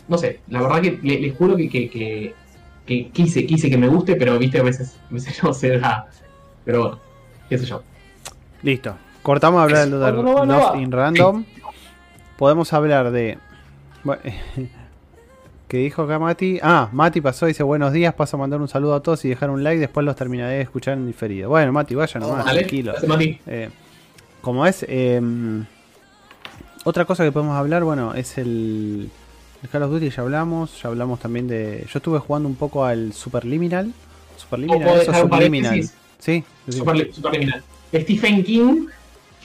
No 0.08 0.18
sé, 0.18 0.40
la 0.48 0.62
verdad 0.62 0.82
que 0.82 1.00
le- 1.04 1.20
les 1.20 1.36
juro 1.36 1.58
que, 1.58 1.68
que, 1.68 1.90
que, 1.90 2.34
que 2.86 3.10
quise, 3.10 3.46
quise 3.46 3.70
que 3.70 3.78
me 3.78 3.90
guste, 3.90 4.16
pero 4.16 4.40
viste, 4.40 4.58
a 4.60 4.64
veces, 4.64 4.98
a 5.10 5.14
veces 5.14 5.44
no 5.44 5.54
se 5.54 5.78
da. 5.80 6.08
Pero 6.64 6.80
bueno, 6.84 7.00
qué 7.50 7.58
sé 7.58 7.66
yo. 7.66 7.84
Listo. 8.64 8.96
Cortamos 9.22 9.60
a 9.60 9.64
hablar 9.64 9.90
de 9.90 9.98
no 10.24 10.46
no 10.46 10.60
va. 10.62 10.78
in 10.78 10.94
Random. 10.94 11.44
Podemos 12.38 12.72
hablar 12.72 13.12
de. 13.12 13.38
bueno, 14.06 14.22
¿Qué 15.72 15.78
dijo 15.78 16.02
acá 16.02 16.20
Mati? 16.20 16.60
Ah, 16.62 16.90
Mati 16.92 17.22
pasó 17.22 17.46
y 17.46 17.52
dice 17.52 17.64
buenos 17.64 17.94
días, 17.94 18.14
paso 18.14 18.36
a 18.36 18.40
mandar 18.42 18.60
un 18.60 18.68
saludo 18.68 18.94
a 18.94 19.02
todos 19.02 19.24
y 19.24 19.30
dejar 19.30 19.50
un 19.50 19.64
like, 19.64 19.80
después 19.80 20.06
los 20.06 20.18
terminaré 20.18 20.56
de 20.56 20.62
escuchar 20.64 20.98
en 20.98 21.08
diferido. 21.08 21.48
Bueno, 21.48 21.72
Mati, 21.72 21.96
vaya 21.96 22.20
nomás, 22.20 22.44
Dale, 22.44 22.60
tranquilo. 22.60 22.92
Gracias, 22.92 23.10
Mati. 23.10 23.40
Eh, 23.48 23.70
como 24.42 24.66
es, 24.66 24.86
eh, 24.90 25.22
otra 26.84 27.06
cosa 27.06 27.24
que 27.24 27.32
podemos 27.32 27.56
hablar, 27.56 27.86
bueno, 27.86 28.14
es 28.14 28.38
el, 28.38 29.10
el 29.64 29.70
Call 29.70 29.84
of 29.84 29.92
Duty, 29.92 30.10
ya 30.10 30.24
hablamos, 30.24 30.82
ya 30.82 30.90
hablamos 30.90 31.22
también 31.22 31.48
de... 31.48 31.88
Yo 31.90 32.00
estuve 32.00 32.20
jugando 32.20 32.50
un 32.50 32.56
poco 32.56 32.84
al 32.84 33.14
Superliminal. 33.14 33.94
Superliminal, 34.36 34.86
¿Puedo 34.86 35.02
eso 35.02 35.30
paréntesis? 35.30 35.96
Sí, 36.20 36.44
sí. 36.68 36.80
Super, 36.80 37.14
superliminal. 37.14 37.64
Stephen 37.94 38.44
King. 38.44 38.88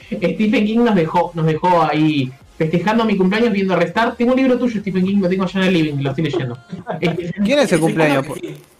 Stephen 0.09 0.65
King 0.65 0.79
nos 0.79 0.95
dejó, 0.95 1.31
nos 1.35 1.45
dejó 1.45 1.83
ahí 1.83 2.33
festejando 2.57 3.05
mi 3.05 3.15
cumpleaños 3.15 3.51
viendo 3.51 3.75
Restart. 3.75 4.17
Tengo 4.17 4.33
un 4.33 4.37
libro 4.37 4.57
tuyo, 4.57 4.81
Stephen 4.81 5.05
King, 5.05 5.21
lo 5.21 5.29
tengo 5.29 5.43
allá 5.43 5.61
en 5.61 5.67
el 5.67 5.73
living, 5.73 6.03
lo 6.03 6.09
estoy 6.09 6.23
leyendo. 6.25 6.57
Este, 6.99 7.33
¿Quién 7.43 7.59
es 7.59 7.71
el 7.71 7.79
cumpleaños? 7.79 8.25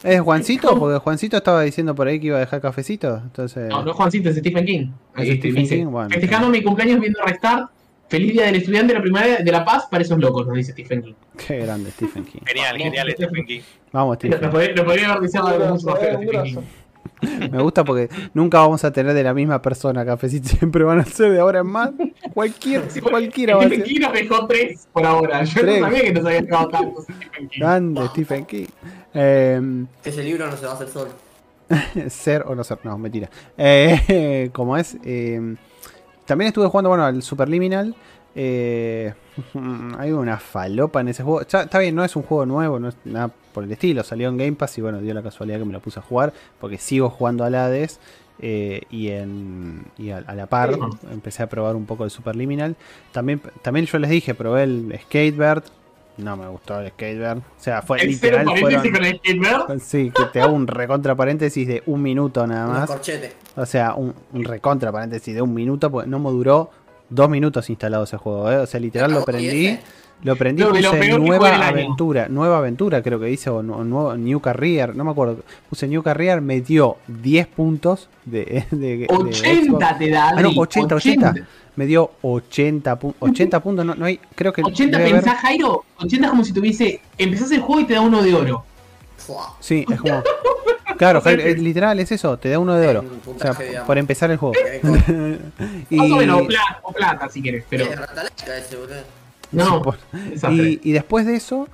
¿Es 0.03 0.21
Juancito? 0.21 0.77
Porque 0.79 0.97
Juancito 0.99 1.37
estaba 1.37 1.61
diciendo 1.61 1.93
por 1.93 2.07
ahí 2.07 2.19
que 2.19 2.27
iba 2.27 2.37
a 2.37 2.39
dejar 2.39 2.61
cafecito. 2.61 3.17
Entonces. 3.17 3.69
No, 3.69 3.83
no 3.83 3.91
es 3.91 3.97
Juancito, 3.97 4.29
es 4.29 4.37
Stephen 4.37 4.65
King. 4.65 4.87
¿Es 5.15 5.23
Este, 5.23 5.35
Stephen 5.35 5.63
dice, 5.63 5.75
King? 5.77 5.85
Bueno. 5.87 6.09
Festejando 6.09 6.49
mi 6.49 6.63
cumpleaños 6.63 6.99
viendo 6.99 7.19
Restart. 7.23 7.71
Feliz 8.09 8.31
día 8.31 8.45
del 8.45 8.55
estudiante 8.55 8.93
de 8.93 8.99
la 8.99 9.01
primaria 9.01 9.37
de 9.39 9.51
La 9.51 9.65
Paz 9.65 9.85
para 9.91 10.01
esos 10.01 10.17
locos, 10.17 10.47
nos 10.47 10.55
dice 10.55 10.71
Stephen 10.71 11.01
King. 11.01 11.13
Qué 11.45 11.57
grande, 11.57 11.91
Stephen 11.91 12.23
King. 12.23 12.39
Genial, 12.45 12.77
genial 12.77 13.11
Stephen 13.11 13.45
King. 13.45 13.59
Vamos, 13.91 14.15
Stephen. 14.15 14.41
lo 14.41 14.49
podría, 14.49 14.73
lo 14.73 14.85
podría 14.85 15.11
haber 15.11 15.61
eh, 15.61 15.71
un 15.71 15.79
Stephen 15.79 16.29
King. 16.29 16.57
Me 17.51 17.61
gusta 17.61 17.83
porque 17.83 18.09
nunca 18.33 18.59
vamos 18.59 18.83
a 18.83 18.91
tener 18.91 19.13
de 19.13 19.23
la 19.23 19.33
misma 19.33 19.61
persona 19.61 20.05
cafecito. 20.05 20.47
Siempre 20.57 20.83
van 20.83 20.99
a 20.99 21.05
ser 21.05 21.31
de 21.31 21.39
ahora 21.39 21.59
en 21.59 21.67
más. 21.67 21.91
Cualquier, 22.33 22.83
cualquiera 23.01 23.55
va 23.55 23.63
a 23.63 23.65
Stephen 23.65 23.85
ser. 23.85 23.93
King 23.93 24.01
nos 24.01 24.13
dejó 24.13 24.47
tres 24.47 24.87
por 24.93 25.05
ahora. 25.05 25.43
Yo 25.43 25.61
Tres. 25.61 25.79
no 25.81 25.85
sabía 25.87 26.01
que 26.03 26.13
nos 26.13 26.25
había 26.25 26.41
dejado 26.41 26.67
tantos 26.69 27.03
Stephen 27.05 27.49
King. 27.49 27.59
Grande, 27.59 28.07
Stephen 28.07 28.45
King. 28.45 28.65
Eh, 29.13 29.85
Ese 30.03 30.23
libro 30.23 30.47
no 30.47 30.55
se 30.57 30.65
va 30.65 30.71
a 30.71 30.75
hacer 30.75 30.87
solo. 30.89 31.11
ser 32.09 32.43
o 32.47 32.55
no 32.55 32.63
ser, 32.63 32.79
no, 32.83 32.97
mentira. 32.97 33.29
Eh, 33.57 34.49
como 34.53 34.77
es, 34.77 34.97
eh, 35.03 35.55
también 36.25 36.47
estuve 36.47 36.67
jugando, 36.67 36.89
bueno, 36.89 37.05
al 37.05 37.21
Superliminal. 37.23 37.95
Eh, 38.39 39.13
hay 39.97 40.11
una 40.11 40.37
falopa 40.37 41.01
en 41.01 41.07
ese 41.09 41.23
juego. 41.23 41.41
Está, 41.41 41.63
está 41.63 41.79
bien, 41.79 41.95
no 41.95 42.03
es 42.05 42.15
un 42.15 42.21
juego 42.23 42.45
nuevo, 42.45 42.79
no 42.79 42.89
es 42.89 42.95
nada 43.03 43.31
por 43.51 43.63
el 43.63 43.71
estilo. 43.71 44.03
Salió 44.03 44.29
en 44.29 44.37
Game 44.37 44.53
Pass 44.53 44.77
y 44.77 44.81
bueno, 44.81 44.99
dio 45.01 45.13
la 45.15 45.23
casualidad 45.23 45.57
que 45.59 45.65
me 45.65 45.73
lo 45.73 45.79
puse 45.79 45.99
a 45.99 46.03
jugar. 46.03 46.33
Porque 46.59 46.77
sigo 46.77 47.09
jugando 47.09 47.43
al 47.43 47.55
Hades. 47.55 47.99
eh, 48.39 48.81
y 48.91 49.07
en 49.09 49.85
y 49.97 50.11
a, 50.11 50.17
a 50.19 50.35
la 50.35 50.45
par 50.45 50.77
empecé 51.11 51.41
a 51.41 51.49
probar 51.49 51.75
un 51.75 51.87
poco 51.87 52.03
el 52.03 52.11
Superliminal. 52.11 52.75
También, 53.11 53.41
también 53.63 53.87
yo 53.87 53.97
les 53.97 54.11
dije, 54.11 54.35
probé 54.35 54.63
el 54.63 54.99
Skatebird. 55.03 55.63
No 56.17 56.35
me 56.37 56.47
gustó 56.47 56.79
el 56.79 56.89
Skatebird. 56.89 57.37
O 57.39 57.43
sea, 57.57 57.81
fue 57.81 57.99
El 58.01 58.09
literal. 58.09 58.45
Fueron, 58.45 58.91
con 58.91 59.03
el 59.05 59.17
Skatebird. 59.17 59.79
Sí, 59.79 60.11
que 60.15 60.25
te 60.25 60.41
hago 60.41 60.53
un 60.53 60.67
recontra 60.67 61.15
paréntesis 61.15 61.67
de 61.67 61.81
un 61.87 62.03
minuto 62.03 62.45
nada 62.45 62.67
Un 62.67 62.73
más. 62.73 62.87
corchete. 62.87 63.33
O 63.55 63.65
sea, 63.65 63.95
un, 63.95 64.13
un 64.33 64.43
recontra 64.43 64.91
paréntesis 64.91 65.33
de 65.33 65.41
un 65.41 65.53
minuto, 65.55 65.89
porque 65.89 66.07
no 66.07 66.19
me 66.19 66.29
duró 66.29 66.69
dos 67.09 67.29
minutos 67.29 67.69
instalado 67.69 68.03
ese 68.03 68.17
juego. 68.17 68.51
¿eh? 68.51 68.57
O 68.57 68.65
sea, 68.65 68.79
literal 68.79 69.11
lo 69.11 69.21
¿Y 69.21 69.23
prendí. 69.23 69.79
Lo 70.23 70.35
prendí 70.35 70.63
y 70.63 70.65
Lo- 70.65 70.71
lo 70.71 70.75
puse 70.75 71.11
jugué 71.11 71.17
nueva 71.19 71.67
aventura. 71.67 72.27
Nueva 72.27 72.57
aventura 72.57 73.03
creo 73.03 73.19
que 73.19 73.27
dice, 73.27 73.51
o, 73.51 73.61
nu- 73.61 73.83
nuevo, 73.83 74.15
New 74.15 74.39
Career, 74.39 74.95
no 74.95 75.03
me 75.03 75.11
acuerdo. 75.11 75.37
Puse 75.69 75.87
New 75.87 76.01
Career, 76.01 76.41
me 76.41 76.59
dio 76.61 76.97
10 77.07 77.45
puntos 77.47 78.09
de, 78.25 78.65
de, 78.71 78.97
de 78.97 79.07
80 79.09 79.65
Xbox. 79.65 79.97
te 79.99 80.09
da. 80.09 80.29
Ah, 80.29 80.41
no, 80.41 80.47
Adri, 80.49 80.55
80, 80.59 80.95
80. 80.95 81.33
Me 81.75 81.85
dio 81.85 82.09
80, 82.23 82.99
pu- 82.99 83.13
80 83.19 83.59
puntos. 83.61 83.85
No, 83.85 83.93
no 83.93 84.05
hay, 84.05 84.19
creo 84.33 84.51
que 84.51 84.63
80 84.63 84.97
debe 84.97 85.09
haber- 85.11 85.21
pensás, 85.23 85.39
Jairo. 85.41 85.83
80 85.99 86.25
es 86.25 86.29
como 86.31 86.43
si 86.43 86.51
tuviese. 86.51 86.99
Empezás 87.19 87.51
el 87.51 87.61
juego 87.61 87.81
y 87.81 87.85
te 87.85 87.93
da 87.93 88.01
uno 88.01 88.23
de 88.23 88.33
oro. 88.33 88.63
Sí, 89.59 89.85
es 89.87 89.99
como. 90.01 90.23
Claro, 90.99 91.21
Jair, 91.21 91.39
es 91.41 91.59
literal 91.59 91.99
es 91.99 92.11
eso, 92.11 92.37
te 92.37 92.49
da 92.49 92.59
uno 92.59 92.75
de 92.75 92.87
oro. 92.87 93.01
Un 93.01 93.35
O 93.35 93.39
sea, 93.39 93.53
digamos. 93.53 93.87
por 93.87 93.97
empezar 93.97 94.31
el 94.31 94.37
juego. 94.37 94.55
Con- 94.81 95.39
y, 95.89 95.95
Más 95.97 96.11
o 96.11 96.15
menos, 96.17 96.41
o 96.41 96.47
plata, 96.47 96.79
o 96.83 96.91
plata 96.91 97.29
si 97.29 97.41
querés, 97.41 97.63
pero. 97.69 97.85
No, 99.51 99.81
y, 100.51 100.79
y 100.83 100.91
después 100.91 101.25
de 101.25 101.35
eso, 101.35 101.67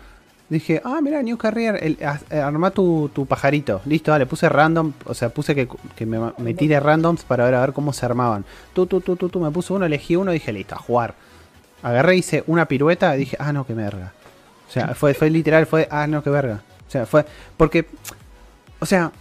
dije, 0.49 0.81
ah, 0.83 0.99
mira, 1.01 1.21
New 1.23 1.37
Career, 1.37 1.79
el, 1.81 1.97
eh, 2.29 2.39
armá 2.39 2.71
tu, 2.71 3.09
tu 3.13 3.25
pajarito. 3.25 3.81
Listo, 3.85 4.11
dale, 4.11 4.25
puse 4.25 4.47
random, 4.49 4.93
o 5.05 5.13
sea, 5.13 5.29
puse 5.29 5.55
que, 5.55 5.67
que 5.95 6.05
me, 6.05 6.19
me 6.37 6.53
tire 6.53 6.79
randoms 6.79 7.23
para 7.23 7.45
ver 7.45 7.55
a 7.55 7.61
ver 7.61 7.73
cómo 7.73 7.91
se 7.93 8.05
armaban. 8.05 8.45
Tú, 8.73 8.85
tú, 8.85 9.01
tú, 9.01 9.15
tú, 9.15 9.29
tú, 9.29 9.39
me 9.39 9.49
puse 9.51 9.73
uno, 9.73 9.85
elegí 9.85 10.15
uno 10.15 10.31
y 10.31 10.35
dije, 10.35 10.53
listo, 10.53 10.75
a 10.75 10.77
jugar. 10.77 11.15
Agarré, 11.81 12.15
hice 12.15 12.43
una 12.47 12.65
pirueta 12.67 13.15
y 13.15 13.19
dije, 13.19 13.37
ah, 13.39 13.51
no, 13.51 13.65
qué 13.65 13.73
verga. 13.73 14.13
O 14.69 14.71
sea, 14.71 14.93
fue, 14.95 15.13
fue 15.13 15.29
literal, 15.29 15.65
fue, 15.65 15.87
ah, 15.91 16.07
no, 16.07 16.23
qué 16.23 16.29
verga. 16.29 16.61
O 16.87 16.91
sea, 16.91 17.05
fue, 17.05 17.25
porque, 17.57 17.87
o 18.83 18.85
sea, 18.85 19.11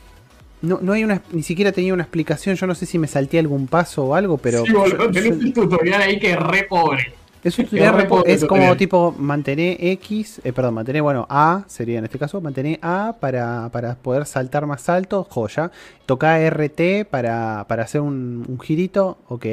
no, 0.60 0.78
no 0.82 0.92
hay 0.92 1.02
una, 1.04 1.22
ni 1.32 1.42
siquiera 1.42 1.72
tenía 1.72 1.92
una 1.94 2.02
explicación, 2.04 2.54
yo 2.56 2.66
no 2.66 2.74
sé 2.74 2.86
si 2.86 2.98
me 2.98 3.06
salté 3.08 3.38
algún 3.38 3.66
paso 3.66 4.04
o 4.04 4.14
algo, 4.14 4.38
pero... 4.38 4.64
sí, 4.64 4.72
boludo, 4.72 5.10
tenés 5.10 5.30
yo- 5.38 5.44
un 5.46 5.52
tutorial 5.52 6.02
ahí 6.02 6.18
que 6.20 6.32
es 6.32 6.38
re 6.38 6.64
pobre. 6.64 7.14
es 7.42 7.58
un 7.58 7.64
tutorial 7.64 7.94
re 7.96 8.04
pobre 8.04 8.32
es 8.32 8.44
como 8.44 8.76
tipo 8.76 9.12
mantener 9.18 9.76
X, 9.80 10.40
eh, 10.44 10.52
perdón, 10.52 10.74
mantener, 10.74 11.02
bueno, 11.02 11.26
A 11.28 11.64
sería 11.66 11.98
en 11.98 12.04
este 12.04 12.18
caso, 12.18 12.40
mantener 12.40 12.78
A 12.82 13.16
para, 13.18 13.70
para 13.72 13.96
poder 13.96 14.24
saltar 14.26 14.66
más 14.66 14.88
alto, 14.88 15.26
joya. 15.28 15.72
Tocar 16.06 16.40
RT 16.40 17.06
para, 17.10 17.64
para 17.66 17.82
hacer 17.82 18.00
un, 18.00 18.44
un 18.48 18.60
girito, 18.60 19.18
ok. 19.28 19.46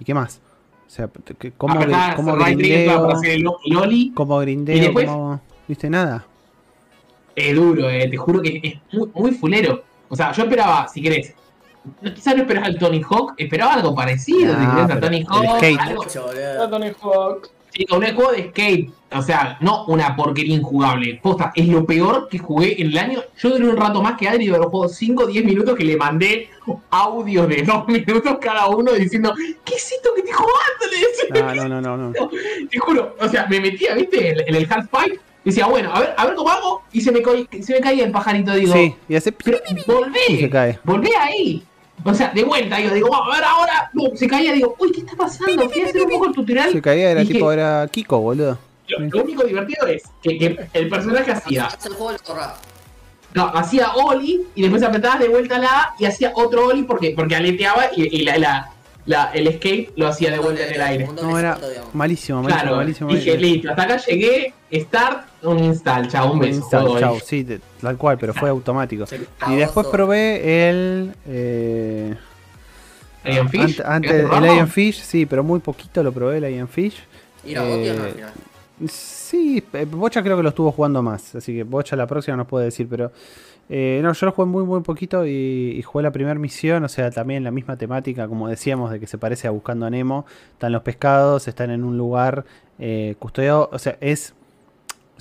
¿Y 0.00 0.04
qué 0.04 0.14
más? 0.14 0.40
O 0.88 0.90
sea, 0.90 1.08
¿cómo, 1.56 1.74
cómo 2.16 2.36
para 2.36 2.50
grindeo? 2.50 3.10
hacer 3.12 3.30
el 3.30 3.42
lo- 3.42 3.58
el 3.64 3.76
Oli. 3.76 4.12
¿Cómo 4.14 4.42
Y 4.42 4.44
grindeo? 4.44 4.76
después- 4.78 5.06
¿Cómo- 5.08 5.40
¿Viste 5.68 5.88
nada? 5.88 6.26
Es 7.34 7.54
duro, 7.54 7.88
eh, 7.88 8.08
te 8.08 8.16
juro 8.16 8.40
que 8.42 8.60
es 8.62 8.74
muy, 8.92 9.08
muy 9.14 9.30
fulero. 9.32 9.82
O 10.08 10.16
sea, 10.16 10.32
yo 10.32 10.42
esperaba, 10.44 10.86
si 10.88 11.00
querés. 11.02 11.34
No, 12.00 12.14
quizás 12.14 12.36
no 12.36 12.42
esperaba 12.42 12.66
al 12.66 12.78
Tony 12.78 13.02
Hawk, 13.08 13.34
esperaba 13.38 13.74
algo 13.74 13.94
parecido. 13.94 14.54
Ah, 14.56 14.60
si 14.60 14.66
querés, 14.70 14.84
a 14.84 14.88
pero 14.88 15.00
Tony 15.00 15.16
el 15.18 15.26
Hawk. 15.28 15.56
skate. 15.58 15.78
algo- 15.80 16.04
boludo. 16.04 16.70
Tony 16.70 16.92
Hawk. 17.02 17.50
Sí, 17.74 17.86
un 17.90 18.02
juego 18.02 18.32
de 18.32 18.48
skate. 18.50 18.90
O 19.14 19.22
sea, 19.22 19.56
no 19.60 19.86
una 19.86 20.14
porquería 20.14 20.54
injugable. 20.56 21.18
Posta, 21.22 21.52
es 21.54 21.66
lo 21.68 21.86
peor 21.86 22.28
que 22.28 22.38
jugué 22.38 22.80
en 22.82 22.88
el 22.88 22.98
año. 22.98 23.20
Yo 23.38 23.48
duré 23.50 23.66
un 23.66 23.76
rato 23.78 24.02
más 24.02 24.18
que 24.18 24.28
Adri 24.28 24.46
de 24.46 24.58
los 24.58 24.66
juegos 24.66 24.94
5 24.94 25.22
o 25.24 25.26
10 25.26 25.42
minutos 25.44 25.74
que 25.76 25.84
le 25.84 25.96
mandé 25.96 26.50
audios 26.90 27.48
de 27.48 27.62
2 27.62 27.88
minutos 27.88 28.36
cada 28.42 28.66
uno 28.66 28.92
diciendo, 28.92 29.32
¿qué 29.64 29.74
es 29.74 29.90
esto 29.92 30.10
que 30.14 30.20
estoy 30.20 30.34
jugando? 30.34 31.48
Ah, 31.50 31.54
no, 31.54 31.68
no, 31.68 31.80
no, 31.80 31.96
no. 31.96 32.12
Te 32.70 32.78
juro, 32.78 33.16
o 33.18 33.28
sea, 33.28 33.46
me 33.48 33.58
metía, 33.60 33.94
¿viste? 33.94 34.28
En, 34.32 34.48
en 34.48 34.54
el 34.54 34.66
half 34.70 34.86
pipe. 34.88 35.18
Decía, 35.44 35.66
bueno, 35.66 35.92
a 35.92 36.00
ver, 36.00 36.14
a 36.16 36.26
ver 36.26 36.34
cómo 36.34 36.50
hago. 36.50 36.82
Y 36.92 37.00
se 37.00 37.10
me, 37.10 37.20
se 37.62 37.72
me 37.74 37.80
caía 37.80 38.04
el 38.04 38.12
pajarito. 38.12 38.52
Digo, 38.54 38.72
Sí, 38.72 38.94
y 39.08 39.16
hace... 39.16 39.32
pero 39.32 39.58
volvé. 39.86 40.20
Y 40.28 40.38
se 40.40 40.50
cae. 40.50 40.78
Volvé 40.84 41.10
ahí. 41.18 41.62
O 42.04 42.14
sea, 42.14 42.30
de 42.34 42.42
vuelta, 42.44 42.76
digo, 42.78 42.94
digo, 42.94 43.14
a 43.14 43.34
ver 43.34 43.44
ahora. 43.44 43.90
No, 43.92 44.04
se 44.14 44.26
caía, 44.26 44.52
digo, 44.52 44.74
uy, 44.78 44.90
¿qué 44.92 45.00
está 45.00 45.16
pasando? 45.16 45.68
Fui 45.68 45.82
a 45.82 45.86
hacer 45.86 46.02
un 46.02 46.10
poco 46.10 46.26
el 46.26 46.32
tutorial. 46.32 46.72
Se 46.72 46.82
caía, 46.82 47.10
era 47.10 47.20
Dije, 47.20 47.34
tipo, 47.34 47.50
era 47.52 47.88
Kiko, 47.90 48.18
boludo. 48.20 48.58
Lo, 48.88 48.98
lo 48.98 49.22
único 49.22 49.44
divertido 49.44 49.86
es 49.86 50.02
que, 50.22 50.36
que 50.38 50.58
el 50.74 50.88
personaje 50.88 51.30
hacía, 51.32 51.68
el 51.86 51.92
juego 51.94 52.16
no, 53.34 53.44
hacía 53.54 53.92
Oli 53.94 54.42
y 54.54 54.62
después 54.62 54.82
apretabas 54.82 55.20
de 55.20 55.28
vuelta 55.28 55.58
la 55.58 55.68
A 55.68 55.94
y 55.98 56.04
hacía 56.04 56.32
otro 56.34 56.66
Oli 56.66 56.82
porque, 56.82 57.14
porque 57.16 57.34
aleteaba 57.36 57.86
y, 57.96 58.18
y 58.18 58.22
la, 58.24 58.36
la, 58.36 58.70
la- 59.06 59.30
el 59.32 59.46
escape 59.46 59.90
lo 59.96 60.08
hacía 60.08 60.30
de 60.30 60.38
vuelta 60.38 60.66
en 60.66 60.74
el 60.74 60.80
aire. 60.82 61.08
No, 61.22 61.38
era 61.38 61.58
malísimo, 61.94 62.42
malísimo, 62.42 62.42
Claro, 62.62 62.76
malísimo. 62.76 63.10
dije, 63.10 63.30
malísimo. 63.30 63.52
listo, 63.54 63.70
hasta 63.70 63.82
acá 63.84 63.96
llegué, 63.98 64.54
start, 64.74 65.26
un 65.42 65.58
install, 65.58 66.08
chao, 66.08 66.32
un 66.32 66.38
beso. 66.38 66.60
Install, 66.60 67.02
ahí. 67.04 67.18
sí, 67.24 67.42
de- 67.42 67.60
tal 67.80 67.96
cual, 67.96 68.18
pero 68.18 68.32
fue 68.34 68.48
automático. 68.48 69.04
Y 69.48 69.56
después 69.56 69.86
probé 69.88 70.68
el. 70.70 71.14
Eh, 71.26 72.14
Alien 73.24 73.48
Fish, 73.48 73.80
ante- 73.80 73.86
antes, 73.86 74.12
¿Llegaste 74.12 74.34
a 74.34 74.38
el? 74.38 74.44
Alien 74.50 74.68
Fish, 74.68 75.00
sí, 75.02 75.26
pero 75.26 75.44
muy 75.44 75.60
poquito 75.60 76.02
lo 76.02 76.12
probé 76.12 76.38
el 76.38 76.44
Alien 76.44 76.68
Fish. 76.68 76.96
Ir 77.44 77.58
a 77.58 77.62
Gotti 77.62 77.88
o 77.90 77.94
no 77.94 78.02
al 78.02 78.08
Eh, 78.08 78.12
final. 78.12 78.30
Sí, 78.88 79.62
eh, 79.74 79.86
Bocha 79.88 80.22
creo 80.22 80.36
que 80.36 80.42
lo 80.42 80.48
estuvo 80.48 80.72
jugando 80.72 81.02
más, 81.02 81.34
así 81.36 81.54
que 81.54 81.62
Bocha 81.62 81.94
la 81.94 82.06
próxima 82.08 82.36
nos 82.36 82.48
puede 82.48 82.64
decir, 82.64 82.88
pero 82.90 83.12
eh, 83.68 84.00
no, 84.02 84.12
yo 84.12 84.26
lo 84.26 84.32
jugué 84.32 84.46
muy 84.48 84.64
muy 84.64 84.80
poquito 84.80 85.24
y, 85.24 85.76
y 85.78 85.82
jugué 85.82 86.02
la 86.02 86.10
primera 86.10 86.34
misión, 86.38 86.82
o 86.82 86.88
sea, 86.88 87.10
también 87.12 87.44
la 87.44 87.52
misma 87.52 87.76
temática, 87.76 88.26
como 88.26 88.48
decíamos, 88.48 88.90
de 88.90 88.98
que 88.98 89.06
se 89.06 89.18
parece 89.18 89.46
a 89.46 89.52
Buscando 89.52 89.86
a 89.86 89.90
Nemo, 89.90 90.26
están 90.52 90.72
los 90.72 90.82
pescados, 90.82 91.46
están 91.46 91.70
en 91.70 91.84
un 91.84 91.96
lugar 91.96 92.44
eh, 92.80 93.14
custodiado, 93.20 93.70
o 93.72 93.78
sea, 93.78 93.96
es, 94.00 94.34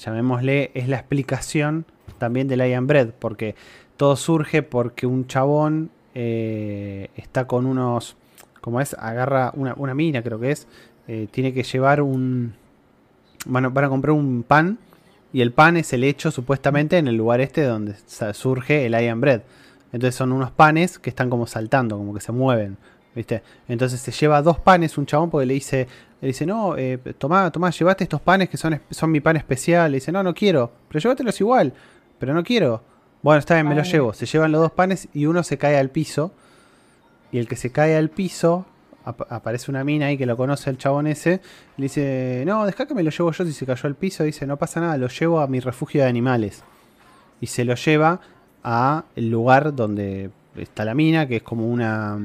llamémosle, 0.02 0.72
es 0.74 0.88
la 0.88 0.98
explicación 0.98 1.86
también 2.18 2.48
del 2.48 2.60
Lion 2.60 2.88
Bread, 2.88 3.10
porque 3.20 3.56
todo 3.98 4.16
surge 4.16 4.64
porque 4.64 5.06
un 5.08 5.28
chabón 5.28 5.92
eh, 6.16 7.10
está 7.16 7.48
con 7.48 7.66
unos, 7.66 8.18
como 8.60 8.82
es, 8.82 8.94
agarra 8.96 9.52
una, 9.56 9.74
una 9.78 9.94
mina 9.94 10.22
creo 10.22 10.40
que 10.40 10.52
es, 10.52 10.68
eh, 11.08 11.28
tiene 11.32 11.54
que 11.54 11.64
llevar 11.64 12.02
un, 12.02 12.54
a, 13.46 13.70
van 13.70 13.84
a 13.86 13.90
comprar 13.90 14.12
un 14.12 14.44
pan 14.44 14.78
y 15.34 15.42
el 15.42 15.52
pan 15.52 15.78
es 15.78 15.94
el 15.94 16.04
hecho 16.04 16.32
supuestamente 16.32 16.98
en 16.98 17.08
el 17.08 17.16
lugar 17.16 17.42
este 17.42 17.64
donde 17.64 17.96
surge 18.34 18.86
el 18.86 19.02
Iron 19.02 19.22
Bread. 19.22 19.42
Entonces 19.94 20.16
son 20.16 20.32
unos 20.32 20.52
panes 20.52 21.00
que 21.00 21.10
están 21.10 21.30
como 21.30 21.48
saltando, 21.48 21.98
como 21.98 22.14
que 22.14 22.22
se 22.22 22.32
mueven, 22.32 22.78
¿viste? 23.16 23.42
Entonces 23.68 24.00
se 24.00 24.12
lleva 24.12 24.42
dos 24.42 24.60
panes 24.60 24.98
un 24.98 25.06
chabón 25.06 25.30
porque 25.30 25.46
le 25.46 25.54
dice, 25.56 25.88
le 26.22 26.28
dice, 26.30 26.46
no, 26.46 26.78
eh, 26.78 26.98
tomá, 27.18 27.52
tomá, 27.52 27.70
llevate 27.72 28.04
estos 28.04 28.22
panes 28.22 28.50
que 28.50 28.58
son, 28.58 28.80
son 28.90 29.12
mi 29.12 29.20
pan 29.22 29.38
especial. 29.38 29.92
Le 29.92 29.98
dice, 29.98 30.12
no, 30.12 30.24
no 30.24 30.34
quiero, 30.34 30.72
pero 30.88 31.00
llévatelos 31.00 31.40
igual, 31.42 31.74
pero 32.20 32.34
no 32.34 32.44
quiero. 32.44 32.84
Bueno, 33.22 33.40
está 33.40 33.54
bien, 33.56 33.68
me 33.68 33.76
los 33.76 33.92
llevo. 33.92 34.14
Se 34.14 34.26
llevan 34.26 34.52
los 34.52 34.62
dos 34.62 34.72
panes 34.72 35.08
y 35.14 35.26
uno 35.28 35.44
se 35.44 35.58
cae 35.58 35.78
al 35.78 35.90
piso. 35.90 36.32
Y 37.32 37.38
el 37.38 37.48
que 37.48 37.56
se 37.56 37.72
cae 37.72 37.96
al 37.96 38.10
piso, 38.10 38.66
ap- 39.06 39.32
aparece 39.32 39.70
una 39.72 39.84
mina 39.84 40.08
ahí 40.08 40.18
que 40.18 40.26
lo 40.26 40.36
conoce 40.36 40.70
el 40.70 40.78
chabón 40.78 41.06
ese. 41.08 41.40
Le 41.78 41.84
dice, 41.84 42.44
no, 42.48 42.66
deja 42.66 42.88
que 42.88 42.94
me 42.96 43.04
lo 43.04 43.10
llevo 43.12 43.32
yo 43.32 43.46
si 43.46 43.54
se 43.54 43.66
cayó 43.66 43.88
al 43.88 43.96
piso. 43.96 44.24
Dice, 44.24 44.48
no 44.48 44.58
pasa 44.58 44.80
nada, 44.82 44.98
lo 44.98 45.08
llevo 45.08 45.40
a 45.40 45.48
mi 45.48 45.60
refugio 45.60 46.02
de 46.02 46.10
animales. 46.10 46.64
Y 47.40 47.48
se 47.48 47.64
lo 47.64 47.76
lleva 47.76 48.20
a 48.64 49.06
el 49.16 49.30
lugar 49.30 49.76
donde 49.76 50.32
está 50.56 50.84
la 50.84 50.94
mina, 50.94 51.28
que 51.28 51.38
es 51.38 51.44
como 51.44 51.68
una, 51.68 52.20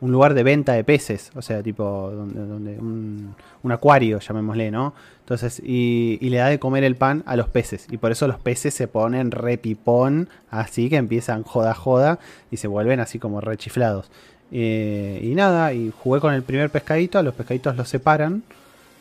un 0.00 0.12
lugar 0.12 0.34
de 0.34 0.42
venta 0.42 0.72
de 0.72 0.84
peces, 0.84 1.30
o 1.34 1.42
sea, 1.42 1.62
tipo 1.62 2.10
donde, 2.10 2.78
un, 2.78 3.34
acuario, 3.70 4.18
llamémosle, 4.18 4.70
¿no? 4.70 4.94
Entonces, 5.20 5.60
y, 5.64 6.18
y 6.20 6.30
le 6.30 6.38
da 6.38 6.48
de 6.48 6.58
comer 6.58 6.84
el 6.84 6.96
pan 6.96 7.22
a 7.26 7.36
los 7.36 7.48
peces, 7.48 7.86
y 7.90 7.98
por 7.98 8.10
eso 8.10 8.26
los 8.26 8.38
peces 8.38 8.74
se 8.74 8.88
ponen 8.88 9.30
repipón, 9.30 10.28
así 10.50 10.88
que 10.88 10.96
empiezan 10.96 11.42
joda 11.42 11.74
joda 11.74 12.18
y 12.50 12.56
se 12.56 12.68
vuelven 12.68 13.00
así 13.00 13.18
como 13.18 13.40
rechiflados. 13.40 14.10
Eh, 14.52 15.20
y 15.22 15.34
nada, 15.34 15.72
y 15.72 15.92
jugué 15.96 16.20
con 16.20 16.34
el 16.34 16.42
primer 16.42 16.70
pescadito, 16.70 17.18
a 17.18 17.22
los 17.22 17.34
pescaditos 17.34 17.76
los 17.76 17.88
separan, 17.88 18.42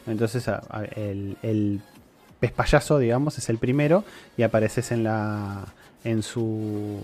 entonces 0.05 0.49
el, 0.95 1.37
el 1.41 1.81
pez 2.39 2.51
payaso, 2.51 2.99
digamos, 2.99 3.37
es 3.37 3.49
el 3.49 3.57
primero, 3.57 4.03
y 4.37 4.43
apareces 4.43 4.91
en 4.91 5.03
la 5.03 5.65
en 6.03 6.23
su 6.23 7.01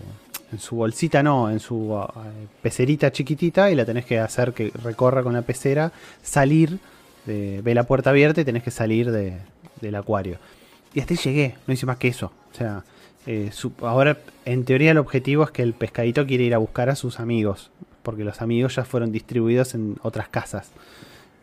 en 0.55 0.59
su 0.61 0.77
bolsita 0.77 1.21
no, 1.21 1.49
en 1.49 1.59
su 1.59 1.93
uh, 1.93 2.07
pecerita 2.61 3.11
chiquitita 3.11 3.69
y 3.69 3.75
la 3.75 3.85
tenés 3.85 4.05
que 4.05 4.19
hacer 4.19 4.53
que 4.53 4.71
recorra 4.83 5.21
con 5.21 5.33
la 5.33 5.41
pecera, 5.41 5.91
salir, 6.23 6.79
de, 7.25 7.61
ve 7.61 7.75
la 7.75 7.83
puerta 7.83 8.11
abierta 8.11 8.41
y 8.41 8.45
tenés 8.45 8.63
que 8.63 8.71
salir 8.71 9.11
de- 9.11 9.37
del 9.81 9.95
acuario. 9.95 10.37
Y 10.93 11.01
hasta 11.01 11.13
ahí 11.13 11.19
llegué, 11.21 11.55
no 11.67 11.73
hice 11.73 11.85
más 11.85 11.97
que 11.97 12.07
eso. 12.07 12.31
O 12.53 12.55
sea, 12.55 12.83
eh, 13.27 13.51
ahora 13.81 14.17
en 14.45 14.63
teoría 14.63 14.91
el 14.91 14.97
objetivo 14.97 15.43
es 15.43 15.51
que 15.51 15.61
el 15.61 15.73
pescadito 15.73 16.25
quiere 16.25 16.45
ir 16.45 16.53
a 16.53 16.57
buscar 16.57 16.89
a 16.89 16.95
sus 16.95 17.19
amigos, 17.19 17.69
porque 18.01 18.23
los 18.23 18.41
amigos 18.41 18.75
ya 18.75 18.85
fueron 18.85 19.11
distribuidos 19.11 19.75
en 19.75 19.97
otras 20.03 20.29
casas. 20.29 20.71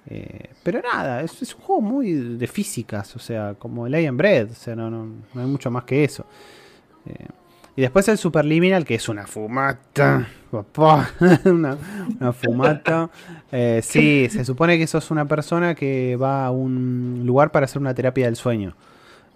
Eh, 0.09 0.49
pero 0.63 0.81
nada, 0.81 1.23
es, 1.23 1.55
un 1.55 1.61
juego 1.61 1.83
muy 1.83 2.13
de 2.13 2.47
físicas, 2.47 3.15
o 3.15 3.19
sea, 3.19 3.55
como 3.59 3.87
el 3.87 3.95
Iron 4.01 4.17
Bread, 4.17 4.51
o 4.51 4.55
sea, 4.55 4.75
no, 4.75 4.91
no, 4.91 5.05
no 5.35 5.41
hay 5.41 5.47
mucho 5.47 5.71
más 5.71 5.85
que 5.85 6.03
eso. 6.03 6.25
Eh, 7.07 7.27
y 7.77 7.81
después 7.83 8.07
el 8.09 8.19
Superliminal, 8.19 8.85
que 8.85 8.95
es 8.97 9.09
una 9.09 9.27
fumata, 9.27 10.29
una, 11.45 11.77
una 12.21 12.33
fumata. 12.33 13.11
Eh, 13.51 13.81
sí, 13.83 14.29
se 14.31 14.45
supone 14.45 14.79
que 14.79 14.87
sos 14.87 15.11
una 15.11 15.27
persona 15.27 15.75
que 15.75 16.17
va 16.17 16.47
a 16.47 16.51
un 16.51 17.23
lugar 17.25 17.51
para 17.53 17.65
hacer 17.65 17.81
una 17.81 17.95
terapia 17.95 18.27
del 18.27 18.37
sueño. 18.37 18.75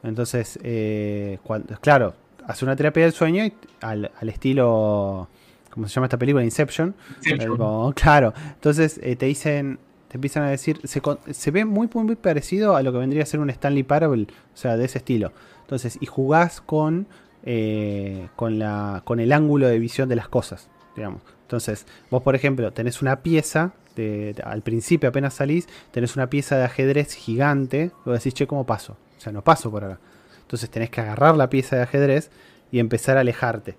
Entonces, 0.02 0.58
eh, 0.62 1.38
cuando- 1.42 1.78
claro, 1.80 2.14
hace 2.46 2.64
una 2.64 2.76
terapia 2.76 3.04
del 3.04 3.12
sueño 3.12 3.44
y 3.44 3.52
al, 3.80 4.10
al 4.20 4.28
estilo, 4.28 5.28
¿cómo 5.70 5.88
se 5.88 5.94
llama 5.94 6.06
esta 6.06 6.18
película? 6.18 6.44
Inception. 6.44 6.94
Inception. 7.18 7.52
Algo- 7.52 7.92
claro, 7.94 8.34
entonces 8.54 9.00
eh, 9.02 9.16
te 9.16 9.26
dicen, 9.26 9.78
te 10.08 10.16
empiezan 10.18 10.44
a 10.44 10.50
decir, 10.50 10.78
se, 10.84 11.00
se 11.32 11.50
ve 11.50 11.64
muy, 11.64 11.88
muy, 11.92 12.04
muy 12.04 12.16
parecido 12.16 12.76
a 12.76 12.82
lo 12.82 12.92
que 12.92 12.98
vendría 12.98 13.22
a 13.22 13.26
ser 13.26 13.40
un 13.40 13.50
Stanley 13.50 13.82
Parable, 13.82 14.26
o 14.54 14.56
sea, 14.56 14.76
de 14.76 14.84
ese 14.84 14.98
estilo. 14.98 15.32
Entonces, 15.62 15.98
y 16.00 16.06
jugás 16.06 16.60
con, 16.60 17.06
eh, 17.46 18.28
con, 18.36 18.58
la, 18.58 19.00
con 19.04 19.20
el 19.20 19.32
ángulo 19.32 19.66
de 19.68 19.78
visión 19.78 20.08
de 20.08 20.16
las 20.16 20.28
cosas, 20.28 20.68
digamos. 20.94 21.22
Entonces, 21.42 21.86
vos, 22.10 22.22
por 22.22 22.34
ejemplo, 22.34 22.72
tenés 22.72 23.00
una 23.02 23.22
pieza, 23.22 23.72
de- 23.94 24.34
al 24.44 24.62
principio 24.62 25.08
apenas 25.08 25.34
salís, 25.34 25.68
tenés 25.92 26.16
una 26.16 26.28
pieza 26.28 26.56
de 26.58 26.64
ajedrez 26.64 27.14
gigante, 27.14 27.92
vos 28.04 28.14
decís, 28.18 28.34
che, 28.34 28.46
¿cómo 28.46 28.66
paso? 28.66 28.96
O 29.16 29.20
sea, 29.20 29.32
no 29.32 29.42
paso 29.42 29.70
por 29.70 29.84
acá. 29.84 29.98
Entonces 30.42 30.68
tenés 30.70 30.90
que 30.90 31.00
agarrar 31.00 31.36
la 31.36 31.48
pieza 31.48 31.76
de 31.76 31.82
ajedrez 31.82 32.30
y 32.70 32.78
empezar 32.80 33.16
a 33.16 33.20
alejarte. 33.20 33.76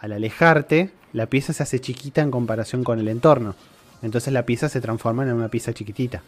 Al 0.00 0.12
alejarte, 0.12 0.90
la 1.12 1.26
pieza 1.26 1.52
se 1.52 1.62
hace 1.62 1.80
chiquita 1.80 2.20
en 2.20 2.30
comparación 2.30 2.82
con 2.84 2.98
el 2.98 3.08
entorno. 3.08 3.54
Entonces 4.02 4.32
la 4.32 4.44
pieza 4.44 4.68
se 4.68 4.80
transforma 4.80 5.22
en 5.22 5.32
una 5.32 5.48
pieza 5.48 5.72
chiquitita. 5.72 6.22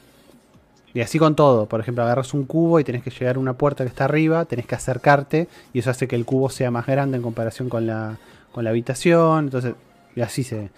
Y 0.94 1.00
así 1.00 1.18
con 1.18 1.34
todo. 1.34 1.66
Por 1.66 1.80
ejemplo, 1.80 2.04
agarras 2.04 2.32
un 2.34 2.44
cubo 2.44 2.78
y 2.80 2.84
tenés 2.84 3.02
que 3.02 3.10
llegar 3.10 3.36
a 3.36 3.38
una 3.40 3.54
puerta 3.54 3.82
que 3.84 3.88
está 3.88 4.04
arriba, 4.04 4.44
tenés 4.44 4.66
que 4.66 4.76
acercarte 4.76 5.48
y 5.72 5.80
eso 5.80 5.90
hace 5.90 6.06
que 6.08 6.14
el 6.16 6.24
cubo 6.24 6.48
sea 6.50 6.70
más 6.70 6.86
grande 6.86 7.16
en 7.16 7.22
comparación 7.22 7.68
con 7.68 7.86
la, 7.86 8.16
con 8.52 8.62
la 8.64 8.70
habitación. 8.70 9.46
Entonces, 9.46 9.74
y 10.14 10.20
así 10.20 10.44
se, 10.44 10.70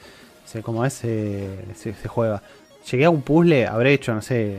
se 0.46 0.62
como 0.62 0.84
es, 0.86 0.94
se, 0.94 1.50
se- 1.74 1.92
juega. 2.08 2.42
Llegué 2.90 3.04
a 3.04 3.10
un 3.10 3.20
puzzle, 3.22 3.66
habré 3.66 3.92
hecho, 3.92 4.14
no 4.14 4.22
sé, 4.22 4.58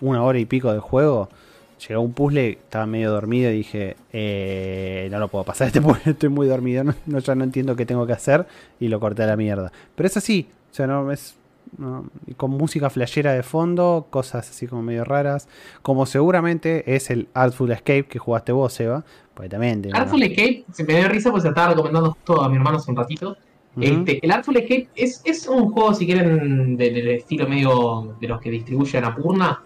una 0.00 0.22
hora 0.22 0.38
y 0.38 0.46
pico 0.46 0.72
de 0.72 0.78
juego. 0.78 1.28
Llegué 1.80 1.94
a 1.94 1.98
un 1.98 2.12
puzzle, 2.14 2.50
estaba 2.52 2.86
medio 2.86 3.10
dormido 3.10 3.50
y 3.50 3.56
dije, 3.56 3.96
eh, 4.12 5.08
no 5.10 5.18
lo 5.18 5.28
puedo 5.28 5.44
pasar 5.44 5.66
este 5.66 5.80
puzzle, 5.82 6.12
estoy 6.12 6.28
muy 6.30 6.46
dormido, 6.46 6.82
no, 6.84 6.94
no- 7.04 7.18
ya 7.18 7.34
no 7.34 7.44
entiendo 7.44 7.76
qué 7.76 7.84
tengo 7.84 8.06
que 8.06 8.12
hacer 8.14 8.46
y 8.80 8.88
lo 8.88 9.00
corté 9.00 9.24
a 9.24 9.26
la 9.26 9.36
mierda. 9.36 9.70
Pero 9.94 10.06
es 10.06 10.16
así, 10.16 10.48
o 10.70 10.74
sea, 10.74 10.86
no 10.86 11.10
es 11.12 11.34
no, 11.78 12.06
y 12.26 12.34
con 12.34 12.50
música 12.52 12.90
flashera 12.90 13.32
de 13.32 13.42
fondo, 13.42 14.06
cosas 14.10 14.48
así 14.50 14.66
como 14.66 14.82
medio 14.82 15.04
raras, 15.04 15.48
como 15.82 16.06
seguramente 16.06 16.94
es 16.94 17.10
el 17.10 17.28
Artful 17.34 17.70
Escape 17.72 18.06
que 18.06 18.18
jugaste 18.18 18.52
vos, 18.52 18.72
Seba, 18.72 19.04
porque 19.34 19.48
también 19.48 19.82
Artful 19.94 20.22
Escape 20.22 20.64
se 20.72 20.84
me 20.84 20.96
dio 20.96 21.08
risa 21.08 21.30
porque 21.30 21.42
se 21.42 21.48
estaba 21.48 21.70
recomendando 21.70 22.10
justo 22.12 22.42
a 22.42 22.48
mi 22.48 22.56
hermano 22.56 22.76
hace 22.78 22.90
un 22.90 22.96
ratito. 22.96 23.36
Este, 23.80 24.24
el 24.24 24.30
Artful 24.30 24.56
Escape 24.56 24.88
es, 24.94 25.20
es 25.24 25.48
un 25.48 25.70
juego, 25.72 25.92
si 25.94 26.06
quieren, 26.06 26.76
de- 26.76 26.90
del 26.90 27.08
estilo 27.08 27.48
medio 27.48 28.16
de 28.20 28.28
los 28.28 28.40
que 28.40 28.50
distribuyen 28.50 29.04
a 29.04 29.14
Purna. 29.16 29.62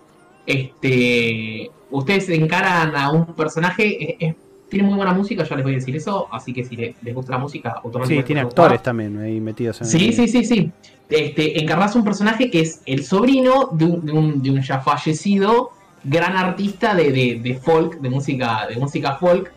Este, 0.46 1.70
ustedes 1.90 2.28
encaran 2.30 2.94
a 2.96 3.10
un 3.10 3.26
personaje, 3.34 4.12
es- 4.24 4.30
es- 4.30 4.36
tiene 4.68 4.86
muy 4.86 4.96
buena 4.96 5.12
música, 5.12 5.44
ya 5.44 5.56
les 5.56 5.64
voy 5.64 5.72
a 5.74 5.76
decir 5.76 5.96
eso, 5.96 6.28
así 6.30 6.52
que 6.52 6.64
si 6.64 6.76
le- 6.76 6.94
les 7.02 7.14
gusta 7.14 7.32
la 7.32 7.38
música, 7.38 7.70
Sí, 7.74 7.80
automáticamente. 7.84 8.26
tiene 8.26 8.40
a 8.40 8.44
gustar. 8.44 8.64
actores 8.66 8.82
también 8.82 9.18
ahí 9.18 9.40
metidos 9.40 9.80
en 9.80 9.86
Sí, 9.86 10.12
sí, 10.12 10.28
sí, 10.28 10.44
sí. 10.44 10.70
Este, 11.08 11.60
encarnás 11.62 11.94
un 11.96 12.04
personaje 12.04 12.50
que 12.50 12.60
es 12.60 12.82
el 12.84 13.02
sobrino 13.04 13.70
de 13.72 13.84
un, 13.86 14.04
de 14.06 14.12
un- 14.12 14.42
de 14.42 14.50
un 14.50 14.60
ya 14.62 14.80
fallecido 14.80 15.70
gran 16.04 16.36
artista 16.36 16.94
de, 16.94 17.10
de- 17.12 17.40
de 17.42 17.54
folk, 17.54 17.98
de 18.00 18.10
música, 18.10 18.66
de 18.68 18.76
música 18.76 19.16
folk. 19.16 19.50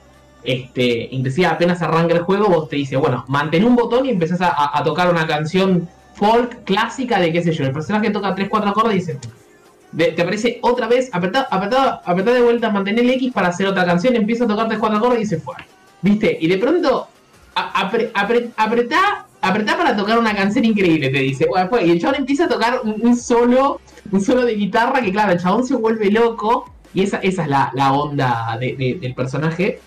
Este, 0.43 1.09
inclusive 1.11 1.45
apenas 1.47 1.81
arranca 1.81 2.15
el 2.15 2.21
juego, 2.21 2.47
vos 2.47 2.67
te 2.69 2.75
dice, 2.77 2.95
bueno, 2.97 3.25
mantén 3.27 3.63
un 3.65 3.75
botón 3.75 4.05
y 4.05 4.09
empezás 4.09 4.41
a, 4.41 4.47
a- 4.47 4.79
a 4.79 4.83
tocar 4.83 5.09
una 5.11 5.27
canción 5.27 5.88
folk 6.15 6.63
clásica 6.63 7.19
de 7.19 7.31
qué 7.31 7.43
sé 7.43 7.51
yo. 7.51 7.63
El 7.65 7.71
personaje 7.73 8.09
toca 8.11 8.33
3-4 8.33 8.69
acordes 8.69 8.93
y 8.95 8.99
dice. 8.99 9.19
Te 9.97 10.22
aparece 10.22 10.59
otra 10.61 10.88
vez, 10.88 11.09
apretá, 11.11 11.47
apretá 11.51 12.31
de 12.34 12.41
vuelta, 12.41 12.69
mantener 12.69 13.03
el 13.03 13.09
X 13.11 13.31
para 13.34 13.49
hacer 13.49 13.68
otra 13.68 13.85
canción, 13.85 14.15
empieza 14.15 14.45
a 14.45 14.47
tocar 14.47 14.68
3-4 14.69 14.97
acordes 14.97 15.22
y 15.22 15.26
se 15.26 15.39
fue. 15.39 15.55
¿Viste? 16.01 16.38
Y 16.39 16.47
de 16.47 16.57
pronto 16.57 17.07
apre- 17.55 18.11
apre- 18.13 18.49
apretá, 18.57 19.26
apretá 19.41 19.77
para 19.77 19.95
tocar 19.95 20.18
una 20.18 20.34
canción 20.35 20.65
increíble, 20.65 21.09
te 21.09 21.19
dice. 21.19 21.45
Bueno, 21.47 21.69
fue, 21.69 21.85
y 21.85 21.91
el 21.91 21.99
chabón 22.01 22.15
empieza 22.18 22.45
a 22.45 22.47
tocar 22.47 22.81
un, 22.84 23.15
solo, 23.15 23.81
un 24.11 24.22
solo 24.22 24.45
de 24.45 24.55
guitarra 24.55 25.01
que 25.01 25.11
claro, 25.11 25.34
el 25.34 25.39
chabón 25.39 25.65
se 25.65 25.76
vuelve 25.76 26.09
loco. 26.09 26.73
Y 26.93 27.03
esa, 27.03 27.18
esa 27.18 27.43
es 27.43 27.47
la, 27.49 27.72
la 27.73 27.93
onda 27.93 28.57
de- 28.59 28.76
de- 28.76 28.97
del 28.99 29.13
personaje. 29.13 29.80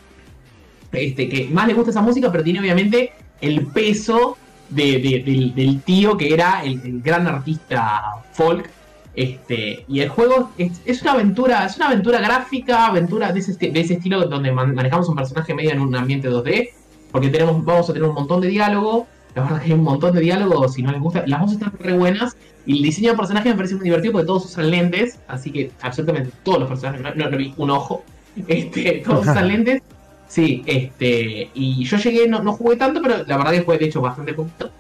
Este, 0.93 1.29
que 1.29 1.49
más 1.53 1.67
le 1.67 1.75
gusta 1.75 1.91
esa 1.91 2.01
música, 2.03 2.31
pero 2.31 2.45
tiene 2.45 2.61
obviamente 2.61 3.13
el 3.41 3.67
peso 3.67 4.37
de- 4.69 4.99
de- 5.01 5.53
del, 5.55 5.81
tío 5.83 6.17
que 6.17 6.33
era 6.33 6.63
el 6.65 7.01
gran 7.03 7.27
artista 7.27 8.03
folk. 8.33 8.71
Este, 9.17 9.85
y 9.89 10.01
el 10.01 10.09
juego 10.09 10.51
es, 10.59 10.81
es 10.85 11.03
una 11.03 11.13
aventura, 11.13 11.65
es 11.67 11.77
una 11.77 11.87
aventura 11.87 12.21
gráfica, 12.21 12.87
aventura 12.87 13.33
de 13.33 13.41
ese, 13.41 13.53
de 13.55 13.81
ese 13.81 13.95
estilo 13.95 14.27
donde 14.27 14.51
man- 14.51 14.75
manejamos 14.75 15.09
un 15.09 15.15
personaje 15.15 15.55
medio 15.55 15.71
en 15.71 15.81
un 15.81 15.95
ambiente 15.95 16.29
2D, 16.29 16.71
porque 17.13 17.29
tenemos, 17.29 17.65
vamos 17.65 17.89
a 17.89 17.93
tener 17.93 18.09
un 18.09 18.15
montón 18.15 18.41
de 18.41 18.49
diálogo, 18.49 19.07
la 19.37 19.43
verdad 19.43 19.59
que 19.61 19.67
hay 19.67 19.73
un 19.73 19.85
montón 19.85 20.15
de 20.15 20.21
diálogo, 20.21 20.69
si 20.69 20.83
no 20.83 20.91
les 20.91 21.01
gusta, 21.01 21.23
las 21.27 21.41
voces 21.41 21.59
están 21.59 21.73
re 21.79 21.93
buenas, 21.97 22.37
y 22.67 22.79
el 22.79 22.83
diseño 22.83 23.13
de 23.13 23.17
personaje 23.17 23.51
me 23.51 23.55
parece 23.55 23.77
muy 23.77 23.85
divertido 23.85 24.13
porque 24.13 24.27
todos 24.27 24.47
usan 24.47 24.71
lentes, 24.71 25.19
así 25.29 25.53
que 25.53 25.71
absolutamente 25.81 26.31
todos 26.43 26.59
los 26.61 26.69
personajes, 26.69 27.01
no, 27.01 27.15
no, 27.15 27.31
no 27.31 27.37
vi 27.37 27.55
un 27.57 27.71
ojo, 27.71 28.03
este, 28.49 29.03
todos 29.07 29.21
usan 29.29 29.47
lentes, 29.47 29.81
sí, 30.27 30.65
este, 30.67 31.51
y 31.55 31.85
yo 31.85 31.97
llegué, 31.99 32.27
no, 32.27 32.43
no 32.43 32.55
jugué 32.55 32.75
tanto, 32.75 33.01
pero 33.01 33.19
la 33.25 33.37
verdad 33.37 33.53
que 33.53 33.61
jugué 33.61 33.79
de 33.79 33.85
hecho 33.87 34.01
bastante 34.01 34.35
poquito, 34.35 34.71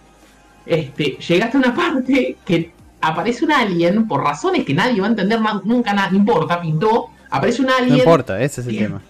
este, 0.66 1.18
llegaste 1.28 1.56
a 1.56 1.60
una 1.60 1.74
parte 1.76 2.36
que 2.44 2.73
aparece 3.08 3.44
un 3.44 3.52
alien, 3.52 4.06
por 4.08 4.22
razones 4.22 4.64
que 4.64 4.74
nadie 4.74 5.00
va 5.00 5.06
a 5.06 5.10
entender 5.10 5.38
nunca, 5.64 5.92
nada, 5.92 6.10
no 6.10 6.16
importa, 6.18 6.60
pintó, 6.60 7.10
aparece 7.30 7.62
un 7.62 7.68
No 7.68 7.74
alien 7.78 7.98
importa, 7.98 8.40
ese 8.42 8.60
es 8.60 8.66
el 8.66 8.72
Bien. 8.72 8.86
tema. 8.88 9.02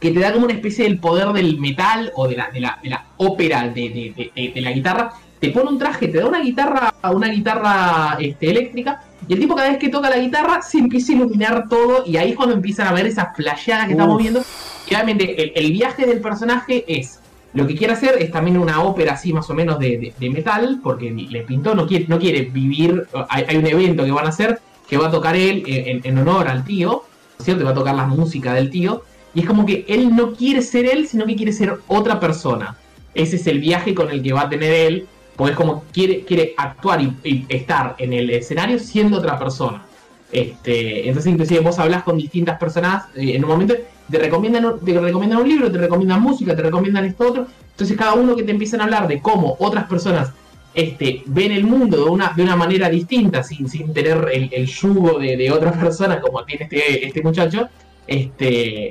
que 0.00 0.12
te 0.12 0.20
da 0.20 0.32
como 0.32 0.44
una 0.44 0.54
especie 0.54 0.84
del 0.84 0.98
poder 1.00 1.28
del 1.32 1.58
metal 1.58 2.12
o 2.14 2.28
de 2.28 2.36
la, 2.36 2.50
de 2.50 2.60
la, 2.60 2.78
de 2.82 2.88
la 2.90 3.04
ópera 3.16 3.64
de, 3.64 3.70
de- 3.70 4.12
de- 4.16 4.32
de- 4.34 4.52
de 4.54 4.60
la 4.60 4.70
guitarra. 4.70 5.10
Te 5.40 5.50
pone 5.50 5.70
un 5.70 5.78
traje, 5.78 6.06
te 6.08 6.18
da 6.18 6.26
una 6.26 6.40
guitarra, 6.40 6.94
una 7.12 7.28
guitarra 7.28 8.16
este, 8.20 8.50
eléctrica, 8.50 9.02
y 9.28 9.32
el 9.34 9.40
tipo 9.40 9.54
cada 9.56 9.68
vez 9.70 9.78
que 9.78 9.88
toca 9.88 10.08
la 10.10 10.18
guitarra 10.18 10.62
se 10.62 10.78
empieza 10.78 11.12
a 11.12 11.16
iluminar 11.16 11.68
todo, 11.68 12.04
y 12.06 12.16
ahí 12.16 12.30
es 12.30 12.36
cuando 12.36 12.54
empiezan 12.54 12.86
a 12.88 12.92
ver 12.92 13.06
esas 13.06 13.34
flasheadas 13.36 13.86
que 13.86 13.92
estamos 13.92 14.18
viendo. 14.18 14.42
Y 14.88 14.94
el 14.94 15.72
viaje 15.72 16.06
del 16.06 16.20
personaje 16.20 16.84
es. 16.86 17.20
Lo 17.58 17.66
que 17.66 17.74
quiere 17.74 17.92
hacer 17.92 18.22
es 18.22 18.30
también 18.30 18.56
una 18.56 18.82
ópera 18.84 19.14
así 19.14 19.32
más 19.32 19.50
o 19.50 19.54
menos 19.54 19.80
de, 19.80 20.14
metal, 20.20 20.78
porque 20.80 21.10
le 21.10 21.42
pintó, 21.42 21.74
no 21.74 21.88
quiere, 21.88 22.06
no 22.06 22.16
quiere 22.16 22.42
vivir. 22.42 23.08
Hay, 23.28 23.46
hay 23.48 23.56
un 23.56 23.66
evento 23.66 24.04
que 24.04 24.12
van 24.12 24.26
a 24.26 24.28
hacer 24.28 24.60
que 24.88 24.96
va 24.96 25.08
a 25.08 25.10
tocar 25.10 25.34
él 25.34 25.64
en, 25.66 26.18
honor 26.18 26.46
al 26.46 26.64
tío, 26.64 27.02
¿cierto? 27.40 27.64
Va 27.64 27.72
a 27.72 27.74
tocar 27.74 27.96
la 27.96 28.06
música 28.06 28.54
del 28.54 28.70
tío. 28.70 29.02
Y 29.34 29.40
es 29.40 29.46
como 29.46 29.66
que 29.66 29.84
él 29.88 30.14
no 30.14 30.34
quiere 30.34 30.62
ser 30.62 30.86
él, 30.86 31.08
sino 31.08 31.26
que 31.26 31.34
quiere 31.34 31.52
ser 31.52 31.80
otra 31.88 32.20
persona. 32.20 32.76
Ese 33.12 33.34
es 33.34 33.46
el 33.48 33.58
viaje 33.58 33.92
con 33.92 34.08
el 34.08 34.22
que 34.22 34.32
va 34.32 34.42
a 34.42 34.48
tener 34.48 34.72
él, 34.72 35.08
porque 35.34 35.50
es 35.50 35.56
como 35.56 35.82
quiere, 35.92 36.20
quiere 36.20 36.54
actuar 36.56 37.02
y, 37.02 37.12
y 37.24 37.44
estar 37.48 37.96
en 37.98 38.12
el 38.12 38.30
escenario 38.30 38.78
siendo 38.78 39.18
otra 39.18 39.36
persona. 39.36 39.84
Este, 40.30 41.08
entonces 41.08 41.32
inclusive 41.32 41.58
vos 41.58 41.78
hablas 41.80 42.04
con 42.04 42.18
distintas 42.18 42.56
personas 42.56 43.06
eh, 43.16 43.32
en 43.34 43.42
un 43.44 43.50
momento, 43.50 43.74
te 44.10 44.18
recomiendan, 44.18 44.64
un- 44.64 44.80
te 44.80 44.98
recomiendan 44.98 45.40
un 45.40 45.48
libro, 45.48 45.70
te 45.70 45.78
recomiendan 45.78 46.20
música, 46.22 46.54
te 46.56 46.62
recomiendan 46.62 47.04
esto 47.04 47.28
otro. 47.28 47.46
Entonces 47.70 47.96
cada 47.96 48.14
uno 48.14 48.34
que 48.36 48.42
te 48.42 48.50
empiezan 48.50 48.80
a 48.80 48.84
hablar 48.84 49.06
de 49.08 49.20
cómo 49.20 49.56
otras 49.60 49.84
personas 49.84 50.32
este, 50.74 51.22
ven 51.26 51.52
el 51.52 51.64
mundo 51.64 51.96
de 52.04 52.10
una, 52.10 52.32
de 52.36 52.42
una 52.42 52.54
manera 52.56 52.88
distinta, 52.88 53.42
sin, 53.42 53.68
sin 53.68 53.92
tener 53.92 54.28
el, 54.32 54.48
el 54.52 54.66
yugo 54.66 55.18
de, 55.18 55.36
de 55.36 55.50
otra 55.50 55.72
persona 55.72 56.20
como 56.20 56.44
tiene 56.44 56.64
este, 56.64 57.06
este 57.06 57.22
muchacho, 57.22 57.68
este, 58.06 58.90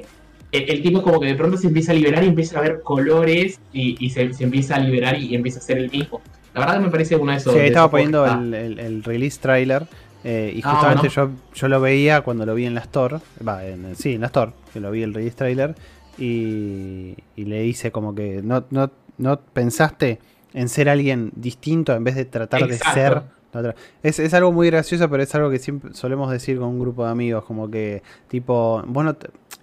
el, 0.51 0.69
el 0.69 0.81
tipo 0.81 1.01
como 1.01 1.19
que 1.19 1.27
de 1.27 1.35
pronto 1.35 1.57
se 1.57 1.67
empieza 1.67 1.91
a 1.91 1.95
liberar 1.95 2.23
y 2.23 2.27
empieza 2.27 2.59
a 2.59 2.61
ver 2.61 2.81
colores 2.81 3.59
y, 3.73 4.03
y 4.05 4.09
se, 4.09 4.33
se 4.33 4.43
empieza 4.45 4.75
a 4.75 4.79
liberar 4.79 5.17
y, 5.19 5.33
empieza 5.35 5.59
a 5.59 5.61
ser 5.61 5.77
el 5.77 5.89
mismo. 5.91 6.21
La 6.53 6.61
verdad 6.61 6.75
que 6.77 6.85
me 6.85 6.89
parece 6.91 7.15
uno 7.15 7.31
de 7.31 7.37
esos. 7.37 7.53
Sí, 7.53 7.59
estaba 7.59 7.85
esos 7.85 7.91
poniendo 7.91 8.25
el 8.25 9.03
release 9.03 9.39
trailer 9.39 9.85
eh, 10.29 10.51
y 10.55 10.61
Ah, 10.63 10.71
justamente 10.71 11.07
bueno. 11.07 11.37
yo, 11.53 11.53
yo 11.55 11.67
lo 11.69 11.79
veía 11.79 12.19
cuando 12.21 12.45
lo 12.45 12.53
vi 12.53 12.65
en 12.65 12.73
la 12.73 12.81
Store, 12.81 13.19
va, 13.47 13.65
en, 13.65 13.95
sí, 13.95 14.15
en 14.15 14.21
la 14.21 14.27
Store, 14.27 14.51
que 14.73 14.79
lo 14.81 14.91
vi 14.91 15.03
el 15.03 15.13
release 15.13 15.37
trailer 15.37 15.73
y, 16.17 17.15
y 17.35 17.45
le 17.45 17.65
hice 17.65 17.91
como 17.91 18.13
que 18.13 18.41
no, 18.43 18.65
no, 18.69 18.91
no 19.17 19.39
pensaste 19.39 20.19
en 20.53 20.67
ser 20.69 20.89
alguien 20.89 21.31
distinto 21.35 21.93
en 21.95 22.03
vez 22.03 22.15
de 22.15 22.25
tratar 22.25 22.63
Exacto. 22.63 22.87
de 22.99 23.05
ser 23.05 23.21
otra. 23.53 23.75
Es, 24.03 24.19
es 24.19 24.33
algo 24.33 24.51
muy 24.51 24.67
gracioso, 24.67 25.09
pero 25.09 25.23
es 25.23 25.33
algo 25.33 25.49
que 25.49 25.59
siempre 25.59 25.93
solemos 25.93 26.29
decir 26.29 26.59
con 26.59 26.67
un 26.69 26.79
grupo 26.79 27.05
de 27.05 27.11
amigos, 27.11 27.45
como 27.45 27.71
que 27.71 28.03
tipo, 28.27 28.83
bueno, 28.85 29.15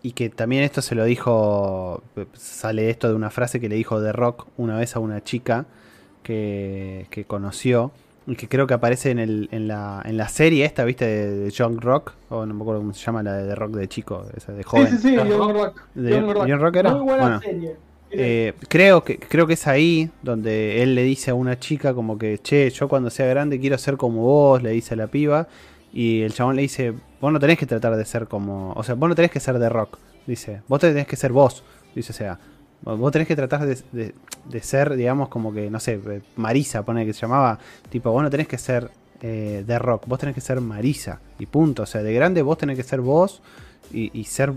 y 0.03 0.12
que 0.12 0.31
también 0.31 0.62
esto 0.62 0.81
se 0.82 0.95
lo 0.95 1.05
dijo, 1.05 2.03
sale 2.32 2.89
esto 2.91 3.09
de 3.09 3.15
una 3.15 3.31
frase 3.31 3.61
que 3.61 3.69
le 3.69 3.77
dijo 3.77 4.03
The 4.03 4.12
Rock 4.12 4.47
una 4.57 4.77
vez 4.78 4.97
a 4.97 4.99
una 5.01 5.23
chica 5.23 5.66
que, 6.23 7.07
que 7.11 7.24
conoció 7.24 7.93
que 8.37 8.49
creo 8.49 8.67
que 8.67 8.75
aparece 8.75 9.11
en, 9.11 9.19
el, 9.19 9.49
en, 9.53 9.69
la, 9.69 10.03
en 10.05 10.17
la 10.17 10.29
serie 10.29 10.65
esta, 10.65 10.85
¿viste? 10.85 11.05
De, 11.07 11.31
de 11.41 11.51
Young 11.51 11.79
Rock, 11.81 12.15
o 12.31 12.47
no 12.47 12.55
me 12.55 12.63
acuerdo 12.63 12.81
cómo 12.81 12.95
se 12.95 13.05
llama, 13.05 13.23
la 13.23 13.35
de 13.35 13.49
The 13.49 13.55
Rock 13.55 13.73
de 13.77 13.89
chico, 13.89 14.25
esa 14.37 14.53
de 14.53 14.63
Sí, 14.63 14.69
joven. 14.69 14.89
sí, 14.89 14.99
sí, 14.99 15.17
Ajá. 15.17 15.29
Young 15.29 15.53
Rock. 15.53 15.81
¿De 15.95 16.11
Young 16.11 16.33
Rock. 16.33 16.47
Young 16.47 16.61
Rock 16.61 16.77
era? 16.77 16.91
Muy 16.95 17.03
buena 17.03 17.23
Bueno. 17.23 17.41
serie. 17.41 17.77
Eh, 18.17 18.53
creo 18.69 19.03
que 19.03 19.19
creo 19.19 19.45
que 19.47 19.55
es 19.55 19.67
ahí 19.67 20.09
donde 20.23 20.83
él 20.85 20.95
le 20.95 21.03
dice 21.03 21.33
a 21.33 21.35
una 21.35 21.59
chica 21.59 21.95
como 21.95 22.17
que, 22.17 22.39
che, 22.39 22.71
yo 22.71 22.89
cuando 22.89 23.11
sea 23.11 23.27
grande 23.27 23.59
quiero 23.59 23.77
ser 23.77 23.97
como 23.97 24.23
vos, 24.23 24.63
le 24.63 24.71
dice 24.71 24.95
a 24.95 24.97
la 24.97 25.09
piba. 25.09 25.49
Y 25.93 26.23
el 26.23 26.33
chabón 26.33 26.57
le 26.57 26.63
dice, 26.63 26.93
vos 27.21 27.33
no 27.33 27.39
tenés 27.41 27.59
que 27.59 27.67
tratar 27.67 27.95
de 27.97 28.05
ser 28.05 28.27
como... 28.27 28.73
O 28.73 28.83
sea, 28.83 28.95
vos 28.97 29.09
no 29.09 29.15
tenés 29.15 29.31
que 29.31 29.39
ser 29.41 29.59
de 29.61 29.69
rock. 29.69 29.99
Dice, 30.27 30.63
vos 30.69 30.81
tenés 30.81 31.07
que 31.07 31.15
ser 31.17 31.31
vos. 31.33 31.63
Dice, 31.95 32.11
o 32.13 32.15
sea, 32.15 32.39
vos 32.85 33.12
tenés 33.12 33.28
que 33.28 33.36
tratar 33.36 33.66
de, 33.66 33.78
de- 33.93 34.61
ser, 34.61 34.94
digamos, 34.94 35.28
como 35.28 35.52
que, 35.52 35.70
no 35.70 35.81
sé, 35.81 36.01
eh, 36.06 36.20
Marisa, 36.36 36.82
pone 36.85 37.05
que 37.06 37.12
se 37.12 37.23
llamaba. 37.23 37.59
Tipo, 37.90 38.11
vos 38.12 38.23
no 38.23 38.31
tenés 38.31 38.47
que 38.48 38.59
ser 38.59 38.90
eh, 39.23 39.65
de 39.66 39.78
rock, 39.78 40.05
vos 40.06 40.19
tenés 40.19 40.35
que 40.35 40.40
ser 40.40 40.61
Marisa. 40.61 41.20
Y 41.39 41.47
punto. 41.47 41.82
O 41.85 41.86
sea, 41.86 42.02
de 42.02 42.12
grande 42.12 42.43
vos 42.43 42.59
tenés 42.59 42.77
que 42.77 42.82
ser 42.82 43.01
vos 43.01 43.43
y, 43.93 44.11
y 44.19 44.24
ser 44.24 44.52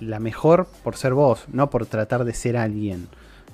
la 0.00 0.18
mejor 0.20 0.66
por 0.84 0.96
ser 0.96 1.14
vos, 1.14 1.44
no 1.52 1.70
por 1.70 1.86
tratar 1.86 2.24
de 2.24 2.34
ser 2.34 2.56
alguien. 2.56 3.08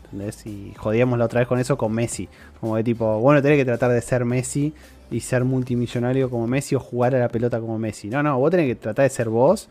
¿Entendés? 0.04 0.44
Y 0.46 0.74
jodíamos 0.76 1.18
la 1.18 1.24
otra 1.26 1.40
vez 1.40 1.48
con 1.48 1.58
eso 1.58 1.78
con 1.78 1.92
Messi. 1.92 2.28
Como 2.60 2.76
de 2.76 2.84
tipo, 2.84 3.18
bueno, 3.20 3.40
tenés 3.40 3.58
que 3.58 3.64
tratar 3.64 3.90
de 3.92 4.00
ser 4.02 4.24
Messi 4.24 4.74
y 5.10 5.20
ser 5.20 5.44
multimillonario 5.44 6.28
como 6.28 6.46
Messi 6.46 6.74
o 6.74 6.80
jugar 6.80 7.14
a 7.14 7.18
la 7.20 7.28
pelota 7.28 7.60
como 7.60 7.78
Messi. 7.78 8.08
No, 8.08 8.22
no, 8.22 8.38
vos 8.38 8.50
tenés 8.50 8.66
que 8.66 8.74
tratar 8.74 9.04
de 9.04 9.10
ser 9.10 9.28
vos 9.28 9.68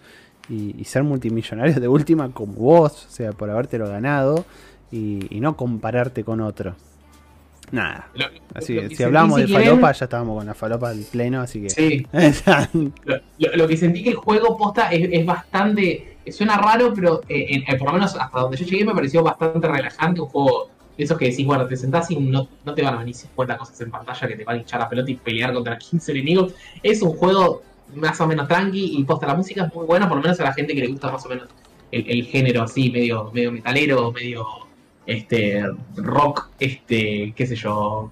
y, 0.49 0.75
y 0.79 0.83
ser 0.85 1.03
multimillonario 1.03 1.79
de 1.79 1.87
última 1.87 2.29
como 2.31 2.53
vos, 2.53 3.05
o 3.07 3.11
sea, 3.11 3.31
por 3.31 3.49
habértelo 3.49 3.87
ganado 3.87 4.45
y, 4.91 5.35
y 5.35 5.39
no 5.39 5.55
compararte 5.55 6.23
con 6.23 6.41
otro. 6.41 6.75
Nada. 7.71 8.09
Lo- 8.15 8.25
Así 8.53 8.73
lo 8.73 8.89
que 8.89 8.95
si 8.97 9.03
hablamos 9.03 9.37
de 9.39 9.45
quieren- 9.45 9.65
falopa, 9.69 9.91
ya 9.93 10.03
estábamos 10.05 10.37
con 10.37 10.45
la 10.45 10.53
falopa 10.53 10.89
al 10.89 10.99
pleno, 11.09 11.39
así 11.41 11.61
que. 11.61 11.69
Sí, 11.69 12.05
lo, 13.55 13.67
que 13.67 13.77
sentí 13.77 14.03
que 14.03 14.09
el 14.09 14.15
juego 14.15 14.57
posta 14.57 14.89
es, 14.91 15.07
es 15.11 15.25
bastante. 15.25 16.17
Suena 16.31 16.57
raro, 16.57 16.93
pero 16.93 17.21
eh, 17.29 17.47
en- 17.49 17.61
eh, 17.73 17.77
por 17.77 17.87
lo 17.87 17.93
menos 17.93 18.15
hasta 18.15 18.39
donde 18.41 18.57
yo 18.57 18.65
llegué 18.65 18.83
me 18.85 18.93
pareció 18.93 19.23
bastante 19.23 19.67
relajante. 19.67 20.19
Un 20.21 20.27
juego 20.27 20.69
de 20.97 21.03
esos 21.05 21.17
que 21.17 21.29
decís, 21.29 21.45
bueno, 21.45 21.65
te 21.65 21.77
sentás 21.77 22.11
y 22.11 22.17
no, 22.17 22.47
no 22.65 22.73
te 22.73 22.81
van 22.81 22.95
a 22.95 22.97
venir 22.99 23.15
50 23.15 23.57
cosas 23.57 23.79
en 23.81 23.89
pantalla 23.89 24.27
que 24.27 24.35
te 24.35 24.43
van 24.43 24.57
a 24.57 24.59
hinchar 24.59 24.81
la 24.81 24.89
pelota 24.89 25.09
y 25.09 25.15
pelear 25.15 25.53
contra 25.53 25.77
15 25.77 26.11
enemigos. 26.11 26.53
Es 26.83 27.01
un 27.01 27.13
juego 27.13 27.63
más 27.95 28.19
o 28.21 28.27
menos 28.27 28.47
tranqui 28.47 28.97
y 28.97 29.03
posta 29.03 29.27
la 29.27 29.35
música 29.35 29.65
es 29.65 29.73
muy 29.75 29.85
buena, 29.85 30.07
por 30.07 30.17
lo 30.17 30.23
menos 30.23 30.39
a 30.39 30.43
la 30.43 30.53
gente 30.53 30.73
que 30.73 30.81
le 30.81 30.87
gusta 30.87 31.11
más 31.11 31.25
o 31.25 31.29
menos 31.29 31.47
el, 31.91 32.09
el 32.09 32.25
género 32.25 32.63
así, 32.63 32.89
medio, 32.89 33.31
medio 33.33 33.51
metalero, 33.51 34.11
medio 34.11 34.45
este 35.05 35.63
rock, 35.97 36.49
este, 36.59 37.33
qué 37.35 37.47
sé 37.47 37.55
yo, 37.55 38.11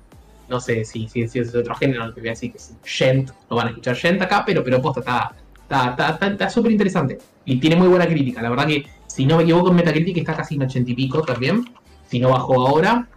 no 0.49 0.59
sé 0.59 0.83
si, 0.85 1.07
si, 1.07 1.21
es 1.21 1.55
otro 1.55 1.75
género, 1.75 2.05
no 2.05 2.13
te 2.13 2.19
voy 2.19 2.29
a 2.29 2.31
decir 2.31 2.51
que 2.51 2.57
es 2.57 2.73
Gent, 2.83 3.29
no 3.49 3.55
van 3.55 3.67
a 3.67 3.69
escuchar 3.69 3.95
Gent 3.95 4.21
acá, 4.21 4.43
pero, 4.45 4.63
pero 4.63 4.81
posta, 4.81 4.99
está 5.01 5.35
está 5.61 5.89
está- 5.91 6.09
está- 6.09 6.27
está 6.27 6.49
súper 6.49 6.71
interesante. 6.71 7.19
Y 7.45 7.57
tiene 7.59 7.75
muy 7.75 7.87
buena 7.87 8.07
crítica, 8.07 8.41
la 8.41 8.49
verdad 8.49 8.67
que, 8.67 8.85
si 9.07 9.25
no 9.25 9.37
me 9.37 9.43
equivoco, 9.43 9.69
en 9.69 9.75
Metacritic 9.75 10.17
está 10.17 10.35
casi 10.35 10.55
en 10.55 10.63
80 10.63 10.91
y 10.91 10.95
pico 10.95 11.21
también, 11.21 11.65
si 12.09 12.19
no 12.19 12.29
bajó 12.29 12.67
ahora, 12.67 13.07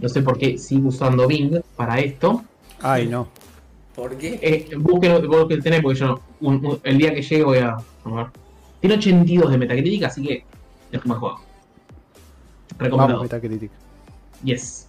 no 0.00 0.08
sé 0.08 0.22
por 0.22 0.36
qué 0.38 0.58
sigo 0.58 0.88
usando 0.88 1.26
Bing 1.26 1.60
para 1.76 2.00
esto. 2.00 2.42
Ay, 2.82 3.06
no. 3.06 3.28
¿Por 4.00 4.16
qué? 4.16 4.38
Eh, 4.42 4.68
busquen 4.76 5.26
vos 5.28 5.46
que 5.48 5.58
tenés, 5.58 5.82
porque 5.82 5.98
yo 5.98 6.06
no- 6.06 6.20
un- 6.40 6.64
un- 6.64 6.80
el 6.84 6.96
día 6.98 7.14
que 7.14 7.22
llegue 7.22 7.44
voy 7.44 7.58
a, 7.58 7.70
a 7.74 8.10
ver. 8.10 8.26
Tiene 8.80 8.96
82 8.96 9.50
de 9.50 9.58
Metacritic, 9.58 10.04
así 10.04 10.22
que 10.26 10.44
es 10.90 11.02
un 11.04 11.08
buen 11.08 11.20
juego. 11.20 11.34
Vamos, 11.36 12.78
Recomendado. 12.78 13.22
Metacritic. 13.22 13.70
Yes. 14.42 14.86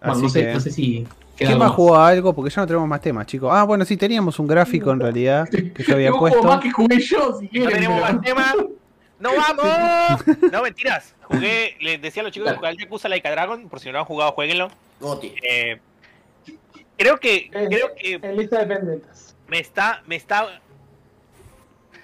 Bueno, 0.00 0.12
Así 0.12 0.22
no 0.22 0.28
sé, 0.28 0.40
que- 0.46 0.52
no 0.54 0.60
sé 0.60 0.70
si. 0.70 1.06
¿Quién 1.36 1.56
más 1.58 1.70
jugó 1.72 1.94
a 1.96 2.08
algo? 2.08 2.32
Porque 2.34 2.50
ya 2.54 2.62
no 2.62 2.66
tenemos 2.66 2.88
más 2.88 3.00
temas, 3.00 3.26
chicos. 3.26 3.50
Ah, 3.52 3.62
bueno, 3.64 3.84
sí, 3.84 3.96
teníamos 3.96 4.38
un 4.40 4.46
gráfico 4.48 4.90
en 4.92 4.98
realidad 5.00 5.48
que 5.48 5.84
yo 5.86 5.94
había 5.94 6.10
puesto. 6.18 6.42
más 6.42 6.60
que 6.60 6.70
jugué 6.70 7.00
yo, 7.00 7.38
si 7.38 7.46
No 7.58 7.68
tenemos 7.68 8.00
pero- 8.00 8.12
más 8.14 8.22
tema. 8.24 8.54
¡No 9.20 9.30
vamos! 9.36 10.24
No, 10.52 10.62
mentiras. 10.62 11.14
Jugué, 11.22 11.76
les 11.80 12.00
decía 12.00 12.22
a 12.22 12.24
los 12.24 12.32
chicos 12.32 12.48
que 12.50 12.56
jugar 12.56 12.70
al 12.72 12.78
Yakuza 12.78 13.08
Laika 13.08 13.30
Dragon, 13.30 13.68
por 13.68 13.80
si 13.80 13.86
no 13.86 13.92
lo 13.94 13.98
han 14.00 14.04
jugado, 14.04 14.32
jueguenlo. 14.32 14.68
Goti. 15.00 15.32
Eh, 15.48 15.80
creo 16.98 17.18
que, 17.18 17.50
En, 17.52 17.68
creo 17.68 17.94
que 17.94 18.14
en 18.14 18.36
lista 18.36 18.58
de 18.64 18.74
pendientes. 18.74 19.36
me 19.46 19.60
está, 19.60 20.02
me 20.06 20.16
está 20.16 20.60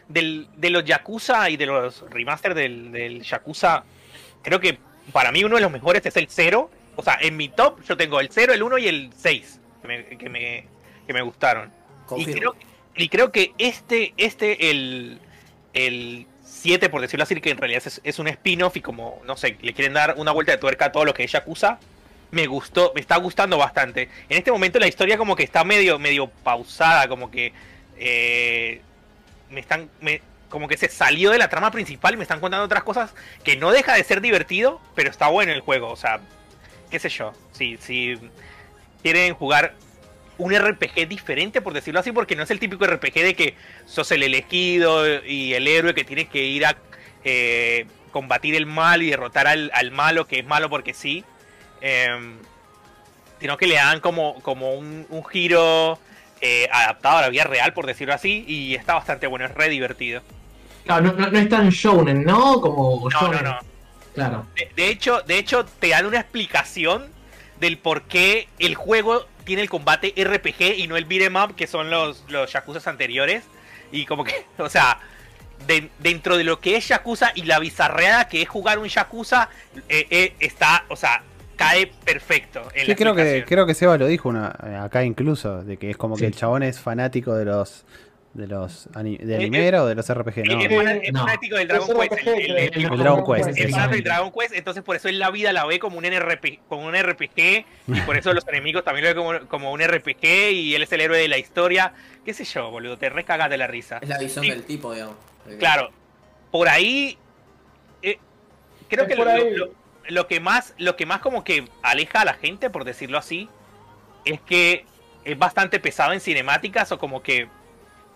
del, 0.08 0.48
de 0.56 0.70
los 0.70 0.84
Yakuza 0.84 1.50
y 1.50 1.56
de 1.56 1.66
los 1.66 2.08
remaster 2.10 2.54
del, 2.54 2.92
del 2.92 3.22
Yakuza, 3.22 3.84
creo 4.42 4.60
que 4.60 4.78
para 5.12 5.32
mí 5.32 5.44
uno 5.44 5.56
de 5.56 5.62
los 5.62 5.70
mejores 5.70 6.04
es 6.06 6.16
el 6.16 6.28
0. 6.28 6.70
O 6.96 7.02
sea, 7.02 7.18
en 7.20 7.36
mi 7.36 7.48
top 7.48 7.82
yo 7.82 7.96
tengo 7.96 8.20
el 8.20 8.28
0, 8.30 8.54
el 8.54 8.62
1 8.62 8.78
y 8.78 8.88
el 8.88 9.10
6, 9.16 9.60
que 9.82 9.88
me, 9.88 10.04
que 10.04 10.28
me, 10.28 10.66
que 11.06 11.12
me 11.12 11.22
gustaron. 11.22 11.72
Y 12.16 12.26
creo, 12.26 12.54
y 12.94 13.08
creo 13.08 13.32
que 13.32 13.52
este, 13.58 14.14
este, 14.16 14.70
el, 14.70 15.18
el 15.72 16.26
7, 16.44 16.88
por 16.88 17.00
decirlo 17.00 17.24
así, 17.24 17.40
que 17.40 17.50
en 17.50 17.58
realidad 17.58 17.82
es, 17.84 18.00
es 18.04 18.18
un 18.18 18.28
spin-off 18.28 18.76
y 18.76 18.80
como, 18.80 19.20
no 19.26 19.36
sé, 19.36 19.56
le 19.60 19.72
quieren 19.72 19.94
dar 19.94 20.14
una 20.18 20.30
vuelta 20.30 20.52
de 20.52 20.58
tuerca 20.58 20.86
a 20.86 20.92
todo 20.92 21.04
lo 21.04 21.14
que 21.14 21.24
es 21.24 21.32
Yakuza, 21.32 21.80
me 22.30 22.46
gustó, 22.46 22.92
me 22.94 23.00
está 23.00 23.16
gustando 23.16 23.58
bastante. 23.58 24.08
En 24.28 24.38
este 24.38 24.50
momento 24.50 24.78
la 24.78 24.86
historia 24.86 25.16
como 25.16 25.36
que 25.36 25.42
está 25.42 25.64
medio, 25.64 25.98
medio 25.98 26.28
pausada, 26.28 27.08
como 27.08 27.30
que 27.30 27.52
eh, 27.96 28.80
me 29.50 29.60
están, 29.60 29.88
como 30.48 30.68
que 30.68 30.76
se 30.76 30.88
salió 30.88 31.30
de 31.30 31.38
la 31.38 31.48
trama 31.48 31.70
principal 31.70 32.14
y 32.14 32.16
me 32.16 32.22
están 32.22 32.40
contando 32.40 32.64
otras 32.64 32.84
cosas 32.84 33.14
que 33.42 33.56
no 33.56 33.72
deja 33.72 33.94
de 33.94 34.04
ser 34.04 34.20
divertido, 34.20 34.80
pero 34.94 35.10
está 35.10 35.28
bueno 35.28 35.52
el 35.52 35.60
juego, 35.60 35.90
o 35.90 35.96
sea, 35.96 36.20
qué 36.90 36.98
sé 36.98 37.08
yo, 37.08 37.32
si, 37.52 37.76
si 37.78 38.18
quieren 39.02 39.34
jugar 39.34 39.74
un 40.38 40.54
RPG 40.54 41.08
diferente, 41.08 41.60
por 41.60 41.72
decirlo 41.72 42.00
así, 42.00 42.12
porque 42.12 42.36
no 42.36 42.42
es 42.42 42.50
el 42.50 42.58
típico 42.58 42.86
RPG 42.86 43.14
de 43.14 43.34
que 43.34 43.54
sos 43.86 44.10
el 44.10 44.22
elegido 44.22 45.22
y 45.24 45.54
el 45.54 45.66
héroe 45.68 45.94
que 45.94 46.04
tiene 46.04 46.26
que 46.26 46.44
ir 46.44 46.66
a 46.66 46.76
eh, 47.24 47.86
combatir 48.10 48.54
el 48.54 48.66
mal 48.66 49.02
y 49.02 49.10
derrotar 49.10 49.46
al, 49.46 49.70
al 49.74 49.90
malo 49.90 50.26
que 50.26 50.40
es 50.40 50.46
malo 50.46 50.68
porque 50.70 50.94
sí. 50.94 51.24
Em, 51.86 52.38
sino 53.40 53.58
que 53.58 53.66
le 53.66 53.74
dan 53.74 54.00
como, 54.00 54.40
como 54.40 54.72
un, 54.72 55.06
un 55.10 55.24
giro 55.26 55.98
eh, 56.40 56.66
adaptado 56.72 57.18
a 57.18 57.20
la 57.20 57.28
vida 57.28 57.44
real, 57.44 57.74
por 57.74 57.84
decirlo 57.84 58.14
así, 58.14 58.42
y 58.48 58.74
está 58.74 58.94
bastante 58.94 59.26
bueno, 59.26 59.44
es 59.44 59.52
re 59.54 59.68
divertido. 59.68 60.22
Claro, 60.86 61.02
no, 61.02 61.12
no, 61.12 61.30
no 61.30 61.38
es 61.38 61.48
tan 61.50 61.68
shounen, 61.68 62.24
¿no? 62.24 62.58
Como 62.62 63.06
No, 63.10 63.32
no. 63.42 63.58
Claro. 64.14 64.46
De, 64.56 64.70
de 64.74 64.88
hecho, 64.88 65.20
de 65.22 65.36
hecho, 65.36 65.66
te 65.66 65.88
dan 65.88 66.06
una 66.06 66.20
explicación 66.20 67.06
del 67.60 67.76
por 67.76 68.04
qué 68.04 68.48
el 68.58 68.76
juego 68.76 69.26
tiene 69.44 69.60
el 69.60 69.68
combate 69.68 70.14
RPG 70.16 70.78
y 70.78 70.86
no 70.86 70.96
el 70.96 71.04
beat'em 71.04 71.36
up 71.36 71.54
que 71.54 71.66
son 71.66 71.90
los, 71.90 72.24
los 72.28 72.50
Yakuza 72.50 72.88
anteriores. 72.88 73.44
Y 73.92 74.06
como 74.06 74.24
que, 74.24 74.46
o 74.58 74.70
sea, 74.70 75.00
de- 75.66 75.90
dentro 75.98 76.38
de 76.38 76.44
lo 76.44 76.60
que 76.60 76.76
es 76.76 76.88
Yakuza 76.88 77.32
y 77.34 77.42
la 77.42 77.58
bizarreada 77.58 78.26
que 78.28 78.40
es 78.40 78.48
jugar 78.48 78.78
un 78.78 78.88
Yakuza, 78.88 79.50
eh, 79.90 80.06
eh, 80.10 80.34
está, 80.40 80.84
o 80.88 80.96
sea, 80.96 81.22
cae 81.56 81.86
perfecto. 82.04 82.62
En 82.74 82.82
Sí, 82.82 82.90
la 82.90 82.96
creo 82.96 83.14
que, 83.14 83.44
creo 83.46 83.66
que 83.66 83.74
Seba 83.74 83.96
lo 83.98 84.06
dijo 84.06 84.28
una, 84.28 84.54
eh, 84.66 84.74
acá 84.76 85.04
incluso, 85.04 85.62
de 85.64 85.76
que 85.76 85.90
es 85.90 85.96
como 85.96 86.16
Sí. 86.16 86.20
que 86.22 86.26
el 86.28 86.34
chabón 86.34 86.62
es 86.62 86.80
fanático 86.80 87.34
de 87.34 87.44
los 87.44 87.84
de 88.34 88.48
los 88.48 88.88
ani- 88.94 89.16
de 89.16 89.34
Eh, 89.34 89.36
animera 89.36 89.84
o 89.84 89.86
de 89.86 89.94
los 89.94 90.10
RPG, 90.10 90.40
Es- 90.42 90.48
no. 90.48 90.60
es 90.60 90.68
fana- 90.68 90.92
es 90.96 91.12
No. 91.12 91.20
fanático 91.20 91.54
del 91.56 91.68
Dragon 91.68 91.86
Quest. 91.86 92.12
RPG, 92.14 92.28
el- 92.30 92.50
el- 92.50 92.56
el-. 92.58 92.84
El 92.92 92.98
Dragon 92.98 93.24
Quest, 93.32 93.48
Es 93.50 93.54
sí. 93.54 93.70
fanático 93.70 93.94
del 93.94 94.02
Dragon 94.02 94.32
Quest, 94.32 94.54
entonces 94.54 94.82
por 94.82 94.96
eso 94.96 95.08
en 95.08 95.18
la 95.20 95.30
vida 95.30 95.52
la 95.52 95.64
ve 95.66 95.78
como 95.78 95.98
un 95.98 96.04
NRP, 96.04 96.58
como 96.68 96.84
un 96.84 96.96
RPG 96.96 97.64
y 97.86 98.00
por 98.00 98.16
eso 98.16 98.32
los 98.34 98.44
enemigos 98.48 98.82
también 98.82 99.04
lo 99.04 99.14
ven 99.14 99.38
como, 99.38 99.48
como 99.48 99.70
un 99.72 99.80
RPG 99.80 100.50
y 100.50 100.74
él 100.74 100.82
es 100.82 100.90
el 100.90 101.02
héroe 101.02 101.16
de 101.18 101.28
la 101.28 101.38
historia. 101.38 101.92
¿Qué 102.24 102.34
sé 102.34 102.42
yo, 102.44 102.72
boludo? 102.72 102.98
Te 102.98 103.08
recagas 103.08 103.48
de 103.50 103.56
la 103.56 103.68
risa. 103.68 103.98
Es 104.02 104.08
la 104.08 104.18
visión 104.18 104.44
Sí. 104.44 104.50
del 104.50 104.64
tipo, 104.64 104.92
digamos. 104.92 105.14
Claro, 105.60 105.90
por 106.50 106.68
ahí 106.68 107.16
eh, 108.02 108.18
creo 108.88 109.04
Es 109.04 109.08
que 109.10 109.16
por 109.16 109.26
lo, 109.26 109.32
ahí. 109.32 109.54
lo- 109.54 109.70
lo 110.08 110.26
que 110.26 110.40
más 110.40 110.74
lo 110.78 110.96
que 110.96 111.06
más 111.06 111.20
como 111.20 111.44
que 111.44 111.68
aleja 111.82 112.22
a 112.22 112.24
la 112.24 112.34
gente, 112.34 112.70
por 112.70 112.84
decirlo 112.84 113.18
así, 113.18 113.48
es 114.24 114.40
que 114.40 114.84
es 115.24 115.38
bastante 115.38 115.80
pesado 115.80 116.12
en 116.12 116.20
cinemáticas 116.20 116.92
o 116.92 116.98
como 116.98 117.22
que, 117.22 117.48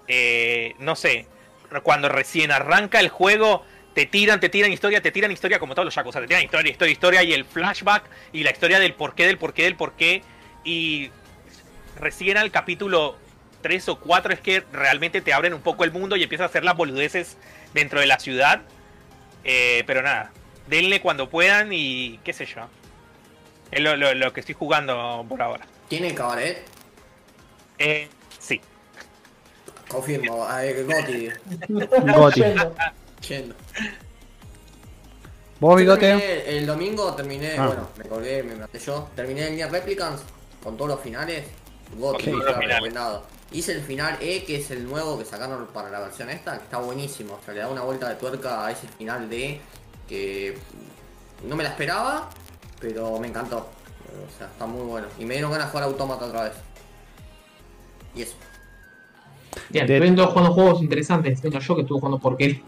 eh, 0.09 0.75
no 0.79 0.97
sé, 0.97 1.27
cuando 1.83 2.09
recién 2.09 2.51
arranca 2.51 3.01
el 3.01 3.09
juego, 3.09 3.65
te 3.95 4.07
tiran, 4.07 4.41
te 4.41 4.49
tiran 4.49 4.73
historia, 4.73 5.01
te 5.01 5.11
tiran 5.11 5.31
historia 5.33 5.59
como 5.59 5.75
todos 5.75 5.87
los 5.87 5.95
Yakuza, 5.95 6.21
te 6.21 6.27
tiran 6.27 6.45
historia, 6.45 6.71
historia, 6.71 6.93
historia 6.93 7.23
y 7.23 7.33
el 7.33 7.45
flashback 7.45 8.05
y 8.33 8.43
la 8.43 8.51
historia 8.51 8.79
del 8.79 8.95
porqué, 8.95 9.27
del 9.27 9.39
porqué, 9.39 9.65
del 9.65 9.77
porqué. 9.77 10.23
Y 10.65 11.11
recién 11.99 12.37
al 12.37 12.51
capítulo 12.51 13.17
3 13.63 13.89
o 13.89 13.99
4 13.99 14.33
es 14.35 14.41
que 14.41 14.63
realmente 14.73 15.21
te 15.21 15.33
abren 15.33 15.55
un 15.55 15.63
poco 15.63 15.85
el 15.85 15.93
mundo 15.93 16.17
y 16.17 16.23
empiezas 16.23 16.45
a 16.45 16.49
hacer 16.49 16.65
las 16.65 16.77
boludeces 16.77 17.39
dentro 17.75 18.01
de 18.01 18.07
la 18.07 18.19
ciudad. 18.19 18.63
Eh, 19.45 19.83
pero 19.87 20.03
nada, 20.03 20.31
denle 20.69 21.01
cuando 21.01 21.29
puedan 21.29 21.73
y 21.73 22.19
qué 22.25 22.33
sé 22.33 22.47
yo. 22.47 22.63
Es 23.71 23.81
lo, 23.81 23.97
lo- 23.97 24.15
lo 24.15 24.33
que 24.33 24.41
estoy 24.41 24.55
jugando 24.55 25.25
por 25.29 25.41
ahora. 25.43 25.67
¿Tiene 25.89 26.15
cabaret? 26.15 26.65
Eh, 27.79 28.09
sí. 28.39 28.61
Confirmo, 29.89 30.45
a 30.45 30.61
ver, 30.63 30.85
Goti. 30.85 31.29
Goti. 32.15 32.43
Yendo. 33.29 33.55
¿Vos, 35.61 35.77
bigote? 35.77 36.01
terminé- 36.07 36.45
el 36.59 36.67
domingo 36.67 37.15
terminé, 37.15 37.57
Ah. 37.59 37.67
bueno, 37.67 37.89
me 37.97 38.05
colgué, 38.05 38.43
me 38.43 38.55
maté 38.55 38.79
yo. 38.79 39.09
Terminé 39.17 39.49
el 39.49 39.57
Nier 39.57 39.71
Replicants 39.73 40.23
con 40.63 40.77
todos 40.77 40.91
los 40.93 41.01
finales. 41.01 41.47
Goti, 41.97 42.29
Ok, 42.31 42.37
ultra 42.37 42.55
final. 42.55 42.69
recomendado. 42.77 43.27
Hice 43.51 43.73
el 43.73 43.81
final 43.83 44.19
E, 44.21 44.45
que 44.45 44.57
es 44.57 44.71
el 44.71 44.85
nuevo 44.85 45.19
que 45.19 45.25
sacaron 45.25 45.67
para 45.69 45.89
la 45.91 46.01
versión 46.01 46.29
esta, 46.31 46.59
que 46.59 46.65
está 46.65 46.79
buenísimo. 46.79 47.35
O 47.41 47.45
sea, 47.45 47.55
le 47.55 47.61
da 47.61 47.69
una 47.69 47.81
vuelta 47.83 48.09
de 48.09 48.17
tuerca 48.17 48.67
a 48.67 48.71
ese 48.71 48.87
final 48.87 49.29
D 49.31 49.61
que 50.09 50.57
no 51.47 51.55
me 51.57 51.63
la 51.65 51.71
esperaba, 51.71 52.31
pero 52.81 53.19
me 53.19 53.29
encantó. 53.29 53.59
O 53.59 54.39
sea, 54.39 54.47
está 54.49 54.67
muy 54.67 54.83
bueno. 54.87 55.07
Y 55.19 55.25
me 55.25 55.35
dieron 55.35 55.51
ganas 55.53 55.67
de 55.67 55.71
jugar 55.71 55.85
Automata 55.85 56.25
otra 56.27 56.45
vez. 56.45 56.53
Y 58.15 58.23
eso. 58.23 58.35
Bien, 59.71 59.87
De- 59.87 59.97
estoy 59.99 60.15
todos 60.17 60.31
jugando 60.31 60.53
juegos 60.55 60.83
interesantes. 60.83 61.43
Venga, 61.43 61.59
yo 61.59 61.75
que 61.77 61.83
estuve 61.83 62.01
jugando 62.01 62.19
porquería. 62.19 62.61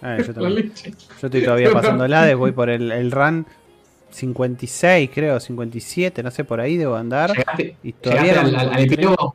Ah, 0.00 0.18
yo 0.18 0.32
también. 0.34 0.72
Yo 1.20 1.26
estoy 1.26 1.44
todavía 1.44 1.70
pasando 1.72 2.04
el 2.04 2.14
Hades, 2.14 2.36
voy 2.36 2.52
por 2.52 2.70
el, 2.70 2.92
el 2.92 3.10
run 3.10 3.46
56, 4.10 5.10
creo, 5.12 5.40
57, 5.40 6.22
no 6.22 6.30
sé, 6.30 6.44
por 6.44 6.60
ahí 6.60 6.76
debo 6.76 6.94
andar. 6.96 7.30
Llegaste, 7.36 7.76
Y 7.82 7.92
todavía 7.92 8.22
llegaste 8.34 8.52
no- 8.52 8.58
al, 8.58 8.68
al, 8.68 8.74
al 8.74 8.84
epílogo. 8.84 9.34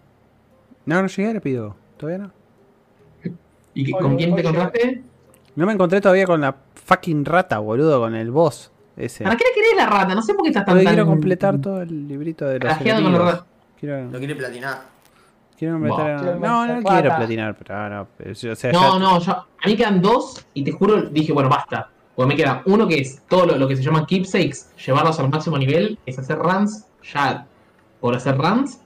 No, 0.86 1.02
no 1.02 1.08
llegué, 1.08 1.34
le 1.34 1.42
pido. 1.42 1.76
Todavía 1.98 2.26
no. 2.26 2.32
¿Y 3.74 3.84
Oye, 3.94 4.02
con 4.02 4.16
quién 4.18 4.34
te 4.34 4.42
encontraste? 4.42 5.02
No 5.58 5.66
me 5.66 5.74
encontré 5.74 6.00
todavía 6.00 6.26
con 6.26 6.40
la 6.40 6.56
fucking 6.86 7.26
rata, 7.26 7.60
boludo, 7.60 8.00
con 8.00 8.16
el 8.16 8.32
boss 8.32 8.72
ese. 8.96 9.24
¿Para 9.26 9.36
qué 9.36 9.44
le 9.44 9.54
querés 9.54 9.76
la 9.76 9.86
rata? 9.88 10.16
No 10.16 10.22
sé 10.22 10.34
por 10.34 10.44
qué 10.44 10.50
estás 10.50 10.66
tan. 10.66 10.76
Porque 10.76 10.86
quiero 10.86 11.04
tan- 11.04 11.12
completar 11.14 11.60
todo 11.60 11.82
el 11.82 12.08
librito 12.08 12.46
de 12.46 12.60
los 12.60 12.74
con 12.78 12.86
la 12.88 12.98
enemigos. 12.98 13.20
rata. 13.32 13.46
Quiero, 13.80 14.12
Lo 14.12 14.18
quiere 14.20 14.36
platinar. 14.36 14.82
quiero 15.58 15.74
completar. 15.80 16.24
No, 16.40 16.66
no 16.66 16.74
completar 16.76 17.02
quiero 17.02 17.16
platinar, 17.18 17.56
pero 17.58 17.76
ah, 17.76 17.90
no. 17.90 18.32
o 18.52 18.56
sea, 18.56 18.72
No, 18.72 18.94
ya- 18.94 19.00
no, 19.00 19.20
yo, 19.20 19.32
a 19.34 19.68
mí 19.68 19.76
quedan 19.76 20.02
dos 20.02 20.46
y 20.54 20.64
te 20.64 20.72
juro, 20.72 21.02
dije, 21.04 21.34
bueno, 21.34 21.50
basta. 21.50 21.90
Porque 22.16 22.30
me 22.30 22.36
queda 22.36 22.64
uno 22.66 22.88
que 22.88 23.00
es 23.00 23.22
todo 23.28 23.46
lo, 23.46 23.58
lo 23.58 23.68
que 23.68 23.76
se 23.76 23.84
llama 23.84 24.06
keepsakes, 24.08 24.70
llevarlos 24.86 25.20
al 25.20 25.30
máximo 25.30 25.58
nivel, 25.58 26.00
es 26.06 26.18
hacer 26.18 26.38
runs, 26.40 26.86
ya 27.14 27.46
por 28.00 28.16
hacer 28.16 28.36
runs. 28.38 28.80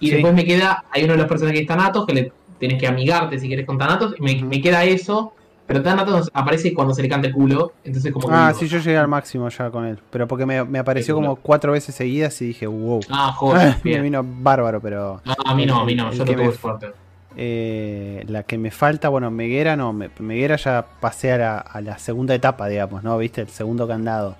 Y 0.00 0.08
Sí. 0.08 0.12
después 0.14 0.34
me 0.34 0.44
queda, 0.44 0.84
hay 0.90 1.04
uno 1.04 1.12
de 1.14 1.18
los 1.20 1.28
personajes 1.28 1.58
que 1.60 1.62
es 1.62 1.68
Thanatos, 1.68 2.04
que 2.06 2.12
le 2.12 2.32
tenés 2.60 2.78
que 2.78 2.86
amigarte 2.86 3.38
si 3.38 3.48
querés 3.48 3.64
con 3.64 3.78
Thanatos, 3.78 4.14
y 4.18 4.22
me, 4.22 4.42
me 4.44 4.60
queda 4.60 4.84
eso, 4.84 5.32
pero 5.66 5.82
Thanatos 5.82 6.30
aparece 6.34 6.74
cuando 6.74 6.92
se 6.94 7.02
le 7.02 7.08
canta 7.08 7.28
el 7.28 7.32
culo, 7.34 7.72
entonces 7.84 8.12
como 8.12 8.28
Ah, 8.30 8.52
sí, 8.54 8.66
yo 8.68 8.78
llegué 8.78 8.98
al 8.98 9.08
máximo 9.08 9.48
ya 9.48 9.70
con 9.70 9.84
él. 9.86 9.98
Pero 10.10 10.28
porque 10.28 10.44
me, 10.46 10.62
me 10.64 10.78
apareció 10.78 11.14
como 11.14 11.36
cuatro 11.36 11.72
veces 11.72 11.94
seguidas 11.94 12.40
y 12.42 12.46
dije, 12.48 12.66
wow. 12.66 13.00
Ah, 13.10 13.32
joder, 13.32 13.76
me 13.84 14.00
vino 14.00 14.22
bárbaro, 14.24 14.80
pero. 14.80 15.20
No, 15.24 15.34
a 15.44 15.54
mí 15.54 15.64
no, 15.66 15.78
a 15.80 15.84
mí 15.84 15.94
no, 15.94 16.10
yo 16.12 16.24
lo 16.24 16.32
tuve 16.32 16.50
fuerte. 16.52 16.88
Eh, 17.36 18.24
la 18.28 18.44
que 18.44 18.58
me 18.58 18.70
falta, 18.70 19.08
bueno, 19.08 19.30
Meguera 19.30 19.76
no, 19.76 19.92
me- 19.92 20.10
Meguera 20.20 20.56
ya 20.56 20.86
pasé 21.00 21.32
a 21.32 21.38
la, 21.38 21.58
a 21.58 21.80
la 21.80 21.98
segunda 21.98 22.34
etapa, 22.34 22.68
digamos, 22.68 23.02
¿no? 23.02 23.18
¿Viste? 23.18 23.40
El 23.40 23.48
segundo 23.48 23.88
candado. 23.88 24.36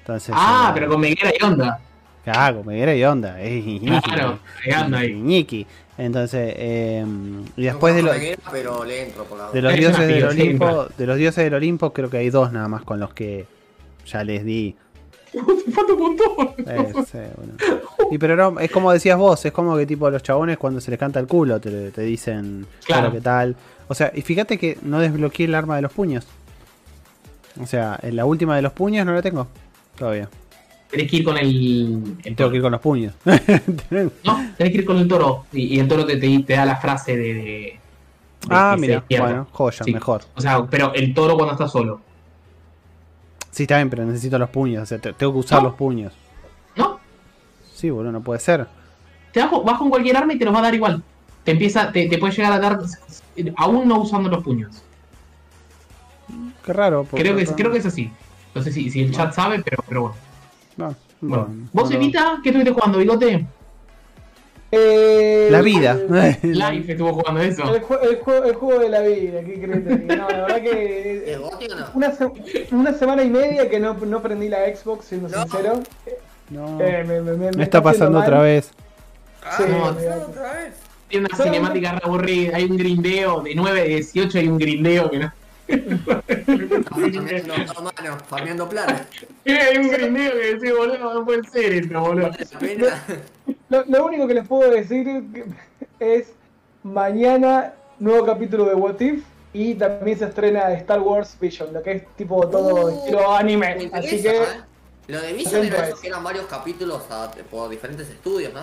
Entonces, 0.00 0.34
Ah, 0.36 0.68
eh, 0.68 0.72
pero 0.74 0.88
con 0.88 1.00
Meguera 1.00 1.30
y 1.38 1.44
onda. 1.44 1.80
Ah, 2.26 2.52
con 2.54 2.66
Meguera 2.66 2.94
y 2.94 3.04
onda. 3.04 3.40
Es 3.40 3.64
Claro, 4.02 4.38
ahí 4.64 4.72
anda 4.72 4.98
ahí. 4.98 5.66
Entonces, 5.98 6.54
eh, 6.56 7.04
y 7.56 7.62
después 7.64 7.92
de, 7.96 8.02
los 8.02 8.16
pero 8.52 8.84
le 8.84 9.02
entro 9.02 9.24
por 9.24 9.36
la 9.36 9.50
de 9.50 9.60
los 9.60 9.72
Es 9.72 9.80
dioses 9.80 10.06
del 10.06 10.24
Olimpo, 10.24 10.86
de 10.96 11.06
los 11.06 11.16
dioses 11.16 11.44
del 11.44 11.54
Olimpo, 11.54 11.92
creo 11.92 12.08
que 12.08 12.18
hay 12.18 12.30
dos 12.30 12.52
nada 12.52 12.68
más 12.68 12.82
con 12.84 13.00
los 13.00 13.12
que 13.12 13.46
ya 14.06 14.22
les 14.22 14.44
di. 14.44 14.76
Falta 15.74 15.92
un 15.92 15.98
montón. 15.98 16.54
Eh, 16.58 16.92
sí, 17.04 17.18
bueno. 17.36 17.54
Y 18.12 18.18
pero 18.18 18.36
no, 18.36 18.60
es 18.60 18.70
como 18.70 18.92
decías 18.92 19.18
vos, 19.18 19.44
es 19.44 19.50
como 19.50 19.76
que 19.76 19.86
tipo 19.86 20.08
los 20.08 20.22
chabones 20.22 20.56
cuando 20.56 20.80
se 20.80 20.92
les 20.92 21.00
canta 21.00 21.18
el 21.18 21.26
culo 21.26 21.60
te, 21.60 21.90
te 21.90 22.02
dicen 22.02 22.64
Claro. 22.86 23.02
claro 23.02 23.12
qué 23.12 23.20
tal. 23.20 23.56
O 23.88 23.94
sea, 23.94 24.12
y 24.14 24.22
fíjate 24.22 24.56
que 24.56 24.78
no 24.82 25.00
desbloqueé 25.00 25.46
el 25.46 25.54
arma 25.56 25.74
de 25.76 25.82
los 25.82 25.92
puños. 25.92 26.28
O 27.60 27.66
sea, 27.66 27.98
en 28.02 28.14
la 28.14 28.24
última 28.24 28.54
de 28.54 28.62
los 28.62 28.72
puños 28.72 29.04
no 29.04 29.12
la 29.12 29.22
tengo 29.22 29.48
todavía. 29.98 30.28
Tenés 30.90 31.10
que 31.10 31.16
ir 31.18 31.24
con 31.24 31.36
el, 31.36 32.16
el 32.24 32.34
Tengo 32.36 32.50
que 32.50 32.56
ir 32.56 32.62
con 32.62 32.72
los 32.72 32.80
puños. 32.80 33.14
No, 33.90 34.50
tenés 34.56 34.72
que 34.72 34.78
ir 34.78 34.84
con 34.84 34.96
el 34.98 35.06
toro. 35.08 35.44
Y, 35.52 35.76
y 35.76 35.80
el 35.80 35.88
toro 35.88 36.06
te, 36.06 36.16
te, 36.16 36.38
te 36.40 36.52
da 36.54 36.64
la 36.64 36.76
frase 36.76 37.16
de. 37.16 37.78
ah, 38.48 38.76
mira, 38.78 39.04
bueno, 39.10 39.46
joya, 39.52 39.84
Sí. 39.84 39.92
mejor. 39.92 40.22
O 40.34 40.40
sea, 40.40 40.64
pero 40.66 40.92
el 40.94 41.12
toro 41.14 41.34
cuando 41.36 41.52
está 41.52 41.68
solo. 41.68 42.00
Sí, 43.50 43.64
está 43.64 43.76
bien, 43.76 43.90
pero 43.90 44.04
necesito 44.04 44.38
los 44.38 44.50
puños. 44.50 44.82
O 44.82 44.86
sea, 44.86 44.98
te- 44.98 45.12
tengo 45.12 45.32
que 45.32 45.38
usar 45.40 45.62
¿No? 45.62 45.68
los 45.68 45.76
puños. 45.76 46.12
¿No? 46.76 47.00
Sí, 47.74 47.90
boludo, 47.90 48.12
no 48.12 48.20
puede 48.22 48.40
ser. 48.40 48.66
Te 49.32 49.40
vas, 49.40 49.50
vas 49.64 49.78
con 49.78 49.90
cualquier 49.90 50.16
arma 50.16 50.32
y 50.34 50.38
te 50.38 50.44
los 50.44 50.54
va 50.54 50.60
a 50.60 50.62
dar 50.62 50.74
igual. 50.74 51.02
Te 51.44 51.52
empieza, 51.52 51.90
te, 51.92 52.08
te 52.08 52.18
puede 52.18 52.32
llegar 52.34 52.52
a 52.52 52.58
dar. 52.58 52.78
Aún 53.56 53.86
no 53.88 54.00
usando 54.00 54.28
los 54.30 54.42
puños. 54.42 54.82
Qué 56.64 56.72
raro. 56.72 57.04
porque- 57.04 57.22
Creo 57.22 57.36
que, 57.36 57.42
es- 57.42 57.52
creo 57.52 57.70
que 57.72 57.78
es 57.78 57.86
así. 57.86 58.10
No 58.54 58.62
sé 58.62 58.72
si, 58.72 58.90
si 58.90 59.02
el 59.02 59.12
chat 59.12 59.32
sabe, 59.34 59.60
pero, 59.62 59.82
pero 59.88 60.00
bueno. 60.02 60.16
No, 60.78 60.94
Bueno, 61.20 61.48
no, 61.50 61.68
¿Vos, 61.72 61.90
no. 61.90 61.96
Evita, 61.96 62.38
qué 62.42 62.48
estuviste 62.48 62.72
jugando, 62.72 62.98
bigote? 62.98 63.44
Eh, 64.70 65.48
La 65.50 65.62
vida. 65.62 65.92
El, 66.42 66.58
Life 66.58 66.92
estuvo 66.92 67.14
jugando 67.14 67.40
eso. 67.40 67.62
el 67.68 67.76
el 67.76 67.80
juego, 68.18 68.44
el 68.44 68.54
juego 68.54 68.80
de 68.80 68.88
la 68.90 69.00
vida, 69.00 69.40
¿qué 69.42 69.60
crees? 69.60 70.06
No, 70.06 70.16
la 70.16 70.26
verdad 70.26 70.62
que. 70.62 71.24
¿Es 71.32 71.38
Goti 71.38 71.66
o 71.70 71.74
no? 71.76 71.86
Una, 71.94 72.12
se- 72.12 72.66
una 72.72 72.92
semana 72.92 73.22
y 73.22 73.30
media 73.30 73.68
que 73.68 73.80
no, 73.80 73.94
no 73.94 74.20
prendí 74.22 74.48
la 74.48 74.58
Xbox, 74.74 75.06
siendo 75.06 75.28
No. 75.28 75.42
sincero. 75.42 75.80
No. 76.50 76.80
Eh, 76.80 77.04
me, 77.06 77.20
me- 77.22 77.32
me- 77.36 77.50
Me 77.52 77.62
está 77.64 77.82
pasando 77.82 78.18
otra 78.20 78.40
vez. 78.42 78.66
Sí, 79.56 79.62
Ah, 79.64 79.64
me- 79.66 80.10
otra 80.10 80.52
vez. 80.54 80.74
Tiene 81.08 81.26
una 81.32 81.42
cinemática 81.42 81.92
re 81.92 82.00
aburrida. 82.04 82.56
Hay 82.58 82.64
un 82.64 82.76
grindeo. 82.76 83.40
De 83.40 83.54
9 83.54 83.80
de 83.82 83.88
18 83.88 84.38
hay 84.38 84.48
un 84.48 84.58
grindeo 84.58 85.10
que 85.10 85.18
no. 85.18 85.32
Farmeando, 86.88 87.54
mano, 87.82 88.18
farmeando 88.28 88.68
plata. 88.68 89.06
Hay 89.46 89.76
un 89.78 89.88
grindeo 89.90 90.32
que 90.32 90.54
decís, 90.54 90.72
boludo, 90.76 91.14
no 91.14 91.24
puede 91.24 91.44
ser 91.48 91.72
esto, 91.74 92.00
boludo. 92.00 92.30
Lo, 93.68 93.84
lo 93.86 94.06
único 94.06 94.26
que 94.26 94.34
les 94.34 94.46
puedo 94.48 94.70
decir 94.70 95.24
es 96.00 96.32
mañana 96.82 97.74
nuevo 97.98 98.24
capítulo 98.24 98.64
de 98.64 98.74
What 98.74 99.00
If 99.00 99.24
y 99.52 99.74
también 99.74 100.18
se 100.18 100.26
estrena 100.26 100.72
Star 100.74 101.00
Wars 101.00 101.36
Vision, 101.40 101.72
lo 101.72 101.82
que 101.82 101.92
es 101.92 102.02
tipo 102.16 102.46
todo 102.48 102.86
Uh, 102.86 102.98
estilo 102.98 103.18
Me 103.30 103.36
anime. 103.36 103.82
interesa, 103.82 103.96
Así 103.98 104.22
que 104.22 104.28
¿eh? 104.36 104.46
Lo 105.08 105.20
de 105.20 105.32
Vision 105.32 105.64
era 105.64 105.88
eso 105.88 106.00
que 106.00 106.08
eran 106.08 106.22
varios 106.22 106.46
capítulos 106.46 107.02
a- 107.10 107.30
por 107.50 107.68
diferentes 107.70 108.08
estudios, 108.08 108.52
¿no? 108.52 108.60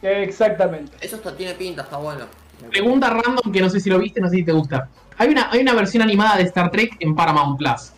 exactamente. 0.00 0.96
Eso 1.00 1.16
está, 1.16 1.36
tiene 1.36 1.54
pinta, 1.54 1.82
está 1.82 1.96
bueno. 1.96 2.26
Pregunta 2.70 3.10
random 3.10 3.52
que 3.52 3.60
no 3.60 3.68
sé 3.68 3.80
si 3.80 3.90
lo 3.90 3.98
viste, 3.98 4.20
no 4.20 4.28
sé 4.28 4.36
si 4.36 4.44
te 4.44 4.52
gusta. 4.52 4.88
Hay 5.18 5.28
una, 5.30 5.50
hay 5.50 5.60
una 5.60 5.74
versión 5.74 6.02
animada 6.02 6.36
de 6.36 6.44
Star 6.44 6.70
Trek 6.70 6.96
en 7.00 7.14
Paramount 7.14 7.58
Plus. 7.58 7.92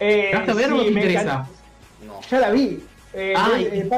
Eh, 0.00 0.26
¿Llegaste 0.30 0.50
a 0.50 0.54
ver 0.54 0.72
o 0.72 0.76
no 0.76 0.82
te 0.82 0.88
interesa? 0.88 1.46
No. 2.06 2.20
Ya 2.30 2.38
la 2.40 2.50
vi. 2.50 2.84
Eh, 3.14 3.34
Ah, 3.36 3.50
y- 3.58 3.64
eh, 3.64 3.90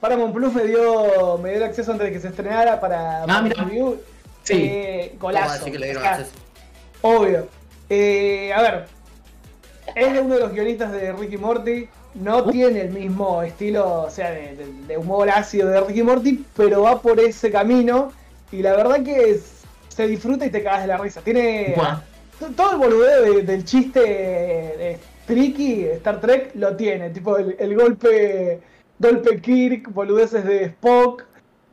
Paramount 0.00 0.34
Plus 0.34 0.52
me 0.54 0.64
dio, 0.64 1.38
me 1.38 1.50
dio 1.50 1.58
el 1.58 1.64
acceso 1.64 1.92
antes 1.92 2.06
de 2.06 2.12
que 2.12 2.20
se 2.20 2.28
estrenara 2.28 2.80
para, 2.80 3.20
para 3.26 3.38
Ah, 3.38 3.42
mira. 3.42 3.62
review. 3.64 4.00
Sí. 4.42 4.54
Eh, 4.70 5.14
¿Cómo 5.18 5.32
va 5.32 5.40
a 5.40 5.42
golazo. 5.46 5.64
que 5.66 5.78
le 5.78 5.86
dieron 5.86 6.02
O 6.02 6.06
acceso? 6.06 6.30
Obvio. 7.02 7.48
Eh, 7.88 8.52
a 8.54 8.62
ver, 8.62 8.86
es 9.94 10.12
de 10.12 10.20
uno 10.20 10.34
de 10.34 10.40
los 10.40 10.52
guionistas 10.52 10.92
de 10.92 11.12
Ricky 11.12 11.36
Morty. 11.36 11.88
No 12.14 12.38
Uh. 12.38 12.50
tiene 12.50 12.80
el 12.80 12.90
mismo 12.90 13.42
estilo, 13.42 14.02
o 14.04 14.10
sea, 14.10 14.30
de, 14.30 14.56
de- 14.56 14.72
de 14.88 14.96
humor 14.96 15.28
ácido 15.30 15.68
de 15.68 15.80
Ricky 15.82 16.02
Morty, 16.02 16.44
pero 16.56 16.82
va 16.82 17.00
por 17.00 17.20
ese 17.20 17.50
camino. 17.50 18.10
Y 18.52 18.62
la 18.62 18.74
verdad 18.74 19.02
que 19.02 19.30
es- 19.30 19.55
se 19.96 20.06
disfruta 20.06 20.44
y 20.44 20.50
te 20.50 20.62
cagas 20.62 20.82
de 20.82 20.88
la 20.88 20.98
risa. 20.98 21.22
Tiene 21.22 21.72
Bueno, 21.74 22.02
todo 22.54 22.72
el 22.72 22.76
boludeo 22.78 23.22
de- 23.22 23.42
del 23.42 23.64
chiste 23.64 24.00
de 24.00 24.98
Tricky, 25.26 25.84
Star 25.86 26.20
Trek, 26.20 26.50
lo 26.54 26.76
tiene. 26.76 27.08
Tipo 27.10 27.38
el, 27.38 27.56
el 27.58 27.74
golpe, 27.74 28.60
golpe 28.98 29.40
Kirk, 29.40 29.90
boludeces 29.92 30.44
de 30.44 30.64
Spock. 30.66 31.24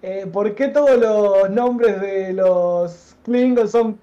Eh, 0.01 0.25
¿Por 0.31 0.55
qué 0.55 0.69
todos 0.69 0.97
los 0.97 1.49
nombres 1.49 1.99
de 1.99 2.31
los 2.33 3.15
Klingons 3.25 3.71
son 3.71 3.99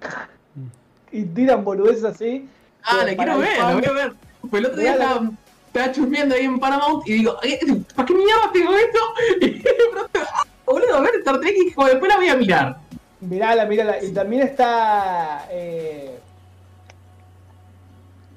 y 1.11 1.23
tiran 1.23 1.63
boludeces 1.63 2.03
así? 2.03 2.47
ah, 2.83 2.99
Eh, 3.01 3.05
la 3.07 3.15
quiero 3.15 3.37
ver, 3.39 3.57
la 3.57 3.73
voy 3.73 3.85
a 3.85 3.91
ver. 3.91 4.13
Pues 4.49 4.63
el 4.63 4.65
otro 4.67 4.81
día 4.81 4.95
la- 4.97 5.31
estaba, 5.67 5.91
chusmeando 5.93 6.35
ahí 6.35 6.45
en 6.45 6.59
Paramount 6.59 7.07
y 7.07 7.13
digo, 7.13 7.37
"Eh, 7.43 7.59
¿para 7.95 8.05
qué 8.05 8.13
mierda 8.13 8.51
tengo 8.53 8.73
esto? 8.75 8.99
Y 9.41 9.49
de 9.59 9.73
pronto, 9.91 10.19
¡ah, 10.33 10.43
boludo, 10.65 10.95
a 10.97 11.01
ver 11.01 11.11
Star 11.19 11.39
Trek 11.39 11.55
y 11.67 11.71
como 11.73 11.87
después 11.87 12.09
la 12.09 12.17
voy 12.17 12.27
a 12.29 12.35
mirar. 12.35 12.77
Mirala, 13.21 13.65
mirala. 13.65 14.03
Y 14.03 14.11
también 14.11 14.43
está. 14.43 15.47
Eh, 15.49 16.19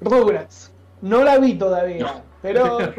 Rugrats. 0.01 0.71
No 1.01 1.23
la 1.23 1.37
vi 1.37 1.55
todavía. 1.55 2.21
Pero. 2.41 2.79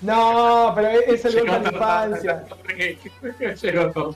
No, 0.00 0.72
pero 0.74 0.88
es 0.88 1.24
el 1.24 1.48
gol 1.48 1.62
de 1.64 1.72
la 1.72 1.72
infancia. 1.72 2.44
Llegó 3.62 3.90
todo. 3.90 4.14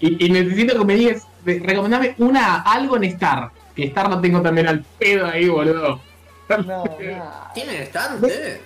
Y, 0.00 0.26
y 0.26 0.30
necesito 0.30 0.78
que 0.78 0.84
me 0.86 0.94
digas, 0.94 1.26
recomendame 1.44 2.14
una, 2.18 2.62
algo 2.62 2.96
en 2.96 3.04
Star. 3.04 3.50
Que 3.76 3.84
Star 3.84 4.08
no 4.08 4.18
tengo 4.18 4.40
también 4.40 4.66
al 4.68 4.82
pedo 4.98 5.26
ahí, 5.26 5.46
boludo. 5.46 6.00
No. 6.66 6.84
¿Tienen 7.52 7.82
Star 7.82 8.14
ustedes? 8.14 8.60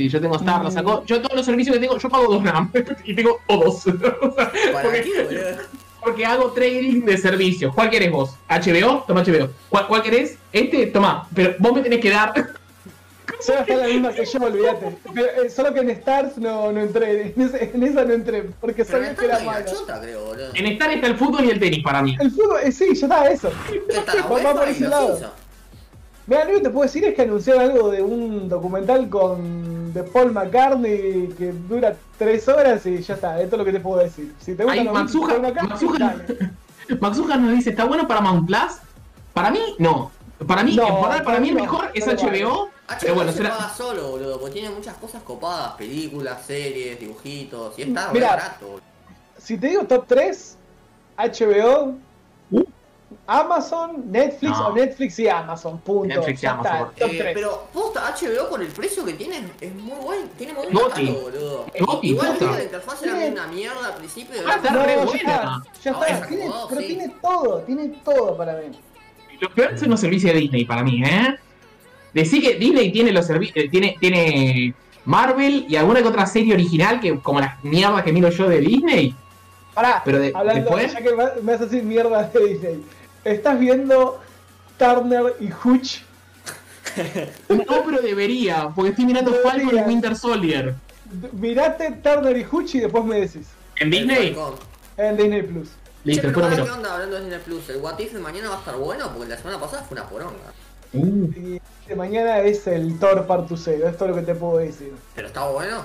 Sí, 0.00 0.08
yo 0.08 0.18
tengo 0.18 0.36
Star, 0.36 0.64
lo 0.64 0.70
sacó. 0.70 1.04
Yo 1.04 1.20
todos 1.20 1.36
los 1.36 1.44
servicios 1.44 1.76
que 1.76 1.80
tengo, 1.80 1.98
yo 1.98 2.08
pago 2.08 2.32
dos 2.32 2.42
RAM. 2.42 2.72
y 3.04 3.14
tengo 3.14 3.38
todos. 3.46 3.86
O 3.86 3.92
sea, 3.92 3.92
¿Para 4.72 4.82
porque, 4.82 5.02
qué, 5.02 5.56
porque 6.02 6.24
hago 6.24 6.52
trading 6.52 7.02
de 7.02 7.18
servicios. 7.18 7.74
¿Cuál 7.74 7.90
querés 7.90 8.10
vos? 8.10 8.30
¿HBO? 8.48 9.04
Toma 9.06 9.22
HBO. 9.22 9.50
¿Cuál, 9.68 9.86
cuál 9.88 10.02
querés? 10.02 10.38
Este, 10.54 10.86
toma. 10.86 11.28
Pero 11.34 11.54
vos 11.58 11.74
me 11.74 11.82
tenés 11.82 12.00
que 12.00 12.08
dar. 12.08 12.32
Solo 13.40 13.58
está 13.60 13.76
la 13.76 13.86
misma 13.88 14.12
que 14.12 14.24
yo, 14.24 14.38
olvídate. 14.40 14.96
Pero, 15.14 15.26
eh, 15.44 15.50
solo 15.50 15.72
que 15.74 15.80
en 15.80 15.90
Stars 15.90 16.36
no, 16.38 16.72
no 16.72 16.80
entré. 16.80 17.32
En, 17.36 17.42
ese- 17.42 17.70
en 17.74 17.82
esa 17.82 18.04
no 18.06 18.14
entré. 18.14 18.44
Porque 18.58 18.84
sabía 18.86 19.10
en 19.10 19.16
que 19.16 19.24
era 19.26 19.38
malo. 19.40 19.66
chota, 19.70 20.00
creo. 20.00 20.32
En 20.54 20.66
Star 20.66 20.90
está 20.92 21.06
el 21.08 21.16
fútbol 21.16 21.44
y 21.44 21.50
el 21.50 21.60
tenis 21.60 21.82
para 21.84 22.00
mí. 22.02 22.16
El 22.18 22.30
fútbol, 22.30 22.58
eh, 22.64 22.72
sí, 22.72 22.86
ya 22.94 23.06
está 23.06 23.30
eso. 23.30 23.52
¿Qué 23.68 23.98
está 23.98 24.14
la 24.14 24.22
Va- 24.26 24.42
va 24.42 24.54
por 24.54 24.68
ese 24.68 24.88
lado. 24.88 25.32
Mira, 26.30 26.44
lo 26.44 26.50
único 26.50 26.58
que 26.62 26.68
te 26.68 26.70
puedo 26.70 26.82
decir 26.84 27.04
es 27.04 27.14
que 27.16 27.22
anunciaron 27.22 27.62
algo 27.62 27.90
de 27.90 28.00
un 28.02 28.48
documental 28.48 29.08
con 29.08 29.92
de 29.92 30.04
Paul 30.04 30.30
McCartney 30.32 31.34
que 31.36 31.50
dura 31.68 31.96
tres 32.16 32.46
horas 32.46 32.86
y 32.86 33.02
ya 33.02 33.14
está. 33.14 33.40
Esto 33.40 33.56
es 33.56 33.58
lo 33.58 33.64
que 33.64 33.72
te 33.72 33.80
puedo 33.80 34.00
decir. 34.00 34.32
Si 34.38 34.54
te 34.54 34.62
gusta 34.62 34.78
dale. 34.84 36.50
Matsuha 37.00 37.36
nos 37.36 37.52
dice, 37.56 37.70
¿está 37.70 37.84
bueno 37.84 38.06
para 38.06 38.20
Mount 38.20 38.46
Plus? 38.46 38.78
Para 39.34 39.50
mí, 39.50 39.58
no. 39.80 40.12
Para 40.46 40.62
mí, 40.62 40.76
No, 40.76 40.86
en 40.86 41.02
verdad, 41.02 41.24
para 41.24 41.40
mí 41.40 41.48
el 41.48 41.56
no, 41.56 41.62
mejor 41.62 41.90
es 41.94 42.06
no. 42.06 42.12
HBO. 42.12 42.20
HBO 42.68 42.70
Pero 43.00 43.14
bueno, 43.16 43.32
se 43.32 43.38
será- 43.38 43.50
paga 43.56 43.68
solo, 43.70 44.10
boludo, 44.10 44.38
porque 44.38 44.54
tiene 44.60 44.70
muchas 44.72 44.96
cosas 44.98 45.22
copadas, 45.24 45.72
películas, 45.72 46.46
series, 46.46 46.98
dibujitos, 47.00 47.76
y 47.76 47.82
está 47.82 48.12
Mirá. 48.12 48.28
barato, 48.30 48.66
boludo. 48.66 48.82
Si 49.36 49.58
te 49.58 49.66
digo 49.68 49.82
top 49.84 50.04
3, 50.06 50.56
HBO, 51.18 51.94
Uh. 52.52 52.62
Amazon, 53.26 54.04
Netflix 54.10 54.50
No. 54.58 54.68
o 54.68 54.72
Netflix 54.74 55.18
y 55.18 55.28
Amazon. 55.28 55.78
Punto. 55.80 56.08
Netflix 56.14 56.42
y 56.42 56.46
Amazon. 56.46 56.88
está, 56.94 57.06
Eh, 57.06 57.18
3. 57.18 57.30
pero 57.34 57.68
posta, 57.72 58.06
HBO 58.14 58.48
con 58.48 58.60
el 58.62 58.68
precio 58.68 59.04
que 59.04 59.12
tiene 59.14 59.42
es 59.60 59.74
muy 59.74 59.98
bueno, 60.04 60.22
tiene 60.36 60.52
muy 60.52 60.66
buen 60.68 60.88
catálogo, 60.88 61.20
boludo. 61.22 61.66
Goti, 61.80 62.08
Igual 62.08 62.30
viste, 62.30 62.44
la 62.46 62.62
interfaz 62.62 63.02
era 63.02 63.14
una 63.14 63.46
mierda 63.46 63.86
al 63.86 63.94
principio. 63.94 64.40
Ah, 64.46 64.54
está 64.56 64.70
No, 64.70 64.82
re 64.84 64.94
ya 64.96 65.04
buena. 65.04 65.18
está, 65.20 65.62
ya 65.82 65.92
Ahora 65.92 66.08
está. 66.08 66.26
Tiene- 66.26 66.42
acomodó, 66.44 66.68
pero 66.68 66.80
sí. 66.80 66.86
tiene 66.86 67.08
todo, 67.22 67.58
tiene 67.60 67.88
todo 68.04 68.36
para 68.36 68.52
mí. 68.56 68.78
Los 69.40 69.52
peores 69.52 69.80
son 69.80 69.90
los 69.90 70.00
servicios 70.00 70.34
de 70.34 70.40
Disney 70.40 70.64
para 70.64 70.82
mí, 70.82 71.02
¿eh? 71.04 71.34
Decir 72.12 72.42
que 72.42 72.54
Disney 72.56 72.90
tiene 72.92 73.12
los 73.12 73.26
servicios, 73.26 73.66
tiene, 73.70 73.96
tiene 74.00 74.74
Marvel 75.04 75.64
y 75.68 75.76
alguna 75.76 76.02
que 76.02 76.08
otra 76.08 76.26
serie 76.26 76.52
original 76.54 77.00
que 77.00 77.18
como 77.20 77.40
las 77.40 77.62
mierdas 77.64 78.02
que 78.02 78.12
miro 78.12 78.28
yo 78.30 78.48
de 78.48 78.58
Disney. 78.58 79.14
Pará, 79.74 80.02
Pero 80.04 80.18
de- 80.18 80.32
hablando, 80.34 80.62
después- 80.62 80.92
ya 80.92 81.00
que 81.00 81.10
me 81.10 81.52
vas 81.52 81.60
a 81.60 81.64
decir 81.64 81.82
mierda 81.84 82.24
de 82.24 82.46
Disney. 82.48 82.84
¿Estás 83.24 83.58
viendo 83.58 84.20
Turner 84.78 85.36
y 85.40 85.50
Hooch? 85.50 85.98
No, 87.48 87.84
pero 87.86 88.02
debería, 88.02 88.70
porque 88.74 88.90
estoy 88.90 89.04
mirando 89.04 89.32
Falcon 89.32 89.60
y 89.60 89.64
Debería. 89.66 89.86
Winter 89.86 90.16
Soldier. 90.16 90.74
Mirate 91.32 91.92
Turner 92.02 92.36
y 92.36 92.44
Hooch 92.44 92.74
y 92.74 92.80
después 92.80 93.04
me 93.04 93.20
decís. 93.20 93.46
¿En 93.76 93.90
Disney? 93.90 94.36
En 94.96 95.16
Disney 95.16 95.42
Plus. 95.42 95.68
Listo, 96.02 96.28
Che, 96.28 96.34
pero. 96.34 96.64
¿qué 96.64 96.70
onda 96.70 96.92
hablando 96.94 97.16
de 97.16 97.22
Disney 97.22 97.40
Plus? 97.44 97.68
¿El 97.68 97.76
What 97.76 97.98
If 98.00 98.12
de 98.12 98.18
mañana 98.18 98.48
va 98.48 98.56
a 98.56 98.58
estar 98.58 98.76
bueno? 98.76 99.08
Porque 99.12 99.28
la 99.28 99.36
semana 99.36 99.60
pasada 99.60 99.84
fue 99.84 99.98
una 100.00 100.08
poronga. 100.08 100.52
Uh, 100.92 101.28
Y 101.36 101.60
de 101.86 101.94
mañana 101.96 102.40
es 102.40 102.66
el 102.66 102.98
Thor 102.98 103.24
Part 103.26 103.48
2 103.48 103.68
es 103.68 103.96
todo 103.96 104.08
lo 104.08 104.14
que 104.16 104.22
te 104.22 104.34
puedo 104.34 104.58
decir. 104.58 104.92
¿Pero 105.14 105.28
está 105.28 105.46
bueno? 105.48 105.82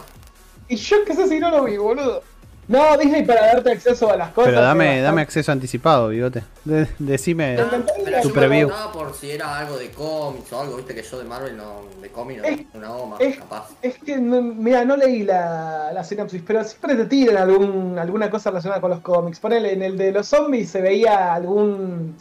Y 0.68 0.76
yo 0.78 1.06
qué 1.06 1.14
sé 1.14 1.28
si 1.28 1.40
no 1.40 1.52
lo 1.52 1.66
vi, 1.66 1.78
boludo. 1.78 2.24
No, 2.68 2.98
Disney 2.98 3.24
para 3.24 3.46
darte 3.46 3.72
acceso 3.74 4.10
a 4.12 4.18
las 4.18 4.30
cosas. 4.32 4.50
Pero 4.52 4.62
dame, 4.64 5.00
dame 5.02 5.22
acceso 5.22 5.52
anticipado, 5.52 6.10
bigote. 6.10 6.44
De- 6.64 6.88
decime. 6.98 7.56
No, 7.56 7.66
pero 8.04 8.22
tu 8.22 8.30
yo 8.30 8.34
preview. 8.34 8.68
me 8.68 8.74
preguntaba 8.74 8.92
por 8.92 9.14
si 9.14 9.30
era 9.32 9.60
algo 9.60 9.78
de 9.78 9.92
cómics 9.92 10.52
o 10.52 10.62
algo, 10.62 10.78
viste 10.78 10.96
que 10.96 11.04
yo 11.04 11.20
de 11.20 11.26
Marvel 11.26 11.56
no, 11.56 11.82
de 12.02 12.10
cómics 12.10 12.42
no, 12.42 12.48
Es- 12.48 12.62
una 12.74 12.88
goma, 12.90 13.16
es- 13.20 13.38
capaz. 13.38 13.70
Es 13.84 14.00
que, 14.00 14.18
mira, 14.18 14.84
no 14.84 14.98
leí 14.98 15.22
la, 15.24 15.92
la 15.94 16.04
sinopsis, 16.04 16.42
pero 16.46 16.64
siempre 16.64 16.96
te 16.96 17.06
tiran 17.06 17.38
algún, 17.38 18.00
alguna 18.00 18.32
cosa 18.32 18.50
relacionada 18.50 18.82
con 18.82 18.90
los 18.90 19.02
cómics. 19.02 19.40
Ponele, 19.40 19.74
en 19.74 19.84
el 19.84 19.96
de 19.98 20.12
los 20.12 20.28
zombies 20.28 20.70
se 20.72 20.82
veía 20.82 21.36
algún, 21.36 22.16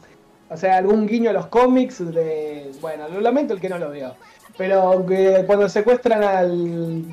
o 0.51 0.57
sea, 0.59 0.77
algún 0.77 1.07
guiño 1.07 1.31
a 1.31 1.33
los 1.33 1.47
cómics 1.47 2.01
de, 2.13 2.71
bueno, 2.83 3.09
lo 3.09 3.21
lamento 3.23 3.55
el 3.55 3.61
que 3.61 3.71
no 3.71 3.79
lo 3.79 3.91
vio. 3.91 4.15
Pero 4.59 5.05
que 5.07 5.43
cuando 5.47 5.69
secuestran 5.71 6.23
al, 6.23 7.05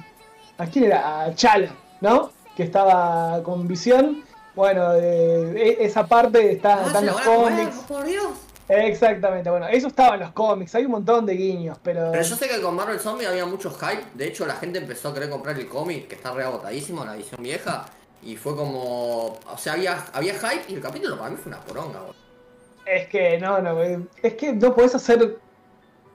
¿a 0.57 0.65
quién 0.67 0.83
era? 0.85 1.21
A 1.23 1.33
Chala, 1.33 1.69
¿no? 2.01 2.29
Que 2.61 2.65
estaba 2.67 3.41
con 3.41 3.67
visión. 3.67 4.23
Bueno, 4.55 4.93
eh, 4.93 5.77
e- 5.79 5.83
esa 5.83 6.05
parte 6.05 6.51
está, 6.51 6.75
Ah, 6.75 6.83
está 6.85 6.99
en 6.99 7.05
los 7.07 7.19
cómics. 7.21 7.75
por 7.87 8.05
Dios. 8.05 8.27
Exactamente, 8.69 9.49
bueno, 9.49 9.67
eso 9.67 9.87
estaba 9.87 10.13
en 10.13 10.19
los 10.21 10.31
cómics, 10.31 10.75
hay 10.75 10.85
un 10.85 10.91
montón 10.91 11.25
de 11.25 11.33
guiños, 11.33 11.77
pero... 11.81 12.11
Pero 12.11 12.23
yo 12.23 12.35
sé 12.35 12.47
que 12.47 12.61
con 12.61 12.75
Marvel 12.75 12.99
Zombie 12.99 13.25
había 13.25 13.47
mucho 13.47 13.71
hype. 13.71 14.03
De 14.13 14.27
hecho, 14.27 14.45
la 14.45 14.53
gente 14.53 14.77
empezó 14.77 15.09
a 15.09 15.13
querer 15.15 15.29
comprar 15.31 15.57
el 15.57 15.67
cómic, 15.67 16.07
que 16.07 16.13
está 16.15 16.31
reagotadísimo, 16.33 17.03
la 17.03 17.15
edición 17.15 17.41
vieja. 17.41 17.85
Y 18.21 18.35
fue 18.35 18.55
como. 18.55 19.39
O 19.51 19.57
sea, 19.57 19.73
había, 19.73 20.05
había 20.13 20.35
hype 20.35 20.65
y 20.71 20.75
el 20.75 20.81
capítulo 20.81 21.17
para 21.17 21.31
mí 21.31 21.37
fue 21.37 21.51
una 21.51 21.61
poronga, 21.61 21.99
boludo. 22.01 22.15
Es 22.85 23.07
que 23.07 23.39
no, 23.39 23.59
no, 23.59 23.81
eh, 23.81 23.99
es 24.21 24.35
que 24.35 24.53
no 24.53 24.75
podés 24.75 24.93
hacer. 24.93 25.39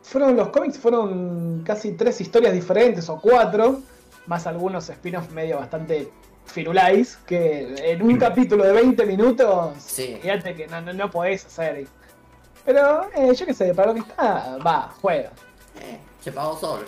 Fueron 0.05 0.36
los 0.36 0.51
cómics, 0.51 0.78
fueron 0.78 1.62
casi 1.66 1.90
tres 1.93 2.20
historias 2.20 2.52
diferentes 2.55 3.09
o 3.09 3.20
cuatro, 3.20 3.81
más 4.27 4.47
algunos 4.47 4.89
spin-offs 4.89 5.32
medio 5.32 5.59
bastante 5.59 6.09
firulais, 6.47 7.18
que 7.27 7.74
en 7.78 8.02
un 8.02 8.16
capítulo 8.16 8.64
de 8.64 8.73
20 8.73 9.05
minutos, 9.06 9.74
Sí. 9.78 10.18
fíjate 10.23 10.55
que 10.55 10.66
no, 10.66 10.81
no, 10.81 10.93
no 10.93 11.10
podés 11.10 11.44
hacer. 11.47 11.86
Pero 12.64 13.09
eh, 13.14 13.35
yo 13.35 13.47
qué 13.47 13.55
sé, 13.55 13.74
para 13.74 13.89
lo 13.89 13.94
que 13.94 14.01
está, 14.01 14.59
va, 14.66 14.93
juega. 15.01 15.31
Eh, 15.81 15.98
se 16.20 16.32
pagó 16.32 16.59
solo 16.59 16.85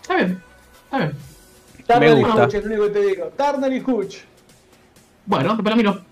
está 0.00 0.16
bien, 0.16 0.42
está 0.84 0.98
bien. 0.98 1.16
Turner 1.86 2.18
y. 2.18 2.22
Hooch 2.24 2.54
es 2.54 2.64
lo 2.64 2.70
único 2.70 2.84
que 2.84 2.90
te 2.90 3.06
digo. 3.06 3.26
Turner 3.36 3.72
y 3.72 3.80
Hooch. 3.80 4.16
Bueno, 5.26 5.54
lo 5.62 5.76
miro. 5.76 6.02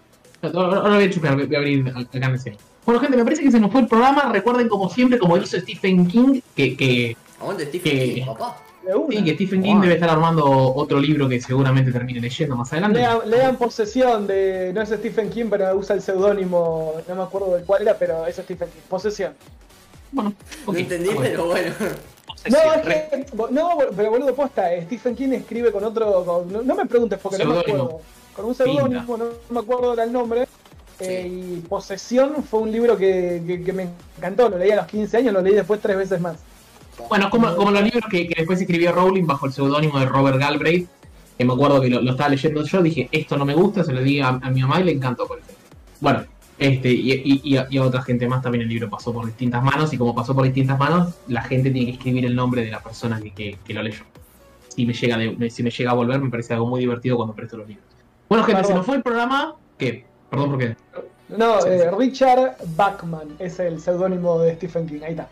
Ahora 0.43 0.95
voy 0.95 1.05
a 1.05 1.11
chupar, 1.11 1.35
voy 1.35 1.55
a 1.55 1.59
abrir 1.59 1.89
acá 1.89 2.27
en. 2.27 2.57
Bueno, 2.87 3.01
gente, 3.01 3.17
me 3.17 3.25
parece 3.25 3.43
que 3.43 3.51
se 3.51 3.61
nos 3.61 3.71
fue 3.71 3.83
el 3.83 3.87
programa. 3.89 4.31
Recuerden, 4.33 4.69
como 4.69 4.89
siempre, 4.89 5.19
como 5.19 5.37
hizo 5.37 5.59
Stephen 5.59 6.07
King, 6.07 6.41
que, 6.57 6.77
que, 6.77 7.17
Aguante 7.41 7.67
Stephen 7.67 7.93
Que- 7.93 8.15
King, 8.15 8.27
papá. 8.27 8.57
Sí, 9.11 9.25
que 9.25 9.35
Stephen 9.35 9.63
King 9.63 9.73
Wow. 9.75 9.83
debe 9.83 9.95
estar 9.95 10.11
armando 10.11 10.45
otro 10.75 10.99
libro 11.01 11.29
que 11.29 11.41
seguramente 11.41 11.93
termine 11.93 12.21
leyendo 12.21 12.57
más 12.57 12.73
adelante. 12.73 12.99
Lean, 13.01 13.19
lean 13.31 13.57
Posesión 13.57 14.27
de. 14.27 14.73
No 14.75 14.83
es 14.83 14.89
Stephen 14.89 15.31
King, 15.31 15.47
pero 15.51 15.77
usa 15.77 15.97
el 15.97 16.03
seudónimo. 16.03 16.95
No 17.09 17.15
me 17.15 17.23
acuerdo 17.23 17.57
de 17.57 17.63
cuál 17.65 17.83
era, 17.83 17.95
pero 17.99 18.27
es 18.27 18.37
Stephen 18.37 18.69
King. 18.69 18.81
Posesión. 18.89 19.35
Bueno, 20.13 20.33
no 20.67 20.75
entendí, 20.77 21.11
pero 21.21 21.47
bueno. 21.47 21.73
No, 22.51 22.59
es 22.75 22.83
que, 22.83 23.27
no, 23.51 23.69
pero 23.95 24.11
boludo, 24.11 24.35
posta, 24.35 24.73
eh, 24.73 24.83
Stephen 24.87 25.15
King 25.15 25.33
escribe 25.33 25.71
con 25.71 25.85
otro, 25.85 26.25
con- 26.25 26.51
no, 26.51 26.63
no 26.63 26.75
me 26.75 26.87
preguntes 26.87 27.19
porque 27.23 27.45
no 27.45 27.53
me 27.55 27.61
acuerdo, 27.61 28.01
con 28.35 28.45
un 28.47 28.55
seudónimo, 28.55 29.17
no, 29.19 29.25
me 29.51 29.61
acuerdo 29.61 29.91
ahora 29.91 30.05
el 30.05 30.13
nombre, 30.13 30.49
eh, 31.01 31.29
y 31.31 31.57
Posesión 31.69 32.43
fue 32.43 32.61
un 32.61 32.73
libro 32.73 32.97
que, 32.97 33.43
que- 33.47 33.63
que 33.63 33.73
me 33.75 33.89
encantó, 34.17 34.49
lo 34.49 34.57
leí 34.57 34.71
a 34.71 34.77
los 34.77 34.87
15 34.87 35.19
años, 35.19 35.35
lo 35.35 35.43
leí 35.43 35.55
después 35.55 35.81
tres 35.81 35.99
veces 35.99 36.19
más. 36.19 36.37
Bueno, 37.09 37.29
como, 37.31 37.55
como 37.57 37.71
los 37.71 37.83
libros 37.83 38.05
que, 38.11 38.27
que 38.29 38.35
después 38.37 38.61
escribió 38.61 38.93
Rowling 38.93 39.27
bajo 39.27 39.47
el 39.47 39.53
seudónimo 39.53 39.99
de 39.99 40.07
Robert 40.07 40.39
Galbraith, 40.39 40.89
que 41.37 41.45
me 41.45 41.53
acuerdo 41.53 41.81
que 41.81 41.89
lo, 41.91 42.01
lo 42.03 42.11
estaba 42.13 42.29
leyendo 42.29 42.63
yo, 42.65 42.83
dije, 42.83 43.09
esto 43.11 43.37
no 43.37 43.45
me 43.45 43.55
gusta, 43.55 43.83
se 43.83 43.93
lo 43.93 44.03
di 44.03 44.21
a, 44.21 44.29
a 44.29 44.51
mi 44.51 44.61
mamá 44.61 44.81
y 44.81 44.85
le 44.85 44.93
encantó, 44.93 45.27
por 45.27 45.39
ejemplo. 45.39 45.57
Bueno, 46.01 46.25
este, 46.59 46.91
y, 46.93 47.13
y- 47.13 47.41
y 47.43 47.57
a, 47.57 47.67
y 47.71 47.79
a 47.79 47.83
otra 47.83 48.03
gente 48.03 48.29
más 48.29 48.43
también 48.43 48.63
el 48.63 48.69
libro 48.69 48.89
pasó 48.91 49.13
por 49.13 49.25
distintas 49.27 49.63
manos, 49.63 49.93
y 49.93 49.99
como 49.99 50.15
pasó 50.15 50.35
por 50.35 50.45
distintas 50.45 50.79
manos, 50.79 51.15
la 51.29 51.43
gente 51.43 51.71
tiene 51.71 51.87
que 51.87 51.93
escribir 51.97 52.27
el 52.27 52.37
nombre 52.37 52.63
de 52.65 52.71
la 52.71 52.81
persona 52.81 53.21
que, 53.21 53.33
que- 53.33 53.59
que 53.65 53.75
lo 53.75 53.83
leyó. 53.83 54.03
Si 54.69 54.87
me, 54.87 54.93
llega 54.93 55.17
de- 55.17 55.51
si 55.51 55.63
me 55.63 55.71
llega 55.71 55.91
a 55.91 55.95
volver, 55.95 56.21
me 56.21 56.31
parece 56.31 56.53
algo 56.55 56.67
muy 56.67 56.81
divertido 56.81 57.17
cuando 57.17 57.35
presto 57.35 57.57
los 57.57 57.67
libros. 57.67 57.85
Bueno, 58.29 58.45
gente, 58.45 58.63
se 58.65 58.75
nos 58.75 58.87
fue 58.87 58.97
el 58.97 59.03
programa. 59.03 59.57
¿Qué? 59.79 60.05
Perdón, 60.31 60.51
¿por 60.51 60.59
qué? 60.59 60.77
No, 61.31 61.65
eh. 61.67 61.91
Richard 61.99 62.57
Bachman 62.77 63.29
es 63.39 63.59
el 63.59 63.81
seudónimo 63.81 64.39
de 64.41 64.55
Stephen 64.57 64.87
King, 64.87 65.01
ahí 65.05 65.13
está. 65.13 65.29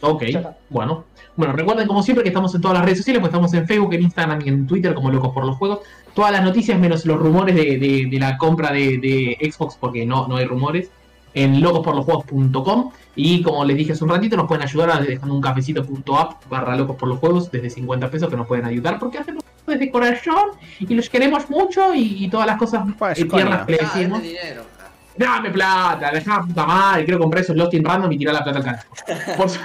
Ok, 0.00 0.22
bueno. 0.70 1.04
Bueno, 1.36 1.52
recuerden 1.52 1.88
como 1.88 2.02
siempre 2.02 2.22
que 2.22 2.28
estamos 2.28 2.54
en 2.54 2.60
todas 2.60 2.76
las 2.76 2.84
redes 2.84 2.98
sociales, 2.98 3.20
pues 3.20 3.30
estamos 3.30 3.52
en 3.54 3.66
Facebook, 3.66 3.92
en 3.94 4.02
Instagram 4.02 4.40
y 4.44 4.48
en 4.48 4.66
Twitter 4.68 4.94
como 4.94 5.10
Locos 5.10 5.32
por 5.32 5.44
los 5.44 5.56
Juegos. 5.56 5.80
Todas 6.14 6.30
las 6.30 6.44
noticias 6.44 6.78
menos 6.78 7.04
los 7.06 7.18
rumores 7.18 7.56
de, 7.56 7.76
de- 7.78 8.06
de 8.08 8.18
la 8.20 8.36
compra 8.38 8.70
de, 8.70 8.98
de 8.98 9.50
Xbox, 9.50 9.76
porque 9.80 10.06
no, 10.06 10.28
no 10.28 10.36
hay 10.36 10.44
rumores, 10.44 10.90
en 11.34 11.60
locosporlosjuegos.com. 11.60 12.90
Y 13.16 13.42
como 13.42 13.64
les 13.64 13.76
dije 13.76 13.92
hace 13.92 14.04
un 14.04 14.10
ratito, 14.10 14.36
nos 14.36 14.46
pueden 14.46 14.62
ayudar 14.64 14.90
a 14.90 15.00
dejando 15.00 15.34
un 15.34 15.40
cafecito.app 15.40 16.48
barra 16.48 16.76
locos 16.76 16.96
por 16.96 17.08
los 17.08 17.18
juegos 17.18 17.50
desde 17.50 17.70
50 17.70 18.10
pesos 18.10 18.28
que 18.28 18.36
nos 18.36 18.46
pueden 18.46 18.64
ayudar, 18.66 18.98
porque 18.98 19.18
hacemos 19.18 19.42
desde 19.66 19.90
corazón 19.90 20.50
y 20.78 20.94
los 20.94 21.08
queremos 21.08 21.48
mucho 21.50 21.94
y, 21.94 22.24
y 22.24 22.28
todas 22.28 22.46
las 22.46 22.56
cosas 22.58 22.84
Pues, 22.98 23.14
tiernas 23.28 23.64
que 23.66 23.72
le 23.72 23.78
decimos. 23.78 24.22
dinero. 24.22 24.62
Ah, 24.78 24.84
Dame 25.16 25.50
plata, 25.50 26.10
dejá 26.12 26.42
puta 26.42 26.66
madre, 26.66 27.04
quiero 27.04 27.18
comprar 27.20 27.42
esos 27.42 27.56
Lost 27.56 27.74
in 27.74 27.84
Random 27.84 28.10
y 28.12 28.18
tirar 28.18 28.34
la 28.34 28.44
plata 28.44 28.58
al 28.58 28.64
carajo. 28.64 28.88
Por 29.36 29.48
su- 29.50 29.60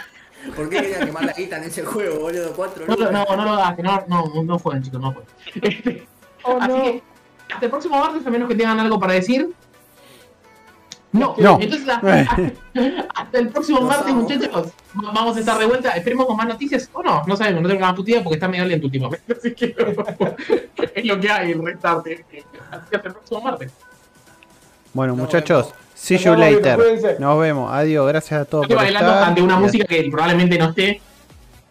¿Por 0.56 0.70
qué 0.70 0.82
quería 0.82 0.99
quemar 1.06 1.26
la 1.26 1.34
guita 1.34 1.57
en 1.57 1.64
ese 1.64 1.84
juego, 1.84 2.20
boludo? 2.20 2.53
Cuatro 2.53 2.86
No, 2.88 2.95
lo- 2.95 3.06
lucas. 3.06 3.26
no, 3.30 3.36
no 3.36 3.44
lo 3.45 3.52
hagas, 3.53 3.78
no, 4.07 4.26
no, 4.34 4.44
no 4.44 4.60
jueguen, 4.60 4.84
chicos, 4.84 5.02
no 5.02 5.14
jueguen. 5.14 5.30
Este, 5.64 6.07
Oh, 6.44 6.57
así 6.61 6.68
no. 6.72 6.84
que, 6.84 7.03
hasta 7.53 7.66
el 7.66 7.70
próximo 7.72 7.99
martes, 7.99 8.26
a 8.26 8.30
menos 8.30 8.48
que 8.48 8.56
tengan 8.56 8.80
algo 8.80 8.98
para 8.99 9.14
decir. 9.14 9.49
No, 11.11 11.36
No. 11.38 11.57
entonces 11.60 11.90
hasta, 11.90 12.22
hasta 13.16 13.38
el 13.40 13.49
próximo 13.49 13.82
martes, 13.82 14.14
muchachos. 14.14 14.72
Vamos 14.94 15.36
a 15.36 15.40
estar 15.40 15.57
de 15.57 15.66
vuelta. 15.66 15.90
Esperemos 15.91 16.26
con 16.28 16.38
más 16.38 16.48
noticias. 16.48 16.90
O 16.94 17.02
no, 17.03 17.24
no 17.26 17.36
sabemos, 17.36 17.61
no 17.64 17.68
tengo 17.68 17.82
nada 17.82 17.95
putida 17.95 18.24
porque 18.24 18.36
está 18.36 18.48
medio 18.48 18.66
lento 18.66 18.86
últimamente. 18.88 19.34
Así 19.38 19.53
que 19.53 19.76
es 20.95 21.06
lo 21.06 21.20
que 21.20 21.30
hay, 21.32 21.52
el 21.52 21.66
restarte. 21.66 22.14
Así 22.72 22.90
que 22.90 22.95
hasta 22.95 23.07
el 23.10 23.14
próximo 23.14 23.41
martes. 23.41 23.72
Bueno, 24.94 25.16
muchachos, 25.16 25.68
vemos. 25.68 25.89
See 26.00 26.16
Nos 26.16 26.24
you 26.26 26.36
later. 26.36 27.20
Nos 27.20 27.40
vemos. 27.40 27.72
Adiós, 27.74 28.08
gracias 28.08 28.42
a 28.42 28.46
todos 28.46 28.64
Estoy 28.64 28.76
por 28.78 28.84
bailando 28.86 29.12
estar. 29.12 29.28
ante 29.28 29.42
una 29.42 29.56
Y- 29.58 29.60
música 29.60 29.86
que 29.86 30.08
probablemente 30.10 30.58
no 30.58 30.70
esté. 30.70 31.02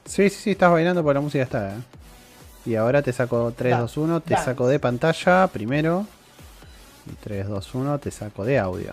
Sí, 0.04 0.28
sí, 0.30 0.36
sí, 0.42 0.50
estás 0.52 0.70
bailando 0.70 1.02
porque 1.02 1.14
la 1.14 1.20
música 1.20 1.44
está. 1.44 1.70
¿eh? 1.70 1.78
Y 2.66 2.74
ahora 2.76 3.02
te 3.02 3.12
saco 3.12 3.52
3, 3.56 3.72
Da- 3.72 3.80
2, 3.80 3.96
1, 3.96 4.20
te 4.20 4.34
dance. 4.34 4.44
saco 4.50 4.66
de 4.68 4.78
pantalla 4.78 5.46
primero. 5.48 6.06
Y 7.10 7.14
3, 7.14 7.48
2, 7.48 7.74
1, 7.74 7.98
te 7.98 8.10
saco 8.10 8.44
de 8.44 8.58
audio. 8.58 8.92